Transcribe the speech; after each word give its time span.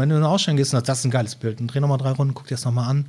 Wenn 0.00 0.08
du 0.08 0.16
in 0.16 0.22
eine 0.22 0.30
Ausstellung 0.30 0.56
gehst 0.56 0.72
und 0.72 0.78
sagst, 0.78 0.88
das 0.88 0.98
ist 1.00 1.04
ein 1.04 1.10
geiles 1.10 1.36
Bild, 1.36 1.60
dann 1.60 1.68
dreh 1.68 1.80
nochmal 1.80 1.98
drei 1.98 2.10
Runden, 2.10 2.34
guck 2.34 2.46
dir 2.46 2.54
das 2.54 2.64
nochmal 2.64 2.88
an. 2.88 3.06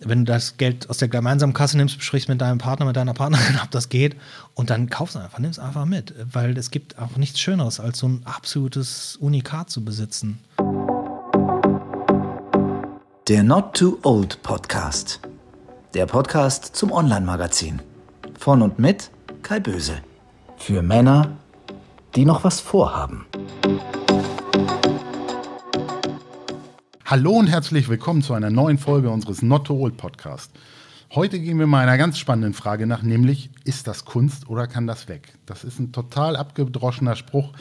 Wenn 0.00 0.24
du 0.24 0.32
das 0.32 0.56
Geld 0.56 0.88
aus 0.88 0.96
der 0.96 1.08
gemeinsamen 1.08 1.52
Kasse 1.52 1.76
nimmst, 1.76 1.98
besprichst 1.98 2.28
mit 2.28 2.40
deinem 2.40 2.58
Partner, 2.58 2.86
mit 2.86 2.96
deiner 2.96 3.12
Partnerin, 3.12 3.58
ob 3.62 3.70
das 3.70 3.88
geht, 3.88 4.16
und 4.54 4.70
dann 4.70 4.88
kaufst 4.88 5.16
einfach, 5.16 5.38
nimm 5.38 5.50
es 5.50 5.58
einfach 5.58 5.84
mit. 5.84 6.14
Weil 6.32 6.56
es 6.56 6.70
gibt 6.70 6.98
auch 6.98 7.16
nichts 7.16 7.38
Schöneres, 7.38 7.80
als 7.80 7.98
so 7.98 8.08
ein 8.08 8.22
absolutes 8.24 9.16
Unikat 9.16 9.70
zu 9.70 9.84
besitzen. 9.84 10.38
Der 13.28 13.42
Not 13.42 13.76
Too 13.76 13.98
Old 14.02 14.42
Podcast. 14.42 15.20
Der 15.94 16.06
Podcast 16.06 16.74
zum 16.74 16.90
Online-Magazin. 16.90 17.80
Von 18.38 18.62
und 18.62 18.78
mit 18.78 19.10
Kai 19.42 19.60
Böse. 19.60 19.98
Für 20.56 20.82
Männer, 20.82 21.36
die 22.16 22.24
noch 22.24 22.42
was 22.42 22.60
vorhaben. 22.60 23.26
Hallo 27.10 27.32
und 27.32 27.48
herzlich 27.48 27.88
willkommen 27.88 28.22
zu 28.22 28.34
einer 28.34 28.50
neuen 28.50 28.78
Folge 28.78 29.10
unseres 29.10 29.42
Not 29.42 29.66
to 29.66 29.74
Old 29.74 29.96
Podcast. 29.96 30.52
Heute 31.12 31.40
gehen 31.40 31.58
wir 31.58 31.66
mal 31.66 31.80
einer 31.80 31.98
ganz 31.98 32.18
spannenden 32.18 32.54
Frage 32.54 32.86
nach, 32.86 33.02
nämlich 33.02 33.50
ist 33.64 33.88
das 33.88 34.04
Kunst 34.04 34.48
oder 34.48 34.68
kann 34.68 34.86
das 34.86 35.08
weg? 35.08 35.32
Das 35.44 35.64
ist 35.64 35.80
ein 35.80 35.90
total 35.90 36.36
abgedroschener 36.36 37.16
Spruch, 37.16 37.52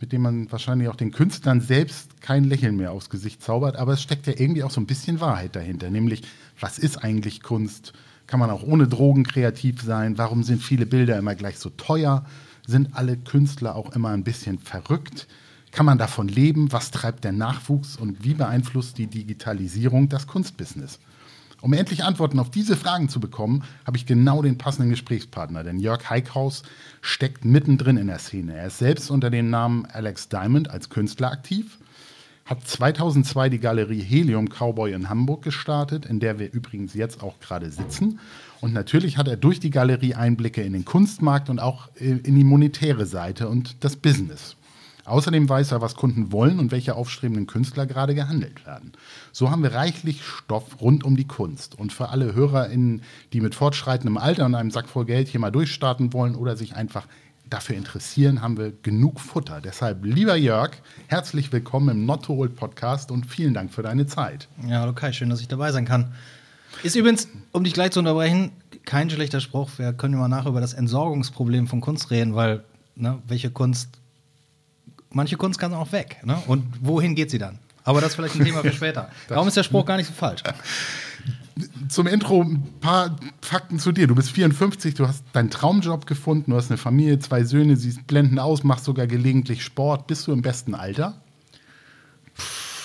mit 0.00 0.12
dem 0.12 0.20
man 0.20 0.52
wahrscheinlich 0.52 0.90
auch 0.90 0.96
den 0.96 1.12
Künstlern 1.12 1.62
selbst 1.62 2.20
kein 2.20 2.44
Lächeln 2.44 2.76
mehr 2.76 2.92
aufs 2.92 3.08
Gesicht 3.08 3.42
zaubert, 3.42 3.76
aber 3.76 3.94
es 3.94 4.02
steckt 4.02 4.26
ja 4.26 4.34
irgendwie 4.36 4.64
auch 4.64 4.70
so 4.70 4.82
ein 4.82 4.86
bisschen 4.86 5.18
Wahrheit 5.18 5.56
dahinter, 5.56 5.88
nämlich 5.88 6.20
was 6.60 6.78
ist 6.78 7.02
eigentlich 7.02 7.42
Kunst? 7.42 7.94
Kann 8.26 8.38
man 8.38 8.50
auch 8.50 8.62
ohne 8.62 8.86
Drogen 8.86 9.24
kreativ 9.24 9.80
sein? 9.80 10.18
Warum 10.18 10.42
sind 10.42 10.62
viele 10.62 10.84
Bilder 10.84 11.16
immer 11.16 11.34
gleich 11.34 11.58
so 11.58 11.70
teuer? 11.70 12.26
Sind 12.66 12.94
alle 12.94 13.16
Künstler 13.16 13.76
auch 13.76 13.96
immer 13.96 14.10
ein 14.10 14.24
bisschen 14.24 14.58
verrückt? 14.58 15.26
Kann 15.72 15.86
man 15.86 15.98
davon 15.98 16.28
leben? 16.28 16.72
Was 16.72 16.90
treibt 16.90 17.24
der 17.24 17.32
Nachwuchs 17.32 17.96
und 17.96 18.24
wie 18.24 18.34
beeinflusst 18.34 18.98
die 18.98 19.06
Digitalisierung 19.06 20.08
das 20.08 20.26
Kunstbusiness? 20.26 20.98
Um 21.60 21.74
endlich 21.74 22.04
Antworten 22.04 22.38
auf 22.38 22.50
diese 22.50 22.74
Fragen 22.74 23.08
zu 23.08 23.20
bekommen, 23.20 23.64
habe 23.84 23.96
ich 23.98 24.06
genau 24.06 24.40
den 24.40 24.56
passenden 24.56 24.90
Gesprächspartner, 24.90 25.62
denn 25.62 25.78
Jörg 25.78 26.08
Heikhaus 26.08 26.62
steckt 27.02 27.44
mittendrin 27.44 27.98
in 27.98 28.06
der 28.06 28.18
Szene. 28.18 28.56
Er 28.56 28.68
ist 28.68 28.78
selbst 28.78 29.10
unter 29.10 29.28
dem 29.30 29.50
Namen 29.50 29.84
Alex 29.86 30.28
Diamond 30.30 30.70
als 30.70 30.88
Künstler 30.88 31.30
aktiv, 31.30 31.78
hat 32.46 32.66
2002 32.66 33.50
die 33.50 33.60
Galerie 33.60 34.00
Helium 34.00 34.48
Cowboy 34.48 34.92
in 34.92 35.10
Hamburg 35.10 35.42
gestartet, 35.42 36.06
in 36.06 36.18
der 36.18 36.38
wir 36.38 36.50
übrigens 36.52 36.94
jetzt 36.94 37.22
auch 37.22 37.38
gerade 37.40 37.70
sitzen. 37.70 38.18
Und 38.60 38.72
natürlich 38.72 39.18
hat 39.18 39.28
er 39.28 39.36
durch 39.36 39.60
die 39.60 39.70
Galerie 39.70 40.14
Einblicke 40.14 40.62
in 40.62 40.72
den 40.72 40.86
Kunstmarkt 40.86 41.50
und 41.50 41.60
auch 41.60 41.88
in 41.94 42.34
die 42.34 42.44
monetäre 42.44 43.06
Seite 43.06 43.48
und 43.48 43.84
das 43.84 43.96
Business. 43.96 44.56
Außerdem 45.10 45.48
weiß 45.48 45.72
er, 45.72 45.80
was 45.80 45.96
Kunden 45.96 46.30
wollen 46.30 46.60
und 46.60 46.70
welche 46.70 46.94
aufstrebenden 46.94 47.48
Künstler 47.48 47.86
gerade 47.86 48.14
gehandelt 48.14 48.64
werden. 48.64 48.92
So 49.32 49.50
haben 49.50 49.62
wir 49.62 49.74
reichlich 49.74 50.24
Stoff 50.24 50.80
rund 50.80 51.02
um 51.02 51.16
die 51.16 51.26
Kunst. 51.26 51.76
Und 51.76 51.92
für 51.92 52.10
alle 52.10 52.32
HörerInnen, 52.34 53.02
die 53.32 53.40
mit 53.40 53.56
fortschreitendem 53.56 54.16
Alter 54.16 54.46
und 54.46 54.54
einem 54.54 54.70
Sack 54.70 54.88
voll 54.88 55.06
Geld 55.06 55.26
hier 55.26 55.40
mal 55.40 55.50
durchstarten 55.50 56.12
wollen 56.12 56.36
oder 56.36 56.56
sich 56.56 56.76
einfach 56.76 57.06
dafür 57.48 57.76
interessieren, 57.76 58.40
haben 58.40 58.56
wir 58.56 58.72
genug 58.82 59.18
Futter. 59.18 59.60
Deshalb, 59.60 60.04
lieber 60.04 60.36
Jörg, 60.36 60.70
herzlich 61.08 61.52
willkommen 61.52 61.88
im 61.88 62.06
Not 62.06 62.26
to 62.26 62.34
Old 62.34 62.54
Podcast 62.54 63.10
und 63.10 63.26
vielen 63.26 63.52
Dank 63.52 63.72
für 63.72 63.82
deine 63.82 64.06
Zeit. 64.06 64.46
Ja, 64.68 64.80
hallo 64.80 64.92
Kai, 64.92 65.12
schön, 65.12 65.28
dass 65.28 65.40
ich 65.40 65.48
dabei 65.48 65.72
sein 65.72 65.86
kann. 65.86 66.12
Ist 66.84 66.94
übrigens, 66.94 67.26
um 67.50 67.64
dich 67.64 67.74
gleich 67.74 67.90
zu 67.90 67.98
unterbrechen, 67.98 68.52
kein 68.84 69.10
schlechter 69.10 69.40
Spruch. 69.40 69.70
Wir 69.76 69.92
können 69.92 70.16
mal 70.16 70.28
nachher 70.28 70.50
über 70.50 70.60
das 70.60 70.72
Entsorgungsproblem 70.72 71.66
von 71.66 71.80
Kunst 71.80 72.12
reden, 72.12 72.36
weil 72.36 72.62
ne, 72.94 73.20
welche 73.26 73.50
Kunst 73.50 73.99
manche 75.10 75.36
Kunst 75.36 75.58
kann 75.58 75.74
auch 75.74 75.92
weg. 75.92 76.18
Ne? 76.24 76.36
Und 76.46 76.64
wohin 76.80 77.14
geht 77.14 77.30
sie 77.30 77.38
dann? 77.38 77.58
Aber 77.84 78.00
das 78.00 78.10
ist 78.10 78.16
vielleicht 78.16 78.36
ein 78.36 78.44
Thema 78.44 78.60
für 78.60 78.72
später. 78.72 79.10
Darum 79.28 79.48
ist 79.48 79.56
der 79.56 79.62
Spruch 79.62 79.84
gar 79.84 79.96
nicht 79.96 80.06
so 80.06 80.12
falsch. 80.12 80.42
Zum 81.88 82.06
Intro 82.06 82.42
ein 82.42 82.62
paar 82.80 83.16
Fakten 83.42 83.78
zu 83.78 83.92
dir. 83.92 84.06
Du 84.06 84.14
bist 84.14 84.30
54, 84.30 84.94
du 84.94 85.06
hast 85.06 85.24
deinen 85.32 85.50
Traumjob 85.50 86.06
gefunden, 86.06 86.52
du 86.52 86.56
hast 86.56 86.70
eine 86.70 86.78
Familie, 86.78 87.18
zwei 87.18 87.44
Söhne, 87.44 87.76
siehst 87.76 88.06
blendend 88.06 88.40
aus, 88.40 88.64
machst 88.64 88.84
sogar 88.84 89.06
gelegentlich 89.06 89.62
Sport. 89.62 90.06
Bist 90.06 90.26
du 90.26 90.32
im 90.32 90.40
besten 90.40 90.74
Alter? 90.74 91.20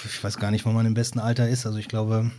Ich 0.03 0.23
weiß 0.23 0.37
gar 0.37 0.51
nicht, 0.51 0.65
wo 0.65 0.71
man 0.71 0.85
im 0.85 0.93
besten 0.93 1.19
Alter 1.19 1.47
ist. 1.47 1.65
Also 1.65 1.77
ich 1.77 1.87
glaube, 1.87 2.31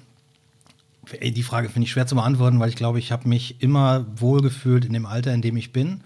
die 1.23 1.43
Frage 1.43 1.69
finde 1.69 1.87
ich 1.87 1.93
schwer 1.93 2.07
zu 2.07 2.17
beantworten, 2.17 2.61
weil 2.61 2.69
ich 2.69 2.77
glaube, 2.77 2.99
ich 2.99 3.13
habe 3.13 3.29
mich 3.29 3.63
immer 3.63 4.07
wohlgefühlt 4.17 4.85
in 4.85 4.93
dem 4.93 5.07
Alter, 5.07 5.33
in 5.33 5.43
dem 5.43 5.57
ich 5.57 5.73
bin. 5.73 6.03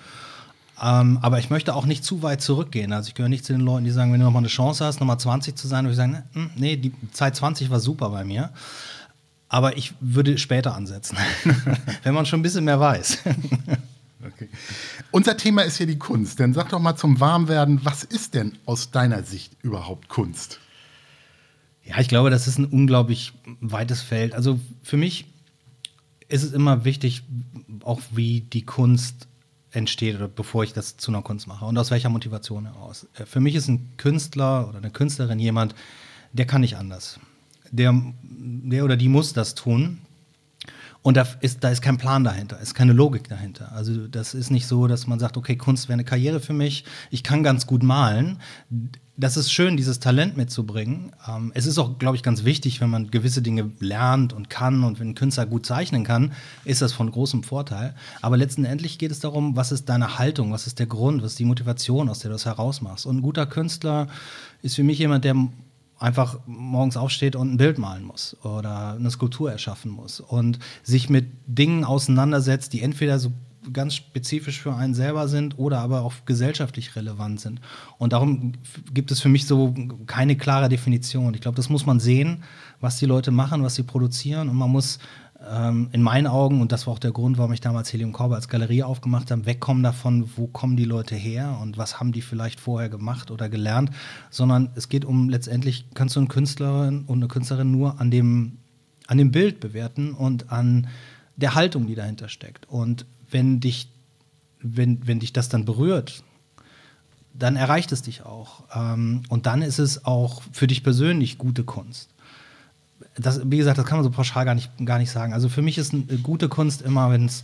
Ähm, 0.82 1.18
aber 1.20 1.38
ich 1.38 1.50
möchte 1.50 1.74
auch 1.74 1.84
nicht 1.84 2.04
zu 2.04 2.22
weit 2.22 2.40
zurückgehen. 2.40 2.92
Also 2.92 3.08
ich 3.08 3.14
gehöre 3.14 3.28
nicht 3.28 3.44
zu 3.44 3.52
den 3.52 3.60
Leuten, 3.60 3.84
die 3.84 3.90
sagen, 3.90 4.12
wenn 4.12 4.20
du 4.20 4.24
nochmal 4.24 4.40
eine 4.40 4.48
Chance 4.48 4.84
hast, 4.84 4.98
nochmal 5.00 5.20
20 5.20 5.54
zu 5.54 5.68
sein, 5.68 5.84
würde 5.84 5.92
ich 5.92 5.96
sagen, 5.96 6.12
ne, 6.12 6.24
hm, 6.32 6.50
nee, 6.56 6.76
die 6.76 6.92
Zeit 7.12 7.36
20 7.36 7.68
war 7.68 7.80
super 7.80 8.08
bei 8.10 8.24
mir. 8.24 8.50
Aber 9.48 9.76
ich 9.76 9.92
würde 10.00 10.38
später 10.38 10.74
ansetzen, 10.74 11.18
wenn 12.02 12.14
man 12.14 12.24
schon 12.24 12.40
ein 12.40 12.42
bisschen 12.42 12.64
mehr 12.64 12.80
weiß. 12.80 13.18
okay. 14.26 14.48
Unser 15.10 15.36
Thema 15.36 15.62
ist 15.62 15.76
hier 15.76 15.86
die 15.86 15.98
Kunst. 15.98 16.38
Denn 16.38 16.54
sag 16.54 16.70
doch 16.70 16.78
mal 16.78 16.96
zum 16.96 17.20
Warmwerden, 17.20 17.80
was 17.84 18.04
ist 18.04 18.34
denn 18.34 18.56
aus 18.64 18.90
deiner 18.90 19.22
Sicht 19.24 19.56
überhaupt 19.62 20.08
Kunst? 20.08 20.60
Ja, 21.84 21.98
ich 21.98 22.08
glaube, 22.08 22.30
das 22.30 22.46
ist 22.46 22.58
ein 22.58 22.66
unglaublich 22.66 23.32
weites 23.60 24.00
Feld. 24.00 24.34
Also 24.34 24.60
für 24.82 24.96
mich 24.96 25.26
ist 26.28 26.44
es 26.44 26.52
immer 26.52 26.84
wichtig, 26.84 27.24
auch 27.82 28.00
wie 28.12 28.42
die 28.42 28.64
Kunst 28.64 29.26
entsteht 29.72 30.16
oder 30.16 30.28
bevor 30.28 30.64
ich 30.64 30.72
das 30.72 30.96
zu 30.96 31.10
einer 31.10 31.22
Kunst 31.22 31.46
mache 31.46 31.64
und 31.64 31.78
aus 31.78 31.90
welcher 31.90 32.08
Motivation 32.08 32.66
heraus. 32.66 33.06
Äh, 33.14 33.26
für 33.26 33.40
mich 33.40 33.54
ist 33.54 33.68
ein 33.68 33.90
Künstler 33.96 34.68
oder 34.68 34.78
eine 34.78 34.90
Künstlerin 34.90 35.38
jemand, 35.38 35.74
der 36.32 36.46
kann 36.46 36.60
nicht 36.60 36.76
anders. 36.76 37.20
Der, 37.70 37.94
der 38.22 38.84
oder 38.84 38.96
die 38.96 39.08
muss 39.08 39.32
das 39.32 39.54
tun. 39.54 39.98
Und 41.02 41.16
da 41.16 41.26
ist, 41.40 41.64
da 41.64 41.70
ist 41.70 41.80
kein 41.80 41.96
Plan 41.96 42.24
dahinter, 42.24 42.60
ist 42.60 42.74
keine 42.74 42.92
Logik 42.92 43.26
dahinter. 43.28 43.72
Also 43.72 44.06
das 44.06 44.34
ist 44.34 44.50
nicht 44.50 44.66
so, 44.66 44.86
dass 44.86 45.06
man 45.06 45.18
sagt, 45.18 45.38
okay, 45.38 45.56
Kunst 45.56 45.88
wäre 45.88 45.94
eine 45.94 46.04
Karriere 46.04 46.40
für 46.40 46.52
mich, 46.52 46.84
ich 47.10 47.22
kann 47.22 47.42
ganz 47.42 47.66
gut 47.66 47.82
malen 47.82 48.38
das 49.20 49.36
ist 49.36 49.52
schön, 49.52 49.76
dieses 49.76 50.00
Talent 50.00 50.36
mitzubringen. 50.36 51.12
Ähm, 51.28 51.52
es 51.54 51.66
ist 51.66 51.78
auch, 51.78 51.98
glaube 51.98 52.16
ich, 52.16 52.22
ganz 52.22 52.44
wichtig, 52.44 52.80
wenn 52.80 52.88
man 52.88 53.10
gewisse 53.10 53.42
Dinge 53.42 53.70
lernt 53.78 54.32
und 54.32 54.48
kann 54.48 54.82
und 54.82 54.98
wenn 54.98 55.10
ein 55.10 55.14
Künstler 55.14 55.44
gut 55.44 55.66
zeichnen 55.66 56.04
kann, 56.04 56.32
ist 56.64 56.80
das 56.80 56.92
von 56.92 57.10
großem 57.10 57.42
Vorteil. 57.42 57.94
Aber 58.22 58.38
letztendlich 58.38 58.98
geht 58.98 59.10
es 59.10 59.20
darum, 59.20 59.56
was 59.56 59.72
ist 59.72 59.88
deine 59.90 60.18
Haltung, 60.18 60.52
was 60.52 60.66
ist 60.66 60.78
der 60.78 60.86
Grund, 60.86 61.22
was 61.22 61.32
ist 61.32 61.38
die 61.38 61.44
Motivation, 61.44 62.08
aus 62.08 62.20
der 62.20 62.30
du 62.30 62.34
das 62.34 62.46
herausmachst. 62.46 63.04
Und 63.04 63.18
ein 63.18 63.22
guter 63.22 63.46
Künstler 63.46 64.08
ist 64.62 64.76
für 64.76 64.84
mich 64.84 64.98
jemand, 64.98 65.24
der 65.24 65.36
einfach 65.98 66.38
morgens 66.46 66.96
aufsteht 66.96 67.36
und 67.36 67.52
ein 67.52 67.56
Bild 67.58 67.78
malen 67.78 68.04
muss 68.04 68.34
oder 68.42 68.94
eine 68.94 69.10
Skulptur 69.10 69.52
erschaffen 69.52 69.90
muss 69.90 70.20
und 70.20 70.58
sich 70.82 71.10
mit 71.10 71.26
Dingen 71.46 71.84
auseinandersetzt, 71.84 72.72
die 72.72 72.80
entweder 72.80 73.18
so 73.18 73.32
ganz 73.72 73.94
spezifisch 73.94 74.60
für 74.60 74.74
einen 74.74 74.94
selber 74.94 75.28
sind 75.28 75.58
oder 75.58 75.80
aber 75.80 76.02
auch 76.02 76.14
gesellschaftlich 76.24 76.96
relevant 76.96 77.40
sind. 77.40 77.60
Und 77.98 78.12
darum 78.12 78.52
gibt 78.92 79.10
es 79.10 79.20
für 79.20 79.28
mich 79.28 79.46
so 79.46 79.74
keine 80.06 80.36
klare 80.36 80.68
Definition. 80.68 81.34
Ich 81.34 81.40
glaube, 81.40 81.56
das 81.56 81.68
muss 81.68 81.86
man 81.86 82.00
sehen, 82.00 82.42
was 82.80 82.98
die 82.98 83.06
Leute 83.06 83.30
machen, 83.30 83.62
was 83.62 83.74
sie 83.74 83.82
produzieren. 83.82 84.48
Und 84.48 84.56
man 84.56 84.70
muss 84.70 84.98
ähm, 85.48 85.88
in 85.92 86.02
meinen 86.02 86.26
Augen, 86.26 86.60
und 86.60 86.72
das 86.72 86.86
war 86.86 86.94
auch 86.94 86.98
der 86.98 87.12
Grund, 87.12 87.38
warum 87.38 87.52
ich 87.52 87.60
damals 87.60 87.92
Helium 87.92 88.12
Corber 88.12 88.36
als 88.36 88.48
Galerie 88.48 88.82
aufgemacht 88.82 89.30
habe, 89.30 89.46
wegkommen 89.46 89.82
davon, 89.82 90.28
wo 90.36 90.46
kommen 90.46 90.76
die 90.76 90.84
Leute 90.84 91.14
her 91.14 91.58
und 91.62 91.78
was 91.78 91.98
haben 91.98 92.12
die 92.12 92.22
vielleicht 92.22 92.60
vorher 92.60 92.88
gemacht 92.88 93.30
oder 93.30 93.48
gelernt, 93.48 93.90
sondern 94.30 94.70
es 94.74 94.88
geht 94.88 95.04
um 95.04 95.28
letztendlich, 95.28 95.86
kannst 95.94 96.16
du 96.16 96.20
eine 96.20 96.28
Künstlerin 96.28 97.04
und 97.06 97.18
eine 97.18 97.28
Künstlerin 97.28 97.70
nur 97.70 98.00
an 98.00 98.10
dem, 98.10 98.58
an 99.06 99.18
dem 99.18 99.30
Bild 99.30 99.60
bewerten 99.60 100.12
und 100.12 100.50
an 100.52 100.88
der 101.40 101.54
Haltung, 101.54 101.86
die 101.86 101.94
dahinter 101.94 102.28
steckt. 102.28 102.68
Und 102.68 103.06
wenn 103.30 103.60
dich, 103.60 103.88
wenn, 104.60 105.06
wenn 105.06 105.20
dich 105.20 105.32
das 105.32 105.48
dann 105.48 105.64
berührt, 105.64 106.22
dann 107.34 107.56
erreicht 107.56 107.92
es 107.92 108.02
dich 108.02 108.24
auch. 108.24 108.64
Ähm, 108.74 109.22
und 109.28 109.46
dann 109.46 109.62
ist 109.62 109.78
es 109.78 110.04
auch 110.04 110.42
für 110.52 110.66
dich 110.66 110.82
persönlich 110.82 111.38
gute 111.38 111.64
Kunst. 111.64 112.10
Das, 113.16 113.40
wie 113.44 113.56
gesagt, 113.56 113.78
das 113.78 113.86
kann 113.86 113.98
man 113.98 114.04
so 114.04 114.10
pauschal 114.10 114.44
gar 114.44 114.54
nicht, 114.54 114.70
gar 114.84 114.98
nicht 114.98 115.10
sagen. 115.10 115.32
Also 115.32 115.48
für 115.48 115.62
mich 115.62 115.78
ist 115.78 115.92
eine 115.92 116.04
gute 116.22 116.48
Kunst 116.48 116.82
immer, 116.82 117.10
wenn 117.10 117.26
es, 117.26 117.42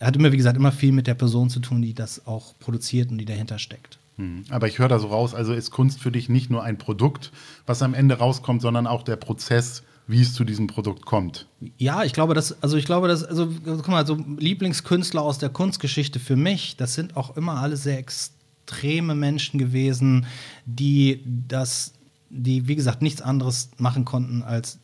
hat 0.00 0.16
immer, 0.16 0.32
wie 0.32 0.36
gesagt, 0.36 0.56
immer 0.56 0.72
viel 0.72 0.92
mit 0.92 1.06
der 1.06 1.14
Person 1.14 1.50
zu 1.50 1.60
tun, 1.60 1.82
die 1.82 1.94
das 1.94 2.26
auch 2.26 2.54
produziert 2.60 3.10
und 3.10 3.18
die 3.18 3.24
dahinter 3.24 3.58
steckt. 3.58 3.98
Hm. 4.16 4.44
Aber 4.50 4.68
ich 4.68 4.78
höre 4.78 4.88
da 4.88 4.98
so 4.98 5.08
raus, 5.08 5.34
also 5.34 5.52
ist 5.52 5.70
Kunst 5.70 6.00
für 6.00 6.12
dich 6.12 6.28
nicht 6.28 6.50
nur 6.50 6.62
ein 6.62 6.78
Produkt, 6.78 7.32
was 7.66 7.82
am 7.82 7.94
Ende 7.94 8.18
rauskommt, 8.18 8.62
sondern 8.62 8.86
auch 8.86 9.02
der 9.02 9.16
Prozess, 9.16 9.82
wie 10.10 10.20
es 10.20 10.34
zu 10.34 10.44
diesem 10.44 10.66
Produkt 10.66 11.06
kommt. 11.06 11.46
Ja, 11.78 12.02
ich 12.02 12.12
glaube, 12.12 12.34
dass, 12.34 12.62
also 12.62 12.76
ich 12.76 12.84
glaube, 12.84 13.08
dass, 13.08 13.24
also 13.24 13.48
guck 13.64 13.88
mal, 13.88 14.06
so 14.06 14.18
Lieblingskünstler 14.38 15.22
aus 15.22 15.38
der 15.38 15.50
Kunstgeschichte 15.50 16.18
für 16.18 16.36
mich, 16.36 16.76
das 16.76 16.94
sind 16.94 17.16
auch 17.16 17.36
immer 17.36 17.60
alle 17.60 17.76
sehr 17.76 17.98
extreme 17.98 19.14
Menschen 19.14 19.58
gewesen, 19.58 20.26
die 20.66 21.22
das, 21.48 21.92
die, 22.28 22.66
wie 22.66 22.76
gesagt, 22.76 23.02
nichts 23.02 23.22
anderes 23.22 23.70
machen 23.78 24.04
konnten 24.04 24.42
als 24.42 24.78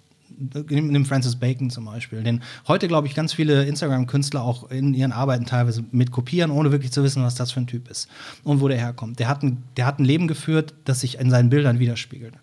Nimm 0.69 1.06
Francis 1.06 1.37
Bacon 1.37 1.70
zum 1.70 1.87
Beispiel, 1.87 2.22
den 2.22 2.43
heute, 2.69 2.88
glaube 2.88 3.06
ich, 3.06 3.14
ganz 3.14 3.32
viele 3.32 3.64
Instagram-Künstler 3.64 4.43
auch 4.43 4.70
in 4.70 4.93
ihren 4.93 5.12
Arbeiten 5.12 5.46
teilweise 5.46 5.82
mit 5.93 6.11
kopieren, 6.11 6.50
ohne 6.50 6.72
wirklich 6.72 6.93
zu 6.93 7.02
wissen, 7.02 7.22
was 7.22 7.37
das 7.37 7.52
für 7.52 7.61
ein 7.61 7.67
Typ 7.67 7.88
ist 7.88 8.08
und 8.44 8.61
wo 8.61 8.69
der 8.69 8.76
herkommt. 8.76 9.19
Der 9.19 9.29
hat 9.29 9.43
ein, 9.43 9.62
der 9.79 9.87
hat 9.87 9.99
ein 9.99 10.05
Leben 10.05 10.29
geführt, 10.29 10.75
das 10.84 11.00
sich 11.00 11.19
in 11.19 11.31
seinen 11.31 11.49
Bildern 11.49 11.79
widerspiegelt. 11.79 12.34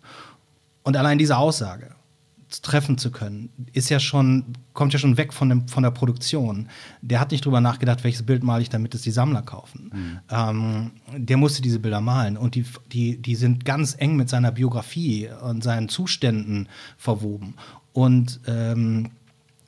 Und 0.81 0.97
allein 0.97 1.19
diese 1.19 1.38
Aussage 1.38 1.94
treffen 2.61 2.97
zu 2.97 3.11
können, 3.11 3.50
ist 3.73 3.89
ja 3.89 4.00
schon, 4.00 4.45
kommt 4.73 4.94
ja 4.94 5.00
schon 5.00 5.17
weg 5.17 5.33
von, 5.33 5.50
dem, 5.50 5.67
von 5.67 5.83
der 5.83 5.91
Produktion. 5.91 6.69
Der 7.01 7.19
hat 7.19 7.31
nicht 7.31 7.45
drüber 7.45 7.61
nachgedacht, 7.61 8.03
welches 8.03 8.23
Bild 8.23 8.44
male 8.44 8.61
ich, 8.61 8.69
damit 8.69 8.94
es 8.95 9.01
die 9.01 9.11
Sammler 9.11 9.41
kaufen. 9.41 9.91
Mhm. 9.94 10.19
Ähm, 10.29 10.91
der 11.17 11.38
musste 11.38 11.61
diese 11.61 11.79
Bilder 11.79 12.01
malen 12.01 12.38
und 12.38 12.55
die, 12.55 12.65
die, 12.91 13.21
die 13.21 13.35
sind 13.35 13.65
ganz 13.65 13.95
eng 13.97 14.15
mit 14.15 14.29
seiner 14.29 14.51
Biografie 14.51 15.29
und 15.41 15.63
seinen 15.63 15.89
Zuständen 15.89 16.67
verwoben. 16.97 17.55
Und 17.94 18.39
ähm, 18.47 19.11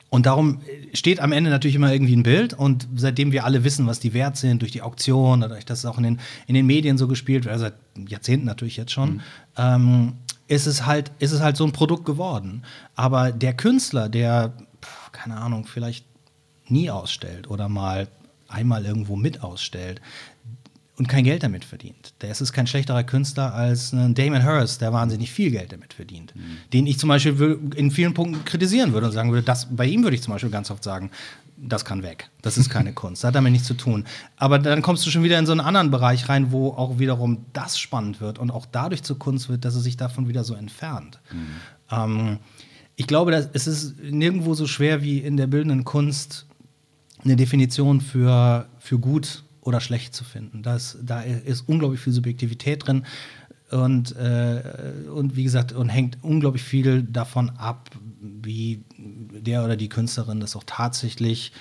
und 0.08 0.24
darum 0.26 0.60
steht 0.94 1.20
am 1.20 1.32
Ende 1.32 1.50
natürlich 1.50 1.74
immer 1.74 1.92
irgendwie 1.92 2.16
ein 2.16 2.22
Bild. 2.22 2.54
Und 2.54 2.88
seitdem 2.94 3.32
wir 3.32 3.44
alle 3.44 3.64
wissen, 3.64 3.86
was 3.86 3.98
die 3.98 4.14
wert 4.14 4.36
sind, 4.36 4.62
durch 4.62 4.72
die 4.72 4.82
Auktion, 4.82 5.40
dadurch, 5.40 5.64
dass 5.64 5.80
es 5.80 5.84
auch 5.84 5.98
in 5.98 6.04
den, 6.04 6.20
in 6.46 6.54
den 6.54 6.64
Medien 6.64 6.96
so 6.96 7.08
gespielt 7.08 7.44
wird, 7.44 7.52
also 7.52 7.66
seit 7.66 7.74
Jahrzehnten 8.08 8.46
natürlich 8.46 8.76
jetzt 8.76 8.92
schon, 8.92 9.14
mhm. 9.14 9.20
ähm, 9.58 10.12
ist, 10.48 10.66
es 10.66 10.86
halt, 10.86 11.12
ist 11.18 11.32
es 11.32 11.40
halt 11.40 11.56
so 11.56 11.64
ein 11.64 11.72
Produkt 11.72 12.04
geworden. 12.04 12.62
Aber 12.94 13.32
der 13.32 13.54
Künstler, 13.54 14.08
der, 14.08 14.52
keine 15.12 15.36
Ahnung, 15.36 15.66
vielleicht 15.66 16.04
nie 16.68 16.90
ausstellt 16.90 17.48
oder 17.48 17.68
mal 17.68 18.08
einmal 18.48 18.84
irgendwo 18.84 19.16
mit 19.16 19.42
ausstellt, 19.42 20.00
und 20.98 21.08
kein 21.08 21.24
Geld 21.24 21.42
damit 21.42 21.64
verdient. 21.64 22.14
Der 22.22 22.30
ist 22.30 22.52
kein 22.52 22.66
schlechterer 22.66 23.04
Künstler 23.04 23.54
als 23.54 23.92
ein 23.92 24.14
Damon 24.14 24.42
Hirst, 24.42 24.80
der 24.80 24.92
wahnsinnig 24.92 25.30
viel 25.30 25.50
Geld 25.50 25.72
damit 25.72 25.92
verdient. 25.92 26.34
Mhm. 26.34 26.58
Den 26.72 26.86
ich 26.86 26.98
zum 26.98 27.08
Beispiel 27.08 27.58
in 27.76 27.90
vielen 27.90 28.14
Punkten 28.14 28.44
kritisieren 28.44 28.92
würde 28.92 29.08
und 29.08 29.12
sagen 29.12 29.30
würde, 29.30 29.44
das, 29.44 29.68
bei 29.70 29.84
ihm 29.84 30.02
würde 30.02 30.16
ich 30.16 30.22
zum 30.22 30.32
Beispiel 30.32 30.50
ganz 30.50 30.70
oft 30.70 30.82
sagen, 30.82 31.10
das 31.56 31.84
kann 31.84 32.02
weg. 32.02 32.30
Das 32.42 32.58
ist 32.58 32.70
keine 32.70 32.92
Kunst. 32.94 33.22
Das 33.22 33.28
hat 33.28 33.34
damit 33.34 33.52
nichts 33.52 33.66
zu 33.66 33.74
tun. 33.74 34.04
Aber 34.36 34.58
dann 34.58 34.82
kommst 34.82 35.06
du 35.06 35.10
schon 35.10 35.22
wieder 35.22 35.38
in 35.38 35.46
so 35.46 35.52
einen 35.52 35.60
anderen 35.60 35.90
Bereich 35.90 36.28
rein, 36.28 36.52
wo 36.52 36.70
auch 36.70 36.98
wiederum 36.98 37.46
das 37.52 37.78
spannend 37.78 38.20
wird 38.20 38.38
und 38.38 38.50
auch 38.50 38.66
dadurch 38.70 39.02
zur 39.02 39.18
Kunst 39.18 39.48
wird, 39.48 39.64
dass 39.64 39.74
es 39.74 39.84
sich 39.84 39.96
davon 39.96 40.28
wieder 40.28 40.44
so 40.44 40.54
entfernt. 40.54 41.20
Mhm. 41.32 41.46
Ähm, 41.90 42.38
ich 42.96 43.06
glaube, 43.06 43.30
dass, 43.30 43.48
es 43.52 43.66
ist 43.66 43.98
nirgendwo 44.02 44.54
so 44.54 44.66
schwer 44.66 45.02
wie 45.02 45.18
in 45.18 45.36
der 45.36 45.46
bildenden 45.46 45.84
Kunst 45.84 46.46
eine 47.24 47.36
Definition 47.36 48.00
für, 48.00 48.66
für 48.78 48.98
gut 48.98 49.44
oder 49.60 49.80
schlecht 49.80 50.14
zu 50.14 50.24
finden. 50.24 50.62
Das, 50.62 50.96
da 51.02 51.22
ist 51.22 51.68
unglaublich 51.68 52.00
viel 52.00 52.12
Subjektivität 52.12 52.86
drin 52.86 53.04
und, 53.70 54.14
äh, 54.16 54.62
und 55.12 55.36
wie 55.36 55.44
gesagt, 55.44 55.72
und 55.72 55.88
hängt 55.88 56.18
unglaublich 56.22 56.62
viel 56.62 57.02
davon 57.02 57.50
ab, 57.50 57.90
wie 58.18 58.84
der 58.98 59.64
oder 59.64 59.76
die 59.76 59.88
Künstlerin 59.88 60.40
das 60.40 60.54
auch 60.54 60.64
tatsächlich 60.66 61.52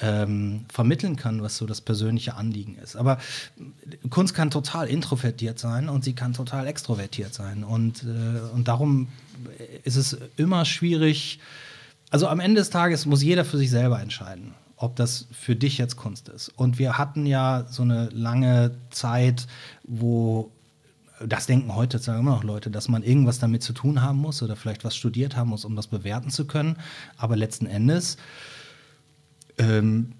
ähm, 0.00 0.64
vermitteln 0.72 1.16
kann, 1.16 1.42
was 1.42 1.58
so 1.58 1.66
das 1.66 1.80
persönliche 1.82 2.34
Anliegen 2.34 2.76
ist. 2.76 2.96
Aber 2.96 3.18
Kunst 4.08 4.34
kann 4.34 4.50
total 4.50 4.88
introvertiert 4.88 5.58
sein 5.58 5.88
und 5.88 6.04
sie 6.04 6.14
kann 6.14 6.32
total 6.32 6.66
extrovertiert 6.66 7.34
sein. 7.34 7.64
Und, 7.64 8.04
äh, 8.04 8.54
und 8.54 8.66
darum 8.68 9.08
ist 9.84 9.96
es 9.96 10.16
immer 10.36 10.64
schwierig. 10.64 11.40
Also 12.10 12.28
am 12.28 12.40
Ende 12.40 12.60
des 12.60 12.70
Tages 12.70 13.04
muss 13.04 13.22
jeder 13.22 13.44
für 13.44 13.58
sich 13.58 13.70
selber 13.70 14.00
entscheiden 14.00 14.54
ob 14.82 14.96
das 14.96 15.26
für 15.30 15.54
dich 15.54 15.76
jetzt 15.76 15.96
Kunst 15.96 16.30
ist. 16.30 16.48
Und 16.56 16.78
wir 16.78 16.96
hatten 16.96 17.26
ja 17.26 17.66
so 17.68 17.82
eine 17.82 18.08
lange 18.14 18.70
Zeit, 18.88 19.46
wo 19.84 20.50
das 21.26 21.46
denken 21.46 21.74
heute 21.74 21.98
immer 22.08 22.22
noch 22.22 22.44
Leute, 22.44 22.70
dass 22.70 22.88
man 22.88 23.02
irgendwas 23.02 23.38
damit 23.38 23.62
zu 23.62 23.72
tun 23.72 24.02
haben 24.02 24.18
muss 24.18 24.42
oder 24.42 24.56
vielleicht 24.56 24.84
was 24.84 24.96
studiert 24.96 25.36
haben 25.36 25.50
muss, 25.50 25.64
um 25.64 25.76
das 25.76 25.86
bewerten 25.86 26.30
zu 26.30 26.46
können. 26.46 26.76
Aber 27.16 27.36
letzten 27.36 27.66
Endes 27.66 28.16
ähm, 29.58 30.12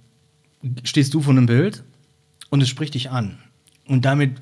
stehst 0.85 1.15
du 1.15 1.23
vor 1.23 1.33
einem 1.33 1.47
Bild 1.47 1.85
und 2.51 2.61
es 2.61 2.69
spricht 2.69 2.95
dich 2.95 3.11
an. 3.11 3.39
Und 3.87 4.05
damit 4.05 4.37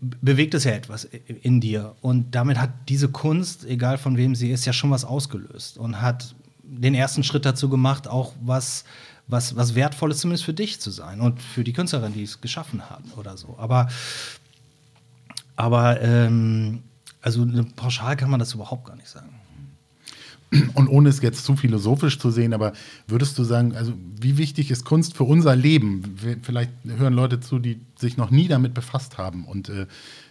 bewegt 0.00 0.54
es 0.54 0.64
ja 0.64 0.72
etwas 0.72 1.04
in 1.04 1.60
dir. 1.60 1.94
Und 2.00 2.34
damit 2.34 2.58
hat 2.58 2.70
diese 2.88 3.08
Kunst, 3.08 3.64
egal 3.66 3.98
von 3.98 4.16
wem 4.16 4.34
sie 4.34 4.50
ist, 4.50 4.64
ja 4.64 4.72
schon 4.72 4.90
was 4.90 5.04
ausgelöst 5.04 5.78
und 5.78 6.00
hat 6.00 6.34
den 6.62 6.94
ersten 6.94 7.22
Schritt 7.22 7.44
dazu 7.44 7.68
gemacht, 7.68 8.08
auch 8.08 8.32
was 8.40 8.84
was, 9.28 9.54
was 9.56 9.74
Wertvolles 9.74 10.18
zumindest 10.18 10.44
für 10.44 10.54
dich 10.54 10.80
zu 10.80 10.90
sein 10.90 11.20
und 11.20 11.40
für 11.42 11.62
die 11.62 11.74
Künstlerin, 11.74 12.14
die 12.14 12.22
es 12.22 12.40
geschaffen 12.40 12.88
haben 12.90 13.12
oder 13.16 13.36
so. 13.36 13.56
Aber, 13.58 13.88
aber 15.58 16.00
ähm, 16.00 16.84
also 17.20 17.44
pauschal 17.74 18.16
kann 18.16 18.30
man 18.30 18.38
das 18.38 18.54
überhaupt 18.54 18.86
gar 18.86 18.94
nicht 18.94 19.08
sagen. 19.08 19.34
Und 20.74 20.88
ohne 20.88 21.08
es 21.08 21.20
jetzt 21.20 21.44
zu 21.44 21.56
philosophisch 21.56 22.18
zu 22.18 22.30
sehen, 22.30 22.54
aber 22.54 22.72
würdest 23.08 23.36
du 23.36 23.44
sagen, 23.44 23.74
also 23.74 23.92
wie 24.18 24.38
wichtig 24.38 24.70
ist 24.70 24.84
Kunst 24.84 25.16
für 25.16 25.24
unser 25.24 25.56
Leben? 25.56 26.16
Vielleicht 26.42 26.70
hören 26.86 27.12
Leute 27.12 27.40
zu, 27.40 27.58
die 27.58 27.80
sich 27.98 28.16
noch 28.16 28.30
nie 28.30 28.46
damit 28.46 28.72
befasst 28.72 29.18
haben. 29.18 29.44
Und 29.44 29.68
äh, 29.68 29.86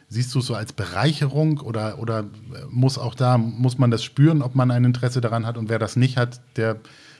siehst 0.07 0.33
du 0.33 0.39
es 0.39 0.45
so 0.45 0.56
als 0.56 0.71
Bereicherung 0.71 1.59
oder, 1.59 2.00
oder 2.00 2.24
muss 2.71 2.97
auch 2.97 3.13
da, 3.13 3.38
muss 3.38 3.77
man 3.77 3.91
das 3.91 4.06
spüren, 4.06 4.41
ob 4.41 4.56
man 4.56 4.71
ein 4.71 4.85
Interesse 4.85 5.19
daran 5.19 5.45
hat? 5.45 5.57
Und 5.57 5.68
wer 5.68 5.77
das 5.77 5.97
nicht 5.97 6.15
hat, 6.15 6.39
der 6.56 6.77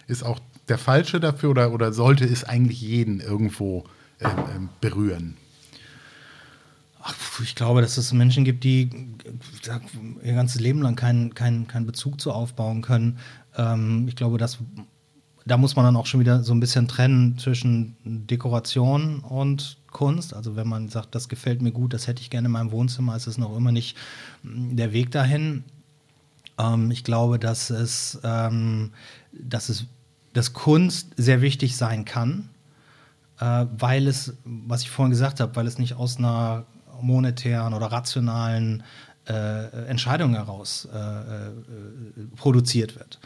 ist 0.08 0.24
auch 0.24 0.40
der 0.70 0.78
Falsche 0.78 1.20
dafür 1.20 1.50
oder, 1.50 1.74
oder 1.74 1.92
sollte 1.92 2.24
es 2.24 2.46
eigentlich 2.46 2.82
jeden 2.82 3.20
irgendwo 3.20 3.84
äh, 4.20 4.30
berühren? 4.80 5.36
Ach, 7.10 7.40
ich 7.42 7.56
glaube, 7.56 7.82
dass 7.82 7.98
es 7.98 8.12
Menschen 8.12 8.44
gibt, 8.44 8.66
die 8.66 8.90
ihr 10.24 10.34
ganzes 10.34 10.60
Leben 10.60 10.82
lang 10.82 10.96
keinen 10.98 11.34
kein, 11.34 11.66
kein 11.68 11.86
Bezug 11.86 12.20
zu 12.20 12.34
aufbauen 12.34 12.82
können. 12.82 13.20
Ähm, 13.56 14.08
ich 14.10 14.16
glaube, 14.16 14.38
dass 14.38 14.60
da 15.46 15.56
muss 15.56 15.78
man 15.78 15.86
dann 15.86 15.96
auch 15.96 16.06
schon 16.06 16.20
wieder 16.20 16.44
so 16.44 16.54
ein 16.54 16.60
bisschen 16.60 16.90
trennen 16.90 17.38
zwischen 17.38 17.96
Dekoration 18.04 19.20
und 19.20 19.78
Kunst. 19.92 20.34
Also 20.34 20.58
wenn 20.58 20.68
man 20.68 20.90
sagt, 20.90 21.16
das 21.16 21.30
gefällt 21.30 21.62
mir 21.62 21.72
gut, 21.72 21.94
das 21.94 22.08
hätte 22.08 22.22
ich 22.22 22.30
gerne 22.30 22.48
in 22.48 22.52
meinem 22.52 22.72
Wohnzimmer, 22.72 23.16
ist 23.16 23.28
es 23.28 23.38
noch 23.38 23.56
immer 23.56 23.72
nicht 23.72 23.96
hm, 24.44 24.76
der 24.76 24.92
Weg 24.92 25.12
dahin. 25.12 25.64
Ähm, 26.60 26.92
ich 26.92 27.06
glaube, 27.06 27.40
dass 27.40 27.70
es, 27.70 28.20
ähm, 28.24 28.92
dass 29.32 29.70
es 29.70 29.86
dass 30.34 30.52
Kunst 30.52 31.14
sehr 31.16 31.42
wichtig 31.42 31.78
sein 31.78 32.04
kann, 32.04 32.50
äh, 33.40 33.66
weil 33.78 34.08
es, 34.08 34.34
was 34.44 34.82
ich 34.82 34.90
vorhin 34.90 35.12
gesagt 35.12 35.40
habe, 35.40 35.56
weil 35.56 35.66
es 35.66 35.80
nicht 35.80 35.94
aus 35.94 36.18
einer 36.18 36.66
monetären 37.02 37.74
oder 37.74 37.88
rationalen 37.88 38.84
äh, 39.28 39.88
Entscheidung 39.88 40.34
heraus 40.34 40.88
äh, 40.94 40.98
äh 40.98 41.52
produziert 42.36 42.96
wird. 42.96 43.20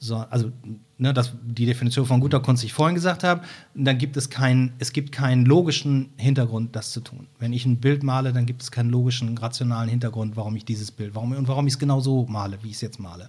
So, 0.00 0.16
also 0.30 0.52
ne, 0.96 1.12
das, 1.12 1.32
die 1.42 1.66
Definition 1.66 2.06
von 2.06 2.20
guter 2.20 2.38
Kunst, 2.38 2.62
die 2.62 2.66
ich 2.66 2.72
vorhin 2.72 2.94
gesagt 2.94 3.24
habe, 3.24 3.42
dann 3.74 3.98
gibt 3.98 4.16
es 4.16 4.30
keinen, 4.30 4.72
es 4.78 4.92
gibt 4.92 5.10
keinen 5.10 5.44
logischen 5.44 6.10
Hintergrund, 6.16 6.76
das 6.76 6.92
zu 6.92 7.00
tun. 7.00 7.26
Wenn 7.40 7.52
ich 7.52 7.66
ein 7.66 7.78
Bild 7.78 8.04
male, 8.04 8.32
dann 8.32 8.46
gibt 8.46 8.62
es 8.62 8.70
keinen 8.70 8.90
logischen, 8.90 9.36
rationalen 9.36 9.88
Hintergrund, 9.88 10.36
warum 10.36 10.54
ich 10.54 10.64
dieses 10.64 10.92
Bild, 10.92 11.16
warum 11.16 11.32
und 11.32 11.48
warum 11.48 11.66
ich 11.66 11.72
es 11.74 11.78
genau 11.80 11.98
so 11.98 12.26
male, 12.26 12.58
wie 12.62 12.68
ich 12.68 12.74
es 12.74 12.80
jetzt 12.80 13.00
male. 13.00 13.28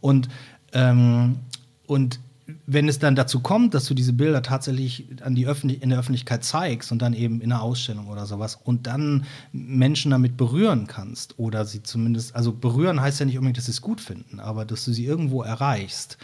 Und 0.00 0.28
ähm, 0.72 1.40
und 1.86 2.20
wenn 2.66 2.88
es 2.88 2.98
dann 2.98 3.16
dazu 3.16 3.40
kommt, 3.40 3.74
dass 3.74 3.86
du 3.86 3.94
diese 3.94 4.12
Bilder 4.12 4.42
tatsächlich 4.42 5.06
an 5.22 5.34
die 5.34 5.46
Öffentlich 5.46 5.82
in 5.82 5.90
der 5.90 5.98
Öffentlichkeit 5.98 6.44
zeigst 6.44 6.92
und 6.92 7.02
dann 7.02 7.12
eben 7.12 7.40
in 7.40 7.52
einer 7.52 7.62
Ausstellung 7.62 8.06
oder 8.06 8.26
sowas 8.26 8.58
und 8.62 8.86
dann 8.86 9.24
Menschen 9.52 10.12
damit 10.12 10.36
berühren 10.36 10.86
kannst 10.86 11.38
oder 11.38 11.64
sie 11.64 11.82
zumindest, 11.82 12.36
also 12.36 12.52
berühren 12.52 13.00
heißt 13.00 13.18
ja 13.18 13.26
nicht 13.26 13.36
unbedingt, 13.36 13.58
dass 13.58 13.66
sie 13.66 13.72
es 13.72 13.80
gut 13.80 14.00
finden, 14.00 14.38
aber 14.38 14.64
dass 14.64 14.84
du 14.84 14.92
sie 14.92 15.04
irgendwo 15.04 15.42
erreichst, 15.42 16.18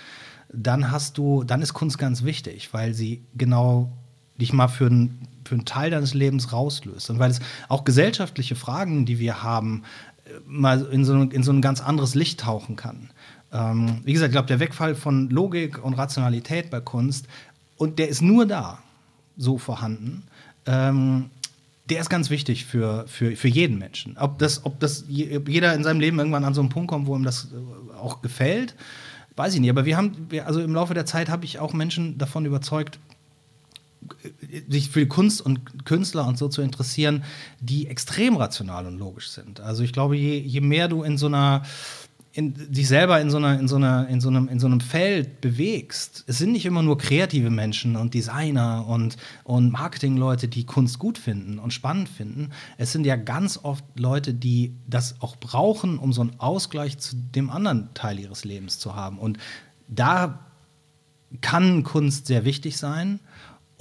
dann 0.52 0.90
hast 0.90 1.18
du, 1.18 1.42
dann 1.44 1.62
ist 1.62 1.74
Kunst 1.74 1.98
ganz 1.98 2.22
wichtig, 2.22 2.72
weil 2.72 2.94
sie 2.94 3.22
genau 3.34 3.90
dich 4.40 4.52
mal 4.52 4.68
für, 4.68 4.86
ein, 4.86 5.28
für 5.44 5.56
einen 5.56 5.64
Teil 5.64 5.90
deines 5.90 6.14
Lebens 6.14 6.52
rauslöst 6.52 7.10
und 7.10 7.18
weil 7.18 7.30
es 7.30 7.40
auch 7.68 7.84
gesellschaftliche 7.84 8.54
Fragen, 8.54 9.06
die 9.06 9.18
wir 9.18 9.42
haben, 9.42 9.82
äh, 10.24 10.30
mal 10.46 10.82
in 10.86 11.04
so, 11.04 11.20
in 11.20 11.42
so 11.42 11.52
ein 11.52 11.62
ganz 11.62 11.80
anderes 11.80 12.14
Licht 12.14 12.40
tauchen 12.40 12.76
kann. 12.76 13.10
Ähm, 13.52 14.00
wie 14.04 14.12
gesagt, 14.12 14.30
ich 14.30 14.34
glaube, 14.34 14.48
der 14.48 14.60
Wegfall 14.60 14.94
von 14.94 15.28
Logik 15.30 15.84
und 15.84 15.94
Rationalität 15.94 16.70
bei 16.70 16.80
Kunst, 16.80 17.26
und 17.76 17.98
der 17.98 18.08
ist 18.08 18.22
nur 18.22 18.46
da 18.46 18.78
so 19.36 19.58
vorhanden, 19.58 20.24
ähm, 20.66 21.30
der 21.90 22.00
ist 22.00 22.08
ganz 22.08 22.30
wichtig 22.30 22.64
für, 22.64 23.06
für, 23.08 23.36
für 23.36 23.48
jeden 23.48 23.78
Menschen. 23.78 24.16
Ob, 24.18 24.38
das, 24.38 24.64
ob 24.64 24.78
das 24.80 25.04
jeder 25.08 25.74
in 25.74 25.82
seinem 25.82 26.00
Leben 26.00 26.18
irgendwann 26.18 26.44
an 26.44 26.54
so 26.54 26.60
einen 26.60 26.70
Punkt 26.70 26.88
kommt, 26.88 27.06
wo 27.06 27.16
ihm 27.16 27.24
das 27.24 27.48
äh, 27.52 27.94
auch 27.96 28.22
gefällt, 28.22 28.76
weiß 29.36 29.54
ich 29.54 29.60
nicht. 29.60 29.70
Aber 29.70 29.84
wir 29.84 29.96
haben, 29.96 30.28
also 30.44 30.60
im 30.60 30.74
Laufe 30.74 30.94
der 30.94 31.06
Zeit 31.06 31.28
habe 31.28 31.44
ich 31.44 31.58
auch 31.58 31.72
Menschen 31.72 32.18
davon 32.18 32.46
überzeugt, 32.46 32.98
sich 34.68 34.90
für 34.90 35.06
Kunst 35.06 35.40
und 35.40 35.84
Künstler 35.84 36.26
und 36.26 36.38
so 36.38 36.48
zu 36.48 36.62
interessieren, 36.62 37.24
die 37.60 37.86
extrem 37.86 38.36
rational 38.36 38.86
und 38.86 38.98
logisch 38.98 39.30
sind. 39.30 39.60
Also 39.60 39.82
ich 39.82 39.92
glaube, 39.92 40.16
je, 40.16 40.38
je 40.38 40.60
mehr 40.60 40.88
du 40.88 41.02
in 41.02 41.18
so 41.18 41.26
einer 41.26 41.62
in, 42.34 42.54
dich 42.72 42.88
selber 42.88 43.20
in 43.20 43.30
so, 43.30 43.36
einer, 43.36 43.58
in, 43.58 43.68
so 43.68 43.76
einer, 43.76 44.08
in, 44.08 44.20
so 44.20 44.30
einem, 44.30 44.48
in 44.48 44.58
so 44.58 44.66
einem 44.66 44.80
Feld 44.80 45.42
bewegst. 45.42 46.24
Es 46.26 46.38
sind 46.38 46.52
nicht 46.52 46.64
immer 46.64 46.82
nur 46.82 46.96
kreative 46.96 47.50
Menschen 47.50 47.94
und 47.94 48.14
Designer 48.14 48.86
und, 48.88 49.18
und 49.44 49.70
Marketingleute, 49.70 50.48
die 50.48 50.64
Kunst 50.64 50.98
gut 50.98 51.18
finden 51.18 51.58
und 51.58 51.72
spannend 51.72 52.08
finden. 52.08 52.50
Es 52.78 52.92
sind 52.92 53.04
ja 53.04 53.16
ganz 53.16 53.60
oft 53.62 53.84
Leute, 53.96 54.32
die 54.32 54.74
das 54.86 55.20
auch 55.20 55.36
brauchen, 55.36 55.98
um 55.98 56.14
so 56.14 56.22
einen 56.22 56.40
Ausgleich 56.40 56.98
zu 56.98 57.16
dem 57.16 57.50
anderen 57.50 57.92
Teil 57.92 58.18
ihres 58.18 58.44
Lebens 58.44 58.78
zu 58.78 58.96
haben. 58.96 59.18
Und 59.18 59.36
da 59.88 60.46
kann 61.42 61.82
Kunst 61.82 62.26
sehr 62.26 62.44
wichtig 62.46 62.78
sein. 62.78 63.20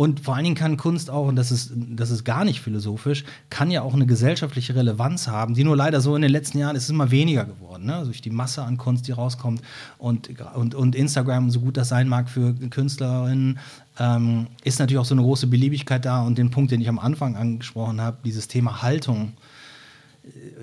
Und 0.02 0.22
vor 0.22 0.34
allen 0.34 0.46
Dingen 0.46 0.56
kann 0.56 0.78
Kunst 0.78 1.12
auch, 1.12 1.28
und 1.28 1.36
das 1.36 1.52
ist, 1.52 1.74
das 1.76 2.10
ist 2.10 2.24
gar 2.24 2.44
nicht 2.44 2.60
philosophisch, 2.60 3.24
kann 3.52 3.70
ja 3.70 3.84
auch 3.84 3.94
eine 3.94 4.08
gesellschaftliche 4.08 4.74
Relevanz 4.74 5.28
haben, 5.28 5.54
die 5.54 5.64
nur 5.64 5.78
leider 5.78 6.02
so 6.02 6.16
in 6.16 6.24
den 6.24 6.32
letzten 6.32 6.58
Jahren 6.58 6.76
ist 6.76 6.90
immer 6.90 7.12
weniger 7.12 7.46
geworden. 7.46 7.86
Ne? 7.86 8.02
Durch 8.06 8.20
die 8.20 8.32
Masse 8.32 8.64
an 8.64 8.78
Kunst, 8.78 9.08
die 9.08 9.12
rauskommt 9.12 9.62
und, 10.00 10.32
und, 10.56 10.74
und 10.74 10.96
Instagram, 10.96 11.52
so 11.52 11.60
gut 11.60 11.78
das 11.78 11.90
sein 11.90 12.08
mag 12.08 12.32
für 12.32 12.56
Künstlerinnen, 12.56 13.60
ähm, 14.00 14.48
ist 14.64 14.80
natürlich 14.80 14.98
auch 14.98 15.06
so 15.06 15.14
eine 15.14 15.22
große 15.22 15.46
Beliebigkeit 15.46 16.04
da. 16.04 16.24
Und 16.24 16.40
den 16.40 16.50
Punkt, 16.50 16.72
den 16.72 16.82
ich 16.82 16.90
am 16.90 16.98
Anfang 16.98 17.36
angesprochen 17.36 18.02
habe, 18.02 18.18
dieses 18.26 18.48
Thema 18.48 18.82
Haltung, 18.82 19.34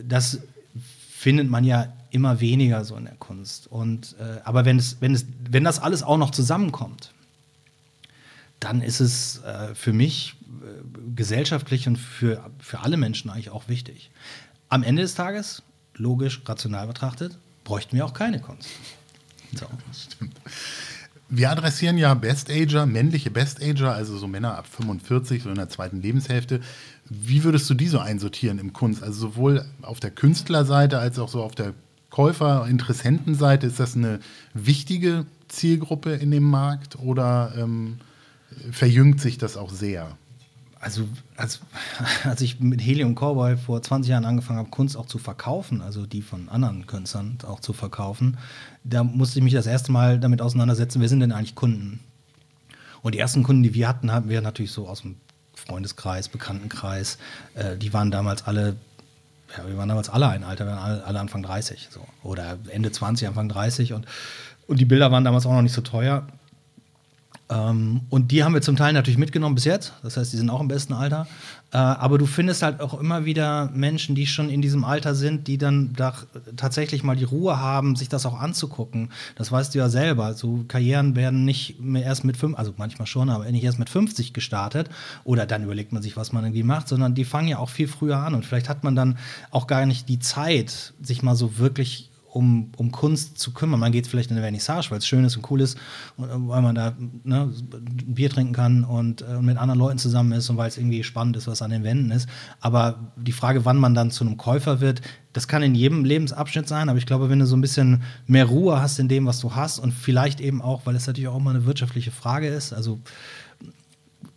das 0.04 0.40
findet 1.10 1.48
man 1.48 1.62
ja 1.62 1.92
immer 2.10 2.40
weniger 2.40 2.84
so 2.84 2.96
in 2.96 3.04
der 3.04 3.14
Kunst. 3.14 3.68
Und, 3.68 4.16
äh, 4.18 4.40
aber 4.42 4.64
wenn, 4.64 4.80
es, 4.80 4.96
wenn, 4.98 5.14
es, 5.14 5.26
wenn 5.48 5.62
das 5.62 5.78
alles 5.78 6.02
auch 6.02 6.18
noch 6.18 6.32
zusammenkommt, 6.32 7.12
dann 8.60 8.82
ist 8.82 9.00
es 9.00 9.42
äh, 9.42 9.74
für 9.74 9.92
mich 9.92 10.36
äh, 10.48 11.14
gesellschaftlich 11.14 11.86
und 11.86 11.96
für, 11.96 12.50
für 12.58 12.80
alle 12.80 12.96
Menschen 12.96 13.30
eigentlich 13.30 13.50
auch 13.50 13.68
wichtig. 13.68 14.10
Am 14.68 14.82
Ende 14.82 15.02
des 15.02 15.14
Tages, 15.14 15.62
logisch, 15.94 16.42
rational 16.44 16.86
betrachtet, 16.86 17.38
bräuchten 17.64 17.96
wir 17.96 18.04
auch 18.04 18.14
keine 18.14 18.40
Kunst. 18.40 18.68
So. 19.54 19.66
Stimmt. 19.92 20.34
Wir 21.30 21.50
adressieren 21.50 21.98
ja 21.98 22.14
Best-Ager, 22.14 22.86
männliche 22.86 23.30
Best-Ager, 23.30 23.92
also 23.92 24.16
so 24.16 24.26
Männer 24.26 24.56
ab 24.56 24.66
45, 24.66 25.42
so 25.42 25.50
in 25.50 25.56
der 25.56 25.68
zweiten 25.68 26.00
Lebenshälfte. 26.00 26.60
Wie 27.04 27.44
würdest 27.44 27.68
du 27.68 27.74
die 27.74 27.88
so 27.88 27.98
einsortieren 27.98 28.58
im 28.58 28.72
Kunst? 28.72 29.02
Also 29.02 29.28
sowohl 29.28 29.66
auf 29.82 30.00
der 30.00 30.10
Künstlerseite 30.10 30.98
als 30.98 31.18
auch 31.18 31.28
so 31.28 31.42
auf 31.42 31.54
der 31.54 31.74
Käufer-Interessentenseite. 32.10 33.66
Ist 33.66 33.78
das 33.78 33.94
eine 33.94 34.20
wichtige 34.54 35.26
Zielgruppe 35.48 36.14
in 36.14 36.30
dem 36.30 36.44
Markt 36.44 36.98
oder 36.98 37.52
ähm, 37.58 37.98
verjüngt 38.70 39.20
sich 39.20 39.38
das 39.38 39.56
auch 39.56 39.70
sehr? 39.70 40.16
Also, 40.80 41.08
als, 41.36 41.60
als 42.24 42.40
ich 42.40 42.60
mit 42.60 42.80
Helium 42.80 43.14
Cowboy 43.14 43.56
vor 43.56 43.82
20 43.82 44.10
Jahren 44.10 44.24
angefangen 44.24 44.60
habe, 44.60 44.70
Kunst 44.70 44.96
auch 44.96 45.06
zu 45.06 45.18
verkaufen, 45.18 45.80
also 45.80 46.06
die 46.06 46.22
von 46.22 46.48
anderen 46.48 46.86
Künstlern 46.86 47.38
auch 47.46 47.60
zu 47.60 47.72
verkaufen, 47.72 48.38
da 48.84 49.02
musste 49.02 49.38
ich 49.38 49.44
mich 49.44 49.54
das 49.54 49.66
erste 49.66 49.90
Mal 49.90 50.20
damit 50.20 50.40
auseinandersetzen, 50.40 51.00
wer 51.00 51.08
sind 51.08 51.20
denn 51.20 51.32
eigentlich 51.32 51.56
Kunden? 51.56 52.00
Und 53.02 53.14
die 53.14 53.18
ersten 53.18 53.42
Kunden, 53.42 53.62
die 53.62 53.74
wir 53.74 53.88
hatten, 53.88 54.12
haben 54.12 54.28
wir 54.28 54.40
natürlich 54.40 54.72
so 54.72 54.88
aus 54.88 55.02
dem 55.02 55.16
Freundeskreis, 55.54 56.28
Bekanntenkreis. 56.28 57.18
Äh, 57.54 57.76
die 57.76 57.92
waren 57.92 58.10
damals 58.10 58.46
alle, 58.46 58.76
ja, 59.56 59.66
wir 59.66 59.76
waren 59.76 59.88
damals 59.88 60.08
alle 60.08 60.28
ein 60.28 60.44
Alter, 60.44 60.66
wir 60.66 60.72
waren 60.72 60.78
alle, 60.78 61.04
alle 61.04 61.20
Anfang 61.20 61.42
30 61.42 61.88
so. 61.90 62.00
Oder 62.22 62.58
Ende 62.68 62.92
20, 62.92 63.28
Anfang 63.28 63.48
30 63.48 63.92
und, 63.92 64.06
und 64.66 64.78
die 64.78 64.84
Bilder 64.84 65.10
waren 65.10 65.24
damals 65.24 65.46
auch 65.46 65.52
noch 65.52 65.62
nicht 65.62 65.74
so 65.74 65.80
teuer. 65.80 66.26
Ähm, 67.50 68.02
und 68.10 68.30
die 68.30 68.44
haben 68.44 68.54
wir 68.54 68.60
zum 68.60 68.76
Teil 68.76 68.92
natürlich 68.92 69.18
mitgenommen 69.18 69.54
bis 69.54 69.64
jetzt. 69.64 69.94
Das 70.02 70.16
heißt, 70.16 70.32
die 70.32 70.36
sind 70.36 70.50
auch 70.50 70.60
im 70.60 70.68
besten 70.68 70.92
Alter. 70.92 71.26
Äh, 71.72 71.76
aber 71.76 72.18
du 72.18 72.26
findest 72.26 72.62
halt 72.62 72.80
auch 72.80 72.98
immer 72.98 73.24
wieder 73.24 73.70
Menschen, 73.74 74.14
die 74.14 74.26
schon 74.26 74.50
in 74.50 74.62
diesem 74.62 74.84
Alter 74.84 75.14
sind, 75.14 75.48
die 75.48 75.58
dann 75.58 75.92
da 75.94 76.14
tatsächlich 76.56 77.02
mal 77.02 77.16
die 77.16 77.24
Ruhe 77.24 77.58
haben, 77.58 77.96
sich 77.96 78.08
das 78.08 78.26
auch 78.26 78.38
anzugucken. 78.38 79.10
Das 79.36 79.50
weißt 79.50 79.74
du 79.74 79.78
ja 79.78 79.88
selber. 79.88 80.34
So 80.34 80.64
Karrieren 80.68 81.16
werden 81.16 81.44
nicht 81.44 81.80
mehr 81.80 82.04
erst 82.04 82.24
mit 82.24 82.36
fünf, 82.36 82.58
also 82.58 82.74
manchmal 82.76 83.06
schon, 83.06 83.30
aber 83.30 83.50
nicht 83.50 83.64
erst 83.64 83.78
mit 83.78 83.90
50 83.90 84.32
gestartet. 84.32 84.90
Oder 85.24 85.46
dann 85.46 85.64
überlegt 85.64 85.92
man 85.92 86.02
sich, 86.02 86.16
was 86.16 86.32
man 86.32 86.44
irgendwie 86.44 86.62
macht, 86.62 86.88
sondern 86.88 87.14
die 87.14 87.24
fangen 87.24 87.48
ja 87.48 87.58
auch 87.58 87.70
viel 87.70 87.88
früher 87.88 88.18
an. 88.18 88.34
Und 88.34 88.44
vielleicht 88.44 88.68
hat 88.68 88.84
man 88.84 88.94
dann 88.94 89.18
auch 89.50 89.66
gar 89.66 89.86
nicht 89.86 90.08
die 90.08 90.18
Zeit, 90.18 90.92
sich 91.00 91.22
mal 91.22 91.34
so 91.34 91.58
wirklich 91.58 92.07
um, 92.30 92.72
um 92.76 92.92
Kunst 92.92 93.38
zu 93.38 93.52
kümmern. 93.52 93.80
Man 93.80 93.92
geht 93.92 94.06
vielleicht 94.06 94.30
in 94.30 94.36
eine 94.36 94.44
Vernissage, 94.44 94.90
weil 94.90 94.98
es 94.98 95.06
schön 95.06 95.24
ist 95.24 95.36
und 95.36 95.50
cool 95.50 95.60
ist, 95.60 95.78
und, 96.16 96.28
äh, 96.28 96.32
weil 96.32 96.62
man 96.62 96.74
da 96.74 96.94
ne, 97.24 97.52
Bier 98.06 98.30
trinken 98.30 98.52
kann 98.52 98.84
und, 98.84 99.22
äh, 99.22 99.40
mit 99.40 99.56
anderen 99.56 99.78
Leuten 99.78 99.98
zusammen 99.98 100.32
ist 100.32 100.48
und 100.50 100.56
weil 100.56 100.68
es 100.68 100.76
irgendwie 100.76 101.02
spannend 101.04 101.36
ist, 101.36 101.46
was 101.46 101.62
an 101.62 101.70
den 101.70 101.84
Wänden 101.84 102.10
ist. 102.10 102.28
Aber 102.60 103.12
die 103.16 103.32
Frage, 103.32 103.64
wann 103.64 103.78
man 103.78 103.94
dann 103.94 104.10
zu 104.10 104.24
einem 104.24 104.36
Käufer 104.36 104.80
wird, 104.80 105.00
das 105.32 105.48
kann 105.48 105.62
in 105.62 105.74
jedem 105.74 106.04
Lebensabschnitt 106.04 106.68
sein. 106.68 106.88
Aber 106.88 106.98
ich 106.98 107.06
glaube, 107.06 107.30
wenn 107.30 107.38
du 107.38 107.46
so 107.46 107.56
ein 107.56 107.60
bisschen 107.60 108.02
mehr 108.26 108.46
Ruhe 108.46 108.80
hast 108.80 108.98
in 108.98 109.08
dem, 109.08 109.26
was 109.26 109.40
du 109.40 109.54
hast 109.54 109.78
und 109.78 109.92
vielleicht 109.92 110.40
eben 110.40 110.62
auch, 110.62 110.84
weil 110.84 110.96
es 110.96 111.06
natürlich 111.06 111.28
auch 111.28 111.36
immer 111.36 111.50
eine 111.50 111.64
wirtschaftliche 111.64 112.10
Frage 112.10 112.48
ist, 112.48 112.72
also 112.72 113.00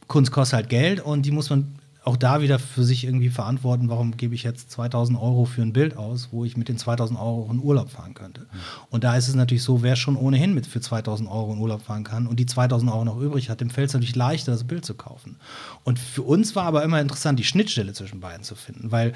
Kunst 0.07 0.31
kostet 0.31 0.57
halt 0.57 0.69
Geld 0.69 0.99
und 0.99 1.25
die 1.25 1.31
muss 1.31 1.49
man 1.49 1.75
auch 2.03 2.17
da 2.17 2.41
wieder 2.41 2.57
für 2.57 2.83
sich 2.83 3.03
irgendwie 3.03 3.29
verantworten, 3.29 3.87
warum 3.87 4.17
gebe 4.17 4.33
ich 4.33 4.41
jetzt 4.41 4.71
2000 4.71 5.19
Euro 5.19 5.45
für 5.45 5.61
ein 5.61 5.71
Bild 5.71 5.97
aus, 5.97 6.29
wo 6.31 6.43
ich 6.45 6.57
mit 6.57 6.67
den 6.67 6.77
2000 6.77 7.19
Euro 7.19 7.47
in 7.51 7.59
Urlaub 7.59 7.91
fahren 7.91 8.15
könnte. 8.15 8.41
Mhm. 8.41 8.47
Und 8.89 9.03
da 9.03 9.15
ist 9.15 9.27
es 9.27 9.35
natürlich 9.35 9.61
so, 9.61 9.83
wer 9.83 9.95
schon 9.95 10.15
ohnehin 10.15 10.55
mit 10.55 10.65
für 10.65 10.81
2000 10.81 11.29
Euro 11.29 11.53
in 11.53 11.59
Urlaub 11.59 11.83
fahren 11.83 12.03
kann 12.03 12.25
und 12.25 12.39
die 12.39 12.47
2000 12.47 12.91
Euro 12.91 13.05
noch 13.05 13.19
übrig 13.19 13.49
hat, 13.51 13.61
dem 13.61 13.69
fällt 13.69 13.89
es 13.89 13.93
natürlich 13.93 14.15
leichter, 14.15 14.51
das 14.51 14.63
Bild 14.63 14.83
zu 14.83 14.95
kaufen. 14.95 15.37
Und 15.83 15.99
für 15.99 16.23
uns 16.23 16.55
war 16.55 16.63
aber 16.63 16.83
immer 16.83 16.99
interessant, 16.99 17.37
die 17.37 17.43
Schnittstelle 17.43 17.93
zwischen 17.93 18.19
beiden 18.19 18.43
zu 18.43 18.55
finden, 18.55 18.91
weil 18.91 19.13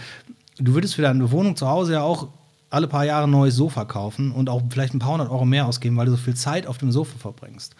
du 0.59 0.75
würdest 0.75 0.93
für 0.93 1.01
deine 1.01 1.31
Wohnung 1.31 1.55
zu 1.55 1.67
Hause 1.67 1.93
ja 1.93 2.01
auch 2.03 2.27
alle 2.69 2.87
paar 2.87 3.05
Jahre 3.05 3.25
ein 3.25 3.31
neues 3.31 3.55
Sofa 3.55 3.85
kaufen 3.85 4.31
und 4.31 4.49
auch 4.49 4.61
vielleicht 4.69 4.93
ein 4.93 4.99
paar 4.99 5.13
hundert 5.13 5.31
Euro 5.31 5.45
mehr 5.45 5.65
ausgeben, 5.65 5.97
weil 5.97 6.05
du 6.05 6.11
so 6.11 6.17
viel 6.17 6.35
Zeit 6.35 6.67
auf 6.67 6.77
dem 6.77 6.91
Sofa 6.91 7.17
verbringst. 7.17 7.75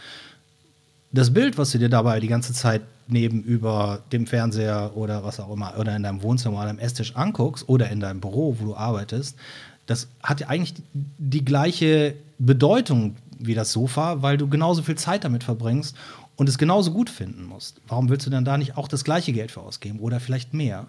Das 1.15 1.34
Bild, 1.34 1.57
was 1.57 1.72
du 1.72 1.77
dir 1.77 1.88
dabei 1.88 2.19
die 2.19 2.27
ganze 2.27 2.51
Zeit 2.51 2.81
neben 3.07 3.41
über 3.41 4.03
dem 4.12 4.27
Fernseher 4.27 4.91
oder 4.95 5.24
was 5.24 5.39
auch 5.39 5.50
immer 5.50 5.74
oder 5.79 5.95
in 5.95 6.03
deinem 6.03 6.22
Wohnzimmer 6.22 6.60
oder 6.60 6.72
am 6.72 6.77
Esstisch 6.77 7.15
anguckst 7.15 7.69
oder 7.69 7.89
in 7.89 8.01
deinem 8.01 8.19
Büro, 8.19 8.57
wo 8.60 8.65
du 8.65 8.75
arbeitest, 8.75 9.38
das 9.86 10.10
hat 10.22 10.41
ja 10.41 10.48
eigentlich 10.48 10.74
die 10.91 11.45
gleiche 11.45 12.15
Bedeutung 12.38 13.15
wie 13.39 13.53
das 13.53 13.72
Sofa, 13.72 14.24
weil 14.24 14.36
du 14.36 14.50
genauso 14.50 14.81
viel 14.81 14.95
Zeit 14.95 15.24
damit 15.24 15.45
verbringst 15.45 15.95
und 16.36 16.50
es 16.50 16.57
genauso 16.57 16.91
gut 16.91 17.10
finden 17.10 17.45
musst. 17.45 17.79
Warum 17.88 18.10
willst 18.10 18.25
du 18.25 18.29
dann 18.29 18.43
da 18.43 18.57
nicht 18.57 18.75
auch 18.75 18.89
das 18.89 19.05
gleiche 19.05 19.31
Geld 19.31 19.51
für 19.51 19.62
ausgeben 19.62 20.00
oder 20.00 20.19
vielleicht 20.19 20.53
mehr? 20.53 20.88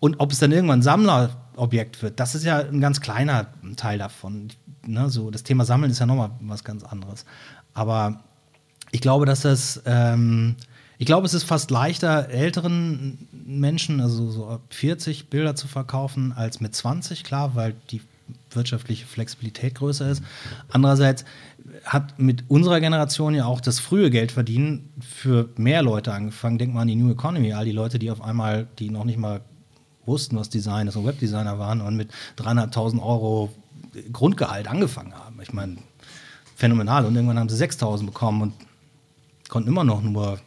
Und 0.00 0.18
ob 0.18 0.32
es 0.32 0.40
dann 0.40 0.50
irgendwann 0.50 0.80
ein 0.80 0.82
Sammlerobjekt 0.82 2.02
wird, 2.02 2.18
das 2.18 2.34
ist 2.34 2.42
ja 2.42 2.58
ein 2.58 2.80
ganz 2.80 3.00
kleiner 3.00 3.46
Teil 3.76 3.98
davon. 3.98 4.48
Ne, 4.84 5.08
so, 5.08 5.30
das 5.30 5.44
Thema 5.44 5.64
Sammeln 5.64 5.92
ist 5.92 6.00
ja 6.00 6.06
nochmal 6.06 6.32
was 6.40 6.64
ganz 6.64 6.82
anderes. 6.82 7.24
Aber 7.74 8.24
ich 8.92 9.00
glaube, 9.00 9.26
dass 9.26 9.40
das 9.40 9.82
ähm, 9.84 10.54
ich 11.02 11.06
glaube, 11.06 11.26
es 11.26 11.34
ist 11.34 11.42
fast 11.42 11.72
leichter, 11.72 12.28
älteren 12.28 13.26
Menschen, 13.32 14.00
also 14.00 14.30
so 14.30 14.46
ab 14.46 14.60
40 14.70 15.30
Bilder 15.30 15.56
zu 15.56 15.66
verkaufen, 15.66 16.32
als 16.32 16.60
mit 16.60 16.76
20, 16.76 17.24
klar, 17.24 17.56
weil 17.56 17.74
die 17.90 18.02
wirtschaftliche 18.52 19.04
Flexibilität 19.04 19.74
größer 19.74 20.08
ist. 20.08 20.22
Andererseits 20.70 21.24
hat 21.84 22.20
mit 22.20 22.44
unserer 22.46 22.78
Generation 22.78 23.34
ja 23.34 23.46
auch 23.46 23.60
das 23.60 23.80
frühe 23.80 24.10
Geldverdienen 24.10 24.90
für 25.00 25.48
mehr 25.56 25.82
Leute 25.82 26.12
angefangen. 26.12 26.58
Denk 26.58 26.72
mal 26.72 26.82
an 26.82 26.88
die 26.88 26.94
New 26.94 27.10
Economy, 27.10 27.52
all 27.52 27.64
die 27.64 27.72
Leute, 27.72 27.98
die 27.98 28.12
auf 28.12 28.22
einmal, 28.22 28.68
die 28.78 28.90
noch 28.90 29.04
nicht 29.04 29.18
mal 29.18 29.40
wussten, 30.06 30.36
was 30.36 30.50
Design 30.50 30.86
ist 30.86 30.94
und 30.94 31.04
Webdesigner 31.04 31.58
waren 31.58 31.80
und 31.80 31.96
mit 31.96 32.12
300.000 32.38 33.02
Euro 33.02 33.52
Grundgehalt 34.12 34.68
angefangen 34.68 35.14
haben. 35.14 35.40
Ich 35.42 35.52
meine, 35.52 35.78
phänomenal. 36.54 37.04
Und 37.06 37.16
irgendwann 37.16 37.40
haben 37.40 37.48
sie 37.48 37.62
6.000 37.62 38.06
bekommen 38.06 38.42
und 38.42 38.52
konnten 39.52 39.68
immer 39.68 39.84
noch 39.84 40.02
nur 40.02 40.40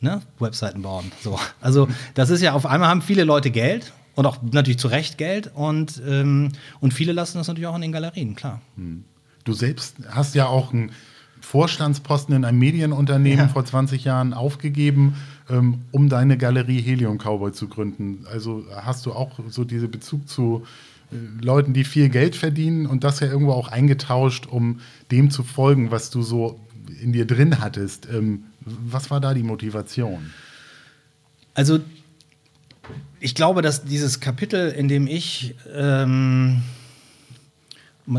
ne, 0.00 0.22
Webseiten 0.38 0.80
bauen. 0.80 1.12
So. 1.22 1.38
Also 1.60 1.86
das 2.14 2.30
ist 2.30 2.40
ja 2.40 2.54
auf 2.54 2.64
einmal 2.64 2.88
haben 2.88 3.02
viele 3.02 3.24
Leute 3.24 3.50
Geld 3.50 3.92
und 4.14 4.24
auch 4.24 4.38
natürlich 4.42 4.78
zu 4.78 4.88
Recht 4.88 5.18
Geld 5.18 5.50
und, 5.54 6.00
ähm, 6.08 6.52
und 6.80 6.94
viele 6.94 7.12
lassen 7.12 7.36
das 7.36 7.46
natürlich 7.46 7.66
auch 7.68 7.76
in 7.76 7.82
den 7.82 7.92
Galerien, 7.92 8.34
klar. 8.34 8.62
Hm. 8.76 9.04
Du 9.44 9.52
selbst 9.52 9.96
hast 10.08 10.34
ja 10.34 10.46
auch 10.46 10.72
einen 10.72 10.92
Vorstandsposten 11.42 12.34
in 12.34 12.46
einem 12.46 12.58
Medienunternehmen 12.58 13.46
ja. 13.46 13.48
vor 13.48 13.66
20 13.66 14.04
Jahren 14.04 14.32
aufgegeben, 14.32 15.16
ähm, 15.50 15.82
um 15.92 16.08
deine 16.08 16.38
Galerie 16.38 16.80
Helium 16.80 17.18
Cowboy 17.18 17.52
zu 17.52 17.68
gründen. 17.68 18.24
Also 18.32 18.64
hast 18.74 19.04
du 19.04 19.12
auch 19.12 19.38
so 19.50 19.64
diesen 19.64 19.90
Bezug 19.90 20.26
zu 20.26 20.64
äh, 21.12 21.16
Leuten, 21.44 21.74
die 21.74 21.84
viel 21.84 22.08
Geld 22.08 22.34
verdienen 22.34 22.86
und 22.86 23.04
das 23.04 23.20
ja 23.20 23.26
irgendwo 23.26 23.52
auch 23.52 23.68
eingetauscht, 23.68 24.46
um 24.46 24.80
dem 25.10 25.30
zu 25.30 25.42
folgen, 25.42 25.90
was 25.90 26.08
du 26.08 26.22
so 26.22 26.58
in 27.00 27.12
dir 27.12 27.26
drin 27.26 27.60
hattest. 27.60 28.08
Ähm, 28.12 28.44
was 28.60 29.10
war 29.10 29.20
da 29.20 29.34
die 29.34 29.42
Motivation? 29.42 30.32
Also, 31.54 31.80
ich 33.20 33.34
glaube, 33.34 33.62
dass 33.62 33.84
dieses 33.84 34.20
Kapitel, 34.20 34.70
in 34.70 34.88
dem 34.88 35.06
ich 35.06 35.54
ähm, 35.74 36.62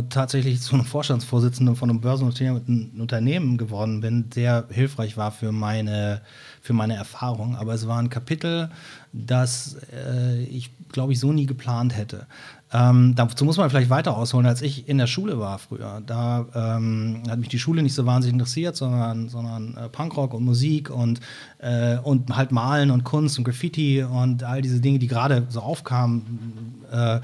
tatsächlich 0.09 0.61
zu 0.61 0.75
einem 0.75 0.85
Vorstandsvorsitzenden 0.85 1.75
von 1.75 1.89
einem 1.89 2.01
börsennotierten 2.01 2.91
Unternehmen 2.99 3.57
geworden 3.57 4.01
bin, 4.01 4.25
sehr 4.33 4.67
hilfreich 4.69 5.15
war 5.15 5.31
für 5.31 5.51
meine, 5.51 6.21
für 6.61 6.73
meine 6.73 6.95
Erfahrung. 6.95 7.55
Aber 7.55 7.73
es 7.73 7.87
war 7.87 7.99
ein 7.99 8.09
Kapitel, 8.09 8.69
das 9.13 9.77
äh, 9.93 10.43
ich, 10.43 10.71
glaube 10.91 11.13
ich, 11.13 11.19
so 11.19 11.31
nie 11.31 11.45
geplant 11.45 11.95
hätte. 11.95 12.27
Ähm, 12.73 13.15
dazu 13.15 13.45
muss 13.45 13.55
man 13.57 13.69
vielleicht 13.69 13.89
weiter 13.89 14.17
ausholen, 14.17 14.45
als 14.45 14.61
ich 14.61 14.89
in 14.89 14.97
der 14.97 15.07
Schule 15.07 15.39
war 15.39 15.57
früher. 15.57 16.01
Da 16.05 16.45
ähm, 16.53 17.23
hat 17.29 17.39
mich 17.39 17.47
die 17.47 17.59
Schule 17.59 17.81
nicht 17.81 17.93
so 17.93 18.05
wahnsinnig 18.05 18.33
interessiert, 18.33 18.75
sondern, 18.75 19.29
sondern 19.29 19.77
äh, 19.77 19.87
Punkrock 19.87 20.33
und 20.33 20.43
Musik 20.43 20.89
und, 20.89 21.21
äh, 21.59 21.97
und 21.97 22.35
halt 22.35 22.51
Malen 22.51 22.91
und 22.91 23.05
Kunst 23.05 23.37
und 23.37 23.45
Graffiti 23.45 24.03
und 24.03 24.43
all 24.43 24.61
diese 24.61 24.81
Dinge, 24.81 24.99
die 24.99 25.07
gerade 25.07 25.47
so 25.49 25.61
aufkamen. 25.61 26.83
Äh, 26.91 27.19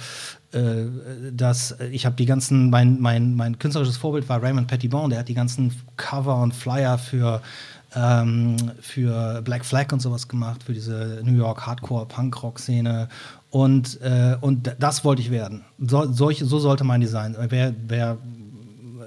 äh 0.58 0.88
dass 1.32 1.76
ich 1.92 2.06
habe 2.06 2.16
die 2.16 2.26
ganzen, 2.26 2.70
mein, 2.70 3.02
mein, 3.02 3.36
mein 3.36 3.60
künstlerisches 3.60 3.98
Vorbild 3.98 4.30
war 4.30 4.42
Raymond 4.42 4.68
Pettibon, 4.68 5.10
der 5.10 5.20
hat 5.20 5.28
die 5.28 5.34
ganzen 5.34 5.74
Cover 5.98 6.42
und 6.42 6.54
Flyer 6.54 6.98
für 6.98 7.42
ähm, 7.96 8.58
für 8.82 9.42
Black 9.44 9.66
Flag 9.66 9.92
und 9.92 10.02
sowas 10.02 10.28
gemacht, 10.28 10.64
für 10.64 10.74
diese 10.74 11.22
New 11.24 11.36
York 11.36 11.66
Hardcore-Punk-Rock-Szene. 11.66 13.08
Und, 13.54 14.02
äh, 14.02 14.36
und 14.42 14.76
das 14.80 15.06
wollte 15.06 15.22
ich 15.22 15.30
werden. 15.30 15.64
So, 15.78 16.12
solch, 16.12 16.40
so 16.44 16.58
sollte 16.58 16.84
mein 16.84 17.02
Design. 17.02 17.36
Wer, 17.50 17.76
wer, 17.88 18.18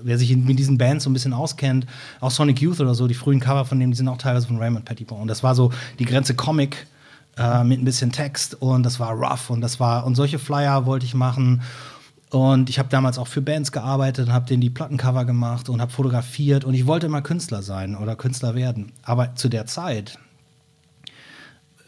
wer 0.03 0.19
sich 0.19 0.37
mit 0.37 0.57
diesen 0.57 0.79
Bands 0.79 1.03
so 1.03 1.11
ein 1.11 1.15
bisschen 1.15 1.33
auskennt, 1.33 1.85
auch 2.21 2.31
Sonic 2.31 2.61
Youth 2.61 2.79
oder 2.79 2.95
so, 2.95 3.09
die 3.09 3.15
frühen 3.15 3.41
Cover 3.41 3.65
von 3.65 3.81
dem, 3.81 3.91
die 3.91 3.97
sind 3.97 4.07
auch 4.07 4.19
teilweise 4.19 4.47
von 4.47 4.59
Raymond 4.59 4.85
Pettibon. 4.85 5.23
Und 5.23 5.27
das 5.27 5.43
war 5.43 5.57
so 5.57 5.73
die 5.99 6.05
Grenze 6.05 6.37
Comic 6.37 6.87
äh, 7.37 7.65
mit 7.65 7.81
ein 7.81 7.85
bisschen 7.85 8.13
Text 8.13 8.55
und 8.63 8.85
das 8.85 9.01
war 9.01 9.15
rough 9.15 9.51
und 9.51 9.63
das 9.63 9.81
war 9.81 10.07
und 10.07 10.15
solche 10.15 10.39
Flyer 10.39 10.87
wollte 10.87 11.07
ich 11.07 11.15
machen. 11.15 11.63
Und 12.31 12.71
ich 12.71 12.79
habe 12.79 12.89
damals 12.89 13.19
auch 13.19 13.27
für 13.27 13.43
Bands 13.43 13.73
gearbeitet 13.73 14.29
und 14.29 14.33
habe 14.33 14.47
denen 14.47 14.61
die 14.61 14.71
Plattencover 14.71 15.25
gemacht 15.25 15.69
und 15.69 15.81
habe 15.81 15.91
fotografiert 15.91 16.65
und 16.65 16.75
ich 16.75 16.87
wollte 16.87 17.07
immer 17.07 17.21
Künstler 17.21 17.63
sein 17.63 17.97
oder 17.97 18.15
Künstler 18.15 18.55
werden. 18.55 18.93
Aber 19.03 19.35
zu 19.35 19.49
der 19.49 19.67
Zeit, 19.67 20.21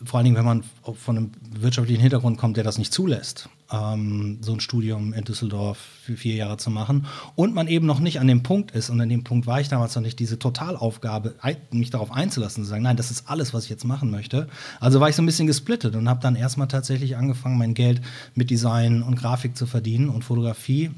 vor 0.04 0.18
allen 0.18 0.24
Dingen, 0.24 0.36
wenn 0.36 0.44
man 0.44 0.64
von 0.94 1.16
einem 1.16 1.30
wirtschaftlichen 1.50 2.00
Hintergrund 2.00 2.38
kommt, 2.38 2.56
der 2.56 2.64
das 2.64 2.78
nicht 2.78 2.92
zulässt, 2.92 3.48
ähm, 3.72 4.38
so 4.40 4.52
ein 4.52 4.60
Studium 4.60 5.12
in 5.12 5.24
Düsseldorf 5.24 5.78
für 6.02 6.16
vier 6.16 6.36
Jahre 6.36 6.56
zu 6.56 6.70
machen 6.70 7.06
und 7.34 7.54
man 7.54 7.66
eben 7.68 7.86
noch 7.86 7.98
nicht 7.98 8.20
an 8.20 8.28
dem 8.28 8.42
Punkt 8.42 8.70
ist, 8.70 8.90
und 8.90 9.00
an 9.00 9.08
dem 9.08 9.24
Punkt 9.24 9.46
war 9.46 9.60
ich 9.60 9.68
damals 9.68 9.94
noch 9.94 10.02
nicht, 10.02 10.18
diese 10.18 10.38
Totalaufgabe, 10.38 11.34
mich 11.72 11.90
darauf 11.90 12.12
einzulassen, 12.12 12.64
zu 12.64 12.70
sagen, 12.70 12.82
nein, 12.82 12.96
das 12.96 13.10
ist 13.10 13.28
alles, 13.28 13.52
was 13.54 13.64
ich 13.64 13.70
jetzt 13.70 13.84
machen 13.84 14.10
möchte. 14.10 14.48
Also 14.80 15.00
war 15.00 15.08
ich 15.08 15.16
so 15.16 15.22
ein 15.22 15.26
bisschen 15.26 15.46
gesplittet 15.46 15.96
und 15.96 16.08
habe 16.08 16.20
dann 16.20 16.36
erstmal 16.36 16.68
tatsächlich 16.68 17.16
angefangen, 17.16 17.58
mein 17.58 17.74
Geld 17.74 18.00
mit 18.34 18.50
Design 18.50 19.02
und 19.02 19.16
Grafik 19.16 19.56
zu 19.56 19.66
verdienen 19.66 20.08
und 20.08 20.24
Fotografie 20.24 20.90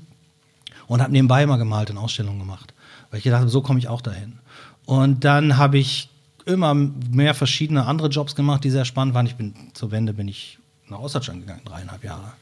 und 0.86 1.00
habe 1.00 1.12
nebenbei 1.12 1.46
mal 1.46 1.56
gemalt 1.56 1.90
und 1.90 1.98
Ausstellungen 1.98 2.40
gemacht, 2.40 2.74
weil 3.10 3.18
ich 3.18 3.24
gedacht 3.24 3.40
habe, 3.40 3.50
so 3.50 3.62
komme 3.62 3.78
ich 3.78 3.88
auch 3.88 4.02
dahin. 4.02 4.34
Und 4.84 5.24
dann 5.24 5.56
habe 5.56 5.78
ich 5.78 6.09
immer 6.46 6.74
mehr 6.74 7.34
verschiedene 7.34 7.86
andere 7.86 8.08
Jobs 8.08 8.34
gemacht, 8.34 8.64
die 8.64 8.70
sehr 8.70 8.84
spannend 8.84 9.14
waren. 9.14 9.26
Ich 9.26 9.36
bin 9.36 9.54
zur 9.74 9.90
Wende 9.90 10.12
bin 10.12 10.28
ich 10.28 10.58
nach 10.88 10.98
Ostdeutschland 10.98 11.40
gegangen, 11.40 11.62
dreieinhalb 11.64 12.04
Jahre. 12.04 12.32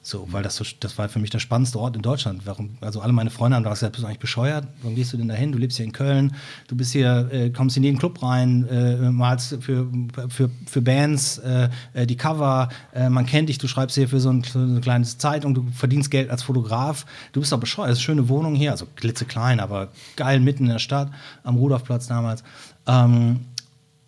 So, 0.00 0.26
weil 0.30 0.42
das 0.42 0.56
so, 0.56 0.64
das 0.80 0.96
war 0.96 1.08
für 1.10 1.18
mich 1.18 1.28
der 1.28 1.38
spannendste 1.38 1.78
Ort 1.78 1.94
in 1.94 2.00
Deutschland. 2.00 2.46
Warum, 2.46 2.78
also 2.80 3.00
alle 3.00 3.12
meine 3.12 3.28
Freunde 3.28 3.56
haben 3.56 3.64
gesagt, 3.64 3.92
bist 3.92 4.02
du 4.02 4.06
eigentlich 4.06 4.20
bescheuert? 4.20 4.66
Warum 4.80 4.94
gehst 4.94 5.12
du 5.12 5.18
denn 5.18 5.28
dahin? 5.28 5.52
Du 5.52 5.58
lebst 5.58 5.76
hier 5.76 5.84
in 5.84 5.92
Köln, 5.92 6.34
du 6.68 6.76
bist 6.76 6.92
hier, 6.92 7.28
äh, 7.30 7.50
kommst 7.50 7.76
in 7.76 7.82
jeden 7.82 7.98
Club 7.98 8.22
rein, 8.22 8.66
äh, 8.68 9.10
malst 9.10 9.58
für, 9.60 9.86
für, 10.28 10.50
für 10.66 10.80
Bands 10.80 11.36
äh, 11.38 11.68
äh 11.92 12.06
die 12.06 12.16
Cover, 12.16 12.70
äh, 12.94 13.10
man 13.10 13.26
kennt 13.26 13.50
dich, 13.50 13.58
du 13.58 13.68
schreibst 13.68 13.96
hier 13.96 14.08
für 14.08 14.18
so, 14.18 14.30
ein, 14.30 14.44
so 14.44 14.60
eine 14.60 14.80
kleine 14.80 15.04
Zeitung, 15.04 15.52
du 15.52 15.66
verdienst 15.72 16.10
Geld 16.10 16.30
als 16.30 16.42
Fotograf. 16.42 17.04
Du 17.32 17.40
bist 17.40 17.52
doch 17.52 17.60
bescheuert. 17.60 17.90
Das 17.90 17.98
ist 17.98 18.08
eine 18.08 18.16
schöne 18.16 18.28
Wohnung 18.30 18.54
hier, 18.54 18.70
also 18.70 18.86
klitzeklein, 18.96 19.60
aber 19.60 19.88
geil 20.16 20.40
mitten 20.40 20.64
in 20.64 20.70
der 20.70 20.78
Stadt, 20.78 21.10
am 21.42 21.56
Rudolfplatz 21.56 22.06
damals. 22.06 22.44
Ähm, 22.88 23.40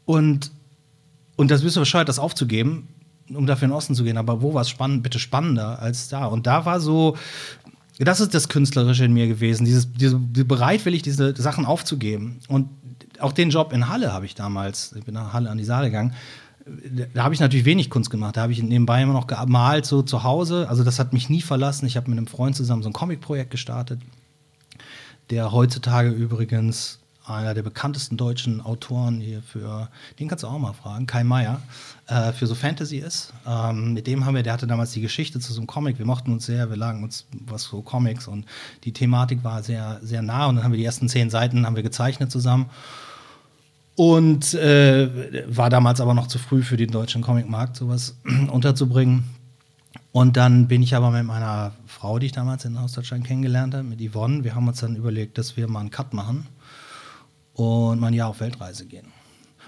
und, 0.07 0.51
und 1.37 1.51
das 1.51 1.63
bist 1.63 1.77
du 1.77 1.81
bescheuert, 1.81 2.09
das 2.09 2.19
aufzugeben 2.19 2.89
um 3.35 3.47
dafür 3.47 3.67
in 3.67 3.71
den 3.71 3.77
Osten 3.77 3.95
zu 3.95 4.05
gehen. 4.05 4.17
Aber 4.17 4.43
wo 4.43 4.55
war 4.55 4.63
es 4.63 4.69
spannend, 4.69 5.03
bitte 5.03 5.19
spannender 5.19 5.81
als 5.81 6.09
da? 6.09 6.27
Und 6.27 6.47
da 6.47 6.65
war 6.65 6.81
so, 6.81 7.17
das 7.99 8.21
ist 8.21 8.35
das 8.35 8.49
Künstlerische 8.49 9.05
in 9.05 9.13
mir 9.13 9.27
gewesen, 9.27 9.65
dieses, 9.65 9.93
diese, 9.93 10.19
bereitwillig, 10.19 11.03
diese 11.03 11.35
Sachen 11.41 11.67
aufzugeben. 11.67 12.41
Und 12.49 12.69
auch 13.21 13.33
den 13.33 13.51
Job 13.51 13.73
in 13.73 13.89
Halle 13.89 14.13
habe 14.13 14.27
ich 14.27 14.35
damals, 14.35 14.95
ich 14.97 15.05
bin 15.05 15.15
nach 15.15 15.33
Halle 15.33 15.51
an 15.51 15.59
die 15.59 15.65
Saale 15.65 15.87
gegangen, 15.87 16.15
da 17.15 17.25
habe 17.25 17.35
ich 17.35 17.41
natürlich 17.41 17.65
wenig 17.65 17.91
Kunst 17.91 18.11
gemacht. 18.11 18.37
Da 18.37 18.43
habe 18.43 18.53
ich 18.53 18.63
nebenbei 18.63 19.03
immer 19.03 19.15
noch 19.15 19.27
gemalt, 19.27 19.87
so 19.87 20.03
zu 20.03 20.23
Hause. 20.23 20.69
Also 20.69 20.85
das 20.85 20.99
hat 20.99 21.13
mich 21.13 21.29
nie 21.29 21.41
verlassen. 21.41 21.87
Ich 21.87 21.97
habe 21.97 22.09
mit 22.09 22.19
einem 22.19 22.27
Freund 22.27 22.55
zusammen 22.55 22.83
so 22.83 22.89
ein 22.89 22.93
Comic-Projekt 22.93 23.51
gestartet, 23.51 24.01
der 25.31 25.53
heutzutage 25.53 26.11
übrigens 26.11 27.01
einer 27.31 27.55
der 27.55 27.63
bekanntesten 27.63 28.17
deutschen 28.17 28.61
Autoren 28.61 29.21
hier 29.21 29.43
für, 29.43 29.89
den 30.19 30.29
kannst 30.29 30.45
du 30.45 30.49
auch 30.49 30.59
mal 30.59 30.73
fragen, 30.73 31.07
Kai 31.07 31.25
Meier, 31.25 31.61
äh, 32.07 32.33
für 32.33 32.47
so 32.47 32.55
Fantasy 32.55 32.99
ist. 32.99 33.33
Ähm, 33.47 33.95
mit 33.95 34.07
dem 34.07 34.25
haben 34.25 34.35
wir, 34.35 34.43
der 34.43 34.53
hatte 34.53 34.67
damals 34.67 34.93
die 34.93 35.01
Geschichte 35.01 35.41
zu 35.41 35.53
so 35.53 35.61
einem 35.61 35.67
Comic. 35.67 35.99
Wir 35.99 36.07
mochten 36.07 36.33
uns 36.33 36.47
sehr, 36.47 36.71
wir 36.71 36.77
lagen 36.77 37.03
uns 37.03 37.27
was 37.33 37.65
so 37.65 37.83
Comics 37.83 38.27
und 38.27 38.47
die 38.85 38.93
Thematik 38.93 39.45
war 39.45 39.63
sehr, 39.63 40.01
sehr 40.03 40.23
nah. 40.23 40.47
Und 40.47 40.57
dann 40.57 40.65
haben 40.65 40.73
wir 40.73 40.79
die 40.79 40.85
ersten 40.85 41.09
zehn 41.09 41.31
Seiten 41.31 41.67
haben 41.67 41.77
wir 41.77 41.83
gezeichnet 41.83 42.31
zusammen. 42.31 42.71
Und 43.97 44.55
äh, 44.55 45.45
war 45.47 45.69
damals 45.69 46.01
aber 46.01 46.15
noch 46.15 46.27
zu 46.27 46.39
früh 46.39 46.63
für 46.63 46.77
den 46.77 46.91
deutschen 46.91 47.23
Comicmarkt, 47.23 47.77
sowas 47.77 48.17
unterzubringen. 48.51 49.25
Und 50.13 50.37
dann 50.37 50.67
bin 50.67 50.83
ich 50.83 50.95
aber 50.95 51.11
mit 51.11 51.25
meiner 51.25 51.73
Frau, 51.87 52.19
die 52.19 52.27
ich 52.27 52.33
damals 52.33 52.65
in 52.65 52.77
Ostdeutschland 52.77 53.25
kennengelernt 53.27 53.75
habe, 53.75 53.85
mit 53.85 54.01
Yvonne, 54.01 54.43
wir 54.43 54.55
haben 54.55 54.67
uns 54.67 54.81
dann 54.81 54.97
überlegt, 54.97 55.39
dass 55.39 55.57
wir 55.57 55.69
mal 55.69 55.81
einen 55.81 55.91
Cut 55.91 56.15
machen 56.15 56.47
und 57.61 58.01
mal 58.01 58.09
ein 58.09 58.15
Jahr 58.15 58.29
auf 58.29 58.41
Weltreise 58.41 58.87
gehen. 58.87 59.07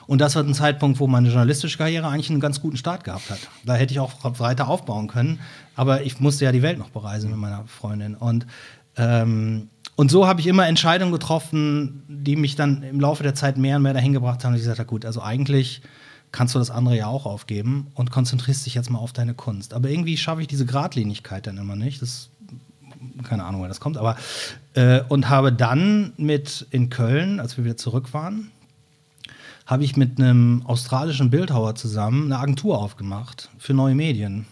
Und 0.07 0.20
das 0.20 0.35
war 0.35 0.42
ein 0.42 0.55
Zeitpunkt, 0.55 0.98
wo 0.98 1.07
meine 1.07 1.28
journalistische 1.28 1.78
Karriere 1.78 2.09
eigentlich 2.09 2.31
einen 2.31 2.40
ganz 2.40 2.61
guten 2.61 2.76
Start 2.76 3.05
gehabt 3.05 3.31
hat. 3.31 3.38
Da 3.64 3.74
hätte 3.74 3.92
ich 3.92 4.00
auch 4.00 4.12
weiter 4.40 4.68
aufbauen 4.68 5.07
können, 5.09 5.40
aber 5.76 6.02
ich 6.02 6.20
musste 6.20 6.44
ja 6.44 6.52
die 6.52 6.62
Welt 6.62 6.78
noch 6.78 6.90
bereisen 6.90 7.31
mit 7.31 7.38
meiner 7.38 7.64
Freundin. 7.66 8.16
Und, 8.16 8.46
ähm, 8.96 9.68
und 9.94 10.11
so 10.11 10.26
habe 10.26 10.40
ich 10.40 10.48
immer 10.48 10.66
Entscheidungen 10.66 11.12
getroffen, 11.12 12.02
die 12.09 12.37
mich 12.37 12.57
dann 12.57 12.83
im 12.83 12.98
Laufe 13.00 13.22
der 13.22 13.35
Zeit 13.35 13.57
mehr 13.57 13.76
und 13.76 13.83
mehr 13.83 13.94
dahin 13.94 14.12
gebracht 14.12 14.44
haben, 14.44 14.52
dass 14.52 14.61
ich 14.61 14.64
gesagt 14.64 14.81
habe, 14.81 14.88
gut, 14.88 15.05
also 15.05 15.22
eigentlich 15.22 15.83
kannst 16.33 16.55
du 16.55 16.59
das 16.59 16.70
andere 16.70 16.96
ja 16.96 17.07
auch 17.07 17.26
aufgeben 17.26 17.88
und 17.94 18.11
konzentrierst 18.11 18.66
dich 18.66 18.74
jetzt 18.74 18.90
mal 18.90 18.98
auf 18.98 19.12
deine 19.12 19.35
Kunst. 19.35 19.74
Aber 19.74 19.88
irgendwie 19.88 20.16
schaffe 20.16 20.40
ich 20.40 20.48
diese 20.48 20.66
Gradlinigkeit 20.66 21.46
dann 21.46 21.59
immer 21.59 21.76
nicht. 21.76 22.02
Das 22.02 22.31
keine 23.23 23.45
Ahnung, 23.45 23.61
woher 23.61 23.69
das 23.69 23.81
kommt, 23.81 23.97
aber 23.97 24.17
äh, 24.75 25.01
und 25.09 25.29
habe 25.29 25.53
dann 25.53 26.12
mit 26.17 26.67
in 26.71 26.91
Köln, 26.91 27.41
als 27.41 27.57
wir 27.57 27.65
wieder 27.65 27.77
zurück 27.77 28.12
waren, 28.15 28.51
habe 29.67 29.85
ich 29.85 29.97
mit 29.97 30.19
einem 30.19 30.62
australischen 30.67 31.31
Bildhauer 31.31 31.75
zusammen 31.75 32.27
eine 32.27 32.41
Agentur 32.41 32.79
aufgemacht 32.79 33.51
für 33.59 33.75
neue 33.75 33.95
Medien. 33.95 34.47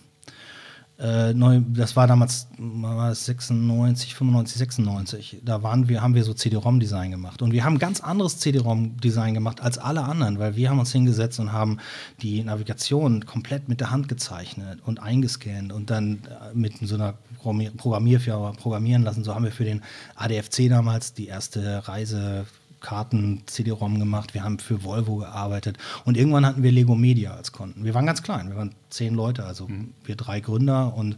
Äh, 1.01 1.33
neu, 1.33 1.63
das 1.67 1.97
war 1.97 2.07
damals 2.07 2.49
war 2.59 3.09
das 3.09 3.25
96, 3.25 4.15
95, 4.15 4.59
96. 4.59 5.41
Da 5.43 5.63
waren 5.63 5.89
wir, 5.89 6.03
haben 6.03 6.15
wir 6.15 6.25
so 6.25 6.35
CD-ROM-Design 6.35 7.11
gemacht. 7.11 7.41
Und 7.41 7.53
wir 7.53 7.65
haben 7.65 7.79
ganz 7.79 8.01
anderes 8.01 8.39
CD-ROM-Design 8.39 9.33
gemacht 9.33 9.63
als 9.63 9.79
alle 9.79 10.05
anderen, 10.05 10.39
weil 10.39 10.57
wir 10.57 10.69
haben 10.69 10.79
uns 10.79 10.93
hingesetzt 10.93 11.41
und 11.41 11.53
haben 11.53 11.79
die 12.21 12.45
Navigation 12.45 13.25
komplett 13.25 13.67
mit 13.67 13.81
der 13.81 13.91
Hand 13.91 14.09
gezeichnet 14.09 14.81
und 14.85 15.03
eingescannt 15.03 15.73
und 15.73 15.89
dann 15.89 16.21
äh, 16.27 16.55
mit 16.55 16.77
so 16.83 16.97
einer 16.97 17.15
Programmierfirma 17.42 18.53
programmieren 18.53 19.03
lassen. 19.03 19.24
So 19.24 19.35
haben 19.35 19.44
wir 19.44 19.53
für 19.53 19.64
den 19.64 19.83
ADFC 20.16 20.68
damals 20.68 21.14
die 21.14 21.26
erste 21.26 21.88
Reise 21.88 22.46
Karten, 22.81 23.42
CD-ROM 23.46 23.98
gemacht, 23.98 24.35
wir 24.35 24.42
haben 24.42 24.59
für 24.59 24.83
Volvo 24.85 25.16
gearbeitet 25.16 25.76
und 26.05 26.16
irgendwann 26.16 26.46
hatten 26.46 26.62
wir 26.62 26.72
Lego 26.72 26.94
Media 26.94 27.35
als 27.35 27.53
Konten. 27.53 27.85
Wir 27.85 27.94
waren 27.94 28.07
ganz 28.07 28.22
klein, 28.22 28.48
wir 28.48 28.57
waren 28.57 28.74
zehn 28.88 29.14
Leute, 29.14 29.44
also 29.44 29.68
mhm. 29.68 29.92
wir 30.05 30.16
drei 30.16 30.40
Gründer 30.40 30.94
und 30.94 31.16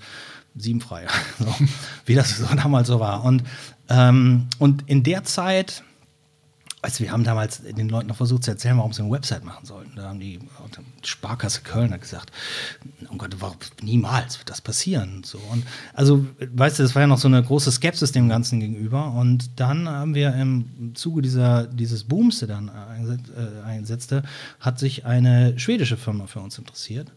sieben 0.57 0.81
Freie, 0.81 1.07
so, 1.39 1.55
wie 2.05 2.15
das 2.15 2.37
so 2.37 2.47
damals 2.55 2.89
so 2.89 3.01
war. 3.01 3.25
Und, 3.25 3.45
ähm, 3.89 4.49
und 4.59 4.89
in 4.89 5.03
der 5.03 5.25
Zeit 5.25 5.85
Du, 6.83 7.05
wir 7.05 7.13
haben 7.13 7.23
damals 7.23 7.63
den 7.63 7.89
Leuten 7.89 8.09
noch 8.09 8.17
versucht 8.17 8.43
zu 8.43 8.51
erzählen, 8.51 8.77
warum 8.77 8.93
sie 8.93 9.03
eine 9.03 9.11
Website 9.13 9.45
machen 9.45 9.65
sollten. 9.65 9.95
Da 9.95 10.09
haben 10.09 10.19
die 10.19 10.41
Sparkasse 11.05 11.61
Köln 11.63 11.97
gesagt, 11.99 12.33
oh 13.09 13.17
Gott, 13.17 13.37
warum, 13.39 13.57
niemals 13.83 14.39
wird 14.41 14.51
das 14.51 14.61
passieren. 14.61 15.17
Und 15.17 15.27
so. 15.27 15.39
Und 15.53 15.65
also, 15.95 16.27
weißt 16.41 16.81
du, 16.81 16.83
das 16.83 16.95
war 16.97 17.03
ja 17.03 17.07
noch 17.07 17.19
so 17.19 17.29
eine 17.29 17.43
große 17.43 17.71
Skepsis 17.71 18.11
dem 18.11 18.29
Ganzen 18.29 18.59
gegenüber. 18.59 19.13
Und 19.13 19.61
dann 19.61 19.89
haben 19.89 20.17
wir 20.17 20.35
im 20.35 20.93
Zuge 20.95 21.23
dieser, 21.23 21.69
dieses 21.69 22.03
Booms, 22.05 22.41
der 22.41 22.49
dann 22.49 22.69
äh, 22.69 23.65
einsetzte, 23.65 24.25
hat 24.59 24.81
sich 24.81 25.07
eine 25.07 25.57
schwedische 25.59 25.97
Firma 25.97 26.27
für 26.27 26.41
uns 26.41 26.59
interessiert. 26.59 27.13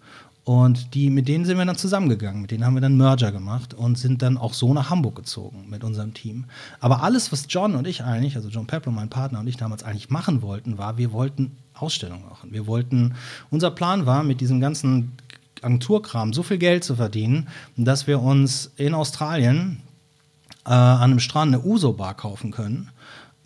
Und 0.46 0.94
die, 0.94 1.10
mit 1.10 1.28
denen 1.28 1.44
sind 1.44 1.58
wir 1.58 1.66
dann 1.66 1.76
zusammengegangen, 1.76 2.40
mit 2.40 2.52
denen 2.52 2.64
haben 2.66 2.76
wir 2.76 2.82
dann 2.82 2.98
Merger 2.98 3.32
gemacht 3.32 3.74
und 3.74 3.98
sind 3.98 4.22
dann 4.22 4.38
auch 4.38 4.54
so 4.54 4.76
nach 4.76 4.92
Hamburg 4.92 5.16
gezogen 5.16 5.66
mit 5.70 5.84
unserem 5.84 6.14
Team. 6.14 6.46
Aber 6.80 7.02
alles, 7.02 7.32
was 7.32 7.48
John 7.50 7.74
und 7.74 7.88
ich 7.88 8.04
eigentlich, 8.04 8.36
also 8.36 8.50
John 8.50 8.68
Pepper, 8.68 8.92
mein 8.92 9.10
Partner 9.10 9.40
und 9.40 9.48
ich 9.48 9.58
damals 9.58 9.84
eigentlich 9.84 10.12
machen 10.12 10.44
wollten, 10.44 10.78
war, 10.78 11.00
wir 11.00 11.12
wollten 11.12 11.58
Ausstellungen 11.74 12.30
machen. 12.30 12.54
Wir 12.54 12.68
wollten, 12.68 13.16
unser 13.50 13.72
Plan 13.72 14.06
war, 14.06 14.24
mit 14.24 14.40
diesem 14.40 14.62
ganzen 14.62 15.14
Agenturkram 15.64 16.32
so 16.32 16.44
viel 16.44 16.60
Geld 16.60 16.84
zu 16.84 16.96
verdienen, 16.96 17.48
dass 17.76 18.06
wir 18.06 18.22
uns 18.22 18.72
in 18.78 18.94
Australien 18.94 19.82
äh, 20.66 20.70
an 20.70 21.02
einem 21.02 21.20
Strand 21.20 21.56
eine 21.56 21.64
Uso-Bar 21.64 22.14
kaufen 22.14 22.52
können. 22.52 22.92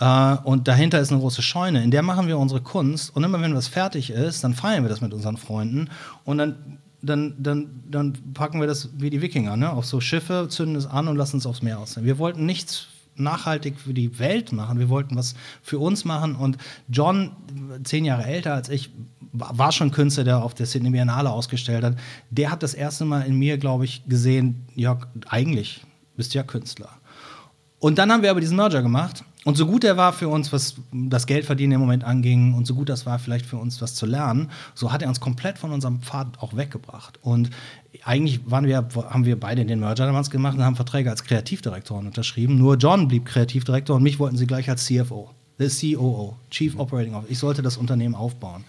Uh, 0.01 0.37
und 0.45 0.69
dahinter 0.69 1.01
ist 1.01 1.11
eine 1.11 1.19
große 1.19 1.41
Scheune, 1.41 1.83
in 1.83 1.91
der 1.91 2.03
machen 2.03 2.27
wir 2.27 2.37
unsere 2.37 2.61
Kunst. 2.61 3.13
Und 3.13 3.25
immer 3.25 3.41
wenn 3.41 3.53
was 3.53 3.67
fertig 3.67 4.11
ist, 4.11 4.45
dann 4.45 4.53
feiern 4.53 4.83
wir 4.83 4.89
das 4.89 5.01
mit 5.01 5.13
unseren 5.13 5.35
Freunden. 5.35 5.89
Und 6.23 6.37
dann 6.37 6.77
dann, 7.01 7.35
dann, 7.39 7.81
dann 7.89 8.13
packen 8.33 8.59
wir 8.59 8.67
das 8.67 8.89
wie 8.97 9.09
die 9.09 9.21
Wikinger, 9.21 9.55
ne? 9.57 9.71
auf 9.71 9.85
so 9.85 10.01
Schiffe, 10.01 10.47
zünden 10.49 10.75
es 10.75 10.85
an 10.85 11.07
und 11.07 11.15
lassen 11.15 11.37
es 11.37 11.45
aufs 11.45 11.61
Meer 11.61 11.79
aussehen. 11.79 12.05
Wir 12.05 12.17
wollten 12.17 12.45
nichts 12.45 12.87
nachhaltig 13.15 13.79
für 13.79 13.93
die 13.93 14.17
Welt 14.19 14.51
machen, 14.51 14.79
wir 14.79 14.89
wollten 14.89 15.15
was 15.15 15.35
für 15.61 15.79
uns 15.79 16.05
machen. 16.05 16.35
Und 16.35 16.57
John, 16.87 17.31
zehn 17.83 18.05
Jahre 18.05 18.25
älter 18.25 18.53
als 18.53 18.69
ich, 18.69 18.89
war 19.31 19.71
schon 19.71 19.91
Künstler, 19.91 20.23
der 20.23 20.43
auf 20.43 20.53
der 20.53 20.65
Sydney 20.65 20.89
Biennale 20.89 21.29
ausgestellt 21.29 21.83
hat. 21.83 21.97
Der 22.31 22.51
hat 22.51 22.63
das 22.63 22.73
erste 22.73 23.05
Mal 23.05 23.21
in 23.21 23.35
mir, 23.35 23.57
glaube 23.57 23.85
ich, 23.85 24.03
gesehen, 24.07 24.65
ja, 24.75 24.99
eigentlich 25.27 25.85
bist 26.15 26.33
du 26.33 26.39
ja 26.39 26.43
Künstler. 26.43 26.89
Und 27.79 27.97
dann 27.97 28.11
haben 28.11 28.23
wir 28.23 28.31
aber 28.31 28.41
diesen 28.41 28.57
Merger 28.57 28.81
gemacht. 28.81 29.23
Und 29.45 29.55
so 29.55 29.65
gut 29.65 29.85
er 29.85 29.95
war 29.95 30.11
für 30.11 30.27
uns, 30.27 30.51
was 30.51 30.75
das 30.91 31.25
Geldverdienen 31.25 31.75
im 31.75 31.79
Moment 31.79 32.03
anging, 32.03 32.53
und 32.55 32.67
so 32.67 32.75
gut 32.75 32.89
das 32.89 33.05
war 33.05 33.19
vielleicht 33.19 33.45
für 33.45 33.55
uns, 33.55 33.81
was 33.81 33.95
zu 33.95 34.05
lernen, 34.05 34.51
so 34.75 34.91
hat 34.91 35.01
er 35.01 35.07
uns 35.07 35.21
komplett 35.21 35.57
von 35.57 35.71
unserem 35.71 36.01
Pfad 36.01 36.39
auch 36.39 36.57
weggebracht. 36.57 37.19
Und 37.21 37.49
eigentlich 38.03 38.41
wir, 38.45 38.87
haben 39.09 39.25
wir 39.25 39.39
beide 39.39 39.65
den 39.65 39.79
Merger 39.79 40.05
damals 40.05 40.29
gemacht 40.29 40.57
und 40.57 40.63
haben 40.63 40.75
Verträge 40.75 41.09
als 41.09 41.23
Kreativdirektoren 41.23 42.07
unterschrieben. 42.07 42.57
Nur 42.57 42.75
John 42.75 43.07
blieb 43.07 43.25
Kreativdirektor 43.25 43.95
und 43.95 44.03
mich 44.03 44.19
wollten 44.19 44.35
sie 44.35 44.45
gleich 44.45 44.69
als 44.69 44.85
CFO, 44.85 45.29
the 45.57 45.95
COO, 45.95 46.35
Chief 46.51 46.77
Operating 46.77 47.15
Officer. 47.15 47.31
Ich 47.31 47.39
sollte 47.39 47.61
das 47.61 47.77
Unternehmen 47.77 48.15
aufbauen. 48.15 48.65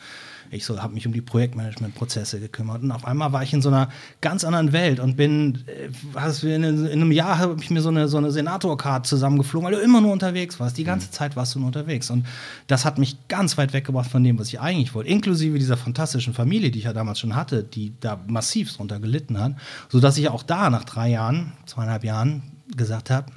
Ich 0.53 0.65
so, 0.65 0.83
habe 0.83 0.95
mich 0.95 1.07
um 1.07 1.13
die 1.13 1.21
Projektmanagement-Prozesse 1.21 2.41
gekümmert. 2.41 2.83
Und 2.83 2.91
auf 2.91 3.05
einmal 3.05 3.33
war 3.33 3.43
ich 3.45 3.53
in 3.53 3.63
so 3.63 3.69
einer 3.69 3.89
ganz 4.21 4.43
anderen 4.43 4.73
Welt 4.73 4.99
und 4.99 5.17
bin, 5.17 5.65
äh, 5.67 6.55
in, 6.55 6.65
in, 6.65 6.87
einem 6.91 7.13
Jahr 7.13 7.39
habe 7.39 7.57
ich 7.61 7.71
mir 7.71 7.81
so 7.81 7.89
eine, 7.89 8.09
so 8.09 8.19
eine 8.19 8.33
Senator-Card 8.33 9.07
zusammengeflogen, 9.07 9.67
weil 9.67 9.77
du 9.77 9.81
immer 9.81 10.01
nur 10.01 10.13
unterwegs 10.13 10.59
warst. 10.59 10.77
Die 10.77 10.83
ganze 10.83 11.07
mhm. 11.07 11.13
Zeit 11.13 11.37
warst 11.37 11.55
du 11.55 11.61
nur 11.61 11.69
unterwegs. 11.69 12.11
Und 12.11 12.27
das 12.67 12.85
hat 12.85 12.99
mich 12.99 13.17
ganz 13.29 13.59
weit 13.59 13.73
weggebracht 13.73 14.11
von 14.11 14.25
dem, 14.25 14.41
was 14.41 14.49
ich 14.49 14.61
eigentlich 14.61 14.93
wollte. 14.93 15.09
Inklusive 15.09 15.57
dieser 15.57 15.77
fantastischen 15.77 16.35
Familie, 16.35 16.73
die 16.73 16.81
ich 16.81 16.87
ja 16.87 16.93
damals 16.93 17.21
schon 17.21 17.37
hatte, 17.37 17.63
die 17.63 17.93
da 18.01 18.19
massiv 18.27 18.75
drunter 18.75 18.99
gelitten 18.99 19.39
hat. 19.39 19.55
Sodass 19.89 20.19
ich 20.19 20.29
auch 20.31 20.43
da 20.43 20.69
nach 20.69 20.85
drei 20.85 21.11
Jahren, 21.11 21.53
zweieinhalb 21.67 22.03
Jahren 22.03 22.43
gesagt 22.77 23.11
habe, 23.11 23.31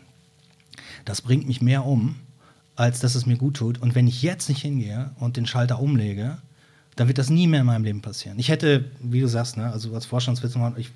das 1.06 1.22
bringt 1.22 1.48
mich 1.48 1.62
mehr 1.62 1.86
um, 1.86 2.16
als 2.76 3.00
dass 3.00 3.14
es 3.14 3.28
mir 3.28 3.38
gut 3.38 3.58
tut. 3.58 3.80
Und 3.80 3.94
wenn 3.94 4.08
ich 4.08 4.24
jetzt 4.24 4.50
nicht 4.50 4.62
hingehe 4.62 5.12
und 5.20 5.38
den 5.38 5.46
Schalter 5.46 5.80
umlege, 5.80 6.40
dann 6.96 7.08
wird 7.08 7.18
das 7.18 7.30
nie 7.30 7.48
mehr 7.48 7.62
in 7.62 7.66
meinem 7.66 7.84
Leben 7.84 8.02
passieren. 8.02 8.38
Ich 8.40 8.50
hätte, 8.50 8.86
wie 9.00 9.22
du 9.22 9.28
sagst, 9.28 9.58
ne, 9.58 9.72
also 9.72 9.94
als 9.94 10.06
Vorstandsvorsitzender, 10.06 10.74
ich, 10.78 10.92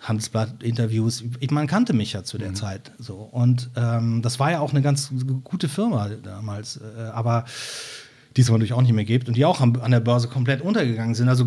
Handelsblatt-Interviews, 0.00 1.24
man 1.50 1.66
kannte 1.66 1.92
mich 1.92 2.12
ja 2.12 2.22
zu 2.22 2.38
der 2.38 2.50
mhm. 2.50 2.54
Zeit 2.54 2.92
so. 2.98 3.16
Und 3.16 3.70
ähm, 3.76 4.22
das 4.22 4.38
war 4.38 4.50
ja 4.50 4.60
auch 4.60 4.70
eine 4.70 4.82
ganz 4.82 5.12
gute 5.44 5.68
Firma 5.68 6.08
damals, 6.08 6.78
äh, 6.78 7.02
aber 7.12 7.44
die 8.36 8.42
es 8.42 8.48
natürlich 8.48 8.72
auch 8.72 8.82
nicht 8.82 8.92
mehr 8.92 9.04
gibt 9.04 9.26
und 9.26 9.36
die 9.36 9.44
auch 9.44 9.60
an 9.60 9.90
der 9.90 10.00
Börse 10.00 10.28
komplett 10.28 10.60
untergegangen 10.60 11.16
sind. 11.16 11.28
Also 11.28 11.46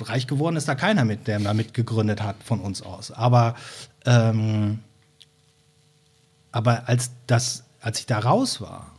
reich 0.00 0.26
geworden 0.26 0.56
ist 0.56 0.66
da 0.66 0.74
keiner 0.74 1.04
mit, 1.04 1.26
der 1.26 1.38
damit 1.40 1.74
gegründet 1.74 2.22
hat 2.22 2.36
von 2.42 2.60
uns 2.60 2.80
aus. 2.80 3.10
Aber, 3.10 3.54
ähm, 4.06 4.78
aber 6.52 6.88
als, 6.88 7.10
das, 7.26 7.64
als 7.80 8.00
ich 8.00 8.06
da 8.06 8.18
raus 8.18 8.62
war, 8.62 8.95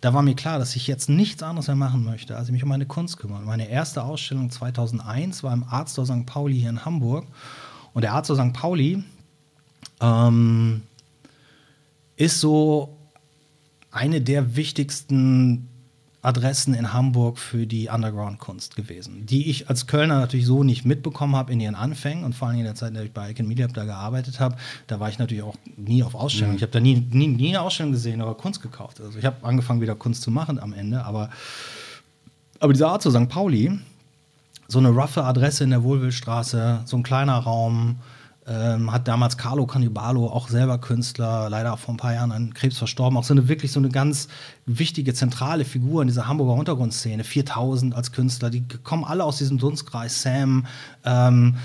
da 0.00 0.14
war 0.14 0.22
mir 0.22 0.34
klar, 0.34 0.58
dass 0.58 0.76
ich 0.76 0.86
jetzt 0.86 1.08
nichts 1.08 1.42
anderes 1.42 1.66
mehr 1.66 1.76
machen 1.76 2.04
möchte, 2.04 2.36
als 2.36 2.50
mich 2.50 2.62
um 2.62 2.68
meine 2.68 2.86
Kunst 2.86 3.16
kümmern. 3.18 3.44
Meine 3.44 3.68
erste 3.68 4.04
Ausstellung 4.04 4.50
2001 4.50 5.42
war 5.42 5.52
im 5.52 5.64
Arzthaus 5.64 6.08
St. 6.08 6.24
Pauli 6.24 6.60
hier 6.60 6.70
in 6.70 6.84
Hamburg. 6.84 7.26
Und 7.94 8.02
der 8.02 8.12
Arzthaus 8.12 8.38
St. 8.38 8.52
Pauli 8.52 9.02
ähm, 10.00 10.82
ist 12.16 12.40
so 12.40 12.96
eine 13.90 14.20
der 14.20 14.54
wichtigsten 14.54 15.68
Adressen 16.20 16.74
in 16.74 16.92
Hamburg 16.92 17.38
für 17.38 17.66
die 17.66 17.88
Underground-Kunst 17.88 18.74
gewesen, 18.74 19.24
die 19.26 19.48
ich 19.50 19.68
als 19.68 19.86
Kölner 19.86 20.18
natürlich 20.18 20.46
so 20.46 20.64
nicht 20.64 20.84
mitbekommen 20.84 21.36
habe 21.36 21.52
in 21.52 21.60
ihren 21.60 21.76
Anfängen 21.76 22.24
und 22.24 22.34
vor 22.34 22.48
allem 22.48 22.58
in 22.58 22.64
der 22.64 22.74
Zeit, 22.74 22.88
in 22.88 22.94
der 22.94 23.04
ich 23.04 23.12
bei 23.12 23.30
Icon 23.30 23.46
Media 23.46 23.68
da 23.68 23.84
gearbeitet 23.84 24.40
habe, 24.40 24.56
da 24.88 24.98
war 24.98 25.08
ich 25.08 25.18
natürlich 25.18 25.44
auch 25.44 25.54
nie 25.76 26.02
auf 26.02 26.16
Ausstellungen. 26.16 26.54
Mhm. 26.54 26.56
Ich 26.56 26.62
habe 26.62 26.72
da 26.72 26.80
nie, 26.80 27.06
nie, 27.10 27.28
nie 27.28 27.48
eine 27.50 27.60
Ausstellung 27.60 27.92
gesehen, 27.92 28.20
aber 28.20 28.34
Kunst 28.34 28.62
gekauft. 28.62 29.00
Also 29.00 29.16
ich 29.16 29.24
habe 29.24 29.36
angefangen, 29.46 29.80
wieder 29.80 29.94
Kunst 29.94 30.22
zu 30.22 30.32
machen 30.32 30.58
am 30.58 30.72
Ende, 30.72 31.04
aber, 31.04 31.30
aber 32.58 32.72
diese 32.72 32.88
Art 32.88 33.00
zu 33.00 33.12
St. 33.12 33.28
Pauli, 33.28 33.78
so 34.66 34.80
eine 34.80 34.88
roughe 34.88 35.22
Adresse 35.22 35.62
in 35.64 35.70
der 35.70 35.84
Wohlwillstraße, 35.84 36.82
so 36.84 36.96
ein 36.96 37.04
kleiner 37.04 37.38
Raum, 37.38 37.96
ähm, 38.48 38.90
hat 38.90 39.06
damals 39.06 39.36
Carlo 39.36 39.66
Cannibalo, 39.66 40.26
auch 40.26 40.48
selber 40.48 40.78
Künstler, 40.78 41.50
leider 41.50 41.76
vor 41.76 41.94
ein 41.94 41.98
paar 41.98 42.14
Jahren 42.14 42.32
an 42.32 42.54
Krebs 42.54 42.78
verstorben, 42.78 43.18
auch 43.18 43.24
so 43.24 43.34
eine 43.34 43.46
wirklich 43.48 43.72
so 43.72 43.78
eine 43.78 43.90
ganz 43.90 44.28
wichtige, 44.64 45.12
zentrale 45.12 45.66
Figur 45.66 46.00
in 46.00 46.08
dieser 46.08 46.26
Hamburger 46.28 46.54
Untergrundszene. 46.54 47.24
4000 47.24 47.94
als 47.94 48.12
Künstler, 48.12 48.48
die 48.48 48.64
kommen 48.82 49.04
alle 49.04 49.24
aus 49.24 49.36
diesem 49.36 49.58
Dunstkreis. 49.58 50.22
Sam, 50.22 50.66
ähm, 51.04 51.56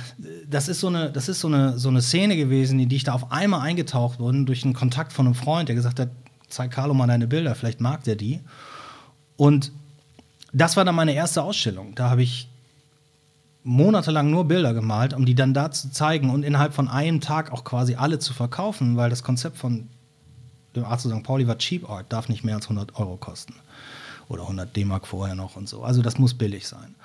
das 0.49 0.67
ist 0.67 0.81
so 0.81 0.87
eine, 0.87 1.09
das 1.09 1.29
ist 1.29 1.39
so 1.39 1.47
eine, 1.47 1.79
so 1.79 1.87
eine 1.87 2.01
Szene 2.01 2.35
gewesen, 2.35 2.79
in 2.79 2.89
die 2.89 2.97
ich 2.97 3.05
da 3.05 3.13
auf 3.13 3.31
einmal 3.31 3.61
eingetaucht 3.61 4.19
wurde 4.19 4.43
durch 4.43 4.65
einen 4.65 4.73
Kontakt 4.73 5.13
von 5.13 5.25
einem 5.25 5.35
Freund, 5.35 5.69
der 5.69 5.75
gesagt 5.75 6.01
hat, 6.01 6.09
zeig 6.49 6.71
Carlo 6.71 6.93
mal 6.93 7.07
deine 7.07 7.27
Bilder, 7.27 7.55
vielleicht 7.55 7.79
mag 7.79 8.03
der 8.03 8.15
die. 8.15 8.41
Und 9.37 9.71
das 10.51 10.75
war 10.75 10.83
dann 10.83 10.95
meine 10.95 11.13
erste 11.13 11.43
Ausstellung. 11.43 11.95
Da 11.95 12.09
habe 12.09 12.23
ich 12.23 12.49
monatelang 13.63 14.29
nur 14.29 14.45
Bilder 14.45 14.73
gemalt, 14.73 15.13
um 15.13 15.25
die 15.25 15.35
dann 15.35 15.53
da 15.53 15.71
zu 15.71 15.91
zeigen 15.91 16.29
und 16.29 16.43
innerhalb 16.43 16.73
von 16.73 16.87
einem 16.87 17.21
Tag 17.21 17.51
auch 17.51 17.63
quasi 17.63 17.95
alle 17.95 18.19
zu 18.19 18.33
verkaufen, 18.33 18.97
weil 18.97 19.09
das 19.09 19.23
Konzept 19.23 19.57
von 19.57 19.87
dem 20.75 20.85
Arzt 20.85 21.05
St. 21.05 21.23
Pauli 21.23 21.47
war 21.47 21.57
Cheap 21.57 21.89
Art, 21.89 22.11
darf 22.11 22.29
nicht 22.29 22.43
mehr 22.43 22.55
als 22.55 22.65
100 22.65 22.97
Euro 22.97 23.17
kosten. 23.17 23.55
Oder 24.27 24.43
100 24.43 24.75
D-Mark 24.75 25.07
vorher 25.07 25.35
noch 25.35 25.55
und 25.55 25.69
so. 25.69 25.83
Also 25.83 26.01
das 26.01 26.17
muss 26.17 26.33
billig 26.33 26.67
sein. 26.67 26.95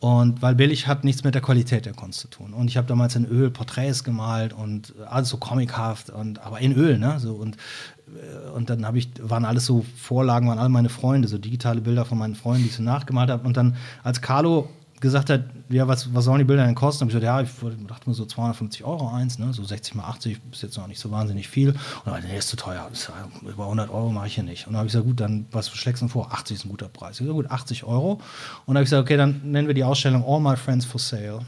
Und 0.00 0.42
weil 0.42 0.54
billig 0.54 0.86
hat 0.86 1.02
nichts 1.02 1.24
mit 1.24 1.34
der 1.34 1.40
Qualität 1.40 1.86
der 1.86 1.94
Kunst 1.94 2.20
zu 2.20 2.28
tun. 2.28 2.52
Und 2.52 2.68
ich 2.68 2.76
habe 2.76 2.86
damals 2.86 3.16
in 3.16 3.24
Öl 3.24 3.50
Porträts 3.50 4.04
gemalt 4.04 4.52
und 4.52 4.92
alles 5.08 5.30
so 5.30 5.38
comichaft 5.38 6.10
und 6.10 6.40
aber 6.40 6.60
in 6.60 6.72
Öl, 6.74 6.98
ne? 6.98 7.18
So 7.20 7.32
und 7.34 7.56
äh, 8.08 8.50
und 8.50 8.68
dann 8.68 8.84
habe 8.84 8.98
ich 8.98 9.08
waren 9.22 9.46
alles 9.46 9.64
so 9.64 9.86
Vorlagen, 9.96 10.46
waren 10.46 10.58
alle 10.58 10.68
meine 10.68 10.90
Freunde, 10.90 11.26
so 11.26 11.38
digitale 11.38 11.80
Bilder 11.80 12.04
von 12.04 12.18
meinen 12.18 12.34
Freunden, 12.34 12.64
die 12.64 12.68
ich 12.68 12.76
so 12.76 12.82
nachgemalt 12.82 13.30
habe. 13.30 13.46
Und 13.46 13.56
dann 13.56 13.76
als 14.02 14.20
Carlo 14.20 14.68
gesagt 15.04 15.28
hat, 15.28 15.44
ja, 15.68 15.86
was, 15.86 16.14
was 16.14 16.24
sollen 16.24 16.38
die 16.38 16.44
Bilder 16.44 16.64
denn 16.64 16.74
kosten? 16.74 17.02
Habe 17.02 17.10
ich 17.10 17.20
gesagt, 17.20 17.24
ja, 17.24 17.40
ich 17.42 17.86
dachte 17.86 18.08
mir 18.08 18.14
so 18.14 18.24
250 18.24 18.84
Euro 18.84 19.08
eins, 19.10 19.38
ne? 19.38 19.52
so 19.52 19.62
60 19.62 19.94
mal 19.94 20.04
80 20.04 20.40
ist 20.50 20.62
jetzt 20.62 20.78
noch 20.78 20.86
nicht 20.86 20.98
so 20.98 21.10
wahnsinnig 21.10 21.46
viel. 21.46 21.70
Und 21.70 22.12
dann, 22.12 22.22
nee, 22.24 22.38
ist 22.38 22.48
zu 22.48 22.56
teuer, 22.56 22.88
ist, 22.90 23.12
über 23.42 23.64
100 23.64 23.90
Euro 23.90 24.10
mache 24.10 24.28
ich 24.28 24.34
hier 24.34 24.44
nicht. 24.44 24.66
Und 24.66 24.72
dann 24.72 24.78
habe 24.78 24.86
ich 24.86 24.92
gesagt, 24.92 25.06
gut, 25.06 25.20
dann 25.20 25.44
was 25.52 25.68
schlägst 25.68 26.02
du 26.02 26.08
vor? 26.08 26.32
80 26.32 26.56
ist 26.56 26.64
ein 26.64 26.70
guter 26.70 26.88
Preis. 26.88 27.12
Ich 27.12 27.18
gesagt, 27.18 27.36
gut, 27.36 27.50
80 27.50 27.84
Euro. 27.84 28.12
Und 28.12 28.20
dann 28.68 28.76
habe 28.76 28.84
ich 28.84 28.90
gesagt, 28.90 29.02
okay, 29.02 29.18
dann 29.18 29.42
nennen 29.44 29.68
wir 29.68 29.74
die 29.74 29.84
Ausstellung 29.84 30.24
All 30.26 30.40
My 30.40 30.56
Friends 30.56 30.86
for 30.86 30.98
Sale. 30.98 31.40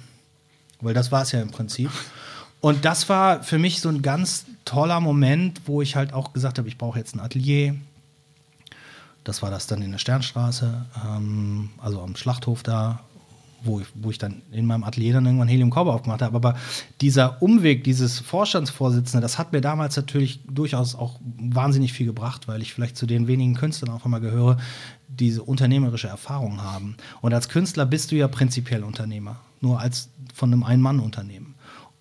Weil 0.82 0.92
das 0.92 1.10
war 1.10 1.22
es 1.22 1.32
ja 1.32 1.40
im 1.40 1.50
Prinzip. 1.50 1.90
Und 2.60 2.84
das 2.84 3.08
war 3.08 3.42
für 3.42 3.58
mich 3.58 3.80
so 3.80 3.88
ein 3.88 4.02
ganz 4.02 4.44
toller 4.66 5.00
Moment, 5.00 5.62
wo 5.64 5.80
ich 5.80 5.96
halt 5.96 6.12
auch 6.12 6.34
gesagt 6.34 6.58
habe, 6.58 6.68
ich 6.68 6.76
brauche 6.76 6.98
jetzt 6.98 7.14
ein 7.14 7.20
Atelier. 7.20 7.74
Das 9.24 9.40
war 9.40 9.50
das 9.50 9.66
dann 9.66 9.80
in 9.80 9.92
der 9.92 9.98
Sternstraße, 9.98 10.86
ähm, 11.04 11.70
also 11.78 12.02
am 12.02 12.14
Schlachthof 12.14 12.62
da 12.62 13.00
wo 13.62 13.80
ich, 13.80 13.86
wo 13.94 14.10
ich 14.10 14.18
dann 14.18 14.42
in 14.50 14.64
meinem 14.64 14.84
Atelier 14.84 15.12
dann 15.12 15.26
irgendwann 15.26 15.48
Helium 15.48 15.70
Cowboy 15.70 15.92
aufgemacht 15.92 16.22
habe. 16.22 16.36
Aber 16.36 16.56
dieser 17.00 17.42
Umweg, 17.42 17.84
dieses 17.84 18.20
Vorstandsvorsitzende, 18.20 19.20
das 19.20 19.38
hat 19.38 19.52
mir 19.52 19.60
damals 19.60 19.96
natürlich 19.96 20.40
durchaus 20.48 20.94
auch 20.94 21.20
wahnsinnig 21.38 21.92
viel 21.92 22.06
gebracht, 22.06 22.48
weil 22.48 22.62
ich 22.62 22.72
vielleicht 22.72 22.96
zu 22.96 23.06
den 23.06 23.26
wenigen 23.26 23.54
Künstlern 23.54 23.90
auch 23.90 24.06
immer 24.06 24.20
gehöre, 24.20 24.56
die 25.08 25.26
diese 25.26 25.42
unternehmerische 25.42 26.06
Erfahrung 26.08 26.62
haben. 26.62 26.96
Und 27.20 27.34
als 27.34 27.48
Künstler 27.48 27.84
bist 27.84 28.12
du 28.12 28.16
ja 28.16 28.28
prinzipiell 28.28 28.84
Unternehmer, 28.84 29.40
nur 29.60 29.80
als 29.80 30.08
von 30.32 30.52
einem 30.52 30.62
Ein-Mann-Unternehmen. 30.62 31.54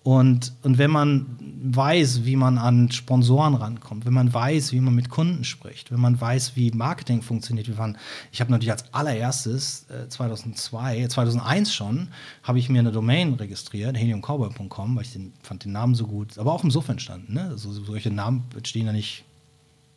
Und, 0.04 0.52
und 0.62 0.78
wenn 0.78 0.92
man 0.92 1.26
weiß, 1.58 2.24
wie 2.24 2.36
man 2.36 2.58
an 2.58 2.90
Sponsoren 2.90 3.54
rankommt, 3.54 4.04
wenn 4.04 4.12
man 4.12 4.32
weiß, 4.32 4.72
wie 4.72 4.80
man 4.80 4.94
mit 4.94 5.08
Kunden 5.08 5.44
spricht, 5.44 5.90
wenn 5.90 6.00
man 6.00 6.20
weiß, 6.20 6.52
wie 6.54 6.70
Marketing 6.70 7.22
funktioniert, 7.22 7.68
wie 7.68 7.72
man, 7.72 7.96
ich 8.30 8.40
habe 8.40 8.50
natürlich 8.50 8.72
als 8.72 8.92
allererstes 8.92 9.86
äh, 9.88 10.08
2002, 10.08 11.08
2001 11.08 11.74
schon, 11.74 12.08
habe 12.42 12.58
ich 12.58 12.68
mir 12.68 12.80
eine 12.80 12.92
Domain 12.92 13.34
registriert, 13.34 13.96
heliumcowboy.com, 13.96 14.96
weil 14.96 15.02
ich 15.02 15.12
den, 15.12 15.32
fand 15.42 15.64
den 15.64 15.72
Namen 15.72 15.94
so 15.94 16.06
gut, 16.06 16.38
aber 16.38 16.52
auch 16.52 16.62
im 16.62 16.70
Suff 16.70 16.88
entstanden. 16.88 17.34
Ne? 17.34 17.48
Also 17.50 17.72
solche 17.72 18.10
Namen 18.10 18.44
stehen 18.62 18.86
ja 18.86 18.92
nicht 18.92 19.24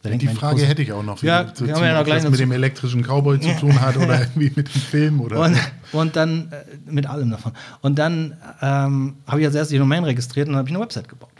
die 0.01 0.27
Frage 0.29 0.65
hätte 0.65 0.81
ich 0.81 0.93
auch 0.93 1.03
noch, 1.03 1.21
wie 1.21 1.27
ja, 1.27 1.53
zu, 1.53 1.65
ja 1.65 2.07
was 2.07 2.29
mit 2.29 2.39
dem 2.39 2.53
elektrischen 2.53 3.03
Cowboy 3.03 3.37
zu 3.41 3.53
tun 3.59 3.81
hat 3.81 3.97
oder 3.97 4.21
irgendwie 4.35 4.51
mit 4.55 4.73
dem 4.73 4.81
Film 4.81 5.19
oder 5.19 5.41
und, 5.41 5.57
und 5.91 6.15
dann 6.15 6.53
äh, 6.53 6.63
mit 6.89 7.05
allem 7.05 7.31
davon. 7.31 7.51
Und 7.81 7.99
dann 7.99 8.37
ähm, 8.61 9.15
habe 9.27 9.41
ich 9.41 9.45
als 9.45 9.55
erstes 9.55 9.73
die 9.73 9.77
Domain 9.77 10.05
registriert 10.05 10.47
und 10.47 10.55
habe 10.55 10.69
ich 10.69 10.73
eine 10.73 10.81
Website 10.81 11.09
gebaut. 11.09 11.31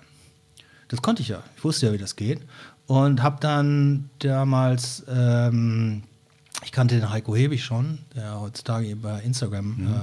Das 0.89 1.01
konnte 1.01 1.21
ich 1.21 1.29
ja. 1.29 1.41
Ich 1.55 1.63
wusste 1.63 1.87
ja, 1.87 1.93
wie 1.93 1.97
das 1.97 2.15
geht. 2.15 2.41
Und 2.85 3.23
habe 3.23 3.37
dann 3.39 4.09
damals 4.19 5.03
ähm, 5.07 6.03
ich 6.63 6.71
kannte 6.71 6.95
den 6.95 7.09
Heiko 7.09 7.35
Hebig 7.35 7.63
schon, 7.63 7.99
der 8.15 8.39
heutzutage 8.39 8.95
bei 8.95 9.21
Instagram 9.21 9.65
mhm. 9.77 9.95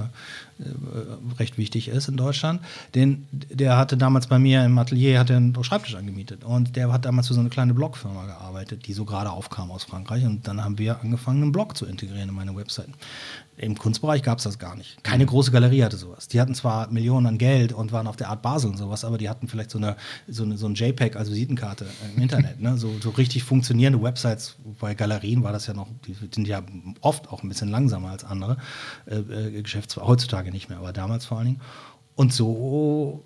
Äh, 0.59 0.63
äh, 0.63 1.37
recht 1.39 1.57
wichtig 1.57 1.87
ist 1.87 2.07
in 2.07 2.17
Deutschland. 2.17 2.61
Den, 2.95 3.27
der 3.31 3.77
hatte 3.77 3.97
damals 3.97 4.27
bei 4.27 4.39
mir 4.39 4.63
im 4.65 4.77
Atelier 4.77 5.19
hat 5.19 5.31
einen 5.31 5.55
Schreibtisch 5.63 5.95
angemietet 5.95 6.43
und 6.43 6.75
der 6.75 6.91
hat 6.91 7.05
damals 7.05 7.27
für 7.27 7.33
so 7.33 7.39
eine 7.39 7.49
kleine 7.49 7.73
Blogfirma 7.73 8.25
gearbeitet, 8.25 8.87
die 8.87 8.93
so 8.93 9.05
gerade 9.05 9.31
aufkam 9.31 9.71
aus 9.71 9.83
Frankreich 9.83 10.25
und 10.25 10.47
dann 10.47 10.63
haben 10.63 10.77
wir 10.77 11.01
angefangen, 11.01 11.43
einen 11.43 11.51
Blog 11.51 11.77
zu 11.77 11.85
integrieren 11.85 12.29
in 12.29 12.35
meine 12.35 12.55
Website. 12.55 12.89
Im 13.59 13.75
Kunstbereich 13.75 14.21
gab 14.21 14.37
es 14.37 14.43
das 14.43 14.59
gar 14.59 14.75
nicht. 14.75 15.03
Keine 15.03 15.23
mhm. 15.23 15.29
große 15.29 15.51
Galerie 15.51 15.83
hatte 15.83 15.97
sowas. 15.97 16.27
Die 16.27 16.39
hatten 16.39 16.53
zwar 16.53 16.91
Millionen 16.91 17.25
an 17.25 17.37
Geld 17.39 17.73
und 17.73 17.91
waren 17.91 18.05
auf 18.05 18.15
der 18.15 18.29
Art 18.29 18.43
Basel 18.43 18.69
und 18.69 18.77
sowas, 18.77 19.03
aber 19.03 19.17
die 19.17 19.29
hatten 19.29 19.47
vielleicht 19.47 19.71
so 19.71 19.79
eine, 19.79 19.95
so 20.27 20.43
eine 20.43 20.57
so 20.57 20.67
ein 20.67 20.75
JPEG, 20.75 21.15
also 21.15 21.31
Visitenkarte 21.31 21.87
im 22.15 22.21
Internet. 22.21 22.61
ne? 22.61 22.77
so, 22.77 22.93
so 23.01 23.09
richtig 23.09 23.43
funktionierende 23.43 24.01
Websites. 24.01 24.57
Bei 24.79 24.93
Galerien 24.93 25.41
war 25.41 25.53
das 25.53 25.65
ja 25.65 25.73
noch, 25.73 25.87
die 26.05 26.13
sind 26.13 26.47
ja 26.47 26.61
oft 27.01 27.29
auch 27.29 27.41
ein 27.41 27.49
bisschen 27.49 27.69
langsamer 27.69 28.11
als 28.11 28.23
andere 28.23 28.57
äh, 29.07 29.15
äh, 29.15 29.61
Geschäftsführer. 29.63 30.05
Heutzutage 30.47 30.51
nicht 30.51 30.69
mehr, 30.69 30.79
aber 30.79 30.93
damals 30.93 31.25
vor 31.25 31.37
allen 31.37 31.47
Dingen. 31.47 31.61
Und 32.15 32.33
so 32.33 33.23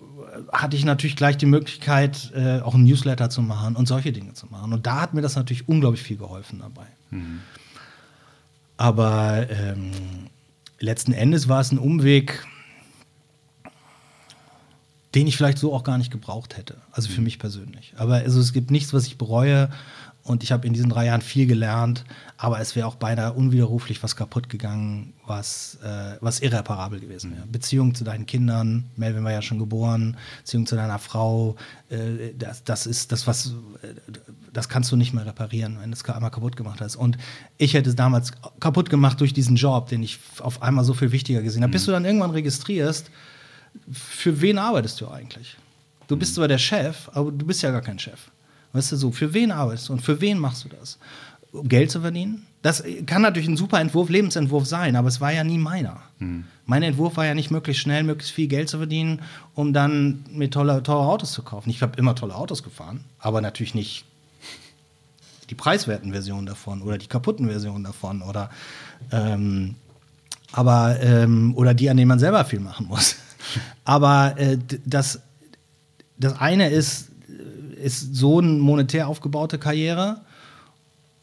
hatte 0.52 0.76
ich 0.76 0.84
natürlich 0.84 1.16
gleich 1.16 1.38
die 1.38 1.46
Möglichkeit, 1.46 2.30
äh, 2.34 2.60
auch 2.60 2.74
ein 2.74 2.84
Newsletter 2.84 3.30
zu 3.30 3.40
machen 3.40 3.74
und 3.74 3.88
solche 3.88 4.12
Dinge 4.12 4.34
zu 4.34 4.46
machen. 4.46 4.72
Und 4.72 4.86
da 4.86 5.00
hat 5.00 5.14
mir 5.14 5.22
das 5.22 5.34
natürlich 5.34 5.66
unglaublich 5.66 6.02
viel 6.02 6.18
geholfen 6.18 6.58
dabei. 6.58 6.86
Mhm. 7.10 7.40
Aber 8.76 9.46
ähm, 9.50 9.92
letzten 10.78 11.12
Endes 11.12 11.48
war 11.48 11.60
es 11.60 11.72
ein 11.72 11.78
Umweg, 11.78 12.46
den 15.14 15.26
ich 15.26 15.36
vielleicht 15.36 15.58
so 15.58 15.72
auch 15.72 15.84
gar 15.84 15.98
nicht 15.98 16.10
gebraucht 16.10 16.56
hätte. 16.56 16.76
Also 16.90 17.08
für 17.08 17.20
mhm. 17.20 17.24
mich 17.24 17.38
persönlich. 17.38 17.94
Aber 17.96 18.16
also 18.16 18.40
es 18.40 18.52
gibt 18.52 18.70
nichts, 18.70 18.92
was 18.92 19.06
ich 19.06 19.16
bereue. 19.16 19.70
Und 20.24 20.44
ich 20.44 20.52
habe 20.52 20.66
in 20.68 20.72
diesen 20.72 20.88
drei 20.88 21.06
Jahren 21.06 21.20
viel 21.20 21.46
gelernt, 21.46 22.04
aber 22.36 22.60
es 22.60 22.76
wäre 22.76 22.86
auch 22.86 22.94
beinahe 22.94 23.32
unwiderruflich 23.32 24.04
was 24.04 24.14
kaputt 24.14 24.48
gegangen, 24.48 25.14
was, 25.26 25.78
äh, 25.82 26.16
was 26.20 26.38
irreparabel 26.38 27.00
gewesen 27.00 27.32
wäre. 27.32 27.44
Mhm. 27.44 27.50
Beziehung 27.50 27.94
zu 27.96 28.04
deinen 28.04 28.26
Kindern, 28.26 28.84
Melvin 28.94 29.24
war 29.24 29.32
ja 29.32 29.42
schon 29.42 29.58
geboren, 29.58 30.16
Beziehung 30.38 30.66
zu 30.66 30.76
deiner 30.76 31.00
Frau, 31.00 31.56
äh, 31.90 32.34
das, 32.38 32.62
das 32.62 32.86
ist 32.86 33.10
das, 33.10 33.26
was, 33.26 33.54
äh, 33.82 33.94
das 34.52 34.68
kannst 34.68 34.92
du 34.92 34.96
nicht 34.96 35.12
mehr 35.12 35.26
reparieren, 35.26 35.78
wenn 35.80 35.90
du 35.90 35.96
es 35.96 36.08
einmal 36.08 36.30
kaputt 36.30 36.56
gemacht 36.56 36.80
hast. 36.80 36.94
Und 36.94 37.18
ich 37.58 37.74
hätte 37.74 37.90
es 37.90 37.96
damals 37.96 38.30
kaputt 38.60 38.90
gemacht 38.90 39.20
durch 39.20 39.32
diesen 39.32 39.56
Job, 39.56 39.88
den 39.88 40.04
ich 40.04 40.20
auf 40.38 40.62
einmal 40.62 40.84
so 40.84 40.94
viel 40.94 41.10
wichtiger 41.10 41.42
gesehen 41.42 41.62
habe. 41.62 41.70
Mhm. 41.70 41.72
Bis 41.72 41.86
du 41.86 41.90
dann 41.90 42.04
irgendwann 42.04 42.30
registrierst, 42.30 43.10
für 43.90 44.40
wen 44.40 44.58
arbeitest 44.58 45.00
du 45.00 45.08
eigentlich? 45.08 45.56
Du 46.06 46.16
bist 46.16 46.32
mhm. 46.32 46.36
zwar 46.36 46.48
der 46.48 46.58
Chef, 46.58 47.08
aber 47.12 47.32
du 47.32 47.44
bist 47.44 47.62
ja 47.62 47.72
gar 47.72 47.82
kein 47.82 47.98
Chef. 47.98 48.30
Weißt 48.72 48.92
du, 48.92 48.96
so, 48.96 49.12
für 49.12 49.34
wen 49.34 49.50
arbeitest 49.50 49.88
du 49.88 49.94
und 49.94 50.02
für 50.02 50.20
wen 50.20 50.38
machst 50.38 50.64
du 50.64 50.68
das? 50.68 50.98
Um 51.52 51.68
Geld 51.68 51.90
zu 51.90 52.00
verdienen? 52.00 52.46
Das 52.62 52.82
kann 53.06 53.22
natürlich 53.22 53.48
ein 53.48 53.56
super 53.56 53.80
Entwurf, 53.80 54.08
Lebensentwurf 54.08 54.66
sein, 54.66 54.96
aber 54.96 55.08
es 55.08 55.20
war 55.20 55.32
ja 55.32 55.44
nie 55.44 55.58
meiner. 55.58 56.00
Hm. 56.18 56.44
Mein 56.64 56.82
Entwurf 56.82 57.16
war 57.16 57.26
ja 57.26 57.34
nicht 57.34 57.50
möglichst 57.50 57.82
schnell, 57.82 58.04
möglichst 58.04 58.32
viel 58.32 58.46
Geld 58.46 58.68
zu 58.68 58.78
verdienen, 58.78 59.20
um 59.54 59.72
dann 59.72 60.24
mir 60.30 60.48
tolle, 60.48 60.82
teure 60.82 61.06
Autos 61.08 61.32
zu 61.32 61.42
kaufen. 61.42 61.70
Ich 61.70 61.82
habe 61.82 61.98
immer 61.98 62.14
tolle 62.14 62.34
Autos 62.34 62.62
gefahren, 62.62 63.04
aber 63.18 63.40
natürlich 63.40 63.74
nicht 63.74 64.04
die 65.50 65.54
preiswerten 65.54 66.12
Versionen 66.12 66.46
davon 66.46 66.80
oder 66.80 66.96
die 66.96 67.08
kaputten 67.08 67.46
Versionen 67.46 67.84
davon 67.84 68.22
oder 68.22 68.48
ähm, 69.10 69.74
aber 70.52 71.00
ähm, 71.00 71.54
oder 71.56 71.74
die, 71.74 71.90
an 71.90 71.96
denen 71.96 72.08
man 72.08 72.18
selber 72.18 72.44
viel 72.44 72.60
machen 72.60 72.86
muss. 72.86 73.16
aber 73.84 74.34
äh, 74.38 74.56
das, 74.86 75.20
das 76.16 76.38
eine 76.38 76.70
ist 76.70 77.08
ist 77.82 78.14
so 78.14 78.38
eine 78.38 78.48
monetär 78.48 79.08
aufgebaute 79.08 79.58
Karriere. 79.58 80.20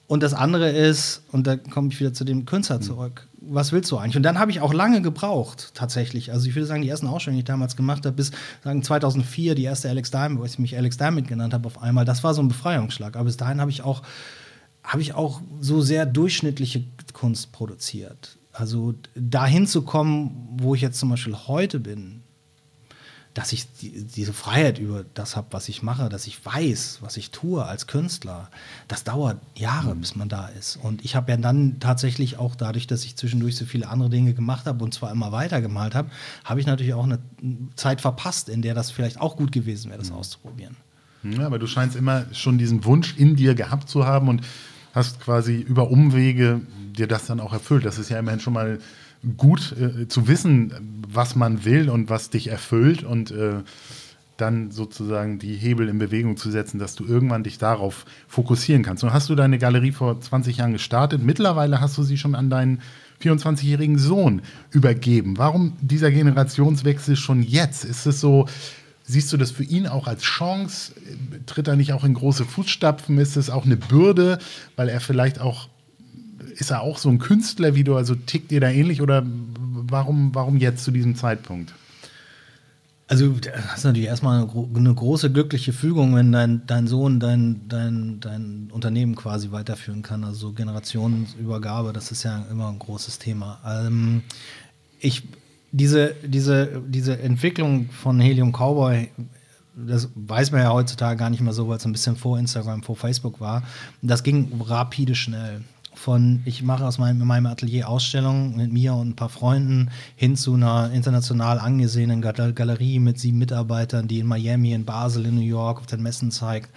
Und 0.07 0.23
das 0.23 0.33
andere 0.33 0.71
ist, 0.71 1.21
und 1.31 1.45
da 1.45 1.55
komme 1.55 1.89
ich 1.89 1.99
wieder 1.99 2.13
zu 2.13 2.23
dem 2.23 2.45
Künstler 2.45 2.77
hm. 2.77 2.81
zurück, 2.81 3.27
was 3.41 3.71
willst 3.71 3.91
du 3.91 3.97
eigentlich? 3.97 4.17
Und 4.17 4.23
dann 4.23 4.39
habe 4.39 4.51
ich 4.51 4.59
auch 4.59 4.73
lange 4.73 5.01
gebraucht, 5.01 5.71
tatsächlich. 5.75 6.31
Also 6.31 6.47
ich 6.47 6.55
würde 6.55 6.65
sagen, 6.65 6.81
die 6.81 6.89
ersten 6.89 7.07
Ausstellungen, 7.07 7.37
die 7.37 7.41
ich 7.41 7.45
damals 7.45 7.75
gemacht 7.75 8.05
habe, 8.05 8.15
bis 8.15 8.31
sagen 8.63 8.83
2004, 8.83 9.55
die 9.55 9.63
erste 9.63 9.89
Alex 9.89 10.11
Diamond, 10.11 10.39
wo 10.39 10.45
ich 10.45 10.59
mich 10.59 10.75
Alex 10.75 10.97
Diamond 10.97 11.27
genannt 11.27 11.53
habe 11.53 11.67
auf 11.67 11.81
einmal, 11.81 12.05
das 12.05 12.23
war 12.23 12.33
so 12.33 12.41
ein 12.41 12.47
Befreiungsschlag. 12.47 13.15
Aber 13.15 13.25
bis 13.25 13.37
dahin 13.37 13.61
habe 13.61 13.71
ich 13.71 13.83
auch, 13.83 14.01
habe 14.83 15.01
ich 15.01 15.13
auch 15.13 15.41
so 15.61 15.81
sehr 15.81 16.05
durchschnittliche 16.05 16.83
Kunst 17.13 17.51
produziert. 17.51 18.37
Also 18.51 18.95
dahin 19.15 19.67
zu 19.67 19.83
kommen, 19.83 20.49
wo 20.57 20.75
ich 20.75 20.81
jetzt 20.81 20.99
zum 20.99 21.09
Beispiel 21.09 21.35
heute 21.35 21.79
bin, 21.79 22.21
dass 23.39 23.53
ich 23.53 23.71
die, 23.71 24.03
diese 24.03 24.33
Freiheit 24.33 24.79
über 24.79 25.05
das 25.13 25.37
habe, 25.37 25.47
was 25.51 25.69
ich 25.69 25.81
mache, 25.81 26.09
dass 26.09 26.27
ich 26.27 26.45
weiß, 26.45 26.97
was 26.99 27.15
ich 27.15 27.31
tue 27.31 27.63
als 27.63 27.87
Künstler, 27.87 28.49
das 28.89 29.05
dauert 29.05 29.37
Jahre, 29.55 29.95
mhm. 29.95 30.01
bis 30.01 30.17
man 30.17 30.27
da 30.27 30.47
ist. 30.47 30.75
Und 30.75 31.05
ich 31.05 31.15
habe 31.15 31.31
ja 31.31 31.37
dann 31.37 31.79
tatsächlich 31.79 32.35
auch 32.37 32.53
dadurch, 32.55 32.85
dass 32.85 33.05
ich 33.05 33.15
zwischendurch 33.15 33.55
so 33.55 33.63
viele 33.63 33.87
andere 33.87 34.09
Dinge 34.09 34.33
gemacht 34.33 34.65
habe 34.65 34.83
und 34.83 34.93
zwar 34.93 35.11
immer 35.11 35.31
weiter 35.31 35.61
gemalt 35.61 35.95
habe, 35.95 36.09
habe 36.43 36.59
ich 36.59 36.65
natürlich 36.65 36.93
auch 36.93 37.05
eine 37.05 37.19
Zeit 37.77 38.01
verpasst, 38.01 38.49
in 38.49 38.61
der 38.61 38.73
das 38.73 38.91
vielleicht 38.91 39.21
auch 39.21 39.37
gut 39.37 39.53
gewesen 39.53 39.89
wäre, 39.89 39.99
das 39.99 40.09
mhm. 40.09 40.17
auszuprobieren. 40.17 40.75
Ja, 41.23 41.45
aber 41.45 41.59
du 41.59 41.67
scheinst 41.67 41.95
immer 41.95 42.25
schon 42.33 42.57
diesen 42.57 42.83
Wunsch 42.83 43.15
in 43.15 43.37
dir 43.37 43.55
gehabt 43.55 43.87
zu 43.87 44.05
haben 44.05 44.27
und 44.27 44.41
hast 44.93 45.21
quasi 45.21 45.55
über 45.55 45.91
Umwege 45.91 46.59
dir 46.91 47.07
das 47.07 47.25
dann 47.25 47.39
auch 47.39 47.53
erfüllt. 47.53 47.85
Das 47.85 47.99
ist 47.99 48.09
ja 48.09 48.19
immerhin 48.19 48.41
schon 48.41 48.53
mal 48.53 48.79
gut 49.37 49.75
äh, 49.77 50.07
zu 50.07 50.27
wissen, 50.27 50.73
was 51.07 51.35
man 51.35 51.65
will 51.65 51.89
und 51.89 52.09
was 52.09 52.29
dich 52.29 52.47
erfüllt 52.47 53.03
und 53.03 53.31
äh, 53.31 53.63
dann 54.37 54.71
sozusagen 54.71 55.39
die 55.39 55.55
Hebel 55.55 55.89
in 55.89 55.99
Bewegung 55.99 56.37
zu 56.37 56.49
setzen, 56.49 56.79
dass 56.79 56.95
du 56.95 57.05
irgendwann 57.05 57.43
dich 57.43 57.57
darauf 57.57 58.05
fokussieren 58.27 58.83
kannst. 58.83 59.03
Und 59.03 59.11
hast 59.11 59.29
du 59.29 59.35
deine 59.35 59.57
Galerie 59.57 59.91
vor 59.91 60.19
20 60.19 60.57
Jahren 60.57 60.73
gestartet? 60.73 61.21
Mittlerweile 61.21 61.81
hast 61.81 61.97
du 61.97 62.03
sie 62.03 62.17
schon 62.17 62.35
an 62.35 62.49
deinen 62.49 62.81
24-jährigen 63.21 63.97
Sohn 63.97 64.41
übergeben. 64.71 65.37
Warum 65.37 65.73
dieser 65.81 66.11
Generationswechsel 66.11 67.17
schon 67.17 67.43
jetzt? 67.43 67.83
Ist 67.83 68.05
es 68.05 68.21
so, 68.21 68.47
siehst 69.03 69.33
du 69.33 69.37
das 69.37 69.51
für 69.51 69.63
ihn 69.63 69.87
auch 69.87 70.07
als 70.07 70.23
Chance? 70.23 70.93
Tritt 71.45 71.67
er 71.67 71.75
nicht 71.75 71.91
auch 71.91 72.05
in 72.05 72.13
große 72.13 72.45
Fußstapfen? 72.45 73.17
Ist 73.17 73.35
es 73.35 73.49
auch 73.49 73.65
eine 73.65 73.75
Bürde, 73.75 74.39
weil 74.77 74.87
er 74.87 75.01
vielleicht 75.01 75.41
auch 75.41 75.67
ist 76.55 76.71
er 76.71 76.81
auch 76.81 76.97
so 76.97 77.09
ein 77.09 77.19
Künstler 77.19 77.75
wie 77.75 77.83
du? 77.83 77.95
Also 77.95 78.15
tickt 78.15 78.51
ihr 78.51 78.61
da 78.61 78.69
ähnlich 78.69 79.01
oder 79.01 79.23
warum, 79.25 80.33
warum 80.33 80.57
jetzt 80.57 80.83
zu 80.83 80.91
diesem 80.91 81.15
Zeitpunkt? 81.15 81.73
Also, 83.09 83.31
das 83.31 83.77
ist 83.79 83.85
natürlich 83.85 84.07
erstmal 84.07 84.47
eine, 84.47 84.93
große 84.93 85.31
glückliche 85.31 85.73
Fügung, 85.73 86.13
wenn 86.13 86.31
dein, 86.31 86.67
dein 86.67 86.85
Sohn 86.85 87.19
dein, 87.19 87.67
dein, 87.67 88.19
dein 88.19 88.69
Unternehmen 88.71 89.15
quasi 89.15 89.51
weiterführen 89.51 90.03
kann. 90.03 90.23
Also 90.23 90.53
Generationenübergabe, 90.53 91.91
das 91.91 92.11
ist 92.11 92.21
ja 92.21 92.45
immer 92.51 92.69
ein 92.69 92.77
großes 92.77 93.17
Thema. 93.17 93.57
Ähm, 93.65 94.21
ich, 94.99 95.23
diese, 95.71 96.13
diese, 96.23 96.83
diese 96.87 97.19
Entwicklung 97.19 97.89
von 97.89 98.19
Helium 98.19 98.51
Cowboy, 98.51 99.09
das 99.75 100.09
weiß 100.13 100.51
man 100.51 100.61
ja 100.61 100.71
heutzutage 100.71 101.17
gar 101.17 101.31
nicht 101.31 101.41
mehr 101.41 101.53
so, 101.53 101.67
weil 101.67 101.77
es 101.77 101.85
ein 101.85 101.91
bisschen 101.91 102.15
vor 102.15 102.37
Instagram, 102.37 102.83
vor 102.83 102.95
Facebook 102.95 103.39
war. 103.39 103.63
Das 104.03 104.21
ging 104.21 104.61
rapide 104.61 105.15
schnell 105.15 105.61
von 105.99 106.41
ich 106.45 106.63
mache 106.63 106.85
aus 106.85 106.97
meinem, 106.97 107.27
meinem 107.27 107.45
Atelier 107.47 107.89
Ausstellungen 107.89 108.55
mit 108.55 108.71
mir 108.71 108.93
und 108.93 109.09
ein 109.09 109.15
paar 109.15 109.29
Freunden 109.29 109.89
hin 110.15 110.37
zu 110.37 110.53
einer 110.53 110.91
international 110.91 111.59
angesehenen 111.59 112.21
Galerie 112.21 112.99
mit 112.99 113.19
sieben 113.19 113.37
Mitarbeitern, 113.37 114.07
die 114.07 114.19
in 114.19 114.27
Miami, 114.27 114.71
in 114.71 114.85
Basel, 114.85 115.25
in 115.25 115.35
New 115.35 115.41
York 115.41 115.79
auf 115.79 115.87
den 115.87 116.01
Messen 116.01 116.31
zeigt, 116.31 116.69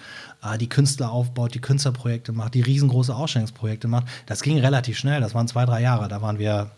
äh, 0.43 0.59
die 0.59 0.69
Künstler 0.69 1.13
aufbaut, 1.13 1.55
die 1.55 1.61
Künstlerprojekte 1.61 2.33
macht, 2.33 2.55
die 2.55 2.63
riesengroße 2.63 3.15
Ausstellungsprojekte 3.15 3.87
macht. 3.87 4.09
Das 4.27 4.43
ging 4.43 4.59
relativ 4.59 4.99
schnell, 4.99 5.21
das 5.21 5.35
waren 5.35 5.47
zwei, 5.47 5.67
drei 5.67 5.83
Jahre. 5.83 6.09
Da 6.09 6.21
waren 6.21 6.41
wir 6.41 6.73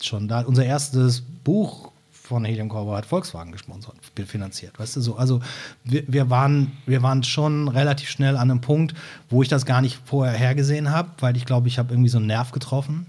schon 0.00 0.28
da. 0.28 0.42
Unser 0.42 0.64
erstes 0.64 1.22
Buch 1.42 1.90
von 2.28 2.44
Helium 2.44 2.68
Cowboy 2.68 2.96
hat 2.96 3.06
Volkswagen 3.06 3.52
gesponsert, 3.52 3.96
finanziert. 4.26 4.78
Weißt 4.78 4.96
du 4.96 5.00
so? 5.00 5.16
Also 5.16 5.40
wir, 5.82 6.04
wir, 6.06 6.28
waren, 6.28 6.72
wir 6.84 7.02
waren 7.02 7.22
schon 7.22 7.68
relativ 7.68 8.10
schnell 8.10 8.36
an 8.36 8.50
einem 8.50 8.60
Punkt, 8.60 8.94
wo 9.30 9.42
ich 9.42 9.48
das 9.48 9.64
gar 9.64 9.80
nicht 9.80 9.98
vorher 10.04 10.36
hergesehen 10.36 10.90
habe, 10.90 11.08
weil 11.20 11.36
ich 11.36 11.46
glaube, 11.46 11.68
ich 11.68 11.78
habe 11.78 11.94
irgendwie 11.94 12.10
so 12.10 12.18
einen 12.18 12.26
Nerv 12.26 12.52
getroffen. 12.52 13.06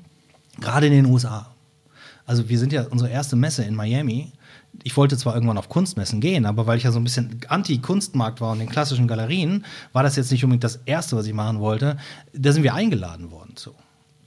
Gerade 0.62 0.88
in 0.88 0.94
den 0.94 1.06
USA. 1.06 1.48
Also 2.26 2.48
wir 2.48 2.58
sind 2.60 2.72
ja 2.72 2.86
unsere 2.90 3.10
erste 3.10 3.36
Messe 3.36 3.64
in 3.64 3.76
Miami. 3.76 4.32
Ich 4.84 4.96
wollte 4.96 5.18
zwar 5.18 5.34
irgendwann 5.34 5.58
auf 5.58 5.68
Kunstmessen 5.68 6.22
gehen, 6.22 6.46
aber 6.46 6.66
weil 6.66 6.78
ich 6.78 6.84
ja 6.84 6.92
so 6.92 7.00
ein 7.00 7.04
bisschen 7.04 7.42
anti-Kunstmarkt 7.50 8.40
war 8.40 8.54
und 8.54 8.60
den 8.60 8.70
klassischen 8.70 9.08
Galerien, 9.08 9.66
war 9.92 10.04
das 10.04 10.16
jetzt 10.16 10.32
nicht 10.32 10.44
unbedingt 10.46 10.64
das 10.64 10.80
Erste, 10.86 11.18
was 11.18 11.26
ich 11.26 11.34
machen 11.34 11.60
wollte. 11.60 11.98
Da 12.34 12.54
sind 12.54 12.64
wir 12.64 12.74
eingeladen 12.74 13.32
worden. 13.32 13.56
So 13.58 13.76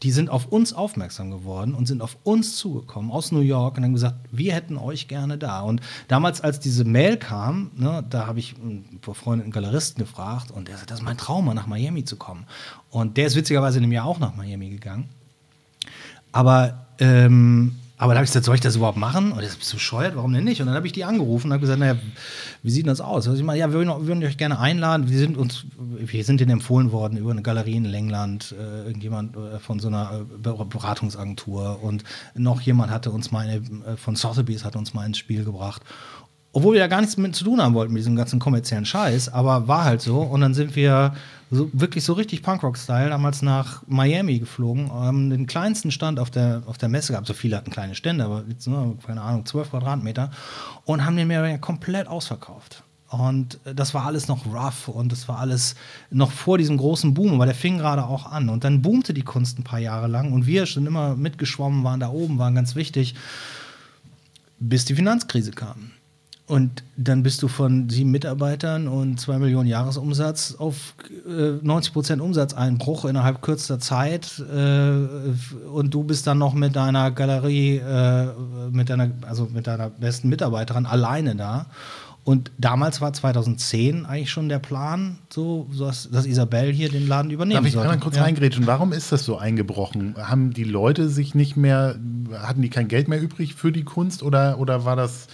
die 0.03 0.11
sind 0.11 0.31
auf 0.31 0.47
uns 0.47 0.73
aufmerksam 0.73 1.31
geworden 1.31 1.75
und 1.75 1.87
sind 1.87 2.03
auf 2.03 2.17
uns 2.25 2.57
zugekommen 2.57 3.11
aus 3.11 3.31
New 3.31 3.41
York 3.41 3.77
und 3.77 3.85
haben 3.85 3.93
gesagt, 3.93 4.17
wir 4.33 4.53
hätten 4.53 4.77
euch 4.77 5.07
gerne 5.07 5.39
da. 5.39 5.61
Und 5.61 5.81
damals, 6.09 6.41
als 6.41 6.59
diese 6.59 6.85
Mail 6.85 7.17
kam, 7.17 7.71
ne, 7.77 8.05
da 8.11 8.27
habe 8.27 8.41
ich 8.41 8.57
einen 8.57 8.99
befreundeten 9.01 9.53
Galeristen 9.53 10.03
gefragt 10.03 10.51
und 10.51 10.67
der 10.69 10.77
sagt, 10.77 10.91
das 10.91 10.99
ist 10.99 11.05
mein 11.05 11.17
Traum, 11.17 11.45
mal 11.45 11.55
nach 11.55 11.69
Miami 11.69 12.05
zu 12.05 12.17
kommen. 12.17 12.47
Und 12.91 13.17
der 13.17 13.27
ist 13.27 13.37
witzigerweise 13.37 13.79
in 13.79 13.83
dem 13.83 13.93
Jahr 13.93 14.07
auch 14.07 14.19
nach 14.19 14.35
Miami 14.35 14.71
gegangen. 14.71 15.09
Aber 16.33 16.87
ähm, 16.99 17.77
aber 17.99 18.15
da 18.15 18.19
habe 18.19 18.25
ich 18.25 18.31
gesagt, 18.31 18.47
soll 18.47 18.55
ich 18.57 18.61
das 18.61 18.77
überhaupt 18.77 18.99
machen? 18.99 19.33
Und 19.33 19.43
das 19.43 19.53
ist 19.53 19.73
bescheuert, 19.73 20.17
warum 20.17 20.33
denn 20.33 20.45
nicht? 20.45 20.61
Und 20.61 20.67
dann 20.67 20.75
habe 20.75 20.87
ich 20.87 20.93
die 20.93 21.05
angerufen 21.05 21.49
und 21.49 21.53
habe 21.53 21.61
gesagt, 21.61 21.79
naja, 21.79 21.97
wie 22.63 22.71
sieht 22.71 22.87
das 22.87 23.01
aus? 23.01 23.29
Also 23.29 23.39
ich 23.39 23.45
meine, 23.45 23.61
ja, 23.61 23.69
wir 23.69 23.75
würden, 23.75 24.07
würden 24.07 24.25
euch 24.25 24.37
gerne 24.37 24.59
einladen. 24.59 25.09
Wir 25.09 25.19
sind 25.19 25.37
uns, 25.37 25.65
wir 25.79 26.25
sind 26.25 26.41
denen 26.41 26.51
empfohlen 26.51 26.91
worden 26.91 27.17
über 27.17 27.31
eine 27.31 27.43
Galerie 27.43 27.77
in 27.77 27.93
England, 27.93 28.55
äh, 28.59 28.87
irgendjemand 28.87 29.37
äh, 29.37 29.61
von 29.61 29.79
so 29.79 29.89
einer 29.89 30.23
äh, 30.23 30.65
Beratungsagentur 30.65 31.83
und 31.83 32.03
noch 32.35 32.61
jemand 32.63 32.91
hatte 32.91 33.11
uns 33.11 33.31
mal 33.31 33.47
eine, 33.47 33.57
äh, 33.57 33.97
von 33.97 34.17
Sotheby's 34.17 34.65
hat 34.65 34.75
uns 34.75 34.95
mal 34.95 35.07
ins 35.07 35.19
Spiel 35.19 35.45
gebracht. 35.45 35.83
Obwohl 36.53 36.75
wir 36.75 36.81
ja 36.81 36.87
gar 36.89 37.01
nichts 37.01 37.17
mit 37.17 37.37
zu 37.37 37.45
tun 37.45 37.63
haben 37.63 37.75
wollten 37.75 37.93
mit 37.93 38.01
diesem 38.01 38.17
ganzen 38.17 38.39
kommerziellen 38.39 38.85
Scheiß, 38.85 39.29
aber 39.33 39.69
war 39.69 39.85
halt 39.85 40.03
so. 40.03 40.21
Und 40.21 40.41
dann 40.41 40.55
sind 40.55 40.77
wir 40.77 41.15
so, 41.53 41.71
wirklich 41.73 42.03
so 42.03 42.15
richtig 42.15 42.43
Punkrock-Style 42.43 43.11
damals 43.11 43.43
nach 43.43 43.83
Miami 43.87 44.41
geflogen, 44.41 44.91
haben 44.91 45.31
den 45.31 45.47
kleinsten 45.47 45.91
Stand 45.91 46.19
auf 46.19 46.31
der, 46.31 46.63
auf 46.67 46.79
der 46.79 46.89
Messe 46.89 47.13
gehabt. 47.13 47.27
So 47.29 47.35
viele 47.35 47.57
hatten 47.57 47.71
kleine 47.71 47.95
Stände, 47.95 48.25
aber 48.25 48.45
jetzt 48.49 48.67
nur, 48.67 48.99
keine 49.07 49.23
Ahnung, 49.23 49.47
12 49.47 49.71
Quadratmeter. 49.71 50.31
Und 50.85 51.05
haben 51.05 51.17
den 51.17 51.29
mehr 51.29 51.59
komplett 51.59 52.09
ausverkauft. 52.09 52.83
Und 53.09 53.61
das 53.65 53.93
war 53.93 54.07
alles 54.07 54.27
noch 54.27 54.47
rough 54.47 54.89
und 54.89 55.13
das 55.13 55.29
war 55.29 55.39
alles 55.39 55.75
noch 56.11 56.33
vor 56.33 56.57
diesem 56.57 56.79
großen 56.79 57.13
Boom, 57.13 57.35
aber 57.35 57.45
der 57.45 57.55
fing 57.55 57.77
gerade 57.77 58.05
auch 58.05 58.25
an. 58.25 58.49
Und 58.49 58.65
dann 58.65 58.81
boomte 58.81 59.13
die 59.13 59.23
Kunst 59.23 59.59
ein 59.59 59.65
paar 59.65 59.79
Jahre 59.79 60.09
lang 60.09 60.33
und 60.33 60.47
wir 60.47 60.65
sind 60.65 60.87
immer 60.87 61.15
mitgeschwommen, 61.15 61.85
waren 61.85 62.01
da 62.01 62.09
oben, 62.09 62.39
waren 62.39 62.55
ganz 62.55 62.75
wichtig 62.75 63.15
bis 64.63 64.85
die 64.85 64.95
Finanzkrise 64.95 65.51
kam. 65.51 65.91
Und 66.53 66.85
dann 66.99 67.23
bist 67.23 67.43
du 67.43 67.49
von 67.49 67.89
sieben 67.89 68.11
Mitarbeitern 68.11 68.87
und 68.87 69.19
zwei 69.19 69.39
Millionen 69.39 69.67
Jahresumsatz 69.67 70.57
auf 70.59 70.95
äh, 71.27 71.65
90 71.65 71.95
Prozent 71.95 72.21
Umsatzeinbruch 72.21 73.07
innerhalb 73.07 73.41
kürzester 73.41 73.79
Zeit. 73.79 74.39
Äh, 74.55 75.71
und 75.71 75.95
du 75.95 76.05
bist 76.05 76.27
dann 76.27 76.37
noch 76.37 76.53
mit 76.53 76.77
deiner 76.77 77.11
Galerie, 77.11 77.79
äh, 77.79 78.27
mit 78.71 78.91
deiner, 78.91 79.13
also 79.27 79.49
mit 79.51 79.67
deiner 79.67 79.89
besten 79.89 80.29
Mitarbeiterin 80.29 80.85
alleine 80.85 81.37
da. 81.37 81.69
Und 82.23 82.51
damals 82.59 83.01
war 83.01 83.15
2010 83.15 84.05
eigentlich 84.05 84.31
schon 84.31 84.51
der 84.51 84.59
Plan, 84.59 85.21
so, 85.33 85.67
dass, 85.79 86.11
dass 86.11 86.27
Isabel 86.27 86.71
hier 86.71 86.91
den 86.91 87.09
Laden 87.09 87.31
übernehmen 87.31 87.61
Darf 87.61 87.67
ich 87.67 87.73
sollte. 87.73 87.89
einmal 87.89 88.05
kurz 88.05 88.17
ja. 88.17 88.25
reingrätschen? 88.25 88.67
Warum 88.67 88.93
ist 88.93 89.11
das 89.11 89.25
so 89.25 89.39
eingebrochen? 89.39 90.17
Haben 90.19 90.53
die 90.53 90.65
Leute 90.65 91.09
sich 91.09 91.35
nicht 91.35 91.57
mehr, 91.57 91.97
hatten 92.35 92.61
die 92.61 92.69
kein 92.69 92.89
Geld 92.89 93.09
mehr 93.09 93.23
übrig 93.23 93.55
für 93.55 93.73
die 93.73 93.85
Kunst 93.85 94.23
oder, 94.23 94.59
oder 94.59 94.85
war 94.85 94.97
das, 94.97 95.29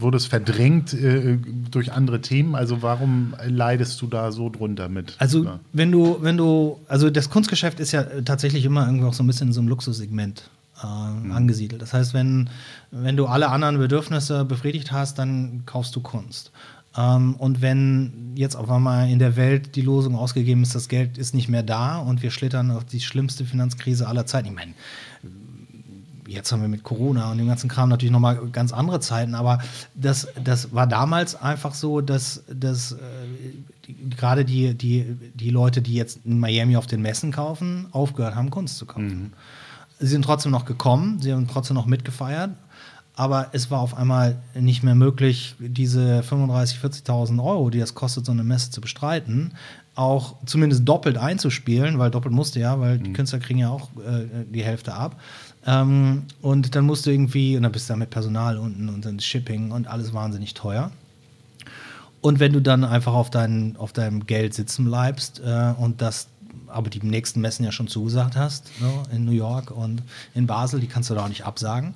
wurde 0.00 0.16
es 0.16 0.26
verdrängt 0.26 0.94
äh, 0.94 1.38
durch 1.70 1.92
andere 1.92 2.20
Themen? 2.20 2.54
Also 2.54 2.82
warum 2.82 3.34
leidest 3.46 4.00
du 4.00 4.06
da 4.06 4.32
so 4.32 4.48
drunter 4.48 4.88
mit? 4.88 5.16
Also 5.18 5.44
Ja. 5.44 5.60
wenn 5.72 5.90
du, 5.92 6.18
wenn 6.20 6.36
du, 6.36 6.78
also 6.88 7.10
das 7.10 7.30
Kunstgeschäft 7.30 7.80
ist 7.80 7.92
ja 7.92 8.04
tatsächlich 8.24 8.64
immer 8.64 8.86
irgendwie 8.86 9.06
auch 9.06 9.14
so 9.14 9.22
ein 9.22 9.26
bisschen 9.26 9.48
in 9.48 9.52
so 9.52 9.60
einem 9.60 9.68
Luxussegment 9.68 10.50
äh, 10.82 10.86
angesiedelt. 11.32 11.82
Das 11.82 11.92
heißt, 11.92 12.14
wenn, 12.14 12.48
wenn 12.90 13.16
du 13.16 13.26
alle 13.26 13.48
anderen 13.48 13.78
Bedürfnisse 13.78 14.44
befriedigt 14.44 14.92
hast, 14.92 15.18
dann 15.18 15.62
kaufst 15.66 15.94
du 15.96 16.00
Kunst. 16.00 16.52
Ähm, 16.96 17.34
und 17.36 17.60
wenn 17.60 18.32
jetzt 18.34 18.56
auf 18.56 18.70
einmal 18.70 19.08
in 19.10 19.18
der 19.18 19.36
Welt 19.36 19.76
die 19.76 19.82
Losung 19.82 20.14
ausgegeben 20.16 20.62
ist, 20.62 20.74
das 20.74 20.88
Geld 20.88 21.18
ist 21.18 21.34
nicht 21.34 21.48
mehr 21.48 21.62
da 21.62 21.98
und 21.98 22.22
wir 22.22 22.30
schlittern 22.30 22.70
auf 22.70 22.84
die 22.84 23.00
schlimmste 23.00 23.44
Finanzkrise 23.44 24.06
aller 24.08 24.26
Zeiten. 24.26 24.48
Ich 24.48 24.54
meine, 24.54 24.72
jetzt 26.28 26.52
haben 26.52 26.60
wir 26.60 26.68
mit 26.68 26.82
Corona 26.82 27.30
und 27.30 27.38
dem 27.38 27.46
ganzen 27.46 27.68
Kram 27.68 27.88
natürlich 27.88 28.12
nochmal 28.12 28.36
ganz 28.52 28.72
andere 28.72 29.00
Zeiten, 29.00 29.34
aber 29.34 29.60
das, 29.94 30.28
das 30.42 30.72
war 30.72 30.86
damals 30.86 31.34
einfach 31.34 31.74
so, 31.74 32.00
dass, 32.00 32.44
dass 32.52 32.92
äh, 32.92 32.96
die, 33.86 34.10
gerade 34.10 34.44
die, 34.44 34.74
die, 34.74 35.16
die 35.34 35.50
Leute, 35.50 35.82
die 35.82 35.94
jetzt 35.94 36.20
in 36.24 36.38
Miami 36.38 36.76
auf 36.76 36.86
den 36.86 37.02
Messen 37.02 37.32
kaufen, 37.32 37.86
aufgehört 37.90 38.34
haben, 38.34 38.50
Kunst 38.50 38.78
zu 38.78 38.86
kaufen. 38.86 39.32
Sie 39.98 40.06
sind 40.06 40.24
trotzdem 40.24 40.52
noch 40.52 40.64
gekommen, 40.64 41.20
sie 41.20 41.32
haben 41.32 41.48
trotzdem 41.48 41.74
noch 41.74 41.86
mitgefeiert, 41.86 42.50
aber 43.16 43.48
es 43.52 43.70
war 43.70 43.80
auf 43.80 43.96
einmal 43.96 44.36
nicht 44.54 44.84
mehr 44.84 44.94
möglich, 44.94 45.56
diese 45.58 46.20
35.000, 46.20 47.04
40.000 47.04 47.44
Euro, 47.44 47.70
die 47.70 47.80
das 47.80 47.94
kostet, 47.94 48.26
so 48.26 48.32
eine 48.32 48.44
Messe 48.44 48.70
zu 48.70 48.80
bestreiten, 48.80 49.54
auch 49.96 50.36
zumindest 50.46 50.86
doppelt 50.88 51.18
einzuspielen, 51.18 51.98
weil 51.98 52.12
doppelt 52.12 52.32
musste 52.32 52.60
ja, 52.60 52.78
weil 52.78 52.98
die 52.98 53.12
Künstler 53.12 53.40
kriegen 53.40 53.58
ja 53.58 53.70
auch 53.70 53.88
äh, 53.96 54.44
die 54.48 54.62
Hälfte 54.62 54.94
ab. 54.94 55.20
Ähm, 55.68 56.22
und 56.40 56.74
dann 56.74 56.86
musst 56.86 57.04
du 57.04 57.10
irgendwie, 57.10 57.54
und 57.56 57.62
dann 57.62 57.72
bist 57.72 57.88
du 57.88 57.92
da 57.92 57.98
mit 57.98 58.08
Personal 58.08 58.56
unten 58.56 58.88
und 58.88 59.04
dann 59.04 59.20
Shipping 59.20 59.70
und 59.70 59.86
alles 59.86 60.14
wahnsinnig 60.14 60.54
teuer. 60.54 60.90
Und 62.22 62.40
wenn 62.40 62.54
du 62.54 62.60
dann 62.60 62.84
einfach 62.84 63.12
auf, 63.12 63.28
dein, 63.28 63.76
auf 63.76 63.92
deinem 63.92 64.26
Geld 64.26 64.54
sitzen 64.54 64.86
bleibst 64.86 65.42
äh, 65.44 65.74
und 65.78 66.00
das 66.00 66.28
aber 66.68 66.90
die 66.90 67.00
nächsten 67.00 67.40
Messen 67.40 67.64
ja 67.64 67.72
schon 67.72 67.88
zugesagt 67.88 68.36
hast, 68.36 68.70
ne, 68.80 69.02
in 69.10 69.24
New 69.24 69.32
York 69.32 69.70
und 69.70 70.02
in 70.34 70.46
Basel, 70.46 70.80
die 70.80 70.86
kannst 70.86 71.08
du 71.08 71.14
da 71.14 71.24
auch 71.24 71.28
nicht 71.28 71.44
absagen, 71.44 71.94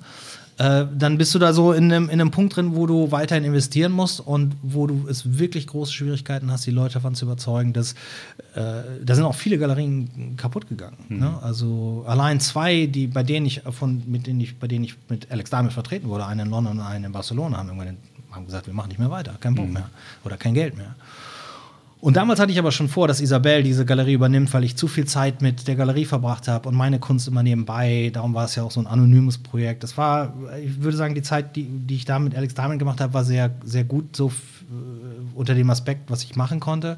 äh, 0.57 0.85
dann 0.93 1.17
bist 1.17 1.33
du 1.33 1.39
da 1.39 1.53
so 1.53 1.73
in 1.73 1.91
einem, 1.91 2.05
in 2.05 2.21
einem 2.21 2.31
Punkt 2.31 2.55
drin, 2.55 2.75
wo 2.75 2.85
du 2.85 3.11
weiterhin 3.11 3.43
investieren 3.43 3.91
musst 3.91 4.19
und 4.19 4.55
wo 4.61 4.87
du 4.87 5.07
es 5.09 5.39
wirklich 5.39 5.67
große 5.67 5.91
Schwierigkeiten 5.91 6.51
hast, 6.51 6.65
die 6.65 6.71
Leute 6.71 6.95
davon 6.95 7.15
zu 7.15 7.25
überzeugen, 7.25 7.73
dass 7.73 7.93
äh, 8.55 8.83
da 9.03 9.15
sind 9.15 9.23
auch 9.23 9.35
viele 9.35 9.57
Galerien 9.57 10.35
kaputt 10.37 10.67
gegangen. 10.67 10.97
Ne? 11.09 11.39
Also 11.41 12.03
allein 12.07 12.39
zwei, 12.39 12.85
die 12.85 13.07
bei 13.07 13.23
denen 13.23 13.45
ich 13.45 13.61
von, 13.71 14.03
mit 14.05 14.27
denen 14.27 14.41
ich, 14.41 14.59
bei 14.59 14.67
denen 14.67 14.85
ich 14.85 14.95
mit 15.09 15.31
Alex 15.31 15.49
Diamond 15.49 15.73
vertreten 15.73 16.07
wurde, 16.07 16.25
eine 16.25 16.43
in 16.43 16.49
London 16.49 16.79
und 16.79 16.85
eine 16.85 17.07
in 17.07 17.11
Barcelona, 17.11 17.57
haben 17.57 17.67
irgendwann 17.69 17.87
den, 17.87 17.97
haben 18.31 18.45
gesagt, 18.45 18.67
wir 18.67 18.73
machen 18.73 18.89
nicht 18.89 18.99
mehr 18.99 19.11
weiter, 19.11 19.35
kein 19.39 19.55
Bock 19.55 19.69
mehr 19.69 19.89
oder 20.23 20.37
kein 20.37 20.53
Geld 20.53 20.77
mehr. 20.77 20.95
Und 22.03 22.17
damals 22.17 22.41
hatte 22.41 22.51
ich 22.51 22.59
aber 22.59 22.73
schon 22.73 22.89
vor, 22.89 23.07
dass 23.07 23.21
Isabel 23.21 23.63
diese 23.63 23.85
Galerie 23.85 24.11
übernimmt, 24.11 24.53
weil 24.53 24.65
ich 24.65 24.75
zu 24.75 24.89
viel 24.89 25.05
Zeit 25.05 25.41
mit 25.41 25.69
der 25.69 25.77
Galerie 25.77 26.03
verbracht 26.03 26.49
habe 26.49 26.67
und 26.67 26.75
meine 26.75 26.99
Kunst 26.99 27.29
immer 27.29 27.43
nebenbei. 27.43 28.11
Darum 28.13 28.33
war 28.33 28.43
es 28.43 28.55
ja 28.55 28.63
auch 28.63 28.71
so 28.71 28.81
ein 28.81 28.87
anonymes 28.87 29.37
Projekt. 29.37 29.83
Das 29.83 29.97
war, 29.97 30.33
ich 30.61 30.83
würde 30.83 30.97
sagen, 30.97 31.15
die 31.15 31.21
Zeit, 31.21 31.55
die, 31.55 31.63
die 31.63 31.95
ich 31.95 32.03
da 32.03 32.19
mit 32.19 32.35
Alex 32.35 32.55
Diamond 32.55 32.79
gemacht 32.79 32.99
habe, 32.99 33.13
war 33.13 33.23
sehr, 33.23 33.51
sehr 33.63 33.85
gut, 33.85 34.17
so 34.17 34.27
äh, 34.27 34.33
unter 35.33 35.55
dem 35.55 35.69
Aspekt, 35.69 36.11
was 36.11 36.25
ich 36.25 36.35
machen 36.35 36.59
konnte. 36.59 36.97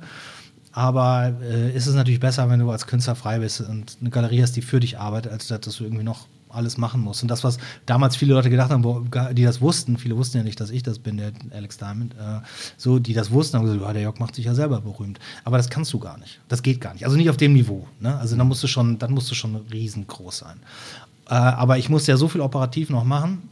Aber 0.71 1.35
äh, 1.39 1.69
ist 1.77 1.85
es 1.85 1.93
natürlich 1.93 2.19
besser, 2.19 2.49
wenn 2.49 2.59
du 2.59 2.71
als 2.71 2.87
Künstler 2.87 3.13
frei 3.13 3.37
bist 3.37 3.61
und 3.61 3.97
eine 4.01 4.09
Galerie 4.09 4.41
hast, 4.41 4.55
die 4.55 4.63
für 4.63 4.79
dich 4.79 4.97
arbeitet, 4.97 5.31
als 5.31 5.45
dass 5.45 5.77
du 5.77 5.83
irgendwie 5.83 6.03
noch 6.03 6.25
alles 6.55 6.77
machen 6.77 7.01
musst. 7.01 7.21
Und 7.21 7.29
das, 7.29 7.43
was 7.43 7.57
damals 7.85 8.15
viele 8.15 8.33
Leute 8.33 8.49
gedacht 8.49 8.71
haben, 8.71 8.83
wo, 8.83 9.05
die 9.33 9.43
das 9.43 9.61
wussten, 9.61 9.97
viele 9.97 10.15
wussten 10.17 10.37
ja 10.37 10.43
nicht, 10.43 10.59
dass 10.59 10.69
ich 10.69 10.83
das 10.83 10.99
bin, 10.99 11.17
der 11.17 11.31
Alex 11.51 11.77
Diamond, 11.77 12.13
äh, 12.13 12.39
so, 12.77 12.99
die 12.99 13.13
das 13.13 13.31
wussten, 13.31 13.57
haben 13.57 13.65
gesagt, 13.65 13.81
ja, 13.81 13.93
der 13.93 14.01
Jörg 14.03 14.19
macht 14.19 14.35
sich 14.35 14.45
ja 14.45 14.55
selber 14.55 14.81
berühmt. 14.81 15.19
Aber 15.43 15.57
das 15.57 15.69
kannst 15.69 15.93
du 15.93 15.99
gar 15.99 16.17
nicht. 16.17 16.39
Das 16.47 16.63
geht 16.63 16.81
gar 16.81 16.93
nicht. 16.93 17.05
Also 17.05 17.17
nicht 17.17 17.29
auf 17.29 17.37
dem 17.37 17.53
Niveau. 17.53 17.87
Ne? 17.99 18.17
Also 18.17 18.35
dann 18.35 18.47
musst 18.47 18.63
du 18.63 18.67
schon, 18.67 18.99
dann 18.99 19.11
musst 19.11 19.29
du 19.29 19.35
schon 19.35 19.55
riesengroß 19.55 20.37
sein. 20.37 20.59
Äh, 21.29 21.33
aber 21.33 21.77
ich 21.77 21.89
musste 21.89 22.11
ja 22.11 22.17
so 22.17 22.27
viel 22.27 22.41
operativ 22.41 22.89
noch 22.89 23.03
machen. 23.03 23.49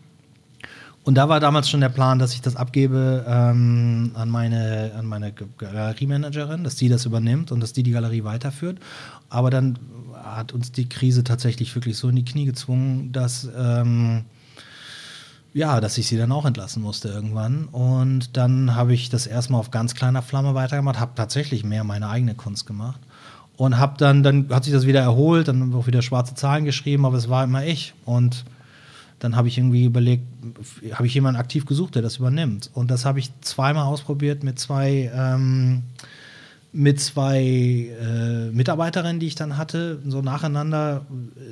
Und 1.04 1.16
da 1.16 1.28
war 1.28 1.42
damals 1.42 1.70
schon 1.70 1.82
der 1.82 1.90
Plan, 1.90 2.18
dass 2.18 2.34
ich 2.34 2.42
das 2.42 2.56
abgebe 2.56 3.26
ähm, 3.28 4.12
an 4.14 4.30
meine, 4.30 4.94
an 4.98 5.06
meine 5.06 5.34
Galeriemanagerin, 5.34 6.64
dass 6.64 6.76
die 6.78 6.88
das 6.88 7.06
übernimmt 7.06 7.52
und 7.52 7.60
dass 7.60 7.74
die 7.74 7.84
die 7.84 7.92
Galerie 7.92 8.24
weiterführt. 8.24 8.80
Aber 9.30 9.50
dann 9.50 9.78
hat 10.24 10.52
uns 10.52 10.72
die 10.72 10.90
Krise 10.90 11.24
tatsächlich 11.24 11.74
wirklich 11.76 11.98
so 11.98 12.10
in 12.10 12.16
die 12.16 12.26
Knie 12.26 12.46
gezwungen, 12.46 13.12
dass, 13.12 13.50
ähm, 13.56 14.26
ja, 15.54 15.80
dass 15.80 15.98
ich 15.98 16.08
sie 16.08 16.18
dann 16.18 16.32
auch 16.32 16.46
entlassen 16.46 16.82
musste 16.82 17.10
irgendwann. 17.10 17.66
Und 17.66 18.36
dann 18.38 18.76
habe 18.76 18.94
ich 18.94 19.10
das 19.10 19.28
erstmal 19.28 19.60
auf 19.60 19.72
ganz 19.72 19.94
kleiner 19.94 20.22
Flamme 20.22 20.56
weitergemacht, 20.56 21.00
habe 21.00 21.12
tatsächlich 21.16 21.64
mehr 21.64 21.84
meine 21.84 22.10
eigene 22.10 22.36
Kunst 22.36 22.66
gemacht. 22.66 23.00
Und 23.56 23.78
habe 23.78 23.98
dann, 23.98 24.24
dann 24.24 24.50
hat 24.50 24.64
sich 24.64 24.74
das 24.74 24.88
wieder 24.88 25.02
erholt, 25.02 25.48
dann 25.48 25.62
haben 25.62 25.74
wir 25.74 25.78
auch 25.78 25.88
wieder 25.88 26.02
schwarze 26.02 26.34
Zahlen 26.34 26.66
geschrieben, 26.66 27.06
aber 27.06 27.18
es 27.18 27.30
war 27.30 27.44
immer 27.44 27.64
ich. 27.64 27.94
Und 28.04 28.46
dann 29.20 29.36
habe 29.36 29.48
ich 29.48 29.58
irgendwie 29.58 29.86
überlegt, 29.86 30.26
habe 30.92 31.08
ich 31.08 31.14
jemanden 31.14 31.40
aktiv 31.40 31.66
gesucht, 31.66 31.96
der 31.96 32.02
das 32.02 32.18
übernimmt. 32.18 32.70
Und 32.74 32.92
das 32.92 33.06
habe 33.06 33.20
ich 33.20 33.32
zweimal 33.42 33.86
ausprobiert 33.86 34.44
mit 34.44 34.60
zwei, 34.60 35.12
ähm, 35.16 35.84
mit 36.76 37.00
zwei 37.00 37.40
äh, 37.40 38.50
Mitarbeiterinnen, 38.52 39.20
die 39.20 39.28
ich 39.28 39.36
dann 39.36 39.58
hatte, 39.58 40.02
so 40.08 40.24
nacheinander, 40.24 41.06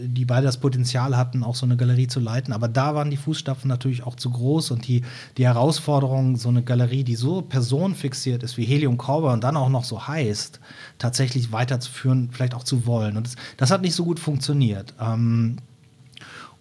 die 0.03 0.25
beide 0.25 0.47
das 0.47 0.57
Potenzial 0.57 1.15
hatten, 1.15 1.43
auch 1.43 1.53
so 1.53 1.67
eine 1.67 1.77
Galerie 1.77 2.07
zu 2.07 2.19
leiten. 2.19 2.53
Aber 2.53 2.67
da 2.67 2.95
waren 2.95 3.11
die 3.11 3.17
Fußstapfen 3.17 3.69
natürlich 3.69 4.01
auch 4.01 4.15
zu 4.15 4.31
groß 4.31 4.71
und 4.71 4.87
die, 4.87 5.03
die 5.37 5.45
Herausforderung, 5.45 6.37
so 6.37 6.49
eine 6.49 6.63
Galerie, 6.63 7.03
die 7.03 7.15
so 7.15 7.43
personenfixiert 7.43 8.41
ist 8.41 8.57
wie 8.57 8.65
Helium 8.65 8.97
Cowboy 8.97 9.31
und 9.31 9.43
dann 9.43 9.57
auch 9.57 9.69
noch 9.69 9.83
so 9.83 10.07
heißt, 10.07 10.59
tatsächlich 10.97 11.51
weiterzuführen, 11.51 12.29
vielleicht 12.31 12.55
auch 12.55 12.63
zu 12.63 12.87
wollen. 12.87 13.15
Und 13.15 13.27
das, 13.27 13.35
das 13.57 13.69
hat 13.69 13.83
nicht 13.83 13.93
so 13.93 14.03
gut 14.03 14.19
funktioniert. 14.19 14.95
Ähm, 14.99 15.57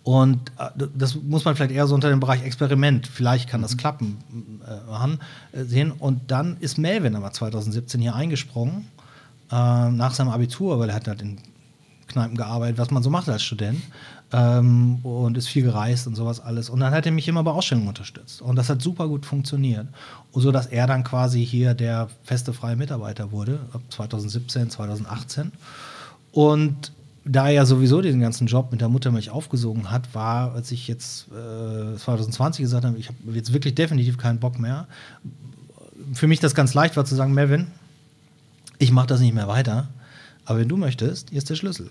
und 0.02 0.50
äh, 0.58 0.86
das 0.94 1.14
muss 1.14 1.44
man 1.44 1.56
vielleicht 1.56 1.72
eher 1.72 1.86
so 1.86 1.94
unter 1.94 2.08
dem 2.08 2.20
Bereich 2.20 2.42
Experiment, 2.42 3.06
vielleicht 3.06 3.48
kann 3.48 3.62
das 3.62 3.76
klappen, 3.76 4.18
äh, 4.66 4.90
machen, 4.90 5.20
äh, 5.52 5.64
sehen. 5.64 5.92
Und 5.92 6.30
dann 6.30 6.56
ist 6.60 6.78
Melvin 6.78 7.16
aber 7.16 7.32
2017 7.32 8.00
hier 8.00 8.14
eingesprungen, 8.14 8.86
äh, 9.50 9.90
nach 9.90 10.14
seinem 10.14 10.30
Abitur, 10.30 10.78
weil 10.78 10.88
er 10.88 10.94
hat 10.94 11.08
halt 11.08 11.22
in 11.22 11.38
Kneipen 12.08 12.36
gearbeitet, 12.36 12.78
was 12.78 12.90
man 12.90 13.02
so 13.02 13.10
macht 13.10 13.28
als 13.28 13.42
Student. 13.42 13.80
Ähm, 14.32 15.00
und 15.02 15.36
ist 15.36 15.48
viel 15.48 15.64
gereist 15.64 16.06
und 16.06 16.14
sowas 16.14 16.38
alles. 16.38 16.70
Und 16.70 16.80
dann 16.80 16.92
hat 16.92 17.04
er 17.04 17.12
mich 17.12 17.26
immer 17.26 17.42
bei 17.42 17.50
Ausstellungen 17.50 17.88
unterstützt. 17.88 18.40
Und 18.40 18.54
das 18.56 18.68
hat 18.68 18.80
super 18.80 19.08
gut 19.08 19.26
funktioniert. 19.26 19.88
Und 20.30 20.42
so 20.42 20.52
dass 20.52 20.66
er 20.66 20.86
dann 20.86 21.02
quasi 21.02 21.44
hier 21.44 21.74
der 21.74 22.08
feste 22.22 22.52
freie 22.52 22.76
Mitarbeiter 22.76 23.32
wurde, 23.32 23.58
ab 23.72 23.82
2017, 23.90 24.70
2018. 24.70 25.50
Und 26.32 26.92
da 27.24 27.46
er 27.46 27.52
ja 27.52 27.66
sowieso 27.66 28.00
diesen 28.00 28.20
ganzen 28.20 28.46
Job 28.46 28.72
mit 28.72 28.80
der 28.80 28.88
Muttermilch 28.88 29.30
aufgesogen 29.30 29.90
hat, 29.90 30.14
war, 30.14 30.52
als 30.52 30.72
ich 30.72 30.88
jetzt 30.88 31.28
äh, 31.28 31.96
2020 31.96 32.62
gesagt 32.62 32.85
habe, 32.85 32.98
ich 32.98 33.09
habe 33.09 33.18
jetzt 33.33 33.52
wirklich 33.52 33.74
definitiv 33.74 34.16
keinen 34.18 34.40
Bock 34.40 34.59
mehr, 34.59 34.87
für 36.14 36.26
mich 36.26 36.40
das 36.40 36.54
ganz 36.54 36.74
leicht 36.74 36.96
war 36.96 37.04
zu 37.04 37.14
sagen, 37.14 37.35
Melvin, 37.35 37.68
ich 38.78 38.90
mache 38.90 39.06
das 39.06 39.20
nicht 39.20 39.35
mehr 39.35 39.48
weiter, 39.48 39.88
aber 40.44 40.61
wenn 40.61 40.68
du 40.68 40.76
möchtest, 40.76 41.30
hier 41.30 41.38
ist 41.38 41.50
der 41.50 41.56
Schlüssel. 41.56 41.90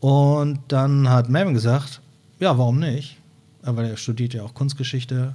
Und 0.00 0.60
dann 0.68 1.08
hat 1.08 1.28
Melvin 1.28 1.54
gesagt, 1.54 2.00
ja, 2.38 2.56
warum 2.56 2.78
nicht? 2.78 3.18
Weil 3.62 3.86
er 3.86 3.96
studiert 3.96 4.32
ja 4.32 4.44
auch 4.44 4.54
Kunstgeschichte 4.54 5.34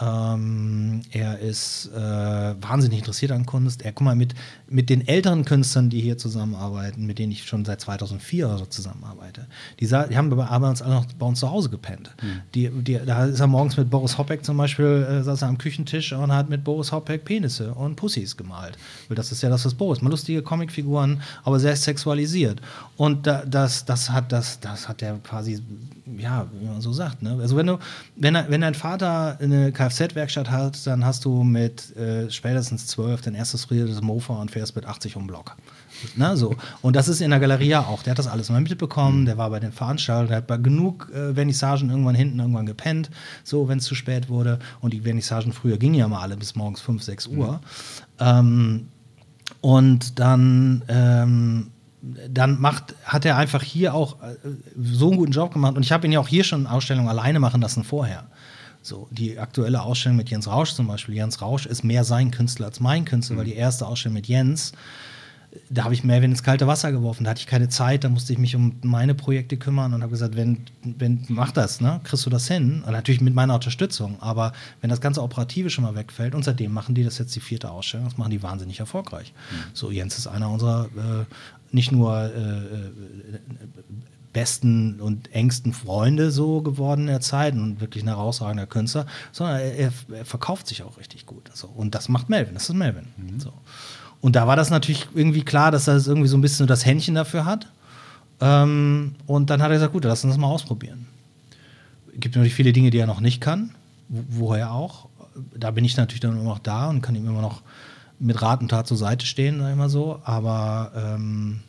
Ähm, 0.00 1.02
er 1.10 1.38
ist 1.38 1.90
äh, 1.94 1.98
wahnsinnig 1.98 2.98
interessiert 2.98 3.32
an 3.32 3.46
Kunst. 3.46 3.82
Er, 3.82 3.92
guck 3.92 4.04
mal, 4.04 4.14
mit, 4.14 4.34
mit 4.68 4.90
den 4.90 5.06
älteren 5.06 5.44
Künstlern, 5.44 5.88
die 5.88 6.00
hier 6.00 6.18
zusammenarbeiten, 6.18 7.06
mit 7.06 7.18
denen 7.18 7.32
ich 7.32 7.44
schon 7.44 7.64
seit 7.64 7.80
2004 7.80 8.46
oder 8.46 8.58
so 8.58 8.66
zusammenarbeite, 8.66 9.46
die, 9.80 9.86
die 9.86 9.92
haben 9.94 10.30
aber 10.32 10.50
abends 10.50 10.82
alle 10.82 10.96
noch 10.96 11.06
bei 11.18 11.26
uns 11.26 11.40
zu 11.40 11.50
Hause 11.50 11.70
gepennt. 11.70 12.10
Mhm. 12.22 12.40
Die, 12.54 12.70
die, 12.70 13.00
da 13.06 13.24
ist 13.24 13.40
er 13.40 13.46
morgens 13.46 13.76
mit 13.76 13.88
Boris 13.88 14.18
Hoppeck 14.18 14.44
zum 14.44 14.56
Beispiel, 14.56 15.06
äh, 15.08 15.22
saß 15.22 15.42
er 15.42 15.48
am 15.48 15.58
Küchentisch 15.58 16.12
und 16.12 16.32
hat 16.32 16.50
mit 16.50 16.62
Boris 16.62 16.92
Hoppeck 16.92 17.24
Penisse 17.24 17.72
und 17.72 17.96
Pussys 17.96 18.36
gemalt. 18.36 18.76
Weil 19.08 19.16
das 19.16 19.32
ist 19.32 19.42
ja 19.42 19.48
das, 19.48 19.64
was 19.64 19.74
Boris, 19.74 20.02
mal 20.02 20.10
lustige 20.10 20.42
Comicfiguren, 20.42 21.22
aber 21.44 21.58
sehr 21.58 21.76
sexualisiert. 21.76 22.60
Und 22.96 23.26
da, 23.26 23.44
das, 23.46 23.84
das 23.84 24.10
hat 24.10 24.32
das, 24.32 24.60
das 24.60 24.88
hat 24.88 25.02
er 25.02 25.18
quasi 25.18 25.62
ja, 26.18 26.46
wie 26.52 26.66
man 26.66 26.80
so 26.80 26.92
sagt. 26.92 27.22
Ne? 27.22 27.36
Also 27.40 27.56
wenn 27.56 27.66
du, 27.66 27.78
wenn, 28.14 28.34
wenn 28.48 28.60
dein 28.60 28.74
Vater 28.74 29.38
eine 29.40 29.72
Kfz-Werkstatt 29.72 30.50
hat, 30.50 30.86
dann 30.86 31.04
hast 31.04 31.24
du 31.24 31.42
mit 31.42 31.96
äh, 31.96 32.30
spätestens 32.30 32.86
zwölf 32.86 33.22
dein 33.22 33.34
erstes 33.34 33.64
friertes 33.64 34.00
Mofa 34.02 34.34
und 34.34 34.50
fährst 34.50 34.76
mit 34.76 34.86
80 34.86 35.16
um 35.16 35.26
Block. 35.26 35.56
Ne, 36.14 36.36
so. 36.36 36.54
Und 36.82 36.94
das 36.94 37.08
ist 37.08 37.20
in 37.20 37.30
der 37.30 37.40
Galerie 37.40 37.74
auch. 37.76 38.02
Der 38.02 38.12
hat 38.12 38.18
das 38.18 38.26
alles 38.26 38.50
mal 38.50 38.60
mitbekommen, 38.60 39.24
der 39.24 39.38
war 39.38 39.50
bei 39.50 39.60
den 39.60 39.72
Veranstaltungen, 39.72 40.28
der 40.28 40.36
hat 40.38 40.46
bei 40.46 40.58
genug 40.58 41.10
äh, 41.12 41.34
Vernissagen 41.34 41.90
irgendwann 41.90 42.14
hinten 42.14 42.38
irgendwann 42.38 42.66
gepennt, 42.66 43.10
so 43.44 43.68
wenn 43.68 43.78
es 43.78 43.84
zu 43.84 43.94
spät 43.94 44.28
wurde. 44.28 44.58
Und 44.80 44.92
die 44.92 45.00
Vernissagen 45.00 45.52
früher 45.52 45.78
gingen 45.78 45.94
ja 45.94 46.06
mal 46.06 46.20
alle 46.20 46.36
bis 46.36 46.54
morgens 46.54 46.80
5, 46.82 47.02
6 47.02 47.26
Uhr. 47.28 47.52
Mhm. 47.52 47.58
Ähm, 48.20 48.88
und 49.60 50.18
dann 50.18 50.82
ähm, 50.88 51.70
dann 52.28 52.60
macht, 52.60 52.94
hat 53.04 53.24
er 53.24 53.36
einfach 53.36 53.62
hier 53.62 53.94
auch 53.94 54.22
äh, 54.22 54.36
so 54.76 55.08
einen 55.08 55.16
guten 55.16 55.32
Job 55.32 55.52
gemacht. 55.52 55.76
Und 55.76 55.82
ich 55.82 55.92
habe 55.92 56.06
ihn 56.06 56.12
ja 56.12 56.20
auch 56.20 56.28
hier 56.28 56.44
schon 56.44 56.66
Ausstellungen 56.66 57.08
alleine 57.08 57.40
machen 57.40 57.60
lassen 57.60 57.84
vorher. 57.84 58.26
So, 58.82 59.08
die 59.10 59.38
aktuelle 59.38 59.82
Ausstellung 59.82 60.16
mit 60.16 60.30
Jens 60.30 60.46
Rausch 60.46 60.72
zum 60.74 60.86
Beispiel. 60.86 61.16
Jens 61.16 61.42
Rausch 61.42 61.66
ist 61.66 61.82
mehr 61.82 62.04
sein 62.04 62.30
Künstler 62.30 62.66
als 62.66 62.78
mein 62.78 63.04
Künstler, 63.04 63.34
mhm. 63.34 63.38
weil 63.40 63.46
die 63.46 63.54
erste 63.54 63.86
Ausstellung 63.86 64.14
mit 64.14 64.28
Jens 64.28 64.72
da 65.68 65.84
habe 65.84 65.94
ich 65.94 66.04
Melvin 66.04 66.30
ins 66.30 66.42
kalte 66.42 66.66
Wasser 66.66 66.92
geworfen. 66.92 67.24
Da 67.24 67.30
hatte 67.30 67.40
ich 67.40 67.46
keine 67.46 67.68
Zeit, 67.68 68.04
da 68.04 68.08
musste 68.08 68.32
ich 68.32 68.38
mich 68.38 68.56
um 68.56 68.76
meine 68.82 69.14
Projekte 69.14 69.56
kümmern 69.56 69.94
und 69.94 70.02
habe 70.02 70.10
gesagt, 70.10 70.36
wenn, 70.36 70.58
wenn, 70.82 71.24
mach 71.28 71.52
das, 71.52 71.80
ne? 71.80 72.00
Kriegst 72.04 72.26
du 72.26 72.30
das 72.30 72.48
hin? 72.48 72.82
Und 72.86 72.92
natürlich 72.92 73.20
mit 73.20 73.34
meiner 73.34 73.54
Unterstützung. 73.54 74.16
Aber 74.20 74.52
wenn 74.80 74.90
das 74.90 75.00
ganze 75.00 75.22
Operative 75.22 75.70
schon 75.70 75.84
mal 75.84 75.94
wegfällt, 75.94 76.34
und 76.34 76.44
seitdem 76.44 76.72
machen 76.72 76.94
die 76.94 77.04
das 77.04 77.18
jetzt 77.18 77.34
die 77.34 77.40
vierte 77.40 77.70
Ausstellung, 77.70 78.06
das 78.06 78.18
machen 78.18 78.30
die 78.30 78.42
wahnsinnig 78.42 78.80
erfolgreich. 78.80 79.32
Mhm. 79.50 79.56
So, 79.74 79.90
Jens 79.90 80.18
ist 80.18 80.26
einer 80.26 80.50
unserer 80.50 80.86
äh, 80.96 81.24
nicht 81.74 81.92
nur 81.92 82.24
äh, 82.24 82.90
besten 84.36 85.00
und 85.00 85.32
engsten 85.32 85.72
Freunde 85.72 86.30
so 86.30 86.60
geworden 86.60 87.02
in 87.02 87.06
der 87.06 87.22
Zeit 87.22 87.54
und 87.54 87.80
wirklich 87.80 88.04
ein 88.04 88.08
herausragender 88.08 88.66
Künstler, 88.66 89.06
sondern 89.32 89.60
er, 89.60 89.92
er 90.12 90.24
verkauft 90.26 90.66
sich 90.66 90.82
auch 90.82 90.98
richtig 90.98 91.24
gut. 91.24 91.50
So. 91.54 91.68
Und 91.68 91.94
das 91.94 92.10
macht 92.10 92.28
Melvin, 92.28 92.52
das 92.52 92.68
ist 92.68 92.74
Melvin. 92.74 93.06
Mhm. 93.16 93.40
So. 93.40 93.54
Und 94.20 94.36
da 94.36 94.46
war 94.46 94.56
das 94.56 94.70
natürlich 94.70 95.08
irgendwie 95.14 95.42
klar, 95.42 95.70
dass 95.70 95.88
er 95.88 95.94
das 95.94 96.06
irgendwie 96.06 96.28
so 96.28 96.36
ein 96.36 96.40
bisschen 96.40 96.66
das 96.66 96.84
Händchen 96.84 97.14
dafür 97.14 97.44
hat. 97.44 97.68
Ähm, 98.40 99.14
und 99.26 99.50
dann 99.50 99.62
hat 99.62 99.70
er 99.70 99.74
gesagt, 99.74 99.92
gut, 99.92 100.04
lass 100.04 100.24
uns 100.24 100.34
das 100.34 100.40
mal 100.40 100.48
ausprobieren. 100.48 101.06
Es 102.14 102.20
gibt 102.20 102.34
natürlich 102.34 102.54
viele 102.54 102.72
Dinge, 102.72 102.90
die 102.90 102.98
er 102.98 103.06
noch 103.06 103.20
nicht 103.20 103.40
kann, 103.40 103.70
woher 104.08 104.72
auch. 104.72 105.08
Da 105.54 105.70
bin 105.70 105.84
ich 105.84 105.96
natürlich 105.96 106.20
dann 106.20 106.32
immer 106.32 106.44
noch 106.44 106.58
da 106.58 106.88
und 106.88 107.02
kann 107.02 107.14
ihm 107.14 107.26
immer 107.26 107.42
noch 107.42 107.62
mit 108.18 108.40
Rat 108.40 108.62
und 108.62 108.68
Tat 108.68 108.86
zur 108.86 108.96
Seite 108.96 109.26
stehen, 109.26 109.58
sag 109.58 109.70
ich 109.70 109.76
mal 109.76 109.88
so. 109.88 110.20
Aber, 110.24 110.92
ähm, 110.96 111.60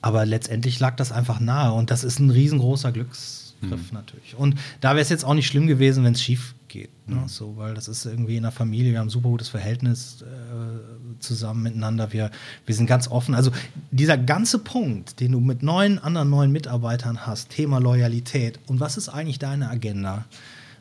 aber 0.00 0.26
letztendlich 0.26 0.80
lag 0.80 0.96
das 0.96 1.12
einfach 1.12 1.40
nahe 1.40 1.72
und 1.72 1.90
das 1.90 2.02
ist 2.04 2.18
ein 2.18 2.30
riesengroßer 2.30 2.92
Glücksgriff 2.92 3.92
mhm. 3.92 3.92
natürlich. 3.92 4.34
Und 4.36 4.56
da 4.80 4.90
wäre 4.90 5.00
es 5.00 5.08
jetzt 5.08 5.24
auch 5.24 5.34
nicht 5.34 5.46
schlimm 5.46 5.66
gewesen, 5.66 6.04
wenn 6.04 6.14
es 6.14 6.22
schief 6.22 6.54
geht. 6.74 7.08
Ne? 7.08 7.16
Mhm. 7.16 7.28
So, 7.28 7.56
weil 7.56 7.72
das 7.72 7.88
ist 7.88 8.04
irgendwie 8.04 8.36
in 8.36 8.42
der 8.42 8.52
Familie, 8.52 8.92
wir 8.92 8.98
haben 8.98 9.06
ein 9.06 9.10
super 9.10 9.28
gutes 9.28 9.48
Verhältnis 9.48 10.22
äh, 10.22 11.20
zusammen 11.20 11.62
miteinander. 11.62 12.12
Wir, 12.12 12.30
wir 12.66 12.74
sind 12.74 12.86
ganz 12.86 13.08
offen. 13.08 13.34
Also 13.34 13.52
dieser 13.92 14.18
ganze 14.18 14.58
Punkt, 14.58 15.20
den 15.20 15.32
du 15.32 15.40
mit 15.40 15.62
neun 15.62 15.98
anderen 15.98 16.28
neuen 16.28 16.52
Mitarbeitern 16.52 17.26
hast, 17.26 17.50
Thema 17.50 17.78
Loyalität. 17.78 18.58
Und 18.66 18.80
was 18.80 18.96
ist 18.96 19.08
eigentlich 19.08 19.38
deine 19.38 19.70
Agenda? 19.70 20.24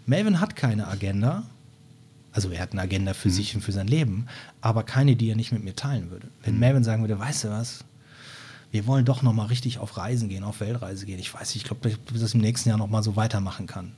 Melvin 0.06 0.42
hat 0.42 0.56
keine 0.56 0.88
Agenda. 0.88 1.44
Also 2.32 2.50
er 2.50 2.62
hat 2.62 2.72
eine 2.72 2.82
Agenda 2.82 3.14
für 3.14 3.30
mhm. 3.30 3.34
sich 3.34 3.56
und 3.56 3.62
für 3.62 3.72
sein 3.72 3.88
Leben, 3.88 4.26
aber 4.62 4.82
keine, 4.82 5.16
die 5.16 5.30
er 5.30 5.36
nicht 5.36 5.52
mit 5.52 5.64
mir 5.64 5.76
teilen 5.76 6.10
würde. 6.10 6.28
Wenn 6.44 6.56
mhm. 6.56 6.60
Melvin 6.60 6.84
sagen 6.84 7.04
würde, 7.04 7.20
weißt 7.20 7.44
du 7.44 7.50
was, 7.50 7.86
wir 8.72 8.88
wollen 8.88 9.06
doch 9.06 9.22
noch 9.22 9.34
mal 9.34 9.46
richtig 9.46 9.78
auf 9.78 9.98
Reisen 9.98 10.28
gehen, 10.28 10.44
auf 10.44 10.60
Weltreise 10.60 11.06
gehen. 11.06 11.20
Ich 11.20 11.32
weiß, 11.32 11.54
nicht, 11.54 11.58
ich 11.58 11.64
glaube, 11.66 11.88
dass 11.88 11.94
ich 12.16 12.22
das 12.22 12.34
im 12.34 12.42
nächsten 12.42 12.70
Jahr 12.70 12.80
noch 12.80 12.90
mal 12.90 13.04
so 13.04 13.16
weitermachen 13.16 13.68
kann 13.68 13.92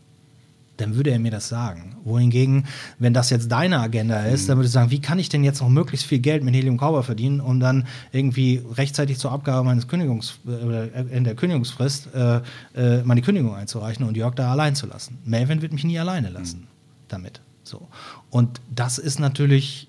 dann 0.77 0.95
würde 0.95 1.11
er 1.11 1.19
mir 1.19 1.31
das 1.31 1.47
sagen. 1.47 1.95
Wohingegen, 2.03 2.65
wenn 2.99 3.13
das 3.13 3.29
jetzt 3.29 3.51
deine 3.51 3.79
Agenda 3.79 4.25
ist, 4.25 4.43
mhm. 4.43 4.47
dann 4.47 4.57
würde 4.57 4.67
ich 4.67 4.71
sagen, 4.71 4.91
wie 4.91 4.99
kann 4.99 5.19
ich 5.19 5.29
denn 5.29 5.43
jetzt 5.43 5.61
noch 5.61 5.69
möglichst 5.69 6.05
viel 6.05 6.19
Geld 6.19 6.43
mit 6.43 6.55
Helium 6.55 6.77
Cowboy 6.77 7.03
verdienen, 7.03 7.41
um 7.41 7.59
dann 7.59 7.87
irgendwie 8.11 8.61
rechtzeitig 8.73 9.17
zur 9.17 9.31
Abgabe 9.31 9.63
meines 9.63 9.87
Kündigungs 9.87 10.39
äh, 10.47 11.01
in 11.15 11.23
der 11.23 11.35
Kündigungsfrist 11.35 12.09
äh, 12.13 12.41
äh, 12.75 13.03
meine 13.03 13.21
Kündigung 13.21 13.55
einzureichen 13.55 14.05
und 14.05 14.17
Jörg 14.17 14.35
da 14.35 14.51
allein 14.51 14.75
zu 14.75 14.87
lassen. 14.87 15.17
Melvin 15.25 15.61
wird 15.61 15.73
mich 15.73 15.83
nie 15.83 15.99
alleine 15.99 16.29
lassen 16.29 16.61
mhm. 16.61 16.67
damit. 17.07 17.41
So. 17.63 17.87
Und 18.29 18.61
das 18.73 18.97
ist 18.97 19.19
natürlich 19.19 19.87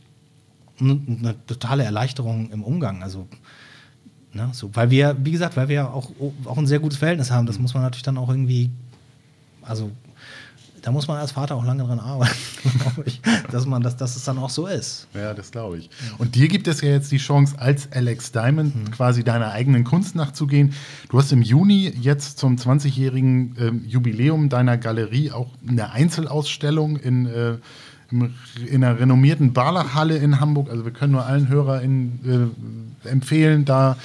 eine 0.78 1.34
totale 1.46 1.84
Erleichterung 1.84 2.50
im 2.50 2.62
Umgang. 2.62 3.02
Also 3.02 3.26
Ne, 4.36 4.50
so, 4.52 4.68
weil 4.74 4.90
wir, 4.90 5.16
wie 5.24 5.30
gesagt, 5.30 5.56
weil 5.56 5.68
wir 5.68 5.94
auch, 5.94 6.10
auch 6.44 6.58
ein 6.58 6.66
sehr 6.66 6.78
gutes 6.78 6.98
Verhältnis 6.98 7.30
haben, 7.30 7.46
das 7.46 7.58
muss 7.58 7.72
man 7.72 7.82
natürlich 7.82 8.02
dann 8.02 8.18
auch 8.18 8.28
irgendwie, 8.28 8.68
also 9.62 9.90
da 10.86 10.92
muss 10.92 11.08
man 11.08 11.18
als 11.18 11.32
Vater 11.32 11.56
auch 11.56 11.64
lange 11.64 11.82
dran 11.82 11.98
arbeiten, 11.98 12.36
glaube 12.80 13.02
ich, 13.06 13.20
dass, 13.50 13.66
man, 13.66 13.82
dass, 13.82 13.96
dass 13.96 14.14
es 14.14 14.22
dann 14.22 14.38
auch 14.38 14.50
so 14.50 14.68
ist. 14.68 15.08
Ja, 15.14 15.34
das 15.34 15.50
glaube 15.50 15.78
ich. 15.78 15.90
Und 16.18 16.36
dir 16.36 16.46
gibt 16.46 16.68
es 16.68 16.80
ja 16.80 16.90
jetzt 16.90 17.10
die 17.10 17.16
Chance, 17.16 17.56
als 17.58 17.90
Alex 17.90 18.30
Diamond 18.30 18.76
mhm. 18.76 18.90
quasi 18.92 19.24
deiner 19.24 19.50
eigenen 19.50 19.82
Kunst 19.82 20.14
nachzugehen. 20.14 20.74
Du 21.08 21.18
hast 21.18 21.32
im 21.32 21.42
Juni 21.42 21.92
jetzt 22.00 22.38
zum 22.38 22.54
20-jährigen 22.54 23.56
äh, 23.58 23.88
Jubiläum 23.88 24.48
deiner 24.48 24.78
Galerie 24.78 25.32
auch 25.32 25.48
eine 25.68 25.90
Einzelausstellung 25.90 26.96
in 26.98 27.26
äh, 27.26 27.56
in 28.10 28.84
einer 28.84 29.00
renommierten 29.00 29.52
Barlachhalle 29.52 30.16
in 30.16 30.38
Hamburg. 30.38 30.70
Also 30.70 30.84
wir 30.84 30.92
können 30.92 31.12
nur 31.12 31.26
allen 31.26 31.48
HörerInnen 31.48 32.54
äh, 33.04 33.08
empfehlen, 33.08 33.64
da 33.64 33.96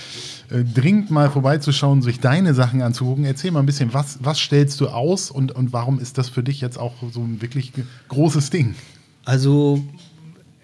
äh, 0.52 0.64
dringend 0.64 1.12
mal 1.12 1.30
vorbeizuschauen, 1.30 2.02
sich 2.02 2.20
deine 2.20 2.54
Sachen 2.54 2.82
anzugucken. 2.82 3.24
Erzähl 3.24 3.52
mal 3.52 3.62
ein 3.62 3.66
bisschen, 3.66 3.94
was, 3.94 4.20
was 4.22 4.40
stellst 4.40 4.80
du 4.82 4.88
aus 4.90 5.32
und, 5.32 5.52
und 5.52 5.72
warum 5.72 6.00
ist 6.00 6.18
das 6.18 6.30
für 6.30 6.44
dich 6.44 6.62
jetzt 6.62 6.78
auch 6.78 6.96
so 7.12 7.22
ein 7.22 7.42
wirklich 7.42 7.72
großes 8.10 8.50
Ding? 8.50 8.76
Also, 9.24 9.84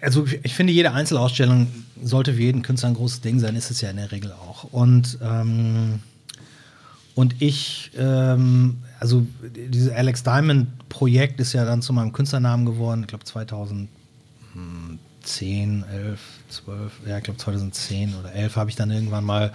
also 0.00 0.26
ich 0.42 0.54
finde, 0.54 0.72
jede 0.72 0.92
Einzelausstellung 0.92 1.68
sollte 2.02 2.34
für 2.34 2.42
jeden 2.42 2.62
Künstler 2.62 2.90
ein 2.90 2.94
großes 2.94 3.22
Ding 3.22 3.38
sein, 3.38 3.56
ist 3.56 3.70
es 3.70 3.80
ja 3.80 3.90
in 3.90 3.96
der 3.96 4.12
Regel 4.12 4.32
auch. 4.32 4.64
Und, 4.64 5.18
ähm, 5.22 6.00
und 7.14 7.40
ich, 7.40 7.90
ähm, 7.96 8.78
also 9.00 9.26
dieses 9.56 9.90
Alex 9.90 10.22
Diamond-Projekt 10.22 11.40
ist 11.40 11.52
ja 11.52 11.64
dann 11.64 11.82
zu 11.82 11.92
meinem 11.92 12.12
Künstlernamen 12.12 12.66
geworden, 12.66 13.02
ich 13.02 13.08
glaube 13.08 13.24
2000. 13.24 13.88
10, 15.28 15.84
11, 15.90 16.20
12, 16.48 16.92
ja, 17.06 17.18
ich 17.18 17.24
glaube 17.24 17.38
2010 17.38 18.14
oder 18.14 18.32
11 18.32 18.56
habe 18.56 18.70
ich 18.70 18.76
dann 18.76 18.90
irgendwann 18.90 19.24
mal 19.24 19.52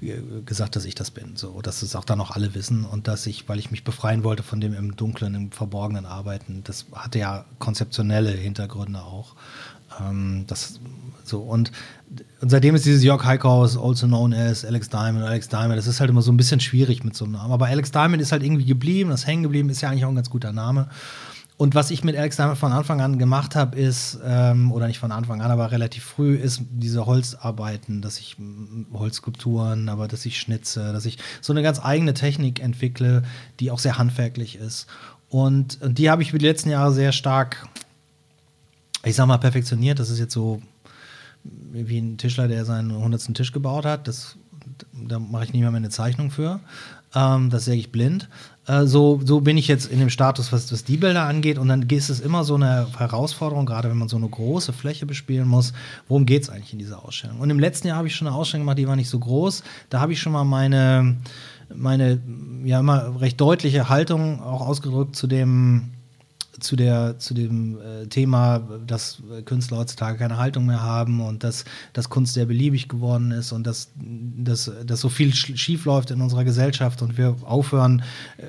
äh, 0.00 0.14
gesagt, 0.44 0.76
dass 0.76 0.84
ich 0.84 0.94
das 0.94 1.10
bin. 1.10 1.36
So, 1.36 1.60
dass 1.62 1.82
es 1.82 1.96
auch 1.96 2.04
dann 2.04 2.20
auch 2.20 2.30
alle 2.30 2.54
wissen 2.54 2.84
und 2.84 3.08
dass 3.08 3.26
ich, 3.26 3.48
weil 3.48 3.58
ich 3.58 3.70
mich 3.70 3.84
befreien 3.84 4.24
wollte 4.24 4.42
von 4.42 4.60
dem 4.60 4.74
im 4.74 4.96
Dunklen, 4.96 5.34
im 5.34 5.52
Verborgenen 5.52 6.06
arbeiten, 6.06 6.62
das 6.64 6.86
hatte 6.92 7.18
ja 7.18 7.44
konzeptionelle 7.58 8.30
Hintergründe 8.30 9.00
auch. 9.00 9.34
Ähm, 10.00 10.44
das, 10.46 10.80
so, 11.24 11.40
und, 11.40 11.72
und 12.40 12.50
seitdem 12.50 12.74
ist 12.74 12.86
dieses 12.86 13.02
Jörg 13.02 13.24
Heikhaus, 13.24 13.76
also 13.76 14.06
known 14.06 14.32
as 14.32 14.64
Alex 14.64 14.88
Diamond, 14.88 15.24
Alex 15.24 15.48
Diamond, 15.48 15.76
das 15.76 15.86
ist 15.86 16.00
halt 16.00 16.10
immer 16.10 16.22
so 16.22 16.30
ein 16.30 16.36
bisschen 16.36 16.60
schwierig 16.60 17.04
mit 17.04 17.16
so 17.16 17.24
einem 17.24 17.34
Namen. 17.34 17.52
Aber 17.52 17.66
Alex 17.66 17.90
Diamond 17.90 18.22
ist 18.22 18.32
halt 18.32 18.42
irgendwie 18.42 18.64
geblieben, 18.64 19.10
das 19.10 19.26
hängen 19.26 19.42
geblieben, 19.42 19.68
ist 19.70 19.80
ja 19.80 19.90
eigentlich 19.90 20.04
auch 20.04 20.10
ein 20.10 20.16
ganz 20.16 20.30
guter 20.30 20.52
Name. 20.52 20.88
Und 21.58 21.74
was 21.74 21.90
ich 21.90 22.04
mit 22.04 22.16
Alex 22.16 22.36
von 22.36 22.72
Anfang 22.72 23.00
an 23.00 23.18
gemacht 23.18 23.56
habe, 23.56 23.78
ist, 23.78 24.18
ähm, 24.22 24.72
oder 24.72 24.88
nicht 24.88 24.98
von 24.98 25.10
Anfang 25.10 25.40
an, 25.40 25.50
aber 25.50 25.70
relativ 25.70 26.04
früh, 26.04 26.34
ist 26.34 26.60
diese 26.70 27.06
Holzarbeiten, 27.06 28.02
dass 28.02 28.18
ich 28.18 28.36
Holzskulpturen, 28.92 29.88
aber 29.88 30.06
dass 30.06 30.26
ich 30.26 30.38
schnitze, 30.38 30.92
dass 30.92 31.06
ich 31.06 31.16
so 31.40 31.54
eine 31.54 31.62
ganz 31.62 31.82
eigene 31.82 32.12
Technik 32.12 32.60
entwickle, 32.60 33.22
die 33.58 33.70
auch 33.70 33.78
sehr 33.78 33.96
handwerklich 33.96 34.56
ist. 34.56 34.86
Und, 35.30 35.80
und 35.80 35.96
die 35.96 36.10
habe 36.10 36.22
ich 36.22 36.28
über 36.28 36.38
die 36.38 36.46
letzten 36.46 36.68
Jahre 36.68 36.92
sehr 36.92 37.12
stark, 37.12 37.66
ich 39.02 39.16
sag 39.16 39.26
mal, 39.26 39.38
perfektioniert. 39.38 39.98
Das 39.98 40.10
ist 40.10 40.18
jetzt 40.18 40.34
so 40.34 40.60
wie 41.42 41.98
ein 41.98 42.18
Tischler, 42.18 42.48
der 42.48 42.66
seinen 42.66 42.92
hundertsten 42.92 43.34
Tisch 43.34 43.52
gebaut 43.52 43.86
hat. 43.86 44.08
Das, 44.08 44.36
da 44.92 45.18
mache 45.18 45.44
ich 45.44 45.52
nicht 45.54 45.62
mehr 45.62 45.72
eine 45.72 45.88
Zeichnung 45.88 46.30
für. 46.30 46.60
Ähm, 47.14 47.48
das 47.48 47.64
säge 47.64 47.78
ich 47.78 47.92
blind. 47.92 48.28
Äh, 48.66 48.86
so, 48.86 49.20
so 49.24 49.40
bin 49.40 49.56
ich 49.56 49.68
jetzt 49.68 49.86
in 49.86 49.98
dem 49.98 50.10
Status, 50.10 50.52
was, 50.52 50.72
was 50.72 50.84
die 50.84 50.96
Bilder 50.96 51.22
angeht. 51.22 51.58
Und 51.58 51.68
dann 51.68 51.82
ist 51.82 52.08
es 52.08 52.20
immer 52.20 52.44
so 52.44 52.54
eine 52.54 52.86
Herausforderung, 52.96 53.66
gerade 53.66 53.88
wenn 53.90 53.98
man 53.98 54.08
so 54.08 54.16
eine 54.16 54.28
große 54.28 54.72
Fläche 54.72 55.06
bespielen 55.06 55.48
muss. 55.48 55.72
Worum 56.08 56.26
geht 56.26 56.42
es 56.42 56.50
eigentlich 56.50 56.72
in 56.72 56.78
dieser 56.78 57.04
Ausstellung? 57.04 57.40
Und 57.40 57.50
im 57.50 57.58
letzten 57.58 57.88
Jahr 57.88 57.98
habe 57.98 58.08
ich 58.08 58.16
schon 58.16 58.26
eine 58.26 58.36
Ausstellung 58.36 58.66
gemacht, 58.66 58.78
die 58.78 58.88
war 58.88 58.96
nicht 58.96 59.10
so 59.10 59.18
groß. 59.18 59.62
Da 59.90 60.00
habe 60.00 60.12
ich 60.12 60.20
schon 60.20 60.32
mal 60.32 60.44
meine, 60.44 61.16
meine 61.74 62.20
ja 62.64 62.80
immer 62.80 63.20
recht 63.20 63.40
deutliche 63.40 63.88
Haltung 63.88 64.42
auch 64.42 64.60
ausgedrückt 64.60 65.16
zu 65.16 65.26
dem 65.26 65.92
zu, 66.60 66.76
der, 66.76 67.18
zu 67.18 67.34
dem 67.34 67.78
äh, 67.80 68.06
Thema, 68.06 68.60
dass 68.86 69.22
Künstler 69.44 69.78
heutzutage 69.78 70.18
keine 70.18 70.36
Haltung 70.38 70.66
mehr 70.66 70.82
haben 70.82 71.20
und 71.20 71.44
dass, 71.44 71.64
dass 71.92 72.10
Kunst 72.10 72.34
sehr 72.34 72.46
beliebig 72.46 72.88
geworden 72.88 73.30
ist 73.30 73.52
und 73.52 73.66
dass, 73.66 73.90
dass, 73.94 74.70
dass 74.84 75.00
so 75.00 75.08
viel 75.08 75.34
schief 75.34 75.84
läuft 75.84 76.10
in 76.10 76.20
unserer 76.20 76.44
Gesellschaft 76.44 77.02
und 77.02 77.18
wir 77.18 77.36
aufhören, 77.42 78.02
äh, 78.38 78.42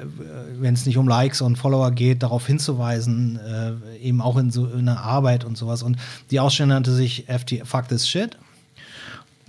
wenn 0.60 0.74
es 0.74 0.86
nicht 0.86 0.98
um 0.98 1.08
Likes 1.08 1.42
und 1.42 1.58
Follower 1.58 1.92
geht, 1.92 2.24
darauf 2.24 2.48
hinzuweisen, 2.48 3.40
äh, 3.40 3.98
eben 3.98 4.22
auch 4.22 4.38
in 4.38 4.52
so 4.52 4.68
in 4.68 4.88
Arbeit 4.90 5.46
und 5.46 5.58
sowas. 5.58 5.84
Und 5.84 5.98
die 6.32 6.40
Ausstellung 6.40 6.70
nannte 6.70 6.94
sich 6.94 7.26
FT 7.28 7.62
Fuck 7.66 7.88
This 7.88 8.08
Shit 8.08 8.38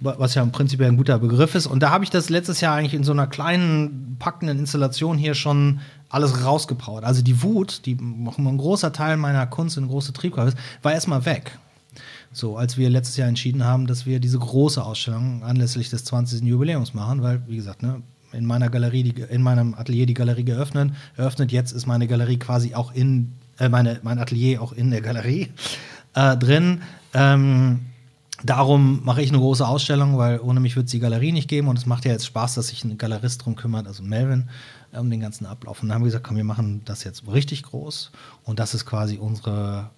was 0.01 0.35
ja 0.35 0.43
im 0.43 0.53
Prinzip 0.53 0.81
ein 0.81 0.97
guter 0.97 1.19
Begriff 1.19 1.55
ist. 1.55 1.67
Und 1.67 1.83
da 1.83 1.91
habe 1.91 2.05
ich 2.05 2.11
das 2.11 2.29
letztes 2.29 2.61
Jahr 2.61 2.77
eigentlich 2.77 2.95
in 2.95 3.05
so 3.05 3.13
einer 3.13 3.27
kleinen, 3.27 4.17
packenden 4.19 4.59
Installation 4.59 5.19
hier 5.19 5.35
schon 5.35 5.81
alles 6.09 6.45
rausgebraut. 6.45 7.05
Also 7.05 7.23
die 7.23 7.43
Wut, 7.43 7.85
die 7.87 7.95
ein 7.95 8.59
großer 8.59 8.93
Teil 8.93 9.17
meiner 9.17 9.47
Kunst, 9.47 9.77
eine 9.79 9.87
große 9.87 10.13
Triebkraft 10.13 10.49
ist, 10.49 10.59
war 10.83 10.93
erstmal 10.93 11.25
weg. 11.25 11.59
So, 12.33 12.57
als 12.57 12.77
wir 12.77 12.91
letztes 12.91 13.17
Jahr 13.17 13.29
entschieden 13.29 13.65
haben, 13.65 13.87
dass 13.87 14.07
wir 14.07 14.21
diese 14.21 14.39
große 14.39 14.83
Ausstellung 14.83 15.43
anlässlich 15.43 15.91
des 15.91 16.05
20. 16.05 16.43
Jubiläums 16.43 16.95
machen, 16.95 17.23
weil, 17.23 17.43
wie 17.47 17.57
gesagt, 17.57 17.83
ne, 17.83 18.03
in 18.33 18.45
meiner 18.45 18.69
Galerie, 18.69 19.03
die, 19.03 19.23
in 19.23 19.43
meinem 19.43 19.75
Atelier 19.75 20.07
die 20.07 20.15
Galerie 20.15 20.45
geöffnet, 20.45 20.93
eröffnet. 21.17 21.51
Jetzt 21.51 21.73
ist 21.73 21.87
meine 21.87 22.07
Galerie 22.07 22.39
quasi 22.39 22.75
auch 22.75 22.93
in, 22.93 23.33
äh, 23.59 23.69
meine, 23.69 24.01
mein 24.03 24.19
Atelier 24.19 24.63
auch 24.63 24.73
in 24.73 24.91
der 24.91 25.01
Galerie 25.01 25.49
äh, 26.15 26.37
drin. 26.37 26.83
Ähm, 27.15 27.81
Darum 28.45 29.01
mache 29.05 29.21
ich 29.21 29.31
eine 29.31 29.39
große 29.39 29.67
Ausstellung, 29.67 30.17
weil 30.17 30.39
ohne 30.39 30.61
mich 30.61 30.77
wird 30.77 30.87
es 30.87 30.93
die 30.93 31.01
Galerie 31.01 31.33
nicht 31.33 31.49
geben 31.49 31.67
und 31.67 31.77
es 31.77 31.87
macht 31.87 32.05
ja 32.05 32.13
jetzt 32.13 32.27
Spaß, 32.27 32.55
dass 32.55 32.69
sich 32.69 32.85
ein 32.85 32.97
Galerist 32.97 33.45
drum 33.45 33.57
kümmert, 33.57 33.89
also 33.89 34.05
Melvin, 34.05 34.49
um 34.93 35.11
den 35.11 35.21
ganzen 35.21 35.47
Ablauf. 35.47 35.83
Und 35.83 35.89
dann 35.89 35.97
haben 35.97 36.03
wir 36.03 36.07
gesagt, 36.07 36.27
komm, 36.27 36.37
wir 36.37 36.45
machen 36.45 36.83
das 36.85 37.05
jetzt 37.05 37.27
richtig 37.29 37.63
groß 37.65 38.11
und 38.45 38.59
das 38.59 38.75
ist 38.75 38.87
quasi 38.87 39.19
unsere 39.19 39.91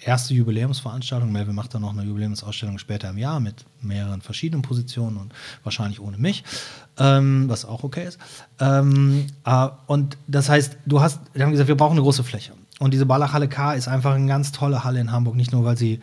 erste 0.00 0.34
Jubiläumsveranstaltung. 0.34 1.32
Melvin 1.32 1.54
macht 1.54 1.74
dann 1.74 1.82
noch 1.82 1.92
eine 1.92 2.02
Jubiläumsausstellung 2.02 2.78
später 2.78 3.10
im 3.10 3.18
Jahr 3.18 3.40
mit 3.40 3.64
mehreren 3.80 4.20
verschiedenen 4.20 4.62
Positionen 4.62 5.16
und 5.16 5.32
wahrscheinlich 5.62 6.00
ohne 6.00 6.18
mich, 6.18 6.44
ähm, 6.98 7.48
was 7.48 7.64
auch 7.64 7.84
okay 7.84 8.06
ist. 8.06 8.18
Ähm, 8.60 9.26
äh, 9.44 9.68
und 9.86 10.16
das 10.26 10.48
heißt, 10.48 10.78
du 10.86 11.00
hast, 11.00 11.20
wir 11.32 11.44
haben 11.44 11.52
gesagt, 11.52 11.68
wir 11.68 11.76
brauchen 11.76 11.92
eine 11.92 12.02
große 12.02 12.24
Fläche. 12.24 12.52
Und 12.80 12.92
diese 12.92 13.06
Ballachhalle 13.06 13.48
K 13.48 13.74
ist 13.74 13.88
einfach 13.88 14.14
eine 14.14 14.26
ganz 14.26 14.52
tolle 14.52 14.84
Halle 14.84 15.00
in 15.00 15.12
Hamburg, 15.12 15.36
nicht 15.36 15.52
nur, 15.52 15.64
weil 15.64 15.76
sie 15.76 16.00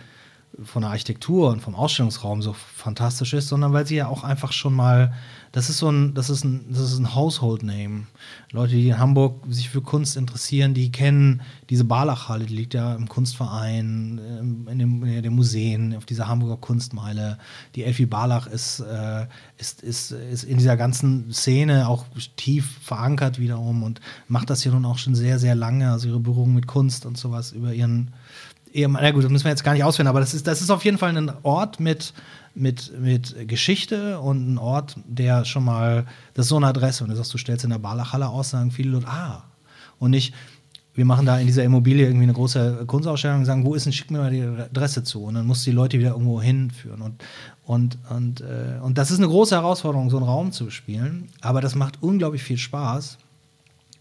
von 0.63 0.81
der 0.81 0.91
Architektur 0.91 1.49
und 1.49 1.61
vom 1.61 1.75
Ausstellungsraum 1.75 2.41
so 2.41 2.53
fantastisch 2.53 3.33
ist, 3.33 3.47
sondern 3.47 3.73
weil 3.73 3.87
sie 3.87 3.95
ja 3.95 4.07
auch 4.07 4.23
einfach 4.23 4.51
schon 4.51 4.73
mal, 4.73 5.13
das 5.52 5.70
ist 5.70 5.80
so 5.80 5.89
ein, 5.89 6.14
das 6.14 6.30
ist 6.30 6.45
ein, 6.45 6.66
das 6.70 6.93
ist 6.93 6.97
ein 6.97 7.14
Household 7.14 7.64
Name. 7.64 8.08
Leute, 8.52 8.76
die 8.76 8.88
in 8.88 8.97
Hamburg 8.97 9.43
sich 9.49 9.70
für 9.70 9.82
Kunst 9.82 10.16
interessieren, 10.16 10.74
die 10.74 10.91
kennen 10.91 11.41
diese 11.70 11.84
Barlachhalle, 11.84 12.45
die 12.45 12.56
liegt 12.56 12.74
ja 12.74 12.95
im 12.95 13.10
Kunstverein, 13.10 14.22
ähm, 14.39 14.68
in, 14.72 14.80
dem, 14.80 15.04
in 15.04 15.24
den 15.24 15.34
Museen, 15.34 15.95
auf 15.95 16.06
dieser 16.06 16.30
Hamburger 16.30 16.56
Kunstmeile. 16.56 17.38
Die 17.76 17.84
Elfie 17.84 18.06
Barlach 18.06 18.47
ist, 18.47 18.80
äh, 18.80 19.28
ist, 19.58 19.82
ist, 19.82 20.12
ist 20.12 20.43
in 20.45 20.58
dieser 20.58 20.78
ganzen 20.78 21.34
Szene 21.34 21.89
auch 21.89 22.06
tief 22.38 22.78
verankert 22.82 23.38
wiederum 23.38 23.84
und 23.84 23.99
macht 24.30 24.49
das 24.49 24.64
ja 24.64 24.72
nun 24.72 24.86
auch 24.86 24.99
schon 24.99 25.16
sehr, 25.16 25.38
sehr 25.38 25.56
lange, 25.56 25.91
also 25.91 26.08
ihre 26.08 26.20
Berührung 26.20 26.54
mit 26.54 26.68
Kunst 26.68 27.06
und 27.06 27.18
sowas 27.18 27.52
über 27.52 27.74
ihren 27.74 28.12
na 28.74 29.12
gut, 29.12 29.24
das 29.24 29.32
müssen 29.32 29.43
wir 29.43 29.52
jetzt 29.52 29.66
gar 29.66 29.74
nicht 29.74 29.84
ausführen, 29.84 30.08
aber 30.08 30.22
das 30.22 30.34
ist, 30.34 30.47
das 30.47 30.62
ist 30.62 30.70
auf 30.70 30.86
jeden 30.86 30.97
Fall 30.97 31.16
ein 31.18 31.32
Ort 31.43 31.82
mit, 31.82 32.14
mit, 32.54 32.99
mit 32.99 33.47
Geschichte 33.47 34.20
und 34.20 34.54
ein 34.54 34.58
Ort, 34.58 34.95
der 35.06 35.45
schon 35.45 35.64
mal, 35.64 36.06
das 36.34 36.45
ist 36.45 36.49
so 36.49 36.58
eine 36.58 36.68
Adresse. 36.68 37.04
Und 37.04 37.10
du 37.10 37.16
sagst, 37.16 37.34
du 37.34 37.38
stellst 37.38 37.64
in 37.64 37.70
der 37.70 37.80
Barlachhalle 37.80 38.28
aus, 38.28 38.52
sagen 38.52 38.72
viele 38.72 38.91
Leute, 38.91 39.08
ah. 39.08 39.43
Und 39.99 40.12
nicht, 40.12 40.34
wir 40.93 41.06
machen 41.06 41.26
da 41.26 41.39
in 41.39 41.47
dieser 41.47 41.64
Immobilie 41.64 42.06
irgendwie 42.06 42.24
eine 42.24 42.34
große 42.34 42.86
Kunstausstellung 42.86 43.39
und 43.39 43.45
sagen, 43.45 43.66
wo 43.66 43.76
ist 43.76 43.86
denn, 43.86 43.93
schick 43.93 44.12
mir 44.12 44.18
mal 44.18 44.32
die 44.32 44.41
Adresse 44.41 45.04
zu. 45.04 45.24
Und 45.24 45.36
dann 45.36 45.45
musst 45.45 45.66
du 45.66 45.72
die 45.72 45.76
Leute 45.76 45.99
wieder 45.99 46.12
irgendwo 46.12 46.41
hinführen. 46.41 47.02
Und, 47.02 47.24
und, 47.66 47.97
und, 48.10 48.41
äh, 48.41 48.80
und 48.82 48.97
das 48.97 49.12
ist 49.12 49.20
eine 49.20 49.28
große 49.28 49.56
Herausforderung, 49.56 50.10
so 50.10 50.18
einen 50.18 50.26
Raum 50.26 50.52
zu 50.52 50.70
spielen. 50.70 51.30
Aber 51.39 51.62
das 51.62 51.76
macht 51.76 52.02
unglaublich 52.04 52.43
viel 52.43 52.58
Spaß, 52.58 53.18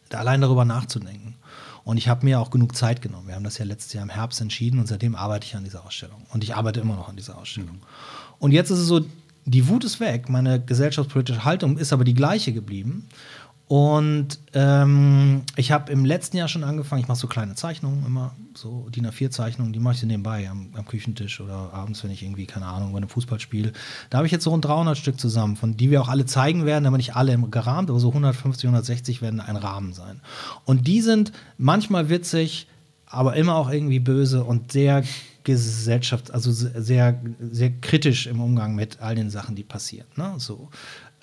da 0.09 0.19
allein 0.19 0.41
darüber 0.41 0.65
nachzudenken. 0.65 1.37
Und 1.85 1.97
ich 1.97 2.09
habe 2.09 2.25
mir 2.25 2.41
auch 2.41 2.51
genug 2.51 2.77
Zeit 2.77 3.03
genommen. 3.03 3.29
Wir 3.29 3.37
haben 3.37 3.45
das 3.45 3.59
ja 3.59 3.65
letztes 3.65 3.93
Jahr 3.93 4.03
im 4.03 4.11
Herbst 4.11 4.41
entschieden 4.41 4.79
und 4.79 4.87
seitdem 4.87 5.15
arbeite 5.15 5.47
ich 5.47 5.57
an 5.57 5.65
dieser 5.65 5.85
Ausstellung. 5.85 6.23
Und 6.31 6.45
ich 6.45 6.55
arbeite 6.55 6.81
immer 6.81 6.97
noch 6.97 7.09
an 7.09 7.17
dieser 7.17 7.39
Ausstellung. 7.39 7.81
Und 8.41 8.51
jetzt 8.51 8.71
ist 8.71 8.81
es 8.81 8.89
so, 8.89 9.07
die 9.45 9.69
Wut 9.69 9.85
ist 9.85 10.01
weg, 10.01 10.29
meine 10.29 10.61
gesellschaftspolitische 10.61 11.45
Haltung 11.45 11.79
ist 11.79 11.93
aber 11.93 12.05
die 12.05 12.15
gleiche 12.15 12.53
geblieben. 12.53 13.07
Und 13.71 14.41
ähm, 14.53 15.43
ich 15.55 15.71
habe 15.71 15.93
im 15.93 16.05
letzten 16.05 16.37
Jahr 16.37 16.49
schon 16.49 16.65
angefangen, 16.65 17.03
ich 17.03 17.07
mache 17.07 17.21
so 17.21 17.29
kleine 17.29 17.55
Zeichnungen 17.55 18.05
immer, 18.05 18.35
so 18.53 18.89
DIN 18.91 19.07
A4-Zeichnungen, 19.07 19.73
die 19.73 19.79
mache 19.79 19.95
ich 19.95 20.03
nebenbei 20.03 20.51
am, 20.51 20.71
am, 20.75 20.85
Küchentisch 20.87 21.41
oder 21.41 21.73
abends, 21.73 22.03
wenn 22.03 22.11
ich 22.11 22.25
irgendwie, 22.25 22.47
keine 22.47 22.67
Ahnung, 22.67 22.91
bei 22.91 22.97
einem 22.97 23.09
Fußball 23.09 23.39
spiele. 23.39 23.73
Da 24.11 24.19
habe 24.19 24.27
ich 24.27 24.33
jetzt 24.33 24.43
so 24.43 24.51
rund 24.51 24.65
300 24.65 24.99
Stück 24.99 25.21
zusammen, 25.21 25.55
von 25.55 25.77
die 25.77 25.89
wir 25.93 26.03
auch 26.03 26.09
alle 26.09 26.27
zeigen 26.27 26.67
werden, 26.67 26.85
aber 26.85 26.97
nicht 26.97 27.15
alle 27.15 27.39
gerahmt, 27.39 27.91
aber 27.91 28.01
so 28.01 28.09
150, 28.09 28.65
160 28.65 29.23
werden 29.23 29.39
ein 29.39 29.55
Rahmen 29.55 29.93
sein. 29.93 30.21
Und 30.65 30.89
die 30.89 31.01
sind 31.01 31.31
manchmal 31.57 32.09
witzig, 32.09 32.67
aber 33.07 33.37
immer 33.37 33.55
auch 33.55 33.71
irgendwie 33.71 34.01
böse 34.01 34.43
und 34.43 34.73
sehr 34.73 35.05
Gesellschaft, 35.53 36.31
also 36.33 36.53
sehr, 36.53 37.21
sehr 37.41 37.71
kritisch 37.81 38.27
im 38.27 38.41
Umgang 38.41 38.75
mit 38.75 39.01
all 39.01 39.15
den 39.15 39.31
Sachen, 39.31 39.57
die 39.57 39.65
passieren. 39.65 40.07
Ne? 40.17 40.35
So 40.39 40.69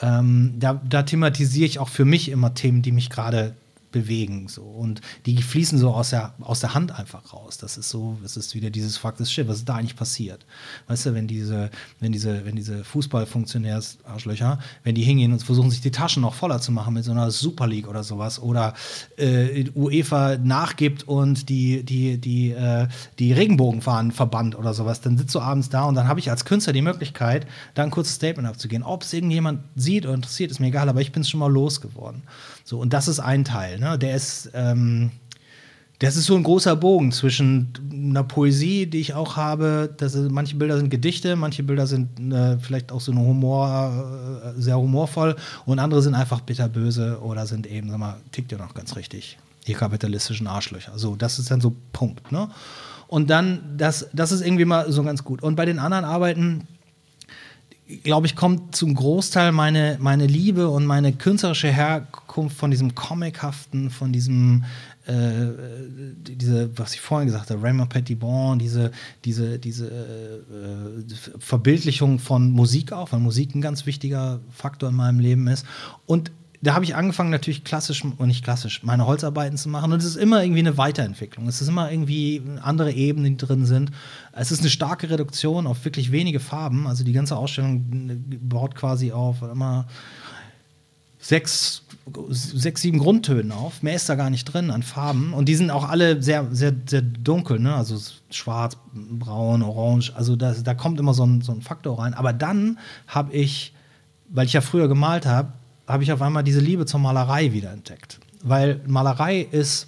ähm, 0.02 0.54
da, 0.58 0.80
da 0.88 1.04
thematisiere 1.04 1.66
ich 1.66 1.80
auch 1.80 1.90
für 1.90 2.06
mich 2.06 2.30
immer 2.30 2.54
Themen, 2.54 2.82
die 2.82 2.92
mich 2.92 3.10
gerade 3.10 3.56
bewegen. 3.92 4.48
So. 4.48 4.64
Und 4.64 5.02
die 5.26 5.42
fließen 5.42 5.78
so 5.78 5.92
aus 5.92 6.12
der, 6.12 6.34
aus 6.40 6.60
der 6.60 6.74
Hand 6.74 6.98
einfach 6.98 7.34
raus. 7.34 7.58
Das 7.58 7.78
ist 7.78 7.90
so, 7.90 8.18
das 8.22 8.38
ist 8.38 8.56
wieder 8.56 8.70
dieses 8.70 8.98
Fakt 8.98 9.20
des 9.20 9.32
Shit, 9.32 9.48
was 9.48 9.58
ist 9.58 9.70
da 9.70 9.76
eigentlich 9.76 9.96
passiert? 9.96 10.46
Weißt 10.88 11.06
du, 11.06 11.14
wenn 11.14 11.28
diese, 11.28 11.70
wenn 12.00 12.12
diese, 12.12 12.46
wenn 12.46 12.56
diese 12.56 12.84
Fußballfunktionärs, 12.84 14.00
Arschlöcher, 14.04 14.60
wenn 14.84 14.96
die 14.96 15.04
hingehen 15.04 15.32
und 15.32 15.44
versuchen, 15.44 15.72
sich 15.72 15.82
die 15.82 15.92
Taschen 15.92 16.22
noch 16.22 16.34
voller 16.34 16.60
zu 16.60 16.72
machen 16.72 16.94
mit 16.94 17.04
so 17.04 17.12
einer 17.12 17.32
Super 17.32 17.68
League 17.68 17.88
oder 17.88 18.04
sowas 18.04 18.40
oder 18.40 18.74
äh, 19.18 19.70
UEFA 19.76 20.38
nachgibt 20.38 21.08
und 21.08 21.50
die, 21.50 21.84
die, 21.84 22.18
die, 22.18 22.52
äh, 22.52 22.88
die 23.20 23.34
Regenbogenfahnen 23.34 24.12
verbannt 24.12 24.58
oder 24.58 24.74
sowas, 24.74 25.02
dann 25.02 25.18
sitzt 25.18 25.34
du 25.36 25.40
abends 25.40 25.70
da 25.70 25.86
und 25.86 25.96
dann 25.96 26.08
habe 26.08 26.20
ich 26.20 26.30
als 26.30 26.46
Künstler 26.46 26.74
die 26.74 26.82
Möglichkeit, 26.82 27.48
da 27.74 27.84
ein 27.84 27.92
kurzes 27.92 28.16
Statement 28.16 28.48
abzugehen. 28.48 28.84
Ob 28.84 29.04
es 29.04 29.14
irgendjemand 29.14 29.62
sieht 29.76 30.06
oder 30.06 30.16
interessiert, 30.16 30.52
ist 30.52 30.60
mir 30.60 30.68
egal, 30.68 30.90
aber 30.90 31.02
ich 31.02 31.12
bin 31.12 31.22
es 31.22 31.30
schon 31.30 31.40
mal 31.40 31.52
losgeworden. 31.52 32.24
So, 32.68 32.80
und 32.80 32.92
das 32.92 33.08
ist 33.08 33.22
ein 33.22 33.46
Teil, 33.46 33.80
ne? 33.80 33.98
Der 33.98 34.14
ist, 34.14 34.52
ähm, 34.54 35.12
das 36.00 36.18
ist 36.18 36.26
so 36.26 36.36
ein 36.36 36.44
großer 36.44 36.76
Bogen 36.76 37.14
zwischen 37.14 37.72
einer 37.90 38.26
Poesie, 38.26 38.88
die 38.88 39.00
ich 39.00 39.14
auch 39.14 39.38
habe. 39.38 39.96
Das 39.96 40.16
ist, 40.16 40.30
manche 40.30 40.58
Bilder 40.58 40.76
sind 40.76 40.90
Gedichte, 40.90 41.38
manche 41.38 41.64
Bilder 41.64 41.88
sind 41.88 42.34
äh, 42.34 42.60
vielleicht 42.60 42.92
auch 42.92 43.00
so 43.00 43.14
eine 43.14 43.22
Humor, 43.22 44.52
äh, 44.58 44.62
sehr 44.62 44.78
humorvoll 44.78 45.38
und 45.66 45.80
andere 45.80 46.02
sind 46.02 46.14
einfach 46.14 46.42
bitterböse 46.42 47.22
oder 47.22 47.48
sind 47.48 47.68
eben, 47.68 47.90
sag 47.90 48.00
mal, 48.00 48.18
tickt 48.34 48.52
ja 48.52 48.58
noch 48.58 48.74
ganz 48.74 48.98
richtig. 48.98 49.38
Ihr 49.66 49.76
kapitalistischen 49.76 50.48
Arschlöcher. 50.48 50.92
So, 50.98 51.16
das 51.16 51.40
ist 51.40 51.50
dann 51.50 51.62
so 51.62 51.74
Punkt, 51.94 52.34
ne? 52.34 52.50
Und 53.08 53.30
dann, 53.30 53.78
das, 53.78 54.10
das 54.12 54.34
ist 54.34 54.42
irgendwie 54.42 54.66
mal 54.66 54.92
so 54.92 55.04
ganz 55.04 55.24
gut. 55.24 55.42
Und 55.42 55.56
bei 55.56 55.64
den 55.64 55.80
anderen 55.80 56.04
Arbeiten, 56.04 56.68
glaube 58.04 58.28
ich, 58.28 58.36
kommt 58.36 58.76
zum 58.76 58.94
Großteil 58.94 59.54
meine, 59.54 59.96
meine 60.02 60.28
Liebe 60.28 60.68
und 60.68 60.86
meine 60.86 61.14
künstlerische 61.14 61.70
Herkunft 61.70 62.27
von 62.50 62.72
diesem 62.72 62.96
Comichaften, 62.96 63.90
von 63.90 64.14
diesem, 64.14 64.64
äh, 65.06 65.48
diese, 66.18 66.78
was 66.78 66.94
ich 66.94 67.02
vorhin 67.02 67.28
gesagt 67.28 67.50
habe, 67.50 67.62
Raymond 67.62 67.90
Petitbon, 67.90 68.60
diese, 68.60 68.92
diese, 69.26 69.60
diese 69.60 69.88
äh, 69.88 71.40
Verbildlichung 71.40 72.20
von 72.20 72.52
Musik 72.52 72.94
auch, 72.94 73.12
weil 73.12 73.20
Musik 73.20 73.56
ein 73.56 73.62
ganz 73.62 73.86
wichtiger 73.86 74.40
Faktor 74.52 74.90
in 74.90 74.96
meinem 74.96 75.20
Leben 75.20 75.48
ist. 75.48 75.66
Und 76.06 76.32
da 76.62 76.74
habe 76.74 76.86
ich 76.86 76.96
angefangen, 76.96 77.30
natürlich 77.30 77.64
klassisch 77.64 78.04
und 78.04 78.28
nicht 78.28 78.44
klassisch, 78.44 78.82
meine 78.84 79.06
Holzarbeiten 79.06 79.58
zu 79.58 79.70
machen. 79.70 79.94
Und 79.94 80.00
es 80.00 80.06
ist 80.06 80.16
immer 80.16 80.42
irgendwie 80.42 80.62
eine 80.62 80.78
Weiterentwicklung. 80.78 81.48
Es 81.48 81.62
ist 81.62 81.68
immer 81.68 81.92
irgendwie 81.92 82.42
andere 82.62 82.92
Ebenen, 82.92 83.38
die 83.38 83.46
drin 83.46 83.66
sind. 83.66 83.92
Es 84.34 84.52
ist 84.52 84.62
eine 84.62 84.70
starke 84.70 85.10
Reduktion 85.10 85.68
auf 85.68 85.86
wirklich 85.86 86.12
wenige 86.12 86.40
Farben. 86.40 86.88
Also 86.88 87.04
die 87.04 87.14
ganze 87.14 87.38
Ausstellung 87.38 87.86
baut 88.42 88.74
quasi 88.76 89.12
auf 89.12 89.44
immer 89.44 89.88
sechs, 91.28 91.84
sechs, 92.30 92.82
sieben 92.82 93.00
Grundtönen 93.00 93.52
auf. 93.52 93.84
Mehr 93.84 93.96
ist 93.96 94.08
da 94.08 94.16
gar 94.16 94.30
nicht 94.30 94.46
drin 94.46 94.72
an 94.72 94.82
Farben. 94.82 95.34
Und 95.34 95.50
die 95.50 95.56
sind 95.56 95.72
auch 95.72 95.90
alle 95.90 96.24
sehr, 96.24 96.48
sehr, 96.52 96.74
sehr 96.86 97.02
dunkel, 97.02 97.60
ne? 97.60 97.76
Also 97.76 97.98
schwarz, 98.32 98.78
braun, 98.94 99.62
orange. 99.62 100.14
Also 100.16 100.38
da, 100.38 100.54
da 100.54 100.74
kommt 100.74 101.02
immer 101.02 101.14
so 101.14 101.26
ein, 101.26 101.42
so 101.42 101.52
ein 101.52 101.62
Faktor 101.62 102.00
rein. 102.00 102.14
Aber 102.14 102.32
dann 102.32 102.80
habe 103.08 103.34
ich, 103.34 103.74
weil 104.30 104.46
ich 104.46 104.54
ja 104.54 104.62
früher 104.62 104.88
gemalt 104.88 105.26
habe, 105.26 105.52
habe 105.86 106.04
ich 106.04 106.14
auf 106.14 106.22
einmal 106.22 106.46
diese 106.46 106.62
Liebe 106.62 106.86
zur 106.86 107.02
Malerei 107.02 107.52
wieder 107.52 107.74
entdeckt. 107.74 108.20
Weil 108.42 108.80
Malerei 108.88 109.42
ist, 109.42 109.88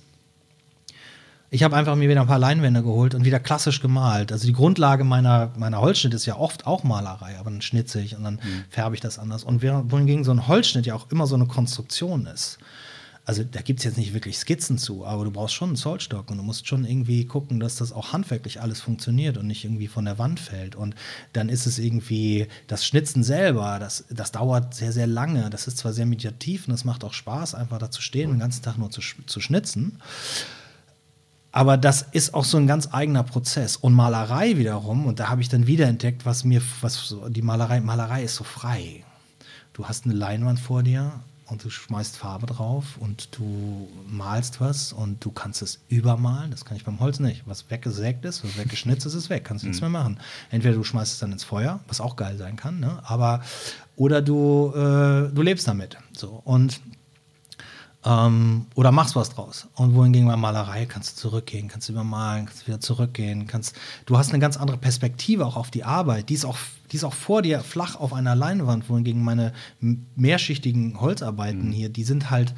ich 1.51 1.63
habe 1.63 1.75
einfach 1.75 1.95
mir 1.95 2.09
wieder 2.09 2.21
ein 2.21 2.27
paar 2.27 2.39
Leinwände 2.39 2.83
geholt 2.83 3.15
und 3.15 3.25
wieder 3.25 3.39
klassisch 3.39 3.81
gemalt. 3.81 4.31
Also 4.31 4.45
die 4.45 4.53
Grundlage 4.53 5.03
meiner, 5.03 5.51
meiner 5.57 5.81
Holzschnitt 5.81 6.13
ist 6.13 6.25
ja 6.25 6.37
oft 6.37 6.67
auch 6.67 6.83
Malerei, 6.83 7.37
aber 7.39 7.49
dann 7.49 7.61
schnitze 7.61 8.01
ich 8.01 8.15
und 8.15 8.23
dann 8.23 8.35
mhm. 8.35 8.65
färbe 8.69 8.95
ich 8.95 9.01
das 9.01 9.17
anders. 9.17 9.43
Und 9.43 9.63
wohingegen 9.63 10.23
so 10.23 10.31
ein 10.31 10.47
Holzschnitt 10.47 10.85
ja 10.85 10.93
auch 10.93 11.09
immer 11.09 11.25
so 11.25 11.35
eine 11.35 11.47
Konstruktion 11.47 12.27
ist. 12.27 12.59
also 13.25 13.43
da 13.43 13.61
gibt 13.61 13.79
es 13.79 13.85
jetzt 13.85 13.97
nicht 13.97 14.13
wirklich 14.13 14.37
Skizzen 14.37 14.77
zu, 14.77 15.05
aber 15.05 15.23
du 15.23 15.31
brauchst 15.31 15.55
schon 15.55 15.69
einen 15.69 15.75
Zollstock 15.75 16.29
und 16.29 16.37
du 16.37 16.43
musst 16.43 16.67
schon 16.67 16.85
irgendwie 16.85 17.25
gucken, 17.25 17.59
dass 17.59 17.75
das 17.77 17.93
auch 17.93 18.13
handwerklich 18.13 18.61
alles 18.61 18.79
funktioniert 18.81 19.37
und 19.37 19.47
nicht 19.47 19.65
irgendwie 19.65 19.87
von 19.87 20.05
der 20.05 20.19
Wand 20.19 20.39
fällt. 20.39 20.75
Und 20.75 20.93
dann 21.33 21.49
ist 21.49 21.65
es 21.65 21.79
irgendwie 21.79 22.47
das 22.67 22.85
Schnitzen 22.85 23.23
selber, 23.23 23.77
das, 23.79 24.05
das 24.11 24.31
dauert 24.31 24.75
sehr, 24.75 24.91
sehr 24.91 25.07
lange. 25.07 25.49
Das 25.49 25.67
ist 25.67 25.79
zwar 25.79 25.93
sehr 25.93 26.05
meditativ 26.05 26.67
und 26.67 26.75
es 26.75 26.85
macht 26.85 27.03
auch 27.03 27.13
Spaß, 27.13 27.55
einfach 27.55 27.79
da 27.79 27.89
zu 27.89 28.03
stehen 28.03 28.29
und 28.29 28.35
den 28.35 28.41
ganzen 28.41 28.61
Tag 28.61 28.77
nur 28.77 28.91
zu, 28.91 29.01
zu 29.25 29.41
schnitzen. 29.41 29.99
Aber 31.51 31.77
das 31.77 32.03
ist 32.11 32.33
auch 32.33 32.45
so 32.45 32.57
ein 32.57 32.67
ganz 32.67 32.89
eigener 32.91 33.23
Prozess. 33.23 33.75
Und 33.75 33.93
Malerei 33.93 34.57
wiederum, 34.57 35.05
und 35.05 35.19
da 35.19 35.29
habe 35.29 35.41
ich 35.41 35.49
dann 35.49 35.65
wieder 35.67 35.87
entdeckt, 35.87 36.25
was 36.25 36.43
mir, 36.43 36.61
was 36.81 37.15
die 37.29 37.41
Malerei, 37.41 37.81
Malerei 37.81 38.23
ist 38.23 38.35
so 38.35 38.43
frei. 38.43 39.03
Du 39.73 39.87
hast 39.87 40.05
eine 40.05 40.13
Leinwand 40.13 40.59
vor 40.59 40.83
dir 40.83 41.11
und 41.47 41.63
du 41.63 41.69
schmeißt 41.69 42.17
Farbe 42.17 42.45
drauf 42.45 42.97
und 42.99 43.29
du 43.37 43.87
malst 44.07 44.61
was 44.61 44.93
und 44.93 45.23
du 45.25 45.31
kannst 45.31 45.61
es 45.61 45.79
übermalen. 45.87 46.51
Das 46.51 46.65
kann 46.65 46.77
ich 46.77 46.85
beim 46.85 46.99
Holz 46.99 47.19
nicht. 47.19 47.43
Was 47.45 47.69
weggesägt 47.71 48.25
ist, 48.25 48.43
was 48.43 48.57
weggeschnitzt 48.57 49.05
ist, 49.05 49.15
ist 49.15 49.29
weg. 49.29 49.45
Kannst 49.45 49.63
nichts 49.63 49.81
mhm. 49.81 49.91
mehr 49.91 50.01
machen. 50.01 50.19
Entweder 50.51 50.75
du 50.75 50.83
schmeißt 50.83 51.13
es 51.13 51.19
dann 51.19 51.31
ins 51.31 51.43
Feuer, 51.43 51.79
was 51.87 52.01
auch 52.01 52.15
geil 52.15 52.37
sein 52.37 52.55
kann, 52.55 52.79
ne? 52.79 53.01
aber 53.03 53.41
oder 53.95 54.21
du, 54.21 54.71
äh, 54.75 55.33
du 55.33 55.41
lebst 55.41 55.67
damit. 55.67 55.97
So. 56.13 56.41
Und 56.45 56.79
ähm, 58.05 58.67
oder 58.75 58.91
machst 58.91 59.15
was 59.15 59.31
draus. 59.31 59.67
Und 59.75 59.93
wohingegen 59.93 60.27
bei 60.27 60.37
Malerei 60.37 60.85
kannst 60.85 61.17
du 61.17 61.21
zurückgehen, 61.21 61.67
kannst 61.67 61.89
du 61.89 61.93
übermalen, 61.93 62.45
kannst 62.45 62.67
wieder 62.67 62.79
zurückgehen, 62.79 63.47
kannst. 63.47 63.75
Du 64.05 64.17
hast 64.17 64.29
eine 64.29 64.39
ganz 64.39 64.57
andere 64.57 64.77
Perspektive 64.77 65.45
auch 65.45 65.57
auf 65.57 65.69
die 65.69 65.83
Arbeit. 65.83 66.29
Die 66.29 66.33
ist 66.33 66.45
auch, 66.45 66.57
die 66.91 66.95
ist 66.95 67.03
auch 67.03 67.13
vor 67.13 67.41
dir 67.41 67.59
flach 67.59 67.95
auf 67.95 68.13
einer 68.13 68.35
Leinwand, 68.35 68.89
wohingegen 68.89 69.23
meine 69.23 69.53
mehrschichtigen 70.15 71.01
Holzarbeiten 71.01 71.67
mhm. 71.67 71.73
hier, 71.73 71.89
die 71.89 72.03
sind 72.03 72.29
halt. 72.29 72.53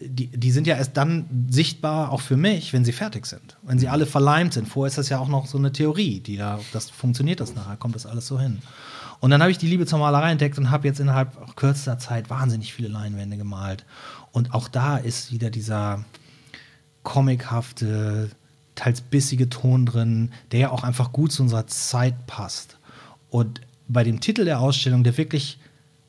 Die, 0.00 0.28
die 0.28 0.50
sind 0.50 0.66
ja 0.66 0.76
erst 0.76 0.96
dann 0.96 1.46
sichtbar, 1.50 2.10
auch 2.10 2.22
für 2.22 2.38
mich, 2.38 2.72
wenn 2.72 2.82
sie 2.82 2.92
fertig 2.92 3.26
sind. 3.26 3.58
Wenn 3.62 3.78
sie 3.78 3.88
alle 3.88 4.06
verleimt 4.06 4.54
sind. 4.54 4.66
Vorher 4.66 4.88
ist 4.88 4.96
das 4.96 5.10
ja 5.10 5.18
auch 5.18 5.28
noch 5.28 5.46
so 5.46 5.58
eine 5.58 5.70
Theorie, 5.70 6.18
die 6.20 6.38
da, 6.38 6.58
das 6.72 6.88
funktioniert 6.88 7.40
das 7.40 7.54
nachher, 7.54 7.76
kommt 7.76 7.94
das 7.94 8.06
alles 8.06 8.26
so 8.26 8.40
hin. 8.40 8.62
Und 9.22 9.30
dann 9.30 9.40
habe 9.40 9.52
ich 9.52 9.58
die 9.58 9.68
Liebe 9.68 9.86
zur 9.86 10.00
Malerei 10.00 10.32
entdeckt 10.32 10.58
und 10.58 10.72
habe 10.72 10.88
jetzt 10.88 10.98
innerhalb 10.98 11.54
kürzester 11.54 11.96
Zeit 11.96 12.28
wahnsinnig 12.28 12.74
viele 12.74 12.88
Leinwände 12.88 13.36
gemalt. 13.36 13.84
Und 14.32 14.54
auch 14.54 14.68
da 14.68 14.96
ist 14.96 15.30
wieder 15.30 15.50
dieser 15.50 16.04
comichafte, 17.02 18.30
teils 18.74 19.02
bissige 19.02 19.48
Ton 19.48 19.86
drin, 19.86 20.32
der 20.50 20.60
ja 20.60 20.70
auch 20.70 20.82
einfach 20.82 21.12
gut 21.12 21.32
zu 21.32 21.42
unserer 21.42 21.66
Zeit 21.66 22.26
passt. 22.26 22.78
Und 23.28 23.60
bei 23.88 24.04
dem 24.04 24.20
Titel 24.20 24.44
der 24.44 24.60
Ausstellung, 24.60 25.04
der 25.04 25.16
wirklich, 25.18 25.58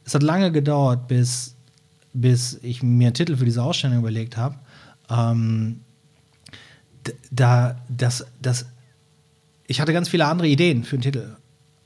es 0.05 0.15
hat 0.15 0.23
lange 0.23 0.51
gedauert, 0.51 1.07
bis, 1.07 1.55
bis 2.13 2.59
ich 2.61 2.81
mir 2.81 3.07
einen 3.07 3.13
Titel 3.13 3.35
für 3.35 3.45
diese 3.45 3.63
Ausstellung 3.63 3.99
überlegt 3.99 4.37
habe, 4.37 4.55
ähm, 5.09 5.81
da, 7.31 7.81
das, 7.89 8.25
das, 8.41 8.65
ich 9.67 9.81
hatte 9.81 9.91
ganz 9.91 10.07
viele 10.07 10.25
andere 10.25 10.47
Ideen 10.47 10.85
für 10.85 10.95
einen 10.95 11.03
Titel, 11.03 11.35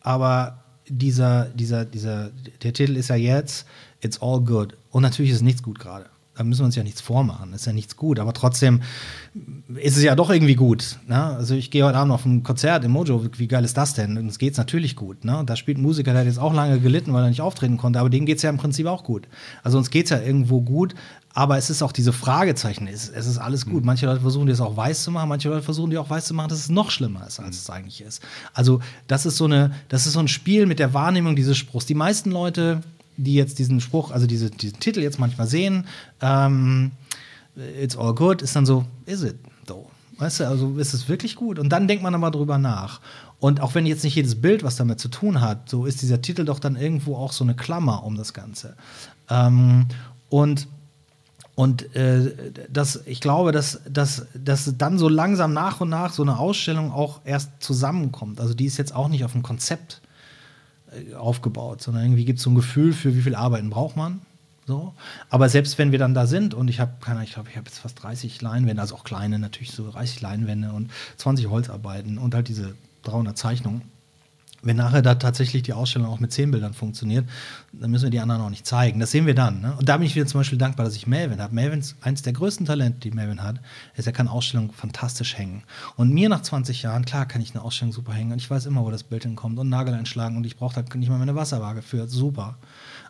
aber 0.01 0.63
dieser, 0.87 1.45
dieser, 1.45 1.85
dieser, 1.85 2.29
der 2.61 2.73
Titel 2.73 2.95
ist 2.95 3.09
ja 3.09 3.15
jetzt 3.15 3.65
It's 4.01 4.21
All 4.21 4.41
Good. 4.41 4.77
Und 4.91 5.01
natürlich 5.01 5.31
ist 5.31 5.41
nichts 5.41 5.63
gut 5.63 5.79
gerade 5.79 6.07
da 6.37 6.43
müssen 6.43 6.61
wir 6.61 6.65
uns 6.65 6.75
ja 6.75 6.83
nichts 6.83 7.01
vormachen, 7.01 7.51
ist 7.53 7.65
ja 7.65 7.73
nichts 7.73 7.95
gut, 7.95 8.19
aber 8.19 8.31
trotzdem 8.31 8.81
ist 9.75 9.97
es 9.97 10.03
ja 10.03 10.15
doch 10.15 10.29
irgendwie 10.29 10.55
gut. 10.55 10.99
Ne? 11.07 11.21
Also 11.21 11.55
ich 11.55 11.71
gehe 11.71 11.83
heute 11.83 11.97
Abend 11.97 12.13
auf 12.13 12.25
ein 12.25 12.43
Konzert 12.43 12.83
im 12.85 12.91
Mojo, 12.91 13.25
wie 13.37 13.47
geil 13.47 13.65
ist 13.65 13.75
das 13.75 13.95
denn? 13.95 14.17
Und 14.17 14.27
es 14.27 14.37
geht 14.37 14.55
natürlich 14.57 14.95
gut. 14.95 15.25
Ne? 15.25 15.43
Da 15.45 15.55
spielt 15.55 15.79
ein 15.79 15.81
Musiker, 15.81 16.11
der 16.11 16.21
hat 16.21 16.27
jetzt 16.27 16.39
auch 16.39 16.53
lange 16.53 16.79
gelitten, 16.79 17.11
weil 17.13 17.23
er 17.23 17.29
nicht 17.29 17.41
auftreten 17.41 17.77
konnte, 17.77 17.99
aber 17.99 18.09
dem 18.09 18.25
geht 18.25 18.37
es 18.37 18.43
ja 18.43 18.51
im 18.51 18.57
Prinzip 18.57 18.85
auch 18.85 19.03
gut. 19.03 19.27
Also 19.63 19.79
uns 19.79 19.89
geht 19.89 20.05
es 20.05 20.11
ja 20.11 20.19
irgendwo 20.19 20.61
gut, 20.61 20.93
aber 21.33 21.57
es 21.57 21.71
ist 21.71 21.81
auch 21.81 21.91
diese 21.91 22.13
Fragezeichen, 22.13 22.87
es, 22.87 23.09
es 23.09 23.25
ist 23.25 23.39
alles 23.39 23.65
gut. 23.65 23.83
Manche 23.83 24.05
Leute 24.05 24.21
versuchen 24.21 24.47
das 24.47 24.61
auch 24.61 24.77
weiß 24.77 25.03
zu 25.03 25.11
machen, 25.11 25.29
manche 25.29 25.49
Leute 25.49 25.63
versuchen 25.63 25.89
die 25.89 25.97
auch 25.97 26.09
weiß 26.09 26.25
zu 26.25 26.33
machen, 26.35 26.49
dass 26.49 26.59
es 26.59 26.69
noch 26.69 26.91
schlimmer 26.91 27.25
ist, 27.25 27.39
als 27.39 27.57
es 27.57 27.69
eigentlich 27.69 28.01
ist. 28.01 28.21
Also 28.53 28.79
das 29.07 29.25
ist 29.25 29.37
so 29.37 29.45
eine, 29.45 29.71
das 29.89 30.05
ist 30.05 30.13
so 30.13 30.19
ein 30.19 30.27
Spiel 30.27 30.67
mit 30.67 30.77
der 30.77 30.93
Wahrnehmung 30.93 31.35
dieses 31.35 31.57
Spruchs. 31.57 31.85
Die 31.87 31.95
meisten 31.95 32.31
Leute 32.31 32.81
die 33.17 33.33
jetzt 33.33 33.59
diesen 33.59 33.81
Spruch, 33.81 34.11
also 34.11 34.27
diese, 34.27 34.49
diesen 34.49 34.79
Titel 34.79 35.01
jetzt 35.01 35.19
manchmal 35.19 35.47
sehen, 35.47 35.85
ähm, 36.21 36.91
it's 37.81 37.97
all 37.97 38.13
good, 38.13 38.41
ist 38.41 38.55
dann 38.55 38.65
so, 38.65 38.85
is 39.05 39.23
it 39.23 39.35
though? 39.65 39.89
Weißt 40.19 40.39
du, 40.39 40.47
also 40.47 40.77
ist 40.77 40.93
es 40.93 41.09
wirklich 41.09 41.35
gut? 41.35 41.59
Und 41.59 41.69
dann 41.69 41.87
denkt 41.87 42.03
man 42.03 42.15
aber 42.15 42.31
drüber 42.31 42.57
nach. 42.57 43.01
Und 43.39 43.61
auch 43.61 43.75
wenn 43.75 43.85
jetzt 43.85 44.03
nicht 44.03 44.15
jedes 44.15 44.41
Bild 44.41 44.63
was 44.63 44.75
damit 44.75 44.99
zu 44.99 45.09
tun 45.09 45.41
hat, 45.41 45.69
so 45.69 45.85
ist 45.85 46.01
dieser 46.01 46.21
Titel 46.21 46.43
doch 46.43 46.59
dann 46.59 46.75
irgendwo 46.75 47.15
auch 47.15 47.31
so 47.31 47.43
eine 47.43 47.55
Klammer 47.55 48.03
um 48.03 48.15
das 48.15 48.33
Ganze. 48.33 48.75
Ähm, 49.29 49.85
und 50.29 50.67
und 51.53 51.95
äh, 51.95 52.51
das, 52.69 53.01
ich 53.07 53.19
glaube, 53.19 53.51
dass, 53.51 53.81
dass, 53.89 54.27
dass 54.35 54.77
dann 54.77 54.99
so 54.99 55.09
langsam 55.09 55.53
nach 55.53 55.81
und 55.81 55.89
nach 55.89 56.13
so 56.13 56.21
eine 56.21 56.37
Ausstellung 56.37 56.91
auch 56.91 57.21
erst 57.25 57.49
zusammenkommt. 57.61 58.39
Also 58.39 58.53
die 58.53 58.65
ist 58.65 58.77
jetzt 58.77 58.93
auch 58.93 59.07
nicht 59.07 59.25
auf 59.25 59.31
dem 59.31 59.41
Konzept 59.41 60.01
aufgebaut, 61.17 61.81
sondern 61.81 62.03
irgendwie 62.03 62.25
gibt 62.25 62.39
es 62.39 62.43
so 62.43 62.49
ein 62.49 62.55
Gefühl 62.55 62.93
für, 62.93 63.15
wie 63.15 63.21
viel 63.21 63.35
Arbeiten 63.35 63.69
braucht 63.69 63.95
man. 63.95 64.21
So. 64.65 64.93
Aber 65.29 65.47
selbst 65.47 65.77
wenn 65.77 65.91
wir 65.91 65.99
dann 65.99 66.13
da 66.13 66.27
sind 66.27 66.53
und 66.53 66.67
ich 66.67 66.79
habe, 66.79 66.93
keine 66.99 67.23
ich 67.23 67.33
glaube, 67.33 67.49
ich 67.49 67.55
habe 67.55 67.67
jetzt 67.67 67.79
fast 67.79 68.03
30 68.03 68.41
Leinwände, 68.41 68.81
also 68.81 68.95
auch 68.95 69.05
kleine 69.05 69.39
natürlich, 69.39 69.71
so 69.71 69.89
30 69.89 70.21
Leinwände 70.21 70.71
und 70.71 70.91
20 71.17 71.47
Holzarbeiten 71.47 72.17
und 72.17 72.35
halt 72.35 72.49
diese 72.49 72.75
300 73.03 73.37
Zeichnungen 73.37 73.81
wenn 74.61 74.77
nachher 74.77 75.01
da 75.01 75.15
tatsächlich 75.15 75.63
die 75.63 75.73
Ausstellung 75.73 76.07
auch 76.07 76.19
mit 76.19 76.31
zehn 76.31 76.51
Bildern 76.51 76.73
funktioniert, 76.73 77.25
dann 77.71 77.91
müssen 77.91 78.05
wir 78.05 78.09
die 78.09 78.19
anderen 78.19 78.41
auch 78.41 78.49
nicht 78.49 78.65
zeigen. 78.65 78.99
Das 78.99 79.11
sehen 79.11 79.25
wir 79.25 79.35
dann. 79.35 79.61
Ne? 79.61 79.75
Und 79.77 79.87
da 79.87 79.97
bin 79.97 80.07
ich 80.07 80.15
wieder 80.15 80.25
zum 80.25 80.39
Beispiel 80.39 80.57
dankbar, 80.57 80.85
dass 80.85 80.95
ich 80.95 81.07
Melvin 81.07 81.41
habe. 81.41 81.53
Melvin 81.53 81.79
ist 81.79 81.95
eines 82.01 82.21
der 82.21 82.33
größten 82.33 82.65
Talente, 82.65 82.99
die 82.99 83.11
Melvin 83.11 83.43
hat, 83.43 83.59
ist, 83.95 84.07
er 84.07 84.13
kann 84.13 84.27
Ausstellungen 84.27 84.71
fantastisch 84.71 85.37
hängen. 85.37 85.63
Und 85.95 86.11
mir 86.11 86.29
nach 86.29 86.41
20 86.41 86.81
Jahren, 86.81 87.05
klar 87.05 87.25
kann 87.25 87.41
ich 87.41 87.53
eine 87.53 87.63
Ausstellung 87.63 87.93
super 87.93 88.13
hängen 88.13 88.31
und 88.31 88.39
ich 88.39 88.49
weiß 88.49 88.65
immer, 88.65 88.83
wo 88.83 88.91
das 88.91 89.03
Bild 89.03 89.23
hinkommt 89.23 89.59
und 89.59 89.69
Nagel 89.69 89.93
einschlagen 89.93 90.37
und 90.37 90.45
ich 90.45 90.57
brauche 90.57 90.83
da 90.83 90.97
nicht 90.97 91.09
mal 91.09 91.19
meine 91.19 91.35
Wasserwaage 91.35 91.81
für. 91.81 92.07
Super. 92.07 92.57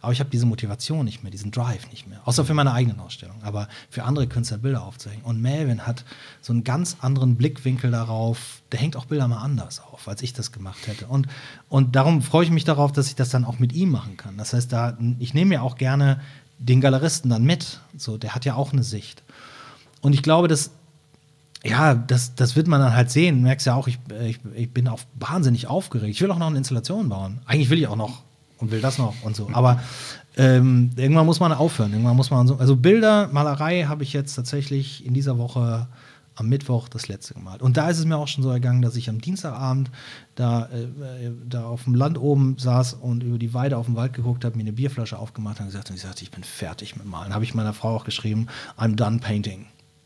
Aber 0.02 0.12
ich 0.14 0.20
habe 0.20 0.30
diese 0.30 0.46
Motivation 0.46 1.06
nicht 1.06 1.24
mehr, 1.24 1.32
diesen 1.32 1.52
Drive 1.52 1.90
nicht 1.92 2.08
mehr. 2.08 2.22
Außer 2.26 2.46
für 2.46 2.54
meine 2.54 2.74
eigenen 2.74 3.00
Ausstellungen. 3.00 3.44
Aber 3.44 3.68
für 3.90 4.04
andere 4.04 4.28
Künstler 4.28 4.58
Bilder 4.58 4.84
aufzuhängen. 4.84 5.24
Und 5.24 5.42
Melvin 5.42 5.86
hat 5.86 6.06
so 6.42 6.54
einen 6.54 6.64
ganz 6.64 6.98
anderen 7.02 7.36
Blickwinkel 7.36 7.92
darauf. 7.92 8.62
Der 8.72 8.80
hängt 8.80 8.96
auch 8.96 9.06
Bilder 9.06 9.28
mal 9.28 9.42
anders 9.42 9.82
auf, 9.82 10.08
als 10.08 10.22
ich 10.22 10.34
das 10.34 10.52
gemacht 10.52 10.88
hätte. 10.88 11.08
Und, 11.08 11.28
und 11.70 11.96
darum 11.96 12.22
freue 12.22 12.46
ich 12.46 12.52
mich 12.52 12.64
darauf, 12.64 12.92
dass 12.92 13.08
ich 13.08 13.16
das 13.16 13.30
dann 13.30 13.46
auch 13.46 13.60
mit 13.60 13.74
ihm 13.74 13.90
machen 13.90 14.18
kann. 14.18 14.38
Das 14.38 14.54
heißt, 14.54 14.72
da, 14.72 14.98
ich 15.20 15.34
nehme 15.34 15.56
ja 15.56 15.62
auch 15.62 15.78
gerne 15.78 16.22
den 16.60 16.82
Galeristen 16.82 17.30
dann 17.30 17.44
mit. 17.44 17.80
So, 17.98 18.18
der 18.18 18.36
hat 18.36 18.46
ja 18.46 18.56
auch 18.56 18.74
eine 18.74 18.84
Sicht. 18.84 19.24
Und 20.02 20.14
ich 20.14 20.24
glaube, 20.24 20.48
dass 20.48 20.72
ja, 21.64 21.96
das, 21.96 22.36
das 22.36 22.56
wird 22.56 22.68
man 22.68 22.80
dann 22.82 22.94
halt 22.94 23.12
sehen. 23.12 23.38
Du 23.38 23.42
merkst 23.42 23.66
ja 23.66 23.76
auch, 23.76 23.88
ich, 23.88 24.00
ich, 24.24 24.40
ich 24.56 24.72
bin 24.72 24.88
auch 24.88 25.00
wahnsinnig 25.16 25.68
aufgeregt. 25.68 26.12
Ich 26.12 26.22
will 26.22 26.32
auch 26.32 26.38
noch 26.38 26.48
eine 26.48 26.58
Installation 26.58 27.10
bauen. 27.10 27.40
Eigentlich 27.46 27.70
will 27.70 27.80
ich 27.80 27.88
auch 27.88 27.96
noch 27.96 28.24
und 28.60 28.72
will 28.72 28.82
das 28.82 28.98
noch 28.98 29.16
und 29.24 29.36
so. 29.36 29.50
Aber 29.54 29.82
ähm, 30.36 30.92
irgendwann 30.96 31.26
muss 31.26 31.40
man 31.40 31.52
aufhören. 31.52 31.92
Irgendwann 31.92 32.16
muss 32.16 32.30
man 32.30 32.48
so. 32.48 32.58
Also 32.58 32.76
Bilder, 32.76 33.28
Malerei 33.32 33.84
habe 33.84 34.04
ich 34.04 34.14
jetzt 34.14 34.36
tatsächlich 34.36 35.06
in 35.06 35.14
dieser 35.14 35.38
Woche 35.38 35.88
am 36.36 36.50
Mittwoch 36.50 36.88
das 36.88 37.08
letzte 37.08 37.34
gemalt. 37.34 37.64
Und 37.64 37.78
da 37.78 37.90
ist 37.90 37.98
es 37.98 38.06
mir 38.06 38.16
auch 38.16 38.28
schon 38.28 38.44
so 38.44 38.52
ergangen, 38.52 38.84
dass 38.84 38.96
ich 38.96 39.10
am 39.10 39.20
Dienstagabend 39.20 39.90
da, 40.36 40.68
äh, 40.68 41.32
da 41.50 41.66
auf 41.66 41.86
dem 41.86 41.96
Land 41.96 42.20
oben 42.20 42.58
saß 42.60 42.94
und 42.94 43.24
über 43.24 43.40
die 43.40 43.56
Weide 43.56 43.78
auf 43.78 43.88
den 43.88 43.96
Wald 43.96 44.14
geguckt 44.14 44.46
habe, 44.46 44.56
mir 44.56 44.62
eine 44.62 44.74
Bierflasche 44.74 45.18
aufgemacht 45.18 45.60
habe 45.60 45.70
und 45.70 45.96
gesagt, 45.96 46.22
ich 46.22 46.32
bin 46.32 46.44
fertig 46.44 46.96
mit 46.96 47.08
Malen. 47.08 47.34
Habe 47.34 47.44
ich 47.44 47.56
meiner 47.56 47.74
Frau 47.74 47.96
auch 47.96 48.06
geschrieben, 48.06 48.48
I'm 48.78 48.96
done 48.96 49.18
painting. 49.18 49.66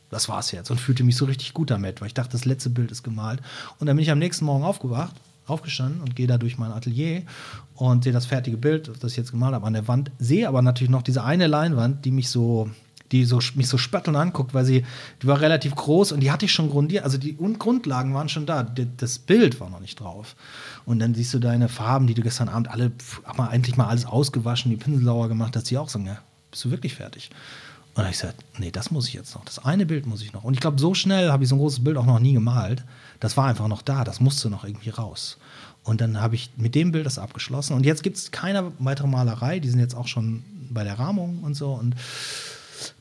Das 0.09 0.29
war's 0.29 0.51
jetzt. 0.51 0.71
Und 0.71 0.79
fühlte 0.79 1.03
mich 1.03 1.17
so 1.17 1.25
richtig 1.25 1.53
gut 1.53 1.69
damit, 1.69 1.99
weil 1.99 2.07
ich 2.07 2.13
dachte, 2.13 2.31
das 2.31 2.45
letzte 2.45 2.69
Bild 2.69 2.91
ist 2.91 3.03
gemalt. 3.03 3.41
Und 3.79 3.87
dann 3.87 3.97
bin 3.97 4.03
ich 4.03 4.11
am 4.11 4.19
nächsten 4.19 4.45
Morgen 4.45 4.63
aufgewacht 4.63 5.15
aufgestanden 5.51 6.01
und 6.01 6.15
gehe 6.15 6.27
da 6.27 6.37
durch 6.37 6.57
mein 6.57 6.71
Atelier 6.71 7.23
und 7.75 8.03
sehe 8.03 8.13
das 8.13 8.25
fertige 8.25 8.57
Bild, 8.57 8.91
das 9.01 9.11
ich 9.11 9.17
jetzt 9.17 9.31
gemalt 9.31 9.53
habe, 9.53 9.67
an 9.67 9.73
der 9.73 9.87
Wand. 9.87 10.11
Sehe 10.17 10.47
aber 10.47 10.61
natürlich 10.61 10.89
noch 10.89 11.03
diese 11.03 11.23
eine 11.23 11.47
Leinwand, 11.47 12.05
die 12.05 12.11
mich 12.11 12.29
so 12.29 12.69
die 13.11 13.25
so, 13.25 13.39
mich 13.55 13.67
so 13.67 13.77
spötteln 13.77 14.15
anguckt, 14.15 14.53
weil 14.53 14.65
sie, 14.65 14.85
die 15.21 15.27
war 15.27 15.41
relativ 15.41 15.75
groß 15.75 16.13
und 16.13 16.21
die 16.21 16.31
hatte 16.31 16.45
ich 16.45 16.53
schon 16.53 16.69
grundiert. 16.69 17.03
Also 17.03 17.17
die 17.17 17.35
Grundlagen 17.35 18.13
waren 18.13 18.29
schon 18.29 18.45
da. 18.45 18.63
Das 18.63 19.19
Bild 19.19 19.59
war 19.59 19.69
noch 19.69 19.81
nicht 19.81 19.99
drauf. 19.99 20.35
Und 20.85 20.99
dann 20.99 21.13
siehst 21.13 21.33
du 21.33 21.39
deine 21.39 21.67
Farben, 21.67 22.07
die 22.07 22.13
du 22.13 22.21
gestern 22.21 22.49
Abend 22.49 22.69
alle, 22.69 22.91
mal 23.35 23.51
endlich 23.51 23.75
mal 23.75 23.87
alles 23.87 24.05
ausgewaschen, 24.05 24.71
die 24.71 24.77
Pinsel 24.77 25.03
sauer 25.03 25.27
gemacht 25.27 25.55
hast, 25.55 25.69
die 25.69 25.77
auch 25.77 25.89
sagen, 25.89 26.05
ja, 26.05 26.19
bist 26.51 26.65
du 26.65 26.71
wirklich 26.71 26.95
fertig? 26.95 27.29
Und 27.93 27.97
dann 27.97 28.05
habe 28.05 28.13
ich 28.13 28.21
gesagt, 28.21 28.43
nee, 28.57 28.71
das 28.71 28.89
muss 28.89 29.07
ich 29.07 29.13
jetzt 29.13 29.35
noch. 29.35 29.43
Das 29.43 29.59
eine 29.65 29.85
Bild 29.85 30.05
muss 30.05 30.21
ich 30.21 30.31
noch. 30.31 30.45
Und 30.45 30.53
ich 30.53 30.61
glaube, 30.61 30.79
so 30.79 30.93
schnell 30.93 31.29
habe 31.29 31.43
ich 31.43 31.49
so 31.49 31.55
ein 31.55 31.59
großes 31.59 31.83
Bild 31.83 31.97
auch 31.97 32.05
noch 32.05 32.19
nie 32.19 32.33
gemalt. 32.33 32.85
Das 33.19 33.35
war 33.35 33.47
einfach 33.47 33.67
noch 33.67 33.81
da, 33.81 34.05
das 34.05 34.21
musste 34.21 34.49
noch 34.49 34.63
irgendwie 34.63 34.91
raus. 34.91 35.37
Und 35.83 35.99
dann 35.99 36.21
habe 36.21 36.35
ich 36.35 36.51
mit 36.55 36.73
dem 36.75 36.93
Bild 36.93 37.05
das 37.05 37.19
abgeschlossen. 37.19 37.73
Und 37.73 37.85
jetzt 37.85 38.01
gibt 38.01 38.15
es 38.15 38.31
keine 38.31 38.71
weitere 38.79 39.07
Malerei, 39.07 39.59
die 39.59 39.69
sind 39.69 39.79
jetzt 39.79 39.95
auch 39.95 40.07
schon 40.07 40.43
bei 40.69 40.85
der 40.85 40.99
Rahmung 40.99 41.39
und 41.43 41.55
so. 41.55 41.73
Und 41.73 41.95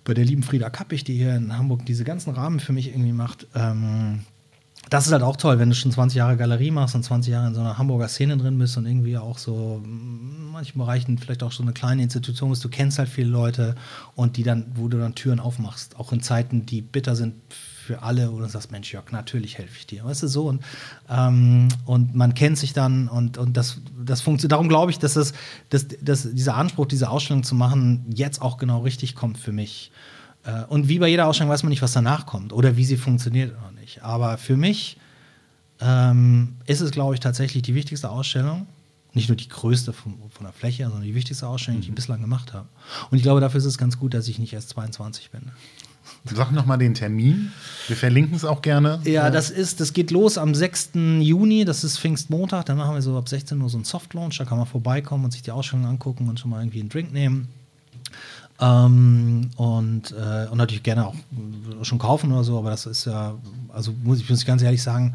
bei 0.05 0.13
der 0.13 0.25
lieben 0.25 0.43
Frieda 0.43 0.71
Kappich, 0.71 1.05
die 1.05 1.17
hier 1.17 1.37
in 1.37 1.57
Hamburg 1.57 1.87
diese 1.87 2.05
ganzen 2.05 2.35
Rahmen 2.35 2.59
für 2.59 2.73
mich 2.73 2.89
irgendwie 2.89 3.13
macht, 3.13 3.47
ähm, 3.55 4.25
das 4.91 5.07
ist 5.07 5.13
halt 5.13 5.23
auch 5.23 5.37
toll, 5.37 5.59
wenn 5.61 5.69
du 5.69 5.75
schon 5.75 5.93
20 5.93 6.17
Jahre 6.17 6.37
Galerie 6.37 6.73
machst 6.73 6.97
und 6.97 7.05
20 7.05 7.33
Jahre 7.33 7.47
in 7.47 7.55
so 7.55 7.61
einer 7.61 7.79
Hamburger 7.79 8.09
Szene 8.09 8.37
drin 8.37 8.59
bist 8.59 8.77
und 8.77 8.87
irgendwie 8.87 9.17
auch 9.17 9.39
so 9.39 9.81
in 9.85 10.51
manchen 10.51 10.79
Bereichen 10.79 11.17
vielleicht 11.17 11.45
auch 11.45 11.53
so 11.53 11.63
eine 11.63 11.73
kleine 11.73 12.03
Institution 12.03 12.51
bist. 12.51 12.65
Du 12.65 12.69
kennst 12.69 12.99
halt 12.99 13.09
viele 13.09 13.29
Leute 13.29 13.77
und 14.17 14.37
die 14.37 14.43
dann, 14.43 14.67
wo 14.75 14.89
du 14.89 14.99
dann 14.99 15.15
Türen 15.15 15.39
aufmachst, 15.39 15.97
auch 15.99 16.13
in 16.13 16.21
Zeiten, 16.21 16.67
die 16.67 16.83
bitter 16.83 17.15
sind 17.15 17.35
für 17.51 18.03
alle, 18.03 18.33
wo 18.33 18.39
du 18.39 18.49
sagst, 18.49 18.73
Mensch, 18.73 18.93
Jörg, 18.93 19.11
natürlich 19.13 19.59
helfe 19.59 19.77
ich 19.79 19.87
dir. 19.87 20.05
Weißt 20.05 20.25
du 20.25 20.29
so? 20.29 20.49
Und, 20.49 20.63
ähm, 21.09 21.69
und 21.87 22.15
man 22.15 22.35
kennt 22.35 22.59
sich 22.59 22.73
dann 22.73 23.09
und, 23.09 23.39
und 23.39 23.57
das, 23.57 23.81
das 24.05 24.21
funktioniert. 24.21 24.53
Darum 24.53 24.69
glaube 24.69 24.91
ich, 24.91 24.99
dass, 24.99 25.15
das, 25.15 25.33
dass, 25.71 25.87
dass 26.03 26.33
dieser 26.33 26.57
Anspruch, 26.57 26.87
diese 26.87 27.11
Ausstellung 27.11 27.45
zu 27.45 27.55
machen, 27.55 28.07
jetzt 28.13 28.43
auch 28.43 28.59
genau 28.59 28.81
richtig 28.81 29.15
kommt 29.15 29.39
für 29.39 29.53
mich. 29.53 29.93
Äh, 30.51 30.65
und 30.69 30.89
wie 30.89 30.99
bei 30.99 31.09
jeder 31.09 31.27
Ausstellung 31.27 31.51
weiß 31.51 31.63
man 31.63 31.71
nicht, 31.71 31.83
was 31.83 31.93
danach 31.93 32.27
kommt 32.27 32.53
oder 32.53 32.77
wie 32.77 32.85
sie 32.85 32.97
funktioniert 32.97 33.53
oder 33.53 33.73
nicht. 33.81 34.03
Aber 34.03 34.39
für 34.39 34.57
mich 34.57 34.97
ähm, 35.81 36.57
ist 36.67 36.81
es, 36.81 36.91
glaube 36.91 37.15
ich, 37.15 37.21
tatsächlich 37.21 37.63
die 37.63 37.75
wichtigste 37.75 38.11
Ausstellung. 38.11 38.67
Nicht 39.13 39.29
nur 39.29 39.37
die 39.37 39.49
größte 39.49 39.93
von, 39.93 40.15
von 40.31 40.45
der 40.45 40.53
Fläche, 40.53 40.85
sondern 40.85 41.03
die 41.03 41.15
wichtigste 41.15 41.47
Ausstellung, 41.47 41.81
die 41.81 41.87
ich 41.87 41.91
mhm. 41.91 41.97
bislang 41.97 42.21
gemacht 42.21 42.53
habe. 42.53 42.69
Und 43.11 43.17
ich 43.17 43.25
glaube, 43.25 43.41
dafür 43.41 43.59
ist 43.59 43.65
es 43.65 43.77
ganz 43.77 43.99
gut, 43.99 44.15
dass 44.15 44.29
ich 44.29 44.39
nicht 44.39 44.53
erst 44.53 44.69
22 44.71 45.31
bin. 45.31 45.51
Sag 46.25 46.53
noch 46.53 46.67
mal 46.67 46.77
den 46.77 46.95
Termin. 46.95 47.51
Wir 47.89 47.97
verlinken 47.97 48.37
es 48.37 48.45
auch 48.45 48.63
gerne. 48.63 49.01
Ja, 49.05 49.31
das 49.31 49.51
ist, 49.51 49.81
das 49.81 49.93
geht 49.93 50.11
los 50.11 50.39
am 50.39 50.55
6. 50.55 50.91
Juni, 51.21 51.65
das 51.65 51.83
ist 51.83 51.99
Pfingstmontag. 51.99 52.67
Dann 52.67 52.77
machen 52.77 52.95
wir 52.95 53.03
so 53.03 53.17
ab 53.17 53.29
16 53.29 53.61
Uhr 53.61 53.69
so 53.69 53.79
einen 53.79 53.85
Soft 53.85 54.15
Launch. 54.15 54.39
Da 54.39 54.45
kann 54.45 54.59
man 54.59 54.67
vorbeikommen 54.67 55.25
und 55.25 55.31
sich 55.33 55.43
die 55.43 55.51
Ausstellung 55.51 55.87
angucken 55.87 56.29
und 56.29 56.39
schon 56.39 56.51
mal 56.51 56.61
irgendwie 56.61 56.81
einen 56.81 56.89
Drink 56.89 57.13
nehmen. 57.13 57.49
Ähm, 58.61 59.51
und, 59.57 60.13
äh, 60.13 60.47
und 60.51 60.59
natürlich 60.59 60.83
gerne 60.83 61.07
auch 61.07 61.15
schon 61.83 61.99
kaufen 61.99 62.31
oder 62.31 62.45
so, 62.45 62.59
aber 62.59 62.69
das 62.69 62.85
ist 62.85 63.07
ja, 63.07 63.35
also 63.73 63.95
muss 64.03 64.21
ich 64.21 64.29
muss 64.29 64.45
ganz 64.45 64.61
ehrlich 64.61 64.83
sagen, 64.83 65.15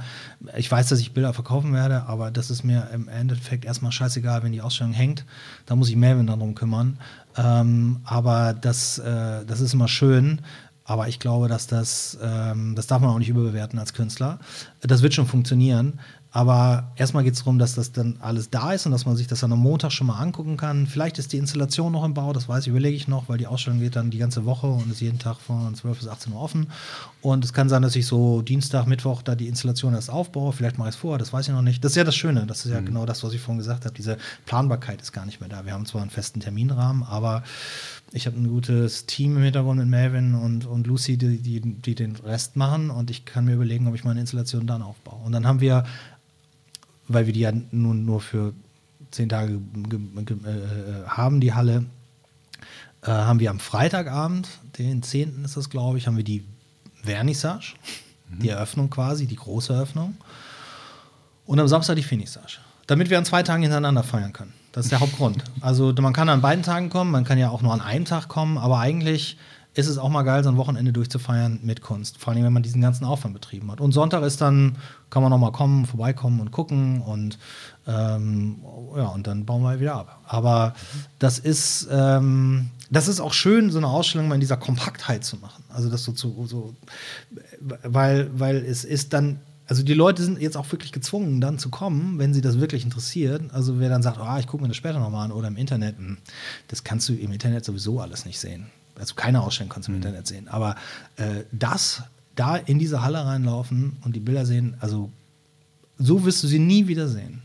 ich 0.58 0.72
weiß, 0.72 0.90
dass 0.90 1.00
ich 1.00 1.14
Bilder 1.14 1.32
verkaufen 1.32 1.72
werde, 1.72 2.04
aber 2.08 2.32
das 2.32 2.50
ist 2.50 2.64
mir 2.64 2.90
im 2.92 3.08
Endeffekt 3.08 3.64
erstmal 3.66 3.92
scheißegal, 3.92 4.42
wenn 4.42 4.52
die 4.52 4.62
Ausstellung 4.62 4.94
hängt. 4.94 5.26
Da 5.68 5.76
muss 5.76 5.90
ich 5.90 5.96
Melvin 5.96 6.26
darum 6.26 6.56
kümmern. 6.56 6.98
Ähm, 7.38 8.00
aber 8.04 8.54
das, 8.54 8.98
äh, 8.98 9.46
das 9.46 9.62
ist 9.62 9.74
immer 9.74 9.88
schön. 9.88 10.42
Aber 10.88 11.08
ich 11.08 11.20
glaube, 11.20 11.48
dass 11.48 11.66
das, 11.66 12.18
ähm, 12.22 12.76
das 12.76 12.86
darf 12.86 13.02
man 13.02 13.10
auch 13.10 13.18
nicht 13.18 13.30
überbewerten 13.30 13.80
als 13.80 13.94
Künstler. 13.94 14.40
Das 14.82 15.02
wird 15.02 15.16
schon 15.16 15.26
funktionieren. 15.26 16.00
Aber 16.36 16.92
erstmal 16.98 17.24
geht 17.24 17.36
es 17.36 17.40
darum, 17.40 17.60
dass 17.60 17.76
das 17.76 17.94
dann 17.94 18.18
alles 18.20 18.50
da 18.50 18.74
ist 18.74 18.86
und 18.86 18.92
dass 18.92 19.06
man 19.06 19.16
sich 19.16 19.26
das 19.26 19.40
dann 19.40 19.54
am 19.54 19.60
Montag 19.60 19.94
schon 19.94 20.08
mal 20.08 20.20
angucken 20.20 20.58
kann. 20.58 20.86
Vielleicht 20.86 21.18
ist 21.18 21.32
die 21.32 21.38
Installation 21.38 21.94
noch 21.94 22.04
im 22.04 22.14
Bau, 22.14 22.34
das 22.34 22.50
weiß 22.50 22.64
ich, 22.64 22.72
überlege 22.72 22.94
ich 22.94 23.08
noch, 23.08 23.30
weil 23.30 23.38
die 23.38 23.48
Ausstellung 23.48 23.80
geht 23.80 23.96
dann 23.96 24.12
die 24.12 24.18
ganze 24.18 24.44
Woche 24.44 24.68
und 24.68 24.92
ist 24.92 25.00
jeden 25.00 25.18
Tag 25.18 25.38
von 25.38 25.74
12 25.74 25.98
bis 25.98 26.08
18 26.10 26.34
Uhr 26.34 26.42
offen. 26.42 26.68
Und 27.22 27.46
es 27.46 27.54
kann 27.54 27.70
sein, 27.70 27.84
dass 27.84 27.96
ich 27.96 28.06
so 28.06 28.42
Dienstag, 28.42 28.86
Mittwoch 28.86 29.22
da 29.22 29.34
die 29.34 29.48
Installation 29.48 29.94
erst 29.94 30.10
aufbaue. 30.10 30.52
Vielleicht 30.52 30.78
mache 30.78 30.90
ich 30.90 30.96
es 30.96 31.00
vorher, 31.00 31.20
das 31.20 31.32
weiß 31.32 31.48
ich 31.48 31.54
noch 31.54 31.62
nicht. 31.62 31.82
Das 31.86 31.94
ist 31.94 31.96
ja 31.96 32.04
das 32.04 32.18
Schöne, 32.18 32.46
das 32.46 32.66
ist 32.66 32.72
ja 32.74 32.82
mhm. 32.82 32.88
genau 32.88 33.06
das, 33.06 33.24
was 33.24 33.32
ich 33.32 33.40
vorhin 33.40 33.60
gesagt 33.60 33.86
habe. 33.86 33.96
Diese 33.96 34.18
Planbarkeit 34.46 35.02
ist 35.02 35.14
gar 35.14 35.26
nicht 35.26 35.40
mehr 35.40 35.48
da. 35.48 35.64
Wir 35.64 35.72
haben 35.72 35.86
zwar 35.86 36.02
einen 36.02 36.12
festen 36.12 36.42
Terminrahmen, 36.42 37.04
aber 37.04 37.44
ich 38.12 38.28
habe 38.28 38.38
ein 38.38 38.50
gutes 38.50 39.06
Team 39.06 39.38
im 39.38 39.44
Hintergrund 39.44 39.80
mit 39.80 39.88
Melvin 39.88 40.36
und, 40.36 40.66
und 40.66 40.86
Lucy, 40.86 41.18
die, 41.18 41.42
die, 41.42 41.62
die 41.62 41.96
den 41.96 42.18
Rest 42.18 42.58
machen 42.58 42.90
und 42.90 43.10
ich 43.10 43.24
kann 43.24 43.46
mir 43.46 43.54
überlegen, 43.54 43.88
ob 43.88 43.96
ich 43.96 44.04
meine 44.04 44.20
Installation 44.20 44.68
dann 44.68 44.82
aufbaue. 44.82 45.24
Und 45.24 45.32
dann 45.32 45.48
haben 45.48 45.62
wir 45.62 45.86
weil 47.08 47.26
wir 47.26 47.34
die 47.34 47.42
ja 47.42 47.52
nun 47.72 48.06
nur 48.06 48.22
für 48.22 48.54
zehn 49.12 49.30
Tage 49.30 49.54
äh, 49.54 51.08
haben, 51.08 51.40
die 51.40 51.54
Halle, 51.54 51.86
äh, 53.02 53.08
haben 53.08 53.40
wir 53.40 53.50
am 53.50 53.60
Freitagabend, 53.60 54.48
den 54.78 55.04
10. 55.04 55.46
ist 55.46 55.58
das, 55.58 55.70
glaube 55.70 55.98
ich, 55.98 56.08
haben 56.08 56.18
wir 56.18 56.24
die 56.24 56.44
Vernissage, 57.04 57.76
mhm. 58.30 58.40
die 58.40 58.50
Eröffnung 58.50 58.90
quasi, 58.90 59.28
die 59.28 59.36
große 59.36 59.74
Eröffnung. 59.74 60.18
Und 61.46 61.60
am 61.60 61.68
Samstag 61.68 61.96
die 61.96 62.04
Finissage. 62.04 62.58
Damit 62.88 63.10
wir 63.10 63.18
an 63.18 63.26
zwei 63.26 63.44
Tagen 63.44 63.62
hintereinander 63.62 64.04
feiern 64.04 64.34
können. 64.34 64.54
Das 64.72 64.86
ist 64.86 64.92
der 64.92 65.00
Hauptgrund. 65.00 65.44
Also 65.62 65.94
man 66.00 66.14
kann 66.14 66.30
an 66.30 66.42
beiden 66.42 66.64
Tagen 66.64 66.90
kommen, 66.90 67.12
man 67.12 67.24
kann 67.24 67.38
ja 67.38 67.50
auch 67.50 67.62
nur 67.62 67.74
an 67.74 67.82
einem 67.82 68.06
Tag 68.06 68.28
kommen, 68.28 68.58
aber 68.58 68.80
eigentlich 68.80 69.38
ist 69.76 69.88
es 69.88 69.98
auch 69.98 70.10
mal 70.10 70.24
geil, 70.24 70.42
so 70.44 70.50
ein 70.50 70.56
Wochenende 70.56 70.94
durchzufeiern 70.94 71.60
mit 71.62 71.82
Kunst. 71.82 72.18
Vor 72.18 72.34
allem, 72.34 72.44
wenn 72.46 72.54
man 72.54 72.64
diesen 72.64 72.82
ganzen 72.82 73.04
Aufwand 73.04 73.34
betrieben 73.34 73.70
hat. 73.72 73.82
Und 73.82 73.92
Sonntag 73.92 74.24
ist 74.24 74.40
dann, 74.40 74.78
kann 75.10 75.22
man 75.22 75.30
noch 75.30 75.38
mal 75.38 75.52
kommen, 75.52 75.86
vorbeikommen 75.86 76.40
und 76.40 76.52
gucken 76.52 77.02
und 77.02 77.38
ähm, 77.86 78.58
ja, 78.96 79.08
und 79.08 79.28
dann 79.28 79.46
bauen 79.46 79.64
wir 79.64 79.80
wieder 79.82 79.96
ab. 79.96 80.22
Aber 80.26 80.76
das 81.20 81.40
ist, 81.40 81.90
ähm, 81.92 82.70
das 82.90 83.10
ist 83.10 83.20
auch 83.20 83.34
schön, 83.34 83.70
so 83.70 83.78
eine 83.78 83.88
Ausstellung 83.88 84.30
mal 84.30 84.36
in 84.36 84.42
dieser 84.42 84.58
Kompaktheit 84.58 85.26
zu 85.26 85.36
machen. 85.38 85.64
Also 85.70 85.90
das 85.90 86.04
so 86.04 86.14
zu, 86.14 86.46
so, 86.48 86.74
weil, 87.84 88.30
weil 88.34 88.58
es 88.58 88.86
ist 88.86 89.14
dann 89.14 89.40
also 89.68 89.82
die 89.82 89.96
Leute 89.96 90.22
sind 90.22 90.40
jetzt 90.40 90.58
auch 90.58 90.72
wirklich 90.72 90.92
gezwungen, 90.92 91.42
dann 91.42 91.58
zu 91.58 91.70
kommen, 91.70 92.20
wenn 92.20 92.36
sie 92.36 92.42
das 92.42 92.60
wirklich 92.60 92.84
interessiert. 92.84 93.42
Also 93.52 93.80
wer 93.80 93.90
dann 93.90 94.04
sagt, 94.04 94.20
oh, 94.22 94.38
ich 94.40 94.46
gucke 94.46 94.62
mir 94.62 94.68
das 94.68 94.78
später 94.78 95.00
nochmal 95.00 95.26
an 95.26 95.32
oder 95.32 95.48
im 95.48 95.58
Internet, 95.58 95.98
hm, 95.98 96.20
das 96.68 96.84
kannst 96.84 97.10
du 97.10 97.14
im 97.14 97.32
Internet 97.32 97.66
sowieso 97.66 98.00
alles 98.00 98.26
nicht 98.26 98.40
sehen 98.40 98.68
also 98.98 99.16
keine 99.16 99.42
Ausstellung 99.42 99.70
kannst 99.70 99.88
du 99.88 99.92
im 99.92 99.98
mhm. 99.98 100.04
Internet 100.04 100.28
sehen, 100.28 100.48
aber 100.48 100.76
äh, 101.18 101.44
das, 101.52 102.04
da 102.36 102.56
in 102.56 102.80
diese 102.80 103.02
Halle 103.02 103.26
reinlaufen 103.26 103.98
und 104.04 104.16
die 104.16 104.20
Bilder 104.20 104.46
sehen, 104.46 104.76
also 104.80 105.10
so 105.98 106.26
wirst 106.26 106.44
du 106.44 106.48
sie 106.48 106.60
nie 106.60 106.88
wieder 106.88 107.08
sehen. 107.08 107.42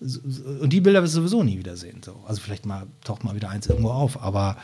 Und 0.00 0.72
die 0.72 0.80
Bilder 0.80 1.02
wirst 1.02 1.14
du 1.14 1.20
sowieso 1.20 1.42
nie 1.42 1.58
wieder 1.58 1.76
sehen. 1.76 2.00
So. 2.04 2.20
Also 2.26 2.40
vielleicht 2.40 2.66
mal 2.66 2.86
taucht 3.02 3.24
mal 3.24 3.34
wieder 3.34 3.50
eins 3.50 3.66
irgendwo 3.66 3.90
auf, 3.90 4.22
aber 4.22 4.56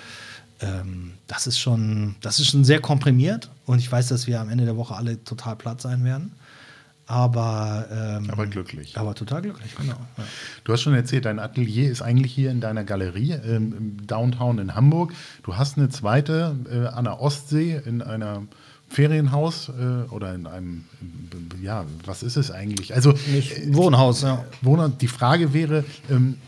ähm, 0.61 1.15
das 1.27 1.47
ist 1.47 1.59
schon, 1.59 2.15
das 2.21 2.39
ist 2.39 2.51
schon 2.51 2.65
sehr 2.65 2.81
komprimiert 2.81 3.51
und 3.67 3.79
ich 3.79 3.91
weiß, 3.91 4.09
dass 4.09 4.27
wir 4.27 4.41
am 4.41 4.49
Ende 4.49 4.65
der 4.65 4.77
Woche 4.77 4.95
alle 4.95 5.23
total 5.25 5.57
platt 5.57 5.81
sein 5.81 6.05
werden. 6.05 6.33
Aber, 7.07 7.87
ähm, 7.91 8.31
aber 8.31 8.47
glücklich. 8.47 8.97
Aber 8.97 9.15
total 9.15 9.43
glücklich, 9.43 9.75
genau. 9.77 9.97
Ja. 10.17 10.25
Du 10.65 10.73
hast 10.73 10.81
schon 10.81 10.95
erzählt, 10.95 11.27
dein 11.27 11.39
Atelier 11.39 11.91
ist 11.91 12.01
eigentlich 12.01 12.33
hier 12.33 12.51
in 12.51 12.61
deiner 12.61 12.85
Galerie 12.85 13.33
ähm, 13.33 13.99
Downtown 14.07 14.59
in 14.59 14.75
Hamburg. 14.75 15.13
Du 15.43 15.57
hast 15.57 15.77
eine 15.77 15.91
zweite 15.91 16.57
äh, 16.71 16.87
an 16.87 17.05
der 17.05 17.21
Ostsee 17.21 17.81
in 17.85 18.01
einer 18.01 18.43
Ferienhaus 18.89 19.69
äh, 19.69 20.11
oder 20.11 20.35
in 20.35 20.47
einem, 20.47 20.85
ja, 21.61 21.85
was 22.07 22.23
ist 22.23 22.37
es 22.37 22.51
eigentlich? 22.51 22.95
Also 22.95 23.11
äh, 23.11 23.75
Wohnhaus, 23.75 24.23
ja. 24.23 24.45
Wohnhaus. 24.63 24.93
Die 24.99 25.09
Frage 25.09 25.53
wäre, 25.53 25.85
ähm, 26.11 26.39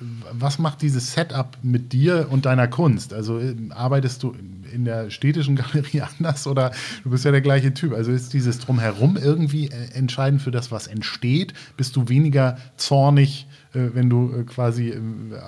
was 0.00 0.58
macht 0.58 0.82
dieses 0.82 1.12
Setup 1.12 1.56
mit 1.62 1.92
dir 1.92 2.28
und 2.30 2.46
deiner 2.46 2.68
Kunst? 2.68 3.14
Also 3.14 3.38
äh, 3.38 3.54
arbeitest 3.70 4.22
du 4.22 4.34
in 4.72 4.84
der 4.84 5.10
städtischen 5.10 5.56
Galerie 5.56 6.02
anders 6.18 6.46
oder 6.46 6.72
du 7.02 7.10
bist 7.10 7.24
ja 7.24 7.30
der 7.30 7.40
gleiche 7.40 7.72
Typ? 7.72 7.94
Also 7.94 8.12
ist 8.12 8.32
dieses 8.32 8.58
Drumherum 8.58 9.16
irgendwie 9.16 9.68
äh, 9.68 9.92
entscheidend 9.94 10.42
für 10.42 10.50
das, 10.50 10.70
was 10.70 10.86
entsteht? 10.86 11.54
Bist 11.76 11.96
du 11.96 12.08
weniger 12.08 12.58
zornig, 12.76 13.46
äh, 13.72 13.88
wenn 13.94 14.10
du 14.10 14.44
quasi 14.44 14.94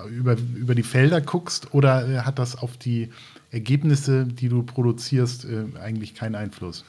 über, 0.09 0.35
über 0.55 0.75
die 0.75 0.83
Felder 0.83 1.21
guckst 1.21 1.73
oder 1.73 2.25
hat 2.25 2.39
das 2.39 2.55
auf 2.55 2.77
die 2.77 3.09
Ergebnisse, 3.51 4.25
die 4.25 4.49
du 4.49 4.61
produzierst, 4.63 5.47
eigentlich 5.81 6.13
keinen 6.13 6.35
Einfluss? 6.35 6.85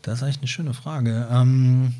Das 0.00 0.18
ist 0.18 0.22
eigentlich 0.22 0.38
eine 0.38 0.48
schöne 0.48 0.74
Frage. 0.74 1.28
Ähm 1.30 1.94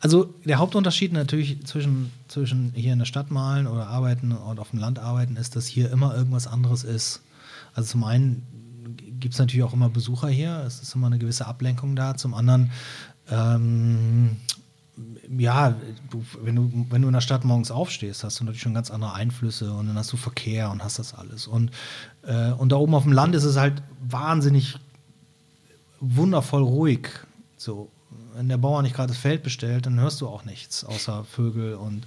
also 0.00 0.32
der 0.44 0.58
Hauptunterschied 0.58 1.12
natürlich 1.12 1.64
zwischen, 1.66 2.12
zwischen 2.28 2.72
hier 2.74 2.92
in 2.92 3.00
der 3.00 3.06
Stadt 3.06 3.30
malen 3.30 3.66
oder 3.66 3.88
arbeiten 3.88 4.32
und 4.32 4.60
auf 4.60 4.70
dem 4.70 4.78
Land 4.78 4.98
arbeiten 4.98 5.36
ist, 5.36 5.56
dass 5.56 5.66
hier 5.66 5.90
immer 5.90 6.14
irgendwas 6.14 6.46
anderes 6.46 6.84
ist. 6.84 7.22
Also 7.74 7.92
zum 7.92 8.04
einen 8.04 8.46
gibt 9.18 9.34
es 9.34 9.40
natürlich 9.40 9.64
auch 9.64 9.72
immer 9.72 9.88
Besucher 9.88 10.28
hier, 10.28 10.62
es 10.66 10.80
ist 10.80 10.94
immer 10.94 11.08
eine 11.08 11.18
gewisse 11.18 11.46
Ablenkung 11.46 11.96
da. 11.96 12.16
Zum 12.16 12.34
anderen, 12.34 12.70
ähm, 13.28 14.36
ja, 15.36 15.74
du, 16.10 16.24
wenn, 16.42 16.56
du, 16.56 16.86
wenn 16.90 17.02
du 17.02 17.08
in 17.08 17.14
der 17.14 17.20
Stadt 17.20 17.44
morgens 17.44 17.70
aufstehst, 17.70 18.24
hast 18.24 18.40
du 18.40 18.44
natürlich 18.44 18.62
schon 18.62 18.74
ganz 18.74 18.90
andere 18.90 19.14
Einflüsse 19.14 19.72
und 19.72 19.88
dann 19.88 19.96
hast 19.96 20.12
du 20.12 20.16
Verkehr 20.16 20.70
und 20.70 20.82
hast 20.82 20.98
das 20.98 21.14
alles. 21.14 21.46
Und, 21.46 21.70
äh, 22.22 22.52
und 22.52 22.70
da 22.70 22.76
oben 22.76 22.94
auf 22.94 23.02
dem 23.02 23.12
Land 23.12 23.34
ist 23.34 23.44
es 23.44 23.56
halt 23.56 23.82
wahnsinnig 24.00 24.76
wundervoll 26.00 26.62
ruhig. 26.62 27.08
So 27.56 27.90
wenn 28.38 28.48
der 28.48 28.56
Bauer 28.56 28.82
nicht 28.82 28.94
gerade 28.94 29.08
das 29.08 29.18
Feld 29.18 29.42
bestellt, 29.42 29.86
dann 29.86 29.98
hörst 29.98 30.20
du 30.20 30.28
auch 30.28 30.44
nichts 30.44 30.84
außer 30.84 31.24
Vögel 31.24 31.74
und, 31.74 32.06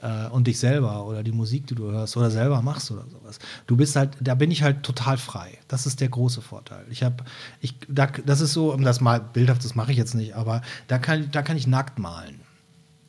äh, 0.00 0.28
und 0.28 0.46
dich 0.46 0.60
selber 0.60 1.04
oder 1.06 1.24
die 1.24 1.32
Musik, 1.32 1.66
die 1.66 1.74
du 1.74 1.90
hörst 1.90 2.16
oder 2.16 2.30
selber 2.30 2.62
machst 2.62 2.92
oder 2.92 3.04
sowas. 3.10 3.40
Du 3.66 3.76
bist 3.76 3.96
halt, 3.96 4.16
da 4.20 4.36
bin 4.36 4.52
ich 4.52 4.62
halt 4.62 4.84
total 4.84 5.18
frei. 5.18 5.58
Das 5.66 5.84
ist 5.86 6.00
der 6.00 6.08
große 6.08 6.40
Vorteil. 6.40 6.84
Ich 6.88 7.02
habe, 7.02 7.24
ich, 7.60 7.74
da, 7.88 8.06
das 8.06 8.40
ist 8.40 8.52
so, 8.52 8.72
um 8.72 8.82
das 8.82 9.00
mal 9.00 9.20
bildhaft, 9.20 9.64
das 9.64 9.74
mache 9.74 9.90
ich 9.90 9.98
jetzt 9.98 10.14
nicht, 10.14 10.36
aber 10.36 10.62
da 10.86 10.98
kann, 10.98 11.28
da 11.32 11.42
kann 11.42 11.56
ich 11.56 11.66
nackt 11.66 11.98
malen 11.98 12.40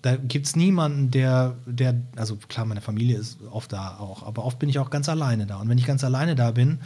da 0.03 0.17
gibt 0.17 0.45
es 0.47 0.57
niemanden, 0.57 1.11
der, 1.11 1.55
der, 1.65 1.95
also 2.17 2.35
klar, 2.49 2.65
meine 2.65 2.81
Familie 2.81 3.17
ist 3.17 3.39
oft 3.49 3.71
da 3.71 3.97
auch, 3.99 4.23
aber 4.23 4.43
oft 4.43 4.59
bin 4.59 4.67
ich 4.67 4.77
auch 4.77 4.89
ganz 4.89 5.07
alleine 5.07 5.47
da. 5.47 5.61
Und 5.61 5.69
wenn 5.69 5.77
ich 5.77 5.85
ganz 5.85 6.03
alleine 6.03 6.35
da 6.35 6.51
bin, 6.51 6.79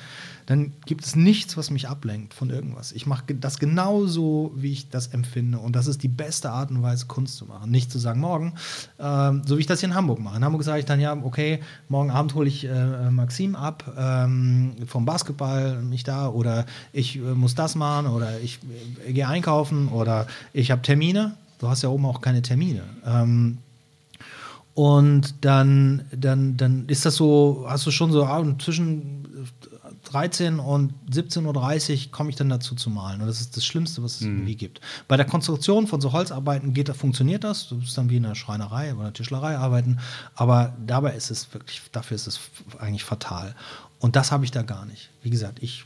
dann 0.47 0.73
gibt 0.85 1.05
es 1.05 1.15
nichts, 1.15 1.57
was 1.57 1.69
mich 1.69 1.87
ablenkt 1.87 2.33
von 2.33 2.49
irgendwas. 2.49 2.91
Ich 2.91 3.05
mache 3.05 3.35
das 3.35 3.59
genauso, 3.59 4.51
wie 4.55 4.71
ich 4.71 4.89
das 4.89 5.07
empfinde. 5.07 5.59
Und 5.59 5.75
das 5.75 5.85
ist 5.85 6.01
die 6.01 6.07
beste 6.07 6.49
Art 6.49 6.71
und 6.71 6.81
Weise, 6.81 7.05
Kunst 7.05 7.37
zu 7.37 7.45
machen. 7.45 7.69
Nicht 7.69 7.91
zu 7.91 7.99
sagen, 7.99 8.19
morgen, 8.19 8.53
ähm, 8.99 9.43
so 9.45 9.57
wie 9.57 9.61
ich 9.61 9.67
das 9.67 9.81
hier 9.81 9.89
in 9.89 9.95
Hamburg 9.95 10.19
mache. 10.19 10.37
In 10.37 10.43
Hamburg 10.43 10.63
sage 10.63 10.79
ich 10.79 10.85
dann 10.85 10.99
ja, 10.99 11.15
okay, 11.21 11.59
morgen 11.87 12.09
Abend 12.09 12.33
hole 12.33 12.47
ich 12.47 12.65
äh, 12.65 13.11
Maxim 13.11 13.55
ab 13.55 13.93
ähm, 13.95 14.73
vom 14.87 15.05
Basketball, 15.05 15.83
mich 15.83 16.03
da, 16.03 16.29
oder 16.29 16.65
ich 16.91 17.17
äh, 17.17 17.19
muss 17.19 17.53
das 17.53 17.75
machen, 17.75 18.07
oder 18.07 18.39
ich 18.39 18.59
äh, 19.05 19.13
gehe 19.13 19.27
einkaufen, 19.27 19.89
oder 19.89 20.25
ich 20.53 20.71
habe 20.71 20.81
Termine 20.81 21.35
Du 21.59 21.67
hast 21.67 21.81
ja 21.81 21.89
oben 21.89 22.05
auch 22.05 22.21
keine 22.21 22.41
Termine. 22.41 22.83
Ähm, 23.05 23.57
und 24.75 25.33
dann, 25.41 26.05
dann, 26.11 26.55
dann 26.55 26.85
ist 26.87 27.05
das 27.05 27.15
so, 27.15 27.65
hast 27.67 27.85
du 27.87 27.91
schon 27.91 28.11
so 28.11 28.25
ah, 28.25 28.43
zwischen 28.59 29.25
13 30.11 30.59
und 30.59 30.93
17.30 31.11 32.05
Uhr 32.05 32.11
komme 32.11 32.29
ich 32.29 32.35
dann 32.35 32.49
dazu 32.49 32.75
zu 32.75 32.89
malen. 32.89 33.21
Und 33.21 33.27
das 33.27 33.41
ist 33.41 33.57
das 33.57 33.65
Schlimmste, 33.65 34.03
was 34.03 34.15
es 34.15 34.21
mhm. 34.21 34.37
irgendwie 34.37 34.55
gibt. 34.55 34.81
Bei 35.07 35.17
der 35.17 35.25
Konstruktion 35.25 35.87
von 35.87 36.01
so 36.01 36.13
Holzarbeiten 36.13 36.73
geht, 36.73 36.89
funktioniert 36.89 37.43
das. 37.43 37.67
Du 37.67 37.79
bist 37.79 37.97
dann 37.97 38.09
wie 38.09 38.17
in 38.17 38.25
einer 38.25 38.35
Schreinerei 38.35 38.93
oder 38.93 39.01
einer 39.01 39.13
Tischlerei 39.13 39.57
arbeiten. 39.57 39.99
Aber 40.35 40.75
dabei 40.85 41.15
ist 41.15 41.31
es 41.31 41.53
wirklich, 41.53 41.81
dafür 41.91 42.15
ist 42.15 42.27
es 42.27 42.39
eigentlich 42.79 43.03
fatal. 43.03 43.55
Und 43.99 44.15
das 44.15 44.31
habe 44.31 44.45
ich 44.45 44.51
da 44.51 44.61
gar 44.61 44.85
nicht. 44.85 45.09
Wie 45.23 45.29
gesagt, 45.29 45.61
ich, 45.61 45.85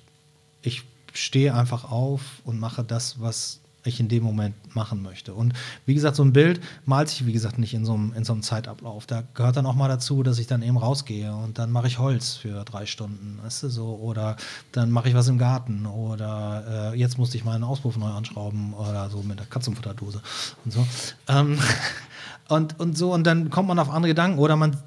ich 0.61 0.83
stehe 1.13 1.53
einfach 1.53 1.89
auf 1.89 2.21
und 2.43 2.59
mache 2.59 2.83
das, 2.83 3.19
was 3.19 3.60
ich 3.83 3.99
in 3.99 4.09
dem 4.09 4.23
Moment 4.23 4.55
machen 4.75 5.01
möchte. 5.01 5.33
Und 5.33 5.53
wie 5.85 5.93
gesagt, 5.93 6.15
so 6.15 6.23
ein 6.23 6.33
Bild 6.33 6.61
malt 6.85 7.09
sich, 7.09 7.25
wie 7.25 7.33
gesagt, 7.33 7.57
nicht 7.57 7.73
in 7.73 7.85
so 7.85 7.93
einem, 7.93 8.13
in 8.13 8.23
so 8.23 8.33
einem 8.33 8.41
Zeitablauf. 8.41 9.05
Da 9.05 9.23
gehört 9.33 9.57
dann 9.57 9.65
auch 9.65 9.75
mal 9.75 9.87
dazu, 9.87 10.23
dass 10.23 10.39
ich 10.39 10.47
dann 10.47 10.61
eben 10.61 10.77
rausgehe 10.77 11.33
und 11.33 11.57
dann 11.57 11.71
mache 11.71 11.87
ich 11.87 11.99
Holz 11.99 12.35
für 12.35 12.63
drei 12.63 12.85
Stunden, 12.85 13.39
weißt 13.43 13.63
du, 13.63 13.69
so. 13.69 13.95
Oder 13.95 14.37
dann 14.71 14.91
mache 14.91 15.09
ich 15.09 15.15
was 15.15 15.27
im 15.27 15.37
Garten 15.37 15.85
oder 15.85 16.91
äh, 16.93 16.97
jetzt 16.97 17.17
musste 17.17 17.37
ich 17.37 17.43
meinen 17.43 17.63
Auspuff 17.63 17.97
neu 17.97 18.09
anschrauben 18.09 18.73
oder 18.73 19.09
so 19.09 19.23
mit 19.23 19.39
der 19.39 19.47
Katzenfutterdose 19.47 20.21
und 20.65 20.71
so. 20.71 20.85
Ähm, 21.27 21.57
und, 22.49 22.79
und 22.79 22.97
so, 22.97 23.13
und 23.13 23.25
dann 23.25 23.49
kommt 23.49 23.67
man 23.67 23.79
auf 23.79 23.89
andere 23.89 24.09
Gedanken 24.09 24.39
oder 24.39 24.55
man, 24.55 24.77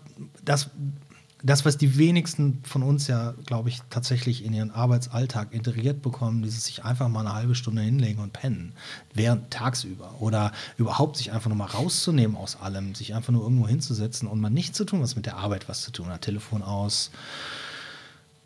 das 0.45 0.71
das, 1.45 1.67
was 1.67 1.77
die 1.77 1.99
wenigsten 1.99 2.63
von 2.65 2.83
uns 2.83 3.07
ja, 3.07 3.35
glaube 3.45 3.69
ich, 3.69 3.81
tatsächlich 3.91 4.43
in 4.45 4.55
ihren 4.55 4.71
Arbeitsalltag 4.71 5.53
integriert 5.53 6.01
bekommen, 6.01 6.43
dieses 6.43 6.65
sich 6.65 6.85
einfach 6.85 7.09
mal 7.09 7.21
eine 7.21 7.35
halbe 7.35 7.55
Stunde 7.55 7.83
hinlegen 7.83 8.23
und 8.23 8.33
pennen, 8.33 8.73
während 9.13 9.51
tagsüber 9.51 10.15
oder 10.21 10.53
überhaupt 10.79 11.19
sich 11.19 11.33
einfach 11.33 11.51
nur 11.51 11.59
mal 11.59 11.67
rauszunehmen 11.67 12.35
aus 12.35 12.57
allem, 12.57 12.95
sich 12.95 13.15
einfach 13.15 13.31
nur 13.31 13.43
irgendwo 13.43 13.69
hinzusetzen 13.69 14.27
und 14.27 14.41
mal 14.41 14.49
nichts 14.49 14.79
zu 14.79 14.87
tun, 14.87 15.03
was 15.03 15.17
mit 15.17 15.27
der 15.27 15.37
Arbeit 15.37 15.69
was 15.69 15.83
zu 15.83 15.91
tun 15.91 16.09
hat, 16.09 16.23
Telefon 16.23 16.63
aus. 16.63 17.11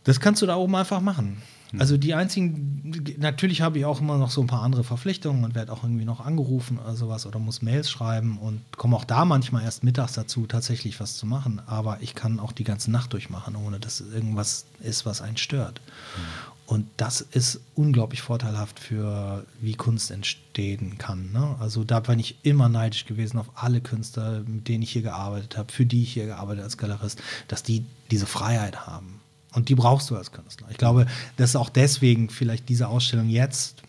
Das 0.02 0.18
kannst 0.18 0.42
du 0.42 0.46
da 0.46 0.56
oben 0.56 0.74
einfach 0.74 1.00
machen. 1.00 1.40
Hm. 1.70 1.80
Also 1.80 1.96
die 1.96 2.14
einzigen, 2.14 3.16
natürlich 3.18 3.60
habe 3.60 3.78
ich 3.78 3.84
auch 3.84 4.00
immer 4.00 4.18
noch 4.18 4.30
so 4.30 4.40
ein 4.40 4.46
paar 4.46 4.62
andere 4.62 4.84
Verpflichtungen 4.84 5.44
und 5.44 5.54
werde 5.54 5.72
auch 5.72 5.82
irgendwie 5.82 6.04
noch 6.04 6.20
angerufen 6.20 6.78
oder 6.78 6.96
sowas 6.96 7.26
oder 7.26 7.38
muss 7.38 7.62
Mails 7.62 7.90
schreiben 7.90 8.38
und 8.38 8.62
komme 8.76 8.96
auch 8.96 9.04
da 9.04 9.24
manchmal 9.24 9.64
erst 9.64 9.84
mittags 9.84 10.14
dazu, 10.14 10.46
tatsächlich 10.46 11.00
was 11.00 11.16
zu 11.16 11.26
machen. 11.26 11.60
Aber 11.66 11.98
ich 12.00 12.14
kann 12.14 12.40
auch 12.40 12.52
die 12.52 12.64
ganze 12.64 12.90
Nacht 12.90 13.12
durchmachen, 13.12 13.56
ohne 13.56 13.80
dass 13.80 14.00
irgendwas 14.00 14.66
ist, 14.80 15.06
was 15.06 15.20
einen 15.20 15.36
stört. 15.36 15.80
Mhm. 16.16 16.58
Und 16.68 16.86
das 16.98 17.22
ist 17.22 17.60
unglaublich 17.74 18.20
vorteilhaft 18.20 18.78
für, 18.78 19.46
wie 19.58 19.74
Kunst 19.74 20.10
entstehen 20.10 20.98
kann. 20.98 21.32
Ne? 21.32 21.56
Also 21.60 21.82
da 21.82 22.00
bin 22.00 22.18
ich 22.18 22.36
immer 22.42 22.68
neidisch 22.68 23.06
gewesen 23.06 23.38
auf 23.38 23.48
alle 23.54 23.80
Künstler, 23.80 24.42
mit 24.46 24.68
denen 24.68 24.82
ich 24.82 24.90
hier 24.90 25.00
gearbeitet 25.00 25.56
habe, 25.56 25.72
für 25.72 25.86
die 25.86 26.02
ich 26.02 26.12
hier 26.12 26.26
gearbeitet 26.26 26.58
habe 26.58 26.64
als 26.64 26.76
Galerist, 26.76 27.22
dass 27.48 27.62
die 27.62 27.86
diese 28.10 28.26
Freiheit 28.26 28.86
haben 28.86 29.17
und 29.54 29.68
die 29.68 29.74
brauchst 29.74 30.10
du 30.10 30.16
als 30.16 30.32
Künstler. 30.32 30.68
Ich 30.70 30.76
glaube, 30.76 31.06
dass 31.36 31.56
auch 31.56 31.70
deswegen 31.70 32.28
vielleicht 32.30 32.68
diese 32.68 32.88
Ausstellung 32.88 33.28
jetzt, 33.28 33.82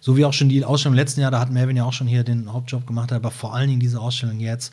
so 0.00 0.16
wie 0.16 0.24
auch 0.24 0.32
schon 0.32 0.48
die 0.48 0.64
Ausstellung 0.64 0.94
im 0.94 0.98
letzten 0.98 1.20
Jahr, 1.20 1.30
da 1.30 1.40
hat 1.40 1.50
Melvin 1.50 1.76
ja 1.76 1.84
auch 1.84 1.92
schon 1.92 2.08
hier 2.08 2.24
den 2.24 2.52
Hauptjob 2.52 2.86
gemacht, 2.86 3.12
aber 3.12 3.30
vor 3.30 3.54
allen 3.54 3.68
Dingen 3.68 3.80
diese 3.80 4.00
Ausstellung 4.00 4.40
jetzt 4.40 4.72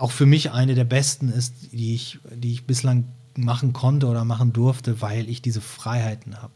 auch 0.00 0.10
für 0.12 0.26
mich 0.26 0.50
eine 0.50 0.74
der 0.74 0.84
besten 0.84 1.28
ist, 1.28 1.54
die 1.72 1.94
ich, 1.94 2.18
die 2.34 2.52
ich 2.52 2.66
bislang 2.66 3.04
machen 3.36 3.72
konnte 3.72 4.06
oder 4.06 4.24
machen 4.24 4.52
durfte, 4.52 5.02
weil 5.02 5.28
ich 5.28 5.42
diese 5.42 5.60
Freiheiten 5.60 6.40
habe. 6.40 6.52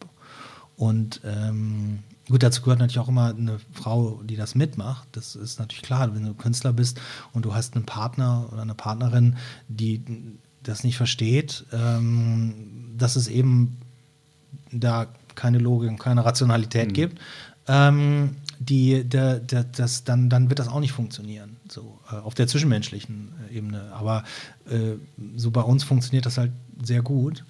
Und 0.77 1.21
ähm, 1.25 2.01
gut, 2.29 2.43
dazu 2.43 2.63
gehört 2.63 2.81
natürlich 2.81 2.99
auch 2.99 3.09
immer 3.09 3.29
eine 3.29 3.61
Frau, 3.73 4.21
die 4.25 4.37
das 4.37 4.55
mitmacht. 4.55 5.09
Das 5.13 5.37
ist 5.37 5.59
natürlich 5.59 5.83
klar, 5.83 6.15
wenn 6.15 6.25
du 6.25 6.35
Künstler 6.35 6.73
bist 6.73 7.01
und 7.33 7.45
du 7.45 7.55
hast 7.55 7.75
einen 7.77 7.87
Partner 7.87 8.49
oder 8.51 8.63
eine 8.63 8.75
Partnerin, 8.75 9.37
die 9.69 10.03
das 10.65 10.85
nicht 10.85 10.97
versteht, 10.97 11.65
ähm, 11.73 12.55
dass 12.97 13.17
es 13.17 13.29
eben 13.29 13.77
da 14.73 15.07
keine 15.35 15.59
Logik 15.59 15.91
und 15.91 15.99
keine 15.99 16.25
Rationalität 16.25 16.89
mhm. 16.89 16.93
gibt, 16.93 17.21
ähm, 17.69 18.37
die, 18.59 19.05
der, 19.05 19.41
der, 19.41 19.65
das, 19.65 20.05
dann, 20.05 20.31
dann 20.31 20.49
wird 20.49 20.59
das 20.59 20.69
auch 20.69 20.81
nicht 20.81 20.93
funktionieren, 20.93 21.57
so 21.69 21.99
äh, 22.11 22.17
auf 22.17 22.35
der 22.35 22.47
zwischenmenschlichen 22.47 23.33
äh, 23.51 23.57
Ebene. 23.57 23.91
Aber 23.93 24.25
äh, 24.69 24.97
so 25.37 25.51
bei 25.51 25.63
uns 25.63 25.85
funktioniert 25.85 26.27
das 26.27 26.39
halt 26.39 26.53
sehr 26.83 27.03
gut, 27.03 27.45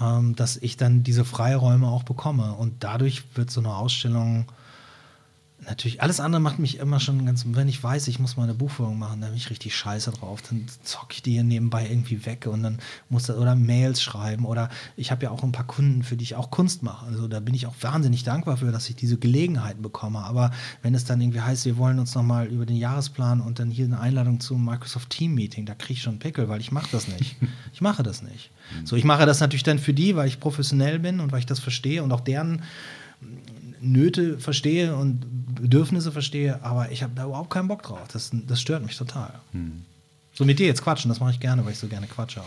ähm, 0.00 0.34
dass 0.36 0.56
ich 0.56 0.76
dann 0.76 1.02
diese 1.02 1.24
Freiräume 1.24 1.88
auch 1.88 2.04
bekomme. 2.04 2.52
Und 2.54 2.84
dadurch 2.84 3.24
wird 3.34 3.50
so 3.50 3.60
eine 3.60 3.74
Ausstellung 3.74 4.46
natürlich, 5.64 6.02
alles 6.02 6.20
andere 6.20 6.40
macht 6.40 6.58
mich 6.58 6.78
immer 6.78 7.00
schon 7.00 7.24
ganz, 7.24 7.44
wenn 7.48 7.68
ich 7.68 7.82
weiß, 7.82 8.08
ich 8.08 8.18
muss 8.18 8.36
mal 8.36 8.44
eine 8.44 8.54
Buchführung 8.54 8.98
machen, 8.98 9.20
dann 9.20 9.30
bin 9.30 9.38
ich 9.38 9.50
richtig 9.50 9.74
scheiße 9.74 10.10
drauf. 10.12 10.42
Dann 10.42 10.66
zocke 10.82 11.14
ich 11.14 11.22
die 11.22 11.32
hier 11.32 11.44
nebenbei 11.44 11.88
irgendwie 11.88 12.26
weg 12.26 12.46
und 12.46 12.62
dann 12.62 12.78
muss 13.08 13.24
das, 13.24 13.36
oder 13.36 13.54
Mails 13.54 14.02
schreiben 14.02 14.44
oder 14.44 14.68
ich 14.96 15.10
habe 15.10 15.24
ja 15.24 15.30
auch 15.30 15.42
ein 15.42 15.52
paar 15.52 15.66
Kunden, 15.66 16.02
für 16.02 16.16
die 16.16 16.24
ich 16.24 16.34
auch 16.34 16.50
Kunst 16.50 16.82
mache. 16.82 17.06
Also 17.06 17.26
da 17.28 17.40
bin 17.40 17.54
ich 17.54 17.66
auch 17.66 17.74
wahnsinnig 17.80 18.24
dankbar 18.24 18.58
für, 18.58 18.70
dass 18.70 18.88
ich 18.88 18.96
diese 18.96 19.16
Gelegenheiten 19.16 19.82
bekomme. 19.82 20.20
Aber 20.20 20.50
wenn 20.82 20.94
es 20.94 21.04
dann 21.04 21.20
irgendwie 21.20 21.40
heißt, 21.40 21.64
wir 21.64 21.76
wollen 21.76 21.98
uns 21.98 22.14
nochmal 22.14 22.46
über 22.46 22.66
den 22.66 22.76
Jahresplan 22.76 23.40
und 23.40 23.58
dann 23.58 23.70
hier 23.70 23.86
eine 23.86 24.00
Einladung 24.00 24.40
zum 24.40 24.64
Microsoft 24.64 25.10
Team 25.10 25.34
Meeting, 25.34 25.66
da 25.66 25.74
kriege 25.74 25.94
ich 25.94 26.02
schon 26.02 26.14
einen 26.14 26.20
Pickel, 26.20 26.48
weil 26.48 26.60
ich 26.60 26.72
mache 26.72 26.88
das 26.92 27.08
nicht. 27.08 27.36
Ich 27.72 27.82
mache 27.82 28.02
das 28.02 28.22
nicht. 28.22 28.50
So, 28.84 28.96
ich 28.96 29.04
mache 29.04 29.26
das 29.26 29.40
natürlich 29.40 29.62
dann 29.62 29.78
für 29.78 29.92
die, 29.92 30.16
weil 30.16 30.28
ich 30.28 30.40
professionell 30.40 30.98
bin 30.98 31.20
und 31.20 31.30
weil 31.30 31.40
ich 31.40 31.46
das 31.46 31.58
verstehe 31.58 32.02
und 32.02 32.10
auch 32.10 32.22
deren 32.22 32.62
Nöte 33.80 34.38
verstehe 34.38 34.96
und 34.96 35.54
Bedürfnisse 35.60 36.12
verstehe, 36.12 36.62
aber 36.62 36.90
ich 36.90 37.02
habe 37.02 37.12
da 37.14 37.26
überhaupt 37.26 37.50
keinen 37.50 37.68
Bock 37.68 37.82
drauf. 37.82 38.08
Das, 38.12 38.30
das 38.32 38.60
stört 38.60 38.84
mich 38.84 38.96
total. 38.96 39.34
Hm. 39.52 39.82
So 40.36 40.44
mit 40.44 40.58
dir 40.58 40.66
jetzt 40.66 40.82
quatschen, 40.82 41.08
das 41.08 41.18
mache 41.18 41.30
ich 41.30 41.40
gerne, 41.40 41.64
weil 41.64 41.72
ich 41.72 41.78
so 41.78 41.86
gerne 41.86 42.06
quatsche. 42.06 42.42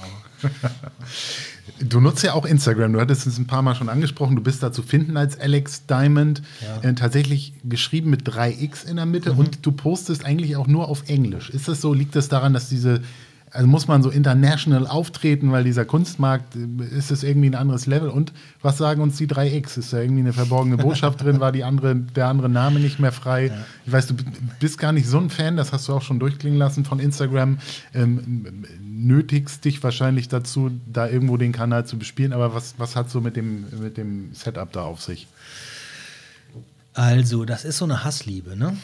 du 1.80 1.99
nutzt 1.99 2.23
ja 2.23 2.34
auch 2.34 2.45
Instagram, 2.45 2.93
du 2.93 3.01
hattest 3.01 3.25
es 3.25 3.39
ein 3.39 3.47
paar 3.47 3.63
Mal 3.63 3.73
schon 3.73 3.89
angesprochen, 3.89 4.36
du 4.36 4.43
bist 4.43 4.61
da 4.61 4.71
zu 4.71 4.84
finden 4.84 5.17
als 5.17 5.39
Alex 5.39 5.88
Diamond, 5.88 6.43
ja. 6.61 6.88
äh, 6.88 6.93
tatsächlich 6.93 7.53
geschrieben 7.63 8.11
mit 8.11 8.30
3x 8.30 8.86
in 8.86 8.97
der 8.97 9.07
Mitte 9.07 9.34
mhm. 9.34 9.39
und 9.39 9.65
du 9.65 9.71
postest 9.71 10.23
eigentlich 10.23 10.55
auch 10.55 10.67
nur 10.67 10.88
auf 10.88 11.09
Englisch. 11.09 11.49
Ist 11.49 11.67
das 11.67 11.82
so, 11.82 11.91
liegt 11.95 12.15
das 12.15 12.30
daran, 12.30 12.53
dass 12.53 12.69
diese 12.69 13.01
also 13.52 13.68
muss 13.68 13.88
man 13.88 14.04
so 14.04 14.10
international 14.10 14.88
auftreten, 14.88 15.52
weil 15.52 15.64
dieser 15.64 15.86
Kunstmarkt 15.86 16.56
äh, 16.56 16.97
ist 16.97 17.12
es 17.12 17.24
irgendwie 17.24 17.50
ein 17.50 17.56
anderes 17.56 17.86
Level. 17.86 18.10
Und 18.10 18.34
was 18.62 18.78
sagen 18.78 19.02
uns 19.02 19.18
die 19.18 19.28
3X? 19.28 19.78
Ist 19.78 19.93
da 19.93 20.00
irgendwie 20.00 20.22
eine 20.22 20.34
verborgene 20.34 20.78
Botschaft 20.78 21.24
drin? 21.24 21.39
War 21.39 21.52
die 21.52 21.64
andere, 21.64 21.95
der 21.95 22.28
andere 22.28 22.50
Name 22.50 22.80
nicht 22.80 23.00
mehr 23.00 23.12
frei? 23.12 23.47
Ja. 23.47 23.54
Ich 23.86 23.91
weiß, 23.91 24.08
du 24.08 24.16
bist 24.60 24.78
gar 24.78 24.91
nicht 24.91 25.08
so 25.08 25.20
ein 25.20 25.30
Fan, 25.30 25.58
das 25.58 25.74
hast 25.74 25.88
du 25.88 25.93
auch 25.93 26.02
schon 26.02 26.20
durchklingen 26.20 26.60
lassen 26.60 26.86
von 26.86 27.00
Instagram. 27.00 27.60
Ähm, 27.93 28.66
nötigst 28.82 29.66
dich 29.66 29.82
wahrscheinlich 29.84 30.28
dazu, 30.28 30.72
da 30.86 31.08
irgendwo 31.08 31.38
den 31.38 31.52
Kanal 31.52 31.86
zu 31.86 31.97
bespielen. 31.97 32.34
Aber 32.34 32.54
was, 32.54 32.76
was 32.78 32.95
hat 32.95 33.10
so 33.10 33.22
mit 33.22 33.36
dem, 33.36 33.66
mit 33.82 33.97
dem 33.97 34.34
Setup 34.34 34.72
da 34.72 34.84
auf 34.84 35.02
sich? 35.02 35.28
Also, 36.93 37.45
das 37.45 37.66
ist 37.66 37.78
so 37.78 37.86
eine 37.86 38.04
Hassliebe, 38.04 38.58
ne? 38.58 38.76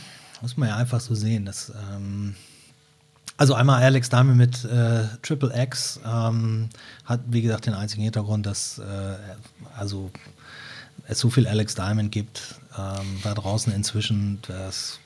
Muss 0.42 0.58
man 0.58 0.70
ja 0.70 0.78
einfach 0.78 1.00
so 1.00 1.16
sehen. 1.16 1.46
Das. 1.46 1.72
Ähm 1.92 2.36
also 3.38 3.54
einmal 3.54 3.84
Alex 3.84 4.10
Diamond 4.10 4.38
mit 4.38 4.66
äh, 4.66 5.04
Triple 5.22 5.52
X 5.64 6.00
ähm, 6.06 6.70
hat, 7.04 7.22
wie 7.28 7.42
gesagt, 7.42 7.66
den 7.66 7.74
einzigen 7.74 8.04
Hintergrund, 8.04 8.46
dass 8.46 8.80
äh, 8.80 9.16
also 9.78 10.12
es 11.08 11.20
so 11.20 11.30
viel 11.30 11.48
Alex 11.48 11.76
Diamond 11.76 12.12
gibt 12.12 12.56
ähm, 12.78 13.20
da 13.24 13.34
draußen 13.34 13.74
inzwischen. 13.74 14.40
Das 14.48 15.00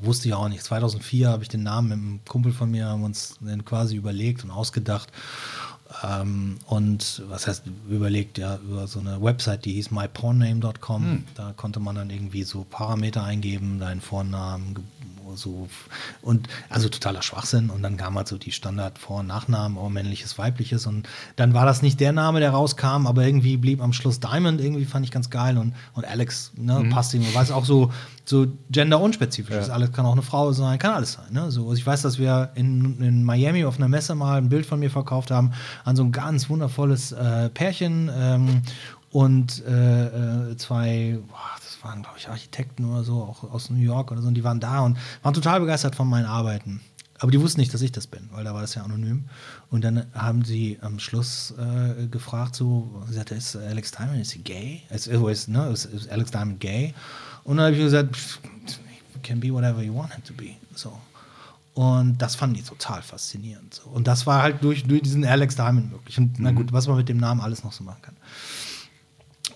wusste 0.00 0.28
ich 0.28 0.34
auch 0.34 0.48
nicht. 0.48 0.62
2004 0.62 1.28
habe 1.28 1.42
ich 1.42 1.48
den 1.48 1.62
Namen 1.62 1.88
mit 1.88 1.98
einem 1.98 2.20
Kumpel 2.26 2.52
von 2.52 2.70
mir, 2.70 2.86
haben 2.86 3.04
uns 3.04 3.36
den 3.40 3.64
quasi 3.64 3.96
überlegt 3.96 4.44
und 4.44 4.50
ausgedacht. 4.50 5.10
Ähm, 6.02 6.58
und 6.66 7.22
was 7.28 7.46
heißt 7.46 7.64
überlegt, 7.88 8.38
ja, 8.38 8.56
über 8.56 8.86
so 8.86 9.00
eine 9.00 9.20
Website, 9.22 9.64
die 9.64 9.74
hieß 9.74 9.90
mypornname.com. 9.90 11.02
Hm. 11.02 11.24
Da 11.34 11.52
konnte 11.52 11.80
man 11.80 11.96
dann 11.96 12.10
irgendwie 12.10 12.44
so 12.44 12.64
Parameter 12.64 13.22
eingeben, 13.24 13.78
deinen 13.78 14.00
Vornamen, 14.00 14.76
so 15.36 15.68
und 16.20 16.48
also 16.68 16.88
totaler 16.88 17.22
Schwachsinn 17.22 17.70
und 17.70 17.82
dann 17.82 17.96
kam 17.96 18.16
halt 18.16 18.28
so 18.28 18.38
die 18.38 18.52
Standard 18.52 18.98
Vor- 18.98 19.20
und 19.20 19.26
Nachnamen, 19.26 19.78
oh, 19.78 19.88
männliches, 19.88 20.38
weibliches 20.38 20.86
und 20.86 21.08
dann 21.36 21.54
war 21.54 21.66
das 21.66 21.82
nicht 21.82 22.00
der 22.00 22.12
Name, 22.12 22.40
der 22.40 22.50
rauskam, 22.50 23.06
aber 23.06 23.24
irgendwie 23.24 23.56
blieb 23.56 23.80
am 23.80 23.92
Schluss 23.92 24.20
Diamond, 24.20 24.60
irgendwie 24.60 24.84
fand 24.84 25.04
ich 25.04 25.10
ganz 25.10 25.30
geil 25.30 25.58
und, 25.58 25.74
und 25.94 26.04
Alex, 26.04 26.52
ne, 26.56 26.80
mhm. 26.80 26.90
passt 26.90 27.14
ihm, 27.14 27.24
weil 27.34 27.42
es 27.42 27.50
auch 27.50 27.64
so, 27.64 27.92
so 28.24 28.46
gender-unspezifisch 28.70 29.56
ist. 29.56 29.70
Alles 29.70 29.92
kann 29.92 30.06
auch 30.06 30.12
eine 30.12 30.22
Frau 30.22 30.52
sein, 30.52 30.78
kann 30.78 30.92
alles 30.92 31.14
sein. 31.14 31.32
Ne? 31.32 31.50
So, 31.50 31.62
also 31.62 31.74
ich 31.74 31.86
weiß, 31.86 32.02
dass 32.02 32.18
wir 32.18 32.50
in, 32.54 33.00
in 33.00 33.24
Miami 33.24 33.64
auf 33.64 33.76
einer 33.76 33.88
Messe 33.88 34.14
mal 34.14 34.38
ein 34.38 34.48
Bild 34.48 34.66
von 34.66 34.78
mir 34.78 34.90
verkauft 34.90 35.30
haben 35.30 35.52
an 35.84 35.96
so 35.96 36.04
ein 36.04 36.12
ganz 36.12 36.48
wundervolles 36.48 37.12
äh, 37.12 37.50
Pärchen 37.50 38.10
ähm, 38.14 38.62
und 39.10 39.62
äh, 39.66 40.50
äh 40.50 40.56
zwei, 40.56 41.18
boah, 41.28 41.61
waren, 41.84 42.02
glaube 42.02 42.18
ich, 42.18 42.28
Architekten 42.28 42.84
oder 42.84 43.04
so, 43.04 43.22
auch 43.22 43.44
aus 43.44 43.70
New 43.70 43.80
York 43.80 44.10
oder 44.10 44.22
so, 44.22 44.28
und 44.28 44.34
die 44.34 44.44
waren 44.44 44.60
da 44.60 44.80
und 44.80 44.98
waren 45.22 45.34
total 45.34 45.60
begeistert 45.60 45.94
von 45.94 46.08
meinen 46.08 46.26
Arbeiten. 46.26 46.80
Aber 47.18 47.30
die 47.30 47.40
wussten 47.40 47.60
nicht, 47.60 47.72
dass 47.72 47.82
ich 47.82 47.92
das 47.92 48.08
bin, 48.08 48.28
weil 48.32 48.42
da 48.42 48.52
war 48.52 48.62
das 48.62 48.74
ja 48.74 48.82
anonym. 48.82 49.26
Und 49.70 49.84
dann 49.84 50.06
haben 50.12 50.44
sie 50.44 50.78
am 50.80 50.98
Schluss 50.98 51.54
äh, 51.56 52.08
gefragt, 52.08 52.56
so, 52.56 53.04
sie 53.06 53.14
sagte, 53.14 53.36
ist 53.36 53.54
Alex 53.54 53.92
Diamond, 53.92 54.20
ist 54.20 54.30
sie 54.30 54.40
gay? 54.40 54.82
Ist, 54.90 55.06
ist, 55.06 55.48
ne, 55.48 55.68
ist, 55.68 55.84
ist 55.84 56.10
Alex 56.10 56.32
Diamond 56.32 56.58
gay? 56.58 56.94
Und 57.44 57.58
dann 57.58 57.66
habe 57.66 57.76
ich 57.76 57.82
gesagt, 57.82 58.16
pff, 58.16 58.40
can 59.22 59.38
be 59.38 59.52
whatever 59.52 59.82
you 59.82 59.94
want 59.94 60.12
him 60.12 60.24
to 60.24 60.34
be. 60.34 60.56
So. 60.74 60.98
Und 61.74 62.18
das 62.18 62.34
fanden 62.34 62.56
die 62.56 62.62
total 62.62 63.02
faszinierend. 63.02 63.74
So. 63.74 63.88
Und 63.88 64.06
das 64.06 64.26
war 64.26 64.42
halt 64.42 64.62
durch, 64.62 64.84
durch 64.84 65.02
diesen 65.02 65.24
Alex 65.24 65.56
Diamond 65.56 65.92
möglich. 65.92 66.18
Und 66.18 66.38
na 66.38 66.50
gut, 66.50 66.72
was 66.72 66.86
man 66.86 66.96
mit 66.96 67.08
dem 67.08 67.16
Namen 67.18 67.40
alles 67.40 67.64
noch 67.64 67.72
so 67.72 67.82
machen 67.84 68.02
kann. 68.02 68.16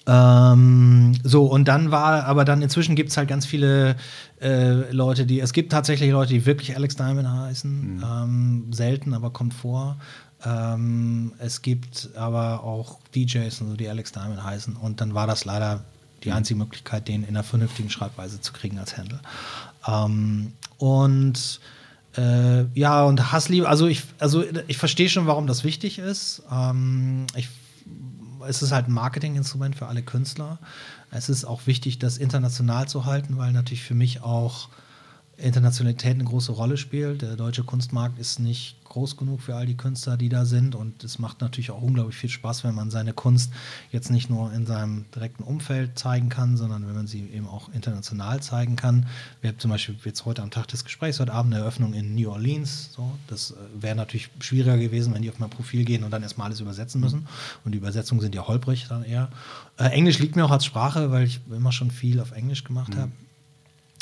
Ähm, 0.06 1.12
so, 1.24 1.46
und 1.46 1.66
dann 1.66 1.90
war, 1.90 2.24
aber 2.24 2.44
dann 2.44 2.62
inzwischen 2.62 2.94
gibt 2.94 3.10
es 3.10 3.16
halt 3.16 3.28
ganz 3.28 3.44
viele 3.44 3.96
äh, 4.40 4.90
Leute, 4.92 5.26
die, 5.26 5.40
es 5.40 5.52
gibt 5.52 5.72
tatsächlich 5.72 6.10
Leute, 6.10 6.32
die 6.34 6.46
wirklich 6.46 6.76
Alex 6.76 6.96
Diamond 6.96 7.28
heißen. 7.28 8.04
Ähm, 8.04 8.66
selten, 8.70 9.14
aber 9.14 9.30
kommt 9.30 9.54
vor. 9.54 9.96
Ähm, 10.44 11.32
es 11.38 11.62
gibt 11.62 12.10
aber 12.16 12.62
auch 12.62 12.98
DJs, 13.14 13.60
und 13.62 13.70
so, 13.70 13.76
die 13.76 13.88
Alex 13.88 14.12
Diamond 14.12 14.44
heißen. 14.44 14.76
Und 14.76 15.00
dann 15.00 15.14
war 15.14 15.26
das 15.26 15.44
leider 15.44 15.84
die 16.22 16.32
einzige 16.32 16.58
Möglichkeit, 16.58 17.08
den 17.08 17.22
in 17.22 17.30
einer 17.30 17.42
vernünftigen 17.42 17.90
Schreibweise 17.90 18.40
zu 18.40 18.52
kriegen 18.52 18.78
als 18.78 18.96
Handle. 18.96 19.20
Ähm, 19.86 20.52
und 20.78 21.60
äh, 22.16 22.64
ja, 22.74 23.04
und 23.04 23.32
Hassliebe, 23.32 23.68
also 23.68 23.86
ich, 23.86 24.02
also 24.18 24.44
ich 24.68 24.78
verstehe 24.78 25.08
schon, 25.08 25.26
warum 25.26 25.46
das 25.46 25.64
wichtig 25.64 25.98
ist. 25.98 26.42
Ähm, 26.50 27.26
ich, 27.34 27.48
es 28.48 28.62
ist 28.62 28.72
halt 28.72 28.88
ein 28.88 28.92
Marketinginstrument 28.92 29.76
für 29.76 29.86
alle 29.86 30.02
Künstler. 30.02 30.58
Es 31.10 31.28
ist 31.28 31.44
auch 31.44 31.66
wichtig, 31.66 31.98
das 31.98 32.18
international 32.18 32.88
zu 32.88 33.04
halten, 33.04 33.36
weil 33.36 33.52
natürlich 33.52 33.84
für 33.84 33.94
mich 33.94 34.22
auch 34.22 34.68
Internationalität 35.38 36.14
eine 36.14 36.24
große 36.24 36.52
Rolle 36.52 36.76
spielt. 36.76 37.22
Der 37.22 37.36
deutsche 37.36 37.62
Kunstmarkt 37.62 38.18
ist 38.18 38.38
nicht 38.38 38.76
groß 38.84 39.18
genug 39.18 39.42
für 39.42 39.54
all 39.54 39.66
die 39.66 39.76
Künstler, 39.76 40.16
die 40.16 40.30
da 40.30 40.46
sind. 40.46 40.74
Und 40.74 41.04
es 41.04 41.18
macht 41.18 41.42
natürlich 41.42 41.70
auch 41.70 41.82
unglaublich 41.82 42.16
viel 42.16 42.30
Spaß, 42.30 42.64
wenn 42.64 42.74
man 42.74 42.90
seine 42.90 43.12
Kunst 43.12 43.52
jetzt 43.92 44.10
nicht 44.10 44.30
nur 44.30 44.50
in 44.54 44.64
seinem 44.64 45.04
direkten 45.14 45.42
Umfeld 45.42 45.98
zeigen 45.98 46.30
kann, 46.30 46.56
sondern 46.56 46.86
wenn 46.86 46.94
man 46.94 47.06
sie 47.06 47.28
eben 47.34 47.46
auch 47.46 47.68
international 47.74 48.40
zeigen 48.40 48.76
kann. 48.76 49.06
Wir 49.42 49.50
haben 49.50 49.58
zum 49.58 49.70
Beispiel 49.70 49.96
jetzt 50.04 50.24
heute 50.24 50.42
am 50.42 50.50
Tag 50.50 50.68
des 50.68 50.84
Gesprächs, 50.84 51.20
heute 51.20 51.34
Abend 51.34 51.52
eine 51.52 51.62
Eröffnung 51.62 51.92
in 51.92 52.14
New 52.14 52.30
Orleans. 52.30 52.90
So, 52.94 53.10
das 53.26 53.50
äh, 53.50 53.54
wäre 53.82 53.96
natürlich 53.96 54.30
schwieriger 54.40 54.78
gewesen, 54.78 55.12
wenn 55.12 55.20
die 55.20 55.30
auf 55.30 55.38
mein 55.38 55.50
Profil 55.50 55.84
gehen 55.84 56.02
und 56.02 56.10
dann 56.10 56.22
erstmal 56.22 56.46
alles 56.46 56.60
übersetzen 56.60 57.02
müssen. 57.02 57.26
Und 57.64 57.72
die 57.72 57.78
Übersetzungen 57.78 58.22
sind 58.22 58.34
ja 58.34 58.48
holprig 58.48 58.86
dann 58.88 59.04
eher. 59.04 59.28
Äh, 59.76 59.88
Englisch 59.88 60.18
liegt 60.18 60.36
mir 60.36 60.46
auch 60.46 60.50
als 60.50 60.64
Sprache, 60.64 61.10
weil 61.10 61.24
ich 61.24 61.40
immer 61.50 61.72
schon 61.72 61.90
viel 61.90 62.20
auf 62.20 62.32
Englisch 62.32 62.64
gemacht 62.64 62.94
mhm. 62.94 63.00
habe. 63.00 63.12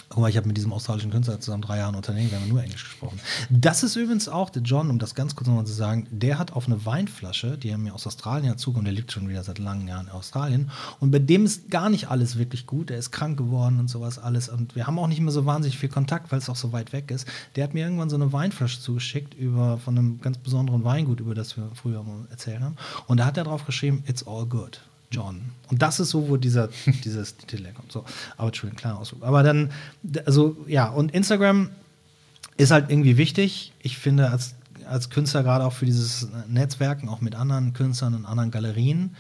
Guck 0.09 0.21
mal, 0.21 0.29
ich 0.29 0.37
habe 0.37 0.47
mit 0.47 0.57
diesem 0.57 0.73
australischen 0.73 1.11
Künstler 1.11 1.41
zusammen 1.41 1.63
drei 1.63 1.79
Jahre 1.79 1.97
Unternehmen, 1.97 2.31
wir 2.31 2.41
haben 2.41 2.49
nur 2.49 2.63
Englisch 2.63 2.85
gesprochen. 2.85 3.19
Das 3.51 3.83
ist 3.83 3.97
übrigens 3.97 4.29
auch 4.29 4.51
der 4.51 4.63
John, 4.63 4.91
um 4.91 4.99
das 4.99 5.15
ganz 5.15 5.35
kurz 5.35 5.49
nochmal 5.49 5.67
zu 5.67 5.73
sagen, 5.73 6.07
der 6.11 6.39
hat 6.39 6.53
auf 6.53 6.67
eine 6.67 6.85
Weinflasche, 6.85 7.57
die 7.59 7.71
er 7.71 7.79
mir 7.79 7.95
aus 7.95 8.07
Australien 8.07 8.51
hat 8.51 8.61
zugekommen, 8.61 8.85
der 8.85 8.95
lebt 8.95 9.13
schon 9.13 9.29
wieder 9.29 9.43
seit 9.43 9.59
langen 9.59 9.89
Jahren 9.89 10.07
in 10.07 10.13
Australien. 10.13 10.71
Und 11.01 11.11
bei 11.11 11.19
dem 11.19 11.45
ist 11.45 11.71
gar 11.71 11.91
nicht 11.91 12.11
alles 12.11 12.39
wirklich 12.39 12.67
gut. 12.67 12.91
Er 12.91 12.99
ist 12.99 13.11
krank 13.11 13.37
geworden 13.37 13.81
und 13.81 13.89
sowas 13.89 14.19
alles. 14.19 14.49
Und 14.49 14.77
wir 14.77 14.87
haben 14.87 14.99
auch 14.99 15.09
nicht 15.09 15.21
mehr 15.21 15.33
so 15.33 15.47
wahnsinnig 15.47 15.79
viel 15.79 15.89
Kontakt, 15.89 16.31
weil 16.31 16.39
es 16.39 16.49
auch 16.49 16.57
so 16.57 16.73
weit 16.73 16.93
weg 16.93 17.11
ist. 17.11 17.27
Der 17.57 17.65
hat 17.65 17.75
mir 17.75 17.85
irgendwann 17.85 18.11
so 18.11 18.17
eine 18.17 18.33
Weinflasche 18.33 18.81
zugeschickt 18.81 19.35
über, 19.35 19.79
von 19.79 19.97
einem 19.97 20.21
ganz 20.21 20.39
besonderen 20.39 20.85
Weingut, 20.85 21.21
über 21.21 21.35
das 21.35 21.57
wir 21.57 21.71
früher 21.75 22.05
erzählt 22.31 22.61
haben. 22.61 22.77
Und 23.07 23.19
da 23.19 23.27
hat 23.27 23.37
er 23.37 23.45
drauf 23.45 23.65
geschrieben, 23.65 24.05
it's 24.07 24.27
all 24.27 24.47
good. 24.47 24.81
John. 25.15 25.43
Und 25.71 25.83
das 25.83 26.01
ist 26.01 26.11
so, 26.11 26.29
wo 26.29 26.37
dieser, 26.37 26.69
dieses 27.05 27.37
Titel 27.37 27.65
herkommt. 27.65 27.93
So, 27.93 28.05
aber 28.37 28.49
Entschuldigung, 28.49 28.79
kleiner 28.79 28.99
Ausflug. 28.99 29.23
Aber 29.23 29.43
dann, 29.43 29.71
also 30.27 30.57
ja, 30.67 30.89
und 30.89 31.13
Instagram 31.13 31.71
ist 32.57 32.71
halt 32.71 32.91
irgendwie 32.91 33.17
wichtig. 33.17 33.73
Ich 33.81 33.99
finde, 33.99 34.31
als, 34.31 34.55
als 34.89 35.11
Künstler, 35.11 35.43
gerade 35.43 35.65
auch 35.65 35.73
für 35.73 35.87
dieses 35.87 36.29
Netzwerken, 36.49 37.09
auch 37.09 37.21
mit 37.21 37.35
anderen 37.35 37.73
Künstlern 37.73 38.15
und 38.15 38.27
anderen 38.27 38.51
Galerien, 38.51 39.17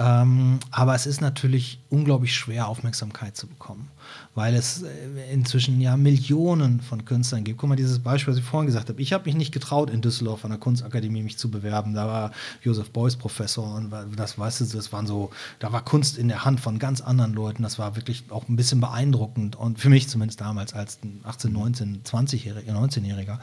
ähm, 0.00 0.60
aber 0.70 0.94
es 0.94 1.04
ist 1.04 1.20
natürlich 1.20 1.78
unglaublich 1.90 2.34
schwer, 2.34 2.68
Aufmerksamkeit 2.68 3.36
zu 3.36 3.46
bekommen, 3.46 3.90
weil 4.34 4.54
es 4.54 4.82
äh, 4.82 4.88
inzwischen 5.30 5.78
ja 5.78 5.94
Millionen 5.98 6.80
von 6.80 7.04
Künstlern 7.04 7.44
gibt. 7.44 7.58
Guck 7.58 7.68
mal, 7.68 7.76
dieses 7.76 7.98
Beispiel, 7.98 8.32
was 8.32 8.38
ich 8.38 8.44
vorhin 8.44 8.66
gesagt 8.66 8.88
habe. 8.88 9.02
Ich 9.02 9.12
habe 9.12 9.26
mich 9.26 9.34
nicht 9.34 9.52
getraut, 9.52 9.90
in 9.90 10.00
Düsseldorf 10.00 10.42
an 10.46 10.52
der 10.52 10.58
Kunstakademie 10.58 11.22
mich 11.22 11.36
zu 11.36 11.50
bewerben. 11.50 11.92
Da 11.92 12.06
war 12.06 12.30
Josef 12.62 12.88
Beuys 12.92 13.16
Professor 13.16 13.74
und 13.74 13.92
das, 14.16 14.38
weißt 14.38 14.62
du, 14.62 14.64
das 14.64 14.90
waren 14.90 15.06
so, 15.06 15.32
da 15.58 15.70
war 15.70 15.84
Kunst 15.84 16.16
in 16.16 16.28
der 16.28 16.46
Hand 16.46 16.60
von 16.60 16.78
ganz 16.78 17.02
anderen 17.02 17.34
Leuten. 17.34 17.62
Das 17.62 17.78
war 17.78 17.94
wirklich 17.94 18.24
auch 18.30 18.48
ein 18.48 18.56
bisschen 18.56 18.80
beeindruckend 18.80 19.56
und 19.56 19.80
für 19.80 19.90
mich 19.90 20.08
zumindest 20.08 20.40
damals 20.40 20.72
als 20.72 20.98
18, 21.24 21.52
19, 21.52 22.04
20-Jähriger, 22.04 22.72
19-Jähriger. 22.72 23.38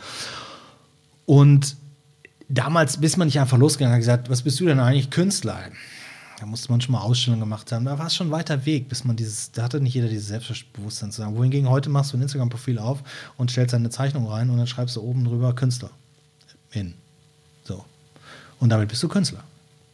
Und 1.27 1.77
damals 2.49 2.97
bist 2.97 3.17
man 3.17 3.27
nicht 3.27 3.39
einfach 3.39 3.59
losgegangen 3.59 3.93
und 3.93 3.99
gesagt, 3.99 4.31
was 4.31 4.41
bist 4.41 4.59
du 4.59 4.65
denn 4.65 4.79
eigentlich 4.79 5.11
Künstler? 5.11 5.59
Da 6.39 6.45
musste 6.45 6.71
man 6.71 6.79
schon 6.79 6.91
mal 6.91 7.01
Ausstellungen 7.01 7.39
gemacht 7.39 7.71
haben. 7.71 7.85
Da 7.85 7.97
war 7.97 8.07
es 8.07 8.15
schon 8.15 8.29
weiter 8.29 8.65
Weg, 8.65 8.89
bis 8.89 9.03
man 9.03 9.15
dieses, 9.15 9.51
da 9.51 9.63
hatte 9.63 9.81
nicht 9.81 9.95
jeder 9.95 10.07
dieses 10.07 10.27
Selbstbewusstsein 10.27 11.11
zu 11.11 11.21
sagen. 11.21 11.35
Wohingegen 11.35 11.67
heute 11.67 11.89
machst 11.89 12.13
du 12.13 12.17
ein 12.17 12.21
Instagram-Profil 12.21 12.77
auf 12.77 12.99
und 13.37 13.49
stellst 13.49 13.73
deine 13.73 13.89
Zeichnung 13.89 14.27
rein 14.27 14.51
und 14.51 14.57
dann 14.57 14.67
schreibst 14.67 14.95
du 14.95 15.01
oben 15.01 15.25
drüber 15.25 15.55
Künstler 15.55 15.89
hin. 16.69 16.93
So. 17.63 17.83
Und 18.59 18.69
damit 18.69 18.89
bist 18.89 19.01
du 19.01 19.07
Künstler. 19.07 19.43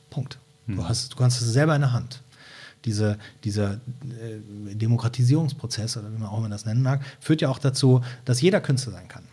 Punkt. 0.09 0.37
Hm. 0.65 0.75
Du, 0.75 0.87
hast, 0.87 1.13
du 1.13 1.15
kannst 1.15 1.41
es 1.41 1.47
selber 1.47 1.75
in 1.75 1.81
der 1.81 1.93
Hand. 1.93 2.21
Diese, 2.83 3.17
dieser 3.45 3.75
äh, 3.75 4.75
Demokratisierungsprozess, 4.75 5.95
oder 5.95 6.11
wie 6.11 6.17
man 6.17 6.27
auch 6.27 6.39
immer 6.39 6.49
das 6.49 6.65
nennen 6.65 6.81
mag, 6.81 7.01
führt 7.21 7.39
ja 7.39 7.47
auch 7.47 7.59
dazu, 7.59 8.01
dass 8.25 8.41
jeder 8.41 8.59
Künstler 8.59 8.91
sein 8.91 9.07
kann. 9.07 9.23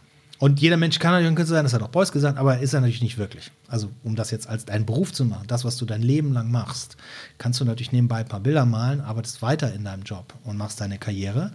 Und 0.41 0.59
jeder 0.59 0.79
Mensch 0.79 0.99
kann 0.99 1.13
natürlich 1.13 1.31
ein 1.31 1.35
Künstler 1.35 1.59
sein, 1.59 1.65
das 1.67 1.75
hat 1.75 1.83
auch 1.83 1.89
Beuys 1.89 2.13
gesagt, 2.13 2.39
aber 2.39 2.61
ist 2.61 2.73
er 2.73 2.81
natürlich 2.81 3.03
nicht 3.03 3.19
wirklich. 3.19 3.53
Also, 3.69 3.91
um 4.03 4.17
das 4.17 4.31
jetzt 4.31 4.49
als 4.49 4.65
deinen 4.65 4.87
Beruf 4.87 5.13
zu 5.13 5.27
machen, 5.27 5.47
das, 5.47 5.67
was 5.67 5.77
du 5.77 5.85
dein 5.85 6.01
Leben 6.01 6.33
lang 6.33 6.51
machst, 6.51 6.97
kannst 7.37 7.61
du 7.61 7.67
natürlich 7.67 7.93
nebenbei 7.93 8.21
ein 8.21 8.29
paar 8.29 8.41
Bilder 8.41 8.65
malen, 8.65 9.03
arbeitest 9.03 9.43
weiter 9.43 9.71
in 9.75 9.85
deinem 9.85 10.03
Job 10.03 10.33
und 10.45 10.57
machst 10.57 10.81
deine 10.81 10.99
Karriere. 10.99 11.53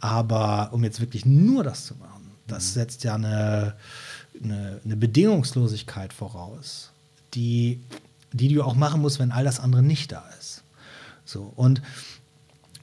Aber 0.00 0.70
um 0.72 0.82
jetzt 0.82 1.00
wirklich 1.00 1.26
nur 1.26 1.62
das 1.62 1.84
zu 1.84 1.94
machen, 1.96 2.32
das 2.46 2.70
mhm. 2.70 2.72
setzt 2.72 3.04
ja 3.04 3.16
eine, 3.16 3.74
eine, 4.42 4.80
eine 4.82 4.96
Bedingungslosigkeit 4.96 6.14
voraus, 6.14 6.90
die, 7.34 7.82
die 8.32 8.48
du 8.48 8.62
auch 8.62 8.74
machen 8.74 9.02
musst, 9.02 9.18
wenn 9.18 9.30
all 9.30 9.44
das 9.44 9.60
andere 9.60 9.82
nicht 9.82 10.10
da 10.10 10.24
ist. 10.40 10.62
So, 11.26 11.52
und 11.54 11.82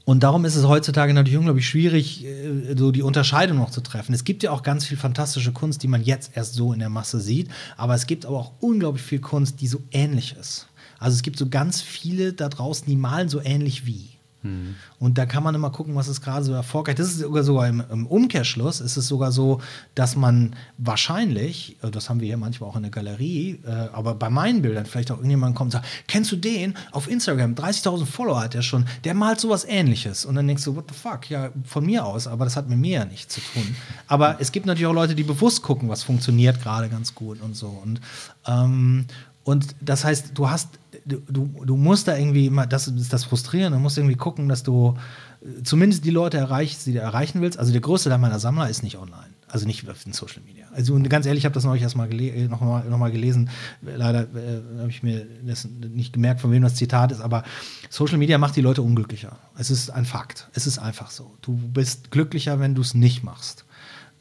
und 0.09 0.23
darum 0.23 0.43
ist 0.43 0.55
es 0.55 0.65
heutzutage 0.65 1.13
natürlich 1.13 1.37
unglaublich 1.37 1.69
schwierig, 1.69 2.25
äh, 2.25 2.75
so 2.75 2.91
die 2.91 3.03
Unterscheidung 3.03 3.57
noch 3.57 3.69
zu 3.69 3.81
treffen. 3.81 4.15
Es 4.15 4.23
gibt 4.23 4.41
ja 4.41 4.49
auch 4.49 4.63
ganz 4.63 4.83
viel 4.87 4.97
fantastische 4.97 5.51
Kunst, 5.51 5.83
die 5.83 5.87
man 5.87 6.01
jetzt 6.01 6.31
erst 6.33 6.55
so 6.55 6.73
in 6.73 6.79
der 6.79 6.89
Masse 6.89 7.19
sieht, 7.19 7.47
aber 7.77 7.93
es 7.93 8.07
gibt 8.07 8.25
aber 8.25 8.39
auch 8.39 8.53
unglaublich 8.59 9.03
viel 9.03 9.19
Kunst, 9.19 9.61
die 9.61 9.67
so 9.67 9.83
ähnlich 9.91 10.35
ist. 10.35 10.65
Also 10.97 11.13
es 11.13 11.21
gibt 11.21 11.37
so 11.37 11.47
ganz 11.47 11.83
viele 11.83 12.33
da 12.33 12.49
draußen, 12.49 12.87
die 12.87 12.95
malen 12.95 13.29
so 13.29 13.39
ähnlich 13.39 13.85
wie. 13.85 14.18
Mhm. 14.41 14.75
Und 14.99 15.17
da 15.17 15.25
kann 15.25 15.43
man 15.43 15.53
immer 15.53 15.69
gucken, 15.69 15.95
was 15.95 16.07
ist 16.07 16.21
gerade 16.21 16.45
so 16.45 16.53
erfolgreich. 16.53 16.95
Das 16.95 17.07
ist 17.07 17.19
sogar 17.19 17.43
sogar 17.43 17.67
im, 17.67 17.83
im, 17.91 18.07
Umkehrschluss, 18.07 18.79
ist 18.79 18.95
es 18.95 19.07
sogar 19.07 19.31
so, 19.31 19.59
dass 19.95 20.15
man 20.15 20.55
wahrscheinlich, 20.77 21.77
äh, 21.83 21.91
das 21.91 22.09
haben 22.09 22.21
wir 22.21 22.27
hier 22.27 22.37
manchmal 22.37 22.69
auch 22.69 22.75
in 22.75 22.83
der 22.83 22.91
Galerie, 22.91 23.59
äh, 23.65 23.69
aber 23.69 24.15
bei 24.15 24.29
meinen 24.29 24.61
Bildern 24.61 24.85
vielleicht 24.85 25.11
auch 25.11 25.17
irgendjemand 25.17 25.55
kommt 25.55 25.67
und 25.67 25.71
sagt, 25.71 25.87
kennst 26.07 26.31
du 26.31 26.37
den 26.37 26.75
auf 26.91 27.09
Instagram? 27.09 27.53
30.000 27.53 28.05
Follower 28.05 28.41
hat 28.41 28.55
er 28.55 28.61
schon, 28.61 28.85
der 29.03 29.13
malt 29.13 29.39
sowas 29.39 29.65
ähnliches. 29.65 30.25
Und 30.25 30.35
dann 30.35 30.47
denkst 30.47 30.63
du, 30.63 30.75
what 30.75 30.85
the 30.89 30.95
fuck? 30.95 31.29
Ja, 31.29 31.51
von 31.65 31.85
mir 31.85 32.05
aus, 32.05 32.27
aber 32.27 32.45
das 32.45 32.55
hat 32.55 32.69
mit 32.69 32.79
mir 32.79 32.99
ja 32.99 33.05
nichts 33.05 33.35
zu 33.35 33.41
tun. 33.41 33.75
Aber 34.07 34.37
es 34.39 34.51
gibt 34.51 34.65
natürlich 34.65 34.87
auch 34.87 34.93
Leute, 34.93 35.15
die 35.15 35.23
bewusst 35.23 35.61
gucken, 35.63 35.89
was 35.89 36.03
funktioniert 36.03 36.61
gerade 36.61 36.89
ganz 36.89 37.13
gut 37.13 37.41
und 37.41 37.55
so. 37.55 37.67
Und, 37.67 37.99
ähm, 38.47 39.05
und 39.43 39.75
das 39.81 40.05
heißt, 40.05 40.31
du 40.35 40.49
hast 40.49 40.78
du, 41.05 41.65
du 41.65 41.75
musst 41.75 42.07
da 42.07 42.17
irgendwie 42.17 42.47
immer, 42.47 42.67
das 42.67 42.87
ist 42.87 43.13
das 43.13 43.23
Frustrierende, 43.23 43.77
du 43.77 43.81
musst 43.81 43.97
irgendwie 43.97 44.15
gucken, 44.15 44.49
dass 44.49 44.63
du 44.63 44.97
äh, 45.41 45.63
zumindest 45.63 46.05
die 46.05 46.11
Leute 46.11 46.37
erreichst, 46.37 46.85
die 46.85 46.93
du 46.93 46.99
erreichen 46.99 47.41
willst. 47.41 47.59
Also 47.59 47.71
der 47.71 47.81
größte 47.81 48.09
Teil 48.09 48.19
meiner 48.19 48.39
Sammler 48.39 48.69
ist 48.69 48.83
nicht 48.83 48.97
online. 48.97 49.29
Also 49.47 49.65
nicht 49.65 49.83
in 50.05 50.13
Social 50.13 50.43
Media. 50.45 50.67
Also 50.73 50.93
und 50.93 51.09
ganz 51.09 51.25
ehrlich, 51.25 51.41
ich 51.41 51.45
habe 51.45 51.55
das 51.55 51.63
neulich 51.63 51.81
erst 51.81 51.95
mal 51.95 52.11
äh, 52.13 52.47
noch, 52.47 52.61
mal, 52.61 52.83
noch 52.85 52.99
mal 52.99 53.11
gelesen. 53.11 53.49
Leider 53.81 54.21
äh, 54.21 54.79
habe 54.79 54.89
ich 54.89 55.01
mir 55.01 55.25
das 55.43 55.65
nicht 55.65 56.13
gemerkt, 56.13 56.41
von 56.41 56.51
wem 56.51 56.61
das 56.61 56.75
Zitat 56.75 57.11
ist, 57.11 57.19
aber 57.19 57.43
Social 57.89 58.19
Media 58.19 58.37
macht 58.37 58.55
die 58.55 58.61
Leute 58.61 58.83
unglücklicher. 58.83 59.37
Es 59.57 59.71
ist 59.71 59.89
ein 59.89 60.05
Fakt. 60.05 60.49
Es 60.53 60.67
ist 60.67 60.77
einfach 60.77 61.09
so. 61.09 61.31
Du 61.41 61.53
bist 61.53 62.11
glücklicher, 62.11 62.59
wenn 62.59 62.75
du 62.75 62.81
es 62.81 62.93
nicht 62.93 63.23
machst 63.23 63.65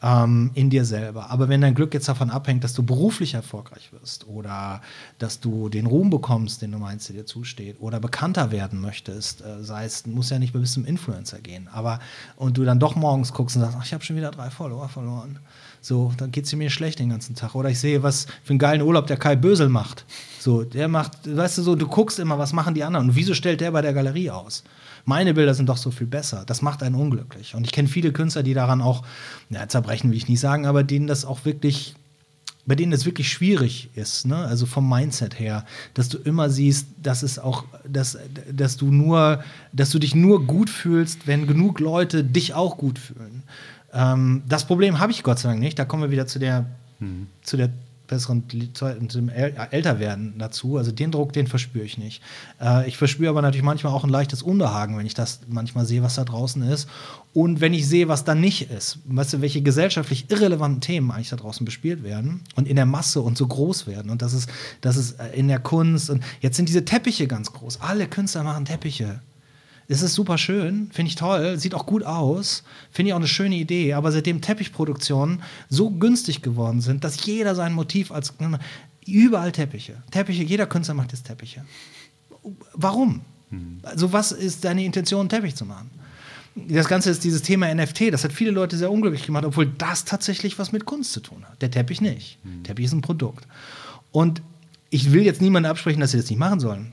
ähm, 0.03 0.51
in 0.55 0.71
dir 0.71 0.85
selber. 0.85 1.31
Aber 1.31 1.49
wenn 1.49 1.61
dein 1.61 1.75
Glück 1.75 1.95
jetzt 1.95 2.09
davon 2.09 2.31
abhängt, 2.31 2.65
dass 2.65 2.73
du 2.73 2.83
beruflich 2.83 3.35
erfolgreich 3.35 3.93
wirst 3.93 4.27
oder 4.27 4.81
dass 5.19 5.41
du 5.41 5.69
den 5.69 5.87
Ruhm 5.87 6.11
bekommst, 6.11 6.63
den 6.63 6.73
du 6.73 6.79
meinst, 6.79 7.09
der 7.09 7.17
dir 7.17 7.27
zusteht, 7.27 7.77
oder 7.81 8.01
bekannter 8.01 8.51
werden 8.51 8.81
möchtest, 8.81 9.43
äh, 9.43 9.63
sei 9.63 9.85
es, 9.85 10.07
muss 10.07 10.31
ja 10.31 10.39
nicht 10.39 10.53
bis 10.53 10.73
zum 10.73 10.85
Influencer 10.85 11.41
gehen, 11.41 11.69
aber 11.73 12.01
und 12.37 12.57
du 12.57 12.65
dann 12.65 12.79
doch 12.79 12.95
morgens 12.97 13.33
guckst 13.33 13.57
und 13.57 13.63
sagst, 13.63 13.77
ach, 13.79 13.85
ich 13.85 13.93
habe 13.93 14.05
schon 14.05 14.17
wieder 14.17 14.31
drei 14.31 14.51
Follower 14.51 14.89
verloren. 14.89 15.39
So, 15.89 16.13
dann 16.19 16.31
geht 16.31 16.45
es 16.45 16.55
mir 16.55 16.69
schlecht 16.69 16.99
den 16.99 17.09
ganzen 17.09 17.35
Tag. 17.35 17.55
Oder 17.55 17.71
ich 17.71 17.81
sehe, 17.81 18.03
was 18.03 18.27
für 18.45 18.51
einen 18.51 18.59
geilen 18.59 18.83
Urlaub 18.83 19.07
der 19.07 19.17
Kai 19.17 19.37
Bösel 19.37 19.71
macht. 19.71 20.05
So, 20.39 20.63
der 20.63 20.87
macht, 20.87 21.13
weißt 21.25 21.57
du 21.57 21.63
so, 21.63 21.77
du 21.77 21.87
guckst 21.87 22.19
immer, 22.19 22.39
was 22.39 22.53
machen 22.53 22.75
die 22.75 22.85
anderen 22.85 23.09
und 23.09 23.17
wieso 23.17 23.33
stellt 23.33 23.63
der 23.63 23.71
bei 23.71 23.81
der 23.81 23.95
Galerie 23.95 24.31
aus? 24.31 24.65
meine 25.09 25.33
Bilder 25.33 25.55
sind 25.55 25.71
doch 25.71 25.79
so 25.79 25.91
viel 25.91 26.07
besser. 26.07 26.45
Das 26.47 26.61
macht 26.61 26.83
einen 26.83 26.95
unglücklich. 26.95 27.55
Und 27.55 27.65
ich 27.65 27.73
kenne 27.73 27.89
viele 27.89 28.13
Künstler, 28.13 28.43
die 28.43 28.53
daran 28.53 28.83
auch, 28.83 29.05
ja, 29.49 29.67
zerbrechen 29.67 30.11
will 30.11 30.19
ich 30.19 30.29
nicht 30.29 30.41
sagen, 30.41 30.67
aber 30.67 30.83
denen 30.83 31.07
das 31.07 31.25
auch 31.25 31.47
wirklich 31.47 31.95
bei 32.67 32.75
denen 32.75 32.93
das 32.93 33.07
wirklich 33.07 33.33
schwierig 33.33 33.89
ist, 33.95 34.27
ne? 34.27 34.37
also 34.37 34.67
vom 34.67 34.87
Mindset 34.87 35.39
her, 35.41 35.65
dass 35.95 36.11
du 36.11 36.19
immer 36.19 36.51
siehst, 36.51 36.89
dass 37.03 37.23
es 37.23 37.39
auch, 37.39 37.65
dass, 37.89 38.19
dass 38.53 38.77
du 38.77 38.93
nur, 38.93 39.43
dass 39.73 39.89
du 39.89 39.99
dich 39.99 40.15
nur 40.15 40.47
gut 40.47 40.69
fühlst, 40.69 41.27
wenn 41.27 41.47
genug 41.47 41.81
Leute 41.81 42.23
dich 42.23 42.53
auch 42.53 42.77
gut 42.77 42.99
fühlen. 42.99 43.43
Ähm, 43.93 44.43
das 44.49 44.67
Problem 44.67 44.99
habe 44.99 45.13
ich 45.13 45.23
Gott 45.23 45.39
sei 45.39 45.49
Dank 45.49 45.61
nicht. 45.61 45.79
Da 45.79 45.85
kommen 45.85 46.03
wir 46.03 46.11
wieder 46.11 46.27
zu 46.27 46.39
der, 46.39 46.67
Mhm. 47.01 47.29
zu 47.43 47.57
der 47.57 47.71
besseren 48.09 48.45
zum 49.09 49.29
Älterwerden 49.29 50.35
dazu. 50.39 50.79
Also 50.79 50.91
den 50.91 51.11
Druck, 51.13 51.33
den 51.35 51.47
verspüre 51.47 51.85
ich 51.85 51.99
nicht. 51.99 52.23
Äh, 52.61 52.89
ich 52.89 52.97
verspüre 52.97 53.29
aber 53.31 53.43
natürlich 53.43 53.63
manchmal 53.65 53.93
auch 53.93 54.03
ein 54.03 54.11
leichtes 54.11 54.43
Unbehagen, 54.43 54.97
wenn 54.97 55.07
ich 55.07 55.15
das 55.15 55.41
manchmal 55.47 55.85
sehe, 55.85 56.03
was 56.03 56.15
da 56.15 56.25
draußen 56.25 56.63
ist. 56.63 56.89
Und 57.35 57.61
wenn 57.61 57.75
ich 57.75 57.87
sehe, 57.87 58.09
was 58.09 58.25
da 58.25 58.35
nicht 58.35 58.71
ist. 58.71 58.99
Weißt 59.05 59.35
du, 59.35 59.41
welche 59.43 59.63
gesellschaftlich 59.63 60.31
irrelevanten 60.31 60.81
Themen 60.81 61.11
eigentlich 61.11 61.29
da 61.29 61.37
draußen 61.37 61.65
bespielt 61.65 62.03
werden 62.03 62.41
und 62.57 62.67
in 62.67 62.77
der 62.77 62.87
Masse 62.87 63.21
und 63.21 63.37
so 63.37 63.47
groß 63.47 63.87
werden. 63.87 64.11
Und 64.11 64.23
das 64.23 64.33
ist, 64.33 64.49
das 64.81 64.97
ist 64.97 65.21
äh, 65.21 65.29
in 65.37 65.49
der 65.49 65.61
Kunst. 65.61 66.09
Und 66.11 66.25
jetzt 66.41 66.57
sind 66.57 66.69
diese 66.69 66.85
Teppiche 66.85 67.27
ganz 67.29 67.53
groß. 67.53 67.81
Alle 67.83 68.09
Künstler 68.09 68.43
machen 68.43 68.65
Teppiche. 68.65 69.21
Es 69.91 70.03
ist 70.03 70.13
super 70.13 70.37
schön, 70.37 70.91
finde 70.93 71.09
ich 71.09 71.15
toll, 71.15 71.59
sieht 71.59 71.75
auch 71.75 71.87
gut 71.87 72.03
aus, 72.03 72.63
finde 72.91 73.09
ich 73.09 73.13
auch 73.15 73.19
eine 73.19 73.27
schöne 73.27 73.57
Idee. 73.57 73.95
Aber 73.95 74.13
seitdem 74.13 74.43
Teppichproduktionen 74.43 75.43
so 75.71 75.91
günstig 75.91 76.43
geworden 76.43 76.83
sind, 76.83 77.05
dass 77.05 77.25
jeder 77.25 77.55
sein 77.55 77.73
Motiv 77.73 78.13
als. 78.13 78.35
Überall 79.07 79.53
Teppiche. 79.53 80.03
Teppiche, 80.11 80.43
jeder 80.43 80.67
Künstler 80.67 80.95
macht 80.95 81.13
jetzt 81.13 81.25
Teppiche. 81.25 81.65
Warum? 82.75 83.23
Also, 83.83 84.13
was 84.13 84.33
ist 84.33 84.67
deine 84.67 84.85
Intention, 84.85 85.21
einen 85.21 85.29
Teppich 85.31 85.57
zu 85.57 85.65
machen? 85.65 85.91
Das 86.55 86.89
Ganze 86.89 87.09
ist 87.09 87.25
dieses 87.25 87.41
Thema 87.41 87.73
NFT, 87.75 88.13
das 88.13 88.25
hat 88.25 88.33
viele 88.33 88.51
Leute 88.51 88.77
sehr 88.77 88.91
unglücklich 88.91 89.25
gemacht, 89.25 89.47
obwohl 89.47 89.67
das 89.67 90.05
tatsächlich 90.05 90.59
was 90.59 90.73
mit 90.73 90.85
Kunst 90.85 91.13
zu 91.13 91.21
tun 91.21 91.45
hat. 91.49 91.63
Der 91.63 91.71
Teppich 91.71 92.03
nicht. 92.03 92.39
Teppich 92.65 92.85
ist 92.85 92.93
ein 92.93 93.01
Produkt. 93.01 93.47
Und 94.13 94.43
ich 94.91 95.13
will 95.13 95.23
jetzt 95.23 95.41
niemandem 95.41 95.71
absprechen, 95.71 96.01
dass 96.01 96.11
sie 96.11 96.19
das 96.19 96.29
nicht 96.29 96.39
machen 96.39 96.61
sollen, 96.61 96.93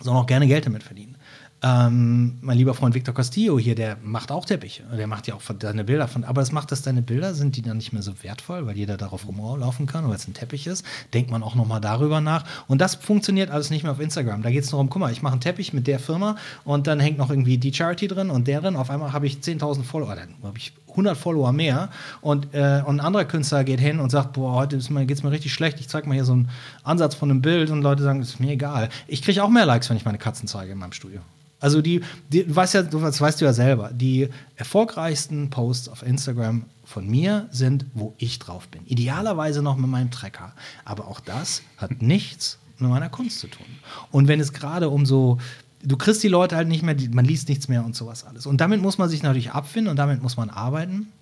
sondern 0.00 0.22
auch 0.22 0.26
gerne 0.26 0.46
Geld 0.46 0.64
damit 0.64 0.82
verdienen. 0.82 1.16
Ähm, 1.62 2.38
mein 2.40 2.56
lieber 2.56 2.72
Freund 2.72 2.94
Victor 2.94 3.14
Castillo 3.14 3.58
hier, 3.58 3.74
der 3.74 3.98
macht 4.02 4.32
auch 4.32 4.46
Teppiche. 4.46 4.82
Der 4.96 5.06
macht 5.06 5.26
ja 5.26 5.34
auch 5.34 5.42
deine 5.58 5.84
Bilder 5.84 6.08
von. 6.08 6.24
Aber 6.24 6.40
es 6.40 6.52
macht, 6.52 6.72
dass 6.72 6.80
deine 6.80 7.02
Bilder 7.02 7.34
sind 7.34 7.56
die 7.56 7.62
dann 7.62 7.76
nicht 7.76 7.92
mehr 7.92 8.02
so 8.02 8.22
wertvoll, 8.22 8.66
weil 8.66 8.76
jeder 8.76 8.96
darauf 8.96 9.26
rumlaufen 9.26 9.86
kann, 9.86 10.08
weil 10.08 10.16
es 10.16 10.26
ein 10.26 10.32
Teppich 10.32 10.66
ist. 10.66 10.86
Denkt 11.12 11.30
man 11.30 11.42
auch 11.42 11.54
nochmal 11.54 11.80
darüber 11.80 12.22
nach. 12.22 12.44
Und 12.66 12.80
das 12.80 12.94
funktioniert 12.94 13.50
alles 13.50 13.68
nicht 13.68 13.82
mehr 13.82 13.92
auf 13.92 14.00
Instagram. 14.00 14.42
Da 14.42 14.50
geht 14.50 14.64
es 14.64 14.72
nur 14.72 14.80
um, 14.80 14.88
guck 14.88 15.00
mal, 15.00 15.12
ich 15.12 15.20
mache 15.20 15.32
einen 15.32 15.42
Teppich 15.42 15.74
mit 15.74 15.86
der 15.86 15.98
Firma 15.98 16.36
und 16.64 16.86
dann 16.86 16.98
hängt 16.98 17.18
noch 17.18 17.28
irgendwie 17.28 17.58
die 17.58 17.74
Charity 17.74 18.08
drin 18.08 18.30
und 18.30 18.48
der 18.48 18.62
drin. 18.62 18.76
Auf 18.76 18.88
einmal 18.88 19.12
habe 19.12 19.26
ich 19.26 19.36
10.000 19.36 19.82
Follower, 19.82 20.16
dann 20.16 20.34
habe 20.42 20.56
ich 20.56 20.72
100 20.88 21.16
Follower 21.16 21.52
mehr 21.52 21.90
und, 22.20 22.54
äh, 22.54 22.82
und 22.84 22.96
ein 22.96 23.00
anderer 23.00 23.24
Künstler 23.24 23.64
geht 23.64 23.80
hin 23.80 24.00
und 24.00 24.10
sagt, 24.10 24.32
boah, 24.32 24.54
heute 24.54 24.78
geht 24.78 25.10
es 25.10 25.22
mir 25.22 25.30
richtig 25.30 25.52
schlecht, 25.52 25.78
ich 25.78 25.88
zeige 25.88 26.08
mal 26.08 26.14
hier 26.14 26.24
so 26.24 26.32
einen 26.32 26.48
Ansatz 26.82 27.14
von 27.14 27.30
einem 27.30 27.42
Bild 27.42 27.70
und 27.70 27.82
Leute 27.82 28.02
sagen, 28.02 28.20
ist 28.20 28.40
mir 28.40 28.52
egal. 28.52 28.88
Ich 29.06 29.22
kriege 29.22 29.44
auch 29.44 29.50
mehr 29.50 29.66
Likes, 29.66 29.88
wenn 29.88 29.96
ich 29.96 30.04
meine 30.04 30.18
Katzen 30.18 30.48
zeige 30.48 30.72
in 30.72 30.78
meinem 30.78 30.92
Studio. 30.92 31.20
Also 31.60 31.82
die, 31.82 32.00
die 32.32 32.44
du 32.44 32.56
weißt 32.56 32.74
ja, 32.74 32.82
das 32.82 33.20
weißt 33.20 33.40
du 33.40 33.44
ja 33.44 33.52
selber, 33.52 33.90
die 33.92 34.28
erfolgreichsten 34.56 35.50
Posts 35.50 35.90
auf 35.90 36.02
Instagram 36.02 36.64
von 36.84 37.06
mir 37.06 37.48
sind, 37.52 37.86
wo 37.94 38.14
ich 38.18 38.38
drauf 38.38 38.66
bin. 38.68 38.84
Idealerweise 38.86 39.62
noch 39.62 39.76
mit 39.76 39.88
meinem 39.88 40.10
Trecker. 40.10 40.52
Aber 40.84 41.06
auch 41.06 41.20
das 41.20 41.62
hat 41.76 42.02
nichts 42.02 42.58
mit 42.78 42.90
meiner 42.90 43.10
Kunst 43.10 43.40
zu 43.40 43.46
tun. 43.46 43.66
Und 44.10 44.26
wenn 44.26 44.40
es 44.40 44.52
gerade 44.52 44.88
um 44.88 45.04
so, 45.04 45.38
du 45.82 45.96
kriegst 45.96 46.22
die 46.22 46.28
Leute 46.28 46.56
halt 46.56 46.68
nicht 46.68 46.82
mehr, 46.82 46.96
man 47.12 47.24
liest 47.24 47.48
nichts 47.48 47.68
mehr 47.68 47.84
und 47.84 47.94
sowas 47.94 48.24
alles. 48.24 48.46
Und 48.46 48.60
damit 48.60 48.80
muss 48.80 48.98
man 48.98 49.08
sich 49.08 49.22
natürlich 49.22 49.52
abfinden 49.52 49.90
und 49.90 49.96
damit 49.96 50.22
muss 50.22 50.36
man 50.36 50.50
arbeiten. 50.50 51.12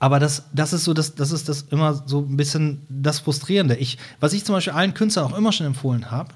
Aber 0.00 0.18
das, 0.18 0.44
das 0.52 0.72
ist 0.72 0.84
so, 0.84 0.92
das, 0.92 1.14
das 1.14 1.30
ist 1.30 1.48
das 1.48 1.62
immer 1.70 2.02
so 2.06 2.20
ein 2.20 2.36
bisschen 2.36 2.82
das 2.88 3.20
Frustrierende. 3.20 3.76
Ich, 3.76 3.96
was 4.20 4.32
ich 4.32 4.44
zum 4.44 4.56
Beispiel 4.56 4.72
allen 4.72 4.92
Künstlern 4.92 5.32
auch 5.32 5.38
immer 5.38 5.52
schon 5.52 5.66
empfohlen 5.66 6.10
habe, 6.10 6.34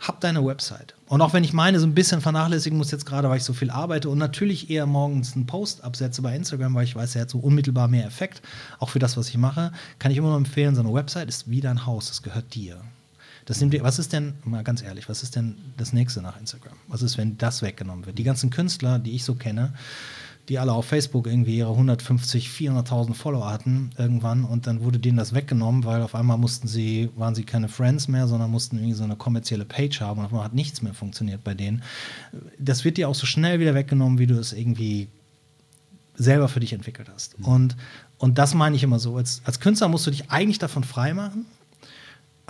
hab 0.00 0.20
deine 0.20 0.44
Website. 0.44 0.94
Und 1.06 1.20
auch 1.20 1.34
wenn 1.34 1.44
ich 1.44 1.52
meine 1.52 1.78
so 1.78 1.86
ein 1.86 1.94
bisschen 1.94 2.22
vernachlässigen 2.22 2.78
muss 2.78 2.90
jetzt 2.90 3.04
gerade, 3.04 3.28
weil 3.28 3.36
ich 3.36 3.44
so 3.44 3.52
viel 3.52 3.70
arbeite 3.70 4.08
und 4.08 4.18
natürlich 4.18 4.70
eher 4.70 4.86
morgens 4.86 5.34
einen 5.36 5.46
Post 5.46 5.84
absetze 5.84 6.22
bei 6.22 6.34
Instagram, 6.34 6.74
weil 6.74 6.84
ich 6.84 6.96
weiß, 6.96 7.14
er 7.16 7.22
hat 7.22 7.30
so 7.30 7.38
unmittelbar 7.38 7.86
mehr 7.86 8.06
Effekt, 8.06 8.40
auch 8.78 8.88
für 8.88 8.98
das, 8.98 9.16
was 9.18 9.28
ich 9.28 9.36
mache, 9.36 9.72
kann 9.98 10.10
ich 10.10 10.16
immer 10.16 10.28
nur 10.28 10.38
empfehlen, 10.38 10.74
so 10.74 10.80
eine 10.80 10.92
Website 10.92 11.28
ist 11.28 11.50
wie 11.50 11.60
dein 11.60 11.84
Haus, 11.84 12.08
das 12.08 12.22
gehört 12.22 12.54
dir. 12.54 12.80
Das 13.44 13.60
nimmt 13.60 13.74
dir, 13.74 13.82
was 13.82 13.98
ist 13.98 14.12
denn, 14.12 14.34
mal 14.44 14.62
ganz 14.64 14.82
ehrlich, 14.82 15.08
was 15.08 15.22
ist 15.22 15.36
denn 15.36 15.56
das 15.76 15.92
nächste 15.92 16.22
nach 16.22 16.38
Instagram? 16.38 16.76
Was 16.88 17.02
ist, 17.02 17.18
wenn 17.18 17.36
das 17.36 17.62
weggenommen 17.62 18.06
wird? 18.06 18.16
Die 18.16 18.24
ganzen 18.24 18.50
Künstler, 18.50 18.98
die 18.98 19.12
ich 19.12 19.24
so 19.24 19.34
kenne, 19.34 19.74
die 20.50 20.58
alle 20.58 20.72
auf 20.72 20.84
Facebook 20.84 21.28
irgendwie 21.28 21.58
ihre 21.58 21.70
150, 21.70 22.48
400.000 22.48 23.14
Follower 23.14 23.48
hatten 23.48 23.90
irgendwann 23.96 24.44
und 24.44 24.66
dann 24.66 24.82
wurde 24.82 24.98
denen 24.98 25.16
das 25.16 25.32
weggenommen, 25.32 25.84
weil 25.84 26.02
auf 26.02 26.16
einmal 26.16 26.38
mussten 26.38 26.66
sie, 26.66 27.08
waren 27.14 27.36
sie 27.36 27.44
keine 27.44 27.68
Friends 27.68 28.08
mehr, 28.08 28.26
sondern 28.26 28.50
mussten 28.50 28.76
irgendwie 28.76 28.94
so 28.94 29.04
eine 29.04 29.14
kommerzielle 29.14 29.64
Page 29.64 30.00
haben 30.00 30.18
und 30.18 30.26
auf 30.26 30.32
einmal 30.32 30.44
hat 30.44 30.54
nichts 30.54 30.82
mehr 30.82 30.92
funktioniert 30.92 31.44
bei 31.44 31.54
denen. 31.54 31.84
Das 32.58 32.84
wird 32.84 32.96
dir 32.96 33.08
auch 33.08 33.14
so 33.14 33.26
schnell 33.26 33.60
wieder 33.60 33.76
weggenommen, 33.76 34.18
wie 34.18 34.26
du 34.26 34.34
es 34.34 34.52
irgendwie 34.52 35.06
selber 36.16 36.48
für 36.48 36.58
dich 36.58 36.72
entwickelt 36.72 37.08
hast. 37.14 37.38
Mhm. 37.38 37.44
Und, 37.44 37.76
und 38.18 38.38
das 38.38 38.52
meine 38.52 38.74
ich 38.74 38.82
immer 38.82 38.98
so. 38.98 39.16
Als, 39.16 39.42
als 39.44 39.60
Künstler 39.60 39.86
musst 39.86 40.08
du 40.08 40.10
dich 40.10 40.32
eigentlich 40.32 40.58
davon 40.58 40.82
freimachen, 40.82 41.46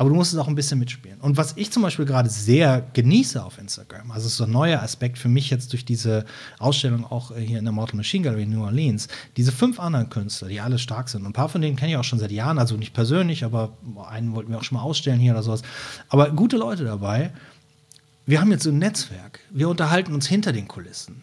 aber 0.01 0.09
du 0.09 0.15
musst 0.15 0.33
es 0.33 0.39
auch 0.39 0.49
ein 0.49 0.55
bisschen 0.55 0.79
mitspielen. 0.79 1.21
Und 1.21 1.37
was 1.37 1.59
ich 1.59 1.71
zum 1.71 1.83
Beispiel 1.83 2.07
gerade 2.07 2.31
sehr 2.31 2.89
genieße 2.95 3.45
auf 3.45 3.59
Instagram, 3.59 4.11
also 4.13 4.31
so 4.31 4.45
ein 4.45 4.51
neuer 4.51 4.81
Aspekt 4.81 5.19
für 5.19 5.29
mich 5.29 5.51
jetzt 5.51 5.75
durch 5.75 5.85
diese 5.85 6.25
Ausstellung 6.59 7.05
auch 7.05 7.37
hier 7.37 7.59
in 7.59 7.67
der 7.67 7.73
Mortal 7.73 7.97
Machine 7.97 8.25
Gallery 8.25 8.45
in 8.45 8.51
New 8.51 8.65
Orleans, 8.65 9.09
diese 9.37 9.53
fünf 9.53 9.79
anderen 9.79 10.09
Künstler, 10.09 10.49
die 10.49 10.59
alle 10.59 10.79
stark 10.79 11.11
sind. 11.11 11.21
Und 11.21 11.27
ein 11.27 11.33
paar 11.35 11.51
von 11.51 11.61
denen 11.61 11.77
kenne 11.77 11.93
ich 11.93 11.99
auch 11.99 12.05
schon 12.05 12.19
seit 12.19 12.31
Jahren, 12.31 12.59
also 12.59 12.79
nicht 12.79 12.95
persönlich, 12.95 13.45
aber 13.45 13.77
einen 14.09 14.35
wollten 14.35 14.51
wir 14.51 14.57
auch 14.57 14.65
schon 14.65 14.79
mal 14.79 14.85
ausstellen 14.85 15.21
hier 15.21 15.33
oder 15.33 15.43
sowas. 15.43 15.61
Aber 16.09 16.31
gute 16.31 16.57
Leute 16.57 16.85
dabei. 16.85 17.35
Wir 18.25 18.41
haben 18.41 18.51
jetzt 18.53 18.63
so 18.63 18.71
ein 18.71 18.79
Netzwerk. 18.79 19.41
Wir 19.51 19.69
unterhalten 19.69 20.15
uns 20.15 20.27
hinter 20.27 20.55
den 20.55 20.67
Kulissen. 20.67 21.21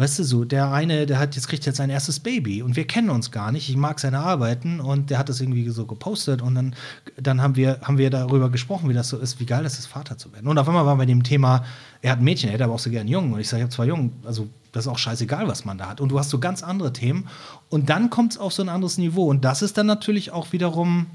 Weißt 0.00 0.18
du 0.18 0.24
so, 0.24 0.46
der 0.46 0.72
eine, 0.72 1.04
der 1.04 1.18
hat 1.18 1.36
jetzt 1.36 1.46
kriegt 1.46 1.66
jetzt 1.66 1.76
sein 1.76 1.90
erstes 1.90 2.20
Baby 2.20 2.62
und 2.62 2.74
wir 2.74 2.86
kennen 2.86 3.10
uns 3.10 3.30
gar 3.32 3.52
nicht. 3.52 3.68
Ich 3.68 3.76
mag 3.76 4.00
seine 4.00 4.20
Arbeiten 4.20 4.80
und 4.80 5.10
der 5.10 5.18
hat 5.18 5.28
das 5.28 5.42
irgendwie 5.42 5.68
so 5.68 5.84
gepostet 5.84 6.40
und 6.40 6.54
dann, 6.54 6.74
dann 7.18 7.42
haben 7.42 7.54
wir 7.54 7.80
haben 7.82 7.98
wir 7.98 8.08
darüber 8.08 8.48
gesprochen, 8.48 8.88
wie 8.88 8.94
das 8.94 9.10
so 9.10 9.18
ist, 9.18 9.40
wie 9.40 9.44
geil 9.44 9.62
das 9.62 9.78
ist, 9.78 9.84
Vater 9.84 10.16
zu 10.16 10.32
werden. 10.32 10.48
Und 10.48 10.56
auf 10.56 10.66
einmal 10.66 10.86
waren 10.86 10.96
wir 10.96 11.02
bei 11.02 11.06
dem 11.06 11.22
Thema, 11.22 11.66
er 12.00 12.12
hat 12.12 12.20
ein 12.20 12.24
Mädchen, 12.24 12.48
er 12.48 12.54
hätte 12.54 12.64
aber 12.64 12.72
auch 12.72 12.78
so 12.78 12.88
gern 12.88 13.08
Jungen 13.08 13.34
und 13.34 13.40
ich 13.40 13.48
sage, 13.50 13.60
ich 13.60 13.64
habe 13.64 13.74
zwei 13.74 13.84
Jungen, 13.84 14.14
also 14.24 14.48
das 14.72 14.86
ist 14.86 14.88
auch 14.88 14.96
scheißegal, 14.96 15.46
was 15.48 15.66
man 15.66 15.76
da 15.76 15.90
hat. 15.90 16.00
Und 16.00 16.08
du 16.08 16.18
hast 16.18 16.30
so 16.30 16.38
ganz 16.38 16.62
andere 16.62 16.94
Themen 16.94 17.28
und 17.68 17.90
dann 17.90 18.08
kommt 18.08 18.32
es 18.32 18.38
auf 18.38 18.54
so 18.54 18.62
ein 18.62 18.70
anderes 18.70 18.96
Niveau 18.96 19.28
und 19.28 19.44
das 19.44 19.60
ist 19.60 19.76
dann 19.76 19.84
natürlich 19.84 20.30
auch 20.30 20.50
wiederum, 20.54 21.08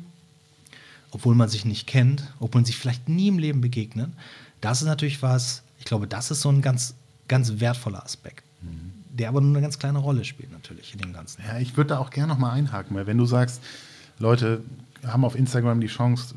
obwohl 1.10 1.34
man 1.34 1.50
sich 1.50 1.66
nicht 1.66 1.88
kennt, 1.88 2.32
obwohl 2.40 2.60
man 2.60 2.66
sich 2.66 2.78
vielleicht 2.78 3.10
nie 3.10 3.30
im 3.30 3.40
Leben 3.40 3.62
begegnet, 3.62 4.12
das 4.62 4.84
ist 4.84 4.88
natürlich 4.88 5.24
was. 5.24 5.64
Ich 5.80 5.86
glaube, 5.86 6.06
das 6.06 6.30
ist 6.30 6.42
so 6.42 6.50
ein 6.50 6.62
ganz 6.62 6.94
ganz 7.28 7.60
wertvoller 7.60 8.04
Aspekt 8.04 8.45
der 9.10 9.30
aber 9.30 9.42
nur 9.42 9.52
eine 9.52 9.62
ganz 9.62 9.80
kleine 9.80 10.00
Rolle 10.00 10.26
spielt 10.26 10.52
natürlich 10.52 10.94
in 10.94 11.00
dem 11.00 11.14
Ganzen. 11.14 11.42
Ja, 11.48 11.58
ich 11.58 11.78
würde 11.78 11.90
da 11.90 12.00
auch 12.00 12.10
gerne 12.10 12.34
noch 12.34 12.40
mal 12.40 12.52
einhaken, 12.52 12.96
weil 12.96 13.08
wenn 13.08 13.18
du 13.18 13.26
sagst, 13.26 13.62
Leute 14.20 14.62
haben 15.06 15.24
auf 15.24 15.36
Instagram 15.36 15.80
die 15.80 15.88
Chance, 15.88 16.36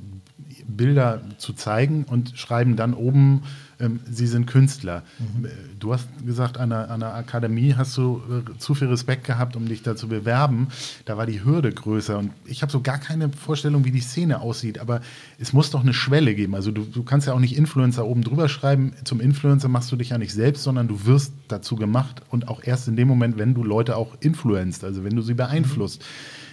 Bilder 0.68 1.22
zu 1.38 1.54
zeigen 1.54 2.04
und 2.04 2.32
schreiben 2.36 2.76
dann 2.76 2.94
oben, 2.94 3.42
ähm, 3.80 4.00
sie 4.10 4.26
sind 4.26 4.46
Künstler. 4.46 5.02
Mhm. 5.18 5.48
Du 5.78 5.92
hast 5.92 6.08
gesagt, 6.24 6.58
an 6.58 6.70
der, 6.70 6.90
an 6.90 7.00
der 7.00 7.14
Akademie 7.14 7.74
hast 7.74 7.96
du 7.96 8.20
äh, 8.30 8.58
zu 8.58 8.74
viel 8.74 8.88
Respekt 8.88 9.24
gehabt, 9.24 9.56
um 9.56 9.66
dich 9.66 9.82
da 9.82 9.96
zu 9.96 10.08
bewerben. 10.08 10.68
Da 11.04 11.16
war 11.16 11.26
die 11.26 11.44
Hürde 11.44 11.72
größer 11.72 12.18
und 12.18 12.32
ich 12.44 12.62
habe 12.62 12.70
so 12.72 12.80
gar 12.80 12.98
keine 12.98 13.30
Vorstellung, 13.30 13.84
wie 13.84 13.90
die 13.90 14.00
Szene 14.00 14.40
aussieht, 14.40 14.78
aber 14.78 15.00
es 15.38 15.52
muss 15.52 15.70
doch 15.70 15.80
eine 15.80 15.94
Schwelle 15.94 16.34
geben. 16.34 16.54
Also 16.54 16.70
du, 16.70 16.82
du 16.84 17.02
kannst 17.02 17.26
ja 17.26 17.32
auch 17.32 17.40
nicht 17.40 17.56
Influencer 17.56 18.06
oben 18.06 18.22
drüber 18.22 18.48
schreiben. 18.48 18.92
Zum 19.04 19.20
Influencer 19.20 19.68
machst 19.68 19.90
du 19.90 19.96
dich 19.96 20.10
ja 20.10 20.18
nicht 20.18 20.32
selbst, 20.32 20.64
sondern 20.64 20.88
du 20.88 21.06
wirst 21.06 21.32
dazu 21.48 21.76
gemacht 21.76 22.22
und 22.30 22.48
auch 22.48 22.62
erst 22.62 22.88
in 22.88 22.96
dem 22.96 23.08
Moment, 23.08 23.38
wenn 23.38 23.54
du 23.54 23.64
Leute 23.64 23.96
auch 23.96 24.16
influenzt, 24.20 24.84
also 24.84 25.04
wenn 25.04 25.16
du 25.16 25.22
sie 25.22 25.34
beeinflusst. 25.34 26.02
Mhm. 26.02 26.48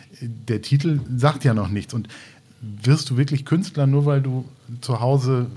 Der 0.48 0.62
Titel 0.62 1.02
sagt 1.18 1.44
ja 1.44 1.54
noch 1.54 1.68
nichts 1.68 1.94
und 1.94 2.08
wirst 2.62 3.10
du 3.10 3.18
wirklich 3.18 3.46
Künstler, 3.46 3.88
nur 3.88 4.06
weil 4.06 4.22
du 4.22 4.46
zu 4.82 5.00
Hause 5.00 5.48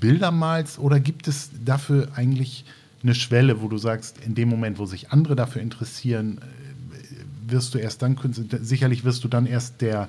Bilder 0.00 0.30
malst? 0.30 0.78
Oder 0.78 1.00
gibt 1.00 1.28
es 1.28 1.50
dafür 1.64 2.08
eigentlich 2.14 2.64
eine 3.02 3.14
Schwelle, 3.14 3.60
wo 3.60 3.68
du 3.68 3.78
sagst, 3.78 4.18
in 4.24 4.34
dem 4.34 4.48
Moment, 4.48 4.78
wo 4.78 4.86
sich 4.86 5.10
andere 5.10 5.36
dafür 5.36 5.62
interessieren, 5.62 6.38
äh, 6.38 7.52
wirst 7.52 7.74
du 7.74 7.78
erst 7.78 8.02
dann 8.02 8.16
Künstler, 8.16 8.60
sicherlich 8.62 9.04
wirst 9.04 9.24
du 9.24 9.28
dann 9.28 9.46
erst 9.46 9.80
der 9.82 10.08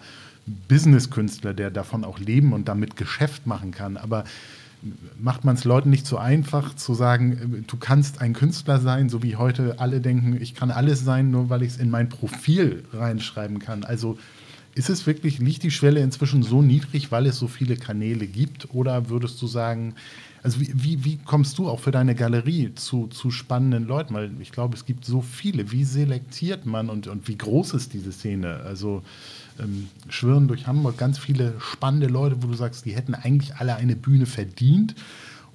Business-Künstler, 0.68 1.54
der 1.54 1.72
davon 1.72 2.04
auch 2.04 2.20
leben 2.20 2.54
und 2.54 2.68
damit 2.68 2.96
Geschäft 2.96 3.48
machen 3.48 3.72
kann. 3.72 3.98
Aber 3.98 4.24
macht 5.20 5.44
man 5.44 5.56
es 5.56 5.64
Leuten 5.64 5.90
nicht 5.90 6.06
so 6.06 6.18
einfach 6.18 6.76
zu 6.76 6.94
sagen, 6.94 7.32
äh, 7.34 7.62
du 7.68 7.78
kannst 7.78 8.22
ein 8.22 8.34
Künstler 8.34 8.80
sein, 8.80 9.10
so 9.10 9.24
wie 9.24 9.36
heute 9.36 9.80
alle 9.80 10.02
denken, 10.02 10.40
ich 10.40 10.56
kann 10.56 10.72
alles 10.72 11.04
sein, 11.04 11.32
nur 11.32 11.50
weil 11.50 11.64
ich 11.64 11.74
es 11.74 11.78
in 11.78 11.90
mein 11.90 12.10
Profil 12.10 12.84
reinschreiben 12.94 13.60
kann. 13.60 13.84
Also 13.84 14.18
ist 14.76 14.90
es 14.90 15.08
wirklich, 15.08 15.40
liegt 15.40 15.64
die 15.64 15.72
Schwelle 15.72 16.02
inzwischen 16.02 16.44
so 16.44 16.62
niedrig, 16.62 17.12
weil 17.12 17.26
es 17.26 17.40
so 17.40 17.48
viele 17.48 17.78
Kanäle 17.78 18.28
gibt? 18.28 18.74
Oder 18.76 19.10
würdest 19.10 19.42
du 19.42 19.48
sagen, 19.48 19.96
also 20.44 20.60
wie, 20.60 20.72
wie, 20.76 21.06
wie 21.06 21.18
kommst 21.18 21.58
du 21.58 21.70
auch 21.70 21.80
für 21.80 21.92
deine 21.92 22.14
Galerie 22.14 22.76
zu, 22.76 23.08
zu 23.08 23.32
spannenden 23.32 23.88
Leuten? 23.88 24.14
Weil 24.14 24.30
ich 24.42 24.52
glaube, 24.52 24.76
es 24.76 24.86
gibt 24.86 25.06
so 25.06 25.22
viele. 25.22 25.72
Wie 25.72 25.86
selektiert 25.86 26.66
man 26.66 26.90
und, 26.90 27.08
und 27.08 27.28
wie 27.30 27.38
groß 27.38 27.74
ist 27.74 27.94
diese 27.94 28.12
Szene? 28.12 28.58
Also 28.66 29.02
ähm, 29.60 29.88
schwirren 30.10 30.50
durch 30.50 30.68
Hamburg 30.68 30.98
ganz 30.98 31.18
viele 31.18 31.56
spannende 31.60 32.08
Leute, 32.08 32.44
wo 32.44 32.48
du 32.48 32.54
sagst, 32.54 32.86
die 32.86 32.96
hätten 32.96 33.16
eigentlich 33.16 33.56
alle 33.56 33.78
eine 33.78 33.96
Bühne 33.96 34.26
verdient? 34.26 34.94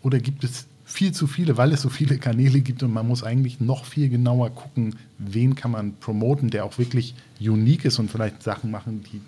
Oder 0.03 0.19
gibt 0.19 0.45
es 0.45 0.67
viel 0.91 1.13
zu 1.13 1.27
viele, 1.27 1.57
weil 1.57 1.73
es 1.73 1.83
so 1.83 1.89
viele 1.89 2.19
Kanäle 2.19 2.61
gibt 2.61 2.83
und 2.83 2.93
man 2.93 3.07
muss 3.07 3.23
eigentlich 3.23 3.61
noch 3.61 3.85
viel 3.85 4.09
genauer 4.09 4.51
gucken, 4.51 4.97
wen 5.19 5.55
kann 5.55 5.71
man 5.71 5.95
promoten, 5.95 6.51
der 6.51 6.65
auch 6.65 6.79
wirklich 6.79 7.15
unique 7.41 7.85
ist 7.85 7.99
und 8.01 8.11
vielleicht 8.11 8.43
Sachen 8.43 8.71
machen, 8.71 9.05
die 9.05 9.21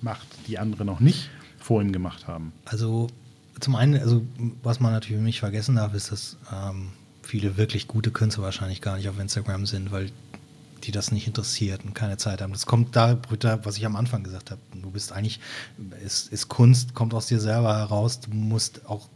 macht, 0.00 0.26
die 0.46 0.58
andere 0.58 0.84
noch 0.84 1.00
nicht 1.00 1.28
vor 1.58 1.82
ihm 1.82 1.90
gemacht 1.90 2.28
haben. 2.28 2.52
Also 2.64 3.08
zum 3.58 3.74
einen, 3.74 4.00
also 4.00 4.22
was 4.62 4.78
man 4.78 4.92
natürlich 4.92 5.22
nicht 5.22 5.40
vergessen 5.40 5.74
darf, 5.74 5.92
ist, 5.92 6.12
dass 6.12 6.36
ähm, 6.52 6.90
viele 7.22 7.56
wirklich 7.56 7.88
gute 7.88 8.12
Künstler 8.12 8.44
wahrscheinlich 8.44 8.80
gar 8.80 8.96
nicht 8.96 9.08
auf 9.08 9.18
Instagram 9.18 9.66
sind, 9.66 9.90
weil 9.90 10.10
die 10.84 10.92
das 10.92 11.12
nicht 11.12 11.26
interessiert 11.26 11.84
und 11.84 11.94
keine 11.94 12.16
Zeit 12.16 12.40
haben. 12.40 12.52
Das 12.52 12.66
kommt 12.66 12.96
da, 12.96 13.18
was 13.62 13.76
ich 13.76 13.86
am 13.86 13.96
Anfang 13.96 14.22
gesagt 14.22 14.50
habe. 14.50 14.60
Du 14.80 14.90
bist 14.90 15.12
eigentlich, 15.12 15.40
ist, 16.04 16.32
ist 16.32 16.48
Kunst, 16.48 16.94
kommt 16.94 17.14
aus 17.14 17.26
dir 17.26 17.40
selber 17.40 17.76
heraus. 17.76 18.20
Du 18.20 18.30
musst 18.30 18.86
auch, 18.86 19.08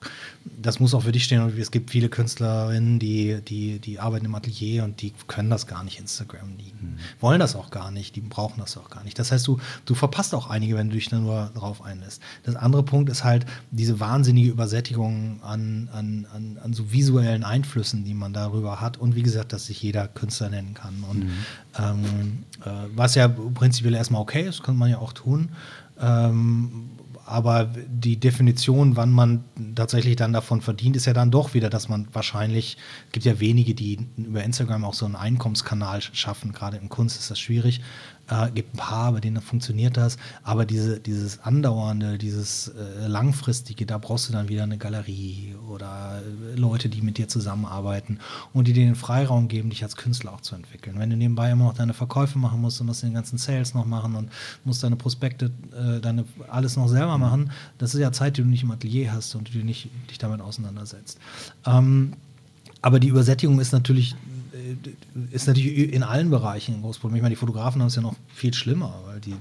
das 0.45 0.81
muss 0.81 0.95
auch 0.95 1.03
für 1.03 1.13
dich 1.13 1.25
stehen. 1.25 1.43
Und 1.43 1.59
es 1.59 1.71
gibt 1.71 1.91
viele 1.91 2.09
Künstlerinnen, 2.09 2.99
die, 2.99 3.41
die, 3.43 3.79
die 3.79 4.01
arbeiten 4.01 4.27
im 4.27 4.35
Atelier 4.35 4.85
und 4.85 5.01
die 5.03 5.13
können 5.27 5.51
das 5.51 5.67
gar 5.67 5.85
nicht 5.85 5.99
Instagram. 5.99 6.57
Die 6.59 6.73
mhm. 6.81 6.99
wollen 7.21 7.41
das 7.41 7.57
auch 7.57 7.71
gar 7.71 7.91
nicht, 7.91 8.17
die 8.17 8.21
brauchen 8.21 8.61
das 8.61 8.77
auch 8.77 8.91
gar 8.91 9.05
nicht. 9.05 9.19
Das 9.19 9.33
heißt, 9.33 9.47
du, 9.47 9.59
du 9.85 9.95
verpasst 9.95 10.35
auch 10.35 10.49
einige, 10.49 10.77
wenn 10.77 10.89
du 10.89 10.95
dich 10.95 11.09
dann 11.09 11.23
nur 11.23 11.51
drauf 11.55 11.83
einlässt. 11.83 12.23
Das 12.43 12.57
andere 12.57 12.83
Punkt 12.83 13.11
ist 13.11 13.25
halt 13.25 13.47
diese 13.71 14.01
wahnsinnige 14.01 14.51
Übersättigung 14.51 15.41
an, 15.43 15.89
an, 15.93 16.27
an, 16.33 16.59
an 16.63 16.73
so 16.73 16.93
visuellen 16.93 17.45
Einflüssen, 17.45 18.05
die 18.05 18.15
man 18.15 18.33
darüber 18.33 18.81
hat. 18.81 18.99
Und 18.99 19.15
wie 19.15 19.23
gesagt, 19.23 19.53
dass 19.53 19.67
sich 19.67 19.83
jeder 19.83 20.09
Künstler 20.09 20.51
nennen 20.51 20.75
kann. 20.75 21.05
Und 21.09 21.25
mhm. 21.25 21.33
Ähm, 21.79 22.45
äh, 22.65 22.71
was 22.95 23.15
ja 23.15 23.29
prinzipiell 23.29 23.95
erstmal 23.95 24.23
okay 24.23 24.47
ist, 24.47 24.63
kann 24.63 24.77
man 24.77 24.91
ja 24.91 24.99
auch 24.99 25.13
tun. 25.13 25.51
Ähm, 26.01 26.91
aber 27.25 27.65
die 27.65 28.19
Definition, 28.19 28.97
wann 28.97 29.11
man 29.11 29.45
tatsächlich 29.75 30.17
dann 30.17 30.33
davon 30.33 30.61
verdient, 30.61 30.97
ist 30.97 31.07
ja 31.07 31.13
dann 31.13 31.31
doch 31.31 31.55
wieder, 31.55 31.71
dass 31.71 31.89
man 31.89 32.09
wahrscheinlich, 32.13 32.77
es 33.07 33.13
gibt 33.13 33.25
ja 33.25 33.39
wenige, 33.39 33.75
die 33.75 34.07
über 34.17 34.43
Instagram 34.43 34.85
auch 34.85 34.95
so 34.95 35.07
einen 35.07 35.17
Einkommenskanal 35.17 36.03
schaffen, 36.03 36.53
gerade 36.53 36.77
in 36.79 36.89
Kunst 36.89 37.19
ist 37.19 37.31
das 37.31 37.39
schwierig, 37.39 37.81
äh, 38.33 38.51
gibt 38.51 38.75
ein 38.75 38.79
paar, 38.79 39.13
bei 39.13 39.21
denen 39.21 39.41
funktioniert 39.41 39.97
das. 39.97 40.17
Aber 40.43 40.65
diese, 40.65 41.01
dieses 41.01 41.41
andauernde, 41.41 42.19
dieses 42.19 42.69
äh, 42.69 43.07
langfristige, 43.07 43.87
da 43.87 43.99
brauchst 43.99 44.29
du 44.29 44.33
dann 44.33 44.49
wieder 44.49 44.63
eine 44.63 44.79
Galerie 44.79 45.55
oder 45.69 46.23
äh, 46.23 46.59
Leute, 46.59 46.89
die 46.89 47.03
mit 47.03 47.19
dir 47.19 47.29
zusammenarbeiten 47.29 48.19
und 48.53 48.69
die 48.69 48.73
dir 48.73 48.85
den 48.85 48.95
Freiraum 48.95 49.49
geben, 49.49 49.71
dich 49.71 49.83
als 49.83 49.97
Künstler 49.97 50.33
auch 50.33 50.41
zu 50.41 50.55
entwickeln. 50.55 50.99
Wenn 50.99 51.11
du 51.11 51.17
nebenbei 51.17 51.51
immer 51.51 51.65
noch 51.65 51.75
deine 51.75 51.95
Verkäufe 51.95 52.39
machen 52.39 52.61
musst 52.61 52.81
und 52.81 52.87
musst 52.87 53.03
den 53.03 53.15
ganzen 53.15 53.39
Sales 53.39 53.75
noch 53.75 53.87
machen 53.87 54.15
und 54.15 54.31
musst 54.65 54.83
deine 54.83 54.97
Prospekte, 54.97 55.51
äh, 55.73 56.01
deine 56.01 56.25
alles 56.49 56.77
noch 56.77 56.89
selber 56.89 57.19
machen, 57.19 57.51
das 57.79 57.95
ist 57.95 58.01
ja 58.01 58.13
Zeit, 58.13 58.37
die 58.37 58.43
du 58.43 58.49
nicht 58.49 58.63
im 58.63 58.71
Atelier 58.71 59.13
hast 59.13 59.35
und 59.35 59.49
die 59.49 59.59
du 59.59 59.65
nicht 59.65 59.91
dich 60.11 60.19
damit 60.19 60.41
auseinandersetzt. 60.41 61.19
Ähm, 61.67 62.15
aber 62.81 62.99
die 62.99 63.09
Übersättigung 63.09 63.61
ist 63.61 63.73
natürlich 63.73 64.17
ist 65.31 65.47
natürlich 65.47 65.93
in 65.93 66.03
allen 66.03 66.31
Bereichen 66.31 66.77
ein 66.77 66.83
großes 66.83 67.01
Problem. 67.01 67.17
Ich 67.17 67.23
meine, 67.23 67.35
die 67.35 67.39
Fotografen 67.39 67.81
haben 67.81 67.89
es 67.89 67.97
ja 67.97 68.03
noch 68.03 68.15
viel 68.35 68.55
schlimmer, 68.55 69.01
weil 69.07 69.21
die, 69.21 69.35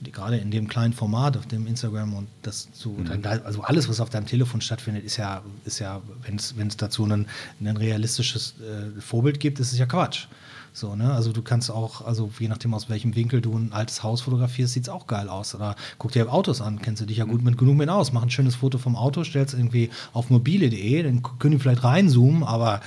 die 0.00 0.12
gerade 0.12 0.38
in 0.38 0.50
dem 0.50 0.68
kleinen 0.68 0.92
Format 0.92 1.36
auf 1.36 1.46
dem 1.46 1.66
Instagram 1.66 2.14
und 2.14 2.28
das 2.42 2.68
so, 2.72 2.90
mhm. 2.90 3.24
also 3.44 3.62
alles, 3.62 3.88
was 3.88 4.00
auf 4.00 4.10
deinem 4.10 4.26
Telefon 4.26 4.60
stattfindet, 4.60 5.04
ist 5.04 5.16
ja, 5.16 5.42
ist 5.64 5.78
ja, 5.78 6.00
wenn 6.24 6.66
es 6.66 6.76
dazu 6.76 7.04
ein, 7.04 7.26
ein 7.60 7.76
realistisches 7.76 8.54
äh, 8.60 9.00
Vorbild 9.00 9.40
gibt, 9.40 9.60
ist 9.60 9.72
es 9.72 9.78
ja 9.78 9.86
Quatsch. 9.86 10.26
So, 10.72 10.94
ne? 10.94 11.12
Also 11.12 11.32
du 11.32 11.42
kannst 11.42 11.70
auch, 11.70 12.06
also 12.06 12.30
je 12.38 12.48
nachdem 12.48 12.74
aus 12.74 12.88
welchem 12.88 13.16
Winkel 13.16 13.40
du 13.40 13.56
ein 13.56 13.72
altes 13.72 14.02
Haus 14.02 14.20
fotografierst, 14.20 14.72
sieht 14.72 14.84
es 14.84 14.88
auch 14.88 15.06
geil 15.06 15.28
aus. 15.28 15.54
Oder 15.54 15.74
guck 15.98 16.12
dir 16.12 16.32
Autos 16.32 16.60
an, 16.60 16.80
kennst 16.80 17.02
du 17.02 17.06
dich 17.06 17.18
ja 17.18 17.24
gut 17.24 17.42
mit 17.42 17.58
genug 17.58 17.76
mit 17.76 17.88
aus. 17.88 18.12
Mach 18.12 18.22
ein 18.22 18.30
schönes 18.30 18.56
Foto 18.56 18.78
vom 18.78 18.94
Auto, 18.94 19.24
stellst 19.24 19.54
irgendwie 19.54 19.90
auf 20.12 20.30
mobile.de, 20.30 21.02
dann 21.02 21.22
können 21.38 21.52
die 21.52 21.58
vielleicht 21.58 21.82
reinzoomen, 21.82 22.44
aber 22.44 22.80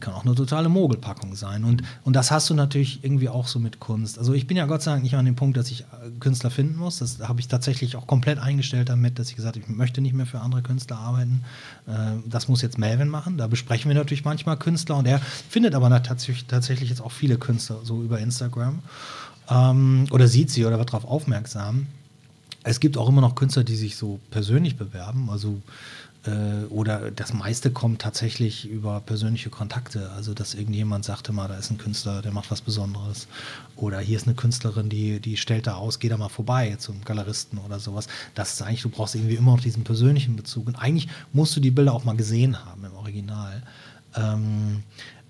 kann 0.00 0.14
auch 0.14 0.24
eine 0.24 0.34
totale 0.34 0.68
Mogelpackung 0.68 1.34
sein. 1.34 1.64
Und, 1.64 1.82
und 2.04 2.14
das 2.14 2.30
hast 2.30 2.48
du 2.48 2.54
natürlich 2.54 3.04
irgendwie 3.04 3.28
auch 3.28 3.46
so 3.46 3.58
mit 3.58 3.80
Kunst. 3.80 4.18
Also 4.18 4.32
ich 4.32 4.46
bin 4.46 4.56
ja 4.56 4.66
Gott 4.66 4.82
sei 4.82 4.92
Dank 4.92 5.02
nicht 5.02 5.14
an 5.14 5.24
dem 5.24 5.36
Punkt, 5.36 5.56
dass 5.56 5.70
ich 5.70 5.82
äh, 5.82 5.84
Künstler 6.20 6.50
finden 6.50 6.76
muss. 6.76 6.98
Das 6.98 7.20
habe 7.20 7.40
ich 7.40 7.48
tatsächlich 7.48 7.96
auch 7.96 8.06
komplett 8.06 8.38
eingestellt 8.38 8.88
damit, 8.88 9.18
dass 9.18 9.30
ich 9.30 9.36
gesagt 9.36 9.56
habe, 9.56 9.64
ich 9.68 9.76
möchte 9.76 10.00
nicht 10.00 10.14
mehr 10.14 10.26
für 10.26 10.40
andere 10.40 10.62
Künstler 10.62 10.98
arbeiten. 10.98 11.42
Äh, 11.86 11.92
das 12.26 12.48
muss 12.48 12.62
jetzt 12.62 12.78
Melvin 12.78 13.08
machen. 13.08 13.36
Da 13.36 13.46
besprechen 13.46 13.90
wir 13.90 13.96
natürlich 13.96 14.24
manchmal 14.24 14.56
Künstler 14.56 14.96
und 14.96 15.06
er 15.06 15.18
findet 15.18 15.74
aber 15.74 15.90
tatsächlich, 16.02 16.46
tatsächlich 16.46 16.88
jetzt 16.88 17.02
auch 17.02 17.12
viele 17.12 17.36
Künstler 17.36 17.78
so 17.82 18.02
über 18.02 18.18
Instagram. 18.20 18.80
Ähm, 19.50 20.06
oder 20.10 20.28
sieht 20.28 20.50
sie 20.50 20.64
oder 20.64 20.78
wird 20.78 20.90
darauf 20.90 21.04
aufmerksam. 21.04 21.86
Es 22.62 22.80
gibt 22.80 22.96
auch 22.96 23.08
immer 23.08 23.20
noch 23.20 23.34
Künstler, 23.34 23.64
die 23.64 23.76
sich 23.76 23.96
so 23.96 24.18
persönlich 24.30 24.76
bewerben. 24.76 25.28
Also 25.30 25.50
äh, 25.50 25.60
oder 26.70 27.10
das 27.10 27.34
meiste 27.34 27.70
kommt 27.70 28.00
tatsächlich 28.00 28.66
über 28.66 29.00
persönliche 29.00 29.50
Kontakte. 29.50 30.10
Also, 30.12 30.32
dass 30.32 30.54
irgendjemand 30.54 31.04
sagte 31.04 31.32
mal, 31.32 31.48
da 31.48 31.56
ist 31.56 31.70
ein 31.70 31.76
Künstler, 31.76 32.22
der 32.22 32.32
macht 32.32 32.50
was 32.50 32.62
Besonderes. 32.62 33.28
Oder 33.76 34.00
hier 34.00 34.16
ist 34.16 34.26
eine 34.26 34.34
Künstlerin, 34.34 34.88
die, 34.88 35.20
die 35.20 35.36
stellt 35.36 35.66
da 35.66 35.74
aus, 35.74 35.98
geh 35.98 36.08
da 36.08 36.16
mal 36.16 36.30
vorbei 36.30 36.76
zum 36.78 37.04
Galeristen 37.04 37.58
oder 37.58 37.78
sowas. 37.78 38.08
Das 38.34 38.54
ist 38.54 38.62
eigentlich, 38.62 38.82
du 38.82 38.88
brauchst 38.88 39.14
irgendwie 39.14 39.34
immer 39.34 39.52
noch 39.52 39.60
diesen 39.60 39.84
persönlichen 39.84 40.36
Bezug. 40.36 40.66
Und 40.66 40.76
eigentlich 40.76 41.08
musst 41.34 41.54
du 41.56 41.60
die 41.60 41.70
Bilder 41.70 41.92
auch 41.92 42.04
mal 42.04 42.16
gesehen 42.16 42.64
haben 42.64 42.84
im 42.84 42.94
Original. 42.94 43.62
Ähm, 44.16 44.82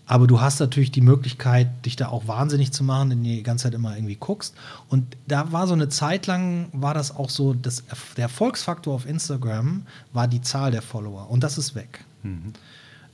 aber 0.07 0.27
du 0.27 0.41
hast 0.41 0.61
natürlich 0.61 0.93
die 0.93 1.01
Möglichkeit, 1.01 1.87
dich 1.87 1.97
da 1.97 2.09
auch 2.09 2.29
wahnsinnig 2.29 2.73
zu 2.73 2.85
machen, 2.85 3.11
wenn 3.11 3.23
du 3.23 3.29
die 3.31 3.43
ganze 3.43 3.65
Zeit 3.65 3.75
immer 3.75 3.95
irgendwie 3.97 4.17
guckst. 4.17 4.55
Und 4.89 5.17
da 5.27 5.53
war 5.53 5.67
so 5.67 5.75
eine 5.75 5.89
Zeit 5.89 6.27
lang, 6.27 6.69
war 6.73 6.95
das 6.95 7.17
auch 7.17 7.31
so, 7.31 7.55
dass 7.55 7.85
der 8.17 8.25
Erfolgsfaktor 8.25 8.95
auf 8.95 9.07
Instagram 9.07 9.87
war 10.13 10.29
die 10.29 10.43
Zahl 10.43 10.71
der 10.71 10.83
Follower. 10.83 11.31
Und 11.31 11.43
das 11.43 11.57
ist 11.57 11.75
weg. 11.75 12.05
Mhm. 12.23 12.53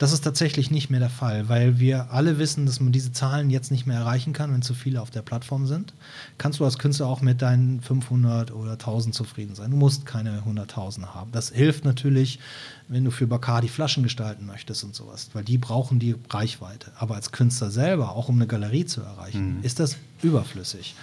Das 0.01 0.13
ist 0.13 0.23
tatsächlich 0.23 0.71
nicht 0.71 0.89
mehr 0.89 0.99
der 0.99 1.11
Fall, 1.11 1.51
weil 1.51 1.79
wir 1.79 2.11
alle 2.11 2.39
wissen, 2.39 2.65
dass 2.65 2.81
man 2.81 2.91
diese 2.91 3.13
Zahlen 3.13 3.51
jetzt 3.51 3.71
nicht 3.71 3.85
mehr 3.85 3.99
erreichen 3.99 4.33
kann, 4.33 4.51
wenn 4.51 4.63
zu 4.63 4.73
viele 4.73 5.03
auf 5.03 5.11
der 5.11 5.21
Plattform 5.21 5.67
sind. 5.67 5.93
Kannst 6.39 6.59
du 6.59 6.65
als 6.65 6.79
Künstler 6.79 7.07
auch 7.07 7.21
mit 7.21 7.43
deinen 7.43 7.83
500 7.83 8.51
oder 8.51 8.73
1000 8.73 9.15
zufrieden 9.15 9.55
sein. 9.55 9.73
Du 9.73 9.77
musst 9.77 10.07
keine 10.07 10.41
100.000 10.41 11.09
haben. 11.09 11.33
Das 11.33 11.51
hilft 11.51 11.85
natürlich, 11.85 12.39
wenn 12.89 13.05
du 13.05 13.11
für 13.11 13.27
Bacardi 13.27 13.69
Flaschen 13.69 14.03
gestalten 14.03 14.47
möchtest 14.47 14.85
und 14.85 14.95
sowas, 14.95 15.29
weil 15.35 15.45
die 15.45 15.59
brauchen 15.59 15.99
die 15.99 16.17
Reichweite. 16.31 16.93
Aber 16.97 17.17
als 17.17 17.31
Künstler 17.31 17.71
selber, 17.71 18.17
auch 18.17 18.31
um 18.31 18.37
eine 18.37 18.47
Galerie 18.47 18.87
zu 18.87 19.03
erreichen, 19.03 19.59
mhm. 19.59 19.65
ist 19.65 19.81
das 19.81 19.99
überflüssig. 20.23 20.95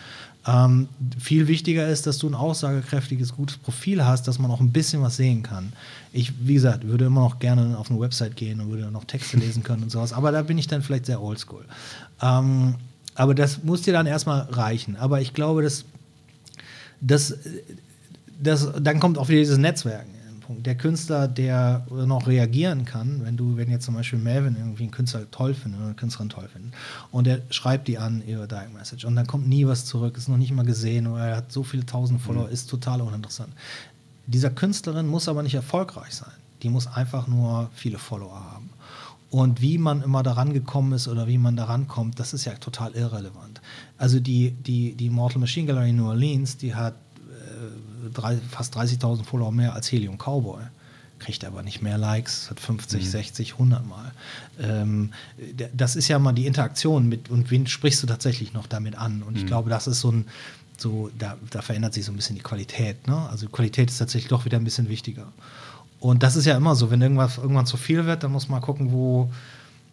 Ähm, 0.47 0.87
viel 1.19 1.47
wichtiger 1.47 1.87
ist, 1.87 2.07
dass 2.07 2.19
du 2.19 2.27
ein 2.27 2.33
aussagekräftiges, 2.33 3.35
gutes 3.35 3.57
Profil 3.57 4.05
hast, 4.05 4.27
dass 4.29 4.39
man 4.39 4.49
auch 4.49 4.61
ein 4.61 4.71
bisschen 4.71 5.01
was 5.01 5.17
sehen 5.17 5.43
kann. 5.43 5.73
Ich, 6.13 6.31
wie 6.47 6.53
gesagt, 6.53 6.87
würde 6.87 7.05
immer 7.05 7.21
noch 7.21 7.39
gerne 7.39 7.77
auf 7.77 7.91
eine 7.91 7.99
Website 7.99 8.37
gehen 8.37 8.61
und 8.61 8.69
würde 8.69 8.89
noch 8.89 9.03
Texte 9.03 9.35
lesen 9.37 9.63
können 9.63 9.83
und 9.83 9.91
sowas, 9.91 10.13
aber 10.13 10.31
da 10.31 10.41
bin 10.43 10.57
ich 10.57 10.67
dann 10.67 10.81
vielleicht 10.81 11.05
sehr 11.05 11.21
oldschool. 11.21 11.65
Ähm, 12.21 12.75
aber 13.15 13.35
das 13.35 13.63
muss 13.63 13.81
dir 13.81 13.93
dann 13.93 14.05
erstmal 14.05 14.41
reichen. 14.41 14.95
Aber 14.95 15.19
ich 15.19 15.33
glaube, 15.33 15.63
dass, 15.63 15.83
dass, 17.01 17.35
dass 18.41 18.71
dann 18.79 18.99
kommt 18.99 19.17
auch 19.17 19.27
wieder 19.27 19.39
dieses 19.39 19.57
Netzwerken. 19.57 20.11
Punkt. 20.47 20.65
Der 20.65 20.75
Künstler, 20.75 21.27
der 21.27 21.85
noch 21.91 22.25
reagieren 22.25 22.85
kann, 22.85 23.23
wenn 23.23 23.35
du, 23.35 23.57
wenn 23.57 23.69
jetzt 23.69 23.83
zum 23.83 23.95
Beispiel 23.95 24.17
Melvin 24.17 24.55
irgendwie 24.55 24.83
einen 24.83 24.91
Künstler 24.91 25.29
toll 25.29 25.53
findet 25.53 25.79
oder 25.79 25.87
eine 25.87 25.95
Künstlerin 25.95 26.29
toll 26.29 26.47
findet 26.47 26.73
und 27.11 27.27
der 27.27 27.41
schreibt 27.49 27.89
die 27.89 27.97
an 27.97 28.21
über 28.21 28.47
Direct 28.47 28.73
Message 28.73 29.03
und 29.03 29.17
dann 29.17 29.27
kommt 29.27 29.47
nie 29.47 29.67
was 29.67 29.85
zurück, 29.85 30.17
ist 30.17 30.29
noch 30.29 30.37
nicht 30.37 30.53
mal 30.53 30.65
gesehen 30.65 31.05
oder 31.07 31.27
er 31.27 31.37
hat 31.37 31.51
so 31.51 31.63
viele 31.63 31.85
tausend 31.85 32.21
Follower, 32.21 32.47
mhm. 32.47 32.53
ist 32.53 32.69
total 32.69 33.01
uninteressant. 33.01 33.53
Dieser 34.25 34.49
Künstlerin 34.49 35.07
muss 35.07 35.27
aber 35.27 35.43
nicht 35.43 35.55
erfolgreich 35.55 36.13
sein. 36.13 36.31
Die 36.63 36.69
muss 36.69 36.87
einfach 36.87 37.27
nur 37.27 37.69
viele 37.73 37.97
Follower 37.97 38.39
haben. 38.53 38.69
Und 39.29 39.61
wie 39.61 39.77
man 39.77 40.01
immer 40.01 40.23
daran 40.23 40.53
gekommen 40.53 40.93
ist 40.93 41.09
oder 41.09 41.27
wie 41.27 41.37
man 41.37 41.57
daran 41.57 41.87
kommt, 41.87 42.19
das 42.19 42.33
ist 42.33 42.45
ja 42.45 42.53
total 42.53 42.93
irrelevant. 42.93 43.61
Also 43.97 44.21
die, 44.21 44.51
die, 44.51 44.95
die 44.95 45.09
Mortal 45.09 45.39
Machine 45.39 45.67
Gallery 45.67 45.91
New 45.91 46.07
Orleans, 46.07 46.55
die 46.55 46.73
hat 46.73 46.95
drei, 48.09 48.37
fast 48.49 48.77
30.000 48.77 49.23
Follower 49.23 49.51
mehr 49.51 49.73
als 49.73 49.91
Helium 49.91 50.17
Cowboy. 50.17 50.61
Kriegt 51.19 51.45
aber 51.45 51.63
nicht 51.63 51.81
mehr 51.81 51.97
Likes, 51.97 52.49
hat 52.51 52.59
50, 52.59 53.03
mhm. 53.03 53.09
60, 53.09 53.53
100 53.53 53.87
Mal. 53.87 54.11
Ähm, 54.59 55.13
das 55.73 55.95
ist 55.95 56.07
ja 56.07 56.19
mal 56.19 56.33
die 56.33 56.45
Interaktion 56.45 57.09
mit, 57.09 57.29
und 57.29 57.49
wen 57.49 57.65
sprichst 57.65 58.03
du 58.03 58.07
tatsächlich 58.07 58.53
noch 58.53 58.67
damit 58.67 58.95
an? 58.95 59.23
Und 59.23 59.35
ich 59.35 59.43
mhm. 59.43 59.47
glaube, 59.47 59.69
das 59.69 59.87
ist 59.87 59.99
so 59.99 60.11
ein, 60.11 60.25
so, 60.77 61.09
da, 61.17 61.35
da, 61.49 61.63
verändert 61.63 61.95
sich 61.95 62.05
so 62.05 62.11
ein 62.11 62.15
bisschen 62.15 62.35
die 62.35 62.43
Qualität. 62.43 63.07
Ne? 63.07 63.27
Also 63.29 63.47
Qualität 63.49 63.89
ist 63.89 63.97
tatsächlich 63.97 64.29
doch 64.29 64.45
wieder 64.45 64.57
ein 64.57 64.63
bisschen 64.63 64.89
wichtiger. 64.89 65.27
Und 65.99 66.21
das 66.21 66.35
ist 66.35 66.45
ja 66.45 66.55
immer 66.55 66.75
so, 66.75 66.91
wenn 66.91 67.01
irgendwas 67.01 67.37
irgendwann 67.37 67.65
zu 67.65 67.77
viel 67.77 68.05
wird, 68.05 68.23
dann 68.23 68.31
muss 68.31 68.47
man 68.47 68.61
gucken, 68.61 68.91
wo, 68.91 69.31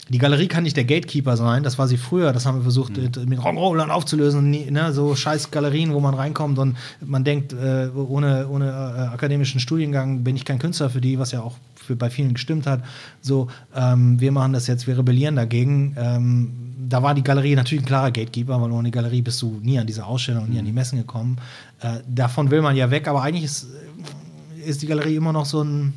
die 0.09 0.19
Galerie 0.19 0.49
kann 0.49 0.65
nicht 0.65 0.77
der 0.77 0.85
Gatekeeper 0.85 1.37
sein, 1.37 1.63
das 1.63 1.79
war 1.79 1.89
sie 1.89 1.97
früher, 1.97 2.33
das 2.33 2.45
haben 2.45 2.59
wir 2.59 2.63
versucht 2.63 2.97
mhm. 2.97 3.29
mit 3.29 3.43
Rockrollern 3.43 3.91
aufzulösen, 3.91 4.51
ne, 4.51 4.93
so 4.93 5.15
scheiß 5.15 5.51
Galerien, 5.51 5.95
wo 5.95 6.01
man 6.01 6.15
reinkommt 6.15 6.59
und 6.59 6.77
man 7.01 7.25
denkt, 7.25 7.53
äh, 7.55 7.89
ohne, 7.89 8.49
ohne 8.49 8.69
äh, 8.69 9.15
akademischen 9.15 9.61
Studiengang 9.61 10.23
bin 10.23 10.37
ich 10.37 10.45
kein 10.45 10.59
Künstler 10.59 10.91
für 10.91 11.01
die, 11.01 11.19
was 11.19 11.33
ja 11.33 11.41
auch 11.41 11.57
für, 11.75 11.97
bei 11.97 12.11
vielen 12.11 12.35
gestimmt 12.35 12.67
hat. 12.67 12.83
So, 13.23 13.49
ähm, 13.75 14.21
wir 14.21 14.33
machen 14.33 14.53
das 14.53 14.67
jetzt, 14.67 14.87
wir 14.87 14.99
rebellieren 14.99 15.37
dagegen. 15.37 15.95
Ähm, 15.99 16.51
da 16.89 17.03
war 17.03 17.15
die 17.15 17.23
Galerie 17.23 17.55
natürlich 17.55 17.85
ein 17.85 17.87
klarer 17.87 18.11
Gatekeeper, 18.11 18.61
weil 18.61 18.71
ohne 18.71 18.91
Galerie 18.91 19.23
bist 19.23 19.41
du 19.41 19.59
nie 19.63 19.79
an 19.79 19.87
diese 19.87 20.05
Ausstellung 20.05 20.45
und 20.45 20.51
nie 20.51 20.59
an 20.59 20.65
die 20.65 20.71
mhm. 20.71 20.77
Messen 20.77 20.99
gekommen. 20.99 21.39
Äh, 21.81 22.01
davon 22.07 22.51
will 22.51 22.61
man 22.63 22.77
ja 22.77 22.91
weg, 22.91 23.09
aber 23.09 23.23
eigentlich 23.23 23.45
ist, 23.45 23.69
ist 24.67 24.83
die 24.83 24.87
Galerie 24.87 25.17
immer 25.17 25.33
noch 25.33 25.47
so 25.47 25.63
ein 25.63 25.95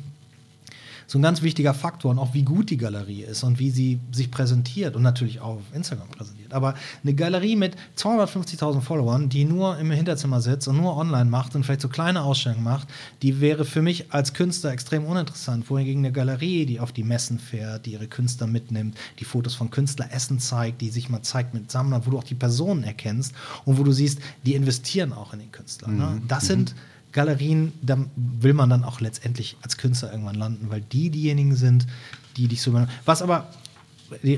so 1.08 1.18
ein 1.18 1.22
ganz 1.22 1.40
wichtiger 1.40 1.72
Faktor 1.72 2.10
und 2.10 2.18
auch 2.18 2.34
wie 2.34 2.42
gut 2.42 2.68
die 2.68 2.76
Galerie 2.76 3.22
ist 3.22 3.42
und 3.42 3.58
wie 3.58 3.70
sie 3.70 3.98
sich 4.12 4.30
präsentiert 4.30 4.94
und 4.94 5.02
natürlich 5.02 5.40
auch 5.40 5.56
auf 5.56 5.62
Instagram 5.72 6.08
präsentiert. 6.08 6.52
Aber 6.52 6.74
eine 7.02 7.14
Galerie 7.14 7.56
mit 7.56 7.76
250.000 7.96 8.82
Followern, 8.82 9.30
die 9.30 9.46
nur 9.46 9.78
im 9.78 9.90
Hinterzimmer 9.90 10.42
sitzt 10.42 10.68
und 10.68 10.76
nur 10.76 10.98
online 10.98 11.30
macht 11.30 11.56
und 11.56 11.64
vielleicht 11.64 11.80
so 11.80 11.88
kleine 11.88 12.22
Ausstellungen 12.22 12.62
macht, 12.62 12.88
die 13.22 13.40
wäre 13.40 13.64
für 13.64 13.80
mich 13.80 14.12
als 14.12 14.34
Künstler 14.34 14.70
extrem 14.70 15.06
uninteressant. 15.06 15.70
Wohingegen 15.70 16.04
eine 16.04 16.12
Galerie, 16.12 16.66
die 16.66 16.78
auf 16.78 16.92
die 16.92 17.04
Messen 17.04 17.38
fährt, 17.38 17.86
die 17.86 17.92
ihre 17.92 18.06
Künstler 18.06 18.46
mitnimmt, 18.46 18.94
die 19.18 19.24
Fotos 19.24 19.54
von 19.54 19.70
Künstleressen 19.70 20.38
zeigt, 20.40 20.82
die 20.82 20.90
sich 20.90 21.08
mal 21.08 21.22
zeigt 21.22 21.54
mit 21.54 21.70
Sammlern, 21.70 22.02
wo 22.04 22.10
du 22.10 22.18
auch 22.18 22.24
die 22.24 22.34
Personen 22.34 22.84
erkennst 22.84 23.34
und 23.64 23.78
wo 23.78 23.82
du 23.82 23.92
siehst, 23.92 24.20
die 24.44 24.54
investieren 24.54 25.14
auch 25.14 25.32
in 25.32 25.38
den 25.38 25.52
Künstler. 25.52 25.88
Ne? 25.88 26.20
Mhm. 26.20 26.28
Das 26.28 26.46
sind 26.46 26.74
Galerien, 27.18 27.72
da 27.82 27.98
will 28.14 28.54
man 28.54 28.70
dann 28.70 28.84
auch 28.84 29.00
letztendlich 29.00 29.56
als 29.62 29.76
Künstler 29.76 30.12
irgendwann 30.12 30.36
landen, 30.36 30.70
weil 30.70 30.80
die 30.80 31.10
diejenigen 31.10 31.56
sind, 31.56 31.88
die 32.36 32.46
dich 32.46 32.62
so 32.62 32.72
Was 33.04 33.22
aber, 33.22 33.48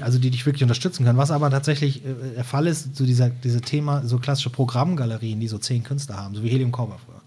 also 0.01 0.19
die 0.19 0.31
dich 0.31 0.47
wirklich 0.47 0.63
unterstützen 0.63 1.05
können, 1.05 1.19
was 1.19 1.31
aber 1.31 1.51
tatsächlich 1.51 2.03
äh, 2.07 2.37
der 2.37 2.45
Fall 2.45 2.67
ist, 2.67 2.97
so 2.97 3.05
dieser, 3.05 3.29
diese 3.29 3.61
Thema, 3.61 4.07
so 4.07 4.19
klassische 4.19 4.49
Programmgalerien, 4.49 5.41
die 5.41 5.49
so 5.49 5.59
zehn 5.59 5.83
Künstler 5.83 6.17
haben, 6.17 6.35
so 6.35 6.43
wie 6.43 6.49
Helium 6.49 6.73
Cobra 6.73 6.97
früher. 7.05 7.20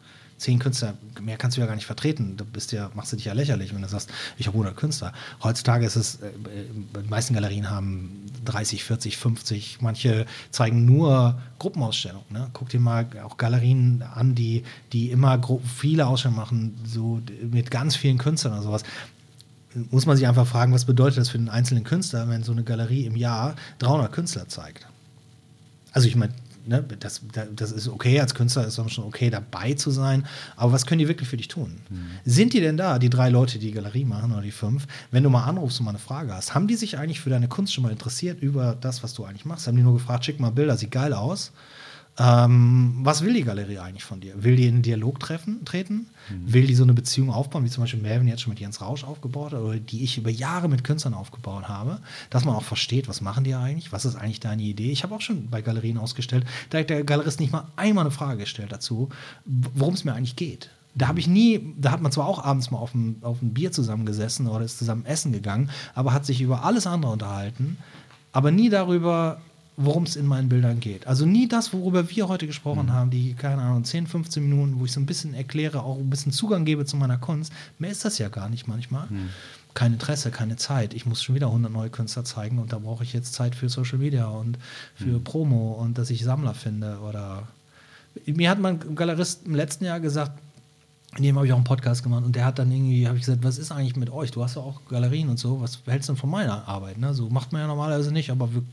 Zehn 0.43 0.59
Künstler, 0.59 0.95
mehr 1.21 1.37
kannst 1.37 1.55
du 1.55 1.61
ja 1.61 1.67
gar 1.67 1.75
nicht 1.75 1.85
vertreten. 1.85 2.35
Du 2.35 2.43
bist 2.43 2.73
ja, 2.73 2.91
machst 2.95 3.13
du 3.13 3.15
dich 3.15 3.23
ja 3.23 3.31
lächerlich, 3.31 3.73
wenn 3.73 3.81
du 3.81 3.87
sagst, 3.87 4.09
ich 4.37 4.45
habe 4.45 4.55
100 4.55 4.75
Künstler. 4.75 5.13
Heutzutage 5.41 5.85
ist 5.85 5.95
es, 5.95 6.15
äh, 6.15 6.27
äh, 6.27 7.01
die 7.01 7.09
meisten 7.09 7.33
Galerien 7.33 7.69
haben 7.69 8.29
30, 8.43 8.83
40, 8.83 9.15
50. 9.15 9.77
Manche 9.79 10.25
zeigen 10.51 10.83
nur 10.83 11.41
Gruppenausstellungen. 11.59 12.25
Ne? 12.29 12.49
Guck 12.51 12.67
dir 12.67 12.81
mal 12.81 13.07
auch 13.23 13.37
Galerien 13.37 14.01
an, 14.01 14.35
die, 14.35 14.63
die 14.91 15.11
immer 15.11 15.39
viele 15.77 16.07
Ausstellungen 16.07 16.41
machen, 16.41 16.77
so 16.85 17.21
mit 17.49 17.71
ganz 17.71 17.95
vielen 17.95 18.17
Künstlern 18.17 18.51
oder 18.51 18.63
sowas 18.63 18.83
muss 19.89 20.05
man 20.05 20.17
sich 20.17 20.27
einfach 20.27 20.45
fragen, 20.45 20.71
was 20.71 20.85
bedeutet 20.85 21.17
das 21.17 21.29
für 21.29 21.39
den 21.39 21.49
einzelnen 21.49 21.83
Künstler, 21.83 22.29
wenn 22.29 22.43
so 22.43 22.51
eine 22.51 22.63
Galerie 22.63 23.05
im 23.05 23.15
Jahr 23.15 23.55
300 23.79 24.11
Künstler 24.11 24.47
zeigt? 24.47 24.85
Also 25.93 26.07
ich 26.07 26.15
meine, 26.15 26.33
ne, 26.65 26.83
das, 26.99 27.21
da- 27.31 27.45
das 27.55 27.71
ist 27.71 27.87
okay, 27.87 28.19
als 28.19 28.33
Künstler 28.35 28.65
ist 28.67 28.77
es 28.77 28.91
schon 28.93 29.03
okay, 29.05 29.29
dabei 29.29 29.73
zu 29.73 29.91
sein, 29.91 30.25
aber 30.55 30.71
was 30.71 30.85
können 30.85 30.99
die 30.99 31.07
wirklich 31.07 31.27
für 31.29 31.37
dich 31.37 31.47
tun? 31.47 31.77
Sind 32.25 32.53
die 32.53 32.59
denn 32.61 32.77
da, 32.77 32.99
die 32.99 33.09
drei 33.09 33.29
Leute, 33.29 33.59
die 33.59 33.67
die 33.67 33.71
Galerie 33.73 34.05
machen 34.05 34.31
oder 34.31 34.41
die 34.41 34.51
fünf, 34.51 34.87
wenn 35.11 35.23
du 35.23 35.29
mal 35.29 35.43
anrufst 35.43 35.79
und 35.79 35.85
mal 35.85 35.91
eine 35.91 35.99
Frage 35.99 36.33
hast, 36.33 36.53
haben 36.55 36.67
die 36.67 36.75
sich 36.75 36.97
eigentlich 36.97 37.19
für 37.19 37.29
deine 37.29 37.47
Kunst 37.47 37.73
schon 37.73 37.83
mal 37.83 37.91
interessiert 37.91 38.41
über 38.41 38.75
das, 38.79 39.03
was 39.03 39.13
du 39.13 39.25
eigentlich 39.25 39.45
machst? 39.45 39.67
Haben 39.67 39.77
die 39.77 39.83
nur 39.83 39.93
gefragt, 39.93 40.25
schick 40.25 40.39
mal 40.39 40.51
Bilder, 40.51 40.77
sieht 40.77 40.91
geil 40.91 41.13
aus? 41.13 41.51
Ähm, 42.19 42.99
was 43.01 43.23
will 43.23 43.33
die 43.33 43.43
Galerie 43.43 43.79
eigentlich 43.79 44.03
von 44.03 44.19
dir? 44.19 44.43
Will 44.43 44.55
die 44.55 44.67
in 44.67 44.75
einen 44.75 44.81
Dialog 44.83 45.19
treffen, 45.19 45.65
treten? 45.65 46.07
Will 46.29 46.67
die 46.67 46.75
so 46.75 46.83
eine 46.83 46.93
Beziehung 46.93 47.31
aufbauen, 47.31 47.65
wie 47.65 47.69
zum 47.69 47.83
Beispiel 47.83 48.01
Melvin 48.01 48.27
jetzt 48.27 48.41
schon 48.41 48.51
mit 48.51 48.59
Jens 48.59 48.81
Rausch 48.81 49.03
aufgebaut 49.03 49.53
hat 49.53 49.59
oder 49.59 49.79
die 49.79 50.03
ich 50.03 50.17
über 50.17 50.29
Jahre 50.29 50.69
mit 50.69 50.83
Künstlern 50.83 51.15
aufgebaut 51.15 51.67
habe, 51.67 51.99
dass 52.29 52.45
man 52.45 52.55
auch 52.55 52.63
versteht, 52.63 53.07
was 53.07 53.21
machen 53.21 53.43
die 53.43 53.55
eigentlich? 53.55 53.91
Was 53.91 54.05
ist 54.05 54.15
eigentlich 54.15 54.39
deine 54.39 54.61
Idee? 54.61 54.91
Ich 54.91 55.03
habe 55.03 55.15
auch 55.15 55.21
schon 55.21 55.49
bei 55.49 55.61
Galerien 55.61 55.97
ausgestellt, 55.97 56.45
da 56.69 56.79
hat 56.79 56.89
der 56.89 57.03
Galerist 57.03 57.39
nicht 57.39 57.51
mal 57.51 57.67
einmal 57.75 58.03
eine 58.03 58.11
Frage 58.11 58.41
gestellt 58.41 58.71
dazu, 58.71 59.09
worum 59.45 59.95
es 59.95 60.03
mir 60.03 60.13
eigentlich 60.13 60.35
geht. 60.35 60.69
Da 60.95 61.07
habe 61.07 61.19
ich 61.19 61.27
nie, 61.27 61.73
da 61.79 61.91
hat 61.91 62.01
man 62.01 62.11
zwar 62.11 62.27
auch 62.27 62.43
abends 62.43 62.69
mal 62.69 62.77
auf 62.77 62.93
ein, 62.93 63.17
auf 63.21 63.41
ein 63.41 63.55
Bier 63.55 63.71
zusammengesessen 63.71 64.47
oder 64.47 64.63
ist 64.63 64.77
zusammen 64.77 65.05
essen 65.05 65.31
gegangen, 65.31 65.71
aber 65.95 66.13
hat 66.13 66.27
sich 66.27 66.41
über 66.41 66.63
alles 66.63 66.85
andere 66.85 67.11
unterhalten, 67.11 67.77
aber 68.31 68.51
nie 68.51 68.69
darüber, 68.69 69.41
worum 69.75 70.03
es 70.03 70.15
in 70.15 70.25
meinen 70.25 70.49
Bildern 70.49 70.79
geht. 70.79 71.07
Also 71.07 71.25
nie 71.25 71.47
das, 71.47 71.73
worüber 71.73 72.09
wir 72.09 72.27
heute 72.27 72.45
gesprochen 72.47 72.93
haben, 72.93 73.09
die, 73.09 73.33
keine 73.33 73.61
Ahnung, 73.61 73.83
10, 73.83 74.07
15 74.07 74.43
Minuten, 74.43 74.79
wo 74.79 74.85
ich 74.85 74.91
so 74.91 74.99
ein 74.99 75.05
bisschen 75.05 75.33
erkläre, 75.33 75.83
auch 75.83 75.97
ein 75.97 76.09
bisschen 76.09 76.31
Zugang 76.31 76.65
gebe 76.65 76.85
zu 76.85 76.95
meiner 76.95 77.17
Kunst. 77.17 77.51
Mehr 77.79 77.91
ist 77.91 78.05
das 78.05 78.17
ja 78.17 78.29
gar 78.29 78.49
nicht 78.49 78.67
manchmal. 78.67 79.07
Kein 79.73 79.93
Interesse, 79.93 80.29
keine 80.29 80.55
Zeit. 80.57 80.93
Ich 80.93 81.07
muss 81.07 81.23
schon 81.23 81.33
wieder 81.33 81.47
100 81.47 81.71
neue 81.71 81.89
Künstler 81.89 82.23
zeigen 82.23 82.59
und 82.59 82.71
da 82.71 82.77
brauche 82.77 83.03
ich 83.03 83.13
jetzt 83.13 83.33
Zeit 83.33 83.55
für 83.55 83.69
Social 83.69 83.97
Media 83.97 84.27
und 84.27 84.59
für 84.95 85.19
Promo 85.19 85.73
und 85.73 85.97
dass 85.97 86.11
ich 86.11 86.23
Sammler 86.23 86.53
finde 86.53 86.99
oder 86.99 87.47
mir 88.25 88.49
hat 88.49 88.59
mein 88.59 88.95
Galerist 88.95 89.45
im 89.45 89.55
letzten 89.55 89.85
Jahr 89.85 89.99
gesagt, 89.99 90.39
in 91.17 91.23
dem 91.23 91.35
habe 91.35 91.45
ich 91.45 91.53
auch 91.53 91.57
einen 91.57 91.63
Podcast 91.63 92.03
gemacht 92.03 92.23
und 92.23 92.35
der 92.35 92.45
hat 92.45 92.59
dann 92.59 92.71
irgendwie, 92.71 93.07
habe 93.07 93.17
ich 93.17 93.25
gesagt, 93.25 93.43
was 93.43 93.57
ist 93.57 93.71
eigentlich 93.71 93.95
mit 93.95 94.09
euch? 94.09 94.31
Du 94.31 94.43
hast 94.43 94.55
ja 94.55 94.61
auch 94.61 94.81
Galerien 94.89 95.29
und 95.29 95.37
so, 95.37 95.61
was 95.61 95.79
hältst 95.85 96.09
du 96.09 96.13
denn 96.13 96.19
von 96.19 96.29
meiner 96.29 96.67
Arbeit? 96.67 96.97
Ne? 96.97 97.13
So 97.13 97.29
macht 97.29 97.51
man 97.51 97.61
ja 97.61 97.67
normalerweise 97.67 98.11
nicht, 98.11 98.31
aber 98.31 98.53
wir 98.53 98.63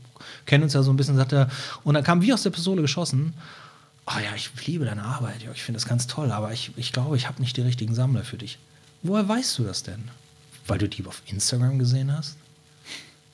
kennen 0.45 0.63
uns 0.63 0.73
ja 0.73 0.81
so 0.81 0.91
ein 0.91 0.97
bisschen, 0.97 1.15
sagt 1.15 1.33
er. 1.33 1.49
Und 1.83 1.93
dann 1.93 2.03
kam 2.03 2.21
wie 2.21 2.33
aus 2.33 2.43
der 2.43 2.49
Pistole 2.49 2.81
geschossen, 2.81 3.33
ah 4.05 4.19
ja, 4.19 4.35
ich 4.35 4.49
liebe 4.65 4.85
deine 4.85 5.03
Arbeit, 5.03 5.45
ich 5.53 5.63
finde 5.63 5.77
das 5.77 5.87
ganz 5.87 6.07
toll, 6.07 6.31
aber 6.31 6.51
ich, 6.51 6.71
ich 6.77 6.91
glaube, 6.91 7.15
ich 7.15 7.27
habe 7.27 7.41
nicht 7.41 7.57
die 7.57 7.61
richtigen 7.61 7.93
Sammler 7.93 8.23
für 8.23 8.37
dich. 8.37 8.57
Woher 9.03 9.27
weißt 9.27 9.59
du 9.59 9.63
das 9.63 9.83
denn? 9.83 10.03
Weil 10.67 10.79
du 10.79 10.89
die 10.89 11.05
auf 11.05 11.21
Instagram 11.25 11.79
gesehen 11.79 12.15
hast? 12.15 12.37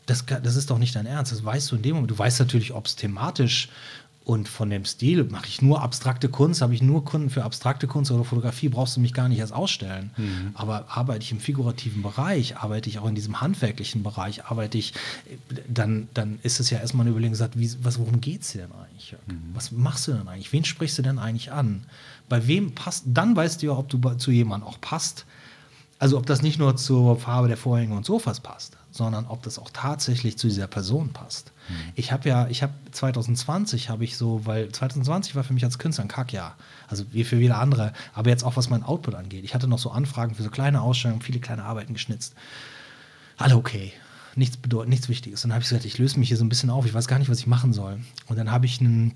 Das, 0.05 0.25
das 0.25 0.55
ist 0.55 0.69
doch 0.69 0.77
nicht 0.77 0.95
dein 0.95 1.05
Ernst. 1.05 1.33
Das 1.33 1.43
weißt 1.43 1.71
du 1.71 1.75
in 1.75 1.81
dem 1.81 1.95
Moment. 1.95 2.11
Du 2.11 2.17
weißt 2.17 2.39
natürlich, 2.39 2.73
ob 2.73 2.85
es 2.85 2.95
thematisch 2.95 3.67
und 4.27 4.49
von 4.49 4.69
dem 4.69 4.83
Stil, 4.83 5.23
mache 5.23 5.47
ich 5.47 5.61
nur 5.61 5.81
abstrakte 5.81 6.27
Kunst, 6.27 6.61
habe 6.61 6.73
ich 6.73 6.81
nur 6.81 7.05
Kunden 7.05 7.29
für 7.29 7.45
abstrakte 7.45 7.87
Kunst 7.87 8.11
oder 8.11 8.25
Fotografie, 8.25 8.67
brauchst 8.67 8.97
du 8.97 8.99
mich 8.99 9.13
gar 9.13 9.29
nicht 9.29 9.39
erst 9.39 9.53
ausstellen. 9.53 10.11
Aber 10.53 10.85
arbeite 10.89 11.23
ich 11.23 11.31
im 11.31 11.39
figurativen 11.39 12.01
Bereich, 12.01 12.57
arbeite 12.57 12.89
ich 12.89 12.99
auch 12.99 13.07
in 13.07 13.15
diesem 13.15 13.39
handwerklichen 13.39 14.03
Bereich, 14.03 14.43
arbeite 14.43 14.77
ich, 14.77 14.93
dann, 15.69 16.09
dann 16.13 16.39
ist 16.43 16.59
es 16.59 16.69
ja 16.69 16.79
erstmal 16.79 17.05
eine 17.05 17.11
Überlegung, 17.11 17.31
gesagt, 17.31 17.57
wie, 17.57 17.71
was, 17.81 17.99
worum 17.99 18.19
geht 18.19 18.41
es 18.41 18.51
dir 18.51 18.63
denn 18.63 18.71
eigentlich? 18.73 19.11
Jörg? 19.11 19.21
Was 19.53 19.71
machst 19.71 20.09
du 20.09 20.11
denn 20.11 20.27
eigentlich? 20.27 20.51
Wen 20.51 20.65
sprichst 20.65 20.97
du 20.97 21.03
denn 21.03 21.19
eigentlich 21.19 21.53
an? 21.53 21.85
Bei 22.27 22.47
wem 22.47 22.75
passt, 22.75 23.05
dann 23.07 23.33
weißt 23.33 23.61
du 23.61 23.67
ja, 23.67 23.71
ob 23.77 23.87
du 23.87 23.97
zu 24.15 24.31
jemandem 24.31 24.67
auch 24.67 24.81
passt. 24.81 25.25
Also 25.99 26.17
ob 26.17 26.25
das 26.25 26.41
nicht 26.41 26.59
nur 26.59 26.75
zur 26.75 27.17
Farbe 27.17 27.47
der 27.47 27.55
Vorhänge 27.55 27.95
und 27.95 28.05
Sofas 28.05 28.41
passt, 28.41 28.75
sondern 28.91 29.25
ob 29.27 29.41
das 29.43 29.57
auch 29.57 29.69
tatsächlich 29.71 30.37
zu 30.37 30.47
dieser 30.47 30.67
Person 30.67 31.13
passt. 31.13 31.53
Ich 31.95 32.11
habe 32.11 32.29
ja, 32.29 32.47
ich 32.47 32.63
habe 32.63 32.73
2020 32.91 33.89
habe 33.89 34.03
ich 34.03 34.17
so, 34.17 34.45
weil 34.45 34.69
2020 34.69 35.35
war 35.35 35.43
für 35.43 35.53
mich 35.53 35.63
als 35.63 35.79
Künstler 35.79 36.05
ein 36.05 36.07
Kackjahr, 36.07 36.55
also 36.87 37.05
wie 37.11 37.23
für 37.23 37.37
viele 37.37 37.55
andere, 37.55 37.93
aber 38.13 38.29
jetzt 38.29 38.43
auch 38.43 38.57
was 38.57 38.69
mein 38.69 38.83
Output 38.83 39.15
angeht. 39.15 39.43
Ich 39.43 39.53
hatte 39.53 39.67
noch 39.67 39.79
so 39.79 39.91
Anfragen 39.91 40.35
für 40.35 40.43
so 40.43 40.49
kleine 40.49 40.81
Ausstellungen, 40.81 41.21
viele 41.21 41.39
kleine 41.39 41.63
Arbeiten 41.63 41.93
geschnitzt. 41.93 42.35
Alle 43.37 43.55
okay. 43.55 43.93
Nichts 44.35 44.57
bedeutend, 44.57 44.89
nichts 44.89 45.09
Wichtiges. 45.09 45.43
Und 45.43 45.49
dann 45.49 45.55
habe 45.55 45.63
ich 45.63 45.69
gesagt, 45.69 45.85
ich 45.85 45.97
löse 45.97 46.19
mich 46.19 46.27
hier 46.27 46.37
so 46.37 46.45
ein 46.45 46.49
bisschen 46.49 46.69
auf, 46.69 46.85
ich 46.85 46.93
weiß 46.93 47.07
gar 47.07 47.17
nicht, 47.17 47.29
was 47.29 47.39
ich 47.39 47.47
machen 47.47 47.73
soll. 47.73 47.99
Und 48.27 48.37
dann 48.37 48.51
habe 48.51 48.67
ich 48.67 48.79
einen 48.79 49.15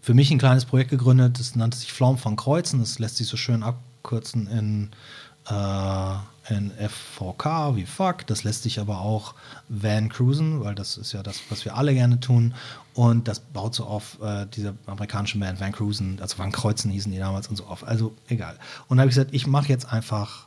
für 0.00 0.14
mich 0.14 0.30
ein 0.30 0.38
kleines 0.38 0.64
Projekt 0.64 0.90
gegründet, 0.90 1.40
das 1.40 1.56
nannte 1.56 1.76
sich 1.76 1.92
Flaum 1.92 2.18
von 2.18 2.36
Kreuzen. 2.36 2.80
Das 2.80 2.98
lässt 2.98 3.16
sich 3.16 3.26
so 3.26 3.36
schön 3.36 3.62
abkürzen 3.62 4.46
in, 4.46 4.90
äh, 5.48 6.14
in 6.48 6.70
FVK 6.70 7.76
wie 7.76 7.86
Fuck. 7.86 8.26
Das 8.26 8.44
lässt 8.44 8.62
sich 8.62 8.80
aber 8.80 9.00
auch 9.00 9.34
Van 9.68 10.08
Cruisen, 10.08 10.62
weil 10.62 10.74
das 10.74 10.96
ist 10.96 11.12
ja 11.12 11.22
das, 11.22 11.40
was 11.48 11.64
wir 11.64 11.76
alle 11.76 11.94
gerne 11.94 12.20
tun. 12.20 12.54
Und 12.94 13.28
das 13.28 13.40
baut 13.40 13.74
so 13.74 13.84
auf 13.84 14.18
äh, 14.22 14.46
diese 14.46 14.74
amerikanischen 14.86 15.40
Band 15.40 15.60
Van 15.60 15.72
Cruisen, 15.72 16.18
also 16.20 16.38
Van 16.38 16.52
Kreuzen 16.52 16.90
hießen 16.90 17.12
die 17.12 17.18
damals 17.18 17.48
und 17.48 17.56
so 17.56 17.64
auf. 17.64 17.86
Also 17.86 18.14
egal. 18.28 18.54
Und 18.88 18.96
dann 18.96 19.00
habe 19.00 19.10
ich 19.10 19.16
gesagt, 19.16 19.34
ich 19.34 19.46
mache 19.46 19.68
jetzt 19.68 19.92
einfach 19.92 20.45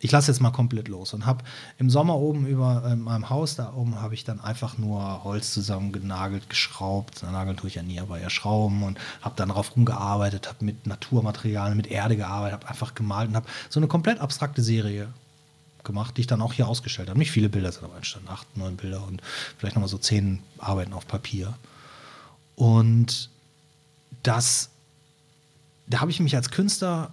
ich 0.00 0.12
lasse 0.12 0.30
jetzt 0.30 0.40
mal 0.40 0.50
komplett 0.50 0.88
los 0.88 1.12
und 1.12 1.26
habe 1.26 1.44
im 1.78 1.90
Sommer 1.90 2.16
oben 2.16 2.46
über 2.46 2.88
in 2.90 3.00
meinem 3.00 3.30
Haus, 3.30 3.56
da 3.56 3.72
oben 3.74 4.00
habe 4.00 4.14
ich 4.14 4.24
dann 4.24 4.40
einfach 4.40 4.78
nur 4.78 5.24
Holz 5.24 5.52
zusammengenagelt, 5.52 6.48
geschraubt. 6.48 7.22
Nageln 7.22 7.56
tue 7.56 7.68
ich 7.68 7.74
ja 7.74 7.82
nie, 7.82 7.98
aber 7.98 8.18
eher 8.20 8.30
Schrauben 8.30 8.82
und 8.84 8.98
habe 9.22 9.34
dann 9.36 9.48
darauf 9.48 9.74
rumgearbeitet, 9.74 10.48
habe 10.48 10.64
mit 10.64 10.86
Naturmaterialien, 10.86 11.76
mit 11.76 11.88
Erde 11.88 12.16
gearbeitet, 12.16 12.60
habe 12.60 12.68
einfach 12.68 12.94
gemalt 12.94 13.28
und 13.30 13.36
habe 13.36 13.48
so 13.68 13.80
eine 13.80 13.88
komplett 13.88 14.20
abstrakte 14.20 14.62
Serie 14.62 15.08
gemacht, 15.82 16.16
die 16.16 16.20
ich 16.20 16.26
dann 16.28 16.42
auch 16.42 16.52
hier 16.52 16.68
ausgestellt 16.68 17.08
habe. 17.08 17.18
Nicht 17.18 17.32
viele 17.32 17.48
Bilder 17.48 17.72
sind 17.72 17.84
aber 17.84 17.96
entstanden, 17.96 18.28
acht, 18.28 18.56
neun 18.56 18.76
Bilder 18.76 19.04
und 19.04 19.20
vielleicht 19.56 19.74
nochmal 19.74 19.88
so 19.88 19.98
zehn 19.98 20.40
Arbeiten 20.58 20.92
auf 20.92 21.08
Papier. 21.08 21.54
Und 22.54 23.30
das, 24.22 24.70
da 25.88 26.00
habe 26.00 26.10
ich 26.10 26.20
mich 26.20 26.36
als 26.36 26.50
Künstler 26.50 27.10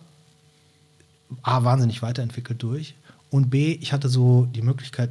A, 1.42 1.64
wahnsinnig 1.64 2.02
weiterentwickelt 2.02 2.62
durch 2.62 2.96
und 3.30 3.50
B, 3.50 3.74
ich 3.74 3.94
hatte 3.94 4.10
so 4.10 4.48
die 4.54 4.62
Möglichkeit, 4.62 5.10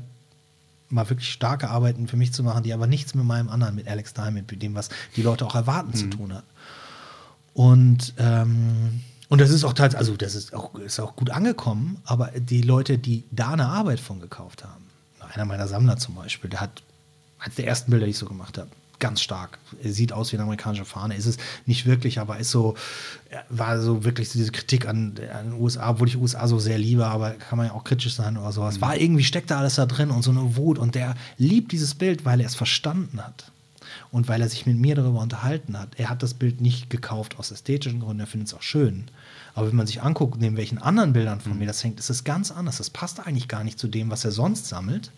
mal 0.88 1.08
wirklich 1.10 1.30
starke 1.30 1.68
Arbeiten 1.70 2.06
für 2.08 2.16
mich 2.16 2.32
zu 2.32 2.42
machen, 2.42 2.62
die 2.62 2.72
aber 2.72 2.86
nichts 2.86 3.14
mit 3.14 3.24
meinem 3.24 3.48
anderen, 3.48 3.74
mit 3.74 3.88
Alex 3.88 4.14
Diamond, 4.14 4.50
mit 4.50 4.62
dem, 4.62 4.74
was 4.74 4.88
die 5.16 5.22
Leute 5.22 5.44
auch 5.44 5.54
erwarten, 5.54 5.94
zu 5.94 6.06
tun 6.08 6.32
hat. 6.32 6.44
Und, 7.52 8.14
ähm, 8.18 9.02
und 9.28 9.40
das 9.40 9.50
ist 9.50 9.64
auch 9.64 9.72
tatsächlich, 9.72 9.98
also 9.98 10.16
das 10.16 10.34
ist 10.34 10.54
auch, 10.54 10.74
ist 10.76 11.00
auch 11.00 11.16
gut 11.16 11.30
angekommen, 11.30 11.98
aber 12.04 12.30
die 12.34 12.62
Leute, 12.62 12.98
die 12.98 13.24
da 13.30 13.50
eine 13.50 13.66
Arbeit 13.66 14.00
von 14.00 14.20
gekauft 14.20 14.64
haben, 14.64 14.84
einer 15.32 15.44
meiner 15.44 15.66
Sammler 15.66 15.96
zum 15.96 16.14
Beispiel, 16.14 16.50
der 16.50 16.60
hat 16.60 16.82
eines 17.38 17.56
der 17.56 17.66
ersten 17.66 17.90
Bilder, 17.90 18.06
die 18.06 18.12
ich 18.12 18.18
so 18.18 18.26
gemacht 18.26 18.58
habe, 18.58 18.70
ganz 19.04 19.20
stark. 19.20 19.58
Er 19.82 19.92
sieht 19.92 20.14
aus 20.14 20.32
wie 20.32 20.36
eine 20.36 20.44
amerikanische 20.44 20.86
Fahne. 20.86 21.14
Ist 21.14 21.26
es 21.26 21.36
nicht 21.66 21.84
wirklich, 21.84 22.18
aber 22.20 22.38
ist 22.38 22.50
so, 22.50 22.74
war 23.50 23.78
so 23.78 24.02
wirklich 24.02 24.30
so 24.30 24.38
diese 24.38 24.50
Kritik 24.50 24.88
an, 24.88 25.12
an 25.30 25.50
den 25.50 25.60
USA, 25.60 25.90
obwohl 25.90 26.08
ich 26.08 26.16
USA 26.16 26.48
so 26.48 26.58
sehr 26.58 26.78
liebe, 26.78 27.04
aber 27.04 27.32
kann 27.32 27.58
man 27.58 27.66
ja 27.66 27.74
auch 27.74 27.84
kritisch 27.84 28.14
sein 28.14 28.38
oder 28.38 28.50
sowas. 28.50 28.80
War 28.80 28.96
irgendwie, 28.96 29.22
steckt 29.22 29.50
da 29.50 29.58
alles 29.58 29.74
da 29.74 29.84
drin 29.84 30.10
und 30.10 30.22
so 30.22 30.30
eine 30.30 30.56
Wut 30.56 30.78
und 30.78 30.94
der 30.94 31.16
liebt 31.36 31.72
dieses 31.72 31.94
Bild, 31.94 32.24
weil 32.24 32.40
er 32.40 32.46
es 32.46 32.54
verstanden 32.54 33.20
hat. 33.22 33.52
und 34.10 34.28
weil 34.28 34.40
er 34.40 34.48
sich 34.48 34.64
mit 34.66 34.78
mir 34.78 34.94
darüber 34.94 35.20
unterhalten 35.20 35.78
hat. 35.78 35.90
Er 35.96 36.08
hat 36.08 36.22
das 36.22 36.34
Bild 36.34 36.60
nicht 36.60 36.88
gekauft 36.88 37.38
aus 37.38 37.50
ästhetischen 37.50 38.00
Gründen, 38.00 38.20
er 38.20 38.26
findet 38.26 38.48
es 38.48 38.54
auch 38.54 38.62
schön. 38.62 39.04
Aber 39.54 39.68
wenn 39.68 39.76
man 39.76 39.86
sich 39.86 40.02
anguckt, 40.02 40.40
neben 40.40 40.56
welchen 40.56 40.78
anderen 40.78 41.12
Bildern 41.12 41.40
von 41.40 41.52
mhm. 41.52 41.58
mir 41.58 41.66
das 41.66 41.82
hängt, 41.84 41.98
ist 41.98 42.10
es 42.10 42.24
ganz 42.24 42.50
anders. 42.50 42.78
Das 42.78 42.90
passt 42.90 43.20
eigentlich 43.20 43.48
gar 43.48 43.64
nicht 43.64 43.78
zu 43.78 43.88
dem, 43.88 44.10
was 44.10 44.24
er 44.24 44.32
sonst 44.32 44.66
sammelt. 44.66 45.10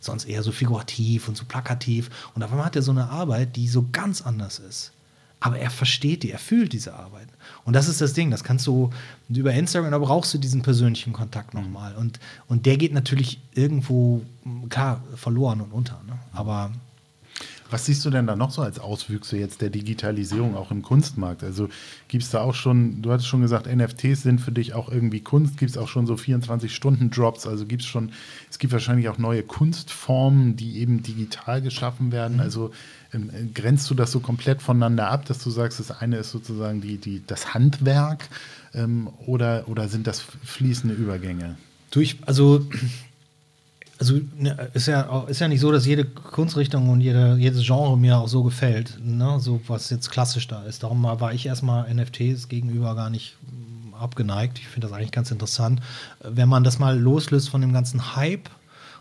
Sonst 0.00 0.24
eher 0.24 0.42
so 0.42 0.52
figurativ 0.52 1.28
und 1.28 1.36
so 1.36 1.44
plakativ. 1.44 2.10
Und 2.34 2.42
auf 2.42 2.50
einmal 2.50 2.66
hat 2.66 2.76
er 2.76 2.82
so 2.82 2.92
eine 2.92 3.08
Arbeit, 3.08 3.56
die 3.56 3.68
so 3.68 3.86
ganz 3.92 4.22
anders 4.22 4.58
ist. 4.58 4.92
Aber 5.40 5.58
er 5.58 5.70
versteht 5.70 6.22
die, 6.22 6.30
er 6.30 6.38
fühlt 6.38 6.72
diese 6.72 6.94
Arbeit. 6.94 7.28
Und 7.64 7.74
das 7.74 7.88
ist 7.88 8.00
das 8.00 8.14
Ding, 8.14 8.30
das 8.30 8.42
kannst 8.42 8.66
du 8.66 8.90
über 9.28 9.52
Instagram, 9.52 9.90
da 9.90 9.98
brauchst 9.98 10.32
du 10.32 10.38
diesen 10.38 10.62
persönlichen 10.62 11.12
Kontakt 11.12 11.52
nochmal. 11.52 11.94
Und, 11.94 12.18
und 12.48 12.64
der 12.64 12.78
geht 12.78 12.94
natürlich 12.94 13.40
irgendwo, 13.52 14.22
klar, 14.70 15.02
verloren 15.14 15.60
und 15.60 15.72
unter. 15.72 16.02
Ne? 16.06 16.18
Aber 16.32 16.72
was 17.70 17.86
siehst 17.86 18.04
du 18.04 18.10
denn 18.10 18.26
da 18.26 18.36
noch 18.36 18.50
so 18.50 18.62
als 18.62 18.78
Auswüchse 18.78 19.36
jetzt 19.36 19.60
der 19.60 19.70
Digitalisierung 19.70 20.56
auch 20.56 20.70
im 20.70 20.82
Kunstmarkt? 20.82 21.42
Also 21.42 21.68
gibt 22.08 22.24
es 22.24 22.30
da 22.30 22.40
auch 22.40 22.54
schon, 22.54 23.02
du 23.02 23.12
hattest 23.12 23.28
schon 23.28 23.40
gesagt, 23.40 23.66
NFTs 23.66 24.22
sind 24.22 24.40
für 24.40 24.52
dich 24.52 24.74
auch 24.74 24.90
irgendwie 24.90 25.20
Kunst, 25.20 25.56
gibt 25.58 25.70
es 25.70 25.78
auch 25.78 25.88
schon 25.88 26.06
so 26.06 26.14
24-Stunden-Drops, 26.14 27.46
also 27.46 27.66
gibt 27.66 27.82
es 27.82 27.88
schon, 27.88 28.12
es 28.50 28.58
gibt 28.58 28.72
wahrscheinlich 28.72 29.08
auch 29.08 29.18
neue 29.18 29.42
Kunstformen, 29.42 30.56
die 30.56 30.78
eben 30.78 31.02
digital 31.02 31.62
geschaffen 31.62 32.12
werden. 32.12 32.34
Mhm. 32.34 32.42
Also 32.42 32.70
ähm, 33.12 33.30
grenzt 33.54 33.88
du 33.90 33.94
das 33.94 34.12
so 34.12 34.20
komplett 34.20 34.62
voneinander 34.62 35.10
ab, 35.10 35.24
dass 35.26 35.42
du 35.42 35.50
sagst, 35.50 35.80
das 35.80 35.90
eine 35.90 36.18
ist 36.18 36.30
sozusagen 36.30 36.80
die, 36.80 36.98
die, 36.98 37.22
das 37.26 37.54
Handwerk 37.54 38.28
ähm, 38.74 39.08
oder, 39.26 39.64
oder 39.68 39.88
sind 39.88 40.06
das 40.06 40.20
fließende 40.20 40.94
Übergänge? 40.94 41.56
Durch, 41.90 42.18
also 42.26 42.66
also 43.98 44.20
ne, 44.36 44.70
ist 44.74 44.88
ja, 44.88 45.24
ist 45.26 45.40
ja 45.40 45.48
nicht 45.48 45.60
so, 45.60 45.72
dass 45.72 45.86
jede 45.86 46.04
Kunstrichtung 46.04 46.88
und 46.88 47.00
jede, 47.00 47.36
jedes 47.36 47.64
Genre 47.64 47.96
mir 47.96 48.18
auch 48.18 48.28
so 48.28 48.42
gefällt, 48.42 48.98
ne? 49.02 49.38
so 49.40 49.60
was 49.68 49.90
jetzt 49.90 50.10
klassisch 50.10 50.48
da 50.48 50.62
ist. 50.64 50.82
Darum 50.82 51.02
war 51.02 51.32
ich 51.32 51.46
erstmal 51.46 51.92
NFTs 51.92 52.48
gegenüber 52.48 52.94
gar 52.94 53.10
nicht 53.10 53.36
mm, 53.42 53.94
abgeneigt. 53.94 54.58
Ich 54.58 54.68
finde 54.68 54.88
das 54.88 54.96
eigentlich 54.96 55.12
ganz 55.12 55.30
interessant. 55.30 55.80
Wenn 56.20 56.48
man 56.48 56.64
das 56.64 56.78
mal 56.78 56.98
loslöst 56.98 57.48
von 57.48 57.60
dem 57.60 57.72
ganzen 57.72 58.16
Hype 58.16 58.50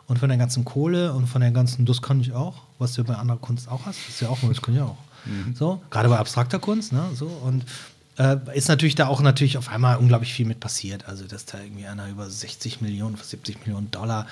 und 0.07 0.19
von 0.19 0.29
der 0.29 0.37
ganzen 0.37 0.63
Kohle 0.63 1.13
und 1.13 1.27
von 1.27 1.41
der 1.41 1.51
ganzen, 1.51 1.85
das 1.85 2.01
kann 2.01 2.21
ich 2.21 2.31
auch, 2.31 2.55
was 2.79 2.93
du 2.93 3.03
bei 3.03 3.15
anderer 3.15 3.39
Kunst 3.39 3.69
auch 3.69 3.85
hast, 3.85 3.99
das 3.99 4.15
ist 4.15 4.21
ja 4.21 4.29
auch, 4.29 4.39
das 4.47 4.61
kann 4.61 4.75
ich 4.75 4.81
auch. 4.81 4.97
Mhm. 5.25 5.55
So, 5.55 5.81
gerade 5.89 6.07
bei 6.07 6.17
abstrakter 6.17 6.59
Kunst, 6.59 6.93
ne? 6.93 7.03
So, 7.15 7.25
und 7.25 7.65
äh, 8.17 8.37
ist 8.53 8.69
natürlich 8.69 8.95
da 8.95 9.07
auch 9.07 9.21
natürlich 9.21 9.57
auf 9.57 9.69
einmal 9.69 9.97
unglaublich 9.97 10.33
viel 10.33 10.45
mit 10.45 10.59
passiert. 10.59 11.07
Also, 11.07 11.25
dass 11.25 11.45
da 11.45 11.59
irgendwie 11.59 11.85
einer 11.85 12.07
über 12.07 12.29
60 12.29 12.81
Millionen, 12.81 13.17
70 13.17 13.65
Millionen 13.65 13.91
Dollar 13.91 14.27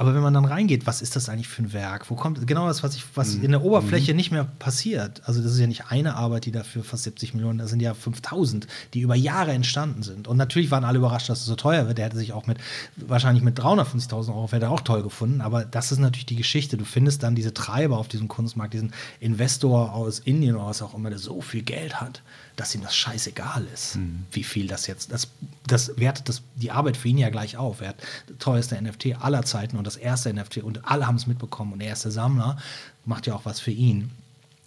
aber 0.00 0.14
wenn 0.14 0.22
man 0.22 0.32
dann 0.32 0.46
reingeht, 0.46 0.86
was 0.86 1.02
ist 1.02 1.14
das 1.14 1.28
eigentlich 1.28 1.48
für 1.48 1.62
ein 1.62 1.74
Werk? 1.74 2.08
Wo 2.08 2.14
kommt 2.14 2.46
genau 2.46 2.66
das, 2.66 2.82
was, 2.82 2.96
ich, 2.96 3.04
was 3.16 3.34
mhm. 3.34 3.44
in 3.44 3.50
der 3.50 3.62
Oberfläche 3.62 4.12
mhm. 4.12 4.16
nicht 4.16 4.30
mehr 4.30 4.44
passiert? 4.44 5.20
Also, 5.26 5.42
das 5.42 5.52
ist 5.52 5.58
ja 5.58 5.66
nicht 5.66 5.88
eine 5.90 6.16
Arbeit, 6.16 6.46
die 6.46 6.52
dafür 6.52 6.82
fast 6.82 7.02
70 7.02 7.34
Millionen, 7.34 7.58
das 7.58 7.68
sind 7.68 7.80
ja 7.80 7.92
5000, 7.92 8.66
die 8.94 9.00
über 9.02 9.14
Jahre 9.14 9.52
entstanden 9.52 10.02
sind. 10.02 10.26
Und 10.26 10.38
natürlich 10.38 10.70
waren 10.70 10.84
alle 10.84 10.96
überrascht, 10.96 11.28
dass 11.28 11.40
es 11.40 11.44
so 11.44 11.54
teuer 11.54 11.86
wird. 11.86 11.98
Der 11.98 12.06
hätte 12.06 12.16
sich 12.16 12.32
auch 12.32 12.46
mit, 12.46 12.56
wahrscheinlich 12.96 13.44
mit 13.44 13.60
350.000 13.60 14.28
Euro, 14.28 14.50
wäre 14.50 14.70
auch 14.70 14.80
toll 14.80 15.02
gefunden. 15.02 15.42
Aber 15.42 15.66
das 15.66 15.92
ist 15.92 15.98
natürlich 15.98 16.24
die 16.24 16.36
Geschichte. 16.36 16.78
Du 16.78 16.86
findest 16.86 17.22
dann 17.22 17.34
diese 17.34 17.52
Treiber 17.52 17.98
auf 17.98 18.08
diesem 18.08 18.28
Kunstmarkt, 18.28 18.72
diesen 18.72 18.94
Investor 19.20 19.92
aus 19.92 20.20
Indien 20.20 20.56
oder 20.56 20.64
was 20.64 20.80
auch 20.80 20.94
immer, 20.94 21.10
der 21.10 21.18
so 21.18 21.42
viel 21.42 21.60
Geld 21.60 22.00
hat 22.00 22.22
dass 22.60 22.74
ihm 22.74 22.82
das 22.82 22.94
scheißegal 22.94 23.66
ist, 23.72 23.96
mhm. 23.96 24.26
wie 24.32 24.44
viel 24.44 24.66
das 24.66 24.86
jetzt. 24.86 25.10
Das, 25.10 25.28
das 25.66 25.96
wertet 25.96 26.28
das, 26.28 26.42
die 26.56 26.70
Arbeit 26.70 26.98
für 26.98 27.08
ihn 27.08 27.16
ja 27.16 27.30
gleich 27.30 27.56
auf. 27.56 27.80
Er 27.80 27.88
hat 27.88 27.96
das 28.28 28.36
teuerste 28.38 28.80
NFT 28.80 29.16
aller 29.22 29.44
Zeiten 29.44 29.78
und 29.78 29.86
das 29.86 29.96
erste 29.96 30.32
NFT 30.32 30.58
und 30.58 30.84
alle 30.84 31.06
haben 31.06 31.16
es 31.16 31.26
mitbekommen 31.26 31.72
und 31.72 31.80
er 31.80 31.94
ist 31.94 32.04
der 32.04 32.10
Sammler, 32.10 32.58
macht 33.06 33.26
ja 33.26 33.34
auch 33.34 33.46
was 33.46 33.60
für 33.60 33.70
ihn. 33.70 34.10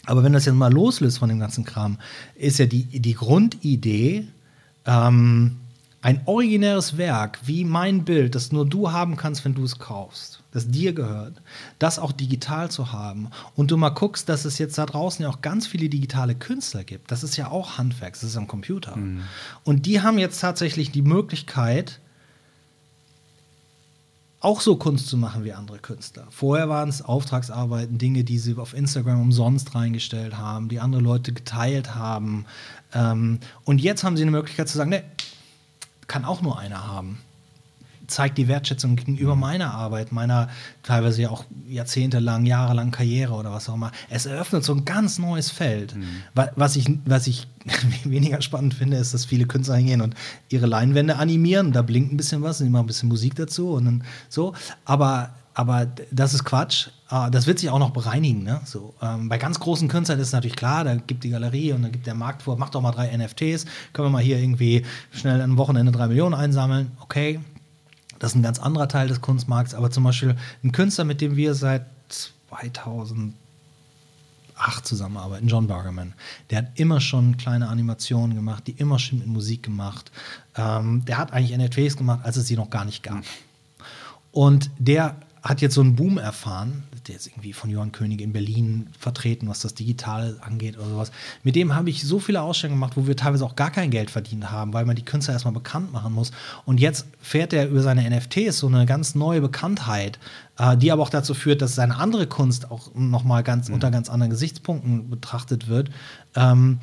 Aber 0.08 0.24
wenn 0.24 0.34
das 0.34 0.46
jetzt 0.46 0.56
mal 0.56 0.74
loslöst 0.74 1.20
von 1.20 1.30
dem 1.30 1.40
ganzen 1.40 1.66
Kram, 1.66 2.00
ist 2.34 2.58
ja 2.58 2.66
die, 2.66 2.86
die 2.86 3.14
Grundidee, 3.14 4.28
ähm, 4.86 5.60
ein 6.02 6.22
originäres 6.26 6.98
Werk, 6.98 7.40
wie 7.46 7.64
mein 7.64 8.06
Bild, 8.06 8.34
das 8.34 8.52
nur 8.52 8.66
du 8.66 8.92
haben 8.92 9.18
kannst, 9.18 9.46
wenn 9.46 9.54
du 9.54 9.64
es 9.64 9.78
kaufst 9.78 10.43
das 10.54 10.70
dir 10.70 10.94
gehört, 10.94 11.42
das 11.80 12.00
auch 12.00 12.12
digital 12.12 12.70
zu 12.70 12.94
haben 12.94 13.30
und 13.56 13.72
du 13.72 13.78
mal 13.78 13.90
guckst, 13.90 14.30
dass 14.30 14.46
es 14.46 14.60
jetzt 14.60 14.78
da 14.78 14.86
draußen 14.86 15.24
ja 15.24 15.30
auch 15.30 15.42
ganz 15.42 15.66
viele 15.66 15.90
digitale 15.90 16.36
Künstler 16.36 16.84
gibt. 16.84 17.12
Das 17.12 17.24
ist 17.24 17.36
ja 17.38 17.50
auch 17.50 17.78
Handwerk, 17.80 18.14
das 18.14 18.24
ist 18.24 18.38
am 18.38 18.48
Computer. 18.48 18.96
Mhm. 18.96 19.24
Und 19.64 19.88
die 19.88 20.02
haben 20.02 20.20
jetzt 20.20 20.40
tatsächlich 20.40 20.92
die 20.92 21.02
Möglichkeit, 21.02 22.00
auch 24.40 24.62
so 24.62 24.76
Kunst 24.76 25.08
zu 25.08 25.18
machen 25.18 25.44
wie 25.44 25.54
andere 25.54 25.80
Künstler. 25.80 26.28
Vorher 26.30 26.70
waren 26.70 26.90
es 26.90 27.02
Auftragsarbeiten, 27.02 27.98
Dinge, 27.98 28.24
die 28.24 28.38
sie 28.38 28.58
auf 28.58 28.74
Instagram 28.74 29.22
umsonst 29.22 29.74
reingestellt 29.74 30.38
haben, 30.38 30.70
die 30.70 30.80
andere 30.80 31.02
Leute 31.02 31.32
geteilt 31.32 31.96
haben. 31.96 32.46
Ähm, 32.94 33.40
und 33.64 33.82
jetzt 33.82 34.04
haben 34.04 34.18
sie 34.18 34.24
eine 34.24 34.32
Möglichkeit 34.32 34.68
zu 34.68 34.78
sagen, 34.78 34.92
ne, 34.92 35.04
kann 36.08 36.26
auch 36.26 36.42
nur 36.42 36.60
einer 36.60 36.86
haben 36.86 37.20
zeigt 38.08 38.38
die 38.38 38.48
Wertschätzung 38.48 38.96
gegenüber 38.96 39.36
mhm. 39.36 39.42
meiner 39.42 39.74
Arbeit, 39.74 40.12
meiner 40.12 40.50
teilweise 40.84 41.24
ja 41.24 41.30
auch 41.30 41.46
jahrzehntelang, 41.68 42.46
jahrelang 42.46 42.92
Karriere 42.92 43.34
oder 43.34 43.52
was 43.52 43.70
auch 43.70 43.76
immer. 43.76 43.92
Es 44.10 44.26
eröffnet 44.26 44.64
so 44.64 44.74
ein 44.74 44.86
ganz 44.86 45.20
neues 45.20 45.50
Feld. 45.50 45.96
Mhm. 45.96 46.24
Was, 46.56 46.76
ich, 46.76 46.90
was 47.06 47.28
ich 47.28 47.48
weniger 48.04 48.42
spannend 48.42 48.74
finde, 48.74 48.98
ist, 48.98 49.14
dass 49.14 49.26
viele 49.26 49.46
Künstler 49.46 49.76
hingehen 49.76 50.02
und 50.02 50.16
ihre 50.50 50.66
Leinwände 50.66 51.18
animieren. 51.18 51.72
Da 51.72 51.82
blinkt 51.82 52.14
ein 52.14 52.18
bisschen 52.18 52.42
was, 52.42 52.60
und 52.60 52.68
die 52.68 52.72
machen 52.72 52.86
ein 52.86 52.88
bisschen 52.88 53.10
Musik 53.10 53.36
dazu 53.36 53.72
und 53.72 53.86
dann 53.86 54.04
so. 54.30 54.54
Aber 54.86 55.32
aber 55.56 55.88
das 56.12 56.34
ist 56.34 56.46
Quatsch. 56.46 56.88
Ah, 57.08 57.30
das 57.30 57.46
wird 57.46 57.60
sich 57.60 57.70
auch 57.70 57.80
noch 57.80 57.92
bereinigen. 57.92 58.44
Ne? 58.44 58.62
So, 58.66 58.96
ähm, 59.02 59.30
bei 59.30 59.38
ganz 59.38 59.60
großen 59.60 59.88
Künstlern 59.88 60.20
ist 60.20 60.28
es 60.28 60.34
natürlich 60.34 60.56
klar, 60.56 60.84
da 60.84 60.96
gibt 60.96 61.24
die 61.24 61.30
Galerie 61.30 61.74
und 61.74 61.84
dann 61.84 61.92
gibt 61.92 62.08
der 62.08 62.16
Markt 62.16 62.42
vor, 62.42 62.58
mach 62.58 62.72
doch 62.72 62.82
mal 62.82 62.92
drei 62.92 63.16
NFTs, 63.16 63.66
können 63.94 64.08
wir 64.08 64.10
mal 64.10 64.24
hier 64.24 64.40
irgendwie 64.40 64.84
schnell 65.12 65.42
am 65.42 65.58
Wochenende 65.58 65.92
drei 65.92 66.08
Millionen 66.08 66.34
einsammeln. 66.34 66.92
Okay, 67.02 67.40
das 68.24 68.32
ist 68.32 68.36
ein 68.38 68.42
ganz 68.42 68.58
anderer 68.58 68.88
Teil 68.88 69.10
des 69.10 69.20
Kunstmarkts, 69.20 69.76
aber 69.76 69.92
zum 69.92 70.06
Beispiel 70.06 70.38
ein 70.64 70.72
Künstler, 70.72 71.04
mit 71.04 71.20
dem 71.20 71.36
wir 71.36 71.56
seit 71.56 71.86
2008 72.08 73.36
zusammenarbeiten, 74.84 75.50
John 75.50 75.68
Bargerman, 75.68 76.14
der 76.50 76.60
hat 76.60 76.68
immer 76.76 77.02
schon 77.02 77.36
kleine 77.36 77.68
Animationen 77.68 78.34
gemacht, 78.34 78.66
die 78.66 78.72
immer 78.72 78.98
schon 78.98 79.20
mit 79.20 79.28
Musik 79.28 79.64
gemacht. 79.64 80.10
Ähm, 80.56 81.04
der 81.04 81.18
hat 81.18 81.34
eigentlich 81.34 81.58
NFTs 81.58 81.98
gemacht, 81.98 82.22
als 82.24 82.38
es 82.38 82.48
sie 82.48 82.56
noch 82.56 82.70
gar 82.70 82.86
nicht 82.86 83.04
gab. 83.04 83.26
Und 84.32 84.72
der 84.80 85.18
hat 85.42 85.60
jetzt 85.60 85.76
so 85.76 85.82
einen 85.82 85.98
Boom 85.98 86.18
erfahren, 86.18 86.84
der 87.08 87.16
ist 87.16 87.28
irgendwie 87.28 87.54
von 87.54 87.70
Johann 87.70 87.92
König 87.92 88.22
in 88.22 88.34
Berlin 88.34 88.88
vertreten, 88.98 89.48
was 89.48 89.60
das 89.60 89.74
Digitale 89.74 90.38
angeht 90.42 90.78
oder 90.78 90.88
sowas. 90.88 91.12
Mit 91.44 91.56
dem 91.56 91.76
habe 91.76 91.90
ich 91.90 92.04
so 92.04 92.20
viele 92.20 92.42
Ausstellungen 92.42 92.80
gemacht, 92.80 92.96
wo 92.96 93.08
wir 93.08 93.16
teilweise 93.16 93.46
auch 93.46 93.56
gar 93.56 93.72
kein 93.72 93.92
Geld 93.92 94.10
verdient 94.10 94.52
haben, 94.52 94.74
weil 94.74 94.86
man 94.86 94.96
die 94.96 95.04
Künstler 95.04 95.34
erstmal 95.34 95.54
bekannt 95.54 95.92
machen 95.92 96.14
muss. 96.14 96.32
Und 96.66 96.80
jetzt 96.80 97.06
fährt 97.22 97.54
er 97.54 97.68
über 97.68 97.82
seine 97.82 98.10
NFTs 98.10 98.60
so 98.60 98.68
eine 98.68 98.86
ganz 98.86 99.16
neue 99.16 99.42
Bekanntheit, 99.42 100.20
äh, 100.58 100.78
die 100.78 100.92
aber 100.92 101.04
auch 101.04 101.10
dazu 101.10 101.34
führt, 101.34 101.62
dass 101.62 101.76
seine 101.76 101.98
andere 101.98 102.28
Kunst 102.28 102.72
auch 102.72 102.94
nochmal 102.96 103.44
ganz 103.44 103.68
mhm. 103.68 103.76
unter 103.76 103.92
ganz 103.92 104.10
anderen 104.10 104.30
Gesichtspunkten 104.30 105.10
betrachtet 105.10 105.68
wird. 105.68 105.90
Ähm, 106.36 106.80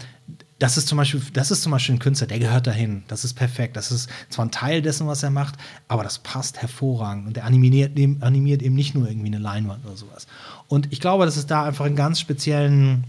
das 0.61 0.77
ist 0.77 0.89
zum 0.89 0.99
Beispiel, 0.99 1.23
das 1.33 1.51
ist 1.51 1.63
zum 1.63 1.73
Beispiel 1.73 1.95
ein 1.95 1.99
Künstler, 1.99 2.27
der 2.27 2.39
gehört 2.39 2.67
dahin. 2.67 3.03
Das 3.09 3.25
ist 3.25 3.33
perfekt. 3.33 3.77
Das 3.77 3.91
ist 3.91 4.11
zwar 4.29 4.45
ein 4.45 4.51
Teil 4.51 4.83
dessen, 4.83 5.07
was 5.07 5.23
er 5.23 5.31
macht, 5.31 5.55
aber 5.89 6.05
das 6.05 6.19
passt 6.19 6.61
hervorragend. 6.61 7.27
Und 7.27 7.37
der 7.37 7.47
animiert, 7.47 7.99
animiert 8.21 8.61
eben 8.63 8.75
nicht 8.75 8.95
nur 8.95 9.09
irgendwie 9.09 9.29
eine 9.29 9.39
Leinwand 9.39 9.87
oder 9.87 9.97
sowas. 9.97 10.27
Und 10.69 10.93
ich 10.93 11.01
glaube, 11.01 11.25
dass 11.25 11.39
es 11.39 11.47
da 11.47 11.65
einfach 11.65 11.87
einen 11.87 11.97
ganz 11.97 12.21
speziellen 12.21 13.05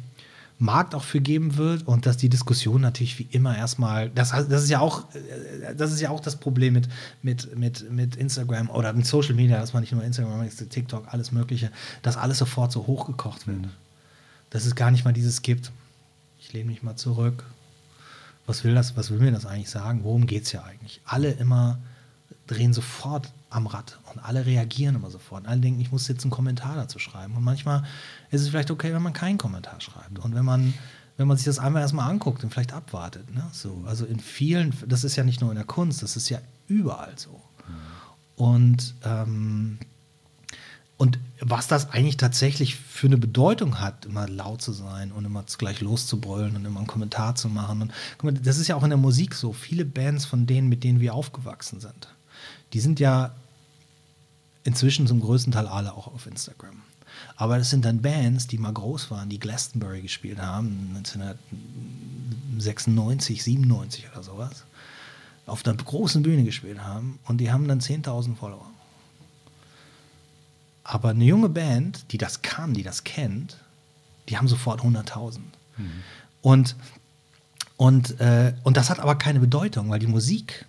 Markt 0.60 0.96
auch 0.96 1.04
für 1.04 1.20
geben 1.20 1.58
wird 1.58 1.86
und 1.88 2.06
dass 2.06 2.16
die 2.16 2.30
Diskussion 2.30 2.80
natürlich 2.80 3.20
wie 3.20 3.28
immer 3.32 3.58
erstmal, 3.58 4.10
das, 4.12 4.30
das 4.30 4.64
ist 4.64 4.70
ja 4.70 4.80
auch, 4.80 5.04
das 5.76 5.92
ist 5.92 6.00
ja 6.00 6.10
auch 6.10 6.22
das 6.22 6.38
Problem 6.38 6.74
mit, 6.74 6.88
mit, 7.22 7.58
mit, 7.58 7.92
mit 7.92 8.16
Instagram 8.16 8.70
oder 8.70 8.94
mit 8.94 9.06
Social 9.06 9.34
Media, 9.34 9.60
dass 9.60 9.74
man 9.74 9.82
nicht 9.82 9.92
nur 9.92 10.04
Instagram, 10.06 10.48
TikTok, 10.70 11.06
alles 11.12 11.34
Mögliche, 11.34 11.70
dass 12.02 12.16
alles 12.16 12.38
sofort 12.38 12.72
so 12.72 12.88
hochgekocht 12.88 13.46
wird. 13.46 13.68
Dass 14.52 14.66
es 14.66 14.76
gar 14.76 14.92
nicht 14.92 15.04
mal 15.04 15.14
dieses 15.14 15.42
gibt 15.42 15.72
ich 16.52 16.56
lehne 16.56 16.70
mich 16.70 16.84
mal 16.84 16.98
zurück. 16.98 17.46
Was 18.46 18.66
will 18.66 18.76
das, 18.76 18.98
was 18.98 19.10
will 19.10 19.20
mir 19.20 19.32
das 19.32 19.46
eigentlich 19.46 19.70
sagen? 19.70 20.04
Worum 20.04 20.28
geht 20.28 20.44
es 20.44 20.52
ja 20.52 20.64
eigentlich? 20.64 21.00
Alle 21.06 21.32
immer 21.32 21.80
drehen 22.46 22.74
sofort 22.74 23.32
am 23.50 23.68
Rad 23.68 24.00
und 24.12 24.20
alle 24.20 24.46
reagieren 24.46 24.96
immer 24.96 25.10
sofort. 25.10 25.44
Und 25.44 25.50
alle 25.50 25.62
denken, 25.62 25.80
ich 25.80 25.94
muss 25.94 26.10
jetzt 26.10 26.24
einen 26.24 26.32
Kommentar 26.32 26.76
dazu 26.76 27.00
schreiben. 27.00 27.38
Und 27.38 27.46
manchmal 27.46 27.86
ist 28.32 28.42
es 28.42 28.50
vielleicht 28.50 28.70
okay, 28.70 28.94
wenn 28.94 29.02
man 29.02 29.14
keinen 29.14 29.38
Kommentar 29.38 29.80
schreibt. 29.80 30.20
Und 30.20 30.36
wenn 30.36 30.44
man, 30.44 30.74
wenn 31.16 31.26
man 31.26 31.38
sich 31.38 31.46
das 31.46 31.58
einmal 31.58 31.84
erstmal 31.84 32.10
anguckt 32.10 32.44
und 32.44 32.52
vielleicht 32.52 32.74
abwartet. 32.74 33.34
Ne? 33.34 33.48
So, 33.54 33.86
also 33.86 34.06
in 34.06 34.20
vielen, 34.20 34.74
das 34.86 35.06
ist 35.06 35.16
ja 35.16 35.24
nicht 35.24 35.40
nur 35.40 35.52
in 35.52 35.56
der 35.56 35.66
Kunst, 35.66 36.04
das 36.04 36.18
ist 36.18 36.28
ja 36.28 36.40
überall 36.68 37.14
so. 37.16 37.42
Und 38.36 38.96
ähm, 39.06 39.80
und 39.80 39.80
was 41.44 41.68
das 41.68 41.90
eigentlich 41.90 42.18
tatsächlich 42.18 42.76
für 42.76 43.08
eine 43.08 43.18
Bedeutung 43.18 43.80
hat, 43.80 44.06
immer 44.06 44.28
laut 44.28 44.62
zu 44.62 44.74
sein 44.74 45.12
und 45.12 45.26
immer 45.26 45.44
gleich 45.58 45.82
loszubrüllen 45.82 46.56
und 46.56 46.66
immer 46.66 46.80
einen 46.80 46.88
Kommentar 46.88 47.34
zu 47.34 47.50
machen. 47.50 47.82
Und 47.82 47.92
mal, 48.24 48.34
das 48.34 48.60
ist 48.60 48.68
ja 48.68 48.76
auch 48.76 48.84
in 48.84 48.92
der 48.92 48.98
Musik 48.98 49.34
so. 49.34 49.52
Viele 49.52 49.84
Bands 49.84 50.26
von 50.26 50.46
denen, 50.46 50.70
mit 50.70 50.84
denen 50.84 51.00
wir 51.00 51.16
aufgewachsen 51.16 51.80
sind, 51.80 52.10
die 52.74 52.80
sind 52.80 53.00
ja 53.00 53.34
inzwischen 54.64 55.08
zum 55.08 55.20
größten 55.20 55.52
Teil 55.52 55.66
alle 55.66 55.94
auch 55.94 56.14
auf 56.14 56.28
Instagram. 56.28 56.84
Aber 57.36 57.58
das 57.58 57.72
sind 57.72 57.86
dann 57.86 58.04
Bands, 58.04 58.46
die 58.46 58.60
mal 58.60 58.72
groß 58.72 59.10
waren, 59.10 59.30
die 59.30 59.40
Glastonbury 59.40 60.04
gespielt 60.04 60.40
haben, 60.40 60.92
1996, 60.96 63.44
97 63.44 64.12
oder 64.12 64.22
sowas, 64.22 64.66
auf 65.48 65.66
einer 65.66 65.76
großen 65.76 66.22
Bühne 66.22 66.44
gespielt 66.44 66.84
haben 66.84 67.18
und 67.26 67.40
die 67.40 67.52
haben 67.52 67.68
dann 67.68 67.80
10.000 67.80 68.36
Follower. 68.36 68.70
Aber 70.84 71.10
eine 71.10 71.26
junge 71.26 71.50
Band, 71.50 72.12
die 72.12 72.18
das 72.18 72.42
kann, 72.42 72.74
die 72.74 72.84
das 72.84 73.04
kennt, 73.04 73.58
die 74.30 74.38
haben 74.38 74.48
sofort 74.48 74.82
100.000. 74.82 75.40
Mhm. 75.78 76.04
Und, 76.42 76.76
und, 77.78 78.20
äh, 78.20 78.54
und 78.64 78.78
das 78.78 78.90
hat 78.90 79.00
aber 79.00 79.16
keine 79.16 79.40
Bedeutung, 79.40 79.90
weil 79.90 80.00
die 80.00 80.08
Musik 80.08 80.66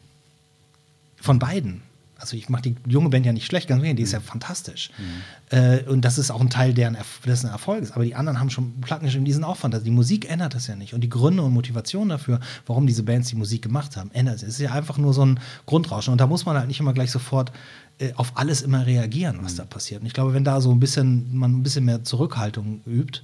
von 1.17 1.39
beiden 1.39 1.83
also 2.23 2.37
ich 2.37 2.49
mache 2.49 2.63
die 2.63 2.77
junge 2.87 3.09
Band 3.09 3.27
ja 3.27 3.33
nicht 3.33 3.47
schlecht, 3.47 3.69
ganz 3.69 3.83
wenig, 3.83 3.97
die 3.97 4.05
ist 4.05 4.13
ja 4.13 4.21
mhm. 4.21 4.25
fantastisch. 4.25 4.91
Mhm. 4.97 5.59
Äh, 5.59 5.83
und 5.89 6.05
das 6.05 6.19
ist 6.19 6.31
auch 6.31 6.41
ein 6.41 6.51
Teil 6.51 6.73
deren 6.73 6.97
dessen 7.27 7.51
Erfolges. 7.51 7.91
Aber 7.91 8.05
die 8.05 8.15
anderen 8.15 8.39
haben 8.39 8.49
schon 8.49 8.81
Platten 8.81 9.05
geschrieben, 9.05 9.25
die 9.25 9.33
sind 9.33 9.43
auch 9.43 9.57
fantastisch. 9.57 9.87
Die 9.87 9.95
Musik 9.95 10.31
ändert 10.31 10.55
das 10.55 10.69
ja 10.69 10.77
nicht. 10.77 10.95
Und 10.95 11.01
die 11.01 11.11
Gründe 11.11 11.43
und 11.43 11.53
Motivation 11.53 12.09
dafür, 12.09 12.39
warum 12.67 12.87
diese 12.87 13.03
Bands 13.03 13.29
die 13.29 13.35
Musik 13.35 13.63
gemacht 13.63 13.97
haben, 13.97 14.13
ändert 14.13 14.37
es. 14.37 14.43
Es 14.45 14.49
ist 14.51 14.61
ja 14.61 14.73
einfach 14.73 14.99
nur 14.99 15.13
so 15.13 15.27
ein 15.27 15.41
Grundrauschen. 15.67 16.13
Und 16.13 16.21
da 16.21 16.29
muss 16.29 16.47
man 16.47 16.57
halt 16.57 16.69
nicht 16.69 16.79
immer 16.79 16.93
gleich 16.93 17.11
sofort 17.11 17.51
äh, 17.99 18.13
auf 18.15 18.37
alles 18.37 18.63
immer 18.63 18.87
reagieren, 18.87 19.41
was 19.43 19.55
mhm. 19.55 19.59
da 19.59 19.65
passiert. 19.65 20.01
Und 20.03 20.07
ich 20.07 20.15
glaube, 20.15 20.33
wenn 20.33 20.45
da 20.45 20.61
so 20.61 20.71
ein 20.71 20.79
bisschen, 20.79 21.37
man 21.37 21.59
ein 21.59 21.63
bisschen 21.65 21.85
mehr 21.85 22.05
Zurückhaltung 22.05 22.83
übt, 22.87 23.23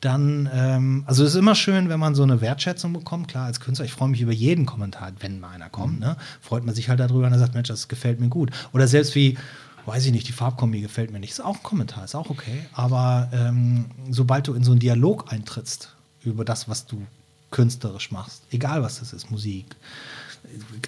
dann, 0.00 0.48
ähm, 0.52 1.04
also 1.06 1.24
es 1.24 1.30
ist 1.30 1.36
immer 1.36 1.54
schön, 1.54 1.88
wenn 1.88 2.00
man 2.00 2.14
so 2.14 2.22
eine 2.22 2.40
Wertschätzung 2.40 2.92
bekommt. 2.92 3.28
Klar, 3.28 3.46
als 3.46 3.60
Künstler, 3.60 3.84
ich 3.84 3.92
freue 3.92 4.08
mich 4.08 4.20
über 4.20 4.32
jeden 4.32 4.64
Kommentar, 4.64 5.12
wenn 5.20 5.40
mal 5.40 5.50
einer 5.50 5.68
kommt. 5.68 5.94
Mhm. 5.94 6.00
Ne? 6.00 6.16
Freut 6.40 6.64
man 6.64 6.74
sich 6.74 6.88
halt 6.88 7.00
darüber 7.00 7.26
und 7.26 7.32
er 7.32 7.38
sagt, 7.38 7.54
Mensch, 7.54 7.68
das 7.68 7.88
gefällt 7.88 8.18
mir 8.18 8.28
gut. 8.28 8.50
Oder 8.72 8.88
selbst 8.88 9.14
wie, 9.14 9.36
weiß 9.84 10.06
ich 10.06 10.12
nicht, 10.12 10.26
die 10.26 10.32
Farbkombi 10.32 10.80
gefällt 10.80 11.10
mir 11.10 11.20
nicht. 11.20 11.32
Ist 11.32 11.44
auch 11.44 11.56
ein 11.56 11.62
Kommentar, 11.62 12.04
ist 12.04 12.14
auch 12.14 12.30
okay. 12.30 12.64
Aber 12.72 13.28
ähm, 13.32 13.86
sobald 14.08 14.48
du 14.48 14.54
in 14.54 14.64
so 14.64 14.70
einen 14.70 14.80
Dialog 14.80 15.30
eintrittst 15.30 15.94
über 16.22 16.44
das, 16.44 16.68
was 16.68 16.86
du 16.86 17.02
künstlerisch 17.50 18.10
machst, 18.10 18.42
egal 18.50 18.82
was 18.82 19.00
das 19.00 19.12
ist, 19.12 19.30
Musik, 19.30 19.66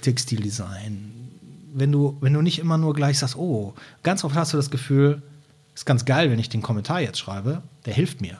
Textildesign, 0.00 1.28
wenn 1.74 1.92
du, 1.92 2.16
wenn 2.20 2.32
du 2.32 2.40
nicht 2.40 2.58
immer 2.58 2.78
nur 2.78 2.94
gleich 2.94 3.18
sagst, 3.18 3.36
oh, 3.36 3.74
ganz 4.02 4.24
oft 4.24 4.36
hast 4.36 4.54
du 4.54 4.56
das 4.56 4.70
Gefühl, 4.70 5.20
ist 5.74 5.86
ganz 5.86 6.04
geil, 6.04 6.30
wenn 6.30 6.38
ich 6.38 6.48
den 6.48 6.62
Kommentar 6.62 7.00
jetzt 7.00 7.18
schreibe, 7.18 7.62
der 7.84 7.94
hilft 7.94 8.20
mir 8.20 8.38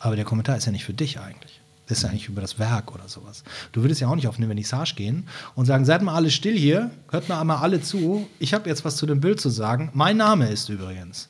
aber 0.00 0.16
der 0.16 0.24
Kommentar 0.24 0.56
ist 0.56 0.64
ja 0.64 0.72
nicht 0.72 0.84
für 0.84 0.94
dich 0.94 1.20
eigentlich. 1.20 1.60
Das 1.86 1.98
ist 1.98 2.04
ja 2.04 2.10
eigentlich 2.10 2.28
über 2.28 2.40
das 2.40 2.58
Werk 2.58 2.94
oder 2.94 3.08
sowas. 3.08 3.44
Du 3.72 3.82
würdest 3.82 4.00
ja 4.00 4.08
auch 4.08 4.14
nicht 4.14 4.28
auf 4.28 4.36
eine 4.36 4.46
Vernissage 4.46 4.94
gehen 4.94 5.26
und 5.54 5.66
sagen, 5.66 5.84
seid 5.84 6.02
mal 6.02 6.14
alle 6.14 6.30
still 6.30 6.56
hier, 6.56 6.90
hört 7.10 7.28
mal 7.28 7.40
einmal 7.40 7.58
alle 7.58 7.82
zu. 7.82 8.28
Ich 8.38 8.54
habe 8.54 8.68
jetzt 8.68 8.84
was 8.84 8.96
zu 8.96 9.06
dem 9.06 9.20
Bild 9.20 9.40
zu 9.40 9.50
sagen. 9.50 9.90
Mein 9.92 10.16
Name 10.16 10.48
ist 10.48 10.68
übrigens. 10.68 11.28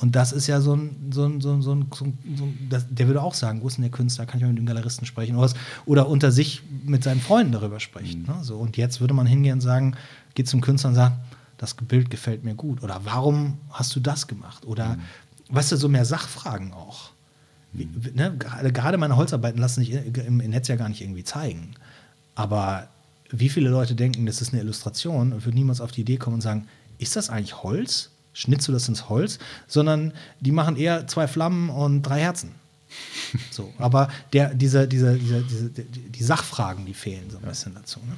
Und 0.00 0.16
das 0.16 0.32
ist 0.32 0.46
ja 0.46 0.60
so 0.60 0.74
ein, 0.74 1.10
so 1.12 1.24
ein, 1.24 1.40
so 1.40 1.52
ein, 1.52 1.62
so 1.62 1.74
ein, 1.74 1.86
so 1.92 2.04
ein 2.04 2.66
das, 2.68 2.86
der 2.90 3.06
würde 3.06 3.22
auch 3.22 3.34
sagen, 3.34 3.62
wo 3.62 3.68
ist 3.68 3.76
denn 3.76 3.82
der 3.82 3.90
Künstler, 3.90 4.26
kann 4.26 4.38
ich 4.38 4.42
mal 4.42 4.48
mit 4.48 4.58
dem 4.58 4.66
Galeristen 4.66 5.06
sprechen 5.06 5.36
oder, 5.36 5.44
was, 5.44 5.54
oder 5.86 6.08
unter 6.08 6.32
sich 6.32 6.62
mit 6.84 7.04
seinen 7.04 7.20
Freunden 7.20 7.52
darüber 7.52 7.80
sprechen. 7.80 8.22
Mhm. 8.22 8.34
Ne? 8.34 8.38
So, 8.42 8.56
und 8.56 8.76
jetzt 8.76 9.00
würde 9.00 9.14
man 9.14 9.26
hingehen 9.26 9.54
und 9.54 9.60
sagen, 9.60 9.94
geht 10.34 10.48
zum 10.48 10.60
Künstler 10.62 10.90
und 10.90 10.96
sagt, 10.96 11.16
das 11.58 11.74
Bild 11.74 12.10
gefällt 12.10 12.44
mir 12.44 12.54
gut 12.54 12.82
oder 12.82 13.02
warum 13.04 13.58
hast 13.70 13.94
du 13.94 14.00
das 14.00 14.26
gemacht 14.26 14.66
oder, 14.66 14.96
mhm. 14.96 15.00
weißt 15.50 15.72
du, 15.72 15.76
so 15.76 15.88
mehr 15.88 16.04
Sachfragen 16.04 16.72
auch. 16.72 17.10
Ne, 17.72 18.36
gerade 18.36 18.98
meine 18.98 19.16
Holzarbeiten 19.16 19.60
lassen 19.60 19.80
sich 19.80 19.92
im 19.92 20.38
Netz 20.38 20.68
ja 20.68 20.76
gar 20.76 20.88
nicht 20.88 21.00
irgendwie 21.02 21.24
zeigen. 21.24 21.74
Aber 22.34 22.88
wie 23.30 23.48
viele 23.48 23.70
Leute 23.70 23.94
denken, 23.94 24.26
das 24.26 24.42
ist 24.42 24.52
eine 24.52 24.62
Illustration 24.62 25.32
und 25.32 25.44
würden 25.44 25.56
niemals 25.56 25.80
auf 25.80 25.92
die 25.92 26.00
Idee 26.00 26.16
kommen 26.16 26.34
und 26.34 26.40
sagen, 26.40 26.66
ist 26.98 27.16
das 27.16 27.30
eigentlich 27.30 27.62
Holz? 27.62 28.10
Schnitzt 28.32 28.68
du 28.68 28.72
das 28.72 28.88
ins 28.88 29.08
Holz? 29.08 29.38
Sondern 29.66 30.12
die 30.40 30.52
machen 30.52 30.76
eher 30.76 31.06
zwei 31.06 31.26
Flammen 31.28 31.70
und 31.70 32.02
drei 32.02 32.20
Herzen. 32.20 32.52
So, 33.52 33.72
aber 33.78 34.08
der, 34.32 34.52
diese, 34.54 34.88
diese, 34.88 35.16
diese, 35.16 35.42
diese, 35.42 35.70
die 35.70 36.22
Sachfragen, 36.22 36.86
die 36.86 36.94
fehlen 36.94 37.30
so 37.30 37.38
ein 37.38 37.44
bisschen 37.44 37.74
dazu. 37.74 38.00
Ne? 38.00 38.16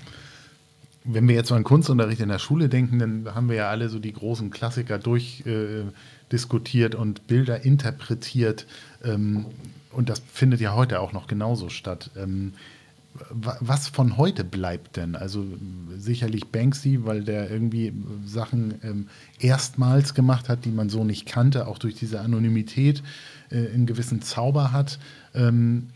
Wenn 1.04 1.28
wir 1.28 1.34
jetzt 1.34 1.48
so 1.48 1.54
an 1.54 1.64
Kunstunterricht 1.64 2.22
in 2.22 2.30
der 2.30 2.38
Schule 2.38 2.70
denken, 2.70 2.98
dann 2.98 3.34
haben 3.34 3.50
wir 3.50 3.56
ja 3.56 3.68
alle 3.68 3.90
so 3.90 3.98
die 3.98 4.12
großen 4.12 4.50
Klassiker 4.50 4.98
durchdiskutiert 4.98 6.94
äh, 6.94 6.96
und 6.96 7.26
Bilder 7.26 7.64
interpretiert. 7.64 8.66
Ähm, 9.04 9.46
und 9.90 10.08
das 10.08 10.22
findet 10.32 10.60
ja 10.60 10.74
heute 10.74 11.00
auch 11.00 11.12
noch 11.12 11.26
genauso 11.26 11.68
statt. 11.68 12.10
Ähm, 12.16 12.54
was 13.30 13.88
von 13.88 14.16
heute 14.16 14.42
bleibt 14.42 14.96
denn? 14.96 15.16
Also 15.16 15.44
sicherlich 15.98 16.46
Banksy, 16.46 17.04
weil 17.04 17.22
der 17.22 17.50
irgendwie 17.50 17.92
Sachen 18.24 18.74
ähm, 18.82 19.08
erstmals 19.38 20.14
gemacht 20.14 20.48
hat, 20.48 20.64
die 20.64 20.70
man 20.70 20.88
so 20.88 21.04
nicht 21.04 21.26
kannte, 21.26 21.66
auch 21.66 21.76
durch 21.76 21.94
diese 21.94 22.20
Anonymität 22.20 23.02
äh, 23.50 23.68
einen 23.68 23.84
gewissen 23.84 24.22
Zauber 24.22 24.72
hat. 24.72 24.98
Ähm, 25.34 25.88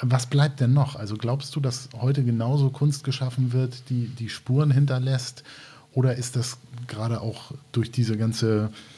was 0.00 0.26
bleibt 0.26 0.60
denn 0.60 0.72
noch? 0.72 0.96
Also 0.96 1.16
glaubst 1.16 1.54
du, 1.54 1.60
dass 1.60 1.90
heute 2.00 2.24
genauso 2.24 2.70
Kunst 2.70 3.04
geschaffen 3.04 3.52
wird, 3.52 3.88
die 3.88 4.08
die 4.08 4.28
Spuren 4.28 4.72
hinterlässt? 4.72 5.44
Oder 5.92 6.16
ist 6.16 6.34
das 6.34 6.58
gerade 6.88 7.20
auch 7.20 7.52
durch 7.70 7.92
diese 7.92 8.16
ganze 8.16 8.64
äh, 8.64 8.93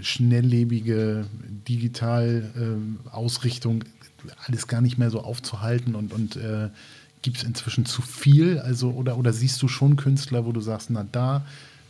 schnelllebige 0.00 1.26
Digital-Ausrichtung 1.68 3.84
alles 4.46 4.68
gar 4.68 4.80
nicht 4.80 4.98
mehr 4.98 5.10
so 5.10 5.22
aufzuhalten 5.22 5.94
und, 5.94 6.12
und 6.12 6.36
äh, 6.36 6.68
gibt 7.22 7.38
es 7.38 7.44
inzwischen 7.44 7.86
zu 7.86 8.02
viel? 8.02 8.58
Also, 8.58 8.90
oder, 8.90 9.16
oder 9.16 9.32
siehst 9.32 9.62
du 9.62 9.68
schon 9.68 9.96
Künstler, 9.96 10.44
wo 10.44 10.52
du 10.52 10.60
sagst, 10.60 10.90
na 10.90 11.06
da 11.10 11.44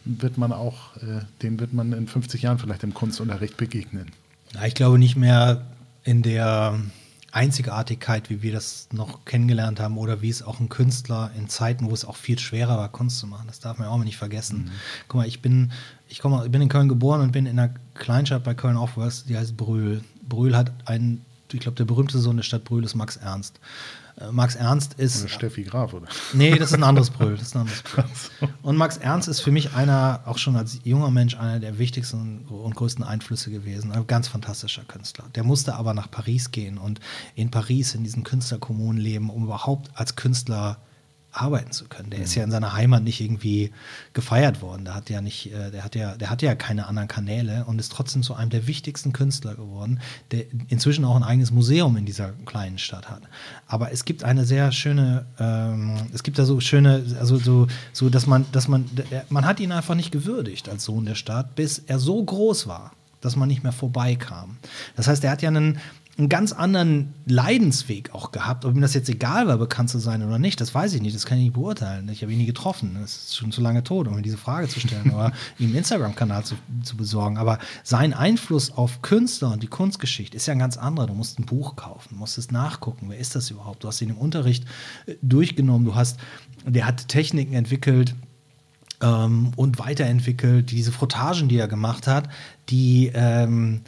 wird 0.04 0.38
man 0.38 0.52
auch, 0.52 0.96
äh, 0.96 1.22
dem 1.42 1.60
wird 1.60 1.72
man 1.72 1.92
in 1.92 2.06
50 2.06 2.42
Jahren 2.42 2.58
vielleicht 2.58 2.82
im 2.82 2.94
Kunstunterricht 2.94 3.56
begegnen? 3.56 4.10
Ja, 4.54 4.66
ich 4.66 4.74
glaube 4.74 4.98
nicht 4.98 5.16
mehr 5.16 5.66
in 6.04 6.22
der 6.22 6.78
Einzigartigkeit, 7.30 8.28
wie 8.28 8.42
wir 8.42 8.52
das 8.52 8.88
noch 8.92 9.24
kennengelernt 9.24 9.80
haben, 9.80 9.96
oder 9.96 10.20
wie 10.20 10.28
es 10.28 10.42
auch 10.42 10.60
ein 10.60 10.68
Künstler 10.68 11.30
in 11.36 11.48
Zeiten, 11.48 11.88
wo 11.88 11.94
es 11.94 12.04
auch 12.04 12.16
viel 12.16 12.38
schwerer 12.38 12.76
war, 12.76 12.90
Kunst 12.90 13.18
zu 13.18 13.26
machen. 13.26 13.46
Das 13.46 13.60
darf 13.60 13.78
man 13.78 13.88
auch 13.88 14.02
nicht 14.04 14.18
vergessen. 14.18 14.64
Mhm. 14.64 14.70
Guck 15.08 15.20
mal, 15.20 15.26
ich 15.26 15.40
bin, 15.40 15.72
ich 16.12 16.18
komme, 16.18 16.44
ich 16.44 16.52
bin 16.52 16.60
in 16.60 16.68
Köln 16.68 16.90
geboren 16.90 17.22
und 17.22 17.32
bin 17.32 17.46
in 17.46 17.58
einer 17.58 17.72
Kleinstadt 17.94 18.44
bei 18.44 18.52
Köln 18.52 18.76
aufgewachsen, 18.76 19.28
die 19.28 19.36
heißt 19.36 19.56
Brühl. 19.56 20.04
Brühl 20.28 20.54
hat 20.54 20.70
einen, 20.84 21.24
ich 21.50 21.60
glaube, 21.60 21.76
der 21.76 21.86
berühmteste 21.86 22.20
Sohn 22.20 22.36
der 22.36 22.44
Stadt 22.44 22.64
Brühl 22.64 22.84
ist 22.84 22.94
Max 22.94 23.16
Ernst. 23.16 23.58
Äh, 24.20 24.30
Max 24.30 24.54
Ernst 24.54 24.92
ist. 24.98 25.22
Oder 25.22 25.30
Steffi 25.30 25.62
Graf, 25.62 25.94
oder? 25.94 26.06
Nee, 26.34 26.58
das 26.58 26.68
ist 26.68 26.74
ein 26.74 26.84
anderes 26.84 27.08
Brüll. 27.08 27.36
Das 27.38 27.46
ist 27.46 27.56
ein 27.56 27.60
anderes 27.60 27.82
Brüll. 28.38 28.50
Und 28.60 28.76
Max 28.76 28.98
Ernst 28.98 29.26
ist 29.26 29.40
für 29.40 29.52
mich 29.52 29.72
einer, 29.72 30.20
auch 30.26 30.36
schon 30.36 30.54
als 30.54 30.80
junger 30.84 31.10
Mensch, 31.10 31.34
einer 31.34 31.60
der 31.60 31.78
wichtigsten 31.78 32.44
und 32.46 32.74
größten 32.74 33.02
Einflüsse 33.02 33.50
gewesen. 33.50 33.90
Ein 33.90 34.06
ganz 34.06 34.28
fantastischer 34.28 34.84
Künstler. 34.84 35.24
Der 35.34 35.44
musste 35.44 35.76
aber 35.76 35.94
nach 35.94 36.10
Paris 36.10 36.50
gehen 36.50 36.76
und 36.76 37.00
in 37.36 37.50
Paris 37.50 37.94
in 37.94 38.04
diesen 38.04 38.22
Künstlerkommunen 38.22 39.00
leben, 39.00 39.30
um 39.30 39.44
überhaupt 39.44 39.90
als 39.94 40.14
Künstler 40.14 40.76
arbeiten 41.32 41.72
zu 41.72 41.86
können. 41.86 42.10
Der 42.10 42.18
mhm. 42.18 42.24
ist 42.24 42.34
ja 42.34 42.44
in 42.44 42.50
seiner 42.50 42.74
Heimat 42.74 43.02
nicht 43.02 43.20
irgendwie 43.20 43.72
gefeiert 44.12 44.60
worden. 44.60 44.84
Der 44.84 44.94
hat 44.94 45.10
ja 45.10 45.20
nicht, 45.20 45.52
äh, 45.52 45.70
der 45.70 45.84
hat 45.84 45.94
ja, 45.94 46.14
der 46.16 46.30
hat 46.30 46.42
ja 46.42 46.54
keine 46.54 46.86
anderen 46.86 47.08
Kanäle 47.08 47.64
und 47.66 47.78
ist 47.78 47.90
trotzdem 47.90 48.22
zu 48.22 48.34
einem 48.34 48.50
der 48.50 48.66
wichtigsten 48.66 49.12
Künstler 49.12 49.54
geworden, 49.54 50.00
der 50.30 50.44
inzwischen 50.68 51.04
auch 51.04 51.16
ein 51.16 51.22
eigenes 51.22 51.50
Museum 51.50 51.96
in 51.96 52.04
dieser 52.04 52.32
kleinen 52.44 52.78
Stadt 52.78 53.10
hat. 53.10 53.22
Aber 53.66 53.92
es 53.92 54.04
gibt 54.04 54.24
eine 54.24 54.44
sehr 54.44 54.72
schöne, 54.72 55.24
ähm, 55.38 55.96
es 56.12 56.22
gibt 56.22 56.38
da 56.38 56.44
so 56.44 56.60
schöne, 56.60 57.04
also 57.18 57.38
so, 57.38 57.66
so, 57.92 58.10
dass 58.10 58.26
man, 58.26 58.44
dass 58.52 58.68
man, 58.68 58.84
man 59.30 59.46
hat 59.46 59.58
ihn 59.60 59.72
einfach 59.72 59.94
nicht 59.94 60.12
gewürdigt 60.12 60.68
als 60.68 60.84
Sohn 60.84 61.06
der 61.06 61.14
Stadt, 61.14 61.54
bis 61.54 61.78
er 61.78 61.98
so 61.98 62.22
groß 62.22 62.66
war 62.66 62.92
dass 63.22 63.36
man 63.36 63.48
nicht 63.48 63.62
mehr 63.62 63.72
vorbeikam. 63.72 64.58
Das 64.96 65.06
heißt, 65.06 65.22
er 65.24 65.30
hat 65.30 65.42
ja 65.42 65.48
einen, 65.48 65.78
einen 66.18 66.28
ganz 66.28 66.52
anderen 66.52 67.14
Leidensweg 67.26 68.14
auch 68.14 68.32
gehabt. 68.32 68.66
Ob 68.66 68.74
ihm 68.74 68.82
das 68.82 68.92
jetzt 68.92 69.08
egal 69.08 69.46
war, 69.46 69.56
bekannt 69.56 69.88
zu 69.88 69.98
sein 69.98 70.22
oder 70.22 70.38
nicht, 70.38 70.60
das 70.60 70.74
weiß 70.74 70.92
ich 70.92 71.00
nicht. 71.00 71.16
Das 71.16 71.24
kann 71.24 71.38
ich 71.38 71.44
nicht 71.44 71.54
beurteilen. 71.54 72.06
Ich 72.10 72.20
habe 72.22 72.32
ihn 72.32 72.38
nie 72.38 72.46
getroffen. 72.46 72.98
Das 73.00 73.16
ist 73.16 73.36
schon 73.36 73.50
zu 73.50 73.62
lange 73.62 73.82
tot, 73.82 74.08
um 74.08 74.16
mir 74.16 74.22
diese 74.22 74.36
Frage 74.36 74.68
zu 74.68 74.78
stellen 74.78 75.10
oder 75.10 75.32
ihm 75.58 75.68
einen 75.68 75.76
Instagram-Kanal 75.76 76.44
zu, 76.44 76.56
zu, 76.82 76.98
besorgen. 76.98 77.38
Aber 77.38 77.58
sein 77.82 78.12
Einfluss 78.12 78.72
auf 78.72 79.00
Künstler 79.00 79.52
und 79.52 79.62
die 79.62 79.68
Kunstgeschichte 79.68 80.36
ist 80.36 80.46
ja 80.46 80.52
ein 80.52 80.58
ganz 80.58 80.76
anderer. 80.76 81.06
Du 81.06 81.14
musst 81.14 81.38
ein 81.38 81.46
Buch 81.46 81.76
kaufen, 81.76 82.16
musst 82.18 82.36
es 82.36 82.50
nachgucken. 82.50 83.06
Wer 83.08 83.18
ist 83.18 83.34
das 83.34 83.50
überhaupt? 83.50 83.82
Du 83.82 83.88
hast 83.88 84.02
ihn 84.02 84.10
im 84.10 84.18
Unterricht 84.18 84.66
äh, 85.06 85.14
durchgenommen. 85.22 85.86
Du 85.86 85.94
hast, 85.94 86.20
der 86.66 86.86
hat 86.86 87.08
Techniken 87.08 87.54
entwickelt, 87.54 88.14
ähm, 89.00 89.52
und 89.56 89.78
weiterentwickelt. 89.78 90.70
Diese 90.70 90.92
Frottagen, 90.92 91.48
die 91.48 91.56
er 91.56 91.68
gemacht 91.68 92.06
hat, 92.06 92.28
die 92.68 93.10
ähm, 93.14 93.80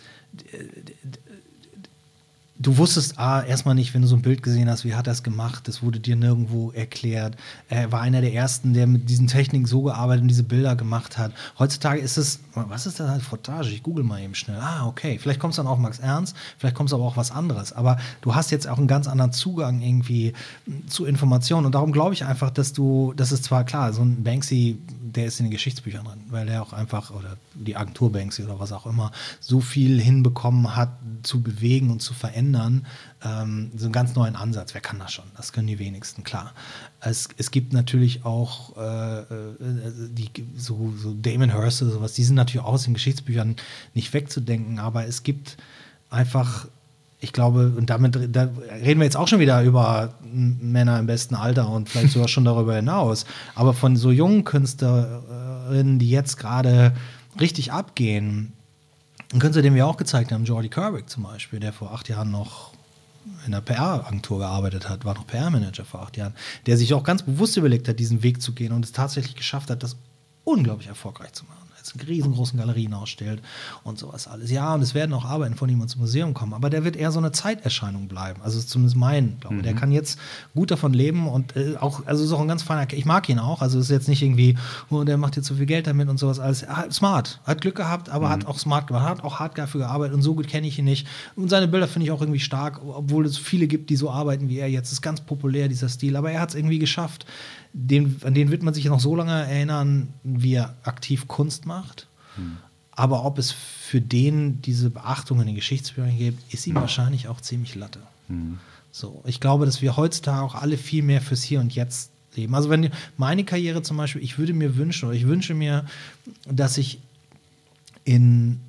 du 2.64 2.78
wusstest 2.78 3.18
ah, 3.18 3.42
erstmal 3.42 3.74
nicht, 3.74 3.94
wenn 3.94 4.02
du 4.02 4.08
so 4.08 4.16
ein 4.16 4.22
Bild 4.22 4.42
gesehen 4.42 4.68
hast, 4.68 4.84
wie 4.84 4.94
hat 4.94 5.06
er 5.06 5.12
es 5.12 5.22
gemacht, 5.22 5.68
das 5.68 5.82
wurde 5.82 6.00
dir 6.00 6.16
nirgendwo 6.16 6.72
erklärt. 6.72 7.36
Er 7.68 7.92
war 7.92 8.00
einer 8.00 8.20
der 8.20 8.32
ersten, 8.32 8.72
der 8.72 8.86
mit 8.86 9.08
diesen 9.08 9.26
Techniken 9.26 9.66
so 9.66 9.82
gearbeitet 9.82 10.22
und 10.22 10.28
diese 10.28 10.42
Bilder 10.42 10.74
gemacht 10.74 11.18
hat. 11.18 11.32
Heutzutage 11.58 12.00
ist 12.00 12.16
es, 12.16 12.40
was 12.54 12.86
ist 12.86 12.98
das 12.98 13.08
halt 13.08 13.22
Footage? 13.22 13.70
Ich 13.70 13.82
google 13.82 14.04
mal 14.04 14.20
eben 14.20 14.34
schnell. 14.34 14.58
Ah, 14.58 14.86
okay. 14.86 15.18
Vielleicht 15.20 15.40
kommt 15.40 15.52
es 15.52 15.56
dann 15.56 15.66
auch 15.66 15.78
Max 15.78 15.98
Ernst, 15.98 16.34
vielleicht 16.58 16.74
kommt 16.74 16.88
es 16.88 16.94
aber 16.94 17.04
auch 17.04 17.16
was 17.16 17.30
anderes. 17.30 17.72
Aber 17.72 17.98
du 18.22 18.34
hast 18.34 18.50
jetzt 18.50 18.66
auch 18.66 18.78
einen 18.78 18.88
ganz 18.88 19.06
anderen 19.06 19.32
Zugang 19.32 19.80
irgendwie 19.82 20.32
zu 20.88 21.04
Informationen 21.04 21.66
und 21.66 21.74
darum 21.74 21.92
glaube 21.92 22.14
ich 22.14 22.24
einfach, 22.24 22.50
dass 22.50 22.72
du, 22.72 23.12
das 23.16 23.30
ist 23.30 23.44
zwar 23.44 23.64
klar, 23.64 23.92
so 23.92 24.02
ein 24.02 24.24
Banksy 24.24 24.78
der 25.14 25.26
ist 25.26 25.38
in 25.40 25.46
den 25.46 25.52
Geschichtsbüchern 25.52 26.04
drin, 26.04 26.20
weil 26.28 26.46
der 26.46 26.62
auch 26.62 26.72
einfach, 26.72 27.10
oder 27.10 27.36
die 27.54 27.76
Agentur 27.76 28.12
Banksy 28.12 28.42
oder 28.42 28.58
was 28.58 28.72
auch 28.72 28.86
immer, 28.86 29.12
so 29.40 29.60
viel 29.60 30.00
hinbekommen 30.00 30.76
hat, 30.76 30.90
zu 31.22 31.42
bewegen 31.42 31.90
und 31.90 32.02
zu 32.02 32.14
verändern. 32.14 32.53
Ähm, 33.24 33.70
so 33.76 33.86
einen 33.86 33.92
ganz 33.92 34.14
neuen 34.14 34.36
Ansatz. 34.36 34.74
Wer 34.74 34.80
kann 34.80 34.98
das 34.98 35.12
schon? 35.12 35.24
Das 35.36 35.52
können 35.52 35.66
die 35.66 35.78
wenigsten, 35.78 36.24
klar. 36.24 36.52
Es, 37.00 37.28
es 37.36 37.50
gibt 37.50 37.72
natürlich 37.72 38.24
auch 38.24 38.76
äh, 38.76 39.20
äh 39.20 39.24
die, 40.10 40.30
so, 40.56 40.92
so 40.96 41.14
Damon 41.14 41.52
Hirst 41.52 41.82
oder 41.82 41.92
sowas, 41.92 42.14
die 42.14 42.24
sind 42.24 42.36
natürlich 42.36 42.64
auch 42.64 42.74
aus 42.74 42.84
den 42.84 42.94
Geschichtsbüchern 42.94 43.56
nicht 43.94 44.12
wegzudenken, 44.12 44.78
aber 44.78 45.06
es 45.06 45.22
gibt 45.22 45.56
einfach 46.10 46.66
ich 47.24 47.32
glaube, 47.32 47.72
und 47.76 47.88
damit 47.88 48.36
da 48.36 48.50
reden 48.82 49.00
wir 49.00 49.04
jetzt 49.04 49.16
auch 49.16 49.28
schon 49.28 49.40
wieder 49.40 49.62
über 49.62 50.12
Männer 50.22 50.98
im 50.98 51.06
besten 51.06 51.34
Alter 51.34 51.70
und 51.70 51.88
vielleicht 51.88 52.12
sogar 52.12 52.28
schon 52.28 52.44
darüber 52.44 52.76
hinaus. 52.76 53.24
Aber 53.54 53.72
von 53.72 53.96
so 53.96 54.10
jungen 54.10 54.44
Künstlerinnen, 54.44 55.98
die 55.98 56.10
jetzt 56.10 56.36
gerade 56.36 56.92
richtig 57.40 57.72
abgehen, 57.72 58.52
ein 59.34 59.40
Künstler, 59.40 59.62
den 59.62 59.74
wir 59.74 59.86
auch 59.86 59.96
gezeigt 59.96 60.32
haben, 60.32 60.44
Jordi 60.44 60.68
Kerwick 60.68 61.10
zum 61.10 61.24
Beispiel, 61.24 61.60
der 61.60 61.72
vor 61.72 61.92
acht 61.92 62.08
Jahren 62.08 62.30
noch 62.30 62.72
in 63.46 63.54
einer 63.54 63.60
PR-Agentur 63.60 64.38
gearbeitet 64.38 64.88
hat, 64.88 65.04
war 65.04 65.14
noch 65.14 65.26
PR-Manager 65.26 65.84
vor 65.84 66.02
acht 66.02 66.16
Jahren, 66.16 66.34
der 66.66 66.76
sich 66.76 66.94
auch 66.94 67.02
ganz 67.02 67.22
bewusst 67.22 67.56
überlegt 67.56 67.88
hat, 67.88 67.98
diesen 67.98 68.22
Weg 68.22 68.40
zu 68.40 68.52
gehen 68.52 68.72
und 68.72 68.84
es 68.84 68.92
tatsächlich 68.92 69.34
geschafft 69.34 69.70
hat, 69.70 69.82
das 69.82 69.96
unglaublich 70.44 70.88
erfolgreich 70.88 71.32
zu 71.32 71.44
machen 71.46 71.63
riesengroßen 72.06 72.58
Galerien 72.58 72.94
ausstellt 72.94 73.42
und 73.82 73.98
sowas 73.98 74.26
alles. 74.26 74.50
Ja, 74.50 74.74
und 74.74 74.82
es 74.82 74.94
werden 74.94 75.12
auch 75.12 75.24
Arbeiten 75.24 75.54
von 75.54 75.68
ihm 75.68 75.80
ins 75.82 75.96
Museum 75.96 76.34
kommen, 76.34 76.54
aber 76.54 76.70
der 76.70 76.84
wird 76.84 76.96
eher 76.96 77.10
so 77.10 77.18
eine 77.18 77.32
Zeiterscheinung 77.32 78.08
bleiben. 78.08 78.40
Also 78.42 78.60
zumindest 78.60 78.96
mein, 78.96 79.36
glaube 79.40 79.56
mhm. 79.56 79.62
Der 79.62 79.74
kann 79.74 79.92
jetzt 79.92 80.18
gut 80.54 80.70
davon 80.70 80.92
leben 80.92 81.28
und 81.28 81.56
äh, 81.56 81.76
auch, 81.78 82.06
also 82.06 82.24
ist 82.24 82.32
auch 82.32 82.40
ein 82.40 82.48
ganz 82.48 82.62
feiner, 82.62 82.92
ich 82.92 83.04
mag 83.04 83.28
ihn 83.28 83.38
auch, 83.38 83.62
also 83.62 83.78
ist 83.78 83.90
jetzt 83.90 84.08
nicht 84.08 84.22
irgendwie, 84.22 84.56
oh, 84.90 85.04
der 85.04 85.16
macht 85.16 85.36
jetzt 85.36 85.46
so 85.46 85.54
viel 85.54 85.66
Geld 85.66 85.86
damit 85.86 86.08
und 86.08 86.18
sowas 86.18 86.38
alles. 86.38 86.66
Smart, 86.90 87.40
hat 87.44 87.60
Glück 87.60 87.76
gehabt, 87.76 88.08
aber 88.08 88.26
mhm. 88.26 88.32
hat 88.32 88.46
auch 88.46 88.58
smart 88.58 88.86
gemacht, 88.86 89.04
hat 89.04 89.24
auch 89.24 89.38
hart 89.38 89.56
dafür 89.58 89.80
gearbeitet 89.82 90.14
und 90.14 90.22
so 90.22 90.34
gut 90.34 90.48
kenne 90.48 90.66
ich 90.66 90.78
ihn 90.78 90.84
nicht. 90.84 91.06
Und 91.36 91.48
seine 91.48 91.68
Bilder 91.68 91.88
finde 91.88 92.06
ich 92.06 92.12
auch 92.12 92.20
irgendwie 92.20 92.40
stark, 92.40 92.80
obwohl 92.84 93.26
es 93.26 93.38
viele 93.38 93.66
gibt, 93.66 93.90
die 93.90 93.96
so 93.96 94.10
arbeiten 94.10 94.48
wie 94.48 94.58
er 94.58 94.68
jetzt. 94.68 94.92
Ist 94.92 95.02
ganz 95.02 95.20
populär, 95.20 95.68
dieser 95.68 95.88
Stil, 95.88 96.16
aber 96.16 96.30
er 96.30 96.40
hat 96.40 96.50
es 96.50 96.54
irgendwie 96.54 96.78
geschafft 96.78 97.26
den, 97.74 98.20
an 98.24 98.34
den 98.34 98.50
wird 98.50 98.62
man 98.62 98.72
sich 98.72 98.84
noch 98.86 99.00
so 99.00 99.16
lange 99.16 99.32
erinnern, 99.32 100.08
wie 100.22 100.54
er 100.54 100.74
aktiv 100.84 101.26
Kunst 101.26 101.66
macht. 101.66 102.06
Hm. 102.36 102.56
Aber 102.92 103.24
ob 103.24 103.38
es 103.38 103.50
für 103.50 104.00
den 104.00 104.62
diese 104.62 104.88
Beachtung 104.88 105.40
in 105.40 105.46
den 105.46 105.56
Geschichtsbüchern 105.56 106.16
gibt, 106.16 106.54
ist 106.54 106.66
ihm 106.68 106.76
wahrscheinlich 106.76 107.26
auch 107.26 107.40
ziemlich 107.40 107.74
Latte. 107.74 107.98
Hm. 108.28 108.58
So, 108.92 109.22
ich 109.26 109.40
glaube, 109.40 109.66
dass 109.66 109.82
wir 109.82 109.96
heutzutage 109.96 110.40
auch 110.40 110.54
alle 110.54 110.78
viel 110.78 111.02
mehr 111.02 111.20
fürs 111.20 111.42
Hier 111.42 111.58
und 111.58 111.74
Jetzt 111.74 112.10
leben. 112.36 112.54
Also 112.54 112.70
wenn 112.70 112.90
meine 113.16 113.44
Karriere 113.44 113.82
zum 113.82 113.96
Beispiel, 113.96 114.22
ich 114.22 114.38
würde 114.38 114.54
mir 114.54 114.76
wünschen 114.76 115.08
oder 115.08 115.16
ich 115.16 115.26
wünsche 115.26 115.54
mir, 115.54 115.84
dass 116.48 116.78
ich 116.78 117.00
in, 118.04 118.60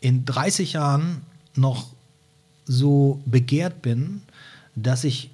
in 0.00 0.24
30 0.24 0.72
Jahren 0.72 1.22
noch 1.54 1.86
so 2.66 3.20
begehrt 3.24 3.82
bin, 3.82 4.22
dass 4.74 5.04
ich 5.04 5.30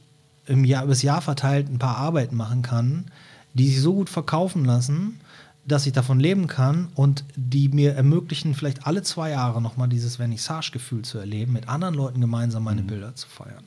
im 0.48 0.64
Jahr, 0.64 0.84
übers 0.84 1.02
Jahr 1.02 1.20
verteilt 1.20 1.70
ein 1.70 1.78
paar 1.78 1.96
Arbeiten 1.96 2.36
machen 2.36 2.62
kann, 2.62 3.06
die 3.54 3.68
sich 3.68 3.80
so 3.80 3.94
gut 3.94 4.08
verkaufen 4.08 4.64
lassen, 4.64 5.20
dass 5.66 5.86
ich 5.86 5.92
davon 5.92 6.18
leben 6.18 6.46
kann 6.46 6.88
und 6.94 7.24
die 7.36 7.68
mir 7.68 7.94
ermöglichen, 7.94 8.54
vielleicht 8.54 8.86
alle 8.86 9.02
zwei 9.02 9.30
Jahre 9.30 9.60
nochmal 9.60 9.88
dieses 9.88 10.16
Vernissage-Gefühl 10.16 11.02
zu 11.02 11.18
erleben, 11.18 11.52
mit 11.52 11.68
anderen 11.68 11.94
Leuten 11.94 12.20
gemeinsam 12.20 12.64
meine 12.64 12.82
mhm. 12.82 12.86
Bilder 12.86 13.14
zu 13.14 13.28
feiern. 13.28 13.64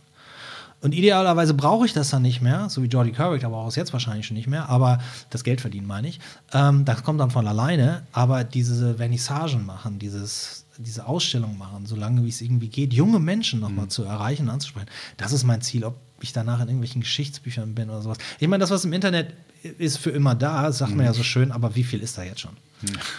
Und 0.81 0.95
idealerweise 0.95 1.53
brauche 1.53 1.85
ich 1.85 1.93
das 1.93 2.09
dann 2.09 2.23
nicht 2.23 2.41
mehr, 2.41 2.67
so 2.69 2.81
wie 2.81 2.87
Jordi 2.87 3.11
Currick, 3.11 3.43
aber 3.43 3.57
auch 3.57 3.75
jetzt 3.75 3.93
wahrscheinlich 3.93 4.25
schon 4.25 4.35
nicht 4.35 4.47
mehr, 4.47 4.67
aber 4.67 4.97
das 5.29 5.43
Geld 5.43 5.61
verdienen 5.61 5.85
meine 5.85 6.07
ich. 6.07 6.19
Ähm, 6.53 6.85
das 6.85 7.03
kommt 7.03 7.19
dann 7.19 7.29
von 7.29 7.47
alleine, 7.47 8.01
aber 8.11 8.43
diese 8.43 8.95
Vernissagen 8.95 9.63
machen, 9.63 9.99
dieses, 9.99 10.65
diese 10.79 11.05
Ausstellung 11.05 11.59
machen, 11.59 11.85
solange 11.85 12.23
wie 12.23 12.29
es 12.29 12.41
irgendwie 12.41 12.69
geht, 12.69 12.93
junge 12.93 13.19
Menschen 13.19 13.59
nochmal 13.59 13.85
mhm. 13.85 13.89
zu 13.91 14.03
erreichen, 14.03 14.49
anzusprechen, 14.49 14.89
das 15.17 15.33
ist 15.33 15.43
mein 15.43 15.61
Ziel. 15.61 15.85
Ob 15.85 15.97
ich 16.23 16.33
danach 16.33 16.59
in 16.61 16.67
irgendwelchen 16.67 17.01
Geschichtsbüchern 17.01 17.75
bin 17.75 17.89
oder 17.89 18.01
sowas. 18.01 18.17
Ich 18.39 18.47
meine, 18.47 18.61
das, 18.61 18.71
was 18.71 18.85
im 18.85 18.93
Internet 18.93 19.33
ist 19.63 19.97
für 19.97 20.09
immer 20.11 20.35
da, 20.35 20.71
sagt 20.71 20.95
man 20.95 21.05
ja 21.05 21.13
so 21.13 21.23
schön, 21.23 21.51
aber 21.51 21.75
wie 21.75 21.83
viel 21.83 22.01
ist 22.01 22.17
da 22.17 22.23
jetzt 22.23 22.41
schon? 22.41 22.57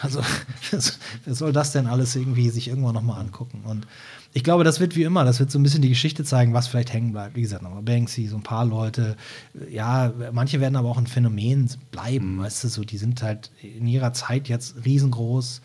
Also, 0.00 0.22
wer 1.24 1.34
soll 1.34 1.52
das 1.52 1.72
denn 1.72 1.86
alles 1.86 2.16
irgendwie 2.16 2.50
sich 2.50 2.68
irgendwann 2.68 2.94
nochmal 2.94 3.20
angucken? 3.20 3.62
Und 3.64 3.86
ich 4.32 4.42
glaube, 4.42 4.64
das 4.64 4.80
wird 4.80 4.96
wie 4.96 5.02
immer, 5.04 5.24
das 5.24 5.38
wird 5.38 5.50
so 5.50 5.58
ein 5.58 5.62
bisschen 5.62 5.82
die 5.82 5.88
Geschichte 5.88 6.24
zeigen, 6.24 6.54
was 6.54 6.66
vielleicht 6.66 6.92
hängen 6.92 7.12
bleibt. 7.12 7.36
Wie 7.36 7.42
gesagt, 7.42 7.62
nochmal 7.62 7.82
Banksy, 7.82 8.26
so 8.26 8.36
ein 8.36 8.42
paar 8.42 8.64
Leute. 8.64 9.16
Ja, 9.70 10.12
manche 10.32 10.60
werden 10.60 10.76
aber 10.76 10.88
auch 10.88 10.98
ein 10.98 11.06
Phänomen 11.06 11.70
bleiben, 11.90 12.36
mhm. 12.36 12.40
weißt 12.40 12.64
du, 12.64 12.68
so, 12.68 12.84
die 12.84 12.98
sind 12.98 13.22
halt 13.22 13.50
in 13.62 13.86
ihrer 13.86 14.12
Zeit 14.12 14.48
jetzt 14.48 14.84
riesengroß. 14.84 15.60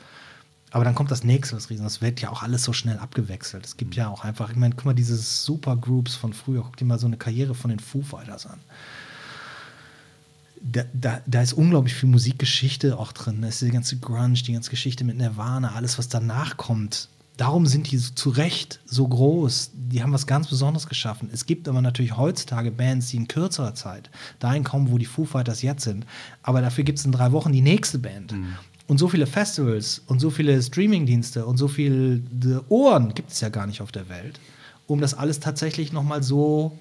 Aber 0.77 0.85
dann 0.85 0.93
kommt 0.93 1.09
das 1.09 1.23
nächste, 1.23 1.55
was 1.55 1.71
riesen. 1.71 1.85
Das 1.85 2.03
wird 2.03 2.21
ja 2.21 2.29
auch 2.29 2.43
alles 2.43 2.61
so 2.61 2.71
schnell 2.71 2.99
abgewechselt. 2.99 3.65
Es 3.65 3.77
gibt 3.77 3.95
ja 3.95 4.09
auch 4.09 4.23
einfach, 4.23 4.51
ich 4.51 4.57
meine, 4.57 4.75
guck 4.75 4.85
mal, 4.85 4.93
diese 4.93 5.17
Supergroups 5.17 6.13
von 6.13 6.33
früher, 6.33 6.61
guck 6.61 6.77
dir 6.77 6.85
mal 6.85 6.99
so 6.99 7.07
eine 7.07 7.17
Karriere 7.17 7.55
von 7.55 7.69
den 7.69 7.79
Foo 7.79 8.03
Fighters 8.03 8.45
an. 8.45 8.59
Da, 10.61 10.83
da, 10.93 11.21
da, 11.25 11.41
ist 11.41 11.53
unglaublich 11.53 11.95
viel 11.95 12.09
Musikgeschichte 12.09 12.99
auch 12.99 13.11
drin. 13.11 13.41
Da 13.41 13.47
ist 13.47 13.59
die 13.59 13.71
ganze 13.71 13.97
Grunge, 13.97 14.35
die 14.35 14.53
ganze 14.53 14.69
Geschichte 14.69 15.03
mit 15.03 15.17
Nirvana, 15.17 15.71
alles, 15.73 15.97
was 15.97 16.09
danach 16.09 16.57
kommt. 16.57 17.09
Darum 17.37 17.65
sind 17.65 17.89
die 17.89 17.97
zu 17.97 18.29
Recht 18.29 18.79
so 18.85 19.07
groß. 19.07 19.71
Die 19.73 20.03
haben 20.03 20.13
was 20.13 20.27
ganz 20.27 20.47
Besonderes 20.47 20.87
geschaffen. 20.87 21.31
Es 21.33 21.47
gibt 21.47 21.67
aber 21.67 21.81
natürlich 21.81 22.17
heutzutage 22.17 22.69
Bands, 22.69 23.07
die 23.07 23.17
in 23.17 23.27
kürzerer 23.27 23.73
Zeit 23.73 24.11
dahin 24.37 24.63
kommen, 24.63 24.91
wo 24.91 24.99
die 24.99 25.05
Foo 25.05 25.25
Fighters 25.25 25.63
jetzt 25.63 25.85
sind. 25.85 26.05
Aber 26.43 26.61
dafür 26.61 26.83
gibt 26.83 26.99
es 26.99 27.05
in 27.05 27.11
drei 27.11 27.31
Wochen 27.31 27.51
die 27.51 27.61
nächste 27.61 27.97
Band. 27.97 28.33
Mhm. 28.33 28.57
Und 28.87 28.97
so 28.97 29.09
viele 29.09 29.27
Festivals 29.27 30.01
und 30.07 30.19
so 30.19 30.29
viele 30.29 30.61
Streamingdienste 30.61 31.45
und 31.45 31.57
so 31.57 31.67
viele 31.67 32.21
Ohren 32.69 33.13
gibt 33.13 33.31
es 33.31 33.41
ja 33.41 33.49
gar 33.49 33.67
nicht 33.67 33.81
auf 33.81 33.91
der 33.91 34.07
Welt, 34.07 34.39
um 34.87 35.01
das 35.01 35.13
alles 35.13 35.41
tatsächlich 35.41 35.91
nochmal 35.91 36.23
so 36.23 36.77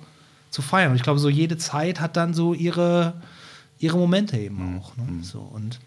zu 0.51 0.63
feiern. 0.63 0.91
Und 0.91 0.97
ich 0.97 1.03
glaube, 1.03 1.19
so 1.19 1.29
jede 1.29 1.59
Zeit 1.59 2.01
hat 2.01 2.17
dann 2.17 2.33
so 2.33 2.55
ihre, 2.55 3.15
ihre 3.81 3.99
Momente 3.99 4.39
eben 4.39 4.75
mhm. 4.75 4.79
auch. 4.79 4.97
Ne? 4.97 5.05
Mhm. 5.05 5.23
So, 5.25 5.41
und 5.41 5.81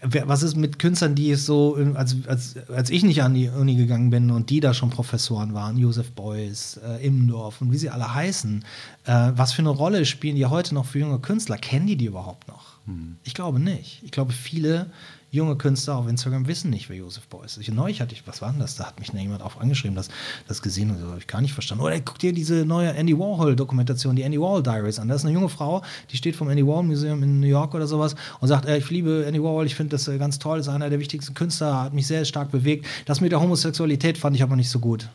was 0.00 0.42
ist 0.42 0.56
mit 0.56 0.78
Künstlern, 0.78 1.14
die 1.14 1.30
es 1.30 1.44
so, 1.44 1.76
als, 1.94 2.16
als, 2.26 2.56
als 2.68 2.90
ich 2.90 3.02
nicht 3.02 3.22
an 3.22 3.34
die 3.34 3.48
Uni 3.48 3.74
gegangen 3.74 4.10
bin 4.10 4.30
und 4.30 4.50
die 4.50 4.60
da 4.60 4.74
schon 4.74 4.90
Professoren 4.90 5.54
waren, 5.54 5.76
Josef 5.76 6.12
Beuys, 6.12 6.78
äh, 6.84 7.04
Immendorf 7.04 7.60
und 7.60 7.72
wie 7.72 7.78
sie 7.78 7.90
alle 7.90 8.14
heißen, 8.14 8.64
äh, 9.06 9.32
was 9.34 9.52
für 9.52 9.62
eine 9.62 9.70
Rolle 9.70 10.06
spielen 10.06 10.36
die 10.36 10.46
heute 10.46 10.74
noch 10.74 10.86
für 10.86 11.00
junge 11.00 11.18
Künstler? 11.18 11.58
Kennen 11.58 11.86
die 11.86 11.96
die 11.96 12.06
überhaupt 12.06 12.48
noch? 12.48 12.71
Hm. 12.86 13.16
Ich 13.24 13.34
glaube 13.34 13.60
nicht. 13.60 14.00
Ich 14.02 14.10
glaube, 14.10 14.32
viele 14.32 14.90
junge 15.32 15.56
Künstler 15.56 15.96
auf 15.96 16.06
Instagram 16.08 16.46
wissen 16.46 16.70
nicht, 16.70 16.90
wer 16.90 16.96
Josef 16.96 17.26
Beuys 17.26 17.56
ist. 17.56 17.66
Neulich 17.72 18.02
hatte 18.02 18.14
ich, 18.14 18.26
was 18.26 18.42
war 18.42 18.50
denn 18.50 18.60
das? 18.60 18.76
Da 18.76 18.84
hat 18.84 19.00
mich 19.00 19.12
jemand 19.14 19.42
auch 19.42 19.58
angeschrieben, 19.58 19.96
das, 19.96 20.10
das 20.46 20.60
gesehen 20.60 20.90
und 20.90 21.00
das 21.00 21.08
habe 21.08 21.18
ich 21.18 21.26
gar 21.26 21.40
nicht 21.40 21.54
verstanden. 21.54 21.82
Oder 21.82 21.98
guck 22.00 22.18
dir 22.18 22.34
diese 22.34 22.66
neue 22.66 22.92
Andy 22.92 23.18
Warhol-Dokumentation, 23.18 24.14
die 24.14 24.22
Andy 24.22 24.38
Warhol 24.38 24.62
Diaries 24.62 24.98
an. 24.98 25.08
Da 25.08 25.14
ist 25.14 25.24
eine 25.24 25.32
junge 25.32 25.48
Frau, 25.48 25.82
die 26.10 26.18
steht 26.18 26.36
vom 26.36 26.50
Andy 26.50 26.66
Warhol 26.66 26.82
Museum 26.82 27.22
in 27.22 27.40
New 27.40 27.46
York 27.46 27.74
oder 27.74 27.86
sowas 27.86 28.14
und 28.40 28.48
sagt, 28.48 28.66
äh, 28.66 28.76
ich 28.76 28.90
liebe 28.90 29.24
Andy 29.26 29.42
Warhol, 29.42 29.64
ich 29.64 29.74
finde 29.74 29.92
das 29.92 30.06
äh, 30.06 30.18
ganz 30.18 30.38
toll, 30.38 30.60
ist 30.60 30.68
einer 30.68 30.90
der 30.90 31.00
wichtigsten 31.00 31.32
Künstler, 31.32 31.80
hat 31.80 31.94
mich 31.94 32.06
sehr 32.06 32.26
stark 32.26 32.50
bewegt. 32.50 32.84
Das 33.06 33.22
mit 33.22 33.32
der 33.32 33.40
Homosexualität 33.40 34.18
fand 34.18 34.36
ich 34.36 34.42
aber 34.42 34.56
nicht 34.56 34.68
so 34.68 34.80
gut. 34.80 35.08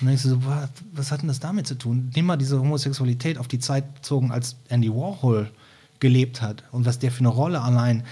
Und 0.00 0.02
dann 0.02 0.08
denkst 0.08 0.22
du 0.22 0.28
so, 0.28 0.42
was, 0.92 1.10
hat 1.10 1.22
denn 1.22 1.28
das 1.28 1.40
damit 1.40 1.66
zu 1.66 1.74
tun? 1.74 2.12
Nimm 2.14 2.26
mal 2.26 2.36
diese 2.36 2.60
Homosexualität 2.60 3.38
auf 3.38 3.48
die 3.48 3.58
Zeit 3.58 3.94
bezogen, 3.94 4.30
als 4.30 4.54
Andy 4.68 4.90
Warhol 4.90 5.50
gelebt 6.00 6.42
hat 6.42 6.64
und 6.72 6.86
was 6.86 6.98
der 6.98 7.10
für 7.10 7.20
eine 7.20 7.28
Rolle 7.28 7.60
allein 7.60 8.04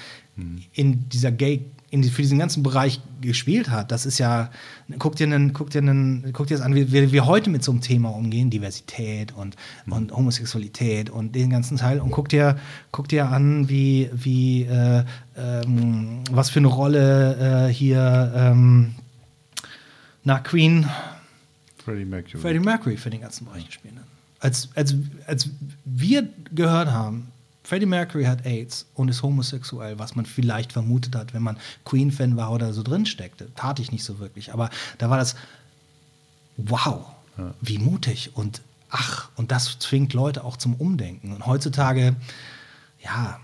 in 0.73 1.09
dieser 1.09 1.31
Gay, 1.31 1.65
in 1.91 2.03
die, 2.03 2.11
für 2.11 2.23
diesen 2.23 2.41
ganzen 2.41 2.65
Bereich 2.65 3.01
gespielt 3.21 3.71
hat. 3.71 3.93
Das 3.93 4.05
ist 4.05 4.19
ja, 4.19 4.51
guck 4.99 5.15
dir, 5.15 5.25
einen, 5.25 5.53
guck 5.53 5.71
dir, 5.71 5.79
einen, 5.79 6.33
guck 6.33 6.49
dir 6.49 6.57
das 6.57 6.67
an, 6.67 6.75
wie 6.75 6.91
wir 6.91 7.27
heute 7.27 7.51
mit 7.51 7.63
so 7.63 7.71
einem 7.71 7.81
Thema 7.81 8.09
umgehen, 8.09 8.51
Diversität 8.51 9.33
und, 9.33 9.57
mhm. 9.87 9.93
und 9.93 10.13
Homosexualität 10.13 11.09
und 11.09 11.37
den 11.37 11.51
ganzen 11.51 11.77
Teil. 11.77 12.01
Und 12.01 12.11
guck 12.11 12.29
dir, 12.29 12.59
guck 12.91 13.09
dir 13.09 13.29
an, 13.29 13.69
wie, 13.69 14.11
wie 14.13 14.65
äh, 14.65 15.05
ähm, 15.37 16.25
was 16.33 16.51
für 16.51 16.59
eine 16.59 16.69
Rolle 16.69 17.69
äh, 17.69 17.73
hier 17.73 18.33
ähm, 18.35 18.97
nach 20.25 20.43
Queen 20.43 20.89
Freddie 21.85 22.07
Mercury. 22.07 22.39
Freddie 22.41 22.61
Mercury 22.61 22.97
für 22.97 23.11
den 23.11 23.21
ganzen 23.21 23.45
Bereich 23.45 23.67
gespielt 23.67 23.95
hat. 23.97 24.05
Als, 24.41 24.69
als, 24.75 24.97
als 25.27 25.51
wir 25.85 26.29
gehört 26.53 26.91
haben, 26.91 27.29
Freddie 27.65 27.87
Mercury 27.87 28.25
hat 28.25 28.45
AIDS 28.45 28.87
und 28.95 29.09
ist 29.09 29.23
homosexuell, 29.23 29.99
was 29.99 30.15
man 30.15 30.27
vielleicht 30.27 30.73
vermutet 30.73 31.17
hat, 31.17 31.33
wenn 31.33 31.43
man 31.43 31.57
Queen-Fan 31.87 32.37
war 32.37 32.53
oder 32.53 32.75
so 32.75 32.83
drin 32.83 33.07
steckte. 33.07 33.53
Tat 33.55 33.81
ich 33.81 33.91
nicht 33.91 34.05
so 34.05 34.19
wirklich. 34.19 34.53
Aber 34.53 34.69
da 34.99 35.09
war 35.09 35.17
das, 35.17 35.35
wow, 36.59 37.07
ja. 37.39 37.55
wie 37.63 37.79
mutig 37.79 38.33
und 38.35 38.61
ach, 38.91 39.31
und 39.37 39.51
das 39.51 39.79
zwingt 39.79 40.13
Leute 40.13 40.45
auch 40.45 40.59
zum 40.59 40.75
Umdenken. 40.75 41.33
Und 41.33 41.47
heutzutage, 41.47 42.15
ja, 43.03 43.41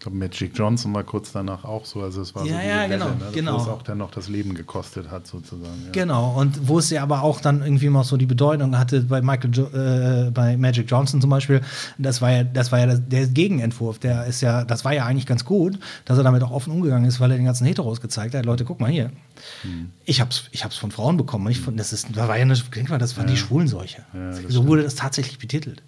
Ich 0.00 0.04
glaube, 0.04 0.16
Magic 0.16 0.52
Johnson 0.56 0.94
war 0.94 1.04
kurz 1.04 1.30
danach 1.30 1.62
auch 1.64 1.84
so. 1.84 2.00
Also 2.00 2.22
es 2.22 2.34
war 2.34 2.46
ja, 2.46 2.54
so 2.54 2.66
ja, 2.66 2.86
genau, 2.86 3.04
Welle, 3.04 3.16
ne? 3.16 3.24
genau. 3.34 3.52
wo 3.52 3.56
es 3.58 3.68
auch 3.68 3.82
dann 3.82 3.98
noch 3.98 4.10
das 4.10 4.30
Leben 4.30 4.54
gekostet 4.54 5.10
hat, 5.10 5.26
sozusagen. 5.26 5.74
Ja. 5.84 5.92
Genau, 5.92 6.40
und 6.40 6.66
wo 6.66 6.78
es 6.78 6.88
ja 6.88 7.02
aber 7.02 7.22
auch 7.22 7.42
dann 7.42 7.60
irgendwie 7.60 7.84
immer 7.84 8.02
so 8.02 8.16
die 8.16 8.24
Bedeutung 8.24 8.78
hatte 8.78 9.02
bei 9.02 9.20
Michael 9.20 9.50
jo 9.52 9.66
äh, 9.66 10.30
bei 10.30 10.56
Magic 10.56 10.90
Johnson 10.90 11.20
zum 11.20 11.28
Beispiel, 11.28 11.60
das 11.98 12.22
war 12.22 12.32
ja, 12.32 12.44
das 12.44 12.72
war 12.72 12.78
ja 12.78 12.96
der 12.96 13.26
Gegenentwurf. 13.26 13.98
Der 13.98 14.24
ist 14.24 14.40
ja, 14.40 14.64
das 14.64 14.86
war 14.86 14.94
ja 14.94 15.04
eigentlich 15.04 15.26
ganz 15.26 15.44
gut, 15.44 15.78
dass 16.06 16.16
er 16.16 16.24
damit 16.24 16.42
auch 16.44 16.50
offen 16.50 16.72
umgegangen 16.72 17.06
ist, 17.06 17.20
weil 17.20 17.30
er 17.32 17.36
den 17.36 17.44
ganzen 17.44 17.66
Heteros 17.66 18.00
gezeigt 18.00 18.34
hat. 18.34 18.46
Leute, 18.46 18.64
guck 18.64 18.80
mal 18.80 18.90
hier. 18.90 19.10
Hm. 19.60 19.90
Ich 20.06 20.22
hab's, 20.22 20.44
ich 20.50 20.64
hab's 20.64 20.78
von 20.78 20.92
Frauen 20.92 21.18
bekommen. 21.18 21.46
Nicht 21.46 21.60
von, 21.60 21.76
das, 21.76 21.92
ist, 21.92 22.08
das 22.16 22.26
war 22.26 22.38
ja 22.38 22.42
eine, 22.44 22.54
denk 22.74 22.88
mal, 22.88 22.96
das 22.96 23.18
war 23.18 23.24
ja. 23.24 23.30
die 23.32 23.36
Schwulenseuche. 23.36 24.06
So 24.14 24.48
stimmt. 24.48 24.66
wurde 24.66 24.82
das 24.82 24.94
tatsächlich 24.94 25.38
betitelt. 25.38 25.82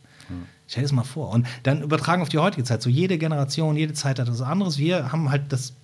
Stell 0.67 0.83
dir 0.83 0.87
das 0.87 0.93
mal 0.93 1.03
vor. 1.05 1.31
Und 1.31 1.47
dann 1.65 1.83
übertragen 1.83 2.23
auf 2.23 2.29
die 2.29 2.39
heutige 2.39 2.65
Zeit. 2.65 2.83
So 2.83 2.91
jede 2.91 3.19
Generation, 3.19 3.77
jede 3.77 3.93
Zeit 3.93 4.19
hat 4.19 4.29
was 4.29 4.41
anderes. 4.41 4.79
Wir 4.79 5.13
haben 5.13 5.31
halt 5.31 5.53
das, 5.53 5.75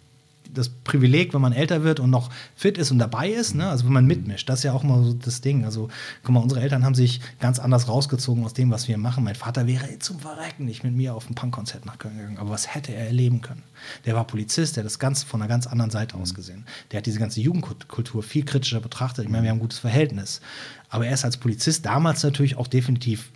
das 0.53 0.71
Privileg, 0.71 1.35
wenn 1.35 1.43
man 1.43 1.53
älter 1.53 1.83
wird 1.83 2.01
und 2.01 2.11
noch 2.11 2.31
fit 2.57 2.79
ist 2.79 2.91
und 2.91 2.99
dabei 2.99 3.29
ist, 3.29 3.55
ne? 3.55 3.69
also 3.69 3.85
wenn 3.85 3.93
man 3.93 4.07
mitmischt, 4.07 4.49
das 4.49 4.61
ist 4.61 4.63
ja 4.63 4.73
auch 4.73 4.83
mal 4.83 5.05
so 5.05 5.13
das 5.13 5.41
Ding. 5.43 5.65
Also, 5.65 5.89
guck 6.23 6.33
mal, 6.33 6.41
unsere 6.41 6.63
Eltern 6.63 6.85
haben 6.85 6.95
sich 6.95 7.21
ganz 7.39 7.59
anders 7.59 7.89
rausgezogen 7.89 8.45
aus 8.45 8.55
dem, 8.55 8.71
was 8.71 8.89
wir 8.89 8.97
machen. 8.97 9.25
Mein 9.25 9.35
Vater 9.35 9.67
wäre 9.67 9.99
zum 9.99 10.21
Verrecken 10.21 10.65
nicht 10.65 10.85
mit 10.85 10.95
mir 10.95 11.15
auf 11.15 11.29
ein 11.29 11.35
Punkkonzert 11.35 11.85
nach 11.85 11.99
Köln 11.99 12.17
gegangen. 12.17 12.39
Aber 12.39 12.51
was 12.51 12.75
hätte 12.75 12.95
er 12.95 13.07
erleben 13.07 13.43
können? 13.43 13.63
Der 14.07 14.15
war 14.15 14.27
Polizist, 14.27 14.77
der 14.77 14.85
hat 14.85 14.87
das 14.87 14.99
ganz 14.99 15.23
von 15.23 15.43
einer 15.43 15.49
ganz 15.49 15.67
anderen 15.67 15.91
Seite 15.91 16.17
mhm. 16.17 16.23
aus 16.23 16.35
gesehen. 16.35 16.65
Der 16.93 16.99
hat 16.99 17.07
diese 17.07 17.19
ganze 17.19 17.41
Jugendkultur 17.41 18.23
viel 18.23 18.45
kritischer 18.45 18.81
betrachtet. 18.81 19.27
Ich 19.27 19.31
meine, 19.31 19.45
wir 19.45 19.51
haben 19.51 19.59
ein 19.59 19.61
gutes 19.61 19.81
Verhältnis. 19.81 20.41
Aber 20.89 21.07
er 21.07 21.13
ist 21.13 21.25
als 21.25 21.37
Polizist 21.37 21.85
damals 21.85 22.23
natürlich 22.23 22.57
auch 22.57 22.69
definitiv 22.69 23.31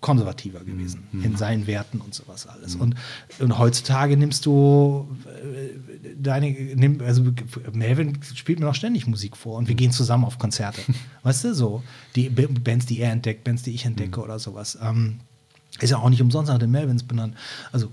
konservativer 0.00 0.60
gewesen 0.60 1.08
mhm. 1.10 1.24
in 1.24 1.36
seinen 1.36 1.66
Werten 1.66 2.00
und 2.00 2.14
sowas 2.14 2.46
alles. 2.46 2.76
Mhm. 2.76 2.82
Und, 2.82 2.96
und 3.40 3.58
heutzutage 3.58 4.16
nimmst 4.16 4.46
du 4.46 5.08
äh, 5.26 6.14
deine, 6.16 6.50
nimm, 6.50 7.00
also 7.00 7.32
Melvin 7.72 8.18
spielt 8.34 8.60
mir 8.60 8.66
noch 8.66 8.76
ständig 8.76 9.06
Musik 9.06 9.36
vor 9.36 9.58
und 9.58 9.66
wir 9.66 9.74
mhm. 9.74 9.78
gehen 9.78 9.92
zusammen 9.92 10.24
auf 10.24 10.38
Konzerte. 10.38 10.80
weißt 11.24 11.44
du, 11.44 11.54
so 11.54 11.82
die 12.14 12.28
Bands, 12.28 12.86
die 12.86 13.00
er 13.00 13.10
entdeckt, 13.12 13.44
Bands, 13.44 13.62
die 13.62 13.72
ich 13.72 13.84
entdecke 13.84 14.18
mhm. 14.20 14.24
oder 14.24 14.38
sowas. 14.38 14.78
Ähm, 14.80 15.20
ist 15.80 15.90
ja 15.90 15.98
auch 15.98 16.10
nicht 16.10 16.22
umsonst 16.22 16.50
nach 16.50 16.58
den 16.58 16.70
Melvins 16.70 17.02
benannt. 17.02 17.36
Also 17.72 17.90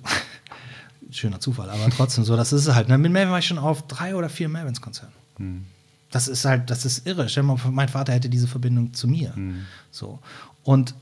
schöner 1.12 1.40
Zufall, 1.40 1.70
aber 1.70 1.90
trotzdem 1.90 2.24
so, 2.24 2.36
das 2.36 2.54
ist 2.54 2.68
es 2.68 2.76
halt. 2.76 2.88
Ne? 2.88 2.98
Mit 2.98 3.12
Melvin 3.12 3.32
war 3.32 3.40
ich 3.40 3.48
schon 3.48 3.58
auf 3.58 3.88
drei 3.88 4.16
oder 4.16 4.30
vier 4.30 4.50
Melvins-Konzerten. 4.50 5.14
Mhm. 5.40 5.66
Das 6.12 6.28
ist 6.28 6.46
halt, 6.46 6.70
das 6.70 6.86
ist 6.86 7.08
irre. 7.08 7.28
Stell 7.30 7.44
mal 7.44 7.58
mein 7.72 7.90
Vater 7.90 8.14
hätte 8.14 8.30
diese 8.30 8.48
Verbindung 8.48 8.94
zu 8.94 9.08
mir. 9.08 9.34
Mhm. 9.36 9.66
So. 9.92 10.20
Und 10.64 10.94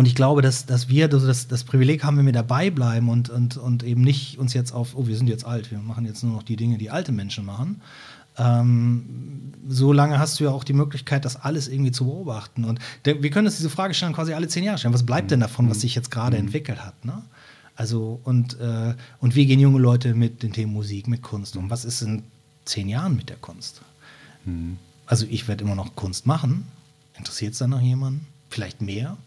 und 0.00 0.06
ich 0.06 0.14
glaube, 0.14 0.40
dass, 0.40 0.64
dass 0.64 0.88
wir 0.88 1.12
also 1.12 1.26
das, 1.26 1.46
das 1.46 1.62
Privileg 1.62 2.04
haben, 2.04 2.16
wenn 2.16 2.24
wir 2.24 2.32
dabei 2.32 2.70
bleiben 2.70 3.10
und, 3.10 3.28
und, 3.28 3.58
und 3.58 3.82
eben 3.82 4.00
nicht 4.00 4.38
uns 4.38 4.54
jetzt 4.54 4.72
auf, 4.72 4.96
oh, 4.96 5.06
wir 5.06 5.14
sind 5.14 5.26
jetzt 5.26 5.44
alt, 5.44 5.70
wir 5.70 5.78
machen 5.78 6.06
jetzt 6.06 6.24
nur 6.24 6.32
noch 6.32 6.42
die 6.42 6.56
Dinge, 6.56 6.78
die 6.78 6.88
alte 6.88 7.12
Menschen 7.12 7.44
machen. 7.44 7.82
Ähm, 8.38 9.52
so 9.68 9.92
lange 9.92 10.18
hast 10.18 10.40
du 10.40 10.44
ja 10.44 10.52
auch 10.52 10.64
die 10.64 10.72
Möglichkeit, 10.72 11.26
das 11.26 11.36
alles 11.36 11.68
irgendwie 11.68 11.92
zu 11.92 12.06
beobachten. 12.06 12.64
Und 12.64 12.78
der, 13.04 13.22
wir 13.22 13.28
können 13.28 13.46
uns 13.46 13.58
diese 13.58 13.68
Frage 13.68 13.92
stellen, 13.92 14.14
quasi 14.14 14.32
alle 14.32 14.48
zehn 14.48 14.64
Jahre 14.64 14.78
stellen. 14.78 14.94
Was 14.94 15.04
bleibt 15.04 15.32
denn 15.32 15.40
davon, 15.40 15.68
was 15.68 15.76
mhm. 15.76 15.80
sich 15.82 15.94
jetzt 15.96 16.10
gerade 16.10 16.38
mhm. 16.38 16.46
entwickelt 16.46 16.82
hat? 16.82 17.04
Ne? 17.04 17.20
Also, 17.76 18.20
und, 18.24 18.58
äh, 18.58 18.94
und 19.18 19.34
wie 19.34 19.44
gehen 19.44 19.60
junge 19.60 19.80
Leute 19.80 20.14
mit 20.14 20.42
den 20.42 20.54
Themen 20.54 20.72
Musik, 20.72 21.08
mit 21.08 21.20
Kunst 21.20 21.58
um? 21.58 21.68
Was 21.68 21.84
ist 21.84 22.00
in 22.00 22.22
zehn 22.64 22.88
Jahren 22.88 23.16
mit 23.16 23.28
der 23.28 23.36
Kunst? 23.36 23.82
Mhm. 24.46 24.78
Also, 25.04 25.26
ich 25.28 25.46
werde 25.46 25.62
immer 25.62 25.74
noch 25.74 25.94
Kunst 25.94 26.24
machen. 26.24 26.64
Interessiert 27.18 27.52
es 27.52 27.58
dann 27.58 27.68
noch 27.68 27.82
jemanden? 27.82 28.26
Vielleicht 28.48 28.80
mehr? 28.80 29.18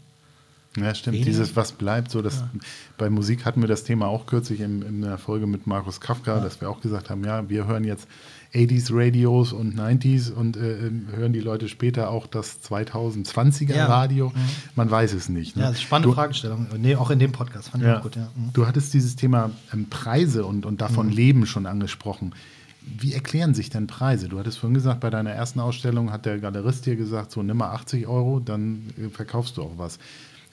Ja, 0.77 0.95
stimmt. 0.95 1.15
Wenig. 1.15 1.27
Dieses 1.27 1.55
Was 1.55 1.71
bleibt, 1.71 2.09
so 2.09 2.21
dass 2.21 2.39
ja. 2.39 2.49
bei 2.97 3.09
Musik 3.09 3.45
hatten 3.45 3.61
wir 3.61 3.67
das 3.67 3.83
Thema 3.83 4.07
auch 4.07 4.25
kürzlich 4.25 4.59
in, 4.59 4.81
in 4.81 5.01
der 5.01 5.17
Folge 5.17 5.45
mit 5.45 5.67
Markus 5.67 6.01
Kafka, 6.01 6.37
ja. 6.37 6.43
dass 6.43 6.61
wir 6.61 6.69
auch 6.69 6.81
gesagt 6.81 7.09
haben, 7.09 7.23
ja, 7.23 7.47
wir 7.47 7.67
hören 7.67 7.83
jetzt 7.83 8.07
80s 8.53 8.89
Radios 8.91 9.51
und 9.53 9.75
90s 9.75 10.31
und 10.31 10.57
äh, 10.57 10.87
ähm, 10.87 11.07
hören 11.15 11.33
die 11.33 11.39
Leute 11.39 11.67
später 11.67 12.09
auch 12.09 12.27
das 12.27 12.61
2020er 12.63 13.75
ja. 13.75 13.85
Radio. 13.85 14.29
Mhm. 14.29 14.39
Man 14.75 14.89
weiß 14.91 15.13
es 15.13 15.29
nicht. 15.29 15.55
Ne? 15.55 15.63
Ja, 15.63 15.69
das 15.69 15.77
ist 15.77 15.83
spannende 15.83 16.09
du, 16.09 16.15
Fragestellung. 16.15 16.67
Nee, 16.77 16.95
auch 16.95 17.09
in 17.09 17.19
dem 17.19 17.31
Podcast 17.31 17.69
fand 17.69 17.83
ich 17.83 17.89
auch 17.89 18.01
gut. 18.01 18.15
Mhm. 18.15 18.53
Du 18.53 18.65
hattest 18.65 18.93
dieses 18.93 19.15
Thema 19.15 19.51
ähm, 19.73 19.89
Preise 19.89 20.45
und, 20.45 20.65
und 20.65 20.81
davon 20.81 21.07
mhm. 21.07 21.13
Leben 21.13 21.45
schon 21.45 21.65
angesprochen. 21.65 22.33
Wie 22.81 23.13
erklären 23.13 23.53
sich 23.53 23.69
denn 23.69 23.87
Preise? 23.87 24.27
Du 24.27 24.39
hattest 24.39 24.57
vorhin 24.57 24.73
gesagt, 24.73 24.99
bei 24.99 25.09
deiner 25.09 25.31
ersten 25.31 25.59
Ausstellung 25.59 26.11
hat 26.11 26.25
der 26.25 26.39
Galerist 26.39 26.85
dir 26.85 26.95
gesagt, 26.95 27.31
so 27.31 27.41
nimm 27.41 27.57
mal 27.57 27.71
80 27.71 28.07
Euro, 28.07 28.39
dann 28.39 28.89
äh, 28.97 29.09
verkaufst 29.09 29.57
du 29.57 29.63
auch 29.63 29.77
was 29.77 29.99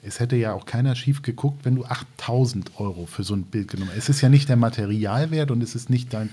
es 0.03 0.19
hätte 0.19 0.35
ja 0.35 0.53
auch 0.53 0.65
keiner 0.65 0.95
schief 0.95 1.21
geguckt, 1.21 1.63
wenn 1.63 1.75
du 1.75 1.85
8000 1.85 2.79
Euro 2.79 3.05
für 3.05 3.23
so 3.23 3.35
ein 3.35 3.43
Bild 3.43 3.69
genommen 3.69 3.91
hast. 3.91 3.97
Es 3.97 4.09
ist 4.09 4.21
ja 4.21 4.29
nicht 4.29 4.49
der 4.49 4.57
Materialwert 4.57 5.51
und 5.51 5.61
es 5.61 5.75
ist 5.75 5.89
nicht 5.89 6.13
dein, 6.13 6.29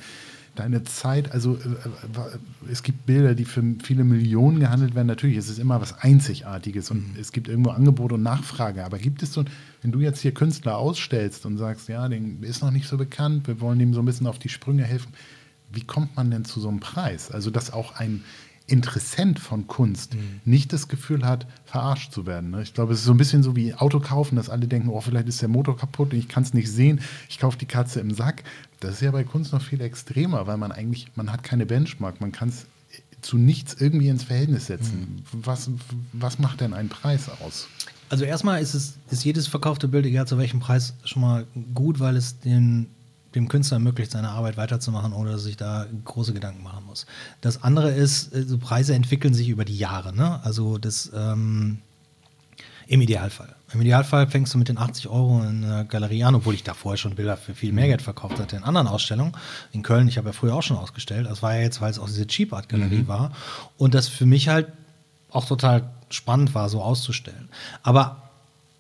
deine 0.55 0.85
Zeit. 0.85 1.32
Also 1.32 1.57
äh, 1.57 1.69
äh, 1.69 2.70
es 2.70 2.82
gibt 2.82 3.05
Bilder, 3.05 3.35
die 3.35 3.45
für 3.45 3.62
viele 3.82 4.05
Millionen 4.05 4.61
gehandelt 4.61 4.95
werden. 4.95 5.07
Natürlich 5.07 5.36
ist 5.36 5.51
es 5.51 5.59
immer 5.59 5.81
was 5.81 5.99
Einzigartiges 5.99 6.90
und 6.90 7.15
mhm. 7.15 7.20
es 7.20 7.31
gibt 7.32 7.49
irgendwo 7.49 7.70
Angebot 7.70 8.12
und 8.12 8.23
Nachfrage. 8.23 8.85
Aber 8.85 8.99
gibt 8.99 9.23
es 9.23 9.35
so, 9.35 9.45
wenn 9.82 9.93
du 9.93 10.01
jetzt 10.01 10.20
hier 10.20 10.32
Künstler 10.32 10.78
ausstellst 10.78 11.45
und 11.45 11.59
sagst, 11.59 11.89
ja, 11.89 12.09
den 12.09 12.43
ist 12.43 12.62
noch 12.62 12.70
nicht 12.70 12.89
so 12.89 12.97
bekannt, 12.97 13.47
wir 13.47 13.61
wollen 13.61 13.81
ihm 13.81 13.93
so 13.93 14.01
ein 14.01 14.07
bisschen 14.07 14.27
auf 14.27 14.39
die 14.39 14.49
Sprünge 14.49 14.85
helfen, 14.85 15.12
wie 15.70 15.85
kommt 15.85 16.16
man 16.16 16.31
denn 16.31 16.47
zu 16.47 16.61
so 16.61 16.69
einem 16.69 16.81
Preis? 16.81 17.31
Also, 17.31 17.51
dass 17.51 17.70
auch 17.70 17.97
ein 17.97 18.24
Interessent 18.69 19.40
von 19.40 19.66
Kunst 19.66 20.15
mhm. 20.15 20.40
nicht 20.45 20.73
das 20.73 20.89
Gefühl 20.89 21.24
hat, 21.24 21.47
verarscht 21.65 22.12
zu 22.12 22.27
werden. 22.27 22.51
Ne? 22.51 22.62
Ich 22.62 22.74
glaube, 22.74 22.93
es 22.93 23.01
ist 23.01 23.07
so 23.07 23.12
ein 23.12 23.16
bisschen 23.16 23.43
so 23.43 23.57
wie 23.57 23.74
Auto 23.74 23.99
kaufen, 23.99 24.36
dass 24.36 24.51
alle 24.51 24.69
denken, 24.69 24.90
oh, 24.90 25.01
vielleicht 25.01 25.27
ist 25.27 25.43
der 25.43 25.49
Motor 25.49 25.77
kaputt 25.77 26.12
und 26.12 26.19
ich 26.19 26.28
kann 26.28 26.43
es 26.43 26.55
nicht 26.55 26.70
sehen, 26.70 27.01
ich 27.28 27.39
kaufe 27.39 27.59
die 27.59 27.66
Katze 27.66 28.01
im 28.01 28.12
Sack. 28.12 28.45
Das 28.81 28.95
ist 28.95 29.01
ja 29.01 29.11
bei 29.11 29.24
Kunst 29.24 29.53
noch 29.53 29.62
viel 29.62 29.81
extremer, 29.81 30.47
weil 30.47 30.59
man 30.59 30.70
eigentlich, 30.70 31.09
man 31.16 31.32
hat 31.32 31.43
keine 31.43 31.66
Benchmark, 31.66 32.20
man 32.20 32.31
kann 32.31 32.51
es 32.51 32.66
zu 33.23 33.39
nichts 33.39 33.74
irgendwie 33.78 34.09
ins 34.09 34.24
Verhältnis 34.24 34.66
setzen. 34.66 35.23
Mhm. 35.32 35.47
Was, 35.47 35.70
was 36.12 36.39
macht 36.39 36.61
denn 36.61 36.74
einen 36.74 36.90
Preis 36.90 37.28
aus? 37.28 37.66
Also 38.11 38.24
erstmal 38.24 38.62
ist 38.62 38.74
es 38.74 38.95
ist 39.11 39.24
jedes 39.24 39.47
verkaufte 39.47 39.89
Bild, 39.89 40.07
egal 40.07 40.27
zu 40.27 40.39
welchem 40.39 40.61
Preis, 40.61 40.95
schon 41.05 41.23
mal 41.23 41.47
gut, 41.74 42.01
weil 42.01 42.16
es 42.16 42.39
den 42.40 42.86
dem 43.34 43.48
Künstler 43.48 43.76
ermöglicht, 43.76 44.10
seine 44.10 44.30
Arbeit 44.30 44.56
weiterzumachen, 44.56 45.12
ohne 45.12 45.32
dass 45.32 45.42
sich 45.42 45.56
da 45.56 45.86
große 46.05 46.32
Gedanken 46.32 46.62
machen 46.62 46.84
muss. 46.86 47.06
Das 47.40 47.62
andere 47.62 47.90
ist, 47.90 48.34
äh, 48.34 48.42
so 48.42 48.59
Preise 48.59 48.94
entwickeln 48.94 49.34
sich 49.34 49.48
über 49.48 49.64
die 49.64 49.76
Jahre. 49.76 50.14
Ne? 50.14 50.40
Also 50.44 50.78
das 50.78 51.10
ähm, 51.14 51.78
im 52.86 53.02
Idealfall. 53.02 53.55
Im 53.74 53.82
Idealfall 53.82 54.28
fängst 54.28 54.55
du 54.55 54.59
mit 54.59 54.68
den 54.68 54.78
80 54.78 55.09
Euro 55.09 55.42
in 55.42 55.62
einer 55.62 55.84
Galerie 55.84 56.24
an, 56.24 56.34
obwohl 56.34 56.55
ich 56.55 56.64
da 56.64 56.72
vorher 56.72 56.96
schon 56.96 57.14
Bilder 57.14 57.36
für 57.36 57.55
viel 57.55 57.70
mehr 57.70 57.86
Geld 57.86 58.00
verkauft 58.00 58.40
hatte 58.40 58.56
in 58.56 58.64
anderen 58.64 58.86
Ausstellungen. 58.86 59.32
In 59.72 59.82
Köln, 59.82 60.09
ich 60.09 60.16
habe 60.16 60.28
ja 60.28 60.32
früher 60.32 60.55
auch 60.55 60.62
schon 60.62 60.78
ausgestellt. 60.78 61.26
Das 61.26 61.42
war 61.42 61.55
ja 61.55 61.60
jetzt, 61.60 61.82
weil 61.82 61.90
es 61.90 61.98
auch 61.98 62.06
diese 62.06 62.26
Cheap 62.26 62.55
Art 62.55 62.70
Galerie 62.70 63.02
mhm. 63.02 63.09
war. 63.09 63.32
Und 63.76 63.92
das 63.92 64.09
für 64.09 64.24
mich 64.24 64.48
halt 64.48 64.68
auch 65.30 65.44
total 65.44 65.90
spannend 66.09 66.55
war, 66.55 66.70
so 66.70 66.82
auszustellen. 66.82 67.50
Aber 67.82 68.27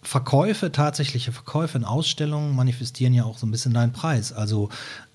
Verkäufe, 0.02 0.70
tatsächliche 0.70 1.32
Verkäufe 1.32 1.76
in 1.76 1.84
Ausstellungen 1.84 2.54
manifestieren 2.54 3.14
ja 3.14 3.24
auch 3.24 3.36
so 3.36 3.46
ein 3.46 3.50
bisschen 3.50 3.74
deinen 3.74 3.92
Preis. 3.92 4.32
Also 4.32 4.68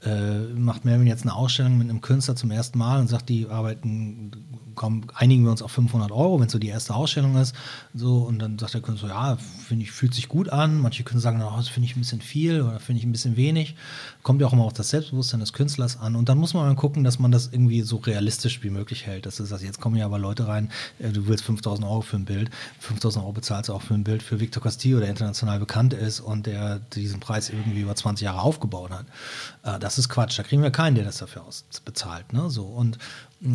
äh, 0.06 0.54
macht 0.54 0.86
Melvin 0.86 1.08
jetzt 1.08 1.24
eine 1.24 1.34
Ausstellung 1.36 1.78
mit 1.78 1.90
einem 1.90 2.02
Künstler 2.02 2.36
zum 2.36 2.52
ersten 2.52 2.78
Mal 2.78 3.00
und 3.00 3.08
sagt, 3.08 3.30
die 3.30 3.48
arbeiten 3.48 4.32
komm, 4.76 5.04
einigen 5.14 5.44
wir 5.44 5.52
uns 5.52 5.62
auf 5.62 5.72
500 5.72 6.12
Euro, 6.12 6.40
wenn 6.40 6.48
es 6.48 6.52
so 6.52 6.60
die 6.60 6.68
erste 6.68 6.96
Ausstellung 6.96 7.36
ist. 7.38 7.56
So, 7.94 8.20
und 8.20 8.40
dann 8.40 8.58
sagt 8.60 8.74
der 8.74 8.82
Künstler, 8.82 9.10
ja, 9.10 9.38
finde 9.38 9.84
ich, 9.84 9.92
fühlt 9.92 10.14
sich 10.14 10.28
gut 10.28 10.50
an. 10.50 10.80
Manche 10.80 11.04
Künstler 11.04 11.32
sagen, 11.32 11.44
oh, 11.44 11.58
das 11.58 11.68
finde 11.68 11.88
ich 11.88 11.96
ein 11.96 12.00
bisschen 12.00 12.22
viel 12.22 12.62
oder 12.62 12.80
finde 12.80 13.00
ich 13.00 13.06
ein 13.06 13.12
bisschen 13.12 13.38
wenig. 13.38 13.76
Kommt 14.22 14.42
ja 14.42 14.48
auch 14.48 14.54
immer 14.54 14.64
auf 14.64 14.74
das 14.74 14.90
Selbstbewusstsein 14.90 15.40
des 15.40 15.54
Künstlers 15.54 16.00
an. 16.00 16.16
Und 16.16 16.30
dann 16.30 16.38
muss 16.38 16.54
man 16.54 16.66
mal 16.66 16.76
gucken, 16.76 17.04
dass 17.04 17.20
man 17.20 17.32
das 17.32 17.50
irgendwie 17.52 17.82
so 17.82 17.98
realistisch 17.98 18.64
wie 18.64 18.70
möglich 18.70 19.06
hält. 19.06 19.26
Das 19.26 19.40
ist 19.40 19.52
das, 19.52 19.64
jetzt 19.64 19.80
kommen 19.80 19.96
ja 19.96 20.06
aber 20.06 20.20
Leute 20.20 20.48
rein, 20.48 20.70
äh, 21.00 21.10
du 21.10 21.28
willst 21.28 21.44
5000 21.44 21.88
Euro 21.88 22.02
für 22.02 22.18
ein 22.18 22.26
Bild. 22.26 22.50
5000 22.80 23.24
Euro 23.24 23.34
bezahlst 23.34 23.70
du 23.70 23.74
auch 23.74 23.82
für 23.82 23.94
ein 23.94 24.04
Bild 24.04 24.24
für 24.24 24.40
Victor 24.40 24.64
Castillo, 24.64 25.00
der 25.00 25.10
international 25.10 25.60
bekannt 25.60 25.94
ist 25.94 26.20
und 26.20 26.46
der 26.46 26.80
diesen 26.80 27.20
Preis 27.20 27.50
irgendwie 27.50 27.82
über 27.82 27.96
20 27.96 28.26
Jahre 28.26 28.42
aufgebaut 28.42 28.92
hat. 28.92 29.06
Äh, 29.64 29.80
das 29.80 29.93
ist 29.98 30.10
Quatsch. 30.10 30.38
Da 30.38 30.44
kriegen 30.44 30.62
wir 30.62 30.72
keinen, 30.72 30.96
der 30.96 31.06
das 31.06 31.18
dafür 31.18 31.44
bezahlt. 31.86 32.34
Ne? 32.34 32.50
So. 32.50 32.64
Und, 32.64 32.98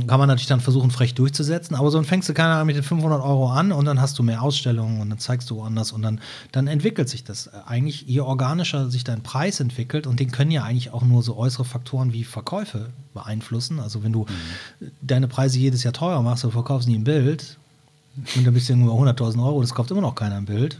kann 0.06 0.20
man 0.20 0.28
natürlich 0.28 0.48
dann 0.48 0.60
versuchen, 0.60 0.90
frech 0.90 1.14
durchzusetzen, 1.14 1.74
aber 1.74 1.90
so 1.90 2.02
fängst 2.02 2.28
du 2.28 2.34
keine 2.34 2.52
Ahnung 2.52 2.66
mit 2.66 2.76
den 2.76 2.82
500 2.82 3.22
Euro 3.22 3.50
an 3.50 3.72
und 3.72 3.86
dann 3.86 4.02
hast 4.02 4.18
du 4.18 4.22
mehr 4.22 4.42
Ausstellungen 4.42 5.00
und 5.00 5.08
dann 5.08 5.18
zeigst 5.18 5.48
du 5.48 5.56
woanders 5.56 5.92
und 5.92 6.02
dann, 6.02 6.20
dann 6.52 6.66
entwickelt 6.66 7.08
sich 7.08 7.24
das. 7.24 7.48
Eigentlich, 7.66 8.02
je 8.02 8.20
organischer 8.20 8.90
sich 8.90 9.02
dein 9.02 9.22
Preis 9.22 9.60
entwickelt 9.60 10.06
und 10.06 10.20
den 10.20 10.30
können 10.30 10.50
ja 10.50 10.62
eigentlich 10.62 10.92
auch 10.92 11.04
nur 11.04 11.22
so 11.22 11.38
äußere 11.38 11.64
Faktoren 11.64 12.12
wie 12.12 12.24
Verkäufe 12.24 12.90
beeinflussen. 13.14 13.80
Also 13.80 14.02
wenn 14.04 14.12
du 14.12 14.26
mhm. 14.28 14.90
deine 15.00 15.26
Preise 15.26 15.58
jedes 15.58 15.84
Jahr 15.84 15.94
teurer 15.94 16.20
machst, 16.20 16.44
du 16.44 16.50
verkaufst 16.50 16.86
nie 16.86 16.98
ein 16.98 17.04
Bild 17.04 17.56
und 18.36 18.46
dann 18.46 18.52
bist 18.52 18.68
du 18.68 18.74
irgendwo 18.74 18.92
100.000 19.02 19.42
Euro, 19.42 19.62
das 19.62 19.74
kauft 19.74 19.90
immer 19.90 20.02
noch 20.02 20.14
keiner 20.14 20.36
ein 20.36 20.44
Bild 20.44 20.78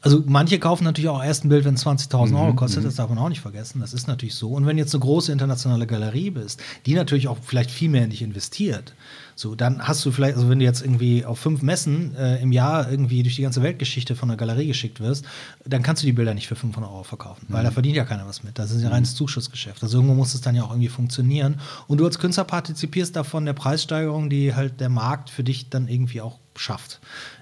Also 0.00 0.22
manche 0.26 0.60
kaufen 0.60 0.84
natürlich 0.84 1.08
auch 1.08 1.22
erst 1.22 1.44
ein 1.44 1.48
Bild, 1.48 1.64
wenn 1.64 1.74
es 1.74 1.84
20.000 1.84 2.40
Euro 2.40 2.54
kostet, 2.54 2.84
das 2.84 2.94
darf 2.94 3.08
man 3.08 3.18
auch 3.18 3.28
nicht 3.28 3.40
vergessen. 3.40 3.80
Das 3.80 3.92
ist 3.92 4.06
natürlich 4.06 4.36
so. 4.36 4.50
Und 4.50 4.64
wenn 4.64 4.78
jetzt 4.78 4.94
eine 4.94 5.00
große 5.00 5.32
internationale 5.32 5.88
Galerie 5.88 6.30
bist, 6.30 6.62
die 6.86 6.94
natürlich 6.94 7.26
auch 7.26 7.38
vielleicht 7.42 7.70
viel 7.70 7.88
mehr 7.88 8.04
in 8.04 8.10
dich 8.10 8.22
investiert, 8.22 8.94
so, 9.34 9.56
dann 9.56 9.86
hast 9.86 10.04
du 10.04 10.12
vielleicht, 10.12 10.36
also 10.36 10.48
wenn 10.48 10.60
du 10.60 10.64
jetzt 10.64 10.82
irgendwie 10.82 11.24
auf 11.24 11.40
fünf 11.40 11.62
Messen 11.62 12.14
äh, 12.16 12.40
im 12.40 12.52
Jahr 12.52 12.88
irgendwie 12.88 13.24
durch 13.24 13.36
die 13.36 13.42
ganze 13.42 13.62
Weltgeschichte 13.62 14.14
von 14.14 14.28
der 14.28 14.36
Galerie 14.36 14.68
geschickt 14.68 15.00
wirst, 15.00 15.24
dann 15.64 15.82
kannst 15.82 16.02
du 16.02 16.06
die 16.06 16.12
Bilder 16.12 16.34
nicht 16.34 16.46
für 16.46 16.56
500 16.56 16.90
Euro 16.90 17.02
verkaufen, 17.02 17.46
weil 17.48 17.64
da 17.64 17.70
verdient 17.72 17.96
ja 17.96 18.04
keiner 18.04 18.26
was 18.26 18.44
mit. 18.44 18.58
Das 18.58 18.70
ist 18.70 18.82
ja 18.82 18.90
reines 18.90 19.16
Zuschussgeschäft. 19.16 19.82
Also 19.82 19.98
irgendwo 19.98 20.14
muss 20.14 20.34
es 20.34 20.40
dann 20.40 20.54
ja 20.54 20.62
auch 20.62 20.70
irgendwie 20.70 20.88
funktionieren. 20.88 21.60
Und 21.88 21.98
du 21.98 22.04
als 22.04 22.20
Künstler 22.20 22.44
partizipierst 22.44 23.14
davon 23.16 23.44
der 23.46 23.52
Preissteigerung, 23.52 24.30
die 24.30 24.54
halt 24.54 24.80
der 24.80 24.88
Markt 24.88 25.30
für 25.30 25.42
dich 25.42 25.70
dann 25.70 25.88
irgendwie 25.88 26.20
auch 26.20 26.38
schafft 26.56 27.00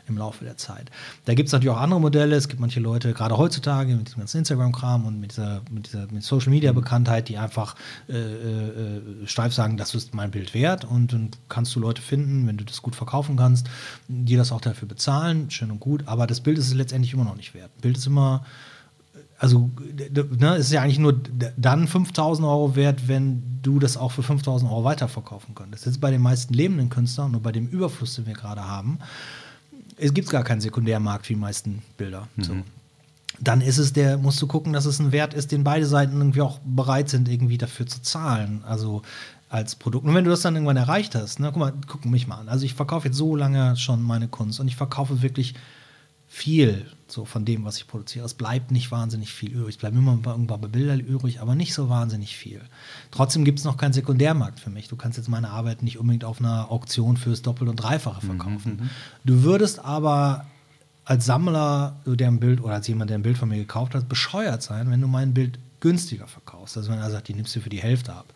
im 0.09 0.19
Laufe 0.19 0.45
der 0.45 0.57
Zeit. 0.57 0.91
Da 1.25 1.35
gibt 1.35 1.49
es 1.49 1.53
natürlich 1.53 1.75
auch 1.75 1.81
andere 1.81 2.01
Modelle. 2.01 2.37
Es 2.37 2.49
gibt 2.49 2.61
manche 2.61 2.81
Leute, 2.81 3.13
gerade 3.13 3.37
heutzutage 3.37 3.95
mit 3.95 4.09
diesem 4.09 4.21
ganzen 4.21 4.39
Instagram-Kram 4.39 5.05
und 5.07 5.21
mit 5.21 5.33
dieser, 5.33 5.63
mit 5.71 5.87
dieser 5.87 6.11
mit 6.11 6.23
Social-Media-Bekanntheit, 6.23 7.29
die 7.29 7.39
einfach 7.39 7.77
äh, 8.09 8.15
äh, 8.15 9.27
steif 9.27 9.53
sagen, 9.53 9.77
das 9.77 9.95
ist 9.95 10.15
mein 10.15 10.31
Bild 10.31 10.55
wert 10.55 10.85
und 10.85 11.13
dann 11.13 11.31
kannst 11.49 11.75
du 11.75 11.81
Leute 11.81 12.03
finden, 12.03 12.47
wenn 12.47 12.57
du 12.57 12.65
das 12.65 12.83
gut 12.83 12.97
verkaufen 12.97 13.37
kannst, 13.37 13.69
die 14.09 14.37
das 14.37 14.53
auch 14.53 14.61
dafür 14.61 14.89
bezahlen, 14.89 15.51
schön 15.51 15.71
und 15.71 15.81
gut, 15.81 16.05
aber 16.07 16.27
das 16.27 16.41
Bild 16.41 16.59
ist 16.59 16.69
es 16.69 16.75
letztendlich 16.75 17.13
immer 17.13 17.25
noch 17.25 17.37
nicht 17.37 17.55
wert. 17.55 17.71
Bild 17.81 17.97
ist 17.97 18.07
immer 18.07 18.45
also 19.39 19.71
ne, 20.39 20.57
ist 20.57 20.73
ja 20.73 20.83
eigentlich 20.83 20.99
nur 20.99 21.21
dann 21.57 21.87
5000 21.87 22.47
Euro 22.47 22.75
wert, 22.75 23.07
wenn 23.09 23.61
du 23.63 23.79
das 23.79 23.97
auch 23.97 24.13
für 24.13 24.23
5000 24.23 24.71
Euro 24.71 24.85
weiterverkaufen 24.85 25.55
könntest. 25.55 25.85
Das 25.87 25.93
ist 25.93 26.01
bei 26.01 26.11
den 26.11 26.23
meisten 26.23 26.55
lebenden 26.55 26.89
Künstlern 26.89 27.35
und 27.35 27.43
bei 27.43 27.53
dem 27.53 27.69
Überfluss, 27.69 28.15
den 28.15 28.27
wir 28.27 28.35
gerade 28.35 28.67
haben, 28.67 28.99
es 29.97 30.15
gibt 30.15 30.31
gar 30.31 30.45
keinen 30.45 30.61
Sekundärmarkt 30.61 31.27
für 31.27 31.35
die 31.35 31.39
meisten 31.41 31.83
Bilder. 31.97 32.29
Mhm. 32.37 32.43
So. 32.43 32.55
Dann 33.39 33.61
ist 33.61 33.79
es 33.79 33.93
der, 33.93 34.17
musst 34.17 34.41
du 34.41 34.47
gucken, 34.47 34.73
dass 34.73 34.87
es 34.87 34.99
ein 34.99 35.13
Wert 35.13 35.35
ist, 35.35 35.53
den 35.53 35.63
beide 35.63 35.87
Seiten 35.87 36.17
irgendwie 36.17 36.41
auch 36.41 36.59
bereit 36.65 37.11
sind, 37.11 37.29
irgendwie 37.29 37.59
dafür 37.59 37.87
zu 37.87 38.01
zahlen. 38.01 38.63
Also 38.67 39.03
als 39.49 39.77
Produkt. 39.77 40.07
Und 40.07 40.15
wenn 40.15 40.25
du 40.25 40.31
das 40.31 40.41
dann 40.41 40.55
irgendwann 40.55 40.77
erreicht 40.77 41.15
hast, 41.15 41.39
ne, 41.39 41.51
guck 41.53 41.59
mal, 41.59 41.73
guck 41.87 42.05
mich 42.05 42.27
mal 42.27 42.37
an. 42.37 42.49
Also 42.49 42.65
ich 42.65 42.75
verkaufe 42.75 43.09
jetzt 43.09 43.17
so 43.17 43.37
lange 43.37 43.77
schon 43.77 44.03
meine 44.03 44.29
Kunst 44.29 44.59
und 44.59 44.69
ich 44.69 44.77
verkaufe 44.77 45.23
wirklich 45.23 45.55
viel 46.27 46.87
so 47.17 47.25
von 47.25 47.45
dem, 47.45 47.65
was 47.65 47.79
ich 47.79 47.89
produziere. 47.89 48.25
Es 48.25 48.35
bleibt 48.35 48.71
nicht 48.71 48.93
wahnsinnig 48.93 49.33
viel 49.33 49.51
übrig. 49.51 49.71
Es 49.71 49.77
bleiben 49.79 49.99
immer 49.99 50.13
ein 50.13 50.47
paar 50.47 50.59
Bilder 50.59 50.95
übrig, 50.95 51.41
aber 51.41 51.57
nicht 51.57 51.75
so 51.75 51.89
wahnsinnig 51.89 52.37
viel. 52.37 52.61
Trotzdem 53.11 53.45
gibt 53.45 53.59
es 53.59 53.65
noch 53.65 53.77
keinen 53.77 53.95
Sekundärmarkt 53.95 54.61
für 54.61 54.71
mich. 54.71 54.87
Du 54.87 54.97
kannst 54.97 55.19
jetzt 55.19 55.29
meine 55.29 55.51
Arbeit 55.51 55.83
nicht 55.83 55.99
unbedingt 55.99 56.25
auf 56.25 56.39
einer 56.39 56.71
Auktion 56.71 57.17
fürs 57.17 57.43
Doppel- 57.43 57.69
und 57.69 57.77
Dreifache 57.77 58.25
mhm, 58.25 58.39
verkaufen. 58.39 58.77
Mhm, 58.81 58.91
du 59.25 59.43
würdest 59.43 59.81
aber 59.81 60.47
als 61.05 61.25
Sammler, 61.25 61.97
der 62.05 62.29
ein 62.29 62.39
Bild 62.39 62.61
oder 62.61 62.75
als 62.75 62.87
jemand, 62.87 63.11
der 63.11 63.19
ein 63.19 63.23
Bild 63.23 63.39
von 63.39 63.49
mir 63.49 63.59
gekauft 63.59 63.95
hat, 63.95 64.09
bescheuert 64.09 64.63
sein, 64.63 64.91
wenn 64.91 65.01
du 65.01 65.09
mein 65.09 65.35
Bild 65.35 65.59
günstiger 65.81 66.27
verkaufst. 66.27 66.77
Also 66.77 66.91
wenn 66.91 66.99
er 66.99 67.11
sagt, 67.11 67.29
die 67.29 67.35
nimmst 67.35 67.57
du 67.57 67.61
für 67.61 67.71
die 67.71 67.83
Hälfte 67.83 68.13
ab. 68.13 68.27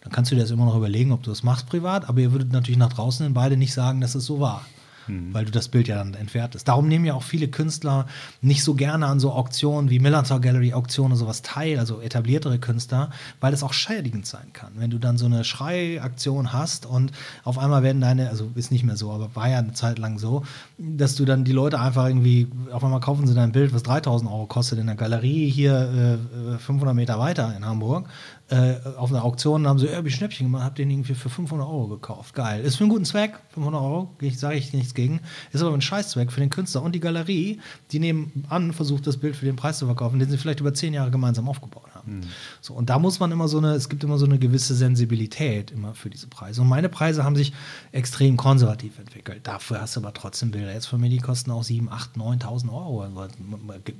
Dann 0.00 0.12
kannst 0.12 0.30
du 0.30 0.34
dir 0.34 0.40
das 0.42 0.50
immer 0.50 0.64
noch 0.64 0.76
überlegen, 0.76 1.12
ob 1.12 1.22
du 1.22 1.30
das 1.30 1.42
machst 1.42 1.66
privat, 1.66 2.08
aber 2.08 2.20
ihr 2.20 2.32
würdet 2.32 2.52
natürlich 2.52 2.78
nach 2.78 2.92
draußen 2.92 3.26
in 3.26 3.34
beide 3.34 3.56
nicht 3.56 3.74
sagen, 3.74 4.00
dass 4.00 4.14
es 4.14 4.24
so 4.24 4.40
war 4.40 4.64
mhm. 5.06 5.32
weil 5.34 5.44
du 5.44 5.50
das 5.50 5.68
Bild 5.68 5.88
ja 5.88 5.96
dann 5.96 6.14
entwertest. 6.14 6.68
Darum 6.68 6.88
nehmen 6.88 7.04
ja 7.04 7.14
auch 7.14 7.22
viele 7.22 7.48
Künstler 7.48 8.06
nicht 8.40 8.62
so 8.62 8.74
gerne 8.74 9.06
an 9.06 9.20
so 9.20 9.32
Auktionen 9.32 9.90
wie 9.90 9.98
Millantor 9.98 10.40
Gallery 10.40 10.72
Auktionen 10.72 11.16
sowas 11.16 11.42
teil, 11.42 11.78
also 11.78 12.00
etabliertere 12.00 12.58
Künstler, 12.58 13.10
weil 13.40 13.52
es 13.52 13.62
auch 13.62 13.72
schädigend 13.72 14.26
sein 14.26 14.52
kann. 14.52 14.72
Wenn 14.76 14.90
du 14.90 14.98
dann 14.98 15.18
so 15.18 15.26
eine 15.26 15.44
Schreiaktion 15.44 16.52
hast 16.52 16.86
und 16.86 17.12
auf 17.44 17.58
einmal 17.58 17.82
werden 17.82 18.00
deine, 18.00 18.30
also 18.30 18.50
ist 18.54 18.70
nicht 18.72 18.84
mehr 18.84 18.96
so, 18.96 19.10
aber 19.10 19.34
war 19.34 19.48
ja 19.48 19.58
eine 19.58 19.72
Zeit 19.72 19.98
lang 19.98 20.18
so, 20.18 20.44
dass 20.78 21.14
du 21.14 21.24
dann 21.24 21.44
die 21.44 21.52
Leute 21.52 21.80
einfach 21.80 22.06
irgendwie, 22.06 22.48
auf 22.72 22.84
einmal 22.84 23.00
kaufen 23.00 23.26
sie 23.26 23.34
dein 23.34 23.52
Bild, 23.52 23.74
was 23.74 23.82
3000 23.82 24.30
Euro 24.30 24.46
kostet 24.46 24.78
in 24.78 24.86
der 24.86 24.96
Galerie 24.96 25.50
hier 25.50 26.18
äh, 26.54 26.58
500 26.58 26.94
Meter 26.94 27.18
weiter 27.18 27.54
in 27.56 27.64
Hamburg 27.64 28.08
äh, 28.50 28.80
auf 28.96 29.10
einer 29.10 29.24
Auktion 29.24 29.68
haben 29.68 29.78
sie 29.78 29.86
irgendwie 29.86 30.10
Schnäppchen 30.10 30.46
gemacht, 30.46 30.64
hab 30.64 30.74
den 30.74 30.90
irgendwie 30.90 31.14
für 31.14 31.28
500 31.28 31.66
Euro 31.68 31.86
gekauft. 31.86 32.34
Geil. 32.34 32.62
Ist 32.62 32.76
für 32.76 32.84
einen 32.84 32.90
guten 32.90 33.04
Zweck, 33.04 33.38
500 33.54 33.80
Euro, 33.80 34.10
sage 34.34 34.56
ich 34.56 34.72
nichts 34.72 34.94
gegen. 34.94 35.20
Ist 35.52 35.62
aber 35.62 35.72
ein 35.72 35.80
Scheißzweck 35.80 36.32
für 36.32 36.40
den 36.40 36.50
Künstler 36.50 36.82
und 36.82 36.92
die 36.92 37.00
Galerie, 37.00 37.60
die 37.92 38.00
nebenan 38.00 38.72
versucht, 38.72 39.06
das 39.06 39.18
Bild 39.18 39.36
für 39.36 39.44
den 39.44 39.54
Preis 39.54 39.78
zu 39.78 39.86
verkaufen, 39.86 40.18
den 40.18 40.28
sie 40.28 40.36
vielleicht 40.36 40.58
über 40.58 40.74
zehn 40.74 40.92
Jahre 40.92 41.12
gemeinsam 41.12 41.48
aufgebaut 41.48 41.94
haben. 41.94 42.16
Mhm. 42.16 42.24
So, 42.60 42.74
und 42.74 42.90
da 42.90 42.98
muss 42.98 43.20
man 43.20 43.30
immer 43.30 43.46
so 43.46 43.58
eine, 43.58 43.74
es 43.74 43.88
gibt 43.88 44.02
immer 44.02 44.18
so 44.18 44.26
eine 44.26 44.38
gewisse 44.38 44.74
Sensibilität 44.74 45.70
immer 45.70 45.94
für 45.94 46.10
diese 46.10 46.26
Preise. 46.26 46.62
Und 46.62 46.68
meine 46.68 46.88
Preise 46.88 47.22
haben 47.22 47.36
sich 47.36 47.52
extrem 47.92 48.36
konservativ 48.36 48.98
entwickelt. 48.98 49.40
Dafür 49.44 49.80
hast 49.80 49.94
du 49.94 50.00
aber 50.00 50.12
trotzdem 50.12 50.50
Bilder 50.50 50.74
jetzt 50.74 50.86
von 50.86 51.00
mir, 51.00 51.08
die 51.08 51.18
kosten 51.18 51.52
auch 51.52 51.62
7, 51.62 51.88
8, 51.88 52.16
9.000 52.16 52.72
Euro. 52.72 53.06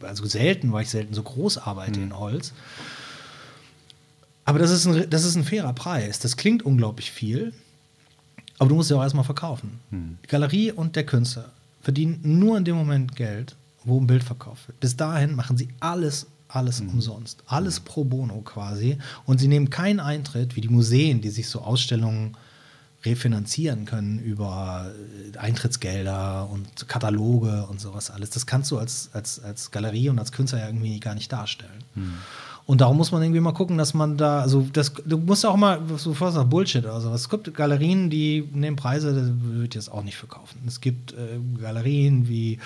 Also 0.03 0.27
selten, 0.27 0.73
weil 0.73 0.83
ich 0.83 0.91
selten 0.91 1.15
so 1.15 1.23
groß 1.23 1.59
arbeite 1.59 2.01
mhm. 2.01 2.07
in 2.07 2.19
Holz. 2.19 2.53
Aber 4.51 4.59
das 4.59 4.73
ist, 4.73 4.85
ein, 4.85 5.09
das 5.09 5.25
ist 5.25 5.37
ein 5.37 5.45
fairer 5.45 5.73
Preis. 5.73 6.19
Das 6.19 6.37
klingt 6.37 6.65
unglaublich 6.65 7.13
viel, 7.13 7.53
aber 8.59 8.69
du 8.69 8.75
musst 8.75 8.91
ja 8.91 8.97
auch 8.97 9.03
erstmal 9.03 9.25
verkaufen. 9.25 9.79
Hm. 9.91 10.19
Die 10.25 10.27
Galerie 10.27 10.73
und 10.73 10.97
der 10.97 11.07
Künstler 11.07 11.53
verdienen 11.81 12.19
nur 12.23 12.59
in 12.59 12.65
dem 12.65 12.75
Moment 12.75 13.15
Geld, 13.15 13.55
wo 13.85 14.01
ein 14.01 14.09
Bild 14.09 14.25
verkauft 14.25 14.67
wird. 14.67 14.81
Bis 14.81 14.97
dahin 14.97 15.37
machen 15.37 15.57
sie 15.57 15.69
alles, 15.79 16.27
alles 16.49 16.81
hm. 16.81 16.89
umsonst. 16.89 17.45
Alles 17.47 17.79
pro 17.79 18.03
bono 18.03 18.41
quasi. 18.41 18.99
Und 19.25 19.39
sie 19.39 19.47
nehmen 19.47 19.71
keinen 19.71 20.01
Eintritt, 20.01 20.57
wie 20.57 20.61
die 20.61 20.69
Museen, 20.69 21.21
die 21.21 21.31
sich 21.31 21.49
so 21.49 21.61
Ausstellungen 21.61 22.37
refinanzieren 23.05 23.85
können 23.85 24.19
über 24.19 24.91
äh, 25.33 25.39
Eintrittsgelder 25.39 26.51
und 26.51 26.89
Kataloge 26.89 27.67
und 27.67 27.81
sowas 27.81 28.11
alles. 28.11 28.31
Das 28.31 28.47
kannst 28.47 28.73
du 28.73 28.79
als, 28.79 29.11
als, 29.13 29.39
als 29.39 29.71
Galerie 29.71 30.09
und 30.09 30.19
als 30.19 30.33
Künstler 30.33 30.59
ja 30.59 30.67
irgendwie 30.67 30.99
gar 30.99 31.15
nicht 31.15 31.31
darstellen. 31.33 31.85
Hm. 31.95 32.15
Und 32.67 32.81
darum 32.81 32.97
muss 32.97 33.11
man 33.11 33.23
irgendwie 33.23 33.41
mal 33.41 33.53
gucken, 33.53 33.79
dass 33.79 33.95
man 33.95 34.17
da, 34.17 34.41
also 34.41 34.67
das, 34.73 34.93
du 35.05 35.19
musst 35.19 35.45
auch 35.45 35.57
mal, 35.57 35.81
was 35.89 36.05
du 36.05 36.15
sagst, 36.15 36.51
Bullshit 36.51 36.85
oder 36.85 37.01
sowas. 37.01 37.23
Es 37.23 37.29
gibt 37.29 37.53
Galerien, 37.55 38.11
die 38.11 38.49
nehmen 38.53 38.77
Preise, 38.77 39.13
das 39.15 39.31
würde 39.43 39.67
ich 39.69 39.75
jetzt 39.75 39.91
auch 39.91 40.05
nicht 40.05 40.17
verkaufen. 40.17 40.61
Es 40.67 40.81
gibt 40.81 41.13
äh, 41.13 41.39
Galerien 41.61 42.29
wie, 42.29 42.59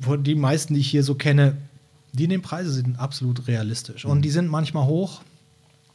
von 0.00 0.22
die 0.22 0.34
meisten, 0.36 0.74
die 0.74 0.80
ich 0.80 0.90
hier 0.90 1.02
so 1.02 1.14
kenne, 1.14 1.56
die 2.12 2.28
nehmen 2.28 2.42
Preise, 2.42 2.70
sind 2.70 2.98
absolut 2.98 3.48
realistisch. 3.48 4.04
Und 4.04 4.18
mhm. 4.18 4.22
die 4.22 4.30
sind 4.30 4.48
manchmal 4.48 4.86
hoch, 4.86 5.22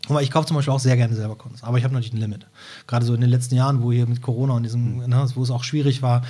aber 0.07 0.23
ich 0.23 0.31
kaufe 0.31 0.47
zum 0.47 0.55
Beispiel 0.55 0.73
auch 0.73 0.79
sehr 0.79 0.95
gerne 0.95 1.13
selber 1.13 1.35
Kunst. 1.35 1.63
Aber 1.63 1.77
ich 1.77 1.83
habe 1.83 1.93
natürlich 1.93 2.13
ein 2.13 2.19
Limit. 2.19 2.47
Gerade 2.87 3.05
so 3.05 3.13
in 3.13 3.21
den 3.21 3.29
letzten 3.29 3.55
Jahren, 3.55 3.83
wo 3.83 3.91
hier 3.91 4.07
mit 4.07 4.21
Corona 4.21 4.53
und 4.53 4.63
diesem, 4.63 4.97
mhm. 4.97 5.09
ne, 5.09 5.25
wo 5.35 5.43
es 5.43 5.51
auch 5.51 5.63
schwierig 5.63 6.01
war, 6.01 6.23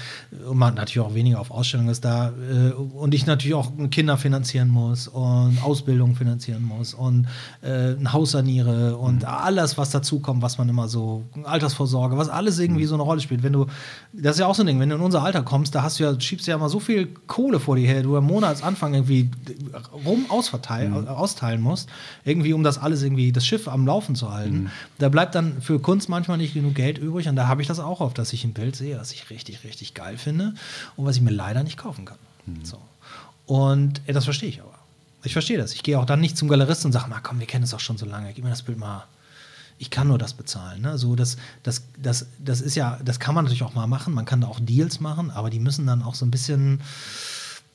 und 0.47 0.57
man 0.57 0.73
natürlich 0.73 1.07
auch 1.07 1.13
weniger 1.13 1.39
auf 1.39 1.51
Ausstellungen 1.51 1.89
ist 1.89 2.03
da, 2.03 2.29
äh, 2.29 2.71
und 2.71 3.13
ich 3.13 3.25
natürlich 3.25 3.53
auch 3.53 3.71
Kinder 3.89 4.17
finanzieren 4.17 4.69
muss 4.69 5.07
und 5.07 5.59
Ausbildung 5.63 6.15
finanzieren 6.15 6.63
muss 6.63 6.93
und 6.93 7.27
äh, 7.61 7.93
ein 7.93 8.11
Haus 8.11 8.31
saniere 8.31 8.97
und 8.97 9.21
mhm. 9.21 9.29
alles, 9.29 9.77
was 9.77 9.91
dazu 9.91 10.19
kommt, 10.19 10.41
was 10.41 10.57
man 10.57 10.67
immer 10.67 10.89
so, 10.89 11.23
Altersvorsorge, 11.43 12.17
was 12.17 12.27
alles 12.27 12.59
irgendwie 12.59 12.83
mhm. 12.83 12.87
so 12.87 12.95
eine 12.95 13.03
Rolle 13.03 13.21
spielt. 13.21 13.43
Wenn 13.43 13.53
du, 13.53 13.67
das 14.11 14.35
ist 14.35 14.39
ja 14.39 14.47
auch 14.47 14.55
so 14.55 14.63
ein 14.63 14.67
Ding, 14.67 14.79
wenn 14.79 14.89
du 14.89 14.95
in 14.95 15.01
unser 15.01 15.23
Alter 15.23 15.43
kommst, 15.43 15.73
da 15.73 15.83
hast 15.83 15.99
du 15.99 16.03
ja, 16.03 16.19
schiebst 16.19 16.47
du 16.47 16.51
ja 16.51 16.57
immer 16.57 16.69
so 16.69 16.81
viel 16.81 17.07
Kohle 17.27 17.61
vor 17.61 17.77
dir 17.77 17.87
her, 17.87 18.03
du 18.03 18.17
am 18.17 18.25
Monatsanfang 18.25 18.93
irgendwie 18.93 19.29
rum 20.05 20.25
ausverteilen, 20.27 21.01
mhm. 21.01 21.07
austeilen 21.07 21.61
musst, 21.61 21.87
irgendwie, 22.25 22.51
um 22.51 22.63
das 22.63 22.77
alles 22.77 23.03
irgendwie, 23.03 23.31
das 23.31 23.45
Schiff 23.45 23.58
am 23.67 23.85
Laufen 23.85 24.15
zu 24.15 24.31
halten. 24.31 24.63
Mhm. 24.63 24.69
Da 24.97 25.09
bleibt 25.09 25.35
dann 25.35 25.61
für 25.61 25.79
Kunst 25.79 26.09
manchmal 26.09 26.37
nicht 26.37 26.53
genug 26.53 26.75
Geld 26.75 26.97
übrig 26.97 27.27
und 27.27 27.35
da 27.35 27.47
habe 27.47 27.61
ich 27.61 27.67
das 27.67 27.79
auch 27.79 27.99
oft, 27.99 28.17
dass 28.17 28.33
ich 28.33 28.43
ein 28.43 28.53
Bild 28.53 28.75
sehe, 28.75 28.99
was 28.99 29.11
ich 29.11 29.29
richtig, 29.29 29.63
richtig 29.63 29.93
geil 29.93 30.17
finde 30.17 30.53
und 30.95 31.05
was 31.05 31.15
ich 31.15 31.21
mir 31.21 31.31
leider 31.31 31.63
nicht 31.63 31.77
kaufen 31.77 32.05
kann. 32.05 32.17
Mhm. 32.45 32.63
So. 32.63 32.79
Und 33.45 34.01
äh, 34.07 34.13
das 34.13 34.25
verstehe 34.25 34.49
ich 34.49 34.61
aber. 34.61 34.77
Ich 35.23 35.33
verstehe 35.33 35.57
das. 35.57 35.73
Ich 35.73 35.83
gehe 35.83 35.99
auch 35.99 36.05
dann 36.05 36.21
nicht 36.21 36.37
zum 36.37 36.47
Galeristen 36.47 36.89
und 36.89 36.93
sage, 36.93 37.07
na 37.09 37.19
komm, 37.19 37.39
wir 37.39 37.47
kennen 37.47 37.63
es 37.63 37.73
auch 37.73 37.79
schon 37.79 37.97
so 37.97 38.05
lange, 38.05 38.31
gib 38.33 38.43
mir 38.43 38.49
das 38.49 38.61
Bild 38.61 38.77
mal. 38.77 39.05
Ich 39.77 39.89
kann 39.89 40.07
nur 40.07 40.17
das 40.17 40.33
bezahlen. 40.33 40.81
Ne? 40.81 40.97
So, 40.97 41.15
das, 41.15 41.37
das, 41.63 41.83
das, 41.97 42.27
das 42.37 42.61
ist 42.61 42.75
ja, 42.75 42.99
das 43.03 43.19
kann 43.19 43.33
man 43.33 43.45
natürlich 43.45 43.63
auch 43.63 43.73
mal 43.73 43.87
machen. 43.87 44.13
Man 44.13 44.25
kann 44.25 44.41
da 44.41 44.47
auch 44.47 44.59
Deals 44.59 44.99
machen, 44.99 45.31
aber 45.31 45.49
die 45.49 45.59
müssen 45.59 45.87
dann 45.87 46.03
auch 46.03 46.15
so 46.15 46.25
ein 46.25 46.31
bisschen 46.31 46.81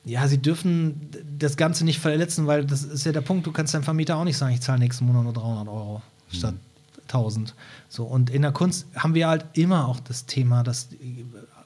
ja, 0.05 0.27
sie 0.27 0.37
dürfen 0.37 1.09
das 1.37 1.57
Ganze 1.57 1.83
nicht 1.83 1.99
verletzen, 1.99 2.45
weil 2.45 2.65
das 2.65 2.83
ist 2.83 3.05
ja 3.05 3.11
der 3.11 3.21
Punkt, 3.21 3.47
du 3.47 3.51
kannst 3.51 3.73
deinem 3.73 3.83
Vermieter 3.83 4.17
auch 4.17 4.23
nicht 4.23 4.37
sagen, 4.37 4.53
ich 4.53 4.61
zahle 4.61 4.79
nächsten 4.79 5.05
Monat 5.05 5.23
nur 5.23 5.33
300 5.33 5.67
Euro 5.67 6.01
statt 6.29 6.53
mhm. 6.53 6.59
1000. 7.07 7.55
So, 7.89 8.03
und 8.05 8.29
in 8.29 8.43
der 8.43 8.51
Kunst 8.51 8.85
haben 8.95 9.15
wir 9.15 9.27
halt 9.27 9.45
immer 9.53 9.87
auch 9.87 9.99
das 9.99 10.25
Thema, 10.27 10.63
dass 10.63 10.89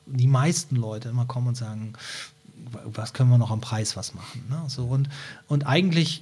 die 0.05 0.27
meisten 0.27 0.77
Leute 0.77 1.09
immer 1.09 1.25
kommen 1.25 1.49
und 1.49 1.55
sagen, 1.55 1.93
was 2.85 3.13
können 3.13 3.29
wir 3.29 3.37
noch 3.37 3.51
am 3.51 3.61
Preis 3.61 3.97
was 3.97 4.13
machen? 4.13 4.43
Ne? 4.49 4.63
So, 4.67 4.85
und, 4.85 5.09
und 5.47 5.65
eigentlich 5.65 6.21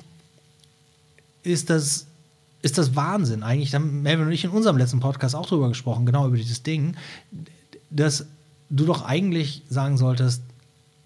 ist 1.43 1.69
das, 1.69 2.07
ist 2.63 2.77
das 2.77 2.95
Wahnsinn. 2.95 3.43
Eigentlich, 3.43 3.75
haben 3.75 4.01
Melvin 4.01 4.27
und 4.27 4.31
ich 4.31 4.43
in 4.43 4.51
unserem 4.51 4.77
letzten 4.77 4.99
Podcast 4.99 5.35
auch 5.35 5.45
drüber 5.45 5.69
gesprochen, 5.69 6.05
genau 6.05 6.27
über 6.27 6.37
dieses 6.37 6.63
Ding, 6.63 6.95
dass 7.89 8.25
du 8.69 8.85
doch 8.85 9.03
eigentlich 9.03 9.63
sagen 9.69 9.97
solltest, 9.97 10.41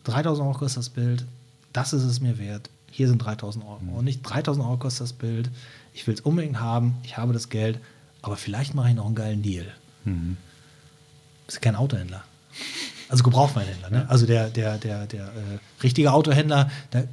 3000 0.04 0.48
Euro 0.48 0.58
kostet 0.58 0.80
das 0.80 0.90
Bild, 0.90 1.26
das 1.74 1.94
ist 1.94 2.04
es 2.04 2.20
mir 2.20 2.38
wert, 2.38 2.70
hier 2.90 3.08
sind 3.08 3.20
3000 3.20 3.66
Euro. 3.66 3.80
Mhm. 3.82 3.94
Und 3.94 4.06
nicht 4.06 4.22
3000 4.24 4.66
Euro 4.66 4.78
kostet 4.78 5.02
das 5.02 5.14
Bild, 5.14 5.50
ich 5.94 6.06
will 6.08 6.14
es 6.14 6.22
unbedingt 6.22 6.60
haben, 6.60 6.96
ich 7.04 7.18
habe 7.18 7.34
das 7.34 7.50
Geld, 7.50 7.80
aber 8.22 8.38
vielleicht 8.38 8.76
mache 8.76 8.90
ich 8.90 8.96
noch 8.96 9.06
einen 9.06 9.16
geilen 9.16 9.42
Deal. 9.42 9.68
Mhm. 10.06 10.38
Bist 11.46 11.62
kein 11.62 11.76
Autohändler. 11.76 12.24
Also 13.10 13.24
Gebrauchweinhändler, 13.24 13.90
ne? 13.90 14.10
Also 14.10 14.26
der, 14.26 14.50
der, 14.50 14.78
der, 14.78 15.06
der 15.06 15.26
äh, 15.26 15.60
richtige 15.84 16.14
Autohändler, 16.14 16.70
da 16.92 17.04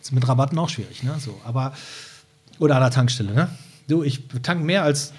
ist 0.00 0.12
mit 0.12 0.26
Rabatten 0.26 0.58
auch 0.58 0.68
schwierig, 0.68 1.02
ne? 1.02 1.14
So, 1.20 1.40
aber 1.44 1.72
oder 2.58 2.76
an 2.76 2.82
der 2.82 2.90
Tankstelle, 2.90 3.32
ne? 3.32 3.48
Du, 3.86 4.02
ich 4.02 4.24
tank 4.42 4.64
mehr 4.64 4.82
als 4.82 5.12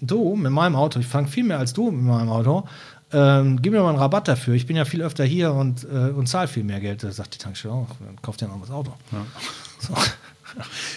du 0.00 0.36
mit 0.36 0.52
meinem 0.52 0.76
Auto. 0.76 1.00
Ich 1.00 1.08
tank 1.08 1.28
viel 1.28 1.44
mehr 1.44 1.58
als 1.58 1.72
du 1.72 1.90
mit 1.90 2.04
meinem 2.04 2.28
Auto. 2.28 2.68
Ähm, 3.12 3.62
gib 3.62 3.72
mir 3.72 3.80
mal 3.80 3.90
einen 3.90 3.98
Rabatt 3.98 4.28
dafür. 4.28 4.54
Ich 4.54 4.66
bin 4.66 4.76
ja 4.76 4.84
viel 4.84 5.02
öfter 5.02 5.24
hier 5.24 5.52
und, 5.52 5.84
äh, 5.84 6.10
und 6.10 6.28
zahle 6.28 6.48
viel 6.48 6.64
mehr 6.64 6.80
Geld. 6.80 7.02
Da 7.02 7.10
sagt 7.10 7.34
die 7.34 7.38
Tankstelle 7.38 7.74
auch, 7.74 7.88
dann 8.04 8.20
kauft 8.20 8.42
ihr 8.42 8.48
ein 8.48 8.52
anderes 8.52 8.70
Auto. 8.70 8.92
Ja. 9.12 9.24
So. 9.80 9.94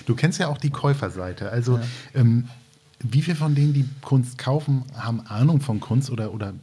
Du 0.08 0.16
kennst 0.16 0.40
ja 0.40 0.48
auch 0.48 0.58
die 0.58 0.72
Käuferseite. 0.72 1.52
Also, 1.52 1.78
ja. 1.78 1.84
ähm, 2.16 2.48
wie 3.04 3.22
viele 3.22 3.36
von 3.36 3.54
denen, 3.54 3.74
die 3.74 3.88
Kunst 4.02 4.40
kaufen, 4.40 4.86
haben 4.96 5.22
Ahnung 5.28 5.62
von 5.62 5.80
Kunst 5.80 6.10
oder, 6.10 6.34
oder 6.34 6.54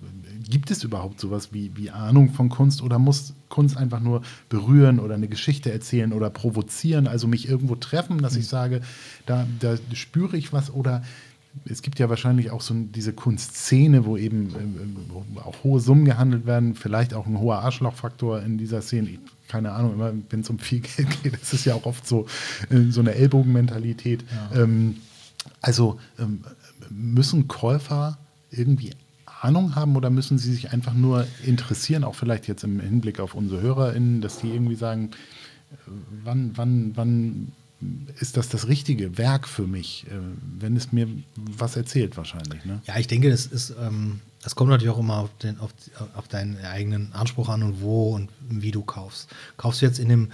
gibt 0.49 0.71
es 0.71 0.83
überhaupt 0.83 1.21
sowas 1.21 1.53
wie, 1.53 1.71
wie 1.77 1.91
Ahnung 1.91 2.31
von 2.33 2.49
Kunst 2.49 2.83
oder 2.83 2.99
muss 2.99 3.35
Kunst 3.49 3.77
einfach 3.77 4.01
nur 4.01 4.23
berühren 4.49 4.99
oder 4.99 5.15
eine 5.15 5.29
Geschichte 5.29 5.71
erzählen 5.71 6.13
oder 6.13 6.31
provozieren, 6.31 7.07
also 7.07 7.27
mich 7.27 7.49
irgendwo 7.49 7.75
treffen, 7.77 8.19
dass 8.19 8.35
ich 8.35 8.47
mhm. 8.47 8.51
sage, 8.51 8.81
da, 9.27 9.47
da 9.61 9.77
spüre 9.93 10.37
ich 10.37 10.53
was 10.53 10.73
oder 10.73 11.03
es 11.65 11.83
gibt 11.83 11.99
ja 11.99 12.09
wahrscheinlich 12.09 12.51
auch 12.51 12.61
so 12.61 12.75
diese 12.75 13.13
Kunstszene, 13.13 14.05
wo 14.05 14.17
eben 14.17 14.51
äh, 15.37 15.41
auch 15.41 15.65
hohe 15.65 15.81
Summen 15.81 16.05
gehandelt 16.05 16.47
werden, 16.47 16.75
vielleicht 16.75 17.15
auch 17.15 17.27
ein 17.27 17.39
hoher 17.39 17.61
Arschlochfaktor 17.61 18.43
in 18.43 18.59
dieser 18.59 18.83
Szene. 18.83 19.19
keine 19.49 19.73
Ahnung, 19.73 19.95
immer 19.95 20.13
wenn 20.31 20.41
es 20.41 20.51
um 20.51 20.59
viel 20.59 20.81
Geld 20.97 21.23
geht, 21.23 21.41
das 21.41 21.53
ist 21.53 21.65
ja 21.65 21.75
auch 21.75 21.87
oft 21.87 22.07
so, 22.07 22.27
äh, 22.71 22.91
so 22.91 23.01
eine 23.01 23.15
Ellbogenmentalität. 23.15 24.25
Ja. 24.53 24.63
Ähm, 24.63 24.97
also 25.61 25.99
ähm, 26.19 26.45
müssen 26.91 27.49
Käufer 27.49 28.19
irgendwie 28.51 28.93
Ahnung 29.43 29.75
haben 29.75 29.97
oder 29.97 30.11
müssen 30.11 30.39
sie 30.39 30.53
sich 30.53 30.73
einfach 30.73 30.95
nur 30.95 31.27
interessieren, 31.45 32.05
auch 32.05 32.15
vielleicht 32.15 32.49
jetzt 32.49 32.65
im 32.65 32.81
Hinblick 32.81 33.21
auf 33.21 33.35
unsere 33.35 33.61
HörerInnen, 33.61 34.21
dass 34.21 34.39
die 34.39 34.53
irgendwie 34.53 34.75
sagen, 34.75 35.11
äh, 35.71 35.91
wann, 36.25 36.53
wann, 36.55 36.93
wann 36.95 37.53
ist 38.19 38.37
das 38.37 38.49
das 38.49 38.67
richtige 38.67 39.19
Werk 39.19 39.47
für 39.47 39.67
mich, 39.67 40.07
äh, 40.09 40.19
wenn 40.59 40.77
es 40.77 40.93
mir 40.93 41.09
was 41.37 41.77
erzählt 41.77 42.17
wahrscheinlich. 42.17 42.65
Ne? 42.65 42.81
Ja, 42.87 42.99
ich 42.99 43.07
denke, 43.07 43.31
das 43.31 43.47
ist, 43.47 43.75
ähm, 43.81 44.21
das 44.43 44.57
kommt 44.57 44.71
natürlich 44.71 44.93
auch 44.93 44.99
immer 44.99 45.19
auf, 45.19 45.31
den, 45.39 45.59
auf, 45.61 45.73
auf, 46.15 46.29
deinen 46.29 46.59
eigenen 46.65 47.13
Anspruch 47.13 47.49
an 47.49 47.63
und 47.63 47.81
wo 47.81 48.15
und 48.15 48.31
wie 48.49 48.73
du 48.73 48.83
kaufst. 48.83 49.29
Kaufst 49.57 49.83
du 49.83 49.87
jetzt 49.87 49.99
in 49.99 50.09
dem 50.09 50.29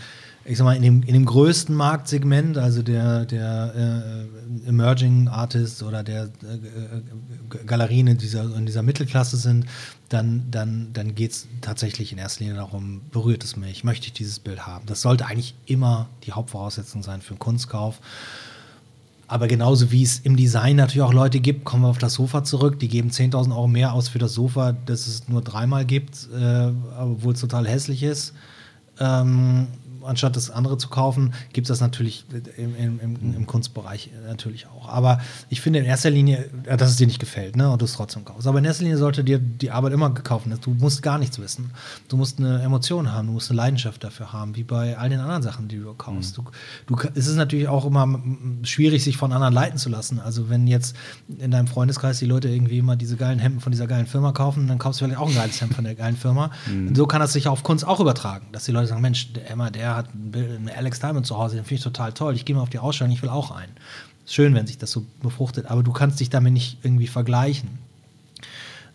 ich 0.46 0.58
sag 0.58 0.64
mal, 0.64 0.76
in 0.76 0.82
dem, 0.82 1.02
in 1.02 1.14
dem 1.14 1.24
größten 1.24 1.74
Marktsegment, 1.74 2.58
also 2.58 2.82
der, 2.82 3.24
der 3.24 4.28
äh, 4.64 4.68
Emerging 4.68 5.28
Artists 5.28 5.82
oder 5.82 6.02
der 6.02 6.24
äh, 6.24 7.64
Galerien 7.66 8.06
in 8.08 8.18
dieser, 8.18 8.54
in 8.54 8.66
dieser 8.66 8.82
Mittelklasse 8.82 9.38
sind, 9.38 9.66
dann, 10.10 10.44
dann, 10.50 10.90
dann 10.92 11.14
geht 11.14 11.32
es 11.32 11.48
tatsächlich 11.62 12.12
in 12.12 12.18
erster 12.18 12.44
Linie 12.44 12.58
darum, 12.58 13.00
berührt 13.10 13.42
es 13.42 13.56
mich, 13.56 13.84
möchte 13.84 14.08
ich 14.08 14.12
dieses 14.12 14.38
Bild 14.38 14.66
haben. 14.66 14.84
Das 14.86 15.00
sollte 15.00 15.26
eigentlich 15.26 15.54
immer 15.64 16.08
die 16.24 16.32
Hauptvoraussetzung 16.32 17.02
sein 17.02 17.22
für 17.22 17.30
einen 17.30 17.38
Kunstkauf. 17.38 18.00
Aber 19.26 19.48
genauso 19.48 19.90
wie 19.90 20.02
es 20.02 20.18
im 20.18 20.36
Design 20.36 20.76
natürlich 20.76 21.02
auch 21.02 21.14
Leute 21.14 21.40
gibt, 21.40 21.64
kommen 21.64 21.84
wir 21.84 21.88
auf 21.88 21.98
das 21.98 22.14
Sofa 22.14 22.44
zurück, 22.44 22.78
die 22.78 22.88
geben 22.88 23.08
10.000 23.08 23.52
Euro 23.52 23.66
mehr 23.66 23.94
aus 23.94 24.08
für 24.08 24.18
das 24.18 24.34
Sofa, 24.34 24.76
das 24.84 25.06
es 25.06 25.28
nur 25.28 25.40
dreimal 25.40 25.86
gibt, 25.86 26.28
äh, 26.38 26.70
obwohl 26.98 27.32
es 27.32 27.40
total 27.40 27.66
hässlich 27.66 28.02
ist. 28.02 28.34
Ähm, 29.00 29.68
anstatt 30.04 30.36
das 30.36 30.50
andere 30.50 30.78
zu 30.78 30.88
kaufen, 30.88 31.34
gibt 31.52 31.66
es 31.66 31.68
das 31.68 31.80
natürlich 31.80 32.24
im, 32.56 32.76
im, 32.76 33.00
im, 33.00 33.34
im, 33.34 33.46
Kunstbereich 33.46 34.10
natürlich 34.26 34.66
auch. 34.66 34.88
Aber 34.88 35.20
ich 35.48 35.60
finde 35.60 35.78
in 35.78 35.84
erster 35.84 36.10
Linie, 36.10 36.50
dass 36.64 36.90
es 36.90 36.96
dir 36.96 37.06
nicht 37.06 37.18
gefällt 37.18 37.56
ne, 37.56 37.70
und 37.70 37.80
du 37.80 37.84
es 37.84 37.94
trotzdem 37.94 38.24
kaufst. 38.24 38.46
Aber 38.46 38.58
in 38.58 38.64
erster 38.64 38.84
Linie 38.84 38.98
sollte 38.98 39.24
dir 39.24 39.38
die 39.38 39.70
Arbeit 39.70 39.92
immer 39.92 40.10
gekauft 40.10 40.46
werden. 40.48 40.60
Du 40.62 40.70
musst 40.70 41.02
gar 41.02 41.18
nichts 41.18 41.38
wissen. 41.38 41.70
Du 42.08 42.16
musst 42.16 42.38
eine 42.38 42.62
Emotion 42.62 43.12
haben, 43.12 43.26
du 43.26 43.32
musst 43.32 43.50
eine 43.50 43.56
Leidenschaft 43.56 44.04
dafür 44.04 44.32
haben, 44.32 44.56
wie 44.56 44.64
bei 44.64 44.96
all 44.96 45.08
den 45.08 45.20
anderen 45.20 45.42
Sachen, 45.42 45.68
die 45.68 45.78
du 45.78 45.92
kaufst. 45.94 46.38
Mhm. 46.38 46.44
Du, 46.86 46.96
du, 46.96 47.08
es 47.14 47.26
ist 47.26 47.36
natürlich 47.36 47.68
auch 47.68 47.84
immer 47.84 48.22
schwierig, 48.62 49.04
sich 49.04 49.16
von 49.16 49.32
anderen 49.32 49.54
leiten 49.54 49.78
zu 49.78 49.88
lassen. 49.88 50.20
Also 50.20 50.48
wenn 50.50 50.66
jetzt 50.66 50.96
in 51.38 51.50
deinem 51.50 51.66
Freundeskreis 51.66 52.18
die 52.18 52.26
Leute 52.26 52.48
irgendwie 52.48 52.78
immer 52.78 52.96
diese 52.96 53.16
geilen 53.16 53.38
Hemden 53.38 53.60
von 53.60 53.72
dieser 53.72 53.86
geilen 53.86 54.06
Firma 54.06 54.32
kaufen, 54.32 54.66
dann 54.68 54.78
kaufst 54.78 55.00
du 55.00 55.04
vielleicht 55.04 55.20
auch 55.20 55.28
ein 55.28 55.34
geiles 55.34 55.60
Hemd 55.60 55.74
von 55.74 55.84
der 55.84 55.94
geilen 55.94 56.16
Firma. 56.16 56.50
Mhm. 56.66 56.94
So 56.94 57.06
kann 57.06 57.20
das 57.20 57.32
sich 57.32 57.48
auf 57.48 57.62
Kunst 57.62 57.86
auch 57.86 58.00
übertragen, 58.00 58.46
dass 58.52 58.64
die 58.64 58.72
Leute 58.72 58.88
sagen, 58.88 59.00
Mensch, 59.00 59.32
der 59.32 59.50
Emma, 59.50 59.70
der 59.70 59.93
hat 59.96 60.08
einen 60.12 60.70
Alex 60.74 61.00
Diamond 61.00 61.26
zu 61.26 61.36
Hause, 61.36 61.56
den 61.56 61.64
finde 61.64 61.76
ich 61.76 61.82
total 61.82 62.12
toll. 62.12 62.34
Ich 62.34 62.44
gehe 62.44 62.54
mal 62.54 62.62
auf 62.62 62.70
die 62.70 62.78
Ausstellung, 62.78 63.12
ich 63.12 63.22
will 63.22 63.30
auch 63.30 63.50
einen. 63.50 63.72
Schön, 64.26 64.54
wenn 64.54 64.66
sich 64.66 64.78
das 64.78 64.90
so 64.90 65.04
befruchtet, 65.22 65.66
aber 65.66 65.82
du 65.82 65.92
kannst 65.92 66.20
dich 66.20 66.30
damit 66.30 66.52
nicht 66.52 66.78
irgendwie 66.82 67.06
vergleichen. 67.06 67.78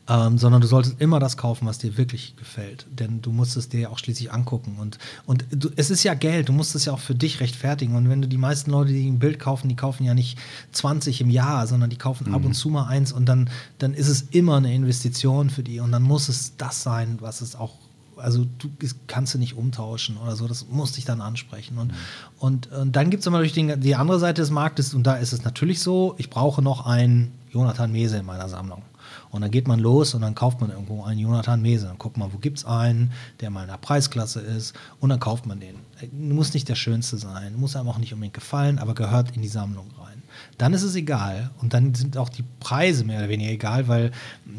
Ähm, 0.10 0.40
sondern 0.40 0.60
du 0.60 0.66
solltest 0.66 1.00
immer 1.00 1.20
das 1.20 1.38
kaufen, 1.38 1.68
was 1.68 1.78
dir 1.78 1.96
wirklich 1.96 2.36
gefällt. 2.36 2.88
Denn 2.90 3.22
du 3.22 3.32
musst 3.32 3.56
es 3.56 3.70
dir 3.70 3.92
auch 3.92 4.00
schließlich 4.00 4.34
angucken. 4.34 4.78
Und, 4.80 4.98
und 5.28 5.46
du, 5.52 5.70
es 5.76 5.92
ist 5.92 6.02
ja 6.04 6.16
Geld, 6.16 6.50
du 6.50 6.54
musst 6.54 6.74
es 6.74 6.86
ja 6.86 6.94
auch 6.94 7.00
für 7.00 7.14
dich 7.14 7.42
rechtfertigen. 7.42 7.96
Und 7.96 8.10
wenn 8.10 8.24
du 8.24 8.28
die 8.28 8.40
meisten 8.40 8.72
Leute, 8.72 8.92
die 8.92 9.08
ein 9.08 9.20
Bild 9.20 9.38
kaufen, 9.38 9.70
die 9.70 9.76
kaufen 9.76 10.06
ja 10.06 10.16
nicht 10.16 10.40
20 10.72 11.22
im 11.22 11.30
Jahr, 11.30 11.68
sondern 11.68 11.92
die 11.92 11.96
kaufen 11.96 12.30
mhm. 12.30 12.34
ab 12.34 12.44
und 12.44 12.56
zu 12.56 12.70
mal 12.70 12.88
eins 12.88 13.12
und 13.12 13.28
dann, 13.28 13.52
dann 13.78 13.94
ist 13.94 14.08
es 14.08 14.24
immer 14.32 14.58
eine 14.58 14.74
Investition 14.74 15.52
für 15.52 15.62
die. 15.62 15.80
Und 15.80 15.92
dann 15.92 16.02
muss 16.02 16.28
es 16.28 16.58
das 16.58 16.82
sein, 16.82 17.18
was 17.22 17.42
es 17.42 17.56
auch 17.56 17.76
also 18.20 18.46
du 18.58 18.70
kannst 19.08 19.34
du 19.34 19.38
nicht 19.38 19.56
umtauschen 19.56 20.18
oder 20.18 20.36
so, 20.36 20.48
das 20.48 20.68
muss 20.70 20.94
dich 20.94 21.06
dann 21.06 21.22
ansprechen. 21.22 21.78
Und, 21.78 21.92
mhm. 21.92 21.98
und, 22.40 22.72
und, 22.72 22.96
dann 22.96 23.10
gibt 23.10 23.22
es 23.22 23.28
immer 23.28 23.40
durch 23.40 23.54
den, 23.54 23.80
die 23.82 23.96
andere 23.96 24.20
Seite 24.20 24.42
des 24.42 24.52
Marktes, 24.52 24.94
und 24.94 25.04
da 25.04 25.16
ist 25.16 25.34
es 25.34 25.44
natürlich 25.44 25.82
so, 25.82 26.16
ich 26.18 26.30
brauche 26.30 26.62
noch 26.62 26.86
einen 26.86 27.32
Jonathan 27.52 27.92
Mese 27.92 28.18
in 28.18 28.26
meiner 28.26 28.50
Sammlung. 28.50 28.84
Und 29.32 29.42
dann 29.42 29.52
geht 29.52 29.68
man 29.68 29.80
los 29.80 30.14
und 30.14 30.22
dann 30.22 30.36
kauft 30.36 30.62
man 30.62 30.70
irgendwo 30.70 31.04
einen 31.04 31.20
Jonathan 31.20 31.62
Mese. 31.62 31.88
Dann 31.88 31.98
guckt 31.98 32.18
man, 32.18 32.34
wo 32.34 32.38
gibt 32.38 32.60
es 32.60 32.66
einen, 32.66 33.12
der 33.42 33.50
mal 33.50 33.64
in 33.64 33.70
der 33.70 33.78
Preisklasse 33.78 34.40
ist 34.40 34.74
und 35.00 35.10
dann 35.10 35.20
kauft 35.20 35.46
man 35.46 35.60
den. 35.60 35.76
Muss 36.12 36.54
nicht 36.54 36.70
der 36.70 36.76
schönste 36.76 37.18
sein, 37.18 37.56
muss 37.56 37.76
einem 37.76 37.90
auch 37.90 37.98
nicht 37.98 38.14
unbedingt 38.14 38.34
gefallen, 38.34 38.80
aber 38.80 38.94
gehört 38.94 39.36
in 39.36 39.42
die 39.42 39.48
Sammlung 39.48 39.88
rein 40.00 40.19
dann 40.60 40.74
ist 40.74 40.84
es 40.84 40.94
egal. 40.96 41.52
Und 41.62 41.74
dann 41.74 41.96
sind 41.96 42.18
auch 42.18 42.28
die 42.28 42.44
Preise 42.60 43.06
mehr 43.06 43.20
oder 43.20 43.30
weniger 43.30 43.50
egal, 43.50 43.88
weil 43.88 44.12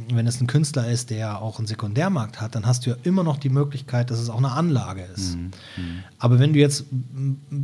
wenn 0.08 0.26
es 0.26 0.40
ein 0.40 0.46
Künstler 0.46 0.88
ist, 0.88 1.10
der 1.10 1.42
auch 1.42 1.58
einen 1.58 1.66
Sekundärmarkt 1.66 2.40
hat, 2.40 2.54
dann 2.54 2.64
hast 2.64 2.86
du 2.86 2.90
ja 2.90 2.96
immer 3.02 3.22
noch 3.22 3.36
die 3.36 3.50
Möglichkeit, 3.50 4.10
dass 4.10 4.18
es 4.18 4.30
auch 4.30 4.38
eine 4.38 4.52
Anlage 4.52 5.02
ist. 5.14 5.36
Mhm. 5.36 5.50
Aber 6.18 6.38
wenn 6.38 6.54
du 6.54 6.58
jetzt, 6.58 6.86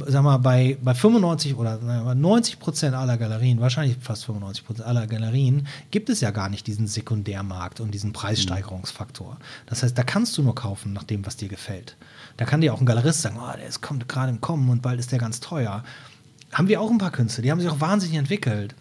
sag 0.07 0.23
mal, 0.23 0.37
bei, 0.37 0.77
bei 0.83 0.95
95 0.95 1.57
oder 1.57 2.15
90 2.15 2.59
Prozent 2.59 2.95
aller 2.95 3.17
Galerien, 3.17 3.59
wahrscheinlich 3.61 3.97
fast 3.99 4.27
95 4.27 4.67
Prozent 4.67 4.87
aller 4.87 5.07
Galerien, 5.07 5.67
gibt 5.91 6.11
es 6.11 6.21
ja 6.21 6.31
gar 6.31 6.51
nicht 6.51 6.67
diesen 6.67 6.87
Sekundärmarkt 6.87 7.81
und 7.81 7.93
diesen 7.93 8.13
Preissteigerungsfaktor. 8.13 9.39
Das 9.65 9.83
heißt, 9.83 9.97
da 9.97 10.03
kannst 10.03 10.37
du 10.37 10.43
nur 10.43 10.55
kaufen 10.55 10.93
nach 10.93 11.05
dem, 11.05 11.25
was 11.25 11.39
dir 11.39 11.49
gefällt. 11.49 11.97
Da 12.37 12.45
kann 12.45 12.61
dir 12.61 12.75
auch 12.75 12.81
ein 12.81 12.87
Galerist 12.87 13.23
sagen, 13.23 13.39
oh, 13.41 13.57
der 13.57 13.67
ist, 13.67 13.81
kommt 13.81 14.07
gerade 14.11 14.29
im 14.29 14.43
Kommen 14.43 14.69
und 14.69 14.83
bald 14.83 15.01
ist 15.01 15.11
der 15.11 15.19
ganz 15.19 15.41
teuer 15.41 15.83
haben 16.53 16.69
wir 16.69 16.81
auch 16.81 16.91
ein 16.91 16.99
paar 16.99 17.11
Künstler, 17.11 17.43
die 17.43 17.51
haben 17.51 17.61
sich 17.61 17.69
auch 17.69 17.81
wahnsinnig 17.81 18.17
entwickelt. 18.17 18.75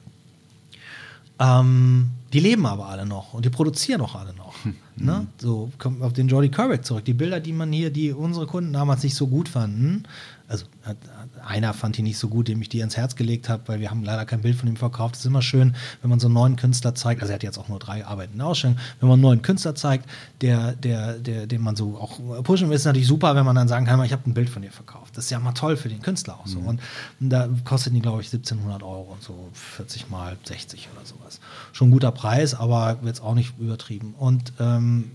Ähm, 1.39 2.11
die 2.31 2.39
leben 2.39 2.65
aber 2.65 2.87
alle 2.87 3.05
noch 3.05 3.33
und 3.33 3.45
die 3.45 3.49
produzieren 3.49 4.01
auch 4.01 4.15
alle 4.15 4.33
noch. 4.33 4.53
Hm. 4.63 4.75
Ne? 4.97 5.27
So 5.37 5.71
kommt 5.77 6.01
auf 6.01 6.13
den 6.13 6.27
Jordi 6.27 6.49
Kerbeck 6.49 6.85
zurück. 6.85 7.03
Die 7.05 7.13
Bilder, 7.13 7.39
die 7.39 7.53
man 7.53 7.71
hier, 7.71 7.89
die 7.89 8.13
unsere 8.13 8.47
Kunden 8.47 8.71
damals 8.71 9.03
nicht 9.03 9.15
so 9.15 9.27
gut 9.27 9.49
fanden, 9.49 10.03
also 10.47 10.65
hat, 10.83 10.97
einer 11.43 11.73
fand 11.73 11.97
ihn 11.99 12.05
nicht 12.05 12.17
so 12.17 12.27
gut, 12.27 12.47
dem 12.47 12.61
ich 12.61 12.69
die 12.69 12.79
ans 12.79 12.97
Herz 12.97 13.15
gelegt 13.15 13.49
habe, 13.49 13.63
weil 13.67 13.79
wir 13.79 13.89
haben 13.89 14.03
leider 14.03 14.25
kein 14.25 14.41
Bild 14.41 14.55
von 14.55 14.67
ihm 14.69 14.75
verkauft. 14.75 15.15
Es 15.15 15.21
ist 15.21 15.25
immer 15.25 15.41
schön, 15.41 15.75
wenn 16.01 16.09
man 16.09 16.19
so 16.19 16.27
einen 16.27 16.35
neuen 16.35 16.55
Künstler 16.55 16.95
zeigt, 16.95 17.21
also 17.21 17.31
er 17.31 17.35
hat 17.35 17.43
jetzt 17.43 17.57
auch 17.57 17.67
nur 17.67 17.79
drei 17.79 18.05
Arbeiten 18.05 18.33
in 18.33 18.39
der 18.39 18.47
Ausstellung, 18.47 18.77
wenn 18.99 19.09
man 19.09 19.15
einen 19.15 19.23
neuen 19.23 19.41
Künstler 19.41 19.75
zeigt, 19.75 20.09
der, 20.41 20.73
der, 20.73 21.13
der, 21.13 21.47
den 21.47 21.61
man 21.61 21.75
so 21.75 21.97
auch 21.97 22.19
pushen 22.43 22.69
will, 22.69 22.75
ist 22.75 22.85
natürlich 22.85 23.07
super, 23.07 23.35
wenn 23.35 23.45
man 23.45 23.55
dann 23.55 23.67
sagen 23.67 23.85
kann, 23.85 24.03
ich 24.03 24.11
habe 24.11 24.29
ein 24.29 24.33
Bild 24.33 24.49
von 24.49 24.61
dir 24.61 24.71
verkauft. 24.71 25.17
Das 25.17 25.25
ist 25.25 25.31
ja 25.31 25.39
mal 25.39 25.53
toll 25.53 25.77
für 25.77 25.89
den 25.89 26.01
Künstler 26.01 26.39
auch 26.39 26.47
so. 26.47 26.59
Mhm. 26.59 26.67
Und, 26.67 26.81
und 27.19 27.29
da 27.29 27.49
kostet 27.63 27.93
die, 27.93 28.01
glaube 28.01 28.21
ich, 28.21 28.27
1700 28.27 28.83
Euro 28.83 29.11
und 29.13 29.23
so 29.23 29.49
40 29.53 30.09
mal 30.09 30.37
60 30.43 30.89
oder 30.95 31.05
sowas. 31.05 31.39
Schon 31.73 31.89
ein 31.89 31.91
guter 31.91 32.11
Preis, 32.11 32.53
aber 32.53 32.99
jetzt 33.03 33.21
auch 33.21 33.35
nicht 33.35 33.57
übertrieben. 33.59 34.13
Und 34.17 34.53
ähm, 34.59 35.11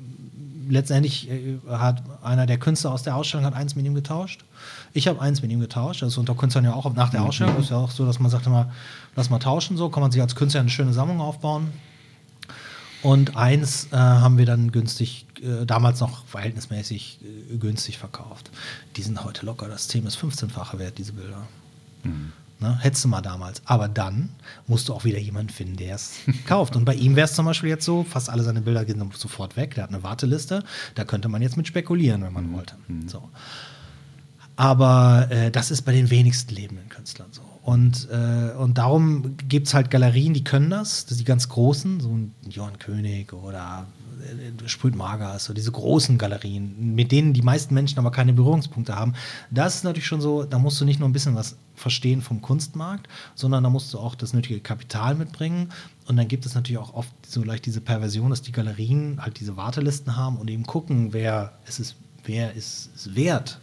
letztendlich 0.70 1.28
äh, 1.30 1.58
hat 1.68 2.02
einer 2.22 2.46
der 2.46 2.58
Künstler 2.58 2.92
aus 2.92 3.02
der 3.02 3.16
Ausstellung 3.16 3.44
hat 3.44 3.54
eins 3.54 3.74
mit 3.74 3.84
ihm 3.84 3.94
getauscht. 3.94 4.44
Ich 4.92 5.08
habe 5.08 5.20
eins 5.20 5.42
mit 5.42 5.50
ihm 5.50 5.60
getauscht. 5.60 6.02
Also 6.02 6.20
unter 6.20 6.34
Künstlern 6.34 6.64
ja 6.64 6.72
auch 6.72 6.92
nach 6.94 7.10
der 7.10 7.20
mhm. 7.20 7.26
Ausstellung 7.26 7.58
ist 7.58 7.70
ja 7.70 7.76
auch 7.76 7.90
so, 7.90 8.06
dass 8.06 8.18
man 8.18 8.30
sagt 8.30 8.46
immer, 8.46 8.70
lass 9.16 9.30
mal 9.30 9.38
tauschen 9.38 9.76
so, 9.76 9.88
kann 9.88 10.02
man 10.02 10.12
sich 10.12 10.22
als 10.22 10.34
Künstler 10.34 10.60
eine 10.60 10.70
schöne 10.70 10.92
Sammlung 10.92 11.20
aufbauen. 11.20 11.72
Und 13.02 13.36
eins 13.36 13.88
äh, 13.92 13.96
haben 13.96 14.36
wir 14.36 14.46
dann 14.46 14.72
günstig, 14.72 15.26
äh, 15.42 15.64
damals 15.64 16.00
noch 16.00 16.24
verhältnismäßig 16.26 17.20
äh, 17.22 17.56
günstig 17.56 17.98
verkauft. 17.98 18.50
Die 18.96 19.02
sind 19.02 19.24
heute 19.24 19.46
locker 19.46 19.68
das 19.68 19.88
10- 19.88 20.02
bis 20.02 20.18
15-fache 20.18 20.78
wert, 20.78 20.98
diese 20.98 21.14
Bilder. 21.14 21.48
Ne? 22.60 22.78
Hättest 22.80 23.04
du 23.04 23.08
mal 23.08 23.22
damals. 23.22 23.62
Aber 23.64 23.88
dann 23.88 24.30
musst 24.66 24.88
du 24.88 24.94
auch 24.94 25.04
wieder 25.04 25.18
jemanden 25.18 25.50
finden, 25.50 25.76
der 25.76 25.94
es 25.94 26.16
kauft. 26.46 26.76
Und 26.76 26.84
bei 26.84 26.94
ihm 26.94 27.16
wäre 27.16 27.24
es 27.24 27.34
zum 27.34 27.46
Beispiel 27.46 27.70
jetzt 27.70 27.84
so, 27.84 28.04
fast 28.04 28.28
alle 28.28 28.42
seine 28.42 28.60
Bilder 28.60 28.84
gehen 28.84 29.10
sofort 29.14 29.56
weg. 29.56 29.74
Der 29.74 29.84
hat 29.84 29.90
eine 29.90 30.02
Warteliste. 30.02 30.62
Da 30.94 31.04
könnte 31.04 31.28
man 31.28 31.42
jetzt 31.42 31.56
mit 31.56 31.66
spekulieren, 31.66 32.22
wenn 32.22 32.32
man 32.32 32.48
mhm. 32.48 32.56
wollte. 32.56 32.76
So. 33.06 33.28
Aber 34.56 35.28
äh, 35.30 35.50
das 35.50 35.70
ist 35.70 35.82
bei 35.82 35.92
den 35.92 36.10
wenigsten 36.10 36.54
lebenden 36.54 36.88
Künstlern 36.90 37.28
so. 37.32 37.42
Und, 37.62 38.08
äh, 38.10 38.56
und 38.56 38.78
darum 38.78 39.36
gibt 39.36 39.66
es 39.66 39.74
halt 39.74 39.90
Galerien, 39.90 40.32
die 40.32 40.44
können 40.44 40.70
das, 40.70 41.04
das 41.06 41.18
die 41.18 41.24
ganz 41.24 41.48
großen, 41.48 42.00
so 42.00 42.08
ein 42.08 42.34
Johann 42.48 42.78
König 42.78 43.32
oder 43.34 43.86
äh, 44.20 44.68
Sprüht 44.68 44.94
Magas, 44.94 45.44
so 45.44 45.52
diese 45.52 45.70
großen 45.70 46.16
Galerien, 46.16 46.94
mit 46.94 47.12
denen 47.12 47.34
die 47.34 47.42
meisten 47.42 47.74
Menschen 47.74 47.98
aber 47.98 48.10
keine 48.10 48.32
Berührungspunkte 48.32 48.96
haben. 48.96 49.14
Das 49.50 49.76
ist 49.76 49.84
natürlich 49.84 50.06
schon 50.06 50.22
so, 50.22 50.44
da 50.44 50.58
musst 50.58 50.80
du 50.80 50.86
nicht 50.86 51.00
nur 51.00 51.08
ein 51.08 51.12
bisschen 51.12 51.34
was 51.34 51.56
verstehen 51.74 52.22
vom 52.22 52.40
Kunstmarkt, 52.40 53.08
sondern 53.34 53.62
da 53.62 53.70
musst 53.70 53.92
du 53.92 53.98
auch 53.98 54.14
das 54.14 54.32
nötige 54.32 54.60
Kapital 54.60 55.14
mitbringen. 55.14 55.68
Und 56.06 56.16
dann 56.16 56.28
gibt 56.28 56.46
es 56.46 56.54
natürlich 56.54 56.78
auch 56.78 56.94
oft 56.94 57.12
so 57.26 57.44
leicht 57.44 57.66
diese 57.66 57.80
Perversion, 57.80 58.30
dass 58.30 58.42
die 58.42 58.52
Galerien 58.52 59.20
halt 59.20 59.38
diese 59.38 59.56
Wartelisten 59.56 60.16
haben 60.16 60.38
und 60.38 60.48
eben 60.48 60.64
gucken, 60.64 61.12
wer 61.12 61.52
ist 61.66 61.78
es, 61.78 61.94
wer 62.24 62.54
ist 62.54 62.90
es 62.94 63.14
wert, 63.14 63.58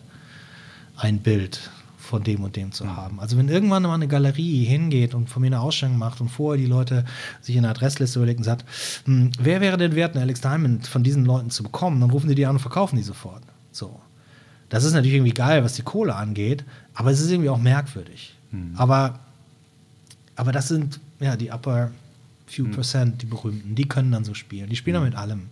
ein 0.98 1.20
Bild 1.20 1.72
von 2.08 2.24
dem 2.24 2.44
und 2.44 2.56
dem 2.56 2.72
zu 2.72 2.86
mhm. 2.86 2.96
haben. 2.96 3.20
Also 3.20 3.38
wenn 3.38 3.50
irgendwann 3.50 3.84
mal 3.84 3.94
eine 3.94 4.08
Galerie 4.08 4.66
hingeht 4.66 5.14
und 5.14 5.30
von 5.30 5.42
mir 5.42 5.48
eine 5.48 5.60
Ausstellung 5.60 5.98
macht 5.98 6.22
und 6.22 6.30
vorher 6.30 6.62
die 6.62 6.70
Leute 6.70 7.06
sich 7.42 7.58
eine 7.58 7.70
Adressliste 7.70 8.20
überlegen 8.20 8.40
und 8.40 8.46
sagt, 8.46 8.66
hm, 9.06 9.32
wer 9.40 9.62
wäre 9.62 9.78
denn 9.78 9.96
wert, 9.96 10.16
eine 10.16 10.24
Alex 10.24 10.42
Diamond 10.42 10.88
von 10.88 11.04
diesen 11.04 11.26
Leuten 11.26 11.50
zu 11.50 11.64
bekommen, 11.64 12.00
dann 12.02 12.10
rufen 12.10 12.30
die 12.30 12.36
die 12.36 12.46
an 12.46 12.56
und 12.56 12.62
verkaufen 12.62 12.96
die 12.96 13.04
sofort. 13.04 13.44
So. 13.72 14.00
Das 14.70 14.84
ist 14.84 14.94
natürlich 14.94 15.16
irgendwie 15.16 15.34
geil, 15.34 15.64
was 15.64 15.74
die 15.74 15.84
Kohle 15.84 16.16
angeht, 16.16 16.66
aber 16.94 17.12
es 17.12 17.22
ist 17.22 17.32
irgendwie 17.32 17.50
auch 17.50 17.60
merkwürdig. 17.60 18.36
Mhm. 18.52 18.74
Aber, 18.76 19.20
aber 20.36 20.52
das 20.52 20.68
sind 20.68 21.00
ja 21.20 21.36
die 21.36 21.52
upper 21.52 21.92
few 22.48 22.66
mhm. 22.66 22.72
percent, 22.72 23.22
die 23.22 23.26
berühmten, 23.26 23.76
die 23.76 23.88
können 23.88 24.12
dann 24.12 24.24
so 24.24 24.34
spielen. 24.34 24.70
Die 24.70 24.76
spielen 24.76 24.96
mhm. 24.96 25.02
dann 25.02 25.10
mit 25.10 25.18
allem. 25.18 25.50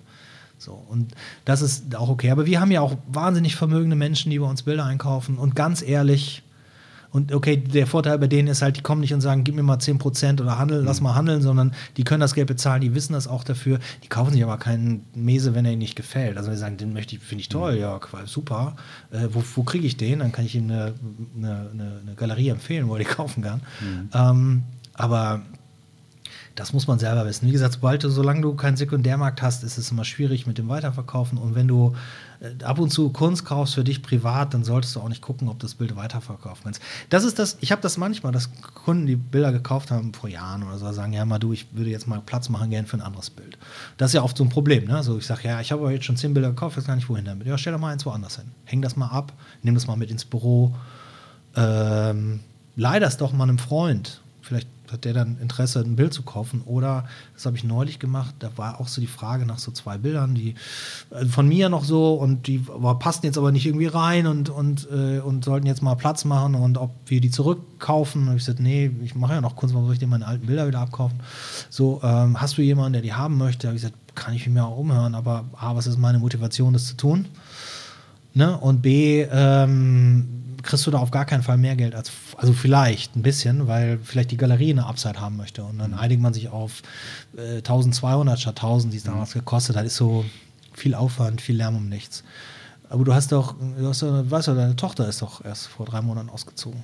So, 0.58 0.84
und 0.90 1.14
das 1.44 1.62
ist 1.62 1.96
auch 1.96 2.10
okay. 2.10 2.32
Aber 2.32 2.46
wir 2.46 2.60
haben 2.60 2.72
ja 2.72 2.82
auch 2.82 2.98
wahnsinnig 3.08 3.56
vermögende 3.56 3.96
Menschen, 3.96 4.32
die 4.32 4.40
bei 4.40 4.48
uns 4.48 4.64
Bilder 4.64 4.86
einkaufen. 4.86 5.38
Und 5.38 5.56
ganz 5.56 5.82
ehrlich, 5.82 6.44
und 7.16 7.34
okay, 7.34 7.56
der 7.56 7.88
Vorteil 7.88 8.20
bei 8.20 8.28
denen 8.28 8.50
ist 8.50 8.62
halt, 8.62 8.76
die 8.76 8.82
kommen 8.82 9.00
nicht 9.00 9.14
und 9.14 9.22
sagen, 9.22 9.46
gib 9.46 9.56
mir 9.56 9.64
mal 9.64 9.78
10% 9.78 10.42
oder 10.42 10.60
handel, 10.60 10.82
mhm. 10.82 10.86
lass 10.86 11.00
mal 11.00 11.16
handeln, 11.16 11.42
sondern 11.42 11.74
die 11.96 12.04
können 12.04 12.20
das 12.20 12.36
Geld 12.36 12.48
bezahlen, 12.48 12.82
die 12.82 12.94
wissen 12.94 13.14
das 13.14 13.26
auch 13.26 13.46
dafür. 13.46 13.80
Die 14.04 14.10
kaufen 14.10 14.34
sich 14.34 14.44
aber 14.44 14.58
keinen 14.58 15.06
Mese, 15.16 15.56
wenn 15.56 15.64
er 15.64 15.72
ihnen 15.72 15.80
nicht 15.80 15.96
gefällt. 15.96 16.38
Also 16.38 16.50
wir 16.50 16.58
sagen, 16.58 16.76
den 16.76 16.92
möchte 16.92 17.16
ich, 17.16 17.22
finde 17.22 17.40
ich 17.40 17.48
toll, 17.48 17.76
mhm. 17.76 17.80
ja, 17.80 18.00
super. 18.26 18.76
Äh, 19.12 19.30
wo 19.32 19.42
wo 19.56 19.64
kriege 19.64 19.88
ich 19.88 19.96
den? 19.96 20.20
Dann 20.20 20.34
kann 20.34 20.44
ich 20.44 20.56
ihm 20.56 20.66
eine, 20.70 20.94
eine, 21.38 21.70
eine, 21.72 22.16
Galerie 22.18 22.50
empfehlen, 22.50 22.90
wo 22.90 22.96
er 22.96 23.00
die 23.00 23.06
kaufen 23.06 23.44
kann. 23.44 23.62
Mhm. 23.80 24.10
Ähm, 24.14 24.64
aber 24.94 25.42
das 26.56 26.72
muss 26.72 26.88
man 26.88 27.00
selber 27.00 27.26
wissen. 27.26 27.48
Wie 27.48 27.52
gesagt, 27.52 27.74
sobald 27.74 28.04
du, 28.04 28.10
solange 28.10 28.40
du 28.40 28.56
keinen 28.56 28.78
Sekundärmarkt 28.78 29.42
hast, 29.42 29.64
ist 29.64 29.78
es 29.78 29.92
immer 29.92 30.06
schwierig 30.06 30.48
mit 30.48 30.58
dem 30.58 30.70
Weiterverkaufen. 30.70 31.38
Und 31.38 31.54
wenn 31.54 31.68
du 31.68 31.96
äh, 32.40 32.64
ab 32.64 32.80
und 32.80 32.92
zu 32.92 33.10
Kunst 33.10 33.44
kaufst 33.44 33.76
für 33.76 33.84
dich 33.84 34.02
privat, 34.02 34.54
dann 34.54 34.64
solltest 34.64 34.96
du 34.96 35.02
auch 35.02 35.10
nicht 35.10 35.22
gucken, 35.22 35.50
ob 35.50 35.60
das 35.60 35.76
Bild 35.76 35.98
weiterverkaufen 35.98 36.64
kannst. 36.64 36.82
Das 37.10 37.26
ist 37.26 37.40
das, 37.40 37.58
ich 37.60 37.74
habe 37.74 37.82
das 37.82 37.98
manchmal, 37.98 38.32
dass 38.32 38.50
Kunden, 38.74 39.06
die 39.06 39.18
Bilder 39.18 39.52
gekauft 39.52 39.92
haben 39.92 40.14
vor 40.14 40.30
Jahren 40.30 40.64
oder 40.64 40.78
so, 40.78 40.90
sagen, 40.94 41.12
ja 41.12 41.26
mal 41.26 41.40
du, 41.40 41.52
ich 41.52 41.68
würde 41.74 41.90
jetzt 41.90 42.08
mal 42.08 42.22
Platz 42.26 42.48
machen 42.48 42.70
gern 42.70 42.86
für 42.86 42.98
ein 42.98 43.02
anderes 43.02 43.30
Bild. 43.30 43.58
Das 43.98 44.12
ist 44.12 44.14
ja 44.14 44.24
oft 44.24 44.38
so 44.38 44.46
ein 44.46 44.50
Problem. 44.50 44.86
Ne? 44.86 44.96
Also 44.96 45.18
ich 45.18 45.26
sage, 45.26 45.50
ja, 45.50 45.60
ich 45.60 45.74
habe 45.74 45.92
jetzt 45.92 46.06
schon 46.06 46.16
zehn 46.16 46.34
Bilder 46.34 46.50
gekauft, 46.50 46.78
weiß 46.78 46.86
gar 46.86 46.96
nicht 46.96 47.10
wohin 47.10 47.26
damit. 47.26 47.48
Ja, 47.48 47.58
stell 47.58 47.74
doch 47.74 47.80
mal 47.82 47.92
eins 47.92 48.06
woanders 48.06 48.38
hin. 48.38 48.46
Häng 48.64 48.82
das 48.82 48.96
mal 48.96 49.08
ab, 49.08 49.34
nimm 49.62 49.76
das 49.76 49.88
mal 49.88 49.98
mit 49.98 50.10
ins 50.10 50.24
Büro. 50.24 50.74
Ähm, 51.58 52.40
leih 52.78 53.02
das 53.02 53.18
doch 53.18 53.34
mal 53.34 53.44
einem 53.44 53.58
Freund. 53.58 54.22
Hat 54.96 55.06
der 55.06 55.14
dann 55.14 55.38
Interesse, 55.40 55.80
ein 55.80 55.96
Bild 55.96 56.14
zu 56.14 56.24
kaufen. 56.24 56.62
Oder, 56.66 57.06
das 57.34 57.46
habe 57.46 57.56
ich 57.56 57.64
neulich 57.64 58.00
gemacht, 58.00 58.36
da 58.40 58.50
war 58.56 58.80
auch 58.80 58.88
so 58.88 59.02
die 59.02 59.08
Frage 59.08 59.46
nach 59.46 59.60
so 59.60 59.72
zwei 59.72 59.98
Bildern, 59.98 60.36
die 60.36 60.56
äh, 61.12 61.26
von 61.26 61.48
mir 61.48 61.70
noch 61.70 61.84
so 61.84 62.14
und 62.14 62.48
die 62.48 62.64
aber 62.74 62.98
passten 63.00 63.26
jetzt 63.26 63.38
aber 63.38 63.52
nicht 63.52 63.66
irgendwie 63.66 63.88
rein 63.88 64.28
und, 64.28 64.50
und, 64.50 64.88
äh, 64.92 65.20
und 65.20 65.46
sollten 65.46 65.68
jetzt 65.68 65.82
mal 65.82 65.96
Platz 65.96 66.26
machen 66.26 66.56
und 66.56 66.78
ob 66.78 66.92
wir 67.06 67.22
die 67.22 67.30
zurückkaufen. 67.30 68.28
Und 68.28 68.38
ich 68.38 68.44
sagte, 68.44 68.64
nee, 68.64 68.92
ich 69.04 69.16
mache 69.16 69.34
ja 69.34 69.42
noch 69.42 69.56
Kunst, 69.56 69.76
warum 69.76 69.88
soll 69.88 69.94
ich 69.94 70.00
dir 70.00 70.08
meine 70.08 70.28
alten 70.28 70.48
Bilder 70.48 70.68
wieder 70.68 70.80
abkaufen? 70.80 71.20
So, 71.70 72.02
ähm, 72.04 72.42
hast 72.42 72.58
du 72.58 72.62
jemanden, 72.62 72.94
der 72.94 73.02
die 73.02 73.14
haben 73.14 73.38
möchte? 73.38 73.68
Habe 73.68 73.76
ich 73.76 73.84
gesagt, 73.84 74.00
kann 74.16 74.34
ich 74.34 74.48
mir 74.48 74.66
auch 74.66 74.78
umhören, 74.78 75.14
aber 75.14 75.46
A, 75.58 75.76
was 75.76 75.88
ist 75.88 76.00
meine 76.00 76.20
Motivation, 76.20 76.74
das 76.74 76.88
zu 76.88 76.96
tun? 76.96 77.28
Ne? 78.34 78.58
Und 78.58 78.82
B, 78.82 79.26
ähm, 79.30 80.45
kriegst 80.66 80.86
du 80.86 80.92
da 80.92 80.98
auf 81.00 81.12
gar 81.12 81.26
keinen 81.26 81.44
Fall 81.44 81.58
mehr 81.58 81.76
Geld 81.76 81.96
als, 81.96 82.12
also 82.38 82.54
vielleicht 82.54 83.16
ein 83.16 83.22
bisschen, 83.22 83.68
weil 83.68 84.00
vielleicht 84.04 84.32
die 84.32 84.38
Galerie 84.38 84.72
eine 84.72 84.86
Upside 84.86 85.20
haben 85.20 85.38
möchte 85.38 85.64
und 85.64 85.78
dann 85.78 85.92
mhm. 85.92 85.98
einigt 85.98 86.22
man 86.22 86.34
sich 86.34 86.50
auf 86.50 86.82
äh, 87.38 87.58
1200 87.58 88.40
statt 88.40 88.58
1000, 88.58 88.92
die 88.92 88.98
es 88.98 89.04
damals 89.04 89.34
mhm. 89.36 89.40
gekostet 89.40 89.76
hat, 89.76 89.86
ist 89.86 89.96
so 89.96 90.26
viel 90.74 90.96
Aufwand, 90.96 91.42
viel 91.42 91.56
Lärm 91.56 91.76
um 91.76 91.88
nichts. 91.88 92.24
Aber 92.90 93.04
du 93.04 93.14
hast 93.14 93.32
doch, 93.32 93.56
du 93.78 93.88
hast 93.88 94.02
doch, 94.02 94.30
weißt 94.30 94.50
du, 94.50 94.56
deine 94.56 94.76
Tochter 94.76 95.08
ist 95.08 95.22
doch 95.22 95.44
erst 95.44 95.68
vor 95.68 95.86
drei 95.86 96.02
Monaten 96.02 96.30
ausgezogen. 96.30 96.84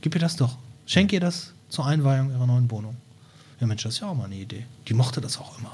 Gib 0.00 0.14
ihr 0.14 0.20
das 0.20 0.36
doch. 0.36 0.56
Schenk 0.86 1.12
ihr 1.12 1.20
das 1.20 1.52
zur 1.68 1.86
Einweihung 1.86 2.30
ihrer 2.30 2.46
neuen 2.46 2.70
Wohnung. 2.70 2.96
Ja, 3.60 3.66
Mensch, 3.66 3.82
das 3.82 3.94
ist 3.94 4.00
ja 4.00 4.08
auch 4.08 4.14
mal 4.14 4.24
eine 4.24 4.36
Idee. 4.36 4.66
Die 4.88 4.94
mochte 4.94 5.20
das 5.20 5.38
auch 5.38 5.58
immer. 5.58 5.72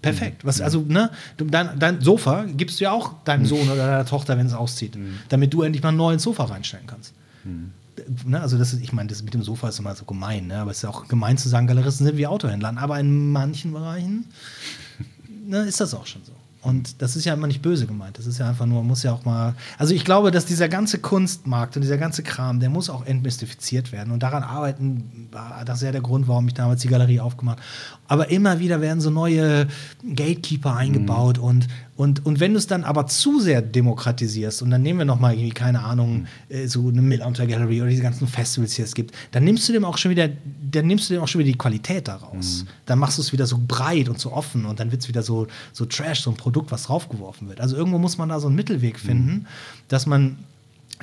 Perfekt. 0.00 0.44
Was, 0.44 0.60
also, 0.60 0.84
ne, 0.86 1.10
dein, 1.36 1.78
dein, 1.78 2.00
Sofa 2.00 2.44
gibst 2.44 2.78
du 2.78 2.84
ja 2.84 2.92
auch 2.92 3.14
deinem 3.24 3.46
Sohn 3.46 3.68
oder 3.68 3.86
deiner 3.86 4.06
Tochter, 4.06 4.38
wenn 4.38 4.46
es 4.46 4.54
auszieht, 4.54 4.96
mhm. 4.96 5.18
damit 5.28 5.52
du 5.52 5.62
endlich 5.62 5.82
mal 5.82 5.88
einen 5.88 5.98
neuen 5.98 6.18
Sofa 6.18 6.44
reinstellen 6.44 6.86
kannst. 6.86 7.14
Mhm. 7.44 7.72
Ne, 8.24 8.40
also, 8.40 8.58
das 8.58 8.72
ist, 8.72 8.82
ich 8.82 8.92
meine, 8.92 9.08
das 9.08 9.22
mit 9.22 9.34
dem 9.34 9.42
Sofa 9.42 9.68
ist 9.68 9.78
immer 9.80 9.94
so 9.96 10.04
gemein, 10.04 10.46
ne, 10.46 10.58
aber 10.58 10.70
es 10.70 10.78
ist 10.78 10.82
ja 10.84 10.90
auch 10.90 11.08
gemein 11.08 11.36
zu 11.36 11.48
sagen, 11.48 11.66
Galeristen 11.66 12.06
sind 12.06 12.16
wie 12.16 12.28
Autohändlern, 12.28 12.78
aber 12.78 13.00
in 13.00 13.32
manchen 13.32 13.72
Bereichen 13.72 14.26
ne, 15.46 15.62
ist 15.62 15.80
das 15.80 15.94
auch 15.94 16.06
schon 16.06 16.22
so. 16.24 16.32
Und 16.60 17.00
das 17.00 17.14
ist 17.14 17.24
ja 17.24 17.34
immer 17.34 17.46
nicht 17.46 17.62
böse 17.62 17.86
gemeint. 17.86 18.18
Das 18.18 18.26
ist 18.26 18.38
ja 18.38 18.48
einfach 18.48 18.66
nur, 18.66 18.82
muss 18.82 19.02
ja 19.04 19.12
auch 19.12 19.24
mal. 19.24 19.54
Also 19.78 19.94
ich 19.94 20.04
glaube, 20.04 20.30
dass 20.30 20.44
dieser 20.44 20.68
ganze 20.68 20.98
Kunstmarkt 20.98 21.76
und 21.76 21.82
dieser 21.82 21.98
ganze 21.98 22.22
Kram, 22.22 22.58
der 22.58 22.68
muss 22.68 22.90
auch 22.90 23.06
entmystifiziert 23.06 23.92
werden. 23.92 24.12
Und 24.12 24.22
daran 24.22 24.42
arbeiten, 24.42 25.28
das 25.64 25.78
ist 25.78 25.84
ja 25.84 25.92
der 25.92 26.00
Grund, 26.00 26.26
warum 26.26 26.48
ich 26.48 26.54
damals 26.54 26.82
die 26.82 26.88
Galerie 26.88 27.20
aufgemacht 27.20 27.58
habe. 27.58 27.68
Aber 28.08 28.30
immer 28.30 28.58
wieder 28.58 28.80
werden 28.80 29.00
so 29.00 29.10
neue 29.10 29.68
Gatekeeper 30.02 30.74
eingebaut 30.74 31.38
mhm. 31.38 31.44
und, 31.44 31.68
und, 31.96 32.26
und 32.26 32.40
wenn 32.40 32.52
du 32.52 32.58
es 32.58 32.66
dann 32.66 32.84
aber 32.84 33.06
zu 33.06 33.38
sehr 33.38 33.60
demokratisierst 33.60 34.62
und 34.62 34.70
dann 34.70 34.82
nehmen 34.82 35.00
wir 35.00 35.04
nochmal 35.04 35.34
irgendwie, 35.34 35.50
keine 35.50 35.82
Ahnung, 35.84 36.26
mhm. 36.48 36.66
so 36.66 36.88
eine 36.88 37.02
Midlanter 37.02 37.46
Gallery 37.46 37.82
oder 37.82 37.90
diese 37.90 38.02
ganzen 38.02 38.26
Festivals, 38.26 38.74
die 38.74 38.82
es 38.82 38.94
gibt, 38.94 39.14
dann 39.32 39.44
nimmst 39.44 39.68
du 39.68 39.72
dem 39.72 39.84
auch 39.84 39.98
schon 39.98 40.10
wieder, 40.10 40.28
dann 40.70 40.86
nimmst 40.86 41.10
du 41.10 41.14
dem 41.14 41.22
auch 41.22 41.28
schon 41.28 41.40
wieder 41.40 41.52
die 41.52 41.58
Qualität 41.58 42.08
daraus. 42.08 42.62
Mhm. 42.62 42.68
Dann 42.86 42.98
machst 42.98 43.18
du 43.18 43.22
es 43.22 43.32
wieder 43.32 43.46
so 43.46 43.60
breit 43.66 44.08
und 44.08 44.18
so 44.18 44.32
offen 44.32 44.64
und 44.64 44.80
dann 44.80 44.90
wird 44.90 45.02
es 45.02 45.08
wieder 45.08 45.22
so, 45.22 45.46
so 45.72 45.84
Trash, 45.84 46.22
so 46.22 46.30
ein 46.30 46.36
Produkt, 46.36 46.72
was 46.72 46.84
draufgeworfen 46.84 47.48
wird. 47.48 47.60
Also 47.60 47.76
irgendwo 47.76 47.98
muss 47.98 48.16
man 48.16 48.30
da 48.30 48.40
so 48.40 48.46
einen 48.46 48.56
Mittelweg 48.56 48.98
finden, 48.98 49.30
mhm. 49.30 49.46
dass 49.88 50.06
man 50.06 50.38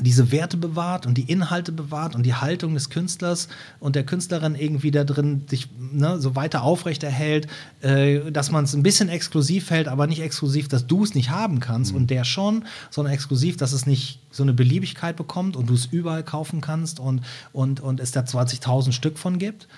diese 0.02 0.32
Werte 0.32 0.58
bewahrt 0.58 1.06
und 1.06 1.18
die 1.18 1.24
Inhalte 1.32 1.72
bewahrt 1.72 2.16
und 2.16 2.24
die 2.24 2.34
Haltung 2.34 2.74
des 2.74 2.90
Künstlers 2.90 3.48
und 3.80 3.96
der 3.96 4.06
Künstlerin 4.06 4.56
irgendwie 4.56 4.92
da 4.92 5.04
drin 5.04 5.44
sich 5.50 5.70
ne, 5.80 6.20
so 6.20 6.36
weiter 6.36 6.64
aufrechterhält, 6.64 7.48
äh, 7.82 8.32
dass 8.32 8.52
man 8.52 8.66
es 8.66 8.74
ein 8.74 8.84
bisschen 8.84 9.08
exklusiv 9.08 9.70
hält, 9.70 9.88
aber 9.88 10.08
nicht 10.08 10.22
exklusiv, 10.22 10.68
dass 10.68 10.88
du 10.88 11.04
es 11.04 11.16
nicht 11.16 11.30
haben 11.30 11.60
kannst 11.60 11.92
mhm. 11.92 11.98
und 11.98 12.10
der 12.10 12.26
schon, 12.26 12.66
sondern 12.90 13.14
exklusiv, 13.14 13.56
dass 13.56 13.72
es 13.72 13.86
nicht 13.86 14.20
so 14.32 14.44
eine 14.44 14.54
Beliebigkeit 14.54 15.16
bekommt 15.16 15.56
und 15.56 15.70
du 15.70 15.74
es 15.74 15.86
überall 15.86 16.24
kaufen 16.24 16.60
kannst 16.60 17.00
und, 17.00 17.22
und, 17.54 17.80
und 17.80 18.02
es 18.02 18.12
da 18.12 18.22
20.000 18.22 18.92
Stück 18.92 19.18
von 19.18 19.40
gibt. 19.40 19.70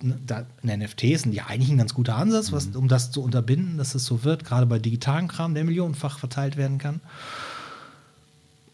Ne, 0.00 0.18
da, 0.24 0.46
in 0.62 0.78
NFTs 0.80 1.22
sind 1.22 1.34
ja 1.34 1.46
eigentlich 1.46 1.70
ein 1.70 1.78
ganz 1.78 1.94
guter 1.94 2.16
Ansatz, 2.16 2.52
was, 2.52 2.68
mhm. 2.68 2.76
um 2.76 2.88
das 2.88 3.10
zu 3.10 3.22
unterbinden, 3.22 3.76
dass 3.76 3.96
es 3.96 4.04
so 4.04 4.22
wird, 4.22 4.44
gerade 4.44 4.66
bei 4.66 4.78
digitalen 4.78 5.26
Kram, 5.26 5.54
der 5.54 5.64
millionenfach 5.64 6.20
verteilt 6.20 6.56
werden 6.56 6.78
kann. 6.78 7.00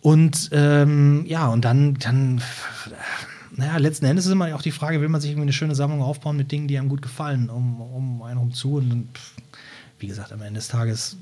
Und 0.03 0.49
ähm, 0.53 1.25
ja, 1.27 1.49
und 1.49 1.65
dann, 1.65 1.95
dann, 1.95 2.41
naja, 3.55 3.77
letzten 3.77 4.07
Endes 4.07 4.27
ist 4.27 4.33
immer 4.33 4.55
auch 4.55 4.63
die 4.63 4.71
Frage, 4.71 5.01
will 5.01 5.09
man 5.09 5.21
sich 5.21 5.31
irgendwie 5.31 5.45
eine 5.45 5.53
schöne 5.53 5.75
Sammlung 5.75 6.03
aufbauen 6.03 6.37
mit 6.37 6.51
Dingen, 6.51 6.69
die 6.69 6.79
einem 6.79 6.89
gut 6.89 7.03
gefallen, 7.03 7.51
um, 7.51 7.81
um 7.81 8.23
einen 8.23 8.39
rum 8.39 8.53
zu. 8.55 8.77
Und 8.77 8.89
dann, 8.89 9.09
wie 9.99 10.07
gesagt, 10.07 10.33
am 10.33 10.41
Ende 10.41 10.59
des 10.59 10.69
Tages, 10.69 11.17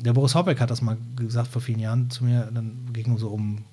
der 0.00 0.12
Boris 0.12 0.34
Haubeck 0.34 0.60
hat 0.60 0.70
das 0.70 0.82
mal 0.82 0.98
gesagt 1.16 1.48
vor 1.48 1.62
vielen 1.62 1.80
Jahren 1.80 2.10
zu 2.10 2.24
mir, 2.24 2.50
dann 2.52 2.90
ging 2.92 3.14
es 3.14 3.20
so 3.20 3.28
um 3.28 3.64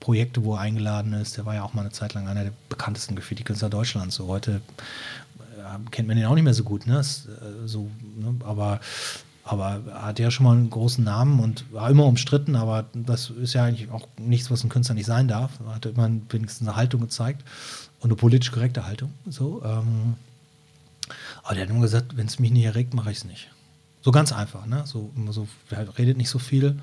Projekte, 0.00 0.44
wo 0.44 0.54
er 0.54 0.60
eingeladen 0.60 1.12
ist. 1.12 1.36
Der 1.36 1.44
war 1.44 1.54
ja 1.54 1.62
auch 1.62 1.74
mal 1.74 1.82
eine 1.82 1.90
Zeit 1.90 2.14
lang 2.14 2.26
einer 2.28 2.44
der 2.44 2.52
bekanntesten 2.68 3.16
Graffiti-Künstler 3.16 3.68
Deutschlands. 3.68 4.14
So 4.14 4.28
heute 4.28 4.62
äh, 5.58 5.90
kennt 5.90 6.08
man 6.08 6.16
ihn 6.16 6.24
auch 6.24 6.34
nicht 6.34 6.44
mehr 6.44 6.54
so 6.54 6.64
gut, 6.64 6.86
ne? 6.86 7.00
Äh, 7.00 7.66
so, 7.66 7.90
ne? 8.16 8.34
Aber 8.44 8.80
aber 9.48 9.80
er 9.86 10.06
hat 10.06 10.18
ja 10.18 10.30
schon 10.30 10.44
mal 10.44 10.56
einen 10.56 10.68
großen 10.68 11.02
Namen 11.02 11.40
und 11.40 11.72
war 11.72 11.88
immer 11.88 12.04
umstritten, 12.04 12.54
aber 12.54 12.84
das 12.92 13.30
ist 13.30 13.54
ja 13.54 13.64
eigentlich 13.64 13.90
auch 13.90 14.06
nichts, 14.18 14.50
was 14.50 14.62
ein 14.62 14.68
Künstler 14.68 14.94
nicht 14.94 15.06
sein 15.06 15.26
darf. 15.26 15.52
Er 15.66 15.76
hat 15.76 15.86
immer 15.86 16.10
wenigstens 16.28 16.68
eine 16.68 16.76
Haltung 16.76 17.00
gezeigt 17.00 17.44
und 18.00 18.10
eine 18.10 18.16
politisch 18.16 18.52
korrekte 18.52 18.86
Haltung. 18.86 19.12
So, 19.26 19.62
ähm, 19.64 20.14
aber 21.42 21.54
der 21.54 21.64
hat 21.64 21.70
immer 21.70 21.80
gesagt, 21.80 22.16
wenn 22.16 22.26
es 22.26 22.38
mich 22.38 22.50
nicht 22.50 22.64
erregt, 22.64 22.92
mache 22.92 23.10
ich 23.10 23.18
es 23.18 23.24
nicht. 23.24 23.48
So 24.02 24.12
ganz 24.12 24.32
einfach, 24.32 24.66
ne? 24.66 24.82
So, 24.84 25.10
so, 25.30 25.48
redet 25.96 26.18
nicht 26.18 26.30
so 26.30 26.38
viel. 26.38 26.78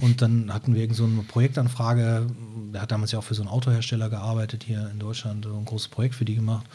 Und 0.00 0.22
dann 0.22 0.54
hatten 0.54 0.74
wir 0.74 0.82
irgend 0.82 0.96
so 0.96 1.04
eine 1.04 1.22
Projektanfrage. 1.22 2.28
Der 2.72 2.82
hat 2.82 2.92
damals 2.92 3.10
ja 3.10 3.18
auch 3.18 3.24
für 3.24 3.34
so 3.34 3.42
einen 3.42 3.50
Autohersteller 3.50 4.08
gearbeitet 4.08 4.62
hier 4.62 4.88
in 4.90 5.00
Deutschland, 5.00 5.44
so 5.44 5.56
ein 5.56 5.64
großes 5.64 5.88
Projekt 5.88 6.14
für 6.14 6.24
die 6.24 6.36
gemacht. 6.36 6.66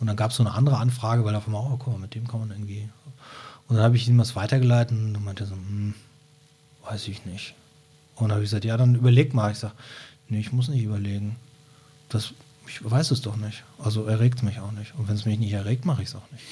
Und 0.00 0.08
dann 0.08 0.16
gab 0.16 0.32
es 0.32 0.36
so 0.36 0.42
eine 0.42 0.52
andere 0.52 0.78
Anfrage, 0.78 1.24
weil 1.24 1.36
auf 1.36 1.46
einmal, 1.46 1.62
oh, 1.62 1.76
guck 1.78 1.92
mal, 1.92 2.00
mit 2.00 2.14
dem 2.16 2.26
kann 2.26 2.40
man 2.40 2.50
irgendwie 2.50 2.88
und 3.68 3.76
dann 3.76 3.84
habe 3.84 3.96
ich 3.96 4.08
ihm 4.08 4.18
was 4.18 4.36
weitergeleitet 4.36 4.96
und 4.96 5.24
meinte 5.24 5.46
so, 5.46 5.54
hm, 5.54 5.94
weiß 6.86 7.08
ich 7.08 7.24
nicht. 7.24 7.54
Und 8.16 8.28
da 8.28 8.34
habe 8.34 8.44
ich 8.44 8.50
gesagt, 8.50 8.64
ja, 8.64 8.76
dann 8.76 8.94
überleg 8.94 9.34
mal. 9.34 9.50
Ich 9.50 9.58
sage, 9.58 9.74
nee, 10.28 10.38
ich 10.38 10.52
muss 10.52 10.68
nicht 10.68 10.84
überlegen. 10.84 11.36
Das, 12.08 12.32
ich 12.66 12.88
weiß 12.88 13.10
es 13.10 13.22
doch 13.22 13.36
nicht. 13.36 13.64
Also 13.78 14.04
erregt 14.04 14.42
mich 14.42 14.60
auch 14.60 14.70
nicht. 14.72 14.94
Und 14.96 15.08
wenn 15.08 15.16
es 15.16 15.24
mich 15.24 15.38
nicht 15.38 15.52
erregt, 15.52 15.84
mache 15.84 16.02
ich 16.02 16.08
es 16.08 16.14
auch 16.14 16.30
nicht. 16.30 16.44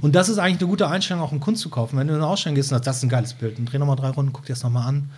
Und 0.00 0.14
das 0.14 0.28
ist 0.28 0.38
eigentlich 0.38 0.60
eine 0.60 0.68
gute 0.68 0.88
Einstellung, 0.88 1.22
auch 1.22 1.32
in 1.32 1.40
Kunst 1.40 1.62
zu 1.62 1.70
kaufen. 1.70 1.98
Wenn 1.98 2.06
du 2.06 2.14
in 2.14 2.20
eine 2.20 2.28
Ausstellung 2.28 2.54
gehst 2.54 2.70
und 2.70 2.76
sagst, 2.76 2.86
das 2.86 2.96
ist 2.98 3.02
ein 3.02 3.08
geiles 3.08 3.34
Bild, 3.34 3.58
dann 3.58 3.66
dreh 3.66 3.78
nochmal 3.78 3.96
drei 3.96 4.10
Runden, 4.10 4.32
guck 4.32 4.44
dir 4.44 4.52
das 4.52 4.62
nochmal 4.62 4.86
an. 4.86 5.10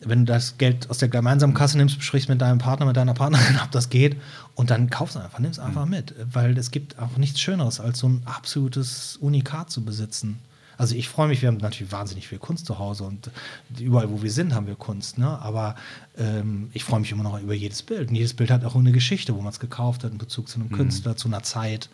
Wenn 0.00 0.26
du 0.26 0.32
das 0.32 0.58
Geld 0.58 0.90
aus 0.90 0.98
der 0.98 1.08
gemeinsamen 1.08 1.54
Kasse 1.54 1.78
nimmst, 1.78 1.98
besprichst 1.98 2.28
mit 2.28 2.40
deinem 2.40 2.58
Partner, 2.58 2.86
mit 2.86 2.96
deiner 2.96 3.14
Partnerin, 3.14 3.58
ob 3.64 3.70
das 3.70 3.88
geht. 3.88 4.16
Und 4.54 4.70
dann 4.70 4.90
kaufst 4.90 5.16
du 5.16 5.20
einfach, 5.20 5.38
nimm 5.38 5.50
es 5.50 5.58
einfach 5.58 5.86
mit. 5.86 6.14
Weil 6.32 6.56
es 6.58 6.70
gibt 6.70 6.98
auch 6.98 7.16
nichts 7.16 7.40
Schöneres, 7.40 7.80
als 7.80 8.00
so 8.00 8.08
ein 8.08 8.22
absolutes 8.24 9.16
Unikat 9.16 9.70
zu 9.70 9.84
besitzen. 9.84 10.38
Also 10.78 10.94
ich 10.94 11.08
freue 11.08 11.28
mich, 11.28 11.40
wir 11.40 11.48
haben 11.48 11.56
natürlich 11.56 11.90
wahnsinnig 11.92 12.28
viel 12.28 12.38
Kunst 12.38 12.66
zu 12.66 12.78
Hause 12.78 13.04
und 13.04 13.30
überall, 13.78 14.10
wo 14.10 14.22
wir 14.22 14.30
sind, 14.30 14.54
haben 14.54 14.66
wir 14.66 14.74
Kunst. 14.74 15.16
Ne? 15.16 15.26
Aber 15.26 15.74
ähm, 16.18 16.70
ich 16.74 16.84
freue 16.84 17.00
mich 17.00 17.10
immer 17.12 17.22
noch 17.22 17.40
über 17.40 17.54
jedes 17.54 17.82
Bild. 17.82 18.10
Und 18.10 18.14
jedes 18.14 18.34
Bild 18.34 18.50
hat 18.50 18.64
auch 18.64 18.76
eine 18.76 18.92
Geschichte, 18.92 19.34
wo 19.34 19.40
man 19.40 19.52
es 19.52 19.60
gekauft 19.60 20.04
hat, 20.04 20.12
in 20.12 20.18
Bezug 20.18 20.48
zu 20.48 20.60
einem 20.60 20.68
mhm. 20.68 20.76
Künstler, 20.76 21.16
zu 21.16 21.28
einer 21.28 21.42
Zeit. 21.42 21.88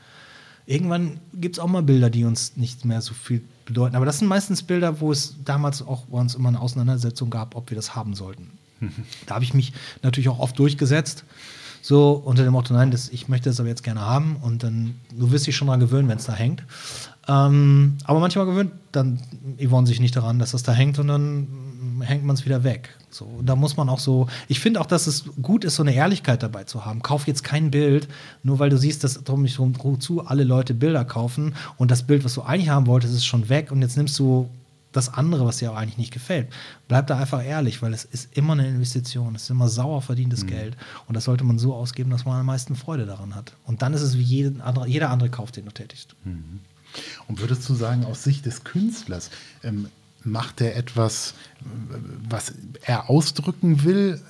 Irgendwann 0.67 1.21
gibt 1.35 1.57
es 1.57 1.59
auch 1.59 1.67
mal 1.67 1.83
Bilder, 1.83 2.11
die 2.11 2.25
uns 2.25 2.57
nicht 2.57 2.85
mehr 2.85 3.01
so 3.01 3.15
viel 3.15 3.43
bedeuten. 3.65 3.97
Aber 3.97 4.07
das 4.07 4.19
sind 4.19 4.29
meistens 4.29 4.63
Bilder, 4.63 5.01
wo 5.01 5.11
es 5.11 5.37
damals 5.45 5.83
auch 5.83 6.07
bei 6.07 6.19
uns 6.19 6.35
immer 6.35 6.49
eine 6.49 6.61
Auseinandersetzung 6.61 7.31
gab, 7.31 7.57
ob 7.57 7.71
wir 7.71 7.77
das 7.77 7.95
haben 7.95 8.15
sollten. 8.15 8.51
Mhm. 8.81 8.93
Da 9.27 9.35
habe 9.37 9.45
ich 9.45 9.55
mich 9.55 9.73
natürlich 10.03 10.29
auch 10.29 10.39
oft 10.39 10.59
durchgesetzt. 10.59 11.25
So 11.85 12.13
unter 12.13 12.45
dem 12.45 12.53
Motto, 12.53 12.73
nein, 12.75 12.93
das, 12.93 13.09
ich 13.09 13.29
möchte 13.29 13.51
das 13.51 13.59
aber 13.59 13.69
jetzt 13.69 13.83
gerne 13.83 14.03
haben. 14.03 14.37
Und 14.41 14.63
dann, 14.63 14.95
du 15.17 15.33
wirst 15.33 15.47
dich 15.47 15.57
schon 15.57 15.67
daran 15.67 15.81
gewöhnen, 15.81 16.09
wenn 16.09 16.19
es 16.19 16.27
da 16.27 16.33
hängt. 16.33 16.63
Ähm, 17.27 17.99
aber 18.05 18.21
manchmal 18.21 18.47
gewöhnt 18.47 18.73
dann 18.93 19.21
Yvonne 19.61 19.87
sich 19.87 20.01
nicht 20.01 20.15
daran, 20.15 20.39
dass 20.39 20.53
das 20.53 20.63
da 20.63 20.73
hängt 20.73 20.99
und 20.99 21.09
dann 21.09 21.49
hängt 22.03 22.25
man 22.25 22.35
es 22.35 22.45
wieder 22.45 22.65
weg. 22.65 22.91
So, 23.11 23.41
da 23.43 23.57
muss 23.57 23.77
man 23.77 23.89
auch 23.89 23.99
so, 23.99 24.29
ich 24.49 24.61
finde 24.61 24.81
auch, 24.81 24.87
dass 24.87 25.07
es 25.07 25.25
gut 25.41 25.65
ist, 25.65 25.77
so 25.77 25.83
eine 25.83 25.95
Ehrlichkeit 25.95 26.43
dabei 26.43 26.65
zu 26.65 26.85
haben. 26.85 27.03
Kauf 27.03 27.27
jetzt 27.27 27.45
kein 27.45 27.71
Bild, 27.71 28.09
nur 28.43 28.59
weil 28.59 28.71
du 28.71 28.79
siehst, 28.79 29.05
dass 29.05 29.23
drum 29.23 29.43
mich 29.43 29.59
zu 29.99 30.27
alle 30.27 30.45
Leute 30.45 30.75
Bilder 30.75 31.05
kaufen 31.05 31.55
und 31.77 31.91
das 31.91 32.05
Bild, 32.05 32.25
was 32.25 32.35
du 32.35 32.43
eigentlich 32.43 32.71
haben 32.71 32.87
wolltest, 32.87 33.15
ist 33.15 33.27
schon 33.27 33.49
weg 33.49 33.71
und 33.71 33.83
jetzt 33.83 33.97
nimmst 33.97 34.19
du 34.19 34.49
das 34.93 35.13
andere, 35.13 35.47
was 35.47 35.59
dir 35.59 35.73
auch 35.73 35.77
eigentlich 35.77 35.99
nicht 35.99 36.13
gefällt. 36.13 36.49
Bleib 36.89 37.07
da 37.07 37.19
einfach 37.19 37.45
ehrlich, 37.45 37.83
weil 37.83 37.93
es 37.93 38.05
ist 38.05 38.37
immer 38.37 38.53
eine 38.53 38.69
Investition, 38.69 39.35
es 39.35 39.45
ist 39.45 39.51
immer 39.51 39.69
sauer 39.69 40.03
verdientes 40.03 40.45
mhm. 40.45 40.49
Geld 40.49 40.77
und 41.07 41.15
das 41.15 41.25
sollte 41.25 41.45
man 41.45 41.59
so 41.59 41.75
ausgeben, 41.75 42.11
dass 42.11 42.25
man 42.25 42.41
am 42.41 42.47
meisten 42.47 42.77
Freude 42.77 43.07
daran 43.07 43.35
hat. 43.35 43.55
Und 43.65 43.83
dann 43.83 43.95
ist 43.95 44.03
es 44.03 44.19
wie 44.19 44.23
jeden 44.23 44.61
andere, 44.61 44.87
jeder 44.87 45.11
andere 45.11 45.31
Kauf, 45.31 45.51
den 45.51 45.65
du 45.65 45.73
tätigst. 45.73 46.15
Mhm. 46.25 46.61
Und 47.27 47.41
würdest 47.41 47.69
du 47.69 47.75
sagen, 47.75 48.05
aus 48.05 48.23
Sicht 48.23 48.45
des 48.45 48.65
Künstlers, 48.65 49.31
ähm, 49.63 49.89
macht 50.25 50.61
er 50.61 50.77
etwas, 50.77 51.35
was 52.29 52.55
er 52.83 53.11
ausdrücken 53.11 53.85
will, 53.85 54.21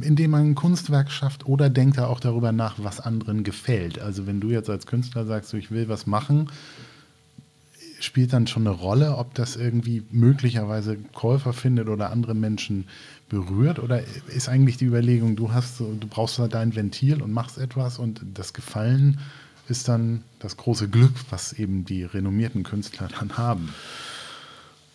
indem 0.00 0.34
er 0.34 0.40
ein 0.40 0.54
Kunstwerk 0.54 1.10
schafft, 1.10 1.46
oder 1.46 1.70
denkt 1.70 1.98
er 1.98 2.08
auch 2.08 2.20
darüber 2.20 2.52
nach, 2.52 2.76
was 2.78 3.00
anderen 3.00 3.44
gefällt? 3.44 3.98
Also 3.98 4.26
wenn 4.26 4.40
du 4.40 4.50
jetzt 4.50 4.70
als 4.70 4.86
Künstler 4.86 5.26
sagst, 5.26 5.52
ich 5.54 5.70
will 5.70 5.88
was 5.88 6.06
machen, 6.06 6.50
spielt 8.00 8.32
dann 8.32 8.46
schon 8.46 8.66
eine 8.66 8.76
Rolle, 8.76 9.16
ob 9.16 9.34
das 9.34 9.56
irgendwie 9.56 10.02
möglicherweise 10.10 10.96
Käufer 11.12 11.52
findet 11.52 11.88
oder 11.88 12.10
andere 12.10 12.34
Menschen 12.34 12.86
berührt? 13.28 13.78
Oder 13.78 14.02
ist 14.28 14.48
eigentlich 14.48 14.76
die 14.76 14.86
Überlegung, 14.86 15.36
du 15.36 15.52
hast, 15.52 15.80
du 15.80 16.06
brauchst 16.08 16.38
da 16.38 16.48
dein 16.48 16.74
Ventil 16.74 17.22
und 17.22 17.32
machst 17.32 17.58
etwas 17.58 17.98
und 17.98 18.22
das 18.34 18.52
Gefallen 18.52 19.20
ist 19.68 19.88
dann 19.88 20.22
das 20.40 20.56
große 20.56 20.88
Glück, 20.88 21.12
was 21.30 21.52
eben 21.52 21.84
die 21.84 22.02
renommierten 22.02 22.64
Künstler 22.64 23.08
dann 23.08 23.38
haben. 23.38 23.72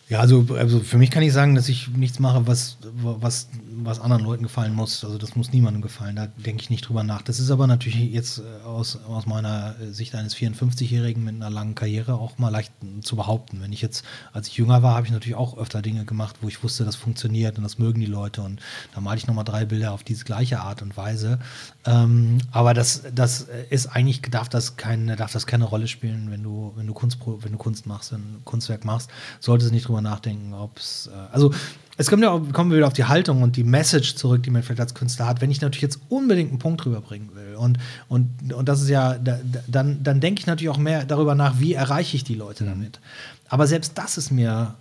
Ja, 0.08 0.20
also, 0.20 0.46
also 0.56 0.78
für 0.78 0.98
mich 0.98 1.10
kann 1.10 1.24
ich 1.24 1.32
sagen, 1.32 1.56
dass 1.56 1.68
ich 1.68 1.88
nichts 1.88 2.20
mache, 2.20 2.46
was, 2.46 2.78
was, 2.92 3.48
was 3.82 3.98
anderen 3.98 4.22
Leuten 4.22 4.44
gefallen 4.44 4.72
muss. 4.72 5.04
Also 5.04 5.18
das 5.18 5.34
muss 5.34 5.52
niemandem 5.52 5.82
gefallen, 5.82 6.14
da 6.14 6.28
denke 6.28 6.62
ich 6.62 6.70
nicht 6.70 6.88
drüber 6.88 7.02
nach. 7.02 7.22
Das 7.22 7.40
ist 7.40 7.50
aber 7.50 7.66
natürlich 7.66 8.12
jetzt 8.12 8.38
äh, 8.38 8.64
aus, 8.64 9.00
aus 9.08 9.26
meiner 9.26 9.74
Sicht 9.90 10.14
eines 10.14 10.36
54-Jährigen 10.36 11.24
mit 11.24 11.34
einer 11.34 11.50
langen 11.50 11.74
Karriere 11.74 12.14
auch 12.14 12.38
mal 12.38 12.50
leicht 12.50 12.72
zu 13.02 13.16
behaupten. 13.16 13.60
Wenn 13.60 13.72
ich 13.72 13.82
jetzt, 13.82 14.04
als 14.32 14.46
ich 14.46 14.56
jünger 14.56 14.84
war, 14.84 14.94
habe 14.94 15.06
ich 15.06 15.12
natürlich 15.12 15.34
auch 15.34 15.58
öfter 15.58 15.82
Dinge 15.82 16.04
gemacht, 16.04 16.36
wo 16.40 16.46
ich 16.46 16.62
wusste, 16.62 16.84
das 16.84 16.94
funktioniert 16.94 17.58
und 17.58 17.64
das 17.64 17.78
mögen 17.78 17.98
die 17.98 18.06
Leute. 18.06 18.42
Und 18.42 18.60
da 18.94 19.00
male 19.00 19.18
ich 19.18 19.26
nochmal 19.26 19.44
drei 19.44 19.64
Bilder 19.64 19.90
auf 19.90 20.04
diese 20.04 20.24
gleiche 20.24 20.60
Art 20.60 20.82
und 20.82 20.96
Weise. 20.96 21.40
Ähm, 21.84 22.38
aber 22.52 22.74
das, 22.74 23.02
das 23.12 23.48
ist 23.70 23.88
eigentlich, 23.88 24.22
darf 24.22 24.48
das, 24.48 24.76
keine, 24.76 25.16
darf 25.16 25.32
das 25.32 25.48
keine 25.48 25.64
Rolle 25.64 25.88
spielen, 25.88 26.30
wenn 26.30 26.44
du, 26.44 26.72
wenn 26.76 26.86
du 26.86 26.94
Kunst, 26.94 27.18
wenn 27.26 27.50
du 27.50 27.58
Kunst 27.58 27.86
machst, 27.86 28.12
wenn 28.12 28.44
Kunstwerk 28.44 28.84
machst, 28.84 29.10
sollte 29.40 29.66
es 29.66 29.72
nicht 29.72 29.88
drüber 29.88 29.95
drüber 29.96 30.02
nachdenken, 30.02 30.52
ob 30.54 30.78
es. 30.78 31.10
Äh, 31.12 31.34
also, 31.34 31.52
es 31.98 32.08
kommt 32.08 32.22
ja 32.22 32.30
auch, 32.30 32.52
kommen 32.52 32.70
wir 32.70 32.76
wieder 32.76 32.86
auf 32.86 32.92
die 32.92 33.04
Haltung 33.04 33.42
und 33.42 33.56
die 33.56 33.64
Message 33.64 34.16
zurück, 34.16 34.42
die 34.42 34.50
man 34.50 34.62
vielleicht 34.62 34.80
als 34.80 34.94
Künstler 34.94 35.26
hat. 35.26 35.40
Wenn 35.40 35.50
ich 35.50 35.62
natürlich 35.62 35.82
jetzt 35.82 36.00
unbedingt 36.10 36.50
einen 36.50 36.58
Punkt 36.58 36.84
rüberbringen 36.84 37.34
will 37.34 37.54
und, 37.56 37.78
und, 38.08 38.52
und 38.52 38.68
das 38.68 38.82
ist 38.82 38.90
ja, 38.90 39.14
da, 39.14 39.38
dann, 39.66 40.02
dann 40.02 40.20
denke 40.20 40.40
ich 40.40 40.46
natürlich 40.46 40.68
auch 40.68 40.78
mehr 40.78 41.06
darüber 41.06 41.34
nach, 41.34 41.58
wie 41.58 41.72
erreiche 41.72 42.16
ich 42.16 42.24
die 42.24 42.34
Leute 42.34 42.64
mhm. 42.64 42.68
damit. 42.68 43.00
Aber 43.48 43.66
selbst 43.66 43.96
das 43.96 44.18
ist 44.18 44.30
mir 44.30 44.74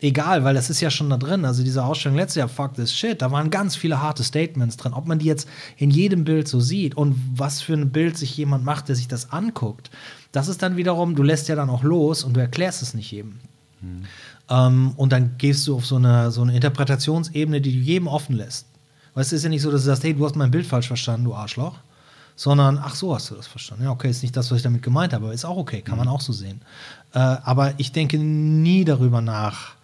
egal, 0.00 0.42
weil 0.42 0.54
das 0.54 0.68
ist 0.68 0.80
ja 0.80 0.90
schon 0.90 1.10
da 1.10 1.16
drin. 1.16 1.44
Also 1.44 1.62
diese 1.62 1.84
Ausstellung 1.84 2.18
letztes 2.18 2.36
Jahr, 2.36 2.48
fuck 2.48 2.74
this 2.74 2.92
shit, 2.92 3.22
da 3.22 3.30
waren 3.30 3.50
ganz 3.50 3.76
viele 3.76 4.02
harte 4.02 4.24
Statements 4.24 4.76
drin. 4.76 4.94
Ob 4.94 5.06
man 5.06 5.20
die 5.20 5.26
jetzt 5.26 5.48
in 5.76 5.92
jedem 5.92 6.24
Bild 6.24 6.48
so 6.48 6.58
sieht 6.58 6.96
und 6.96 7.14
was 7.36 7.62
für 7.62 7.74
ein 7.74 7.90
Bild 7.90 8.18
sich 8.18 8.36
jemand 8.36 8.64
macht, 8.64 8.88
der 8.88 8.96
sich 8.96 9.06
das 9.06 9.30
anguckt, 9.30 9.92
das 10.32 10.48
ist 10.48 10.60
dann 10.60 10.76
wiederum, 10.76 11.14
du 11.14 11.22
lässt 11.22 11.48
ja 11.48 11.54
dann 11.54 11.70
auch 11.70 11.84
los 11.84 12.24
und 12.24 12.34
du 12.34 12.40
erklärst 12.40 12.82
es 12.82 12.94
nicht 12.94 13.12
jedem. 13.12 13.38
Mhm. 13.80 14.04
Ähm, 14.52 14.92
und 14.96 15.12
dann 15.12 15.38
gehst 15.38 15.66
du 15.66 15.76
auf 15.76 15.86
so 15.86 15.96
eine, 15.96 16.30
so 16.30 16.42
eine 16.42 16.54
Interpretationsebene, 16.54 17.60
die 17.60 17.72
du 17.72 17.78
jedem 17.78 18.06
offen 18.06 18.36
lässt. 18.36 18.66
Du, 19.14 19.20
es 19.20 19.32
ist 19.32 19.44
ja 19.44 19.48
nicht 19.48 19.62
so, 19.62 19.70
dass 19.70 19.82
du 19.82 19.86
sagst, 19.86 20.04
hey, 20.04 20.14
du 20.14 20.24
hast 20.24 20.36
mein 20.36 20.50
Bild 20.50 20.66
falsch 20.66 20.88
verstanden, 20.88 21.24
du 21.24 21.34
Arschloch. 21.34 21.78
Sondern, 22.34 22.78
ach 22.78 22.94
so 22.94 23.14
hast 23.14 23.30
du 23.30 23.34
das 23.34 23.46
verstanden. 23.46 23.84
Ja, 23.84 23.90
okay, 23.90 24.10
ist 24.10 24.22
nicht 24.22 24.36
das, 24.36 24.50
was 24.50 24.56
ich 24.56 24.62
damit 24.62 24.82
gemeint 24.82 25.12
habe, 25.12 25.26
aber 25.26 25.34
ist 25.34 25.44
auch 25.44 25.56
okay, 25.56 25.82
kann 25.82 25.96
man 25.98 26.06
mhm. 26.06 26.14
auch 26.14 26.20
so 26.20 26.32
sehen. 26.32 26.60
Äh, 27.14 27.18
aber 27.18 27.74
ich 27.78 27.92
denke 27.92 28.18
nie 28.18 28.84
darüber 28.84 29.20
nach, 29.20 29.74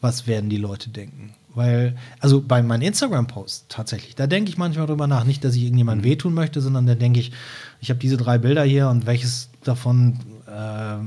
was 0.00 0.26
werden 0.26 0.50
die 0.50 0.58
Leute 0.58 0.90
denken. 0.90 1.34
Weil, 1.54 1.96
also 2.20 2.42
bei 2.42 2.62
meinen 2.62 2.82
Instagram-Posts 2.82 3.66
tatsächlich, 3.68 4.14
da 4.14 4.26
denke 4.26 4.50
ich 4.50 4.58
manchmal 4.58 4.86
darüber 4.86 5.06
nach. 5.06 5.24
Nicht, 5.24 5.42
dass 5.42 5.54
ich 5.54 5.62
irgendjemandem 5.62 6.06
mhm. 6.06 6.12
wehtun 6.12 6.34
möchte, 6.34 6.60
sondern 6.60 6.86
da 6.86 6.94
denke 6.94 7.18
ich, 7.18 7.32
ich 7.80 7.88
habe 7.88 7.98
diese 7.98 8.18
drei 8.18 8.36
Bilder 8.36 8.62
hier 8.62 8.88
und 8.88 9.06
welches 9.06 9.48
davon 9.64 10.18
äh, 10.46 10.98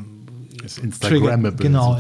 ist 0.62 0.78
Instagrammable. 0.78 1.64
Genau, 1.64 2.00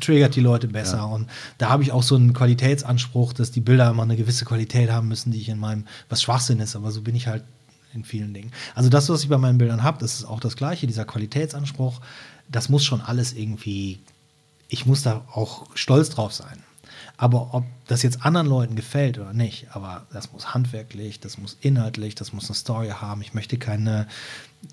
triggert 0.00 0.34
die 0.36 0.40
Leute 0.40 0.68
besser. 0.68 0.98
Ja. 0.98 1.04
Und 1.04 1.28
da 1.58 1.68
habe 1.68 1.82
ich 1.82 1.92
auch 1.92 2.02
so 2.02 2.16
einen 2.16 2.32
Qualitätsanspruch, 2.32 3.32
dass 3.32 3.50
die 3.50 3.60
Bilder 3.60 3.90
immer 3.90 4.02
eine 4.02 4.16
gewisse 4.16 4.44
Qualität 4.44 4.90
haben 4.90 5.08
müssen, 5.08 5.32
die 5.32 5.40
ich 5.40 5.48
in 5.48 5.58
meinem, 5.58 5.86
was 6.08 6.22
Schwachsinn 6.22 6.60
ist, 6.60 6.76
aber 6.76 6.90
so 6.90 7.02
bin 7.02 7.14
ich 7.14 7.26
halt 7.26 7.44
in 7.94 8.04
vielen 8.04 8.34
Dingen. 8.34 8.52
Also 8.74 8.90
das, 8.90 9.08
was 9.08 9.22
ich 9.22 9.28
bei 9.28 9.38
meinen 9.38 9.58
Bildern 9.58 9.82
habe, 9.82 9.98
das 9.98 10.14
ist 10.14 10.24
auch 10.24 10.40
das 10.40 10.56
Gleiche, 10.56 10.86
dieser 10.86 11.04
Qualitätsanspruch. 11.04 12.00
Das 12.48 12.68
muss 12.68 12.84
schon 12.84 13.00
alles 13.00 13.32
irgendwie, 13.32 14.00
ich 14.68 14.86
muss 14.86 15.02
da 15.02 15.24
auch 15.32 15.66
stolz 15.74 16.10
drauf 16.10 16.32
sein. 16.32 16.62
Aber 17.18 17.54
ob 17.54 17.64
das 17.86 18.02
jetzt 18.02 18.24
anderen 18.24 18.46
Leuten 18.46 18.76
gefällt 18.76 19.18
oder 19.18 19.32
nicht, 19.32 19.68
aber 19.70 20.06
das 20.12 20.32
muss 20.32 20.52
handwerklich, 20.52 21.18
das 21.18 21.38
muss 21.38 21.56
inhaltlich, 21.60 22.14
das 22.14 22.32
muss 22.32 22.46
eine 22.46 22.54
Story 22.54 22.88
haben. 22.88 23.22
Ich 23.22 23.32
möchte 23.32 23.56
keine, 23.56 24.06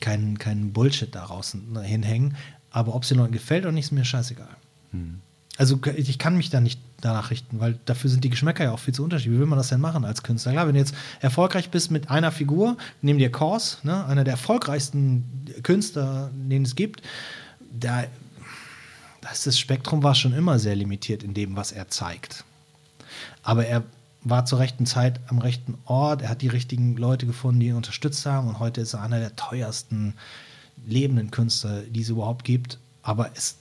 keinen 0.02 0.38
kein 0.38 0.74
Bullshit 0.74 1.14
daraus 1.16 1.56
hinhängen. 1.84 2.36
Aber 2.74 2.96
ob 2.96 3.04
es 3.04 3.10
den 3.10 3.20
Leuten 3.20 3.32
gefällt 3.32 3.64
oder 3.64 3.72
nicht, 3.72 3.86
ist 3.86 3.92
mir 3.92 4.04
scheißegal. 4.04 4.50
Hm. 4.92 5.22
Also 5.58 5.80
ich 5.96 6.18
kann 6.18 6.36
mich 6.36 6.50
da 6.50 6.60
nicht 6.60 6.82
danach 7.00 7.30
richten, 7.30 7.60
weil 7.60 7.78
dafür 7.86 8.10
sind 8.10 8.24
die 8.24 8.32
Geschmäcker 8.32 8.64
ja 8.64 8.72
auch 8.72 8.80
viel 8.80 8.94
zu 8.94 9.04
unterschiedlich. 9.04 9.36
Wie 9.36 9.40
will 9.40 9.46
man 9.46 9.60
das 9.60 9.70
denn 9.70 9.80
machen 9.80 10.04
als 10.04 10.24
Künstler? 10.24 10.54
Klar, 10.54 10.66
wenn 10.66 10.74
du 10.74 10.80
jetzt 10.80 10.96
erfolgreich 11.22 11.70
bist 11.70 11.92
mit 11.92 12.10
einer 12.10 12.32
Figur, 12.32 12.76
nimm 13.04 13.20
dir 13.20 13.32
Kors, 13.32 13.78
ne, 13.84 14.04
einer 14.06 14.24
der 14.24 14.34
erfolgreichsten 14.34 15.46
Künstler, 15.62 16.32
den 16.34 16.64
es 16.64 16.76
gibt, 16.76 17.04
da 17.72 18.06
das, 19.22 19.44
das 19.44 19.60
Spektrum 19.60 20.02
war 20.02 20.16
schon 20.16 20.34
immer 20.34 20.58
sehr 20.58 20.76
limitiert 20.76 21.24
in 21.24 21.36
dem, 21.36 21.56
was 21.56 21.72
er 21.72 21.88
zeigt. 21.88 22.44
Aber 23.44 23.66
er 23.66 23.84
war 24.24 24.46
zur 24.46 24.60
rechten 24.60 24.86
Zeit 24.86 25.20
am 25.28 25.38
rechten 25.38 25.78
Ort, 25.86 26.24
er 26.24 26.30
hat 26.30 26.42
die 26.42 26.48
richtigen 26.48 26.98
Leute 26.98 27.26
gefunden, 27.26 27.60
die 27.60 27.68
ihn 27.68 27.76
unterstützt 27.76 28.26
haben 28.26 28.48
und 28.48 28.60
heute 28.60 28.82
ist 28.82 28.94
er 28.94 29.02
einer 29.02 29.20
der 29.20 29.36
teuersten 29.36 30.16
lebenden 30.88 31.32
Künstler, 31.32 31.82
die 31.82 32.02
es 32.02 32.10
überhaupt 32.10 32.44
gibt. 32.44 32.80
Aber 33.02 33.32
es. 33.36 33.58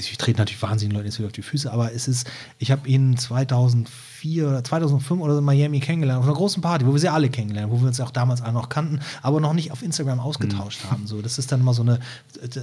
Ich 0.00 0.16
trete 0.16 0.38
natürlich 0.38 0.62
wahnsinnig 0.62 0.94
Leute 0.94 1.06
jetzt 1.06 1.18
wieder 1.18 1.26
auf 1.26 1.32
die 1.32 1.42
Füße, 1.42 1.72
aber 1.72 1.92
es 1.92 2.06
ist, 2.06 2.30
ich 2.60 2.70
habe 2.70 2.88
ihn 2.88 3.16
2004 3.16 4.46
oder 4.46 4.62
2005 4.62 5.20
oder 5.20 5.32
so 5.32 5.40
in 5.40 5.44
Miami 5.44 5.80
kennengelernt, 5.80 6.20
auf 6.20 6.24
einer 6.24 6.36
großen 6.36 6.62
Party, 6.62 6.86
wo 6.86 6.92
wir 6.92 7.00
sie 7.00 7.08
alle 7.08 7.28
kennengelernt, 7.28 7.72
wo 7.72 7.80
wir 7.80 7.88
uns 7.88 8.00
auch 8.00 8.12
damals 8.12 8.40
alle 8.40 8.52
noch 8.52 8.68
kannten, 8.68 9.00
aber 9.22 9.40
noch 9.40 9.54
nicht 9.54 9.72
auf 9.72 9.82
Instagram 9.82 10.20
ausgetauscht 10.20 10.84
mhm. 10.84 10.90
haben. 10.92 11.06
So, 11.08 11.20
das 11.20 11.38
ist 11.38 11.50
dann 11.50 11.62
immer 11.62 11.74
so 11.74 11.82
eine, 11.82 11.98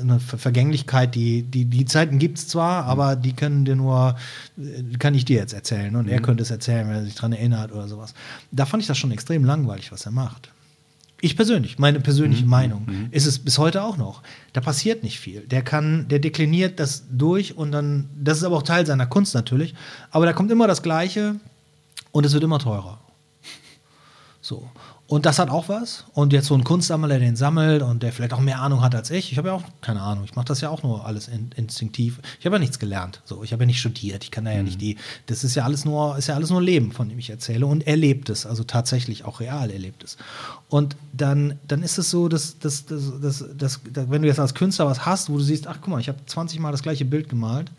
eine 0.01 0.21
Vergänglichkeit, 0.21 1.13
die, 1.13 1.43
die, 1.43 1.65
die 1.65 1.83
Zeiten 1.83 2.19
gibt 2.19 2.37
es 2.37 2.47
zwar, 2.47 2.83
mhm. 2.83 2.89
aber 2.89 3.15
die 3.17 3.33
können 3.33 3.65
dir 3.65 3.75
nur, 3.75 4.15
kann 4.99 5.13
ich 5.13 5.25
dir 5.25 5.35
jetzt 5.35 5.51
erzählen 5.51 5.93
und 5.97 6.05
mhm. 6.05 6.13
er 6.13 6.21
könnte 6.21 6.41
es 6.41 6.51
erzählen, 6.51 6.87
wenn 6.87 6.95
er 6.95 7.03
sich 7.03 7.15
daran 7.15 7.33
erinnert 7.33 7.73
oder 7.73 7.89
sowas. 7.89 8.13
Da 8.53 8.65
fand 8.65 8.81
ich 8.81 8.87
das 8.87 8.97
schon 8.97 9.11
extrem 9.11 9.43
langweilig, 9.43 9.91
was 9.91 10.05
er 10.05 10.13
macht 10.13 10.54
Ich 11.25 11.35
persönlich, 11.35 11.79
meine 11.79 11.99
persönliche 12.01 12.45
Meinung, 12.45 12.87
ist 13.09 13.25
es 13.25 13.39
bis 13.39 13.57
heute 13.57 13.81
auch 13.81 13.97
noch. 13.97 14.21
Da 14.53 14.61
passiert 14.61 15.01
nicht 15.01 15.19
viel. 15.19 15.41
Der 15.41 15.63
kann, 15.63 16.07
der 16.07 16.19
dekliniert 16.19 16.79
das 16.79 17.05
durch 17.09 17.57
und 17.57 17.71
dann, 17.71 18.11
das 18.15 18.37
ist 18.37 18.43
aber 18.43 18.57
auch 18.57 18.61
Teil 18.61 18.85
seiner 18.85 19.07
Kunst 19.07 19.33
natürlich, 19.33 19.73
aber 20.11 20.27
da 20.27 20.33
kommt 20.33 20.51
immer 20.51 20.67
das 20.67 20.83
Gleiche 20.83 21.37
und 22.11 22.27
es 22.27 22.33
wird 22.33 22.43
immer 22.43 22.59
teurer. 22.59 22.99
So. 24.39 24.69
Und 25.07 25.27
das 25.27 25.37
hat 25.37 25.51
auch 25.51 25.69
was. 25.69 26.05
Und 26.13 26.33
jetzt 26.33 26.47
so 26.47 26.55
ein 26.55 26.63
Kunstsammler, 26.63 27.07
der 27.07 27.19
den 27.19 27.35
sammelt 27.35 27.83
und 27.83 28.01
der 28.01 28.11
vielleicht 28.11 28.33
auch 28.33 28.39
mehr 28.39 28.59
Ahnung 28.59 28.81
hat 28.81 28.95
als 28.95 29.11
ich. 29.11 29.31
Ich 29.31 29.37
habe 29.37 29.49
ja 29.49 29.53
auch 29.53 29.63
keine 29.79 30.01
Ahnung. 30.01 30.23
Ich 30.23 30.35
mache 30.35 30.47
das 30.47 30.61
ja 30.61 30.69
auch 30.69 30.81
nur 30.81 31.05
alles 31.05 31.27
in, 31.27 31.51
instinktiv. 31.55 32.19
Ich 32.39 32.45
habe 32.47 32.55
ja 32.55 32.59
nichts 32.59 32.79
gelernt. 32.79 33.21
So, 33.23 33.43
ich 33.43 33.53
habe 33.53 33.63
ja 33.63 33.67
nicht 33.67 33.79
studiert. 33.79 34.23
Ich 34.23 34.31
kann 34.31 34.45
da 34.45 34.51
ja 34.51 34.63
nicht 34.63 34.81
die. 34.81 34.97
Das 35.27 35.43
ist 35.43 35.53
ja 35.53 35.63
alles 35.63 35.85
nur, 35.85 36.17
ist 36.17 36.27
ja 36.27 36.33
alles 36.33 36.49
nur 36.49 36.59
Leben, 36.59 36.91
von 36.91 37.07
dem 37.07 37.19
ich 37.19 37.29
erzähle. 37.29 37.67
Und 37.67 37.85
er 37.85 37.97
lebt 37.97 38.29
es, 38.29 38.47
also 38.47 38.63
tatsächlich 38.63 39.25
auch 39.25 39.41
real 39.41 39.69
erlebt 39.69 40.03
es. 40.03 40.17
Und 40.69 40.95
dann, 41.13 41.59
dann 41.67 41.83
ist 41.83 41.99
es 41.99 42.09
so, 42.09 42.27
dass, 42.27 42.57
dass, 42.57 42.87
dass, 42.87 43.21
dass, 43.21 43.45
dass, 43.55 43.81
dass 43.83 44.09
wenn 44.09 44.23
du 44.23 44.27
jetzt 44.27 44.39
als 44.39 44.55
Künstler 44.55 44.87
was 44.87 45.05
hast, 45.05 45.29
wo 45.29 45.37
du 45.37 45.43
siehst, 45.43 45.67
ach 45.67 45.77
guck 45.81 45.89
mal, 45.89 45.99
ich 45.99 46.09
habe 46.09 46.17
20 46.25 46.59
Mal 46.59 46.71
das 46.71 46.81
gleiche 46.81 47.05
Bild 47.05 47.29
gemalt 47.29 47.69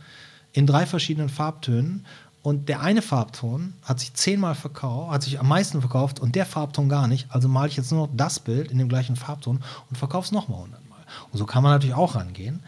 in 0.52 0.66
drei 0.66 0.86
verschiedenen 0.86 1.28
Farbtönen 1.28 2.06
und 2.46 2.68
der 2.68 2.80
eine 2.80 3.02
Farbton 3.02 3.74
hat 3.82 3.98
sich 3.98 4.14
zehnmal 4.14 4.54
verkauft, 4.54 5.10
hat 5.10 5.22
sich 5.24 5.40
am 5.40 5.48
meisten 5.48 5.80
verkauft 5.80 6.20
und 6.20 6.36
der 6.36 6.46
Farbton 6.46 6.88
gar 6.88 7.08
nicht. 7.08 7.26
Also 7.28 7.48
male 7.48 7.66
ich 7.66 7.76
jetzt 7.76 7.90
nur 7.90 8.06
noch 8.06 8.14
das 8.16 8.38
Bild 8.38 8.70
in 8.70 8.78
dem 8.78 8.88
gleichen 8.88 9.16
Farbton 9.16 9.64
und 9.90 9.98
verkaufe 9.98 10.26
es 10.26 10.30
nochmal 10.30 10.60
hundertmal. 10.60 11.00
Und 11.32 11.40
so 11.40 11.44
kann 11.44 11.64
man 11.64 11.72
natürlich 11.72 11.96
auch 11.96 12.14
rangehen. 12.14 12.60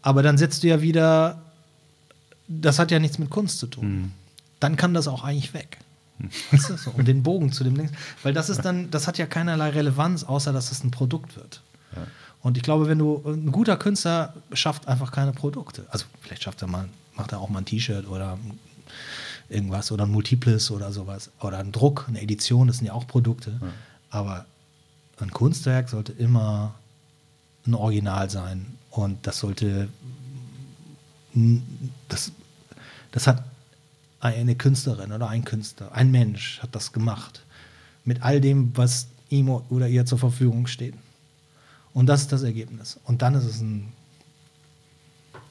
Aber 0.00 0.22
dann 0.22 0.38
setzt 0.38 0.62
du 0.62 0.68
ja 0.68 0.80
wieder, 0.80 1.42
das 2.48 2.78
hat 2.78 2.90
ja 2.90 2.98
nichts 2.98 3.18
mit 3.18 3.28
Kunst 3.28 3.58
zu 3.58 3.66
tun. 3.66 4.12
Dann 4.58 4.76
kann 4.76 4.94
das 4.94 5.06
auch 5.06 5.22
eigentlich 5.22 5.52
weg. 5.52 5.80
Weißt 6.50 6.70
du, 6.70 6.78
so, 6.78 6.92
um 6.92 7.04
den 7.04 7.22
Bogen 7.22 7.52
zu 7.52 7.62
dem 7.62 7.76
Ding. 7.76 7.90
Weil 8.22 8.32
das 8.32 8.48
ist 8.48 8.62
dann, 8.62 8.90
das 8.90 9.06
hat 9.06 9.18
ja 9.18 9.26
keinerlei 9.26 9.68
Relevanz, 9.68 10.24
außer 10.24 10.54
dass 10.54 10.72
es 10.72 10.82
ein 10.82 10.90
Produkt 10.90 11.36
wird. 11.36 11.60
Und 12.40 12.56
ich 12.56 12.62
glaube, 12.62 12.88
wenn 12.88 12.98
du 12.98 13.22
ein 13.26 13.52
guter 13.52 13.76
Künstler 13.76 14.32
schafft 14.54 14.88
einfach 14.88 15.12
keine 15.12 15.32
Produkte. 15.32 15.84
Also 15.90 16.06
vielleicht 16.22 16.44
schafft 16.44 16.62
er 16.62 16.68
mal, 16.68 16.88
macht 17.16 17.32
er 17.32 17.40
auch 17.40 17.50
mal 17.50 17.58
ein 17.58 17.66
T-Shirt 17.66 18.08
oder 18.08 18.38
irgendwas 19.48 19.92
oder 19.92 20.04
ein 20.04 20.10
Multiples 20.10 20.70
oder 20.70 20.92
sowas. 20.92 21.30
Oder 21.40 21.58
ein 21.58 21.72
Druck, 21.72 22.06
eine 22.08 22.20
Edition, 22.20 22.66
das 22.66 22.78
sind 22.78 22.86
ja 22.86 22.92
auch 22.92 23.06
Produkte. 23.06 23.60
Aber 24.10 24.46
ein 25.18 25.30
Kunstwerk 25.30 25.88
sollte 25.88 26.12
immer 26.12 26.74
ein 27.66 27.74
Original 27.74 28.30
sein. 28.30 28.66
Und 28.90 29.26
das 29.26 29.38
sollte, 29.40 29.88
das, 32.08 32.32
das 33.12 33.26
hat 33.26 33.42
eine 34.20 34.54
Künstlerin 34.56 35.12
oder 35.12 35.28
ein 35.28 35.44
Künstler, 35.44 35.92
ein 35.92 36.10
Mensch 36.10 36.60
hat 36.62 36.74
das 36.74 36.92
gemacht. 36.92 37.42
Mit 38.04 38.22
all 38.22 38.40
dem, 38.40 38.76
was 38.76 39.08
ihm 39.28 39.48
oder 39.48 39.88
ihr 39.88 40.06
zur 40.06 40.18
Verfügung 40.18 40.66
steht. 40.66 40.94
Und 41.92 42.06
das 42.06 42.22
ist 42.22 42.32
das 42.32 42.42
Ergebnis. 42.42 42.98
Und 43.04 43.22
dann 43.22 43.34
ist 43.34 43.44
es 43.44 43.60
ein, 43.60 43.92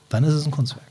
dann 0.09 0.23
ist 0.23 0.33
es 0.33 0.45
ein 0.45 0.51
Kunstwerk. 0.51 0.85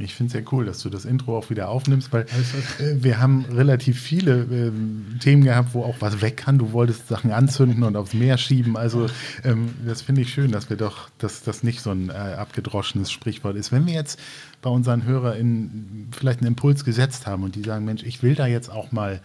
Ich 0.00 0.14
finde 0.14 0.28
es 0.28 0.32
sehr 0.32 0.52
cool, 0.52 0.64
dass 0.64 0.80
du 0.80 0.90
das 0.90 1.04
Intro 1.04 1.36
auch 1.36 1.50
wieder 1.50 1.68
aufnimmst, 1.68 2.12
weil 2.12 2.22
äh, 2.22 3.02
wir 3.02 3.18
haben 3.20 3.46
relativ 3.46 4.00
viele 4.00 4.42
ähm, 4.42 5.18
Themen 5.20 5.42
gehabt, 5.42 5.74
wo 5.74 5.82
auch 5.82 5.96
was 6.00 6.22
weg 6.22 6.36
kann. 6.36 6.58
Du 6.58 6.72
wolltest 6.72 7.08
Sachen 7.08 7.32
anzünden 7.32 7.82
und 7.82 7.96
aufs 7.96 8.14
Meer 8.14 8.38
schieben. 8.38 8.76
Also 8.76 9.06
ähm, 9.44 9.70
das 9.84 10.02
finde 10.02 10.20
ich 10.22 10.32
schön, 10.32 10.52
dass 10.52 10.70
wir 10.70 10.76
doch, 10.76 11.10
dass 11.18 11.42
das 11.42 11.62
nicht 11.62 11.80
so 11.80 11.90
ein 11.90 12.10
äh, 12.10 12.12
abgedroschenes 12.12 13.10
Sprichwort 13.10 13.56
ist. 13.56 13.72
Wenn 13.72 13.86
wir 13.86 13.94
jetzt 13.94 14.20
bei 14.62 14.70
unseren 14.70 15.04
HörerInnen 15.04 16.08
vielleicht 16.12 16.40
einen 16.40 16.48
Impuls 16.48 16.84
gesetzt 16.84 17.26
haben 17.26 17.42
und 17.42 17.56
die 17.56 17.62
sagen, 17.62 17.84
Mensch, 17.84 18.02
ich 18.02 18.22
will 18.22 18.34
da 18.34 18.46
jetzt 18.46 18.70
auch 18.70 18.92
mal 18.92 19.20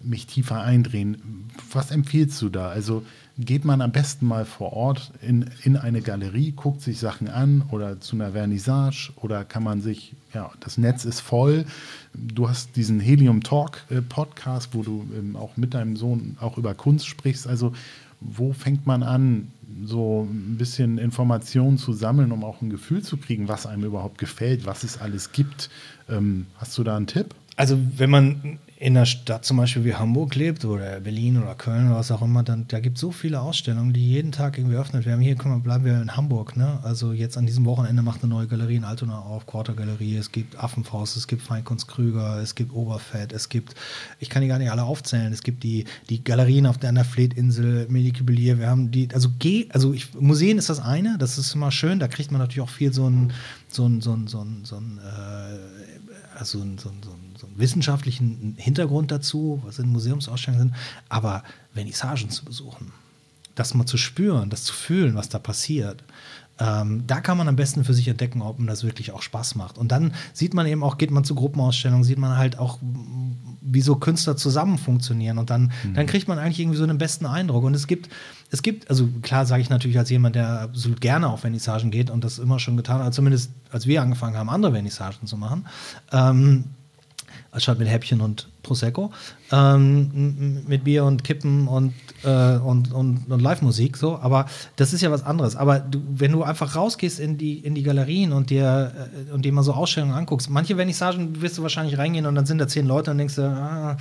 mich 0.00 0.26
tiefer 0.26 0.60
eindrehen, 0.60 1.48
was 1.72 1.90
empfiehlst 1.90 2.40
du 2.42 2.48
da? 2.48 2.68
Also 2.68 3.04
geht 3.38 3.64
man 3.64 3.80
am 3.80 3.92
besten 3.92 4.26
mal 4.26 4.44
vor 4.44 4.72
Ort 4.72 5.12
in, 5.20 5.50
in 5.62 5.76
eine 5.76 6.00
Galerie, 6.00 6.52
guckt 6.52 6.80
sich 6.80 6.98
Sachen 6.98 7.28
an 7.28 7.64
oder 7.70 8.00
zu 8.00 8.16
einer 8.16 8.32
Vernissage 8.32 9.12
oder 9.16 9.44
kann 9.44 9.62
man 9.62 9.80
sich, 9.80 10.14
ja, 10.32 10.50
das 10.60 10.78
Netz 10.78 11.04
ist 11.04 11.20
voll. 11.20 11.66
Du 12.14 12.48
hast 12.48 12.76
diesen 12.76 13.00
Helium 13.00 13.42
Talk 13.42 13.84
äh, 13.90 14.00
Podcast, 14.00 14.70
wo 14.72 14.82
du 14.82 15.06
ähm, 15.16 15.36
auch 15.36 15.56
mit 15.56 15.74
deinem 15.74 15.96
Sohn 15.96 16.36
auch 16.40 16.56
über 16.56 16.74
Kunst 16.74 17.06
sprichst. 17.06 17.46
Also 17.46 17.72
wo 18.20 18.52
fängt 18.52 18.86
man 18.86 19.02
an, 19.02 19.52
so 19.84 20.26
ein 20.30 20.56
bisschen 20.56 20.96
Informationen 20.96 21.76
zu 21.76 21.92
sammeln, 21.92 22.32
um 22.32 22.44
auch 22.44 22.62
ein 22.62 22.70
Gefühl 22.70 23.02
zu 23.02 23.16
kriegen, 23.18 23.48
was 23.48 23.66
einem 23.66 23.84
überhaupt 23.84 24.18
gefällt, 24.18 24.64
was 24.64 24.84
es 24.84 24.98
alles 24.98 25.32
gibt? 25.32 25.68
Ähm, 26.08 26.46
hast 26.56 26.76
du 26.78 26.84
da 26.84 26.96
einen 26.96 27.06
Tipp? 27.06 27.34
Also 27.56 27.78
wenn 27.96 28.10
man 28.10 28.58
in 28.78 28.94
einer 28.94 29.06
Stadt 29.06 29.46
zum 29.46 29.56
Beispiel 29.56 29.84
wie 29.86 29.94
Hamburg 29.94 30.34
lebt 30.34 30.66
oder 30.66 31.00
Berlin 31.00 31.38
oder 31.38 31.54
Köln 31.54 31.86
oder 31.86 31.96
was 31.96 32.10
auch 32.10 32.20
immer, 32.20 32.42
dann 32.42 32.68
da 32.68 32.78
gibt 32.78 32.96
es 32.96 33.00
so 33.00 33.10
viele 33.10 33.40
Ausstellungen, 33.40 33.94
die 33.94 34.06
jeden 34.06 34.32
Tag 34.32 34.58
irgendwie 34.58 34.76
öffnet 34.76 35.06
werden. 35.06 35.22
Hier 35.22 35.34
können 35.34 35.54
wir, 35.54 35.60
bleiben 35.60 35.86
wir 35.86 36.02
in 36.02 36.14
Hamburg, 36.14 36.58
ne? 36.58 36.78
Also 36.82 37.14
jetzt 37.14 37.38
an 37.38 37.46
diesem 37.46 37.64
Wochenende 37.64 38.02
macht 38.02 38.22
eine 38.22 38.28
neue 38.28 38.46
Galerie 38.46 38.76
in 38.76 38.84
Altona 38.84 39.18
auf, 39.18 39.46
Quarter 39.46 39.72
Galerie, 39.72 40.16
es 40.16 40.30
gibt 40.30 40.62
Affenfaust, 40.62 41.16
es 41.16 41.26
gibt 41.26 41.40
Feinkunst 41.40 41.88
Krüger, 41.88 42.38
es 42.42 42.54
gibt 42.54 42.74
Oberfett, 42.74 43.32
es 43.32 43.48
gibt, 43.48 43.74
ich 44.20 44.28
kann 44.28 44.42
die 44.42 44.48
gar 44.48 44.58
nicht 44.58 44.70
alle 44.70 44.82
aufzählen, 44.82 45.32
es 45.32 45.42
gibt 45.42 45.62
die, 45.62 45.86
die 46.10 46.22
Galerien 46.22 46.66
auf 46.66 46.76
der, 46.76 46.90
an 46.90 46.96
der 46.96 47.06
Fletinsel, 47.06 47.86
Medikübelier, 47.88 48.58
wir 48.58 48.68
haben 48.68 48.90
die, 48.90 49.08
also 49.14 49.30
geh, 49.38 49.68
also 49.70 49.94
ich, 49.94 50.12
Museen 50.12 50.58
ist 50.58 50.68
das 50.68 50.80
eine, 50.80 51.16
das 51.18 51.38
ist 51.38 51.54
immer 51.54 51.70
schön, 51.70 51.98
da 51.98 52.08
kriegt 52.08 52.30
man 52.30 52.42
natürlich 52.42 52.60
auch 52.60 52.68
viel 52.68 52.92
so 52.92 53.08
ein, 53.08 53.32
so 53.68 53.88
ein, 53.88 54.02
so 54.02 54.12
ein, 54.12 54.26
so 54.26 54.42
ein, 54.42 54.64
so 54.64 54.76
ein 54.76 54.98
äh, 54.98 55.86
also 56.38 56.58
so 56.58 56.64
ein, 56.64 56.78
so 56.78 56.90
ein, 56.90 57.02
so 57.02 57.10
ein 57.10 57.15
wissenschaftlichen 57.58 58.54
Hintergrund 58.56 59.10
dazu, 59.10 59.60
was 59.64 59.78
in 59.78 59.88
Museumsausstellungen 59.88 60.68
sind, 60.68 60.76
aber 61.08 61.42
Vernissagen 61.72 62.30
zu 62.30 62.44
besuchen, 62.44 62.92
das 63.54 63.74
mal 63.74 63.86
zu 63.86 63.96
spüren, 63.96 64.50
das 64.50 64.64
zu 64.64 64.72
fühlen, 64.72 65.14
was 65.14 65.28
da 65.28 65.38
passiert, 65.38 66.04
ähm, 66.58 67.04
da 67.06 67.20
kann 67.20 67.36
man 67.36 67.48
am 67.48 67.56
besten 67.56 67.84
für 67.84 67.92
sich 67.92 68.08
entdecken, 68.08 68.40
ob 68.40 68.58
man 68.58 68.66
das 68.66 68.82
wirklich 68.82 69.12
auch 69.12 69.20
Spaß 69.20 69.56
macht. 69.56 69.76
Und 69.76 69.92
dann 69.92 70.12
sieht 70.32 70.54
man 70.54 70.66
eben 70.66 70.82
auch, 70.82 70.96
geht 70.96 71.10
man 71.10 71.24
zu 71.24 71.34
Gruppenausstellungen, 71.34 72.04
sieht 72.04 72.18
man 72.18 72.36
halt 72.36 72.58
auch, 72.58 72.78
wie 73.60 73.82
so 73.82 73.96
Künstler 73.96 74.36
zusammen 74.36 74.78
funktionieren. 74.78 75.36
Und 75.36 75.50
dann, 75.50 75.72
mhm. 75.84 75.94
dann 75.94 76.06
kriegt 76.06 76.28
man 76.28 76.38
eigentlich 76.38 76.60
irgendwie 76.60 76.78
so 76.78 76.86
den 76.86 76.98
besten 76.98 77.26
Eindruck. 77.26 77.64
Und 77.64 77.74
es 77.74 77.86
gibt, 77.86 78.08
es 78.50 78.62
gibt, 78.62 78.88
also 78.88 79.08
klar 79.20 79.44
sage 79.44 79.60
ich 79.60 79.68
natürlich 79.68 79.98
als 79.98 80.08
jemand, 80.08 80.34
der 80.34 80.62
absolut 80.62 81.00
gerne 81.00 81.28
auf 81.28 81.40
Vernissagen 81.40 81.90
geht 81.90 82.08
und 82.08 82.24
das 82.24 82.38
immer 82.38 82.58
schon 82.58 82.76
getan 82.76 83.02
hat, 83.02 83.12
zumindest 83.12 83.50
als 83.70 83.86
wir 83.86 84.00
angefangen 84.00 84.36
haben, 84.36 84.48
andere 84.48 84.72
Vernissagen 84.72 85.26
zu 85.26 85.36
machen. 85.36 85.66
Ähm, 86.10 86.64
anstatt 87.56 87.78
mit 87.78 87.88
Häppchen 87.88 88.20
und 88.20 88.48
Prosecco, 88.62 89.10
ähm, 89.50 90.62
mit 90.68 90.84
Bier 90.84 91.04
und 91.04 91.24
Kippen 91.24 91.66
und, 91.68 91.94
äh, 92.22 92.58
und, 92.58 92.92
und, 92.92 93.30
und 93.30 93.40
Live-Musik, 93.40 93.96
so, 93.96 94.18
aber 94.18 94.44
das 94.76 94.92
ist 94.92 95.00
ja 95.00 95.10
was 95.10 95.22
anderes. 95.22 95.56
Aber 95.56 95.80
du, 95.80 96.02
wenn 96.06 96.32
du 96.32 96.42
einfach 96.42 96.76
rausgehst 96.76 97.18
in 97.18 97.38
die, 97.38 97.60
in 97.60 97.74
die 97.74 97.82
Galerien 97.82 98.32
und 98.32 98.50
dir, 98.50 98.92
äh, 98.94 99.32
und 99.32 99.46
dir 99.46 99.54
mal 99.54 99.62
so 99.62 99.72
Ausstellungen 99.72 100.14
anguckst, 100.14 100.50
manche 100.50 100.76
Vernissagen 100.76 101.40
wirst 101.40 101.56
du 101.56 101.62
wahrscheinlich 101.62 101.96
reingehen 101.96 102.26
und 102.26 102.34
dann 102.34 102.44
sind 102.44 102.58
da 102.58 102.68
zehn 102.68 102.86
Leute 102.86 103.10
und 103.10 103.16
denkst 103.16 103.36
du, 103.36 103.48
ah, 103.48 103.96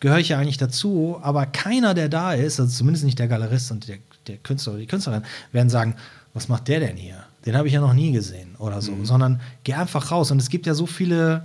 gehöre 0.00 0.18
ich 0.18 0.30
ja 0.30 0.38
eigentlich 0.38 0.58
dazu, 0.58 1.20
aber 1.22 1.46
keiner, 1.46 1.94
der 1.94 2.08
da 2.08 2.32
ist, 2.32 2.58
also 2.58 2.72
zumindest 2.76 3.04
nicht 3.04 3.20
der 3.20 3.28
Galerist 3.28 3.70
und 3.70 3.86
der, 3.86 3.98
der 4.26 4.38
Künstler 4.38 4.72
oder 4.72 4.80
die 4.80 4.88
Künstlerin, 4.88 5.22
werden 5.52 5.70
sagen, 5.70 5.94
was 6.34 6.48
macht 6.48 6.66
der 6.66 6.80
denn 6.80 6.96
hier? 6.96 7.22
Den 7.46 7.56
habe 7.56 7.68
ich 7.68 7.74
ja 7.74 7.80
noch 7.80 7.94
nie 7.94 8.10
gesehen 8.10 8.56
oder 8.58 8.82
so, 8.82 8.90
mhm. 8.90 9.06
sondern 9.06 9.40
geh 9.62 9.74
einfach 9.74 10.10
raus. 10.10 10.32
Und 10.32 10.42
es 10.42 10.50
gibt 10.50 10.66
ja 10.66 10.74
so 10.74 10.86
viele 10.86 11.44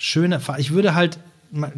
schöne, 0.00 0.40
ich 0.56 0.70
würde 0.70 0.94
halt, 0.94 1.18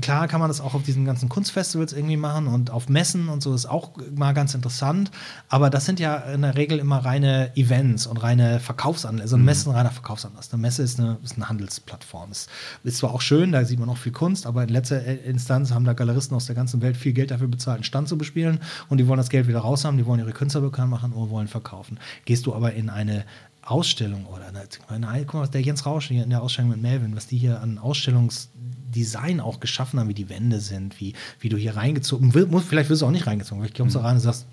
klar 0.01 0.29
kann 0.29 0.39
man 0.39 0.49
das 0.49 0.61
auch 0.61 0.75
auf 0.75 0.85
diesen 0.85 1.05
ganzen 1.05 1.29
Kunstfestivals 1.29 1.93
irgendwie 1.93 2.17
machen 2.17 2.47
und 2.47 2.71
auf 2.71 2.89
Messen 2.89 3.29
und 3.29 3.43
so 3.43 3.53
ist 3.53 3.67
auch 3.67 3.91
mal 4.15 4.33
ganz 4.33 4.55
interessant, 4.55 5.11
aber 5.49 5.71
das 5.71 5.87
sind 5.87 5.99
ja 5.99 6.17
in 6.17 6.43
der 6.43 6.57
Regel 6.57 6.79
immer 6.79 6.99
reine 6.99 7.51
Events 7.57 8.07
und 8.07 8.19
reine 8.19 8.61
Verkaufsanlässe. 8.61 9.25
Also 9.25 9.37
eine 9.37 9.45
Messe 9.45 9.61
ist 9.63 9.67
ein 9.67 9.75
reiner 9.75 9.91
Verkaufsanlass. 9.91 10.53
Eine 10.53 10.63
Messe 10.63 10.83
ist 10.83 11.01
eine, 11.01 11.19
ist 11.25 11.37
eine 11.37 11.49
Handelsplattform. 11.49 12.31
Es 12.31 12.47
ist 12.85 12.99
zwar 12.99 13.13
auch 13.13 13.23
schön, 13.23 13.51
da 13.51 13.65
sieht 13.65 13.81
man 13.81 13.89
auch 13.89 13.97
viel 13.97 14.13
Kunst, 14.13 14.47
aber 14.47 14.63
in 14.63 14.69
letzter 14.69 15.05
Instanz 15.05 15.73
haben 15.73 15.85
da 15.85 15.95
Galeristen 15.95 16.37
aus 16.37 16.47
der 16.47 16.55
ganzen 16.55 16.81
Welt 16.81 16.97
viel 16.97 17.13
Geld 17.13 17.33
dafür 17.33 17.49
bezahlt, 17.49 17.79
einen 17.79 17.85
Stand 17.85 18.09
zu 18.09 18.17
bespielen 18.17 18.61
und 18.89 18.99
die 18.99 19.09
wollen 19.09 19.19
das 19.19 19.31
Geld 19.31 19.49
wieder 19.49 19.61
raus 19.61 19.85
haben, 19.85 19.97
die 19.97 20.07
wollen 20.07 20.21
ihre 20.21 20.33
Künstler 20.33 20.61
bekannt 20.61 20.91
machen 20.91 21.13
oder 21.13 21.31
wollen 21.31 21.49
verkaufen. 21.49 21.99
Gehst 22.25 22.47
du 22.47 22.55
aber 22.55 22.75
in 22.75 22.89
eine 22.89 23.25
Ausstellung 23.65 24.27
oder 24.27 24.49
eine, 24.49 25.25
guck 25.25 25.35
mal, 25.35 25.47
der 25.47 25.63
Jens 25.63 25.87
Rausch 25.87 26.09
hier 26.09 26.25
in 26.25 26.31
der 26.31 26.43
Ausstellung 26.43 26.71
mit 26.71 26.83
Melvin, 26.83 27.15
was 27.15 27.29
die 27.29 27.39
hier 27.39 27.61
an 27.61 27.79
Ausstellungsdesign 27.79 29.41
auch 29.41 29.61
geschaffen 29.61 30.01
haben, 30.01 30.09
wie 30.09 30.15
die 30.15 30.29
Wände 30.29 30.61
sind, 30.61 31.01
wie, 31.01 31.15
wie 31.41 31.49
du 31.49 31.57
hier 31.57 31.77
reingezogen 31.77 32.35
wirst. 32.35 32.69
Vielleicht 32.69 32.91
wirst 32.91 33.03
du 33.03 33.07
auch 33.07 33.11
nicht 33.11 33.27
reingezogen, 33.27 33.63
vielleicht 33.63 33.77
kommst 33.77 33.95
du 33.95 34.01
mhm. 34.01 34.07
rein 34.07 34.15
und 34.17 34.21
sagst, 34.21 34.47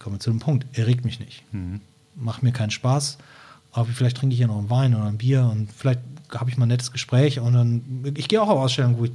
kommen 0.00 0.16
wir 0.16 0.20
zu 0.20 0.30
dem 0.30 0.40
Punkt, 0.40 0.66
er 0.72 0.86
regt 0.86 1.04
mich 1.04 1.20
nicht. 1.20 1.44
Mhm. 1.52 1.80
Macht 2.16 2.42
mir 2.42 2.52
keinen 2.52 2.70
Spaß, 2.70 3.18
aber 3.70 3.86
vielleicht 3.86 4.16
trinke 4.16 4.34
ich 4.34 4.40
ja 4.40 4.48
noch 4.48 4.58
einen 4.58 4.70
Wein 4.70 4.94
oder 4.94 5.04
ein 5.04 5.18
Bier 5.18 5.44
und 5.44 5.72
vielleicht 5.72 6.00
habe 6.34 6.50
ich 6.50 6.56
mal 6.56 6.66
ein 6.66 6.70
nettes 6.70 6.90
Gespräch 6.90 7.38
und 7.38 7.52
dann, 7.52 8.12
ich 8.16 8.28
gehe 8.28 8.42
auch 8.42 8.48
auf 8.48 8.58
Ausstellungen, 8.58 8.98
wo 8.98 9.04
ich 9.04 9.12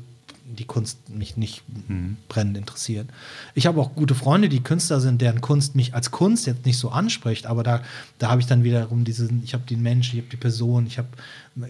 die 0.48 0.66
Kunst 0.66 1.10
mich 1.10 1.36
nicht 1.36 1.64
mhm. 1.88 2.18
brennend 2.30 2.58
interessiert. 2.58 3.10
Ich 3.54 3.68
habe 3.68 3.82
auch 3.82 3.96
gute 3.96 4.16
Freunde, 4.16 4.50
die 4.50 4.62
Künstler 4.62 5.02
sind, 5.02 5.22
deren 5.22 5.42
Kunst 5.42 5.76
mich 5.76 5.94
als 5.94 6.12
Kunst 6.12 6.48
jetzt 6.48 6.66
nicht 6.66 6.78
so 6.78 6.90
anspricht, 6.90 7.46
aber 7.46 7.64
da, 7.64 7.84
da 8.18 8.30
habe 8.30 8.40
ich 8.40 8.48
dann 8.48 8.64
wiederum 8.64 9.04
diesen, 9.04 9.44
ich 9.44 9.54
habe 9.54 9.66
den 9.66 9.82
Mensch, 9.82 10.14
ich 10.14 10.20
habe 10.20 10.30
die 10.30 10.38
Person, 10.38 10.88
ich 10.88 10.98
habe 10.98 11.10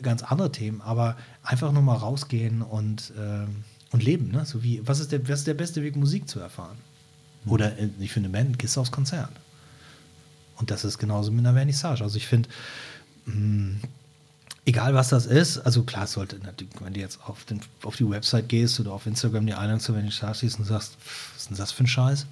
ganz 0.02 0.24
andere 0.24 0.52
Themen, 0.52 0.82
aber 0.82 1.18
einfach 1.44 1.72
nur 1.72 1.82
mal 1.82 1.96
rausgehen 1.96 2.62
und, 2.62 3.14
äh, 3.18 3.48
und 3.92 4.04
leben, 4.04 4.30
ne? 4.32 4.46
So 4.46 4.64
wie, 4.64 4.82
was 4.86 5.00
ist, 5.00 5.12
der, 5.12 5.28
was 5.28 5.40
ist 5.40 5.48
der 5.48 5.54
beste 5.56 5.82
Weg, 5.82 5.96
Musik 5.96 6.30
zu 6.30 6.40
erfahren? 6.40 6.78
Oder 7.48 7.78
äh, 7.80 7.90
ich 8.00 8.12
finde, 8.12 8.30
Band 8.30 8.60
gehst 8.60 8.76
du 8.76 8.82
aufs 8.82 8.92
Konzert. 8.92 9.32
Und 10.58 10.72
das 10.72 10.84
ist 10.84 10.98
genauso 10.98 11.32
mit 11.32 11.46
einer 11.46 11.54
Vernissage. 11.54 12.04
Also 12.04 12.18
ich 12.18 12.28
finde, 12.28 12.50
hm, 13.26 13.80
egal 14.68 14.94
was 14.94 15.10
das 15.10 15.26
ist, 15.26 15.60
also 15.60 15.84
klar 15.84 16.08
sollte 16.08 16.38
natürlich, 16.40 16.74
wenn 16.82 16.94
du 16.94 17.00
jetzt 17.00 17.20
auf, 17.26 17.46
den, 17.46 17.62
auf 17.84 17.96
die 17.96 18.08
Website 18.08 18.50
gehst 18.50 18.80
oder 18.80 18.92
auf 18.92 19.08
Instagram 19.08 19.46
die 19.48 19.54
Einladung 19.54 19.80
zur 19.80 19.96
Vernissage 19.96 20.40
siehst 20.40 20.60
und 20.60 20.66
sagst, 20.66 20.98
was 21.34 21.42
ist 21.42 21.50
denn 21.50 21.58
das 21.58 21.72
für 21.72 21.86
ein 21.86 21.88
Scheiß? 21.88 22.28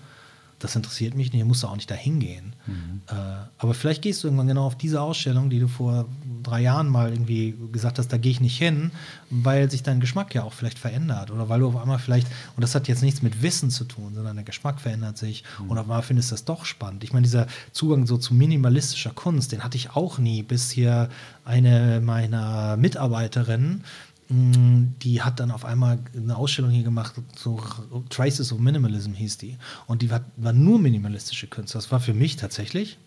Das 0.59 0.75
interessiert 0.75 1.15
mich 1.15 1.33
nicht, 1.33 1.43
musst 1.45 1.63
du 1.63 1.67
auch 1.67 1.75
nicht 1.75 1.91
dahin 1.91 2.19
gehen. 2.19 2.53
Mhm. 2.65 3.01
Äh, 3.07 3.13
aber 3.57 3.73
vielleicht 3.73 4.01
gehst 4.01 4.23
du 4.23 4.27
irgendwann 4.27 4.47
genau 4.47 4.65
auf 4.65 4.77
diese 4.77 5.01
Ausstellung, 5.01 5.49
die 5.49 5.59
du 5.59 5.67
vor 5.67 6.05
drei 6.43 6.61
Jahren 6.61 6.87
mal 6.87 7.11
irgendwie 7.11 7.55
gesagt 7.71 7.99
hast, 7.99 8.07
da 8.07 8.17
gehe 8.17 8.31
ich 8.31 8.39
nicht 8.39 8.57
hin, 8.57 8.91
weil 9.29 9.69
sich 9.69 9.83
dein 9.83 9.99
Geschmack 9.99 10.33
ja 10.33 10.43
auch 10.43 10.53
vielleicht 10.53 10.79
verändert 10.79 11.31
oder 11.31 11.49
weil 11.49 11.59
du 11.59 11.67
auf 11.67 11.75
einmal 11.75 11.99
vielleicht, 11.99 12.27
und 12.55 12.61
das 12.61 12.73
hat 12.73 12.87
jetzt 12.87 13.01
nichts 13.01 13.21
mit 13.21 13.41
Wissen 13.41 13.69
zu 13.69 13.83
tun, 13.83 14.13
sondern 14.15 14.35
der 14.37 14.45
Geschmack 14.45 14.79
verändert 14.79 15.17
sich 15.17 15.43
mhm. 15.59 15.71
und 15.71 15.77
auf 15.77 15.85
einmal 15.85 16.03
findest 16.03 16.31
du 16.31 16.35
das 16.35 16.45
doch 16.45 16.65
spannend. 16.65 17.03
Ich 17.03 17.11
meine, 17.11 17.23
dieser 17.23 17.47
Zugang 17.71 18.07
so 18.07 18.17
zu 18.17 18.33
minimalistischer 18.33 19.11
Kunst, 19.11 19.51
den 19.51 19.63
hatte 19.63 19.77
ich 19.77 19.91
auch 19.91 20.17
nie, 20.19 20.41
bis 20.41 20.71
hier 20.71 21.09
eine 21.43 22.01
meiner 22.01 22.77
Mitarbeiterinnen 22.77 23.83
die 24.27 25.21
hat 25.21 25.39
dann 25.39 25.51
auf 25.51 25.65
einmal 25.65 25.99
eine 26.15 26.35
Ausstellung 26.35 26.71
hier 26.71 26.83
gemacht, 26.83 27.13
so 27.35 27.61
Traces 28.09 28.51
of 28.51 28.59
Minimalism 28.59 29.13
hieß 29.13 29.37
die. 29.37 29.57
Und 29.85 30.01
die 30.01 30.09
war, 30.09 30.21
war 30.37 30.53
nur 30.53 30.79
minimalistische 30.79 31.47
Künstler. 31.47 31.79
Das 31.79 31.91
war 31.91 31.99
für 31.99 32.13
mich 32.13 32.35
tatsächlich, 32.35 32.97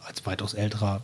als 0.00 0.24
weitaus 0.24 0.54
älterer 0.54 1.02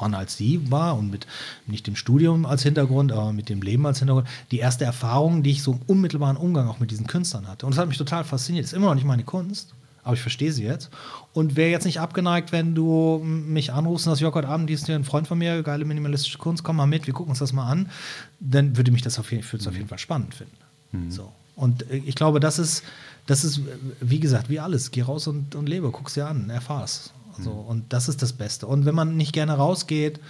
Mann 0.00 0.14
als 0.14 0.36
sie 0.36 0.70
war 0.70 0.96
und 0.96 1.10
mit 1.10 1.26
nicht 1.66 1.86
dem 1.86 1.96
Studium 1.96 2.46
als 2.46 2.62
Hintergrund, 2.62 3.12
aber 3.12 3.32
mit 3.32 3.48
dem 3.48 3.62
Leben 3.62 3.84
als 3.84 3.98
Hintergrund, 3.98 4.28
die 4.50 4.58
erste 4.58 4.84
Erfahrung, 4.84 5.42
die 5.42 5.50
ich 5.50 5.62
so 5.62 5.72
im 5.72 5.80
unmittelbaren 5.86 6.36
Umgang 6.36 6.68
auch 6.68 6.78
mit 6.78 6.90
diesen 6.90 7.06
Künstlern 7.06 7.48
hatte. 7.48 7.66
Und 7.66 7.72
das 7.72 7.80
hat 7.80 7.88
mich 7.88 7.98
total 7.98 8.24
fasziniert. 8.24 8.64
Das 8.64 8.72
ist 8.72 8.76
immer 8.76 8.86
noch 8.86 8.94
nicht 8.94 9.06
meine 9.06 9.24
Kunst, 9.24 9.74
aber 10.08 10.14
ich 10.14 10.22
verstehe 10.22 10.52
sie 10.52 10.64
jetzt. 10.64 10.88
Und 11.34 11.54
wäre 11.54 11.70
jetzt 11.70 11.84
nicht 11.84 12.00
abgeneigt, 12.00 12.50
wenn 12.50 12.74
du 12.74 13.20
mich 13.22 13.74
anrufst 13.74 14.06
und 14.06 14.12
sagst, 14.12 14.22
Jörg, 14.22 14.34
heute 14.34 14.48
Abend, 14.48 14.70
die 14.70 14.72
ist 14.72 14.86
hier 14.86 14.94
ein 14.94 15.04
Freund 15.04 15.28
von 15.28 15.36
mir, 15.36 15.62
geile 15.62 15.84
minimalistische 15.84 16.38
Kunst, 16.38 16.64
komm 16.64 16.76
mal 16.76 16.86
mit, 16.86 17.06
wir 17.06 17.12
gucken 17.12 17.28
uns 17.28 17.40
das 17.40 17.52
mal 17.52 17.68
an, 17.68 17.90
dann 18.40 18.78
würde 18.78 18.90
mich 18.90 19.02
das 19.02 19.18
auf 19.18 19.30
jeden, 19.32 19.44
mhm. 19.46 19.68
auf 19.68 19.74
jeden 19.74 19.88
Fall 19.88 19.98
spannend 19.98 20.34
finden. 20.34 20.56
Mhm. 20.92 21.10
So. 21.10 21.30
Und 21.56 21.90
äh, 21.90 21.96
ich 21.96 22.14
glaube, 22.14 22.40
das 22.40 22.58
ist, 22.58 22.84
das 23.26 23.44
ist, 23.44 23.60
wie 24.00 24.18
gesagt, 24.18 24.48
wie 24.48 24.60
alles. 24.60 24.92
Geh 24.92 25.02
raus 25.02 25.26
und, 25.26 25.54
und 25.54 25.68
lebe, 25.68 25.90
guck's 25.90 26.14
dir 26.14 26.26
an, 26.26 26.48
erfahr's. 26.48 27.12
So, 27.38 27.52
mhm. 27.52 27.66
Und 27.68 27.92
das 27.92 28.08
ist 28.08 28.22
das 28.22 28.32
Beste. 28.32 28.66
Und 28.66 28.86
wenn 28.86 28.94
man 28.94 29.14
nicht 29.14 29.34
gerne 29.34 29.52
rausgeht, 29.52 30.20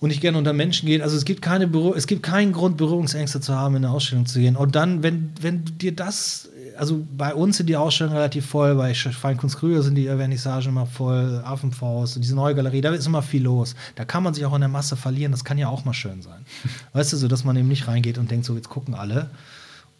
und 0.00 0.08
nicht 0.08 0.20
gerne 0.20 0.36
unter 0.36 0.52
Menschen 0.52 0.86
geht. 0.86 1.00
Also 1.00 1.16
es 1.16 1.24
gibt 1.24 1.40
keine 1.40 1.66
Berühr 1.66 1.96
es 1.96 2.06
gibt 2.06 2.22
keinen 2.22 2.52
Grund, 2.52 2.76
Berührungsängste 2.76 3.40
zu 3.40 3.54
haben, 3.54 3.76
in 3.76 3.86
eine 3.86 3.94
Ausstellung 3.94 4.26
zu 4.26 4.38
gehen. 4.38 4.54
Und 4.54 4.74
dann, 4.74 5.02
wenn, 5.02 5.32
wenn 5.40 5.64
dir 5.64 5.96
das 5.96 6.50
also 6.76 7.04
bei 7.16 7.34
uns 7.34 7.56
sind 7.56 7.68
die 7.68 7.76
Ausstellungen 7.76 8.16
relativ 8.16 8.46
voll, 8.46 8.74
bei 8.74 8.94
Feinkunst 8.94 9.58
Krüger 9.58 9.82
sind 9.82 9.94
die 9.94 10.06
Vernissagen 10.06 10.68
immer 10.68 10.86
voll, 10.86 11.42
Affenfaust, 11.44 12.16
diese 12.16 12.34
neue 12.34 12.54
Galerie, 12.54 12.80
da 12.80 12.90
ist 12.90 13.06
immer 13.06 13.22
viel 13.22 13.42
los. 13.42 13.74
Da 13.94 14.04
kann 14.04 14.22
man 14.22 14.34
sich 14.34 14.44
auch 14.44 14.54
in 14.54 14.60
der 14.60 14.68
Masse 14.68 14.96
verlieren, 14.96 15.32
das 15.32 15.44
kann 15.44 15.58
ja 15.58 15.68
auch 15.68 15.84
mal 15.84 15.94
schön 15.94 16.22
sein. 16.22 16.44
weißt 16.92 17.12
du, 17.12 17.16
so 17.16 17.28
dass 17.28 17.44
man 17.44 17.56
eben 17.56 17.68
nicht 17.68 17.88
reingeht 17.88 18.18
und 18.18 18.30
denkt, 18.30 18.46
so 18.46 18.54
jetzt 18.54 18.68
gucken 18.68 18.94
alle 18.94 19.30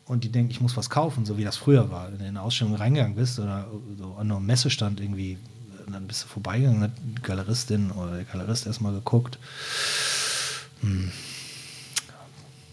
und 0.06 0.24
die 0.24 0.30
denken, 0.30 0.50
ich 0.50 0.60
muss 0.60 0.76
was 0.76 0.90
kaufen, 0.90 1.24
so 1.24 1.38
wie 1.38 1.44
das 1.44 1.56
früher 1.56 1.90
war. 1.90 2.10
Wenn 2.10 2.18
du 2.18 2.24
in 2.24 2.30
eine 2.30 2.42
Ausstellung 2.42 2.74
reingegangen 2.74 3.14
bist 3.14 3.38
oder 3.38 3.66
so 3.98 4.14
an 4.14 4.30
einem 4.30 4.44
Messestand 4.44 5.00
irgendwie, 5.00 5.38
dann 5.90 6.06
bist 6.06 6.24
du 6.24 6.28
vorbeigegangen, 6.28 6.82
hat 6.82 6.92
die 6.98 7.22
Galeristin 7.22 7.90
oder 7.90 8.16
der 8.16 8.24
Galerist 8.24 8.66
erstmal 8.66 8.92
geguckt. 8.92 9.38
Hm. 10.80 11.10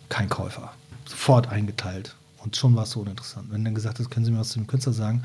Kein 0.10 0.28
Käufer. 0.28 0.74
Sofort 1.06 1.48
eingeteilt. 1.48 2.16
Und 2.44 2.56
schon 2.56 2.76
war 2.76 2.84
es 2.84 2.92
so 2.92 3.02
uninteressant. 3.02 3.52
Wenn 3.52 3.64
dann 3.64 3.76
gesagt 3.76 4.00
hast, 4.00 4.10
können 4.10 4.26
Sie 4.26 4.32
mir 4.32 4.40
was 4.40 4.50
zu 4.50 4.60
dem 4.60 4.68
Künstler 4.68 4.94
sagen, 4.94 5.24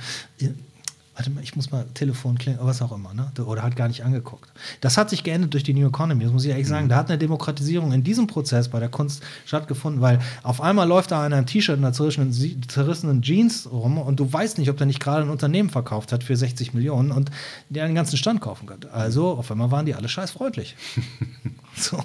warte 1.16 1.30
mal, 1.30 1.42
ich 1.42 1.56
muss 1.56 1.70
mal 1.70 1.86
Telefon 1.94 2.36
klingeln, 2.36 2.64
was 2.66 2.82
auch 2.82 2.92
immer, 2.92 3.14
ne? 3.14 3.32
Oder 3.42 3.62
hat 3.62 3.74
gar 3.74 3.88
nicht 3.88 4.04
angeguckt. 4.04 4.52
Das 4.82 4.98
hat 4.98 5.08
sich 5.08 5.24
geändert 5.24 5.54
durch 5.54 5.62
die 5.62 5.72
New 5.72 5.88
Economy, 5.88 6.24
das 6.24 6.32
muss 6.32 6.44
ich 6.44 6.50
ehrlich 6.50 6.68
sagen. 6.68 6.84
Mhm. 6.84 6.90
Da 6.90 6.96
hat 6.96 7.08
eine 7.08 7.16
Demokratisierung 7.16 7.92
in 7.92 8.04
diesem 8.04 8.26
Prozess 8.26 8.68
bei 8.68 8.80
der 8.80 8.90
Kunst 8.90 9.22
stattgefunden, 9.46 10.02
weil 10.02 10.18
auf 10.42 10.60
einmal 10.60 10.86
läuft 10.86 11.12
da 11.12 11.22
einer 11.22 11.36
ein 11.36 11.46
T-Shirt 11.46 11.78
in 11.78 11.84
einer 11.84 11.94
zerrissenen 11.94 13.22
Jeans 13.22 13.66
rum 13.70 13.96
und 13.96 14.20
du 14.20 14.30
weißt 14.30 14.58
nicht, 14.58 14.68
ob 14.68 14.76
der 14.76 14.86
nicht 14.86 15.00
gerade 15.00 15.22
ein 15.22 15.30
Unternehmen 15.30 15.70
verkauft 15.70 16.12
hat 16.12 16.22
für 16.22 16.36
60 16.36 16.74
Millionen 16.74 17.10
und 17.12 17.30
der 17.70 17.84
einen 17.84 17.94
ganzen 17.94 18.18
Stand 18.18 18.42
kaufen 18.42 18.66
kann. 18.66 18.80
Also 18.92 19.30
auf 19.30 19.50
einmal 19.50 19.70
waren 19.70 19.86
die 19.86 19.94
alle 19.94 20.10
scheißfreundlich. 20.10 20.76
so, 21.76 21.98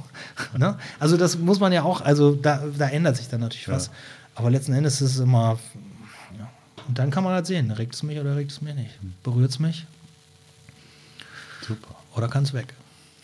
ne? 0.58 0.78
Also 1.00 1.18
das 1.18 1.38
muss 1.38 1.60
man 1.60 1.74
ja 1.74 1.84
auch, 1.84 2.00
also 2.00 2.34
da, 2.34 2.64
da 2.78 2.88
ändert 2.88 3.18
sich 3.18 3.28
dann 3.28 3.42
natürlich 3.42 3.68
ja. 3.68 3.74
was. 3.74 3.92
Aber 4.42 4.50
letzten 4.50 4.74
Endes 4.74 5.02
ist 5.02 5.12
es 5.12 5.20
immer. 5.20 5.60
Ja. 6.36 6.50
Und 6.88 6.98
dann 6.98 7.12
kann 7.12 7.24
man 7.24 7.34
halt 7.34 7.46
sehen, 7.46 7.70
regt 7.70 7.94
es 7.94 8.02
mich 8.02 8.20
oder 8.20 8.36
regt 8.36 8.50
es 8.50 8.60
mich 8.60 8.74
nicht. 8.74 8.98
Berührt 9.22 9.52
es 9.52 9.60
mich? 9.60 9.86
Super. 11.62 11.96
Oder 12.16 12.28
kann 12.28 12.42
es 12.42 12.52
weg? 12.52 12.74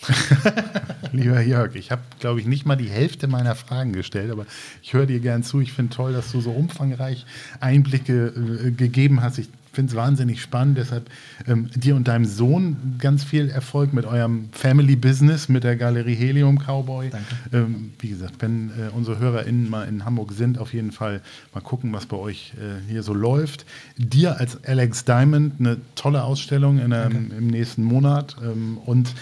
Lieber 1.12 1.42
Jörg, 1.42 1.74
ich 1.74 1.90
habe, 1.90 2.04
glaube 2.20 2.40
ich, 2.40 2.46
nicht 2.46 2.68
mal 2.68 2.76
die 2.76 2.88
Hälfte 2.88 3.26
meiner 3.28 3.56
Fragen 3.56 3.94
gestellt, 3.94 4.30
aber 4.30 4.46
ich 4.84 4.94
höre 4.94 5.08
dir 5.08 5.20
gern 5.20 5.42
zu. 5.42 5.60
Ich 5.60 5.74
finde 5.74 5.96
toll, 5.96 6.14
dass 6.14 6.32
du 6.32 6.40
so 6.40 6.52
umfangreich 6.52 7.26
Einblicke 7.62 8.28
äh, 8.28 8.72
gegeben 8.72 9.24
hast. 9.24 9.40
Ich 9.40 9.50
finde 9.78 9.92
es 9.92 9.96
wahnsinnig 9.96 10.42
spannend. 10.42 10.80
Deshalb 10.80 11.08
ähm, 11.48 11.70
dir 11.76 11.96
und 11.96 12.08
deinem 12.08 12.26
Sohn 12.26 12.96
ganz 12.98 13.24
viel 13.24 13.48
Erfolg 13.50 13.94
mit 13.94 14.06
eurem 14.06 14.50
Family 14.54 14.96
Business, 14.96 15.50
mit 15.50 15.64
der 15.64 15.76
Galerie 15.76 16.16
Helium 16.16 16.58
Cowboy. 16.58 17.12
Danke. 17.12 17.28
Ähm, 17.54 17.92
wie 18.00 18.10
gesagt, 18.10 18.34
wenn 18.40 18.70
äh, 18.70 18.90
unsere 18.96 19.20
HörerInnen 19.20 19.70
mal 19.70 19.88
in 19.88 20.04
Hamburg 20.04 20.32
sind, 20.32 20.58
auf 20.58 20.74
jeden 20.74 20.92
Fall 20.92 21.22
mal 21.54 21.62
gucken, 21.62 21.94
was 21.94 22.08
bei 22.08 22.18
euch 22.18 22.54
äh, 22.56 22.90
hier 22.92 23.04
so 23.04 23.14
läuft. 23.14 23.68
Dir 23.98 24.40
als 24.40 24.64
Alex 24.64 25.06
Diamond 25.06 25.60
eine 25.60 25.78
tolle 25.94 26.24
Ausstellung 26.24 26.80
in, 26.80 26.92
ähm, 26.92 27.32
im 27.38 27.48
nächsten 27.48 27.84
Monat. 27.84 28.36
Ähm, 28.44 28.80
und 28.84 29.14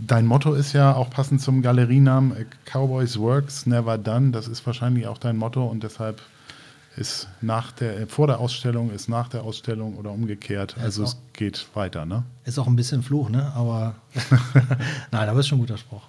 Dein 0.00 0.26
Motto 0.26 0.54
ist 0.54 0.72
ja 0.72 0.92
auch 0.92 1.08
passend 1.08 1.40
zum 1.40 1.62
Galerienamen 1.62 2.34
Cowboys 2.64 3.16
Works 3.16 3.64
Never 3.64 3.96
Done. 3.96 4.32
Das 4.32 4.48
ist 4.48 4.66
wahrscheinlich 4.66 5.06
auch 5.06 5.18
dein 5.18 5.36
Motto 5.36 5.64
und 5.64 5.84
deshalb 5.84 6.20
ist 6.96 7.28
nach 7.40 7.72
der, 7.72 8.06
vor 8.06 8.26
der 8.26 8.38
Ausstellung, 8.38 8.90
ist 8.90 9.08
nach 9.08 9.28
der 9.28 9.42
Ausstellung 9.42 9.96
oder 9.96 10.10
umgekehrt. 10.10 10.74
Ja, 10.76 10.84
also 10.84 11.02
es 11.04 11.16
geht 11.32 11.66
weiter, 11.74 12.06
ne? 12.06 12.24
Ist 12.44 12.58
auch 12.58 12.66
ein 12.66 12.76
bisschen 12.76 13.02
Fluch, 13.02 13.30
ne? 13.30 13.52
Aber 13.54 13.96
nein, 15.10 15.28
aber 15.28 15.40
ist 15.40 15.48
schon 15.48 15.58
ein 15.58 15.62
guter 15.62 15.78
Spruch. 15.78 16.02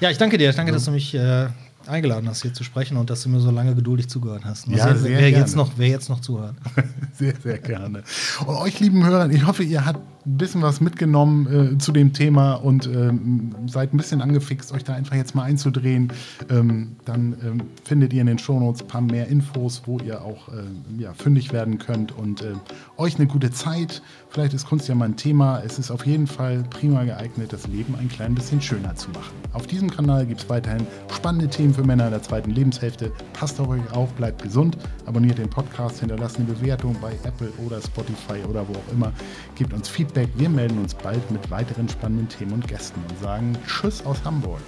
Ja, 0.00 0.10
ich 0.10 0.18
danke 0.18 0.38
dir. 0.38 0.50
Ich 0.50 0.56
danke, 0.56 0.72
dass 0.72 0.84
du 0.84 0.90
mich 0.90 1.14
äh, 1.14 1.48
eingeladen 1.86 2.28
hast, 2.28 2.42
hier 2.42 2.52
zu 2.52 2.64
sprechen 2.64 2.96
und 2.96 3.10
dass 3.10 3.22
du 3.22 3.28
mir 3.28 3.40
so 3.40 3.50
lange 3.50 3.74
geduldig 3.74 4.08
zugehört 4.08 4.44
hast. 4.44 4.66
Ja, 4.66 4.88
sehen, 4.88 4.98
sehr 4.98 5.10
wer, 5.10 5.30
gerne. 5.30 5.44
Jetzt 5.44 5.56
noch, 5.56 5.72
wer 5.76 5.88
jetzt 5.88 6.08
noch 6.08 6.20
zuhört. 6.20 6.54
sehr, 7.12 7.34
sehr 7.40 7.58
gerne. 7.58 8.02
Und 8.46 8.56
euch 8.56 8.80
lieben 8.80 9.04
Hörern, 9.04 9.30
ich 9.30 9.46
hoffe, 9.46 9.62
ihr 9.62 9.84
habt 9.84 10.00
ein 10.26 10.38
bisschen 10.38 10.62
was 10.62 10.80
mitgenommen 10.80 11.74
äh, 11.74 11.78
zu 11.78 11.92
dem 11.92 12.14
Thema 12.14 12.54
und 12.54 12.86
ähm, 12.86 13.54
seid 13.66 13.92
ein 13.92 13.98
bisschen 13.98 14.22
angefixt, 14.22 14.72
euch 14.72 14.82
da 14.82 14.94
einfach 14.94 15.16
jetzt 15.16 15.34
mal 15.34 15.42
einzudrehen. 15.42 16.12
Ähm, 16.50 16.96
dann 17.04 17.36
ähm, 17.44 17.62
findet 17.84 18.14
ihr 18.14 18.22
in 18.22 18.28
den 18.28 18.38
Shownotes 18.38 18.82
ein 18.82 18.88
paar 18.88 19.00
mehr 19.02 19.28
Infos, 19.28 19.82
wo 19.84 19.98
ihr 19.98 20.22
auch 20.22 20.48
äh, 20.48 20.62
ja, 20.98 21.12
fündig 21.12 21.52
werden 21.52 21.78
könnt 21.78 22.16
und 22.16 22.40
äh, 22.40 22.54
euch 22.96 23.16
eine 23.16 23.26
gute 23.26 23.50
Zeit. 23.50 24.00
Vielleicht 24.30 24.54
ist 24.54 24.66
Kunst 24.66 24.88
ja 24.88 24.94
mal 24.94 25.06
ein 25.06 25.16
Thema. 25.16 25.60
Es 25.60 25.78
ist 25.78 25.90
auf 25.90 26.06
jeden 26.06 26.26
Fall 26.26 26.64
prima 26.70 27.04
geeignet, 27.04 27.52
das 27.52 27.66
Leben 27.66 27.94
ein 27.94 28.08
klein 28.08 28.34
bisschen 28.34 28.62
schöner 28.62 28.94
zu 28.94 29.10
machen. 29.10 29.34
Auf 29.52 29.66
diesem 29.66 29.90
Kanal 29.90 30.26
gibt 30.26 30.40
es 30.40 30.48
weiterhin 30.48 30.86
spannende 31.14 31.48
Themen 31.48 31.74
für 31.74 31.84
Männer 31.84 32.06
in 32.06 32.12
der 32.12 32.22
zweiten 32.22 32.50
Lebenshälfte. 32.50 33.12
Passt 33.34 33.60
auf 33.60 33.68
euch 33.68 33.92
auf, 33.92 34.10
bleibt 34.14 34.42
gesund, 34.42 34.78
abonniert 35.04 35.36
den 35.36 35.50
Podcast, 35.50 36.00
hinterlasst 36.00 36.36
eine 36.38 36.46
Bewertung 36.46 36.96
bei 37.00 37.12
Apple 37.24 37.52
oder 37.64 37.80
Spotify 37.82 38.42
oder 38.48 38.66
wo 38.66 38.72
auch 38.72 38.92
immer. 38.92 39.12
Gebt 39.54 39.74
uns 39.74 39.86
Feedback. 39.86 40.13
Wir 40.14 40.48
melden 40.48 40.78
uns 40.78 40.94
bald 40.94 41.28
mit 41.32 41.50
weiteren 41.50 41.88
spannenden 41.88 42.28
Themen 42.28 42.52
und 42.52 42.68
Gästen 42.68 43.00
und 43.08 43.18
sagen 43.18 43.58
Tschüss 43.66 44.06
aus 44.06 44.24
Hamburg. 44.24 44.60